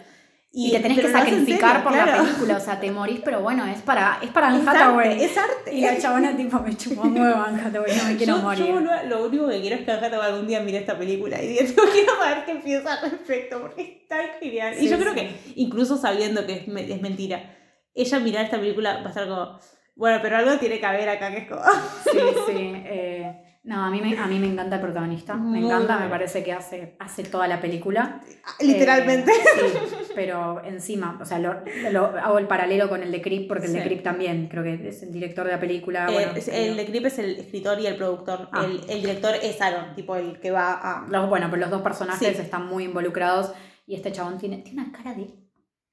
Y, 0.51 0.73
te 0.73 0.81
tenés 0.81 1.01
que 1.01 1.13
sacrificar 1.13 1.83
serio, 1.83 1.85
por 1.85 1.95
la 1.95 2.17
película, 2.17 2.57
o 2.57 2.61
sea, 2.61 2.81
te 2.81 2.91
morís, 2.91 3.21
pero 3.23 3.41
bueno, 3.43 3.67
es 3.67 3.83
para, 3.83 4.19
es 4.23 4.31
para 4.31 4.49
Anne 4.49 4.63
Hathaway. 4.67 5.23
es 5.23 5.37
arte. 5.37 5.75
Y 5.75 5.83
la 5.83 5.99
chabona 5.99 6.35
tipo 6.35 6.59
me 6.61 6.75
chupó 6.75 7.03
un 7.03 7.19
huevo 7.21 7.43
Anne 7.43 7.61
Hathaway, 7.63 7.97
no 7.97 8.05
me 8.05 8.17
quiero 8.17 8.37
yo, 8.37 8.43
morir. 8.43 8.67
yo, 8.67 8.81
lo 8.81 9.27
único 9.27 9.49
que 9.49 9.61
quiero 9.61 9.77
es 9.77 9.85
que 9.85 9.93
Anne 9.93 10.07
Hathaway 10.07 10.27
algún 10.29 10.47
día 10.47 10.61
mire 10.61 10.79
esta 10.79 10.99
película 10.99 11.41
y 11.43 11.49
diga, 11.49 11.65
"Yo 11.67 11.93
quiero 11.93 12.17
saber 12.17 12.45
qué 12.47 12.55
piensa 12.57 12.95
al 12.95 13.11
respecto 13.11 13.61
porque 13.61 13.83
es 13.83 14.09
tan 14.09 14.27
genial. 14.41 14.75
y 14.75 14.81
Sí, 14.81 14.89
yo 14.89 14.99
creo 14.99 15.15
que, 15.15 15.37
incluso 15.57 15.99
sabiendo 15.99 16.47
que 16.47 16.55
es, 16.55 16.91
es 16.91 17.03
mentira, 17.03 17.55
ella 17.95 18.19
mirar 18.19 18.45
esta 18.47 18.59
película 18.59 19.01
va 19.01 19.07
a 19.07 19.09
estar 19.09 19.29
como, 19.29 19.61
bueno, 19.97 20.19
pero 20.23 20.39
algo 20.39 20.57
tiene 20.59 20.81
que 20.81 20.87
haber 20.87 21.09
acá 21.09 21.31
que 21.31 21.39
es 21.39 21.49
como... 21.49 21.63
Sí, 22.11 22.19
sí. 22.47 22.73
eh, 22.87 23.48
no, 23.69 23.85
a 23.85 23.91
mí, 23.91 24.01
me, 24.01 24.19
a 24.19 24.27
mí 24.27 24.39
me 24.39 24.47
encanta 24.47 24.77
el 24.77 24.83
protagonista. 24.83 25.35
Me 25.35 25.61
encanta, 25.61 25.99
me 25.99 26.09
parece 26.09 26.43
que 26.43 26.53
hace, 26.53 26.97
hace 26.99 27.23
toda 27.23 27.47
la 27.47 27.61
película. 27.61 28.21
Literalmente. 28.61 29.31
Eh, 29.31 29.73
sí, 30.07 30.13
pero 30.15 30.63
encima, 30.65 31.19
o 31.21 31.25
sea, 31.25 31.39
lo, 31.39 31.55
lo- 31.93 32.07
hago 32.19 32.39
el 32.39 32.47
paralelo 32.47 32.89
con 32.89 33.03
el 33.03 33.13
de 33.13 33.21
Creep, 33.21 33.47
porque 33.47 33.67
el 33.67 33.75
de. 33.75 33.83
Creep 33.83 34.03
también, 34.03 34.49
creo 34.49 34.63
que 34.65 34.89
es 34.89 35.03
el 35.03 35.13
director 35.13 35.45
de 35.47 35.53
la 35.53 35.61
película. 35.61 36.07
Eh, 36.09 36.13
bueno, 36.15 36.33
es- 36.35 36.49
el 36.49 36.77
de 36.77 36.87
Clip 36.87 37.05
es 37.07 37.19
el 37.19 37.39
escritor 37.39 37.79
y 37.81 37.87
el 37.87 37.97
productor. 37.97 38.49
Ah. 38.53 38.65
El, 38.65 38.81
el 38.89 39.01
director 39.03 39.35
es 39.43 39.61
Aaron, 39.61 39.95
tipo 39.95 40.17
el 40.17 40.41
que 40.41 40.51
va 40.51 40.73
a... 40.73 41.07
los, 41.09 41.29
bueno, 41.29 41.49
pero 41.51 41.61
los 41.61 41.71
dos 41.71 41.83
personajes 41.83 42.37
Sí. 42.37 42.43
están 42.43 42.67
muy 42.67 42.85
involucrados 42.85 43.53
y 43.87 43.95
este 43.95 44.11
chabón 44.13 44.39
tiene, 44.39 44.59
tiene 44.59 44.83
una 44.83 44.93
cara 44.93 45.15
de... 45.15 45.29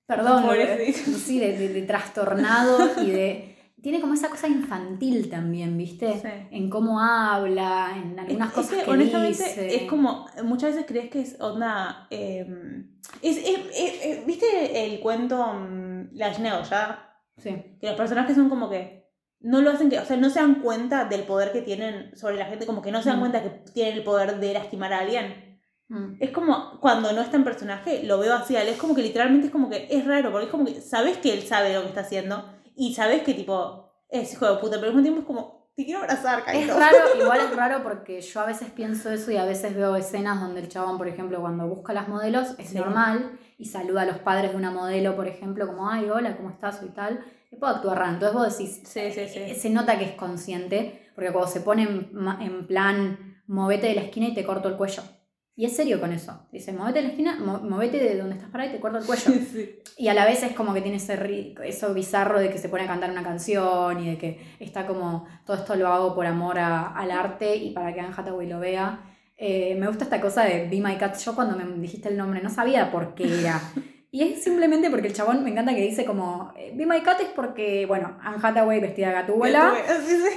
Perdón, 0.07 0.47
de- 0.49 0.93
sí, 0.93 1.39
de, 1.39 1.57
de- 1.57 1.69
de 1.73 1.81
trastornado 1.81 3.01
y 3.03 3.11
de... 3.11 3.54
Tiene 3.85 4.01
como 4.01 4.15
esa 4.15 4.31
cosa 4.31 4.47
infantil 4.47 5.29
también, 5.29 5.77
¿viste? 5.77 6.19
Sí. 6.19 6.27
En 6.49 6.71
cómo 6.71 6.99
habla, 6.99 7.91
en 7.95 8.17
algunas 8.19 8.47
Es- 8.49 8.55
cosas 8.55 8.71
es 8.71 8.79
que, 8.79 8.85
que, 8.85 8.89
honestamente 8.91 9.43
dice. 9.43 9.75
es 9.75 9.83
como 9.83 10.25
muchas 10.43 10.71
veces 10.71 10.85
crees 10.87 11.11
que 11.11 11.21
es 11.21 11.39
onda 11.39 12.07
eh, 12.09 12.47
es, 13.21 13.37
es- 13.37 14.25
viste 14.25 14.85
el 14.85 14.99
cuento 15.01 15.37
mm, 15.53 16.09
La 16.13 16.33
Schnell, 16.33 16.63
ya 16.67 17.13
Sí. 17.37 17.51
que 17.79 17.85
los 17.85 17.95
personajes 17.95 18.35
son 18.35 18.49
como 18.49 18.71
que 18.71 19.07
no 19.39 19.61
lo 19.61 19.69
hacen 19.69 19.91
que 19.91 19.99
o 19.99 20.05
sea 20.05 20.17
no 20.17 20.31
se 20.31 20.39
dan 20.39 20.61
cuenta 20.63 21.05
del 21.05 21.21
poder 21.21 21.51
que 21.51 21.61
tienen 21.61 22.17
sobre 22.17 22.37
la 22.37 22.45
gente 22.45 22.65
como 22.65 22.81
que 22.81 22.91
no 22.91 23.03
se 23.03 23.09
dan 23.09 23.19
Mm. 23.19 23.21
cuenta 23.21 23.43
que 23.43 23.49
tienen 23.71 23.97
el 23.97 24.03
poder 24.03 24.39
de 24.39 24.51
lastimar 24.53 24.93
a 24.93 24.99
alguien 25.01 25.59
Mm. 25.89 26.15
es 26.19 26.31
como 26.31 26.79
cuando 26.81 27.13
no 27.13 27.21
está 27.21 27.37
en 27.37 27.43
personaje 27.43 28.01
lo 28.01 28.17
veo 28.17 28.33
así 28.33 28.55
es 28.55 28.77
como 28.77 28.95
que 28.95 29.03
literalmente 29.03 29.45
es 29.45 29.51
como 29.53 29.69
que 29.69 29.87
es 29.91 30.07
raro 30.07 30.31
porque 30.31 30.45
es 30.45 30.51
como 30.51 30.65
que 30.65 30.81
sabes 30.81 31.17
que 31.19 31.31
él 31.33 31.43
sabe 31.43 31.71
lo 31.75 31.83
que 31.83 31.89
está 31.89 32.01
haciendo 32.01 32.54
y 32.75 32.93
sabes 32.93 33.23
que 33.23 33.33
tipo 33.33 33.91
es 34.09 34.31
hijo 34.33 34.45
de 34.51 34.57
puta 34.59 34.77
pero 34.77 34.87
al 34.91 34.95
mismo 34.95 35.01
tiempo 35.03 35.19
es 35.21 35.25
como 35.27 35.55
te 35.75 35.83
quiero 35.83 35.99
abrazar 35.99 36.43
Es 36.53 36.67
raro, 36.73 36.97
igual 37.19 37.39
es 37.41 37.53
raro 37.55 37.83
porque 37.83 38.21
yo 38.21 38.39
a 38.39 38.45
veces 38.45 38.69
pienso 38.71 39.11
eso 39.11 39.29
y 39.31 39.35
a 39.37 39.43
veces 39.43 39.75
veo 39.75 39.95
escenas 39.97 40.39
donde 40.39 40.61
el 40.61 40.69
chabón, 40.69 40.97
por 40.97 41.09
ejemplo, 41.09 41.41
cuando 41.41 41.67
busca 41.67 41.91
a 41.91 41.95
las 41.95 42.07
modelos 42.07 42.55
es 42.57 42.69
Sí. 42.69 42.77
normal 42.77 43.37
y 43.57 43.65
saluda 43.65 44.03
a 44.03 44.05
los 44.05 44.19
padres 44.19 44.51
de 44.51 44.57
una 44.57 44.71
modelo, 44.71 45.17
por 45.17 45.27
ejemplo, 45.27 45.67
como, 45.67 45.89
ay, 45.89 46.09
hola, 46.09 46.37
¿cómo 46.37 46.49
estás? 46.49 46.81
y 46.81 46.89
tal. 46.91 47.25
Y 47.51 47.57
puedo 47.57 47.75
actuar 47.75 47.97
raro. 47.97 48.13
Entonces 48.13 48.33
vos 48.37 48.57
decís, 48.57 48.81
sí 48.85 48.99
eh, 49.01 49.55
se 49.59 49.69
nota 49.69 49.99
que 49.99 50.05
es 50.05 50.11
consciente, 50.13 51.09
porque 51.13 51.31
cuando 51.33 51.51
se 51.51 51.59
pone 51.59 51.83
en, 51.83 52.09
en 52.39 52.67
plan, 52.67 53.41
movete 53.47 53.87
de 53.87 53.95
la 53.95 54.01
esquina 54.03 54.27
y 54.27 54.33
te 54.33 54.45
corto 54.45 54.69
el 54.69 54.77
cuello. 54.77 55.03
Y 55.57 55.65
es 55.65 55.75
serio 55.75 56.01
con 56.01 56.11
eso. 56.11 56.47
Dice, 56.51 56.73
movete 56.73 56.99
de 56.99 57.03
la 57.03 57.09
esquina, 57.11 57.37
mo- 57.39 57.59
movete 57.61 57.97
de 57.97 58.17
donde 58.17 58.35
estás 58.35 58.49
parado 58.49 58.69
y 58.69 58.73
te 58.73 58.79
corto 58.81 58.97
el 58.97 59.05
cuello. 59.05 59.31
Sí. 59.53 59.79
Y 59.97 60.09
a 60.09 60.13
la 60.13 60.25
vez 60.25 60.43
es 60.43 60.51
como 60.53 60.73
que 60.73 60.81
tiene 60.81 60.97
ese 60.97 61.53
eso 61.63 61.93
bizarro 61.93 62.39
de 62.39 62.49
que 62.49 62.57
se 62.57 62.67
pone 62.67 62.83
a 62.83 62.87
cantar 62.87 63.09
una 63.09 63.23
canción 63.23 64.03
y 64.03 64.09
de 64.09 64.17
que 64.17 64.41
está 64.59 64.85
como, 64.85 65.25
todo 65.45 65.55
esto 65.55 65.75
lo 65.75 65.87
hago 65.87 66.13
por 66.13 66.25
amor 66.25 66.59
a- 66.59 66.87
al 66.87 67.09
arte 67.11 67.55
y 67.55 67.71
para 67.71 67.93
que 67.93 68.01
Anne 68.01 68.13
Hathaway 68.17 68.47
lo 68.49 68.59
vea. 68.59 68.99
Eh, 69.37 69.75
me 69.79 69.87
gusta 69.87 70.03
esta 70.05 70.19
cosa 70.19 70.43
de 70.43 70.67
Be 70.69 70.81
My 70.81 70.97
Cat. 70.97 71.17
Yo 71.19 71.35
cuando 71.35 71.55
me 71.57 71.65
dijiste 71.81 72.09
el 72.09 72.17
nombre 72.17 72.41
no 72.41 72.49
sabía 72.49 72.91
por 72.91 73.15
qué 73.15 73.39
era. 73.41 73.61
Y 74.15 74.23
es 74.23 74.41
simplemente 74.41 74.89
porque 74.89 75.07
el 75.09 75.13
chabón 75.13 75.43
me 75.43 75.49
encanta 75.49 75.75
que 75.75 75.81
dice 75.81 76.05
como, 76.05 76.53
eh, 76.57 76.71
Be 76.73 76.85
My 76.85 77.01
Cat 77.01 77.19
es 77.19 77.27
porque, 77.35 77.85
bueno, 77.85 78.17
Anne 78.23 78.37
Hathaway 78.41 78.79
vestida 78.79 79.09
de 79.09 79.13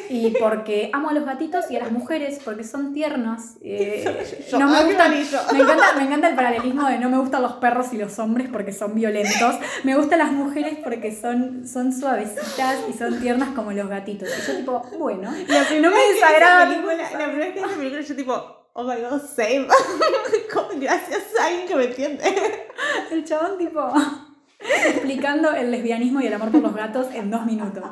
sí. 0.08 0.16
Y 0.16 0.30
porque 0.40 0.90
amo 0.92 1.10
a 1.10 1.12
los 1.12 1.24
gatitos 1.24 1.70
y 1.70 1.76
a 1.76 1.80
las 1.84 1.92
mujeres 1.92 2.40
porque 2.44 2.64
son 2.64 2.92
tiernos. 2.92 3.40
Eh, 3.62 4.02
Yo- 4.50 4.58
no 4.58 4.66
me, 4.68 4.82
gustan- 4.84 5.12
me, 5.52 5.60
encanta, 5.60 5.84
me 5.96 6.02
encanta 6.02 6.28
el 6.30 6.34
paralelismo 6.34 6.88
de 6.88 6.98
no 6.98 7.08
me 7.08 7.18
gustan 7.18 7.40
los 7.42 7.52
perros 7.52 7.92
y 7.92 7.98
los 7.98 8.18
hombres 8.18 8.48
porque 8.50 8.72
son 8.72 8.96
violentos. 8.96 9.54
Me 9.84 9.94
gustan 9.94 10.18
las 10.18 10.32
mujeres 10.32 10.78
porque 10.82 11.14
son, 11.14 11.64
son 11.68 11.92
suavecitas 11.92 12.78
y 12.88 12.94
son 12.94 13.20
tiernas 13.20 13.50
como 13.50 13.70
los 13.70 13.88
gatitos. 13.88 14.28
Y 14.28 14.44
yo 14.50 14.56
tipo, 14.58 14.82
bueno. 14.98 15.30
Me 15.30 15.54
vez 15.94 16.00
que 16.02 16.10
vi 16.12 16.18
esa 16.18 16.26
desagrada, 16.26 16.68
película- 16.68 16.96
La 16.96 17.26
primera 17.26 17.36
vez 17.36 17.54
que 17.54 17.60
vi 17.60 17.64
esa 17.66 17.76
película, 17.76 18.00
yo 18.02 18.16
tipo, 18.16 18.68
oh 18.72 18.82
my 18.82 19.00
god, 19.02 19.22
same. 19.22 19.68
Gracias 20.80 21.22
a 21.40 21.46
alguien 21.46 21.68
que 21.68 21.76
me 21.76 21.84
entiende. 21.84 22.64
El 23.10 23.24
chabón 23.24 23.58
tipo 23.58 23.80
explicando 24.86 25.52
el 25.52 25.70
lesbianismo 25.70 26.20
y 26.20 26.26
el 26.26 26.34
amor 26.34 26.50
por 26.50 26.60
los 26.62 26.74
gatos 26.74 27.06
en 27.14 27.30
dos 27.30 27.44
minutos. 27.46 27.84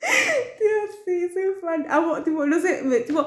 Tío, 0.00 0.92
sí, 1.04 1.28
soy 1.32 1.42
fan. 1.60 1.86
Amo, 1.88 2.22
tipo, 2.22 2.44
no 2.46 2.58
sé, 2.60 2.82
me- 2.82 3.00
tipo, 3.00 3.26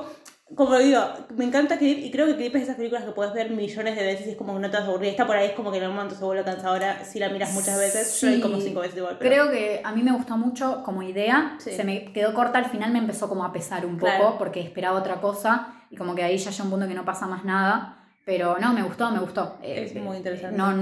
como 0.55 0.77
digo, 0.77 0.99
me 1.35 1.45
encanta 1.45 1.77
Creep 1.77 1.99
y 1.99 2.11
creo 2.11 2.25
que 2.27 2.35
Creep 2.35 2.55
es 2.57 2.63
esas 2.63 2.75
películas 2.75 3.03
que 3.03 3.11
puedes 3.11 3.33
ver 3.33 3.49
millones 3.51 3.95
de 3.95 4.03
veces 4.03 4.27
y 4.27 4.31
es 4.31 4.35
como 4.37 4.53
que 4.53 4.59
no 4.59 4.69
te 4.69 4.77
vas 4.77 4.85
a 4.85 4.89
aburrir. 4.89 5.09
Esta 5.09 5.25
por 5.25 5.35
ahí 5.35 5.47
es 5.47 5.53
como 5.53 5.71
que 5.71 5.77
en 5.77 5.83
algún 5.83 5.95
momento 5.97 6.15
se 6.15 6.23
vuelve 6.25 6.43
cansadora 6.43 7.03
si 7.05 7.19
la 7.19 7.29
miras 7.29 7.53
muchas 7.53 7.77
veces. 7.79 8.19
Yo 8.21 8.27
la 8.29 8.35
vi 8.35 8.41
como 8.41 8.57
Sí. 8.57 8.63
cinco 8.67 8.81
veces 8.81 8.97
igual. 8.97 9.17
Pero... 9.19 9.29
Creo 9.31 9.51
que 9.51 9.81
a 9.83 9.91
mí 9.91 10.03
me 10.03 10.11
gustó 10.11 10.37
mucho 10.37 10.83
como 10.83 11.01
idea. 11.01 11.55
Sí. 11.59 11.71
Se 11.71 11.83
me 11.83 12.11
quedó 12.13 12.33
corta 12.33 12.59
al 12.59 12.65
final, 12.65 12.91
me 12.91 12.99
empezó 12.99 13.29
como 13.29 13.43
a 13.45 13.53
pesar 13.53 13.85
un 13.85 13.97
poco 13.97 14.11
Claro. 14.11 14.35
porque 14.37 14.61
esperaba 14.61 14.97
otra 14.99 15.19
cosa 15.21 15.73
y 15.89 15.95
como 15.97 16.13
que 16.15 16.23
ahí 16.23 16.37
ya 16.37 16.51
llega 16.51 16.63
un 16.63 16.69
punto 16.71 16.87
que 16.87 16.93
no 16.93 17.05
pasa 17.05 17.25
más 17.27 17.43
nada. 17.45 18.04
Pero 18.25 18.57
no, 18.59 18.73
me 18.73 18.81
gustó, 18.83 19.11
me 19.11 19.19
gustó. 19.19 19.57
Eh, 19.61 19.83
Es 19.85 19.95
muy 19.95 20.17
interesante. 20.17 20.57
No, 20.57 20.73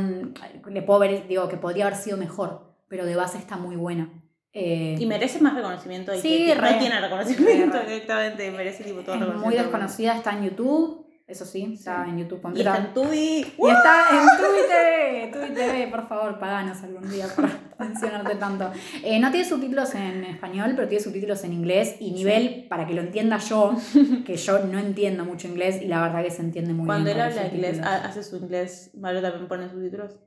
le 0.70 0.82
puedo 0.82 1.00
ver, 1.00 1.28
digo, 1.28 1.48
que 1.50 1.58
podría 1.58 1.86
haber 1.88 1.98
sido 1.98 2.18
mejor, 2.18 2.74
pero 2.88 3.06
de 3.06 3.16
base 3.16 3.38
está 3.38 3.58
muy 3.58 3.76
buena. 3.76 4.10
Eh, 4.54 4.96
Y 5.00 5.06
merece 5.08 5.40
más 5.42 5.56
reconocimiento. 5.56 6.14
Sí, 6.16 6.46
que, 6.48 6.56
re. 6.56 6.72
no 6.74 6.78
tiene 6.80 7.02
reconocimiento 7.02 7.78
Re, 7.78 7.84
re. 7.84 7.90
directamente. 7.92 8.52
Merece 8.52 8.84
tipo 8.84 9.02
todo 9.02 9.16
es 9.16 9.20
reconocimiento. 9.22 9.46
muy 9.46 9.56
desconocida, 9.56 10.16
está 10.16 10.32
en 10.38 10.44
YouTube. 10.46 11.03
Eso 11.34 11.46
sí, 11.46 11.74
está 11.74 12.04
Sí. 12.06 12.12
en 12.12 12.18
YouTube 12.20 12.38
Y 12.38 12.42
completa. 12.42 12.76
está 12.78 12.88
en 12.88 12.94
Tubi. 12.94 13.18
Y 13.58 13.70
está 13.70 14.06
en 14.12 14.28
Twitter, 14.38 15.32
Twitter 15.32 15.54
TV, 15.72 15.88
por 15.88 16.08
favor, 16.08 16.38
paganos 16.38 16.82
algún 16.84 17.10
día 17.10 17.26
por 17.36 17.46
mencionarte 17.80 18.36
tanto. 18.36 18.72
Eh, 19.04 19.20
no 19.20 19.32
tiene 19.32 19.46
subtítulos 19.48 19.96
en 19.96 20.24
español, 20.26 20.74
pero 20.76 20.88
tiene 20.88 21.04
subtítulos 21.04 21.44
en 21.44 21.54
inglés 21.54 21.96
y 22.00 22.12
nivel, 22.12 22.68
para 22.70 22.86
que 22.86 22.94
lo 22.94 23.02
entienda 23.02 23.38
yo, 23.40 23.74
que 24.28 24.38
yo 24.38 24.60
no 24.60 24.78
entiendo 24.78 25.26
mucho 25.26 25.48
inglés 25.48 25.82
y 25.82 25.88
la 25.88 26.02
verdad 26.02 26.24
que 26.24 26.30
se 26.30 26.44
entiende 26.44 26.74
muy 26.74 26.86
Cuando 26.86 27.06
bien. 27.06 27.18
él 27.18 27.24
con 27.24 27.30
los 27.36 27.38
habla 27.46 27.56
inglés, 27.56 27.80
hace 27.82 28.24
su 28.24 28.38
inglés, 28.38 28.92
Mario 28.96 29.22
también 29.24 29.48
pone 29.48 29.70
subtítulos. 29.70 30.20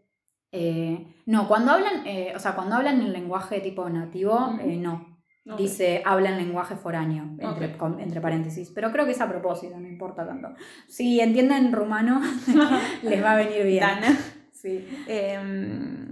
Eh, 0.53 1.07
no, 1.27 1.47
cuando 1.47 1.71
hablan, 1.73 2.05
eh, 2.07 2.33
o 2.35 2.39
sea, 2.41 2.55
cuando 2.57 2.75
hablan 2.77 3.01
en 3.01 3.13
lenguaje 3.13 3.61
tipo 3.61 3.89
nativo, 3.89 4.57
eh, 4.61 4.77
no. 4.77 5.16
Ok. 5.49 5.59
Dice, 5.59 6.03
habla 6.05 6.31
en 6.31 6.39
lenguaje 6.39 6.75
foráneo, 6.77 7.25
entre, 7.39 7.67
Ok. 7.69 7.77
con- 7.77 8.01
entre 8.01 8.21
paréntesis. 8.21 8.71
Pero 8.75 8.91
creo 8.93 9.05
que 9.05 9.13
es 9.13 9.21
a 9.21 9.29
propósito, 9.29 9.79
no 9.79 9.87
importa 9.87 10.27
tanto. 10.27 10.49
Si 10.89 11.21
entienden 11.21 11.73
rumano, 11.73 12.21
les 13.03 13.23
va 13.23 13.33
a 13.33 13.37
venir 13.37 13.63
bien. 13.65 13.81
Dana. 13.81 14.19
Sí. 14.53 14.85
Eh, 15.07 15.39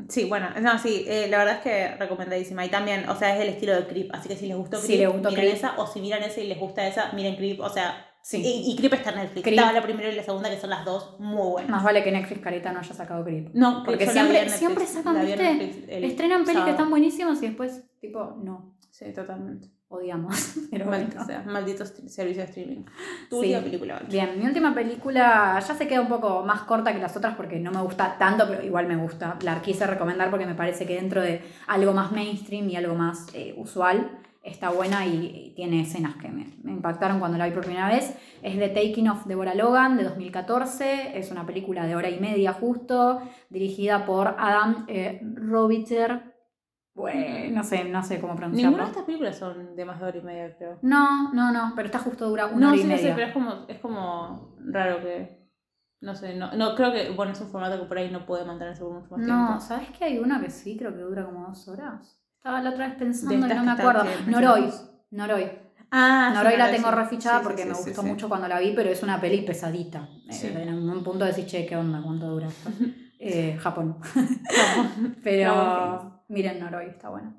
sí, 0.08 0.26
bueno, 0.26 0.48
no, 0.60 0.78
sí, 0.78 1.04
eh, 1.08 1.26
la 1.28 1.38
verdad 1.38 1.54
es 1.56 1.60
que 1.62 1.96
recomendadísima. 1.96 2.64
Y 2.64 2.68
también, 2.68 3.08
o 3.08 3.16
sea, 3.16 3.34
es 3.34 3.42
el 3.42 3.48
estilo 3.48 3.74
de 3.74 3.86
Creep, 3.86 4.14
así 4.14 4.28
que 4.28 4.36
si 4.36 4.46
les 4.46 4.56
gustó 4.56 4.76
Si 4.76 4.86
Creep, 4.88 5.00
les 5.00 5.08
gustó 5.12 5.30
miren 5.30 5.44
Creep. 5.46 5.56
esa, 5.56 5.74
o 5.78 5.86
si 5.86 6.00
miran 6.00 6.22
esa 6.22 6.40
y 6.40 6.46
les 6.46 6.58
gusta 6.60 6.86
esa, 6.86 7.12
miren 7.14 7.36
Creep, 7.36 7.60
o 7.60 7.68
sea, 7.68 8.06
Sí. 8.22 8.40
y, 8.42 8.70
y 8.72 8.76
Creep 8.76 8.94
está 8.94 9.10
en 9.10 9.16
Netflix. 9.16 9.42
Creep. 9.42 9.58
Estaba 9.58 9.72
la 9.72 9.82
primera 9.82 10.08
y 10.08 10.14
la 10.14 10.22
segunda, 10.22 10.48
que 10.48 10.58
son 10.58 10.70
las 10.70 10.84
dos 10.84 11.16
muy 11.20 11.46
buenas. 11.50 11.70
Más 11.70 11.82
vale 11.84 12.02
que 12.02 12.10
Netflix 12.12 12.40
Carita 12.40 12.72
no 12.72 12.78
haya 12.80 12.94
sacado 12.94 13.24
Creep. 13.24 13.50
No, 13.54 13.82
Porque 13.84 14.06
siempre- 14.06 14.34
Netflix, 14.38 14.58
siempre 14.58 14.86
sacan. 14.86 15.14
Netflix 15.16 15.88
el 15.88 16.04
Estrenan 16.04 16.44
pelis 16.44 16.62
que 16.64 16.70
están 16.70 16.88
buenísimas 16.90 17.42
y 17.42 17.48
después, 17.48 17.82
tipo, 18.00 18.36
no, 18.42 18.73
Sí, 18.96 19.12
totalmente. 19.12 19.66
odiamos. 19.88 20.54
Pero 20.70 20.86
Maldito 20.86 21.16
bueno. 21.16 21.26
sea, 21.26 21.42
maldito 21.42 21.84
servicio 21.84 22.42
de 22.42 22.48
streaming. 22.48 22.84
Tu 23.28 23.40
Sí. 23.42 23.48
última 23.48 23.60
película. 23.62 24.02
Bien, 24.08 24.38
mi 24.38 24.46
última 24.46 24.72
película 24.72 25.58
ya 25.58 25.74
se 25.74 25.88
queda 25.88 26.00
un 26.00 26.08
poco 26.08 26.44
más 26.44 26.60
corta 26.62 26.92
que 26.92 27.00
las 27.00 27.16
otras 27.16 27.34
porque 27.34 27.58
no 27.58 27.72
me 27.72 27.82
gusta 27.82 28.16
tanto, 28.18 28.46
pero 28.48 28.62
igual 28.64 28.86
me 28.86 28.96
gusta. 28.96 29.36
La 29.42 29.60
quise 29.62 29.84
recomendar 29.88 30.30
porque 30.30 30.46
me 30.46 30.54
parece 30.54 30.86
que 30.86 30.94
dentro 30.94 31.22
de 31.22 31.42
algo 31.66 31.92
más 31.92 32.12
mainstream 32.12 32.68
y 32.70 32.76
algo 32.76 32.94
más 32.94 33.26
eh, 33.34 33.52
usual 33.56 34.18
está 34.44 34.70
buena 34.70 35.06
y, 35.06 35.26
y 35.48 35.54
tiene 35.56 35.80
escenas 35.80 36.14
que 36.16 36.28
me, 36.28 36.46
me 36.62 36.70
impactaron 36.72 37.18
cuando 37.18 37.36
la 37.38 37.46
vi 37.46 37.52
por 37.52 37.64
primera 37.64 37.88
vez. 37.88 38.14
Es 38.42 38.56
The 38.58 38.68
Taking 38.68 39.08
of 39.08 39.26
Deborah 39.26 39.54
Logan 39.56 39.96
de 39.96 40.04
2014. 40.04 41.18
Es 41.18 41.30
una 41.32 41.44
película 41.46 41.86
de 41.86 41.96
hora 41.96 42.10
y 42.10 42.20
media 42.20 42.52
justo, 42.52 43.20
dirigida 43.50 44.06
por 44.06 44.36
Adam 44.38 44.84
eh, 44.88 45.20
Robiter. 45.34 46.33
Bueno, 46.94 47.56
no 47.56 47.64
sé, 47.64 47.84
no 47.84 48.02
sé 48.04 48.20
cómo 48.20 48.36
pronunciarlo. 48.36 48.70
Ninguna 48.70 48.84
de 48.84 48.90
estas 48.90 49.04
películas 49.04 49.36
son 49.38 49.74
de 49.74 49.84
más 49.84 49.98
de 50.00 50.06
hora 50.06 50.16
y 50.18 50.22
media, 50.22 50.56
creo. 50.56 50.78
No, 50.82 51.32
no, 51.32 51.50
no, 51.52 51.72
pero 51.74 51.86
esta 51.86 51.98
justo 51.98 52.28
dura 52.28 52.46
una 52.46 52.56
No, 52.60 52.68
hora 52.68 52.76
sí, 52.76 52.82
y 52.82 52.84
no 52.84 52.94
media. 52.94 53.08
sé, 53.08 53.14
pero 53.14 53.26
es 53.26 53.32
como, 53.32 53.52
es 53.68 53.78
como 53.80 54.54
raro 54.66 55.00
que. 55.00 55.42
No 56.00 56.14
sé, 56.14 56.34
no, 56.36 56.52
no 56.52 56.74
creo 56.76 56.92
que. 56.92 57.10
Bueno, 57.10 57.32
es 57.32 57.40
un 57.40 57.48
formato 57.48 57.80
que 57.80 57.86
por 57.86 57.98
ahí 57.98 58.10
no 58.10 58.24
puede 58.26 58.44
mantenerse 58.44 58.82
por 58.82 58.92
mucho 58.92 59.08
más 59.16 59.20
No, 59.26 59.46
tiempo. 59.46 59.60
¿sabes 59.60 59.90
que 59.90 60.04
hay 60.04 60.18
una 60.18 60.40
que 60.40 60.50
sí? 60.50 60.76
Creo 60.76 60.92
que 60.94 61.00
dura 61.00 61.24
como 61.24 61.48
dos 61.48 61.66
horas. 61.66 62.20
Estaba 62.36 62.60
la 62.60 62.70
otra 62.70 62.86
vez 62.86 62.96
pensando 62.96 63.34
y 63.46 63.54
no 63.54 63.64
me 63.64 63.70
acuerdo. 63.72 64.04
Noroy. 64.26 64.70
Noroy. 65.10 65.50
Ah, 65.90 66.28
sí, 66.32 66.36
Noroy 66.38 66.56
la 66.58 66.66
sí, 66.68 66.76
tengo 66.76 66.90
sí. 66.90 66.94
refichada 66.96 67.38
Sí, 67.38 67.42
sí, 67.42 67.48
porque 67.48 67.62
sí, 67.62 67.68
me 67.68 67.74
sí, 67.74 67.82
gustó 67.86 68.02
sí. 68.02 68.08
mucho 68.08 68.28
cuando 68.28 68.48
la 68.48 68.58
vi, 68.60 68.72
pero 68.74 68.90
es 68.90 69.02
una 69.02 69.20
peli 69.20 69.42
pesadita. 69.42 70.08
Eh, 70.28 70.32
Sí. 70.32 70.46
en 70.54 70.88
un 70.90 71.02
punto 71.02 71.24
decís, 71.24 71.46
che, 71.46 71.64
¿qué 71.66 71.76
onda? 71.76 72.00
¿Cuánto 72.02 72.26
dura 72.28 72.46
esto? 72.48 72.70
Eh, 73.26 73.56
Japón. 73.58 73.96
Pero 75.24 76.13
miren 76.28 76.60
Noroy, 76.60 76.86
está 76.86 77.08
bueno. 77.10 77.34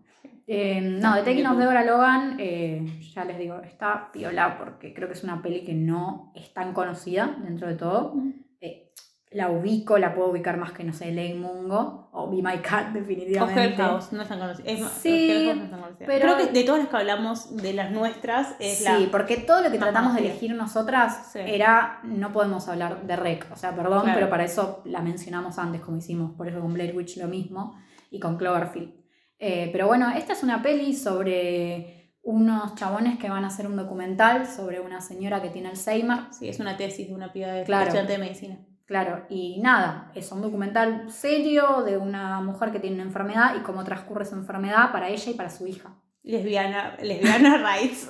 Eh, 0.48 0.80
no, 0.82 1.16
The 1.16 1.22
Taking 1.24 1.48
of 1.48 1.58
Deborah 1.58 1.84
Logan, 1.84 2.36
eh, 2.40 2.86
ya 3.14 3.26
les 3.26 3.38
digo, 3.40 3.60
está 3.62 4.12
piola 4.12 4.58
porque 4.60 4.94
creo 4.94 5.08
que 5.08 5.16
es 5.16 5.24
una 5.24 5.42
peli 5.42 5.64
que 5.64 5.74
no 5.74 6.32
es 6.36 6.54
tan 6.54 6.74
conocida 6.74 7.36
dentro 7.44 7.68
de 7.68 7.74
todo. 7.76 8.14
Eh, 8.62 8.92
la 9.32 9.50
ubico, 9.50 9.98
la 9.98 10.14
puedo 10.14 10.30
ubicar 10.30 10.58
más 10.58 10.72
que, 10.72 10.84
no 10.84 10.94
sé, 10.94 11.12
Ley 11.12 11.34
Mungo 11.34 12.10
o 12.14 12.30
Be 12.30 12.44
My 12.44 12.60
Cat, 12.62 12.90
O 12.92 12.94
definitivamente. 12.94 13.64
Hell 13.64 13.76
House, 13.76 14.14
no. 14.14 14.22
Es 14.22 14.80
más, 14.82 14.92
Sí, 14.92 15.32
Hell 15.32 15.46
House 15.48 15.58
no 15.58 15.64
están 15.66 15.80
conocidas. 15.82 16.08
pero- 16.08 16.22
Creo 16.36 16.38
que 16.38 16.54
de 16.54 16.64
todas 16.64 16.80
las 16.82 16.90
que 16.90 16.98
hablamos, 16.98 17.58
de 17.58 17.74
las 17.74 17.92
nuestras, 17.92 18.56
es 18.60 18.78
Sí, 18.78 18.84
la. 18.86 19.12
porque 19.12 19.38
todo 19.38 19.62
lo 19.64 19.72
que 19.72 19.80
tratamos 19.80 20.14
de 20.14 20.20
conocida. 20.20 20.30
elegir 20.32 20.56
nosotras 20.56 21.32
Sí. 21.34 21.40
era, 21.44 22.00
no 22.04 22.32
podemos 22.32 22.70
hablar 22.70 23.02
de 23.02 23.16
rec, 23.16 23.48
o 23.52 23.56
sea, 23.56 23.76
perdón, 23.76 24.04
Claro. 24.04 24.16
pero 24.16 24.30
para 24.30 24.44
eso 24.46 24.82
la 24.86 25.02
mencionamos 25.02 25.58
antes, 25.58 25.82
como 25.82 25.98
hicimos, 25.98 26.32
por 26.38 26.48
eso 26.48 26.62
con 26.62 26.74
Blair 26.74 26.96
Witch 26.96 27.18
lo 27.18 27.28
mismo 27.28 27.76
y 28.16 28.20
con 28.20 28.38
Cloverfield. 28.38 28.94
Eh, 29.40 29.70
pero 29.72 29.88
bueno, 29.88 30.10
esta 30.12 30.34
es 30.34 30.44
una 30.44 30.62
peli 30.62 30.94
sobre 30.94 32.14
unos 32.22 32.76
chabones 32.76 33.20
que 33.20 33.30
van 33.30 33.44
a 33.44 33.48
hacer 33.48 33.68
un 33.68 33.76
documental 33.76 34.48
sobre 34.48 34.80
una 34.80 35.02
señora 35.02 35.42
que 35.42 35.50
tiene 35.50 35.70
Alzheimer. 35.70 36.20
Sí, 36.32 36.48
es 36.50 36.60
una 36.60 36.76
tesis 36.78 37.08
de 37.08 37.14
una 37.14 37.32
piba 37.32 37.48
de 37.50 37.64
Claro. 37.64 37.84
estudiante 37.84 38.14
de 38.14 38.18
medicina. 38.20 38.58
Claro, 38.86 39.26
y 39.30 39.60
nada, 39.62 40.12
es 40.16 40.32
un 40.32 40.42
documental 40.42 41.10
serio 41.12 41.82
de 41.84 41.98
una 41.98 42.40
mujer 42.42 42.72
que 42.72 42.80
tiene 42.80 42.96
una 42.98 43.06
enfermedad 43.06 43.56
y 43.58 43.64
cómo 43.64 43.84
transcurre 43.84 44.24
esa 44.24 44.36
enfermedad 44.36 44.92
para 44.92 45.10
ella 45.10 45.32
y 45.32 45.34
para 45.34 45.50
su 45.50 45.66
hija. 45.68 45.96
Lesbiana, 46.24 46.96
lesbiana 47.02 47.58
rights. 47.76 48.10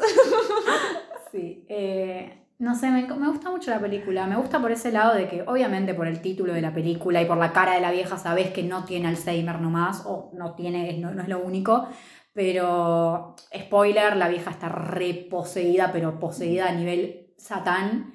Sí, 1.32 1.65
eh, 1.69 2.45
no 2.57 2.76
sé, 2.76 2.90
me, 2.90 3.03
me 3.07 3.27
gusta 3.30 3.49
mucho 3.49 3.72
la 3.72 3.80
película. 3.80 4.27
Me 4.27 4.38
gusta 4.38 4.60
por 4.61 4.72
ese 4.72 4.91
lado 4.91 5.15
de 5.15 5.27
que, 5.27 5.44
obviamente, 5.44 5.94
por 5.94 6.07
el 6.07 6.22
título 6.22 6.53
de 6.53 6.61
la 6.61 6.73
película 6.73 7.22
y 7.22 7.26
por 7.26 7.38
la 7.38 7.52
cara 7.53 7.73
de 7.73 7.82
la 7.82 7.91
vieja, 7.91 8.18
sabes 8.18 8.52
que 8.52 8.64
no 8.64 8.86
tiene 8.86 9.07
Alzheimer 9.07 9.60
nomás, 9.60 10.03
o 10.06 10.32
no 10.34 10.56
tiene, 10.56 10.98
no, 10.98 11.11
no 11.11 11.22
es 11.22 11.27
lo 11.27 11.40
único. 11.40 11.88
Pero, 12.34 13.36
spoiler, 13.56 14.18
la 14.18 14.27
vieja 14.30 14.52
está 14.52 14.69
reposeída, 14.69 15.91
pero 15.91 16.19
poseída 16.19 16.69
a 16.69 16.73
nivel 16.73 17.34
satán. 17.38 18.14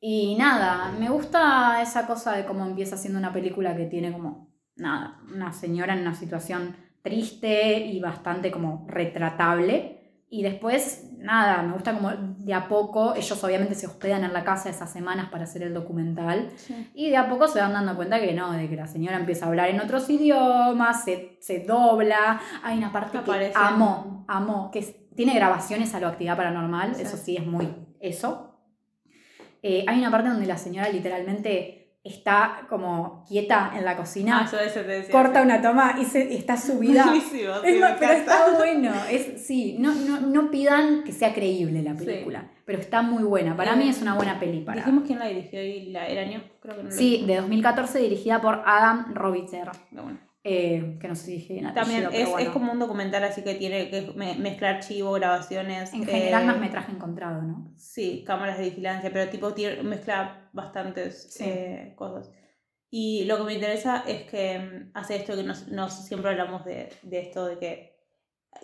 Y 0.00 0.34
nada, 0.36 0.92
me 0.98 1.08
gusta 1.10 1.80
esa 1.80 2.06
cosa 2.06 2.32
de 2.32 2.44
cómo 2.44 2.66
empieza 2.66 2.96
siendo 2.96 3.18
una 3.20 3.32
película 3.32 3.76
que 3.76 3.86
tiene 3.86 4.12
como, 4.12 4.52
nada, 4.76 5.20
una 5.32 5.52
señora 5.52 5.94
en 5.94 6.00
una 6.00 6.14
situación 6.14 6.76
triste 7.02 7.78
y 7.78 8.00
bastante 8.00 8.50
como 8.50 8.84
retratable. 8.88 10.01
Y 10.34 10.42
después, 10.42 11.10
nada, 11.18 11.62
me 11.62 11.74
gusta 11.74 11.92
como 11.92 12.10
de 12.10 12.54
a 12.54 12.66
poco, 12.66 13.14
ellos 13.14 13.44
obviamente 13.44 13.74
se 13.74 13.86
hospedan 13.86 14.24
en 14.24 14.32
la 14.32 14.44
casa 14.44 14.70
esas 14.70 14.90
semanas 14.90 15.28
para 15.30 15.44
hacer 15.44 15.62
el 15.62 15.74
documental. 15.74 16.48
Y 16.94 17.10
de 17.10 17.18
a 17.18 17.28
poco 17.28 17.48
se 17.48 17.60
van 17.60 17.74
dando 17.74 17.94
cuenta 17.96 18.18
que 18.18 18.32
no, 18.32 18.50
de 18.52 18.66
que 18.66 18.74
la 18.74 18.86
señora 18.86 19.18
empieza 19.18 19.44
a 19.44 19.48
hablar 19.48 19.68
en 19.68 19.78
otros 19.80 20.08
idiomas, 20.08 21.04
se, 21.04 21.36
se 21.42 21.60
dobla. 21.66 22.40
Hay 22.62 22.78
una 22.78 22.90
parte 22.90 23.18
Aparece. 23.18 23.52
que 23.52 23.58
amo, 23.58 24.24
amo, 24.26 24.70
que 24.70 24.80
tiene 25.14 25.34
grabaciones 25.34 25.94
a 25.94 26.00
lo 26.00 26.08
actividad 26.08 26.38
paranormal, 26.38 26.94
Sí. 26.94 27.02
eso 27.02 27.18
sí 27.18 27.36
es 27.36 27.44
muy 27.46 27.68
eso. 28.00 28.56
Eh, 29.62 29.84
hay 29.86 29.98
una 29.98 30.10
parte 30.10 30.30
donde 30.30 30.46
la 30.46 30.56
señora 30.56 30.88
literalmente 30.88 31.81
está 32.04 32.66
como 32.68 33.24
quieta 33.28 33.72
en 33.76 33.84
la 33.84 33.92
Ah, 33.92 33.96
cocina, 33.96 34.50
decía. 34.50 35.12
corta 35.12 35.40
una 35.42 35.62
toma 35.62 35.96
y 36.00 36.04
se, 36.04 36.34
está 36.34 36.56
subida. 36.56 37.04
Buenísimo, 37.04 37.54
sí, 37.54 37.60
Es 37.66 37.74
me 37.74 37.80
más, 37.80 37.96
pero 37.98 38.12
está 38.12 38.56
bueno. 38.56 38.92
Es, 39.10 39.46
sí, 39.46 39.76
no, 39.78 39.94
no, 39.94 40.20
no 40.20 40.50
pidan 40.50 41.04
que 41.04 41.12
sea 41.12 41.32
creíble 41.32 41.82
la 41.82 41.94
película, 41.94 42.50
pero 42.64 42.80
está 42.80 43.02
muy 43.02 43.22
buena. 43.22 43.56
Para 43.56 43.74
Eh, 43.74 43.76
mí 43.76 43.88
es 43.88 44.02
una 44.02 44.14
buena 44.14 44.40
peli. 44.40 44.60
Para... 44.62 44.80
Dijimos 44.80 45.04
quién 45.06 45.18
la 45.20 45.26
dirigió 45.26 45.62
y 45.62 45.86
la, 45.92 46.08
el 46.08 46.18
año, 46.18 46.42
creo 46.60 46.76
que 46.76 46.82
no 46.84 46.90
Sí, 46.90 47.24
de 47.26 47.36
2014, 47.36 47.98
dirigida 48.00 48.40
por 48.40 48.62
Adam 48.66 49.14
Robitzer, 49.14 49.70
bueno. 49.92 50.18
Eh, 50.44 50.96
que 51.00 51.08
no 51.08 51.14
sé 51.14 51.24
si 51.26 51.32
dije 51.32 51.62
También 51.74 52.06
apellido, 52.06 52.10
es, 52.10 52.14
pero 52.14 52.24
es 52.24 52.30
bueno. 52.30 52.52
como 52.52 52.72
un 52.72 52.78
documental, 52.80 53.22
así 53.24 53.42
que 53.42 53.54
tiene 53.54 53.88
que 53.90 54.12
me- 54.16 54.34
mezclar 54.34 54.76
archivo, 54.76 55.12
grabaciones. 55.12 55.92
En 55.92 56.04
general, 56.04 56.42
eh, 56.42 56.46
más 56.46 56.58
metraje 56.58 56.92
encontrado, 56.92 57.42
¿no? 57.42 57.72
Sí, 57.76 58.24
cámaras 58.26 58.58
de 58.58 58.64
vigilancia, 58.64 59.10
pero 59.12 59.30
tipo 59.30 59.54
tiene, 59.54 59.82
mezcla 59.82 60.48
bastantes 60.52 61.28
Sí. 61.32 61.44
eh, 61.46 61.92
cosas. 61.96 62.30
Y 62.90 63.24
lo 63.24 63.38
que 63.38 63.44
me 63.44 63.54
interesa 63.54 64.04
es 64.06 64.24
que 64.24 64.58
mm, 64.58 64.90
hace 64.94 65.16
esto 65.16 65.34
que 65.36 65.44
nos, 65.44 65.68
nos 65.68 65.92
siempre 66.06 66.30
hablamos 66.30 66.64
de, 66.64 66.90
de 67.02 67.20
esto 67.20 67.46
de 67.46 67.58
que 67.58 67.91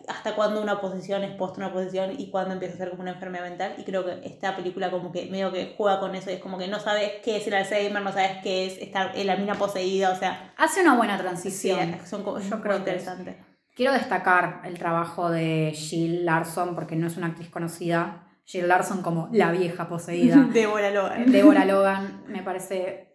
hasta 0.07 0.35
cuándo 0.35 0.63
una 0.63 0.81
posición 0.81 1.25
es 1.25 1.33
post 1.37 1.59
una 1.59 1.73
posición 1.73 2.13
y 2.19 2.31
cuándo 2.31 2.53
empieza 2.53 2.75
a 2.75 2.79
ser 2.79 2.91
como 2.91 3.03
una 3.03 3.13
enfermedad 3.13 3.45
mental. 3.45 3.75
Y 3.79 3.85
creo 3.85 4.05
que 4.05 4.21
esta 4.25 4.55
película 4.57 4.91
como 4.91 5.11
que 5.13 5.27
medio 5.31 5.53
que 5.53 5.75
juega 5.77 6.01
con 6.01 6.15
eso. 6.15 6.31
y 6.31 6.35
Es 6.35 6.41
como 6.41 6.59
que 6.59 6.69
no 6.69 6.79
sabes 6.79 7.13
qué 7.25 7.37
es 7.39 7.47
el 7.47 7.55
Alzheimer, 7.55 8.03
no 8.03 8.13
sabes 8.13 8.39
qué 8.43 8.67
es 8.67 8.79
estar 8.79 9.13
en 9.17 9.27
la 9.27 9.37
mina 9.37 9.55
poseída. 9.55 10.11
O 10.11 10.17
sea, 10.17 10.53
Hace 10.57 10.83
una 10.83 10.97
buena 10.97 11.17
sí, 11.17 11.23
transición. 11.23 11.99
son 12.07 12.25
Yo 12.25 12.33
muy 12.33 12.43
creo 12.43 12.63
que 12.63 12.77
interesantes. 12.79 13.37
Quiero 13.75 13.93
destacar 13.93 14.63
el 14.65 14.77
trabajo 14.79 15.31
de 15.31 15.73
Jill 15.75 16.25
Larson, 16.25 16.75
porque 16.75 16.97
no 16.97 17.07
es 17.07 17.17
una 17.17 17.29
actriz 17.29 17.49
conocida. 17.49 18.25
Jill 18.45 18.67
Larson 18.67 19.03
como 19.03 19.29
la 19.31 19.53
vieja 19.53 19.89
poseída. 19.89 20.37
Débora 20.53 20.91
Logan. 20.91 21.31
Deborah 21.31 21.65
Logan, 21.67 22.25
me 22.27 22.43
parece, 22.43 23.15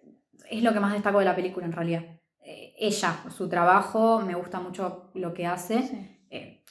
es 0.50 0.62
lo 0.64 0.72
que 0.74 0.80
más 0.80 0.94
destaco 0.94 1.20
de 1.20 1.26
la 1.26 1.36
película 1.36 1.66
en 1.66 1.72
realidad. 1.72 2.04
Eh, 2.46 2.76
ella, 2.78 3.16
su 3.30 3.50
trabajo, 3.50 4.22
me 4.22 4.36
gusta 4.36 4.60
mucho 4.60 5.10
lo 5.16 5.34
que 5.34 5.48
hace. 5.48 5.82
Sí. 5.82 6.13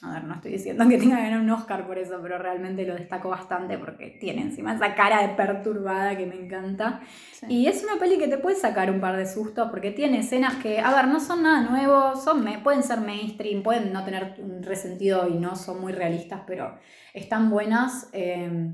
A 0.05 0.11
ver, 0.11 0.25
no 0.25 0.33
estoy 0.35 0.51
diciendo 0.51 0.85
que 0.89 0.97
tenga 0.97 1.15
que 1.15 1.23
ganar 1.23 1.39
un 1.39 1.49
Oscar 1.49 1.87
por 1.87 1.97
eso, 1.97 2.19
pero 2.21 2.37
realmente 2.37 2.85
lo 2.85 2.93
destaco 2.93 3.29
bastante 3.29 3.77
porque 3.77 4.17
tiene 4.19 4.41
encima 4.41 4.75
esa 4.75 4.95
cara 4.95 5.21
de 5.25 5.29
perturbada 5.33 6.17
que 6.17 6.25
me 6.25 6.35
encanta. 6.35 6.99
Sí. 7.31 7.45
Y 7.47 7.67
es 7.67 7.83
una 7.83 7.97
peli 7.99 8.17
que 8.17 8.27
te 8.27 8.37
puede 8.37 8.57
sacar 8.57 8.91
un 8.91 8.99
par 8.99 9.15
de 9.15 9.25
sustos 9.25 9.69
porque 9.71 9.91
tiene 9.91 10.19
escenas 10.19 10.55
que, 10.55 10.79
a 10.79 10.93
ver, 10.93 11.07
no 11.07 11.21
son 11.21 11.43
nada 11.43 11.61
nuevo, 11.69 12.17
son, 12.17 12.45
pueden 12.63 12.83
ser 12.83 12.99
mainstream, 12.99 13.63
pueden 13.63 13.93
no 13.93 14.03
tener 14.03 14.35
un 14.39 14.61
resentido 14.61 15.27
y 15.29 15.35
no 15.35 15.55
son 15.55 15.79
muy 15.79 15.93
realistas, 15.93 16.41
pero 16.45 16.77
están 17.13 17.49
buenas. 17.49 18.09
eh, 18.11 18.73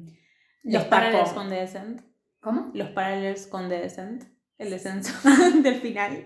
Los 0.64 0.86
parallels 0.86 1.30
con 1.34 1.50
The 1.50 1.56
Descent. 1.56 2.02
¿Cómo? 2.40 2.72
Los 2.74 2.90
parallels 2.90 3.46
con 3.46 3.70
The 3.70 3.80
Descent. 3.82 4.24
El 4.58 4.72
descenso 4.72 5.14
del 5.64 5.76
final. 5.76 6.24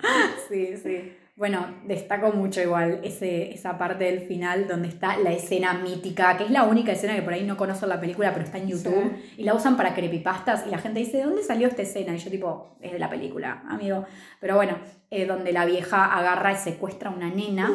Sí, 0.49 0.77
sí. 0.77 1.13
Bueno, 1.35 1.81
destaco 1.85 2.31
mucho 2.31 2.61
igual 2.61 2.99
ese, 3.03 3.51
esa 3.51 3.75
parte 3.79 4.03
del 4.03 4.21
final 4.27 4.67
donde 4.67 4.87
está 4.87 5.17
la 5.17 5.31
escena 5.31 5.73
mítica, 5.73 6.37
que 6.37 6.43
es 6.43 6.51
la 6.51 6.63
única 6.63 6.91
escena 6.91 7.15
que 7.15 7.23
por 7.23 7.33
ahí 7.33 7.43
no 7.43 7.57
conozco 7.57 7.87
la 7.87 7.99
película, 7.99 8.31
pero 8.33 8.45
está 8.45 8.59
en 8.59 8.67
YouTube, 8.67 9.17
y 9.35 9.43
la 9.43 9.55
usan 9.55 9.75
para 9.75 9.95
creepypastas, 9.95 10.67
y 10.67 10.69
la 10.69 10.77
gente 10.77 10.99
dice, 10.99 11.17
¿de 11.17 11.23
dónde 11.23 11.41
salió 11.43 11.67
esta 11.67 11.81
escena? 11.81 12.13
Y 12.13 12.19
yo 12.19 12.29
tipo, 12.29 12.77
es 12.81 12.91
de 12.91 12.99
la 12.99 13.09
película, 13.09 13.63
amigo. 13.67 14.05
Pero 14.39 14.55
bueno, 14.57 14.77
eh, 15.09 15.25
donde 15.25 15.51
la 15.53 15.65
vieja 15.65 16.05
agarra 16.05 16.51
y 16.51 16.55
secuestra 16.55 17.09
a 17.09 17.13
una 17.13 17.31
nena, 17.31 17.71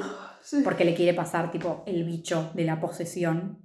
porque 0.62 0.84
le 0.84 0.94
quiere 0.94 1.12
pasar 1.14 1.50
tipo 1.50 1.82
el 1.86 2.04
bicho 2.04 2.52
de 2.54 2.64
la 2.64 2.78
posesión. 2.78 3.58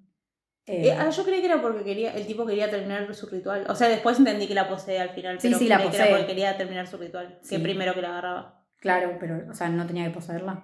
Eh, 0.65 0.87
Eh, 0.87 0.91
ah, 0.97 1.09
yo 1.09 1.23
creí 1.23 1.39
que 1.41 1.45
era 1.45 1.61
porque 1.61 1.83
quería, 1.83 2.13
el 2.15 2.25
tipo 2.25 2.47
quería 2.47 2.69
terminar 2.71 3.13
su 3.13 3.27
ritual. 3.27 3.65
O 3.69 3.75
sea, 3.75 3.89
después 3.89 4.17
entendí 4.17 4.47
que 4.47 4.55
la 4.55 4.67
posee 4.67 4.99
al 4.99 5.09
final. 5.09 5.39
Sí, 5.39 5.49
pero 5.49 5.59
sí, 5.59 5.67
la 5.67 5.75
creí 5.75 5.87
que 5.89 5.91
posee. 5.91 6.07
era 6.07 6.17
porque 6.17 6.27
quería 6.27 6.57
terminar 6.57 6.87
su 6.87 6.97
ritual. 6.97 7.39
Que 7.47 7.59
primero 7.59 7.93
que 7.93 8.01
la 8.01 8.09
agarraba. 8.09 8.62
Claro, 8.83 9.17
pero, 9.19 9.41
o 9.49 9.53
sea, 9.55 9.69
no 9.69 9.87
tenía 9.87 10.03
que 10.05 10.11
poseerla. 10.11 10.63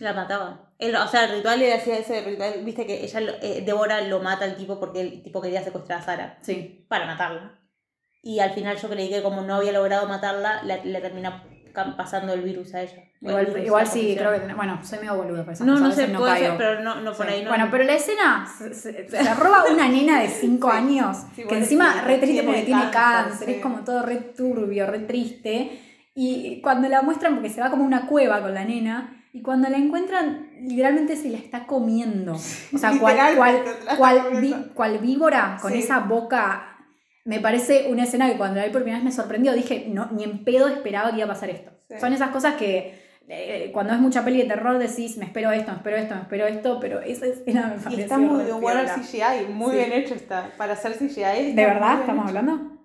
La 0.00 0.12
mataba. 0.14 0.72
Él, 0.78 0.94
o 0.94 1.08
sea, 1.08 1.24
el 1.24 1.32
ritual 1.36 1.58
le 1.58 1.74
hacía 1.74 1.98
ese 1.98 2.20
ritual. 2.22 2.52
Viste 2.64 2.86
que 2.86 3.02
ella, 3.04 3.20
eh, 3.42 3.62
Débora 3.66 4.00
lo 4.02 4.20
mata 4.20 4.44
al 4.44 4.54
tipo 4.56 4.78
porque 4.78 5.00
el 5.00 5.22
tipo 5.24 5.42
quería 5.42 5.62
secuestrar 5.62 5.98
a 6.00 6.02
Sara. 6.04 6.38
Sí, 6.40 6.86
Para 6.88 7.04
matarla. 7.06 7.58
Y 8.22 8.38
al 8.40 8.50
final 8.52 8.76
yo 8.76 8.88
creí 8.88 9.08
que 9.10 9.22
como 9.22 9.42
no 9.42 9.56
había 9.56 9.72
logrado 9.72 10.06
matarla, 10.08 10.62
la- 10.62 10.84
le 10.84 11.00
termina 11.00 11.44
pasando 11.96 12.32
el 12.32 12.42
virus 12.42 12.74
a 12.74 12.82
ella. 12.82 13.04
El 13.20 13.28
igual, 13.30 13.64
igual 13.64 13.86
sí, 13.86 14.14
creo 14.18 14.32
que, 14.32 14.52
bueno, 14.54 14.80
soy 14.84 14.98
medio 14.98 15.14
boludo 15.16 15.44
para 15.44 15.58
No, 15.64 15.78
no 15.78 15.92
sé, 15.92 16.08
no 16.08 16.18
puede 16.20 16.38
ser, 16.38 16.56
pero 16.56 16.80
no, 16.80 17.00
no 17.00 17.12
por 17.12 17.26
Sí. 17.26 17.32
ahí 17.32 17.42
no. 17.42 17.50
Bueno, 17.50 17.68
pero 17.70 17.84
la 17.84 17.94
escena 17.94 18.46
se, 18.58 18.74
se- 18.74 19.08
se 19.08 19.22
la 19.24 19.34
roba 19.34 19.64
una 19.70 19.88
nena 19.88 20.20
de 20.20 20.28
5 20.28 20.68
años, 20.70 21.16
Sí, 21.36 21.44
que 21.44 21.56
encima 21.58 21.92
sí, 21.94 21.98
re 22.06 22.18
triste 22.18 22.42
porque 22.44 22.62
tiene 22.62 22.90
cáncer, 22.90 23.46
sí. 23.46 23.54
es 23.54 23.62
como 23.62 23.84
todo 23.84 24.02
re 24.02 24.16
turbio, 24.16 24.86
re 24.86 25.00
triste. 25.00 25.87
Y 26.20 26.60
cuando 26.62 26.88
la 26.88 27.02
muestran, 27.02 27.34
porque 27.34 27.48
se 27.48 27.60
va 27.60 27.70
como 27.70 27.84
a 27.84 27.86
una 27.86 28.06
cueva 28.06 28.40
con 28.42 28.52
la 28.52 28.64
nena, 28.64 29.24
y 29.32 29.40
cuando 29.42 29.68
la 29.68 29.76
encuentran, 29.76 30.48
literalmente 30.62 31.14
se 31.16 31.30
la 31.30 31.38
está 31.38 31.64
comiendo. 31.66 32.32
O 32.34 32.78
sea, 32.78 32.90
cual, 32.98 33.16
cual, 33.36 33.62
cual, 33.96 34.22
vi- 34.40 34.70
cual 34.74 34.98
víbora, 34.98 35.58
con 35.62 35.70
Sí. 35.72 35.78
esa 35.78 36.00
boca. 36.00 36.76
Me 37.24 37.38
parece 37.40 37.86
una 37.90 38.04
escena 38.04 38.28
que 38.28 38.36
cuando 38.36 38.58
la 38.58 38.66
vi 38.66 38.72
por 38.72 38.82
primera 38.82 38.98
vez 38.98 39.04
me 39.04 39.12
sorprendió. 39.12 39.52
Dije, 39.52 39.86
no, 39.90 40.08
ni 40.10 40.24
en 40.24 40.44
pedo 40.44 40.66
esperaba 40.66 41.10
que 41.10 41.16
iba 41.18 41.26
a 41.26 41.28
pasar 41.34 41.50
esto. 41.50 41.70
Sí. 41.88 41.96
Son 42.00 42.12
esas 42.12 42.30
cosas 42.30 42.54
que 42.56 43.06
eh, 43.28 43.70
cuando 43.74 43.92
es 43.92 44.00
mucha 44.00 44.24
peli 44.24 44.38
de 44.38 44.48
terror 44.48 44.78
decís, 44.78 45.18
me 45.18 45.26
espero 45.26 45.52
esto, 45.52 45.70
me 45.70 45.76
espero 45.76 45.96
esto, 45.98 46.14
me 46.14 46.22
espero 46.22 46.46
esto, 46.46 46.78
pero 46.80 47.00
esa 47.00 47.26
escena 47.26 47.66
me 47.68 47.76
Y 47.76 47.78
pareció 47.84 48.04
está 48.04 48.18
muy 48.18 48.44
bien 48.44 48.60
bueno 48.60 48.80
el. 48.80 48.88
CGI, 48.88 49.52
muy 49.52 49.70
Sí. 49.72 49.76
bien 49.76 49.92
hecho 49.92 50.14
está. 50.14 50.50
Para 50.56 50.72
hacer 50.72 50.94
CGI. 50.94 51.50
está 51.50 51.60
¿De 51.60 51.66
verdad 51.66 52.00
estamos 52.00 52.24
hecho. 52.30 52.38
hablando? 52.38 52.77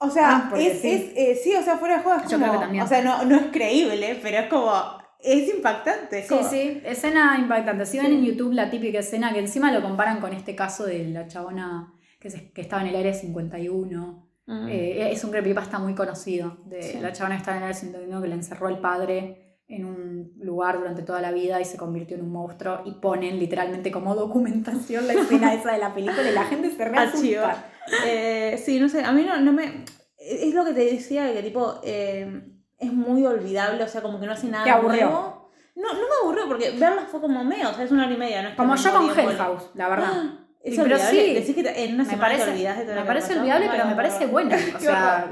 O 0.00 0.10
sea, 0.10 0.50
Ah, 0.52 0.56
es, 0.58 0.80
sí. 0.80 0.90
es, 0.92 1.02
eh, 1.16 1.40
sí, 1.42 1.54
o 1.56 1.62
sea, 1.62 1.76
fuera 1.76 1.96
de 1.96 2.02
juego 2.02 2.18
es 2.20 2.30
Yo 2.30 2.38
como, 2.38 2.42
creo 2.46 2.52
que 2.52 2.64
también. 2.66 2.84
o 2.84 2.86
sea, 2.86 3.02
no, 3.02 3.24
no 3.24 3.36
es 3.36 3.46
creíble, 3.52 4.18
pero 4.22 4.38
es 4.38 4.46
como, 4.46 4.72
es 5.18 5.52
impactante. 5.54 6.20
es 6.20 6.28
Sí, 6.28 6.34
como- 6.36 6.48
sí, 6.48 6.80
escena 6.84 7.36
impactante. 7.38 7.84
Si 7.84 7.98
ven 7.98 8.12
en 8.12 8.24
YouTube 8.24 8.52
la 8.52 8.70
típica 8.70 9.00
escena 9.00 9.32
que 9.32 9.40
encima 9.40 9.72
lo 9.72 9.82
comparan 9.82 10.20
con 10.20 10.32
este 10.32 10.54
caso 10.54 10.84
de 10.86 11.04
la 11.08 11.26
chabona 11.26 11.92
que, 12.20 12.30
se- 12.30 12.52
que 12.52 12.60
estaba 12.60 12.82
en 12.82 12.88
el 12.88 12.96
área 12.96 13.12
51. 13.14 14.28
Mm. 14.46 14.68
Eh, 14.68 15.10
es 15.12 15.22
un 15.24 15.30
creepypasta 15.30 15.78
muy 15.78 15.94
conocido 15.94 16.58
de 16.66 16.82
Sí. 16.82 16.98
la 17.00 17.12
chabona 17.12 17.34
que 17.34 17.40
estaba 17.40 17.56
en 17.56 17.62
el 17.64 17.68
área 17.70 17.80
51 17.80 18.22
que 18.22 18.28
le 18.28 18.34
encerró 18.34 18.68
el 18.68 18.78
padre 18.78 19.47
en 19.68 19.84
un 19.84 20.32
lugar 20.40 20.78
durante 20.78 21.02
toda 21.02 21.20
la 21.20 21.30
vida 21.30 21.60
y 21.60 21.64
se 21.66 21.76
convirtió 21.76 22.16
en 22.16 22.22
un 22.24 22.32
monstruo 22.32 22.80
y 22.86 22.92
ponen 22.92 23.38
literalmente 23.38 23.90
como 23.90 24.14
documentación 24.14 25.06
la 25.06 25.12
escena 25.12 25.52
esa 25.54 25.72
de 25.72 25.78
la 25.78 25.92
película 25.94 26.28
y 26.28 26.34
la 26.34 26.44
gente 26.44 26.70
se 26.70 26.84
reasusta. 26.84 27.66
Eh, 28.06 28.60
sí, 28.64 28.80
no 28.80 28.88
sé, 28.88 29.04
a 29.04 29.12
mí 29.12 29.24
no, 29.24 29.38
no 29.40 29.52
me... 29.52 29.84
Es 30.18 30.54
lo 30.54 30.64
que 30.64 30.72
te 30.72 30.80
decía, 30.84 31.32
que 31.32 31.42
tipo, 31.42 31.80
eh, 31.84 32.42
es 32.78 32.92
muy 32.92 33.24
olvidable, 33.24 33.82
o 33.82 33.88
sea, 33.88 34.00
como 34.02 34.18
que 34.18 34.26
no 34.26 34.32
hace 34.32 34.48
nada 34.48 34.64
¿Te 34.64 34.70
aburrió? 34.70 35.04
nuevo. 35.06 35.50
No, 35.76 35.92
no 35.92 36.00
me 36.00 36.14
aburrió, 36.22 36.48
porque 36.48 36.70
verla 36.72 37.06
fue 37.10 37.20
como 37.20 37.44
medio, 37.44 37.70
o 37.70 37.72
sea, 37.74 37.84
es 37.84 37.90
una 37.92 38.04
hora 38.06 38.14
y 38.14 38.18
media, 38.18 38.42
no 38.42 38.48
es 38.48 38.54
Como 38.56 38.74
yo 38.74 38.90
con 38.90 39.06
morí 39.06 39.12
en 39.12 39.18
Hell 39.20 39.26
bola. 39.26 39.44
House, 39.44 39.70
la 39.74 39.88
verdad. 39.88 40.22
Es 40.60 40.76
Pero 40.76 40.82
olvidable. 40.96 41.10
sí. 41.24 41.34
Decís 41.34 41.54
que 41.54 41.84
en 41.84 41.94
una 41.94 42.04
Me 42.04 42.10
semana 42.10 42.28
te 42.30 42.38
parece, 42.38 42.50
olvidás 42.50 42.78
de 42.78 42.84
todo 42.84 42.94
me 42.96 43.04
parece 43.04 43.38
olvidable, 43.38 43.68
pero 43.70 43.86
me 43.86 43.94
parece 43.94 44.26
buena. 44.26 44.56
O 44.56 44.78
sea, 44.80 45.24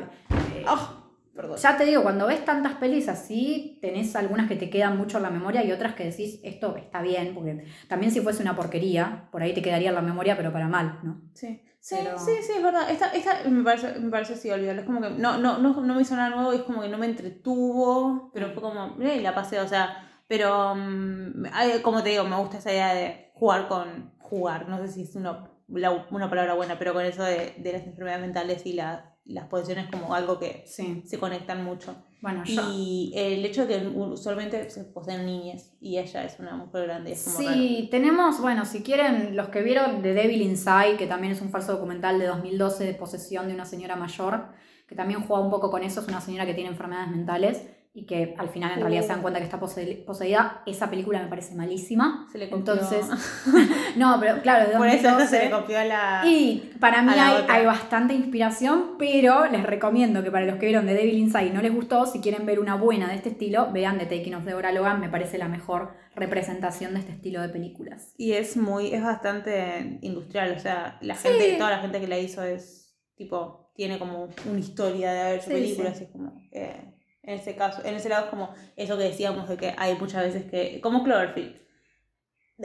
horror. 0.65 1.06
Perdón. 1.37 1.59
ya 1.59 1.77
te 1.77 1.85
digo, 1.85 2.03
cuando 2.03 2.27
ves 2.27 2.45
tantas 2.45 2.75
pelis 2.75 3.09
así, 3.09 3.79
tenés 3.83 4.17
algunas 4.17 4.49
que 4.49 4.57
te 4.57 4.71
quedan 4.71 4.97
mucho 4.97 5.19
en 5.19 5.23
la 5.25 5.31
memoria 5.31 5.63
y 5.65 5.71
otras 5.73 5.95
que 5.95 6.05
decís, 6.05 6.41
esto 6.43 6.77
está 6.77 7.03
bien, 7.03 7.35
porque 7.35 7.65
también 7.89 8.11
si 8.11 8.21
fuese 8.21 8.43
una 8.43 8.57
porquería, 8.57 9.29
por 9.31 9.43
ahí 9.43 9.53
te 9.55 9.63
quedaría 9.63 9.91
en 9.91 9.95
la 9.95 10.03
memoria, 10.03 10.37
pero 10.37 10.53
para 10.53 10.67
mal, 10.69 10.99
¿no? 11.03 11.21
Sí, 11.35 11.61
sí, 11.79 11.95
Pero- 11.99 12.19
sí, 12.19 12.33
sí, 12.43 12.53
es 12.57 12.63
verdad. 12.63 12.91
Esta, 12.91 13.11
esta 13.11 13.49
me 13.49 13.63
parece, 13.63 13.99
me 14.01 14.11
parece 14.11 14.33
así 14.35 14.51
olvidable. 14.51 14.81
Es 14.81 14.87
como 14.87 15.01
que 15.01 15.11
no, 15.11 15.39
no, 15.39 15.59
no, 15.59 15.81
no 15.81 15.95
me 15.95 16.03
hizo 16.03 16.17
nada 16.17 16.31
nuevo 16.31 16.53
y 16.53 16.57
es 16.57 16.63
como 16.63 16.83
que 16.83 16.89
no 16.89 16.99
me 16.99 17.07
entretuvo, 17.07 18.31
pero 18.35 18.51
fue 18.53 18.63
como, 18.63 18.97
eh, 19.01 19.21
la 19.21 19.35
pasé, 19.35 19.61
o 19.61 19.69
sea, 19.69 20.03
pero 20.27 20.75
mm, 20.75 21.45
como 21.83 22.03
te 22.03 22.11
digo, 22.11 22.25
me 22.25 22.37
gusta 22.37 22.59
esa 22.59 22.73
idea 22.73 22.95
de 22.95 23.31
jugar 23.35 23.69
con, 23.69 24.13
jugar, 24.19 24.69
no 24.69 24.79
sé 24.79 24.89
si 24.89 25.03
es 25.03 25.15
una, 25.15 25.49
la- 25.69 26.07
una 26.11 26.29
palabra 26.29 26.55
buena, 26.55 26.79
pero 26.79 26.93
con 26.93 27.05
eso 27.05 27.23
de, 27.23 27.55
de 27.59 27.73
las 27.73 27.83
enfermedades 27.83 28.23
mentales 28.23 28.67
y 28.67 28.73
la- 28.73 29.16
las 29.29 29.47
posesiones 29.47 29.87
como 29.91 30.15
algo 30.15 30.39
que 30.39 30.63
Sí. 30.67 31.03
se 31.07 31.19
conectan 31.19 31.65
mucho. 31.65 31.97
Bueno, 32.21 32.45
yo. 32.45 32.63
Y 32.73 33.13
el 33.15 33.45
hecho 33.45 33.67
de 33.67 33.81
que 33.81 33.87
usualmente 33.89 34.71
se 34.71 34.85
poseen 34.85 35.27
niñas 35.27 35.73
y 35.81 35.99
ella 35.99 36.25
es 36.25 36.39
una 36.39 36.57
mujer 36.57 36.85
grande. 36.87 37.11
y 37.11 37.13
Es 37.13 37.25
como 37.25 37.39
raro. 37.49 37.53
Sí, 37.61 37.89
tenemos, 37.91 38.41
bueno, 38.41 38.65
si 38.65 38.83
quieren, 38.83 39.37
los 39.37 39.49
que 39.49 39.63
vieron 39.63 40.03
The 40.03 40.15
Devil 40.15 40.43
Inside, 40.43 40.97
que 40.97 41.07
también 41.07 41.33
es 41.33 41.41
un 41.41 41.51
falso 41.51 41.73
documental 41.73 42.19
de 42.19 42.27
2012 42.27 42.85
de 42.85 42.95
posesión 42.95 43.49
de 43.49 43.55
una 43.55 43.65
señora 43.65 43.97
mayor, 43.97 44.47
que 44.89 44.95
también 44.95 45.23
juega 45.25 45.43
un 45.43 45.51
poco 45.51 45.71
con 45.71 45.83
eso, 45.83 46.01
es 46.01 46.09
una 46.09 46.21
señora 46.21 46.47
que 46.47 46.55
tiene 46.55 46.71
enfermedades 46.71 47.11
mentales 47.11 47.63
y 47.99 48.05
que 48.05 48.35
al 48.37 48.51
final 48.51 48.73
en 48.73 48.81
realidad 48.81 49.01
se 49.01 49.09
dan 49.09 49.23
cuenta 49.23 49.41
que 49.41 49.47
está 49.47 49.59
pose- 49.59 50.05
poseída. 50.07 50.63
Esa 50.67 50.91
película 50.91 51.19
me 51.23 51.29
parece 51.29 51.55
malísima. 51.55 52.29
Se 52.31 52.37
le 52.37 52.51
copió. 52.51 52.75
Entonces, 52.75 53.07
no, 53.97 54.19
pero 54.21 54.43
claro, 54.43 54.69
de 54.71 54.77
Por 54.77 54.87
eso 54.87 54.99
se 55.01 55.09
2012. 55.39 55.45
le 55.47 55.51
copió 55.51 55.79
a 55.79 55.85
la... 55.85 56.23
Y 56.27 56.73
para 56.79 57.01
mí 57.01 57.13
hay, 57.17 57.45
hay 57.49 57.65
bastante 57.65 58.13
inspiración, 58.13 58.97
pero 58.99 59.47
les 59.47 59.63
recomiendo 59.63 60.23
que 60.23 60.31
para 60.31 60.45
los 60.45 60.57
que 60.57 60.67
vieron 60.67 60.85
The 60.85 60.93
Devil 60.93 61.17
Inside 61.17 61.47
y 61.47 61.51
no 61.51 61.63
les 61.63 61.75
gustó, 61.75 62.05
si 62.05 62.21
quieren 62.21 62.45
ver 62.45 62.61
una 62.61 62.75
buena 62.75 63.09
de 63.09 63.15
este 63.15 63.31
estilo, 63.31 63.73
vean 63.73 63.97
The 63.97 64.05
Taking 64.05 64.35
of 64.35 64.45
Deborah 64.45 64.73
Logan, 64.73 65.01
me 65.01 65.09
parece 65.09 65.39
la 65.39 65.49
mejor 65.49 65.95
representación 66.15 66.93
de 66.93 67.01
este 67.01 67.13
estilo 67.13 67.41
de 67.41 67.49
películas. 67.49 68.13
Y 68.19 68.33
es 68.33 68.59
muy, 68.59 68.93
es 68.93 69.03
bastante 69.03 69.99
industrial, 70.03 70.53
o 70.55 70.61
sea, 70.61 70.99
la 71.01 71.15
gente, 71.15 71.55
toda 71.57 71.71
la 71.71 71.79
gente 71.79 71.99
que 71.99 72.09
la 72.09 72.19
hizo 72.19 72.43
es, 72.43 72.95
tipo, 73.17 73.73
tiene 73.75 73.99
como 73.99 74.29
una 74.51 74.59
historia 74.61 75.13
de 75.13 75.21
haber 75.21 75.35
hecho 75.37 75.47
Sí, 75.47 75.53
películas, 75.53 76.01
es 76.01 76.09
como, 76.11 76.33
eh, 76.53 76.93
en 77.27 77.39
ese 77.39 77.55
caso, 77.57 77.83
en 77.85 77.95
ese 77.97 78.09
lado 78.09 78.25
es 78.25 78.31
como 78.31 78.55
eso 78.77 78.97
que 78.97 79.05
decíamos 79.05 79.49
de 79.49 79.57
que 79.57 79.75
hay 79.77 79.95
muchas 79.97 80.23
veces 80.23 80.51
que, 80.51 80.81
como 80.81 81.03
Cloverfield, 81.05 81.57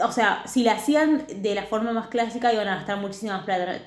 o 0.02 0.12
sea, 0.12 0.44
si 0.48 0.64
la 0.64 0.74
hacían 0.74 1.26
de 1.42 1.54
la 1.54 1.64
forma 1.64 1.92
más 1.92 2.08
clásica 2.08 2.54
iban 2.54 2.68
a 2.70 2.76
gastar 2.76 2.98
muchísima 2.98 3.44
plata, 3.44 3.82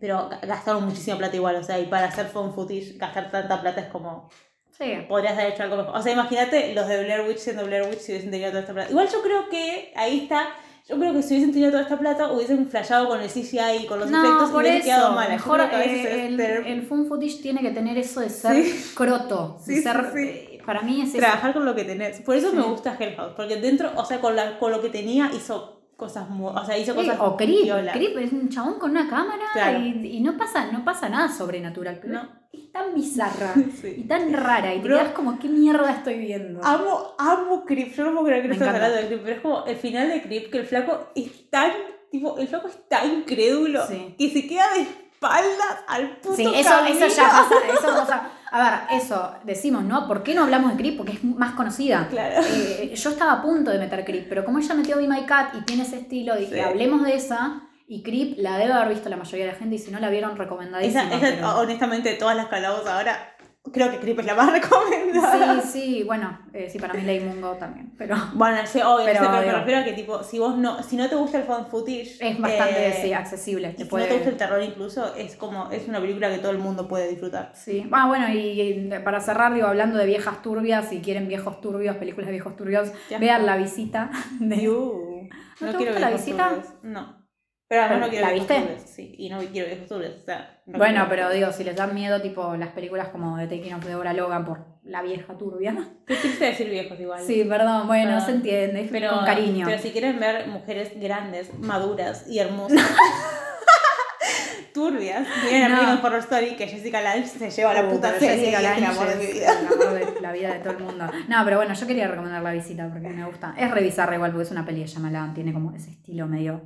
pero 0.00 0.30
gastaron 0.42 0.84
muchísima 0.86 1.18
plata 1.18 1.36
igual, 1.36 1.56
o 1.56 1.62
sea, 1.62 1.78
y 1.78 1.84
para 1.86 2.06
hacer 2.06 2.26
phone 2.26 2.54
footage, 2.54 2.96
gastar 2.96 3.30
tanta 3.30 3.60
plata 3.60 3.82
es 3.82 3.88
como, 3.88 4.30
Sí. 4.70 5.04
podrías 5.08 5.34
haber 5.34 5.52
hecho 5.52 5.62
algo 5.62 5.76
mejor. 5.76 5.96
O 5.96 6.02
sea, 6.02 6.12
imagínate 6.12 6.74
los 6.74 6.88
de 6.88 7.04
Blair 7.04 7.20
Witch 7.28 7.38
siendo 7.38 7.64
Blair 7.64 7.84
Witch 7.88 7.98
si 8.00 8.12
hubiesen 8.12 8.30
tenido 8.32 8.48
toda 8.50 8.62
esta 8.62 8.72
plata. 8.72 8.90
Igual 8.90 9.08
yo 9.08 9.22
creo 9.22 9.48
que 9.48 9.92
ahí 9.94 10.20
está. 10.22 10.48
Yo 10.86 10.98
creo 10.98 11.14
que 11.14 11.22
si 11.22 11.28
hubiesen 11.34 11.52
tenido 11.52 11.70
toda 11.70 11.82
esta 11.84 11.98
plata, 11.98 12.30
hubiesen 12.30 12.68
flashado 12.68 13.08
con 13.08 13.18
el 13.20 13.30
CGI 13.30 13.84
y 13.84 13.86
con 13.86 14.00
los 14.00 14.10
No, 14.10 14.22
efectos 14.22 14.50
y 14.50 14.52
por 14.52 14.60
hubiese 14.62 14.76
eso. 14.78 14.84
quedado 14.86 15.12
mal. 15.12 15.28
Mejor 15.30 15.70
que 15.70 15.76
a 15.76 15.78
veces 15.78 16.04
eh, 16.06 16.26
el, 16.26 16.36
tener- 16.36 16.66
el 16.66 16.82
fun 16.86 17.06
footage 17.08 17.40
tiene 17.40 17.62
que 17.62 17.70
tener 17.70 17.96
eso 17.96 18.20
de 18.20 18.28
ser 18.28 18.62
croto. 18.94 19.56
de 19.60 19.64
Sí, 19.64 19.76
sí, 19.78 19.82
ser, 19.82 20.10
sí. 20.14 20.18
eh, 20.20 20.62
Para 20.66 20.82
mí 20.82 21.00
es 21.00 21.08
eso. 21.08 21.18
trabajar 21.18 21.54
con 21.54 21.64
lo 21.64 21.74
que 21.74 21.84
tenés. 21.84 22.20
Por 22.20 22.36
eso 22.36 22.50
Sí. 22.50 22.56
me 22.56 22.62
gusta 22.62 22.94
Hell 22.98 23.16
House, 23.16 23.32
porque 23.34 23.56
dentro, 23.56 23.92
o 23.96 24.04
sea, 24.04 24.20
con, 24.20 24.36
la, 24.36 24.58
con 24.58 24.72
lo 24.72 24.82
que 24.82 24.90
tenía 24.90 25.30
hizo 25.34 25.80
cosas. 25.96 26.26
O 26.30 26.64
sea, 26.64 26.76
hizo 26.78 26.92
Sí, 26.92 26.98
cosas. 26.98 27.18
o 27.20 27.36
Creep. 27.36 27.92
Creep 27.92 28.18
es 28.18 28.32
un 28.32 28.48
chabón 28.48 28.78
con 28.78 28.90
una 28.92 29.08
cámara 29.08 29.42
Claro. 29.52 29.78
y, 29.80 30.16
y 30.16 30.20
no, 30.20 30.36
pasa, 30.36 30.66
no 30.72 30.84
pasa 30.84 31.08
nada 31.08 31.28
sobrenatural. 31.28 31.98
Pero 32.00 32.14
No. 32.14 32.28
es 32.52 32.70
tan 32.72 32.94
bizarra 32.94 33.54
Sí. 33.80 33.94
y 33.98 34.02
tan 34.04 34.32
rara. 34.32 34.74
Y 34.74 34.80
te 34.80 34.88
quedas 34.88 35.12
como, 35.12 35.38
¿qué 35.38 35.48
mierda 35.48 35.90
estoy 35.90 36.18
viendo? 36.18 36.60
Amo, 36.64 37.14
amo 37.18 37.64
Creep. 37.64 37.92
Yo 37.94 38.04
no 38.04 38.12
puedo 38.12 38.26
creer 38.26 38.42
que 38.42 38.48
Me 38.48 38.56
no 38.56 38.60
estás 38.64 38.74
hablando 38.74 38.96
de 38.96 39.06
Creep, 39.06 39.22
pero 39.22 39.36
es 39.36 39.40
como 39.42 39.64
el 39.66 39.76
final 39.76 40.08
de 40.08 40.22
Creep, 40.22 40.50
que 40.50 40.58
el 40.58 40.66
flaco 40.66 41.08
es 41.14 41.50
tan. 41.50 41.70
Tipo, 42.10 42.38
el 42.38 42.46
flaco 42.46 42.68
es 42.68 42.88
tan 42.88 43.10
incrédulo 43.12 43.84
Sí. 43.88 44.14
que 44.16 44.30
se 44.30 44.46
queda 44.46 44.72
de 44.74 44.82
espaldas 44.82 45.78
al 45.88 46.16
puto 46.18 46.36
Sí, 46.36 46.46
eso, 46.54 46.70
camino. 46.70 46.96
eso 47.06 47.16
ya 47.16 47.28
pasa. 47.28 47.54
Eso 47.72 47.86
pasa. 47.96 48.30
A 48.56 48.62
ver, 48.88 49.00
eso 49.02 49.34
decimos, 49.42 49.82
¿no? 49.82 50.06
¿Por 50.06 50.22
qué 50.22 50.32
no 50.34 50.44
hablamos 50.44 50.70
de 50.70 50.76
Creep? 50.76 50.96
Porque 50.96 51.12
es 51.12 51.24
más 51.24 51.54
conocida. 51.54 52.06
Claro. 52.08 52.40
Eh, 52.54 52.92
yo 52.94 53.10
estaba 53.10 53.32
a 53.32 53.42
punto 53.42 53.70
de 53.72 53.78
meter 53.80 54.04
Creep, 54.04 54.28
pero 54.28 54.44
como 54.44 54.60
ella 54.60 54.74
metió 54.74 54.96
Be 54.96 55.08
My 55.08 55.24
Cat 55.26 55.54
y 55.56 55.62
tiene 55.62 55.82
ese 55.82 55.96
estilo, 55.98 56.36
dije, 56.36 56.54
Sí. 56.54 56.60
hablemos 56.60 57.02
de 57.04 57.16
esa. 57.16 57.62
Y 57.88 58.02
Creep 58.02 58.38
la 58.38 58.56
debe 58.56 58.72
haber 58.72 58.90
visto 58.90 59.08
la 59.08 59.16
mayoría 59.16 59.44
de 59.46 59.52
la 59.52 59.58
gente 59.58 59.74
y 59.74 59.78
si 59.78 59.90
no 59.90 59.98
la 59.98 60.08
vieron, 60.08 60.36
recomendadísima. 60.36 61.02
Esa, 61.04 61.16
esa, 61.16 61.34
pero- 61.36 61.58
honestamente, 61.58 62.14
todas 62.14 62.36
las 62.36 62.46
que 62.46 62.54
hablamos 62.56 62.86
ahora, 62.86 63.33
creo 63.72 63.90
que 63.90 63.98
Creep 63.98 64.20
es 64.20 64.26
la 64.26 64.34
más 64.34 64.52
recomendada. 64.60 65.60
Sí, 65.62 65.68
sí, 65.72 66.02
bueno, 66.04 66.38
eh, 66.52 66.68
sí, 66.70 66.78
para 66.78 66.94
mí 66.94 67.02
Lady 67.02 67.20
Mungo 67.20 67.52
también, 67.52 67.92
pero 67.98 68.14
Bueno, 68.34 68.58
sí, 68.66 68.80
obvio, 68.80 69.04
Pero, 69.06 69.20
pero 69.20 69.30
me 69.46 69.52
refiero 69.52 69.80
a 69.80 69.84
que, 69.84 69.92
tipo, 69.94 70.22
si 70.22 70.38
vos 70.38 70.56
no, 70.56 70.82
si 70.82 70.96
no 70.96 71.08
te 71.08 71.16
gusta 71.16 71.38
el 71.38 71.44
fan 71.44 71.66
footage, 71.66 72.16
es 72.20 72.38
bastante 72.40 72.88
eh, 72.88 72.98
sí, 73.02 73.12
accesible. 73.12 73.74
y 73.78 73.84
si 73.84 73.88
no 73.90 74.04
te 74.04 74.12
gusta 74.14 74.28
el 74.28 74.36
terror 74.36 74.62
incluso, 74.62 75.14
es 75.14 75.36
como, 75.36 75.70
es 75.70 75.88
una 75.88 76.00
película 76.00 76.30
que 76.30 76.38
todo 76.38 76.50
el 76.52 76.58
mundo 76.58 76.86
puede 76.88 77.08
disfrutar. 77.08 77.52
Sí. 77.54 77.86
Ah, 77.90 78.06
bueno, 78.06 78.28
y, 78.28 78.60
y 78.60 78.90
para 79.04 79.20
cerrar, 79.20 79.54
digo, 79.54 79.66
hablando 79.66 79.98
de 79.98 80.06
viejas 80.06 80.42
turbias, 80.42 80.88
si 80.88 81.00
quieren 81.00 81.26
viejos 81.28 81.60
turbios, 81.60 81.96
películas 81.96 82.26
de 82.26 82.32
viejos 82.32 82.56
turbios, 82.56 82.92
Ya. 83.10 83.18
vean 83.18 83.46
La 83.46 83.56
Visita. 83.56 84.10
De... 84.40 84.56
Iu. 84.56 85.28
¿No 85.60 85.70
te 85.70 85.76
gusta 85.78 85.98
La 86.00 86.10
Visita? 86.10 86.48
turbios. 86.50 86.74
No. 86.82 87.24
Pero 87.66 87.82
además 87.82 88.00
no 88.00 88.06
¿La 88.06 88.10
quiero 88.10 88.26
viejos 88.28 88.48
viste? 88.48 88.62
turbios, 88.62 88.90
Sí, 88.90 89.14
y 89.18 89.30
no 89.30 89.38
quiero 89.38 89.66
viejos 89.68 89.88
turbios, 89.88 90.14
o 90.20 90.24
sea. 90.24 90.53
No 90.66 90.78
Bueno, 90.78 91.06
pero 91.08 91.30
digo, 91.30 91.52
si 91.52 91.62
les 91.64 91.76
dan 91.76 91.94
miedo, 91.94 92.20
tipo 92.22 92.56
las 92.56 92.70
películas 92.70 93.08
como 93.08 93.36
The 93.38 93.46
Taking 93.46 93.74
of 93.74 93.84
Deborah 93.84 94.12
Logan 94.14 94.44
por 94.44 94.64
la 94.84 95.02
vieja 95.02 95.36
turbia. 95.36 95.76
Qué 96.06 96.16
triste 96.16 96.44
decir 96.46 96.68
viejos 96.70 96.98
igual. 97.00 97.20
Sí, 97.22 97.44
perdón, 97.48 97.86
bueno, 97.86 98.10
Perdón. 98.12 98.26
se 98.26 98.32
entiende, 98.32 98.88
Pero, 98.90 99.10
con 99.10 99.24
cariño. 99.24 99.64
pero 99.66 99.80
si 99.80 99.90
quieren 99.90 100.18
ver 100.20 100.46
mujeres 100.48 100.92
grandes, 101.00 101.58
maduras 101.58 102.26
y 102.28 102.38
hermosas, 102.38 102.80
turbias, 104.74 105.26
miren 105.44 105.70
No. 105.70 105.76
American 105.78 106.04
Horror 106.04 106.18
Story 106.20 106.56
que 106.56 106.66
Jessica 106.66 107.00
Lange 107.00 107.26
se 107.28 107.50
lleva 107.50 107.72
la 107.74 107.84
Uh, 107.84 107.90
puta 107.90 108.08
pero 108.08 108.20
serie 108.20 108.36
Jessica 108.50 108.58
es 108.60 108.64
el 108.64 108.70
Lange 108.82 108.86
amor 108.86 109.08
de 109.08 109.16
mi 109.26 109.32
vida. 109.32 109.52
el 109.60 109.66
amor 109.66 110.14
de 110.14 110.20
la 110.20 110.32
vida 110.32 110.52
de 110.54 110.58
todo 110.60 110.70
el 110.72 110.78
mundo. 110.82 111.10
No, 111.28 111.44
pero 111.44 111.56
bueno, 111.58 111.74
yo 111.74 111.86
quería 111.86 112.08
recomendar 112.08 112.42
La 112.42 112.52
Visita 112.52 112.88
porque 112.92 113.08
me 113.08 113.24
gusta. 113.24 113.54
Es 113.56 113.70
revisarla 113.70 114.16
igual 114.16 114.32
porque 114.32 114.44
es 114.44 114.50
una 114.50 114.64
peli 114.66 114.80
de 114.80 114.86
Shyamalan, 114.86 115.34
tiene 115.34 115.52
como 115.52 115.72
ese 115.76 115.90
estilo 115.90 116.26
medio 116.26 116.60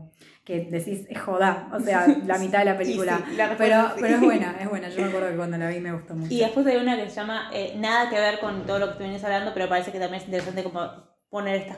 que 0.49 0.61
decís, 0.61 1.05
es 1.11 1.21
joda, 1.21 1.69
o 1.75 1.79
sea, 1.79 2.07
la 2.27 2.39
mitad 2.39 2.61
de 2.61 2.65
la 2.65 2.79
película. 2.79 3.21
Y 3.27 3.31
sí, 3.33 3.37
la 3.37 3.55
pero, 3.59 3.91
pero 4.01 4.15
es 4.15 4.21
buena, 4.23 4.57
es 4.59 4.67
buena. 4.67 4.89
Yo 4.89 5.03
me 5.03 5.09
acuerdo 5.09 5.29
que 5.29 5.37
cuando 5.37 5.59
la 5.59 5.69
vi 5.69 5.79
me 5.79 5.93
gustó 5.93 6.15
mucho. 6.15 6.33
Y 6.33 6.39
después 6.39 6.67
hay 6.67 6.79
una 6.79 6.97
que 6.97 7.11
se 7.11 7.17
llama 7.17 7.51
eh, 7.53 7.75
Nada 7.77 8.09
que 8.09 8.17
ver 8.17 8.41
con 8.41 8.65
todo 8.65 8.79
lo 8.79 8.89
que 8.89 8.93
tú 8.95 8.99
vienes 9.01 9.23
hablando, 9.23 9.53
pero 9.53 9.69
parece 9.69 9.93
que 9.93 9.99
también 9.99 10.23
es 10.23 10.27
interesante 10.27 10.63
como 10.63 10.81
poner 11.29 11.57
estas 11.57 11.77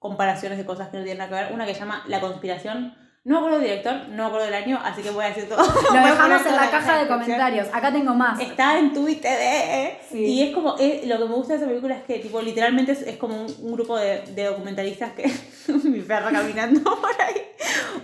comparaciones 0.00 0.58
de 0.58 0.64
cosas 0.64 0.88
que 0.88 0.96
no 0.96 1.04
tienen 1.04 1.18
nada 1.18 1.30
que 1.30 1.44
ver. 1.44 1.54
Una 1.54 1.64
que 1.64 1.74
se 1.74 1.80
llama 1.80 2.02
La 2.08 2.20
Conspiración. 2.20 2.96
No 3.24 3.34
me 3.34 3.38
acuerdo 3.38 3.58
del 3.60 3.68
director, 3.68 4.08
no 4.08 4.16
me 4.16 4.24
acuerdo 4.24 4.46
del 4.46 4.54
año, 4.54 4.80
así 4.82 5.00
que 5.00 5.10
voy 5.10 5.24
a 5.24 5.28
decir 5.28 5.48
todo. 5.48 5.58
Lo 5.62 5.92
dejamos 5.92 6.44
en 6.44 6.56
la 6.56 6.70
caja 6.72 6.98
de 7.02 7.06
comentarios. 7.06 7.68
Acá 7.72 7.92
tengo 7.92 8.14
más. 8.14 8.40
Está 8.40 8.78
en 8.80 8.92
Twitter, 8.92 9.38
eh, 9.40 9.98
Sí. 10.10 10.18
y 10.24 10.42
es 10.42 10.52
como, 10.52 10.76
es- 10.76 11.06
lo 11.06 11.18
que 11.18 11.24
me 11.26 11.34
gusta 11.34 11.52
de 11.52 11.58
esa 11.60 11.68
película 11.68 11.94
es 11.96 12.02
que, 12.02 12.18
tipo, 12.18 12.42
literalmente 12.42 12.90
es, 12.92 13.02
es 13.02 13.16
como 13.18 13.36
un, 13.42 13.54
un 13.60 13.72
grupo 13.74 13.96
de, 13.96 14.22
de 14.34 14.44
documentalistas 14.46 15.12
que, 15.12 15.30
mi 15.84 16.00
perra 16.00 16.32
caminando 16.32 16.82
por 17.00 17.10
ahí, 17.22 17.42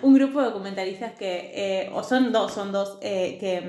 un 0.02 0.14
grupo 0.14 0.38
de 0.38 0.46
documentalistas 0.46 1.12
que, 1.14 1.50
eh, 1.52 1.90
o 1.92 2.04
son 2.04 2.30
dos, 2.32 2.52
son 2.52 2.70
dos, 2.70 2.98
eh, 3.00 3.38
que 3.40 3.68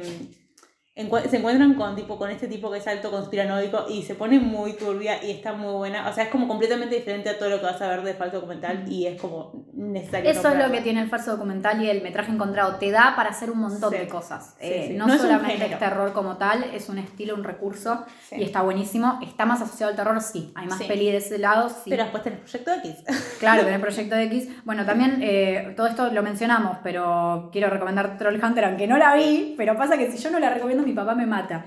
se 0.96 1.38
encuentran 1.38 1.76
con, 1.76 1.96
tipo, 1.96 2.18
con 2.18 2.30
este 2.30 2.48
tipo 2.48 2.70
que 2.72 2.80
es 2.80 2.88
alto 2.88 3.10
conspiranoico 3.10 3.86
y 3.90 4.04
se 4.04 4.16
pone 4.16 4.38
muy 4.40 4.74
turbia 4.74 5.24
y 5.24 5.32
está 5.32 5.54
muy 5.54 5.72
buena, 5.74 6.10
o 6.10 6.14
sea, 6.14 6.26
es 6.26 6.30
como 6.30 6.46
completamente 6.48 6.96
diferente 6.96 7.30
a 7.30 7.38
todo 7.40 7.50
lo 7.50 7.60
que 7.60 7.66
vas 7.68 7.82
a 7.82 7.88
ver 7.88 8.02
de 8.02 8.14
falso 8.16 8.38
documental 8.38 8.84
y 8.92 9.06
es 9.08 9.22
como 9.22 9.66
necesario. 9.74 10.30
Eso 10.30 10.50
es 10.50 10.58
lo 10.58 10.70
que 10.72 10.82
tiene 10.82 11.02
el 11.02 11.10
falso 11.10 11.32
documental 11.32 11.82
y 11.82 11.90
el 11.90 12.02
metraje 12.02 12.32
encontrado. 12.32 12.76
Te 12.76 12.92
da 12.92 13.14
para 13.16 13.30
hacer 13.30 13.50
un 13.50 13.60
montón 13.60 13.94
Sí. 13.94 13.98
de 14.00 14.08
cosas. 14.10 14.56
Sí, 14.60 14.68
Eh, 14.68 14.86
sí. 14.90 14.94
No, 14.96 15.08
No 15.08 15.14
es 15.14 15.22
un 15.22 15.28
solamente 15.28 15.66
es 15.68 15.80
terror 15.80 16.12
como 16.12 16.36
tal, 16.38 16.66
es 16.74 16.90
un 16.90 16.98
estilo, 16.98 17.34
un 17.36 17.44
recurso 17.46 18.04
y 18.32 18.44
está 18.44 18.62
buenísimo. 18.62 19.20
¿Está 19.24 19.46
más 19.46 19.62
asociado 19.62 19.92
al 19.92 19.96
terror? 19.96 20.20
Sí. 20.22 20.52
Hay 20.56 20.68
más 20.68 20.84
peli 20.84 21.12
de 21.12 21.18
ese 21.18 21.38
lado, 21.38 21.70
sí. 21.70 21.90
Pero 21.90 22.04
después 22.04 22.24
tenés 22.24 22.40
Proyecto 22.40 22.74
X. 22.74 22.96
Claro, 23.40 23.66
en 23.66 23.74
el 23.74 23.80
Proyecto 23.80 24.16
X. 24.18 24.50
Bueno, 24.66 24.86
también 24.86 25.20
eh, 25.22 25.74
todo 25.78 25.88
esto 25.88 26.12
lo 26.12 26.22
mencionamos, 26.24 26.78
pero 26.84 27.50
quiero 27.54 27.70
recomendar 27.70 28.18
Trollhunter, 28.18 28.66
aunque 28.66 28.86
no 28.86 28.98
la 28.98 29.16
vi, 29.16 29.54
pero 29.58 29.78
pasa 29.78 29.98
que 29.98 30.12
si 30.12 30.18
yo 30.18 30.30
no 30.30 30.40
la 30.40 30.50
recomiendo, 30.50 30.84
mi 30.90 30.96
papá 30.96 31.16
me 31.16 31.26
mata. 31.26 31.66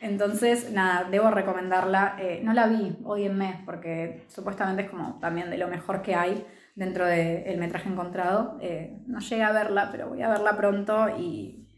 Entonces, 0.00 0.70
nada, 0.72 1.08
debo 1.10 1.30
recomendarla. 1.30 2.16
Eh, 2.18 2.40
no 2.44 2.52
la 2.52 2.66
vi, 2.66 2.96
odienme, 3.04 3.62
porque 3.64 4.26
supuestamente 4.28 4.82
es 4.82 4.90
como 4.90 5.18
también 5.18 5.50
de 5.50 5.56
lo 5.56 5.68
mejor 5.68 6.02
que 6.02 6.14
hay 6.14 6.46
dentro 6.74 7.06
del 7.06 7.56
metraje 7.58 7.88
encontrado. 7.88 8.58
Eh, 8.60 9.02
no 9.06 9.20
llegué 9.20 9.42
a 9.42 9.52
verla, 9.52 9.88
pero 9.90 10.08
voy 10.08 10.20
a 10.22 10.28
verla 10.28 10.56
pronto 10.56 11.08
y, 11.18 11.68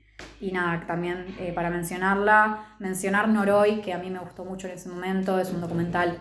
y 0.41 0.51
nada, 0.51 0.85
también 0.87 1.27
eh, 1.39 1.53
para 1.55 1.71
mencionarla, 1.71 2.77
mencionar 2.81 3.29
Noroi, 3.29 3.81
que 3.81 3.93
a 3.93 3.99
mí 3.99 4.11
me 4.11 4.19
gustó 4.19 4.45
mucho 4.45 4.67
en 4.67 4.75
ese 4.75 4.89
momento, 4.89 5.39
es 5.39 5.53
un 5.53 5.61
documental, 5.61 6.19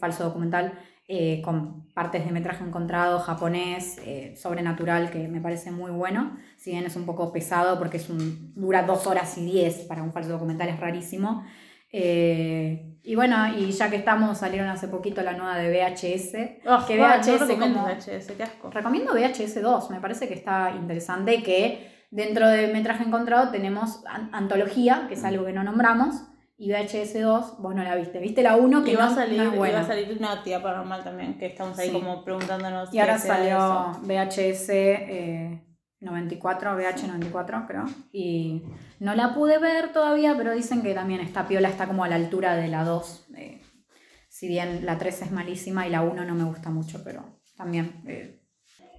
falso 0.00 0.24
documental, 0.24 0.72
eh, 1.06 1.42
con 1.42 1.88
partes 1.92 2.24
de 2.24 2.32
metraje 2.32 2.64
encontrado 2.64 3.18
japonés, 3.20 3.98
eh, 4.04 4.34
sobrenatural, 4.36 5.10
que 5.10 5.28
me 5.28 5.40
parece 5.40 5.70
muy 5.70 5.90
bueno. 5.90 6.36
Si 6.56 6.70
bien 6.70 6.84
es 6.86 6.96
un 6.96 7.04
poco 7.06 7.30
pesado 7.32 7.78
porque 7.78 7.98
es 7.98 8.08
un, 8.08 8.52
dura 8.54 8.82
dos 8.84 9.06
horas 9.06 9.36
y 9.38 9.44
diez 9.44 9.80
para 9.86 10.02
un 10.02 10.12
falso 10.12 10.30
documental, 10.30 10.68
es 10.68 10.80
rarísimo. 10.80 11.44
Eh, 11.96 12.96
y 13.04 13.14
bueno, 13.14 13.36
y 13.56 13.70
ya 13.70 13.88
que 13.88 13.96
estamos, 13.96 14.38
salieron 14.38 14.68
hace 14.68 14.88
poquito 14.88 15.22
la 15.22 15.34
nueva 15.34 15.56
de 15.56 15.70
VHS. 15.70 16.34
Oh, 16.66 16.84
que 16.86 17.00
ah, 17.00 17.18
VHS 17.20 17.26
no 17.28 17.46
recomiendo 17.46 17.78
como- 17.82 17.86
VHS, 17.94 18.32
qué 18.36 18.42
asco. 18.42 18.70
Recomiendo 18.70 19.12
VHS 19.14 19.62
2, 19.62 19.90
me 19.90 20.00
parece 20.00 20.26
que 20.26 20.34
está 20.34 20.72
interesante 20.74 21.42
que 21.42 22.06
dentro 22.10 22.48
de 22.48 22.66
Metraje 22.68 23.04
Encontrado 23.04 23.50
tenemos 23.50 24.04
an- 24.06 24.30
antología, 24.32 25.04
que 25.08 25.14
es 25.14 25.24
algo 25.24 25.44
que 25.44 25.52
no 25.52 25.62
nombramos, 25.62 26.16
y 26.56 26.70
VHS 26.70 27.20
2, 27.20 27.58
vos 27.58 27.74
no 27.74 27.82
la 27.82 27.94
viste, 27.96 28.18
viste 28.20 28.42
la 28.42 28.56
1 28.56 28.84
que 28.84 28.92
Y 28.92 28.94
va 28.94 29.06
no, 29.06 29.10
a 29.12 29.14
salir, 29.14 29.38
no 29.42 29.48
es 29.48 29.54
y 29.54 29.58
buena. 29.58 29.74
va 29.78 29.80
a 29.80 29.86
salir 29.86 30.16
una 30.18 30.32
actividad 30.32 30.62
paranormal 30.62 31.02
también, 31.04 31.36
que 31.38 31.46
estamos 31.46 31.78
ahí 31.78 31.88
Sí. 31.88 31.92
como 31.94 32.22
preguntándonos. 32.24 32.92
Y 32.94 32.98
ahora 33.00 33.18
salió. 33.18 33.92
VHS 34.02 34.68
eh, 34.70 35.60
94, 36.00 36.74
VH 36.76 37.06
94 37.08 37.64
creo, 37.66 37.84
y 38.12 38.62
no 39.00 39.14
la 39.14 39.34
pude 39.34 39.58
ver 39.58 39.92
todavía, 39.92 40.34
pero 40.36 40.52
dicen 40.52 40.82
que 40.82 40.94
también 40.94 41.20
está 41.20 41.48
piola, 41.48 41.68
está 41.68 41.86
como 41.86 42.04
a 42.04 42.08
la 42.08 42.16
altura 42.16 42.54
de 42.56 42.68
la 42.68 42.84
2, 42.84 43.28
eh, 43.36 43.60
si 44.28 44.46
bien 44.48 44.84
la 44.84 44.98
3 44.98 45.22
es 45.22 45.32
malísima 45.32 45.86
y 45.86 45.90
la 45.90 46.02
1 46.02 46.24
no 46.24 46.34
me 46.34 46.44
gusta 46.44 46.70
mucho, 46.70 47.02
pero 47.04 47.40
también... 47.56 48.02
eh, 48.06 48.40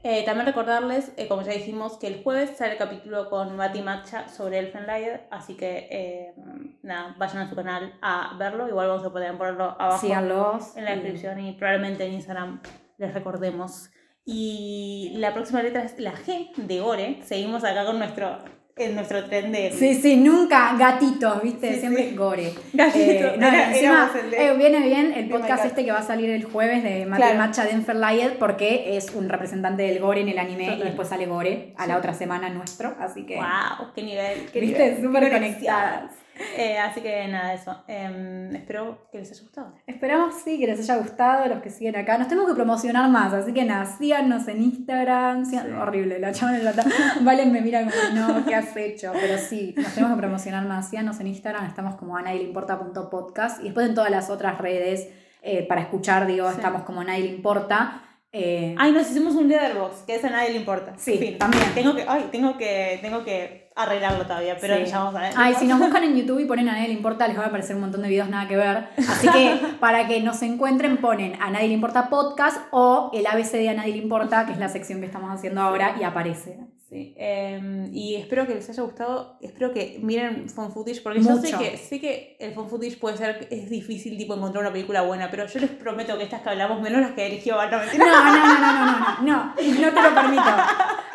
Eh, 0.07 0.21
también 0.23 0.45
recordarles, 0.45 1.11
eh, 1.17 1.27
como 1.27 1.41
ya 1.41 1.53
dijimos, 1.53 1.97
que 1.97 2.05
el 2.05 2.21
jueves 2.21 2.57
sale 2.57 2.73
el 2.73 2.77
capítulo 2.77 3.27
con 3.27 3.55
Mati 3.55 3.81
Matcha 3.81 4.29
sobre 4.29 4.59
Elfenlight, 4.59 5.21
así 5.31 5.57
que 5.57 5.87
eh, 5.89 6.35
nada, 6.83 7.15
vayan 7.17 7.39
a 7.39 7.49
su 7.49 7.55
canal 7.55 7.97
a 8.03 8.35
verlo. 8.37 8.67
Igual 8.69 8.87
vamos 8.87 9.03
a 9.03 9.11
poder 9.11 9.35
ponerlo 9.35 9.75
abajo 9.79 9.97
síganlos. 9.97 10.77
en 10.77 10.85
la 10.85 10.91
descripción 10.91 11.39
y 11.39 11.53
probablemente 11.53 12.05
en 12.05 12.13
Instagram 12.13 12.61
les 12.99 13.15
recordemos. 13.15 13.89
Y 14.23 15.13
la 15.15 15.33
próxima 15.33 15.63
letra 15.63 15.81
es 15.81 15.99
la 15.99 16.13
G 16.13 16.53
de 16.55 16.81
Ore. 16.81 17.23
Seguimos 17.23 17.63
acá 17.63 17.83
con 17.83 17.97
nuestro, 17.97 18.37
en 18.77 18.93
nuestro 18.93 19.23
tren 19.23 19.53
de 19.53 19.71
Sí, 19.71 19.95
sí, 19.95 20.17
nunca 20.17 20.75
gatitos, 20.77 21.41
¿viste? 21.41 21.75
Sí, 21.75 21.79
Siempre 21.79 22.09
sí. 22.09 22.15
gore. 22.15 22.53
Gatito. 22.73 22.99
Eh, 23.05 23.35
no, 23.39 23.47
Era- 23.47 23.69
encima, 23.71 24.11
de- 24.29 24.47
eh, 24.47 24.53
viene 24.57 24.81
bien 24.81 25.13
el 25.15 25.29
de 25.29 25.33
podcast 25.33 25.63
este 25.63 25.85
que 25.85 25.93
va 25.93 25.99
a 25.99 26.03
salir 26.03 26.29
el 26.29 26.43
jueves 26.43 26.83
de 26.83 27.05
Mati 27.05 27.21
Claro. 27.21 27.37
Matcha 27.39 27.63
Denver 27.63 27.95
Lion 27.95 28.33
porque 28.37 28.97
es 28.97 29.11
un 29.15 29.29
representante 29.29 29.83
del 29.83 29.99
gore 29.99 30.19
en 30.21 30.27
el 30.29 30.39
anime 30.39 30.65
Total. 30.65 30.79
y 30.81 30.83
después 30.83 31.07
sale 31.07 31.25
gore 31.25 31.73
a 31.77 31.87
la 31.87 31.97
otra 31.97 32.13
semana 32.13 32.49
nuestro, 32.49 32.93
así 32.99 33.25
que... 33.25 33.37
¡Wow! 33.37 33.93
¡Qué 33.95 34.03
nivel! 34.03 34.49
Qué 34.51 34.59
¿Viste? 34.59 35.01
Súper 35.01 35.31
conectadas. 35.31 36.11
Eh, 36.57 36.77
así 36.77 37.01
que 37.01 37.27
nada, 37.27 37.53
eso. 37.53 37.83
Em, 37.87 38.53
espero 38.55 39.07
que 39.11 39.19
les 39.19 39.31
haya 39.31 39.41
gustado. 39.41 39.73
Esperamos 39.87 40.35
sí 40.43 40.59
que 40.59 40.67
les 40.67 40.79
haya 40.79 40.97
gustado 40.97 41.45
los 41.47 41.61
que 41.61 41.69
siguen 41.69 41.95
acá. 41.95 42.17
Nos 42.17 42.27
tenemos 42.27 42.49
que 42.49 42.55
promocionar 42.55 43.09
más, 43.09 43.33
así 43.33 43.53
que 43.53 43.63
nada, 43.65 43.85
síganos 43.85 44.47
en 44.47 44.61
Instagram. 44.61 45.45
Sí. 45.45 45.57
Horrible, 45.57 46.19
la 46.19 46.31
chava 46.31 46.57
en 46.57 46.65
la 46.65 46.73
Valen 47.21 47.51
me 47.51 47.61
mira 47.61 47.79
como, 47.81 48.15
no, 48.15 48.45
¿qué 48.45 48.55
has 48.55 48.75
hecho? 48.75 49.11
Pero 49.13 49.37
sí, 49.37 49.73
nos 49.77 49.93
tenemos 49.93 50.15
que 50.15 50.21
promocionar 50.21 50.65
más. 50.65 50.89
Síganos 50.89 51.19
en 51.19 51.27
Instagram, 51.27 51.65
estamos 51.65 51.95
como 51.95 52.17
a 52.17 52.21
nadie 52.21 52.39
le 52.39 52.45
importa.podcast 52.45 53.61
y 53.61 53.65
después 53.65 53.87
en 53.87 53.95
todas 53.95 54.11
las 54.11 54.29
otras 54.29 54.57
redes 54.57 55.07
eh, 55.41 55.65
para 55.67 55.81
escuchar, 55.81 56.25
digo, 56.27 56.49
Sí. 56.49 56.55
estamos 56.57 56.83
como 56.83 57.01
a 57.01 57.03
nadie 57.03 57.23
le 57.25 57.29
importa. 57.29 58.01
Eh, 58.37 58.75
Ay, 58.77 58.91
nos 58.91 59.09
hicimos 59.09 59.33
un 59.35 59.47
Letterboxd, 59.47 60.05
que 60.05 60.15
eso 60.15 60.27
a 60.27 60.31
nadie 60.31 60.49
le 60.49 60.57
importa. 60.57 60.93
Sí, 60.97 61.17
Fin. 61.17 61.37
también. 61.37 61.63
Tengo 61.73 61.95
que, 61.95 62.03
ay, 62.05 62.27
tengo 62.31 62.57
que, 62.57 62.99
tengo 63.01 63.23
que 63.23 63.69
arreglarlo 63.77 64.23
todavía, 64.25 64.57
pero 64.59 64.75
Sí. 64.75 64.85
ya 64.91 64.99
vamos 64.99 65.15
a 65.15 65.21
ver. 65.21 65.33
Ay, 65.37 65.53
si 65.57 65.65
nos 65.67 65.79
buscan 65.79 66.03
en 66.03 66.17
YouTube 66.17 66.39
y 66.39 66.45
ponen 66.45 66.67
a 66.67 66.73
nadie 66.73 66.89
le 66.89 66.93
importa, 66.95 67.27
les 67.29 67.37
va 67.39 67.43
a 67.43 67.47
aparecer 67.47 67.75
un 67.77 67.83
montón 67.83 68.01
de 68.01 68.09
videos 68.09 68.27
nada 68.27 68.45
que 68.49 68.57
ver. 68.57 68.87
Así 68.97 69.29
que 69.29 69.55
para 69.79 70.05
que 70.07 70.19
nos 70.21 70.41
encuentren, 70.41 70.97
ponen 70.97 71.41
a 71.41 71.49
nadie 71.49 71.69
le 71.69 71.73
importa 71.75 72.09
podcast 72.09 72.57
o 72.71 73.09
el 73.13 73.25
ABC 73.25 73.51
de 73.53 73.69
a 73.69 73.73
nadie 73.73 73.93
le 73.93 73.99
importa, 74.03 74.45
que 74.45 74.51
es 74.51 74.57
la 74.59 74.67
sección 74.67 74.99
que 74.99 75.05
estamos 75.05 75.31
haciendo 75.33 75.61
ahora, 75.61 75.95
y 75.99 76.03
aparece. 76.03 76.57
Sí, 76.87 77.15
em, 77.17 77.91
y 77.91 78.13
espero 78.13 78.45
que 78.45 78.53
les 78.53 78.69
haya 78.69 78.83
gustado, 78.83 79.39
espero 79.41 79.73
que 79.73 79.97
miren 80.03 80.47
Phone 80.49 80.71
Footage, 80.71 81.01
porque 81.01 81.19
yo 81.19 81.35
sé 81.37 81.51
que, 81.57 81.77
sé 81.77 81.99
que 81.99 82.37
el 82.39 82.53
Phone 82.53 82.69
Footage 82.69 82.97
puede 82.97 83.17
ser, 83.17 83.47
es 83.49 83.71
difícil 83.71 84.15
tipo 84.19 84.35
encontrar 84.35 84.63
una 84.63 84.71
película 84.71 85.01
buena, 85.01 85.31
pero 85.31 85.47
yo 85.47 85.61
les 85.61 85.71
prometo 85.71 86.15
que 86.15 86.25
estas 86.25 86.43
que 86.43 86.49
hablamos, 86.49 86.79
menos 86.81 87.01
las 87.01 87.13
que 87.13 87.25
eligió 87.25 87.55
no 87.55 87.61
No, 87.61 87.71
no, 87.71 87.89
no, 87.97 88.59
no, 88.59 88.85
no, 88.85 89.21
no, 89.21 89.53
no, 89.55 89.93
te 89.93 90.01
lo 90.01 90.13
permito. 90.13 90.43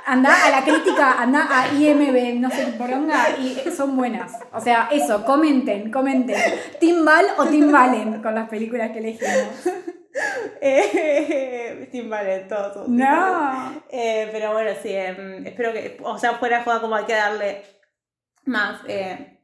Anda 0.07 0.45
a 0.45 0.51
la 0.51 0.65
crítica, 0.65 1.23
anda 1.23 1.47
a 1.49 1.73
IMB, 1.73 2.41
no 2.41 2.51
sé 2.51 2.67
poronga, 2.77 3.39
y 3.39 3.57
son 3.71 3.97
buenas. 3.97 4.33
O 4.53 4.61
sea, 4.61 4.89
eso, 4.91 5.25
comenten, 5.25 5.93
comenten. 5.93 6.37
¿Team 6.81 7.05
Val 7.05 7.27
o 7.39 7.47
Team 7.47 7.71
Valen 7.71 8.21
con 8.21 8.35
las 8.35 8.49
películas 8.49 8.91
que 8.91 8.99
elegimos? 8.99 9.95
Eh, 10.61 11.87
todo. 11.87 11.87
Steam 11.87 12.11
Valley. 12.11 12.45
No. 12.89 13.83
Eh, 13.91 14.29
pero 14.33 14.53
bueno, 14.53 14.71
sí, 14.83 14.91
em, 14.93 15.47
espero 15.47 15.73
que, 15.73 15.99
o 16.03 16.19
sea, 16.19 16.35
fuera 16.35 16.63
joda 16.65 16.81
como 16.81 16.95
hay 16.97 17.05
que 17.05 17.15
darle 17.15 17.63
más. 18.45 18.81
eh, 18.89 19.39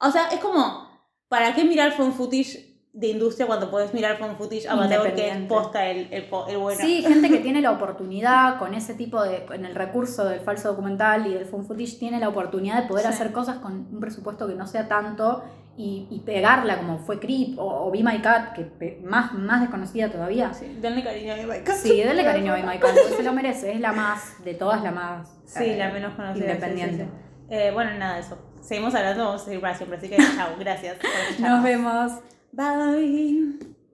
o 0.00 0.10
sea, 0.10 0.28
es 0.28 0.40
como, 0.40 0.88
¿para 1.28 1.54
qué 1.54 1.64
mirar 1.64 1.92
phone 1.92 2.12
footage 2.12 2.70
de 2.94 3.06
industria 3.08 3.46
cuando 3.46 3.70
puedes 3.70 3.94
mirar 3.94 4.18
phone 4.18 4.36
footage 4.36 4.68
amateur 4.68 5.14
que 5.14 5.46
posta 5.48 5.86
el, 5.86 6.12
el, 6.12 6.28
el 6.48 6.58
bueno? 6.58 6.80
Sí, 6.80 7.02
gente 7.02 7.28
que 7.30 7.38
tiene 7.38 7.60
la 7.60 7.70
oportunidad 7.70 8.58
con 8.58 8.74
ese 8.74 8.94
tipo 8.94 9.22
de, 9.22 9.44
con 9.46 9.64
el 9.64 9.74
recurso 9.74 10.24
del 10.24 10.40
falso 10.40 10.68
documental 10.68 11.26
y 11.26 11.34
del 11.34 11.46
phone 11.46 11.64
footage, 11.66 11.98
tiene 11.98 12.18
la 12.18 12.28
oportunidad 12.28 12.82
de 12.82 12.88
poder 12.88 13.06
Sí. 13.06 13.12
hacer 13.12 13.32
cosas 13.32 13.58
con 13.58 13.72
un 13.92 14.00
presupuesto 14.00 14.46
que 14.48 14.54
no 14.54 14.66
sea 14.66 14.88
tanto 14.88 15.42
y, 15.76 16.06
y 16.10 16.20
pegarla 16.20 16.76
como 16.78 16.98
fue 16.98 17.18
Creep 17.18 17.58
o, 17.58 17.86
o 17.86 17.90
Be 17.90 18.02
My 18.02 18.20
Cat, 18.20 18.52
que 18.54 19.00
más, 19.04 19.32
más 19.34 19.60
desconocida 19.62 20.10
todavía. 20.10 20.52
Sí, 20.52 20.78
denle 20.80 21.02
cariño 21.02 21.32
a 21.32 21.36
mi 21.36 21.42
Michael. 21.46 21.78
Sí, 21.78 22.02
denle 22.02 22.24
cariño 22.24 22.52
a 22.52 22.56
Be 22.56 22.62
My 22.62 22.78
Cat, 22.78 22.90
porque 22.94 23.16
se 23.16 23.22
lo 23.22 23.32
merece, 23.32 23.72
es 23.72 23.80
la 23.80 23.92
más, 23.92 24.42
de 24.44 24.54
todas, 24.54 24.82
la 24.82 24.90
más 24.90 25.28
Sí, 25.44 25.64
eh, 25.64 25.76
la 25.76 25.90
menos 25.90 26.14
conocida. 26.14 26.46
independiente. 26.46 27.04
sí, 27.04 27.10
sí, 27.10 27.46
sí. 27.48 27.54
Eh, 27.54 27.70
bueno, 27.72 27.90
nada, 27.98 28.18
eso. 28.18 28.38
Seguimos 28.60 28.94
hablando, 28.94 29.24
vamos 29.24 29.42
a 29.42 29.44
seguir 29.44 29.60
para 29.60 29.74
siempre. 29.74 29.98
Así 29.98 30.08
que 30.08 30.16
chao, 30.16 30.50
gracias. 30.58 30.96
Nos 31.38 31.62
vemos. 31.62 32.12
Bye. 32.52 33.71